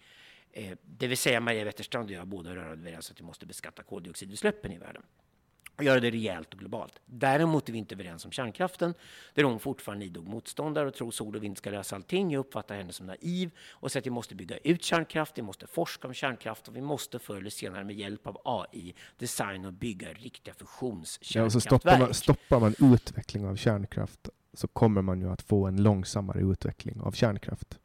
Eh, 0.51 0.77
det 0.81 1.07
vill 1.07 1.17
säga 1.17 1.39
Maria 1.39 1.65
Wetterstrand 1.65 2.09
och 2.09 2.15
jag 2.15 2.27
båda 2.27 2.55
rörande 2.55 2.89
överens 2.89 3.11
att 3.11 3.19
vi 3.19 3.25
måste 3.25 3.45
beskatta 3.45 3.83
koldioxidutsläppen 3.83 4.71
i 4.71 4.77
världen 4.77 5.03
och 5.77 5.83
göra 5.83 5.99
det 5.99 6.11
rejält 6.11 6.53
och 6.53 6.59
globalt. 6.59 7.01
Däremot 7.05 7.69
är 7.69 7.73
vi 7.73 7.79
inte 7.79 7.95
överens 7.95 8.25
om 8.25 8.31
kärnkraften, 8.31 8.93
där 9.33 9.43
hon 9.43 9.59
fortfarande 9.59 10.05
är 10.05 10.07
idog 10.07 10.27
motståndare 10.27 10.87
och 10.87 10.93
tror 10.93 11.11
sol 11.11 11.35
och 11.35 11.43
vind 11.43 11.57
ska 11.57 11.69
lösa 11.69 11.95
allting. 11.95 12.31
Jag 12.31 12.39
uppfattar 12.39 12.75
henne 12.75 12.93
som 12.93 13.05
naiv 13.07 13.51
och 13.69 13.91
säger 13.91 14.01
att 14.01 14.05
vi 14.05 14.11
måste 14.11 14.35
bygga 14.35 14.57
ut 14.57 14.83
kärnkraft, 14.83 15.37
vi 15.37 15.41
måste 15.41 15.67
forska 15.67 16.07
om 16.07 16.13
kärnkraft 16.13 16.67
och 16.67 16.75
vi 16.75 16.81
måste 16.81 17.19
förr 17.19 17.37
eller 17.37 17.49
senare 17.49 17.83
med 17.83 17.95
hjälp 17.95 18.27
av 18.27 18.41
AI 18.45 18.95
designa 19.17 19.67
och 19.67 19.73
bygga 19.73 20.13
riktiga 20.13 20.53
fusionskärnkraftverk. 20.53 21.53
Ja, 21.55 21.59
stoppar, 21.59 21.99
man, 21.99 22.13
stoppar 22.13 22.59
man 22.59 22.75
utveckling 22.93 23.45
av 23.45 23.55
kärnkraft 23.55 24.29
så 24.53 24.67
kommer 24.67 25.01
man 25.01 25.21
ju 25.21 25.29
att 25.29 25.41
få 25.41 25.65
en 25.65 25.83
långsammare 25.83 26.41
utveckling 26.41 27.01
av 27.01 27.11
kärnkraft. 27.11 27.79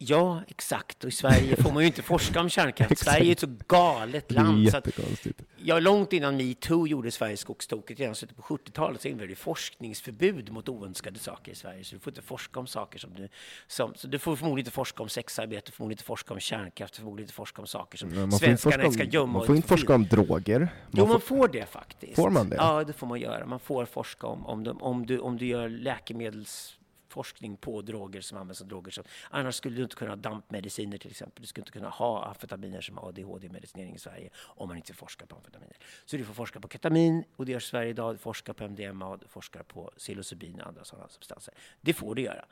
Ja, 0.00 0.42
exakt. 0.48 1.04
Och 1.04 1.08
i 1.08 1.12
Sverige 1.12 1.56
får 1.56 1.72
man 1.72 1.82
ju 1.82 1.86
inte 1.86 2.02
forska 2.02 2.40
om 2.40 2.48
kärnkraft. 2.48 2.98
Sverige 3.04 3.30
är 3.30 3.32
ett 3.32 3.40
så 3.40 3.56
galet 3.68 4.32
land. 4.32 4.64
Det 4.64 4.70
är 4.70 4.74
jättekonstigt. 4.74 5.42
ja, 5.56 5.78
långt 5.78 6.12
innan 6.12 6.36
metoo 6.36 6.86
gjorde 6.86 7.10
Sverige 7.10 7.36
skogstokigt, 7.36 8.00
redan 8.00 8.14
slutet 8.14 8.36
på 8.36 8.42
70-talet, 8.42 9.00
så 9.00 9.08
införde 9.08 9.34
forskningsförbud 9.34 10.52
mot 10.52 10.68
oönskade 10.68 11.18
saker 11.18 11.52
i 11.52 11.54
Sverige. 11.54 11.84
Så 11.84 11.94
du 11.94 12.00
får 12.00 12.10
inte 12.10 12.22
forska 12.22 12.60
om 12.60 12.66
saker 12.66 12.98
som 12.98 13.14
du... 13.14 13.28
Som, 13.66 13.94
så 13.94 14.06
du 14.08 14.18
får 14.18 14.36
förmodligen 14.36 14.58
inte 14.58 14.70
forska 14.70 15.02
om 15.02 15.08
sexarbete, 15.08 15.72
förmodligen 15.72 15.94
inte 15.94 16.04
forska 16.04 16.34
om 16.34 16.40
kärnkraft, 16.40 16.96
förmodligen 16.96 17.24
inte 17.24 17.34
forska 17.34 17.62
om 17.62 17.66
saker 17.66 17.98
som 17.98 18.32
svenskarna 18.32 18.86
om, 18.86 18.92
ska 18.92 19.04
gömma. 19.04 19.32
Man 19.32 19.46
får 19.46 19.56
inte 19.56 19.68
forska 19.68 19.94
om 19.94 20.06
droger. 20.06 20.58
Man 20.58 20.68
jo, 20.90 21.06
man 21.06 21.20
får 21.20 21.48
det 21.48 21.66
faktiskt. 21.66 22.16
Får 22.16 22.30
man 22.30 22.48
det? 22.48 22.56
Ja, 22.56 22.84
det 22.84 22.92
får 22.92 23.06
man 23.06 23.20
göra. 23.20 23.46
Man 23.46 23.60
får 23.60 23.84
forska 23.84 24.26
om, 24.26 24.46
om, 24.46 24.64
de, 24.64 24.82
om, 24.82 25.06
du, 25.06 25.18
om 25.18 25.36
du 25.36 25.46
gör 25.46 25.68
läkemedels 25.68 26.78
forskning 27.08 27.56
på 27.56 27.82
droger 27.82 28.20
som 28.20 28.38
används 28.38 28.58
som 28.58 28.68
droger. 28.68 28.90
Så 28.90 29.02
annars 29.30 29.54
skulle 29.54 29.76
du 29.76 29.82
inte 29.82 29.96
kunna 29.96 30.10
ha 30.10 30.16
dampmediciner 30.16 30.98
till 30.98 31.10
exempel. 31.10 31.42
Du 31.42 31.46
skulle 31.46 31.62
inte 31.62 31.72
kunna 31.72 31.88
ha 31.88 32.24
amfetaminer 32.24 32.80
som 32.80 32.98
ADHD-medicinering 32.98 33.94
i 33.94 33.98
Sverige 33.98 34.30
om 34.36 34.68
man 34.68 34.76
inte 34.76 34.94
forskar 34.94 35.26
på 35.26 35.36
amfetaminer. 35.36 35.76
Så 36.04 36.16
du 36.16 36.24
får 36.24 36.34
forska 36.34 36.60
på 36.60 36.68
ketamin 36.68 37.24
och 37.36 37.46
det 37.46 37.52
görs 37.52 37.64
i 37.64 37.68
Sverige 37.68 37.90
idag. 37.90 38.14
Du 38.14 38.18
forskar 38.18 38.52
på 38.52 38.68
MDMA, 38.68 39.16
du 39.16 39.28
forskar 39.28 39.62
på 39.62 39.92
psilocybin 39.96 40.60
och 40.60 40.66
andra 40.66 40.84
sådana 40.84 41.08
substanser. 41.08 41.54
Det 41.80 41.92
får 41.94 42.14
du 42.14 42.22
göra. 42.22 42.44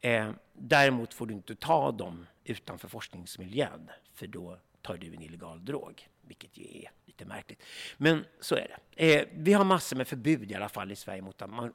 Eh, 0.00 0.30
däremot 0.52 1.14
får 1.14 1.26
du 1.26 1.34
inte 1.34 1.54
ta 1.54 1.92
dem 1.92 2.26
utanför 2.44 2.88
forskningsmiljön 2.88 3.90
för 4.12 4.26
då 4.26 4.58
tar 4.82 4.96
du 4.96 5.14
en 5.14 5.22
illegal 5.22 5.64
drog, 5.64 6.08
vilket 6.22 6.56
ju 6.58 6.64
är 6.64 6.90
lite 7.04 7.24
märkligt. 7.24 7.62
Men 7.96 8.24
så 8.40 8.54
är 8.54 8.76
det. 8.94 9.14
Eh, 9.14 9.28
vi 9.32 9.52
har 9.52 9.64
massor 9.64 9.96
med 9.96 10.08
förbud 10.08 10.50
i 10.50 10.54
alla 10.54 10.68
fall 10.68 10.92
i 10.92 10.96
Sverige 10.96 11.22
mot 11.22 11.42
att 11.42 11.50
man 11.50 11.72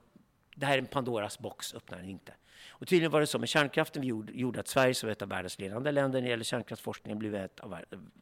det 0.60 0.66
här 0.66 0.74
är 0.74 0.78
en 0.78 0.88
Pandoras 0.88 1.40
box, 1.40 1.74
öppnar 1.74 1.98
den 1.98 2.10
inte. 2.10 2.34
Och 2.70 2.88
tydligen 2.88 3.12
var 3.12 3.20
det 3.20 3.28
så 3.28 3.40
med 3.40 3.50
kärnkraften 3.50 4.02
vi 4.02 4.08
gjorde, 4.08 4.34
gjorde 4.34 4.60
att 4.60 4.68
Sverige 4.68 4.94
som 4.94 5.10
ett 5.10 5.22
av 5.22 5.30
världens 5.30 5.60
ledande 5.60 5.92
länder 5.92 6.20
när 6.20 6.28
det 6.28 6.30
gäller 6.30 6.44
kärnkraftsforskningen 6.44 7.20
blev 7.20 7.36
ett 7.36 7.60
av 7.60 7.76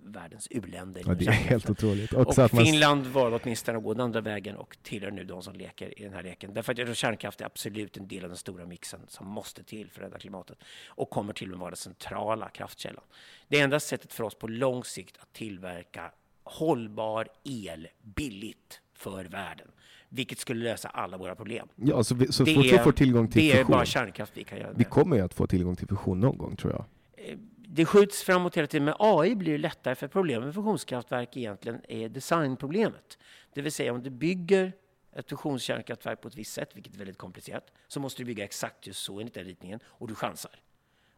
världens 0.03 0.47
u-länder. 0.51 1.03
Ja, 1.05 1.13
det 1.13 1.25
är 1.25 1.31
helt 1.31 1.69
otroligt. 1.69 2.13
Också 2.13 2.43
och 2.43 2.53
man... 2.53 2.65
Finland 2.65 3.05
valde 3.05 3.39
åtminstone 3.43 3.77
att 3.77 3.83
gå 3.83 3.93
den 3.93 4.01
andra 4.01 4.21
vägen 4.21 4.55
och 4.55 4.77
tillhör 4.83 5.11
nu 5.11 5.23
de 5.23 5.41
som 5.41 5.55
leker 5.55 5.99
i 5.99 6.03
den 6.03 6.13
här 6.13 6.23
leken. 6.23 6.53
Därför 6.53 6.71
att 6.71 6.77
jag 6.77 6.87
tror 6.87 6.95
kärnkraft 6.95 7.41
är 7.41 7.45
absolut 7.45 7.97
en 7.97 8.07
del 8.07 8.23
av 8.23 8.29
den 8.29 8.37
stora 8.37 8.65
mixen 8.65 8.99
som 9.07 9.27
måste 9.27 9.63
till 9.63 9.91
för 9.91 10.01
att 10.01 10.07
rädda 10.07 10.19
klimatet 10.19 10.57
och 10.87 11.09
kommer 11.09 11.33
till 11.33 11.47
och 11.47 11.51
med 11.51 11.59
vara 11.59 11.69
den 11.69 11.77
centrala 11.77 12.49
kraftkällan. 12.49 13.03
Det 13.47 13.59
enda 13.59 13.79
sättet 13.79 14.13
för 14.13 14.23
oss 14.23 14.35
på 14.35 14.47
lång 14.47 14.83
sikt 14.83 15.17
att 15.17 15.33
tillverka 15.33 16.11
hållbar 16.43 17.27
el 17.43 17.87
billigt 18.01 18.81
för 18.93 19.25
världen 19.25 19.67
vilket 20.09 20.39
skulle 20.39 20.63
lösa 20.63 20.89
alla 20.89 21.17
våra 21.17 21.35
problem. 21.35 21.67
Ja, 21.75 22.03
så, 22.03 22.15
vi, 22.15 22.31
så 22.31 22.45
fort 22.45 22.55
vi 22.65 22.77
får 22.77 22.91
tillgång 22.91 23.27
till 23.27 23.41
det 23.41 23.51
fusion. 23.51 23.67
Det 23.67 23.73
är 23.73 23.77
bara 23.77 23.85
kärnkraft 23.85 24.31
vi 24.35 24.43
kan 24.43 24.57
göra. 24.57 24.71
Vi 24.75 24.83
kommer 24.83 25.15
ju 25.15 25.21
att 25.21 25.33
få 25.33 25.47
tillgång 25.47 25.75
till 25.75 25.87
fusion 25.87 26.19
någon 26.19 26.37
gång, 26.37 26.55
tror 26.55 26.73
jag. 26.73 26.85
Eh, 27.25 27.37
det 27.67 27.85
skjuts 27.85 28.23
framåt 28.23 28.57
hela 28.57 28.67
tiden. 28.67 28.85
Med 28.85 28.95
AI 28.99 29.35
blir 29.35 29.51
det 29.51 29.57
lättare, 29.57 29.95
för 29.95 30.07
problemet 30.07 30.45
med 30.45 30.55
fusionskraftverk 30.55 31.37
egentligen 31.37 31.81
är 31.87 32.09
designproblemet. 32.09 33.17
Det 33.53 33.61
vill 33.61 33.71
säga, 33.71 33.93
om 33.93 34.03
du 34.03 34.09
bygger 34.09 34.73
ett 35.15 35.29
fusionskärnkraftverk 35.29 36.21
på 36.21 36.27
ett 36.27 36.35
visst 36.35 36.53
sätt, 36.53 36.69
vilket 36.73 36.93
är 36.93 36.97
väldigt 36.97 37.17
komplicerat, 37.17 37.71
så 37.87 37.99
måste 37.99 38.21
du 38.21 38.25
bygga 38.25 38.43
exakt 38.43 38.87
just 38.87 39.03
så 39.03 39.19
enligt 39.19 39.33
den 39.33 39.45
ritningen, 39.45 39.79
och 39.85 40.07
du 40.07 40.15
chansar. 40.15 40.51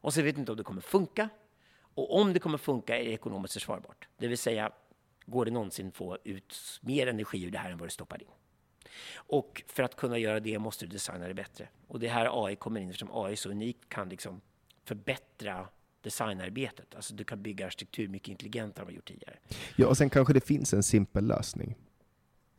Och 0.02 0.14
så 0.14 0.22
vet 0.22 0.36
du 0.36 0.40
inte 0.40 0.52
om 0.52 0.58
det 0.58 0.64
kommer 0.64 0.82
funka. 0.82 1.30
Och 1.80 2.20
om 2.20 2.34
det 2.34 2.40
kommer 2.40 2.58
funka 2.58 2.98
är 2.98 3.04
det 3.04 3.12
ekonomiskt 3.12 3.54
försvarbart. 3.54 4.08
Det 4.18 4.28
vill 4.28 4.38
säga, 4.38 4.72
går 5.26 5.46
det 5.46 5.52
någonsin 5.52 5.92
få 5.92 6.18
ut 6.24 6.80
mer 6.82 7.08
energi 7.08 7.44
ur 7.44 7.52
det 7.52 7.58
här 7.58 7.72
än 7.72 7.78
vad 7.78 7.88
du 7.88 7.92
stoppar 7.92 8.22
in? 8.22 8.28
Och 9.16 9.64
för 9.68 9.84
att 9.84 9.96
kunna 9.96 10.18
göra 10.18 10.40
det 10.40 10.60
måste 10.60 10.86
du 10.86 10.92
designa 10.92 11.28
det 11.28 11.34
bättre. 11.34 11.68
Och 11.88 12.00
det 12.00 12.08
här 12.08 12.46
AI 12.46 12.56
kommer 12.56 12.80
in, 12.80 12.90
eftersom 12.90 13.10
AI 13.12 13.32
är 13.32 13.36
så 13.36 13.50
unikt, 13.50 13.90
kan 13.90 14.10
liksom 14.10 14.42
förbättra 14.86 15.68
designarbetet. 16.02 16.96
Alltså 16.96 17.16
du 17.16 17.24
kan 17.24 17.42
bygga 17.42 17.66
arkitektur 17.66 18.08
mycket 18.08 18.28
intelligentare 18.28 18.82
än 18.82 18.86
vad 18.86 18.96
gjort 18.96 19.08
tidigare. 19.08 19.36
Ja, 19.76 19.88
och 19.88 19.98
sen 19.98 20.10
kanske 20.10 20.34
det 20.34 20.42
finns 20.42 20.74
en 20.74 20.84
simpel 20.84 21.28
lösning. 21.28 21.76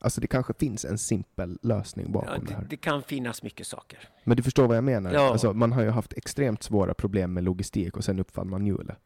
Alltså 0.01 0.21
det 0.21 0.27
kanske 0.27 0.55
finns 0.55 0.85
en 0.85 0.99
simpel 0.99 1.59
lösning 1.63 2.13
bakom 2.13 2.35
ja, 2.35 2.41
det, 2.41 2.47
det, 2.47 2.55
här. 2.55 2.67
Det 2.71 2.77
kan 2.77 3.03
finnas 3.03 3.43
mycket 3.43 3.67
saker. 3.67 4.09
Men 4.25 4.37
du 4.37 4.43
förstår 4.43 4.69
vad 4.69 4.77
jag 4.77 4.85
menar? 4.85 5.13
Ja. 5.13 5.31
Alltså, 5.31 5.53
man 5.53 5.73
har 5.73 5.83
ju 5.83 5.91
haft 5.91 6.13
extremt 6.13 6.63
svåra 6.63 6.95
problem 6.95 7.33
med 7.33 7.45
logistik 7.45 7.97
och 7.97 8.05
sen 8.05 8.21
uppfann 8.21 8.51
man 8.51 8.67
hjulet. 8.67 8.99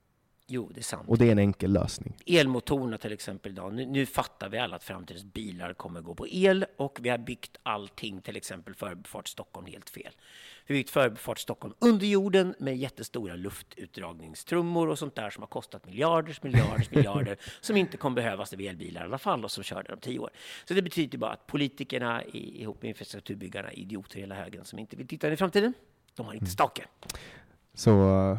Jo, 0.54 0.70
det 0.74 0.80
är 0.80 0.84
sant. 0.84 1.08
Och 1.08 1.18
det 1.18 1.28
är 1.28 1.32
en 1.32 1.38
enkel 1.38 1.72
lösning. 1.72 2.16
Elmotorerna 2.26 2.98
till 2.98 3.12
exempel 3.12 3.52
idag. 3.52 3.74
Nu, 3.74 3.86
nu 3.86 4.06
fattar 4.06 4.48
vi 4.48 4.58
alla 4.58 4.76
att 4.76 4.84
framtidens 4.84 5.24
bilar 5.24 5.72
kommer 5.72 6.00
gå 6.00 6.14
på 6.14 6.28
el 6.28 6.66
och 6.76 6.98
vi 7.02 7.08
har 7.08 7.18
byggt 7.18 7.56
allting, 7.62 8.20
till 8.20 8.36
exempel 8.36 8.74
Förbifart 8.74 9.28
Stockholm, 9.28 9.66
helt 9.66 9.90
fel. 9.90 10.12
Vi 10.66 10.74
har 10.74 10.78
byggt 10.78 10.90
Förbifart 10.90 11.38
Stockholm 11.38 11.74
under 11.78 12.06
jorden 12.06 12.54
med 12.58 12.76
jättestora 12.76 13.34
luftutdragningstrummor 13.34 14.88
och 14.88 14.98
sånt 14.98 15.14
där 15.14 15.30
som 15.30 15.42
har 15.42 15.48
kostat 15.48 15.86
miljarders, 15.86 16.42
miljarders, 16.42 16.90
miljarder 16.94 17.36
som 17.60 17.76
inte 17.76 17.96
kommer 17.96 18.14
behövas 18.14 18.52
vid 18.52 18.68
elbilar 18.68 19.00
i 19.00 19.04
alla 19.04 19.18
fall 19.18 19.44
och 19.44 19.50
som 19.50 19.64
kör 19.64 19.82
där 19.82 19.92
om 19.92 20.00
tio 20.00 20.18
år. 20.18 20.30
Så 20.64 20.74
det 20.74 20.82
betyder 20.82 21.18
bara 21.18 21.32
att 21.32 21.46
politikerna 21.46 22.24
ihop 22.24 22.82
med 22.82 22.88
infrastrukturbyggarna 22.88 23.70
är 23.70 23.78
idioter 23.78 24.18
hela 24.18 24.34
högen 24.34 24.64
som 24.64 24.78
inte 24.78 24.96
vill 24.96 25.08
titta 25.08 25.26
in 25.26 25.32
i 25.32 25.36
framtiden. 25.36 25.74
De 26.16 26.26
har 26.26 26.32
inte 26.32 26.44
mm. 26.44 26.50
stake. 26.50 26.84
Så 27.74 28.38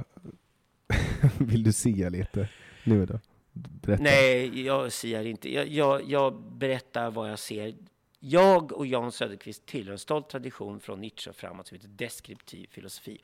Vill 1.39 1.63
du 1.63 1.73
sia 1.73 2.09
lite 2.09 2.49
nu 2.83 3.05
då? 3.05 3.19
Berätta. 3.53 4.03
Nej, 4.03 4.65
jag 4.65 4.91
siar 4.91 5.25
inte. 5.25 5.53
Jag, 5.53 5.67
jag, 5.67 6.09
jag, 6.09 6.41
berättar 6.41 7.11
vad 7.11 7.31
jag 7.31 7.39
ser. 7.39 7.75
Jag 8.19 8.71
och 8.71 8.85
Jan 8.85 9.11
Söderqvist 9.11 9.65
tillhör 9.65 9.91
en 9.91 9.99
stolt 9.99 10.29
tradition 10.29 10.79
från 10.79 11.01
Nietzsche 11.01 11.29
och 11.29 11.35
framåt 11.35 11.67
som 11.67 11.75
heter 11.75 11.87
deskriptiv 11.87 12.67
filosofi. 12.71 13.17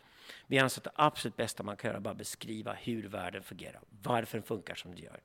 Vi 0.48 0.60
anser 0.60 0.80
att 0.80 0.84
det 0.84 0.92
absolut 0.96 1.38
bästa 1.38 1.64
man 1.64 1.78
kan 1.78 1.88
göra 1.88 1.98
är 1.98 2.02
bara 2.02 2.14
beskriva 2.14 2.74
hur 2.74 3.08
världen 3.08 3.44
fungerar, 3.44 3.80
varför 4.04 4.38
den 4.38 4.44
funkar 4.44 4.76
som 4.76 4.92
den 4.92 5.04
gör 5.04 5.20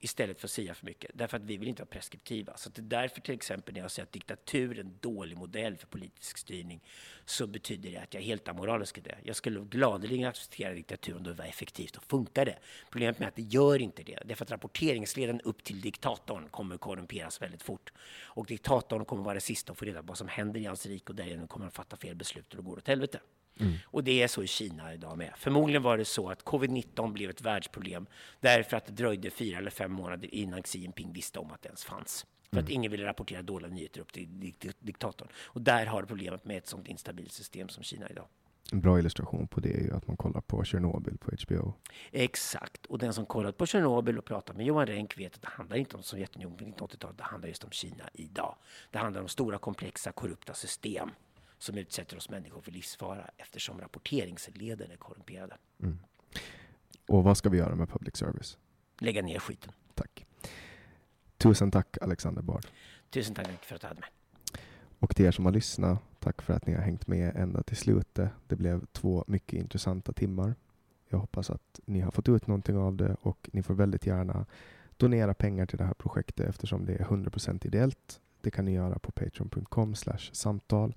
istället 0.00 0.40
för 0.40 0.46
att 0.46 0.50
säga 0.50 0.74
för 0.74 0.86
mycket. 0.86 1.10
Därför 1.14 1.36
att 1.36 1.42
vi 1.42 1.56
vill 1.56 1.68
inte 1.68 1.82
vara 1.82 1.90
preskriptiva. 1.90 2.56
Så 2.56 2.70
det 2.70 2.80
är 2.80 2.82
därför 2.82 3.20
till 3.20 3.34
exempel 3.34 3.74
när 3.74 3.80
jag 3.80 3.90
säger 3.90 4.06
att 4.06 4.12
diktatur 4.12 4.78
är 4.78 4.80
en 4.80 4.98
dålig 5.00 5.36
modell 5.36 5.76
för 5.76 5.86
politisk 5.86 6.38
styrning 6.38 6.80
så 7.24 7.46
betyder 7.46 7.90
det 7.90 7.96
att 7.96 8.14
jag 8.14 8.22
är 8.22 8.26
helt 8.26 8.48
amoralisk 8.48 8.98
i 8.98 9.00
det. 9.00 9.18
Jag 9.24 9.36
skulle 9.36 9.60
gladeligen 9.60 10.28
acceptera 10.28 10.74
diktatur 10.74 11.16
om 11.16 11.22
det 11.22 11.32
var 11.32 11.44
effektivt 11.44 11.96
och 11.96 12.04
funkade. 12.04 12.58
Problemet 12.90 13.18
med 13.18 13.28
att 13.28 13.36
det 13.36 13.42
gör 13.42 13.82
inte 13.82 14.02
det. 14.02 14.18
Därför 14.24 14.44
att 14.44 14.50
rapporteringsleden 14.50 15.40
upp 15.40 15.64
till 15.64 15.80
diktatorn 15.80 16.48
kommer 16.48 16.76
korrumperas 16.76 17.42
väldigt 17.42 17.62
fort. 17.62 17.92
Och 18.22 18.46
diktatorn 18.46 19.04
kommer 19.04 19.22
vara 19.22 19.34
det 19.34 19.40
sista 19.40 19.72
att 19.72 19.78
få 19.78 19.84
reda 19.84 20.00
på 20.00 20.06
vad 20.06 20.18
som 20.18 20.28
händer 20.28 20.60
i 20.60 20.64
hans 20.64 20.86
rike 20.86 21.06
och 21.08 21.14
därigenom 21.14 21.48
kommer 21.48 21.64
han 21.64 21.72
fatta 21.72 21.96
fel 21.96 22.16
beslut 22.16 22.50
och 22.50 22.56
då 22.56 22.62
går 22.62 22.76
det 22.76 22.80
åt 22.80 22.88
helvete. 22.88 23.20
Mm. 23.60 23.72
Och 23.84 24.04
det 24.04 24.22
är 24.22 24.28
så 24.28 24.42
i 24.42 24.46
Kina 24.46 24.94
idag 24.94 25.18
med. 25.18 25.32
Förmodligen 25.36 25.82
var 25.82 25.98
det 25.98 26.04
så 26.04 26.30
att 26.30 26.44
covid-19 26.44 27.12
blev 27.12 27.30
ett 27.30 27.42
världsproblem 27.42 28.06
därför 28.40 28.76
att 28.76 28.86
det 28.86 28.92
dröjde 28.92 29.30
fyra 29.30 29.58
eller 29.58 29.70
fem 29.70 29.92
månader 29.92 30.34
innan 30.34 30.62
Xi 30.62 30.78
Jinping 30.78 31.12
visste 31.12 31.38
om 31.38 31.50
att 31.50 31.62
det 31.62 31.66
ens 31.66 31.84
fanns. 31.84 32.26
För 32.50 32.56
mm. 32.56 32.64
att 32.64 32.70
ingen 32.70 32.92
ville 32.92 33.06
rapportera 33.06 33.42
dåliga 33.42 33.70
nyheter 33.70 34.00
upp 34.00 34.12
till 34.12 34.54
diktatorn. 34.78 35.28
Och 35.36 35.62
där 35.62 35.86
har 35.86 36.00
du 36.02 36.08
problemet 36.08 36.44
med 36.44 36.58
ett 36.58 36.66
sånt 36.66 36.88
instabilt 36.88 37.32
system 37.32 37.68
som 37.68 37.82
Kina 37.82 38.08
idag. 38.08 38.26
En 38.72 38.80
bra 38.80 38.98
illustration 38.98 39.48
på 39.48 39.60
det 39.60 39.74
är 39.74 39.80
ju 39.80 39.92
att 39.92 40.06
man 40.06 40.16
kollar 40.16 40.40
på 40.40 40.64
Tjernobyl 40.64 41.18
på 41.18 41.30
HBO. 41.46 41.74
Exakt, 42.12 42.86
och 42.86 42.98
den 42.98 43.12
som 43.12 43.26
kollat 43.26 43.56
på 43.56 43.66
Tjernobyl 43.66 44.18
och 44.18 44.24
pratat 44.24 44.56
med 44.56 44.66
Johan 44.66 44.86
Renck 44.86 45.18
vet 45.18 45.34
att 45.34 45.42
det 45.42 45.48
handlar 45.48 45.76
inte 45.76 45.96
om 45.96 46.02
Sovjetunionen 46.02 46.56
på 46.56 46.64
1980-talet, 46.64 47.18
det 47.18 47.24
handlar 47.24 47.48
just 47.48 47.64
om 47.64 47.70
Kina 47.70 48.04
idag. 48.12 48.56
Det 48.90 48.98
handlar 48.98 49.22
om 49.22 49.28
stora 49.28 49.58
komplexa 49.58 50.12
korrupta 50.12 50.54
system 50.54 51.10
som 51.60 51.78
utsätter 51.78 52.16
oss 52.16 52.28
människor 52.28 52.60
för 52.60 52.72
livsfara 52.72 53.30
eftersom 53.36 53.80
rapporteringsleden 53.80 54.90
är 54.90 54.96
korrumperade. 54.96 55.56
Mm. 55.82 55.98
Och 57.06 57.24
vad 57.24 57.36
ska 57.36 57.48
vi 57.48 57.58
göra 57.58 57.74
med 57.74 57.88
public 57.88 58.16
service? 58.16 58.58
Lägga 58.98 59.22
ner 59.22 59.38
skiten. 59.38 59.72
Tack. 59.94 60.26
Tusen 61.36 61.70
tack 61.70 61.96
Alexander 62.00 62.42
Bard. 62.42 62.66
Tusen 63.10 63.34
tack 63.34 63.64
för 63.64 63.74
att 63.74 63.80
du 63.80 63.86
hade 63.86 64.00
med. 64.00 64.08
Och 64.98 65.16
till 65.16 65.26
er 65.26 65.30
som 65.30 65.44
har 65.44 65.52
lyssnat, 65.52 65.98
tack 66.18 66.42
för 66.42 66.54
att 66.54 66.66
ni 66.66 66.74
har 66.74 66.82
hängt 66.82 67.06
med 67.06 67.36
ända 67.36 67.62
till 67.62 67.76
slutet. 67.76 68.30
Det 68.48 68.56
blev 68.56 68.86
två 68.92 69.24
mycket 69.26 69.58
intressanta 69.58 70.12
timmar. 70.12 70.54
Jag 71.08 71.18
hoppas 71.18 71.50
att 71.50 71.80
ni 71.84 72.00
har 72.00 72.10
fått 72.10 72.28
ut 72.28 72.46
någonting 72.46 72.76
av 72.76 72.96
det 72.96 73.16
och 73.22 73.50
ni 73.52 73.62
får 73.62 73.74
väldigt 73.74 74.06
gärna 74.06 74.46
donera 74.96 75.34
pengar 75.34 75.66
till 75.66 75.78
det 75.78 75.84
här 75.84 75.94
projektet 75.94 76.48
eftersom 76.48 76.86
det 76.86 76.94
är 76.94 77.04
100% 77.04 77.66
ideellt. 77.66 78.20
Det 78.40 78.50
kan 78.50 78.64
ni 78.64 78.72
göra 78.72 78.98
på 78.98 79.10
patreon.com 79.12 79.94
samtal 80.32 80.94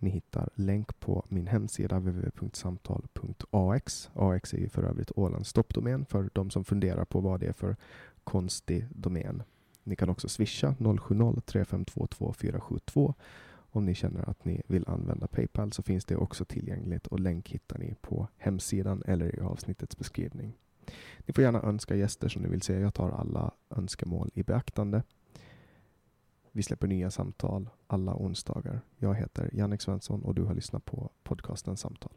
ni 0.00 0.10
hittar 0.10 0.48
länk 0.54 1.00
på 1.00 1.24
min 1.28 1.46
hemsida 1.46 1.98
www.samtal.ax. 1.98 4.10
AX 4.12 4.54
är 4.54 4.58
ju 4.58 4.68
för 4.68 4.82
övrigt 4.82 5.12
Ålands 5.16 5.48
stoppdomän 5.48 6.04
för 6.04 6.30
de 6.32 6.50
som 6.50 6.64
funderar 6.64 7.04
på 7.04 7.20
vad 7.20 7.40
det 7.40 7.46
är 7.46 7.52
för 7.52 7.76
konstig 8.24 8.86
domän. 8.90 9.42
Ni 9.84 9.96
kan 9.96 10.08
också 10.08 10.28
swisha 10.28 10.74
070-3522 10.78 12.32
472 12.32 13.14
om 13.72 13.84
ni 13.84 13.94
känner 13.94 14.30
att 14.30 14.44
ni 14.44 14.62
vill 14.66 14.88
använda 14.88 15.26
Paypal 15.26 15.72
så 15.72 15.82
finns 15.82 16.04
det 16.04 16.16
också 16.16 16.44
tillgängligt 16.44 17.06
och 17.06 17.20
länk 17.20 17.48
hittar 17.48 17.78
ni 17.78 17.94
på 18.00 18.28
hemsidan 18.36 19.02
eller 19.06 19.36
i 19.36 19.40
avsnittets 19.40 19.98
beskrivning. 19.98 20.52
Ni 21.26 21.32
får 21.32 21.44
gärna 21.44 21.62
önska 21.62 21.96
gäster 21.96 22.28
som 22.28 22.42
ni 22.42 22.48
vill 22.48 22.62
se. 22.62 22.80
Jag 22.80 22.94
tar 22.94 23.10
alla 23.10 23.50
önskemål 23.70 24.30
i 24.34 24.42
beaktande. 24.42 25.02
Vi 26.52 26.62
släpper 26.62 26.86
nya 26.86 27.10
samtal 27.10 27.70
alla 27.86 28.14
onsdagar. 28.16 28.80
Jag 28.96 29.14
heter 29.14 29.50
Jannik 29.52 29.80
Svensson 29.80 30.22
och 30.22 30.34
du 30.34 30.42
har 30.42 30.54
lyssnat 30.54 30.84
på 30.84 31.10
podcasten 31.22 31.76
Samtal. 31.76 32.12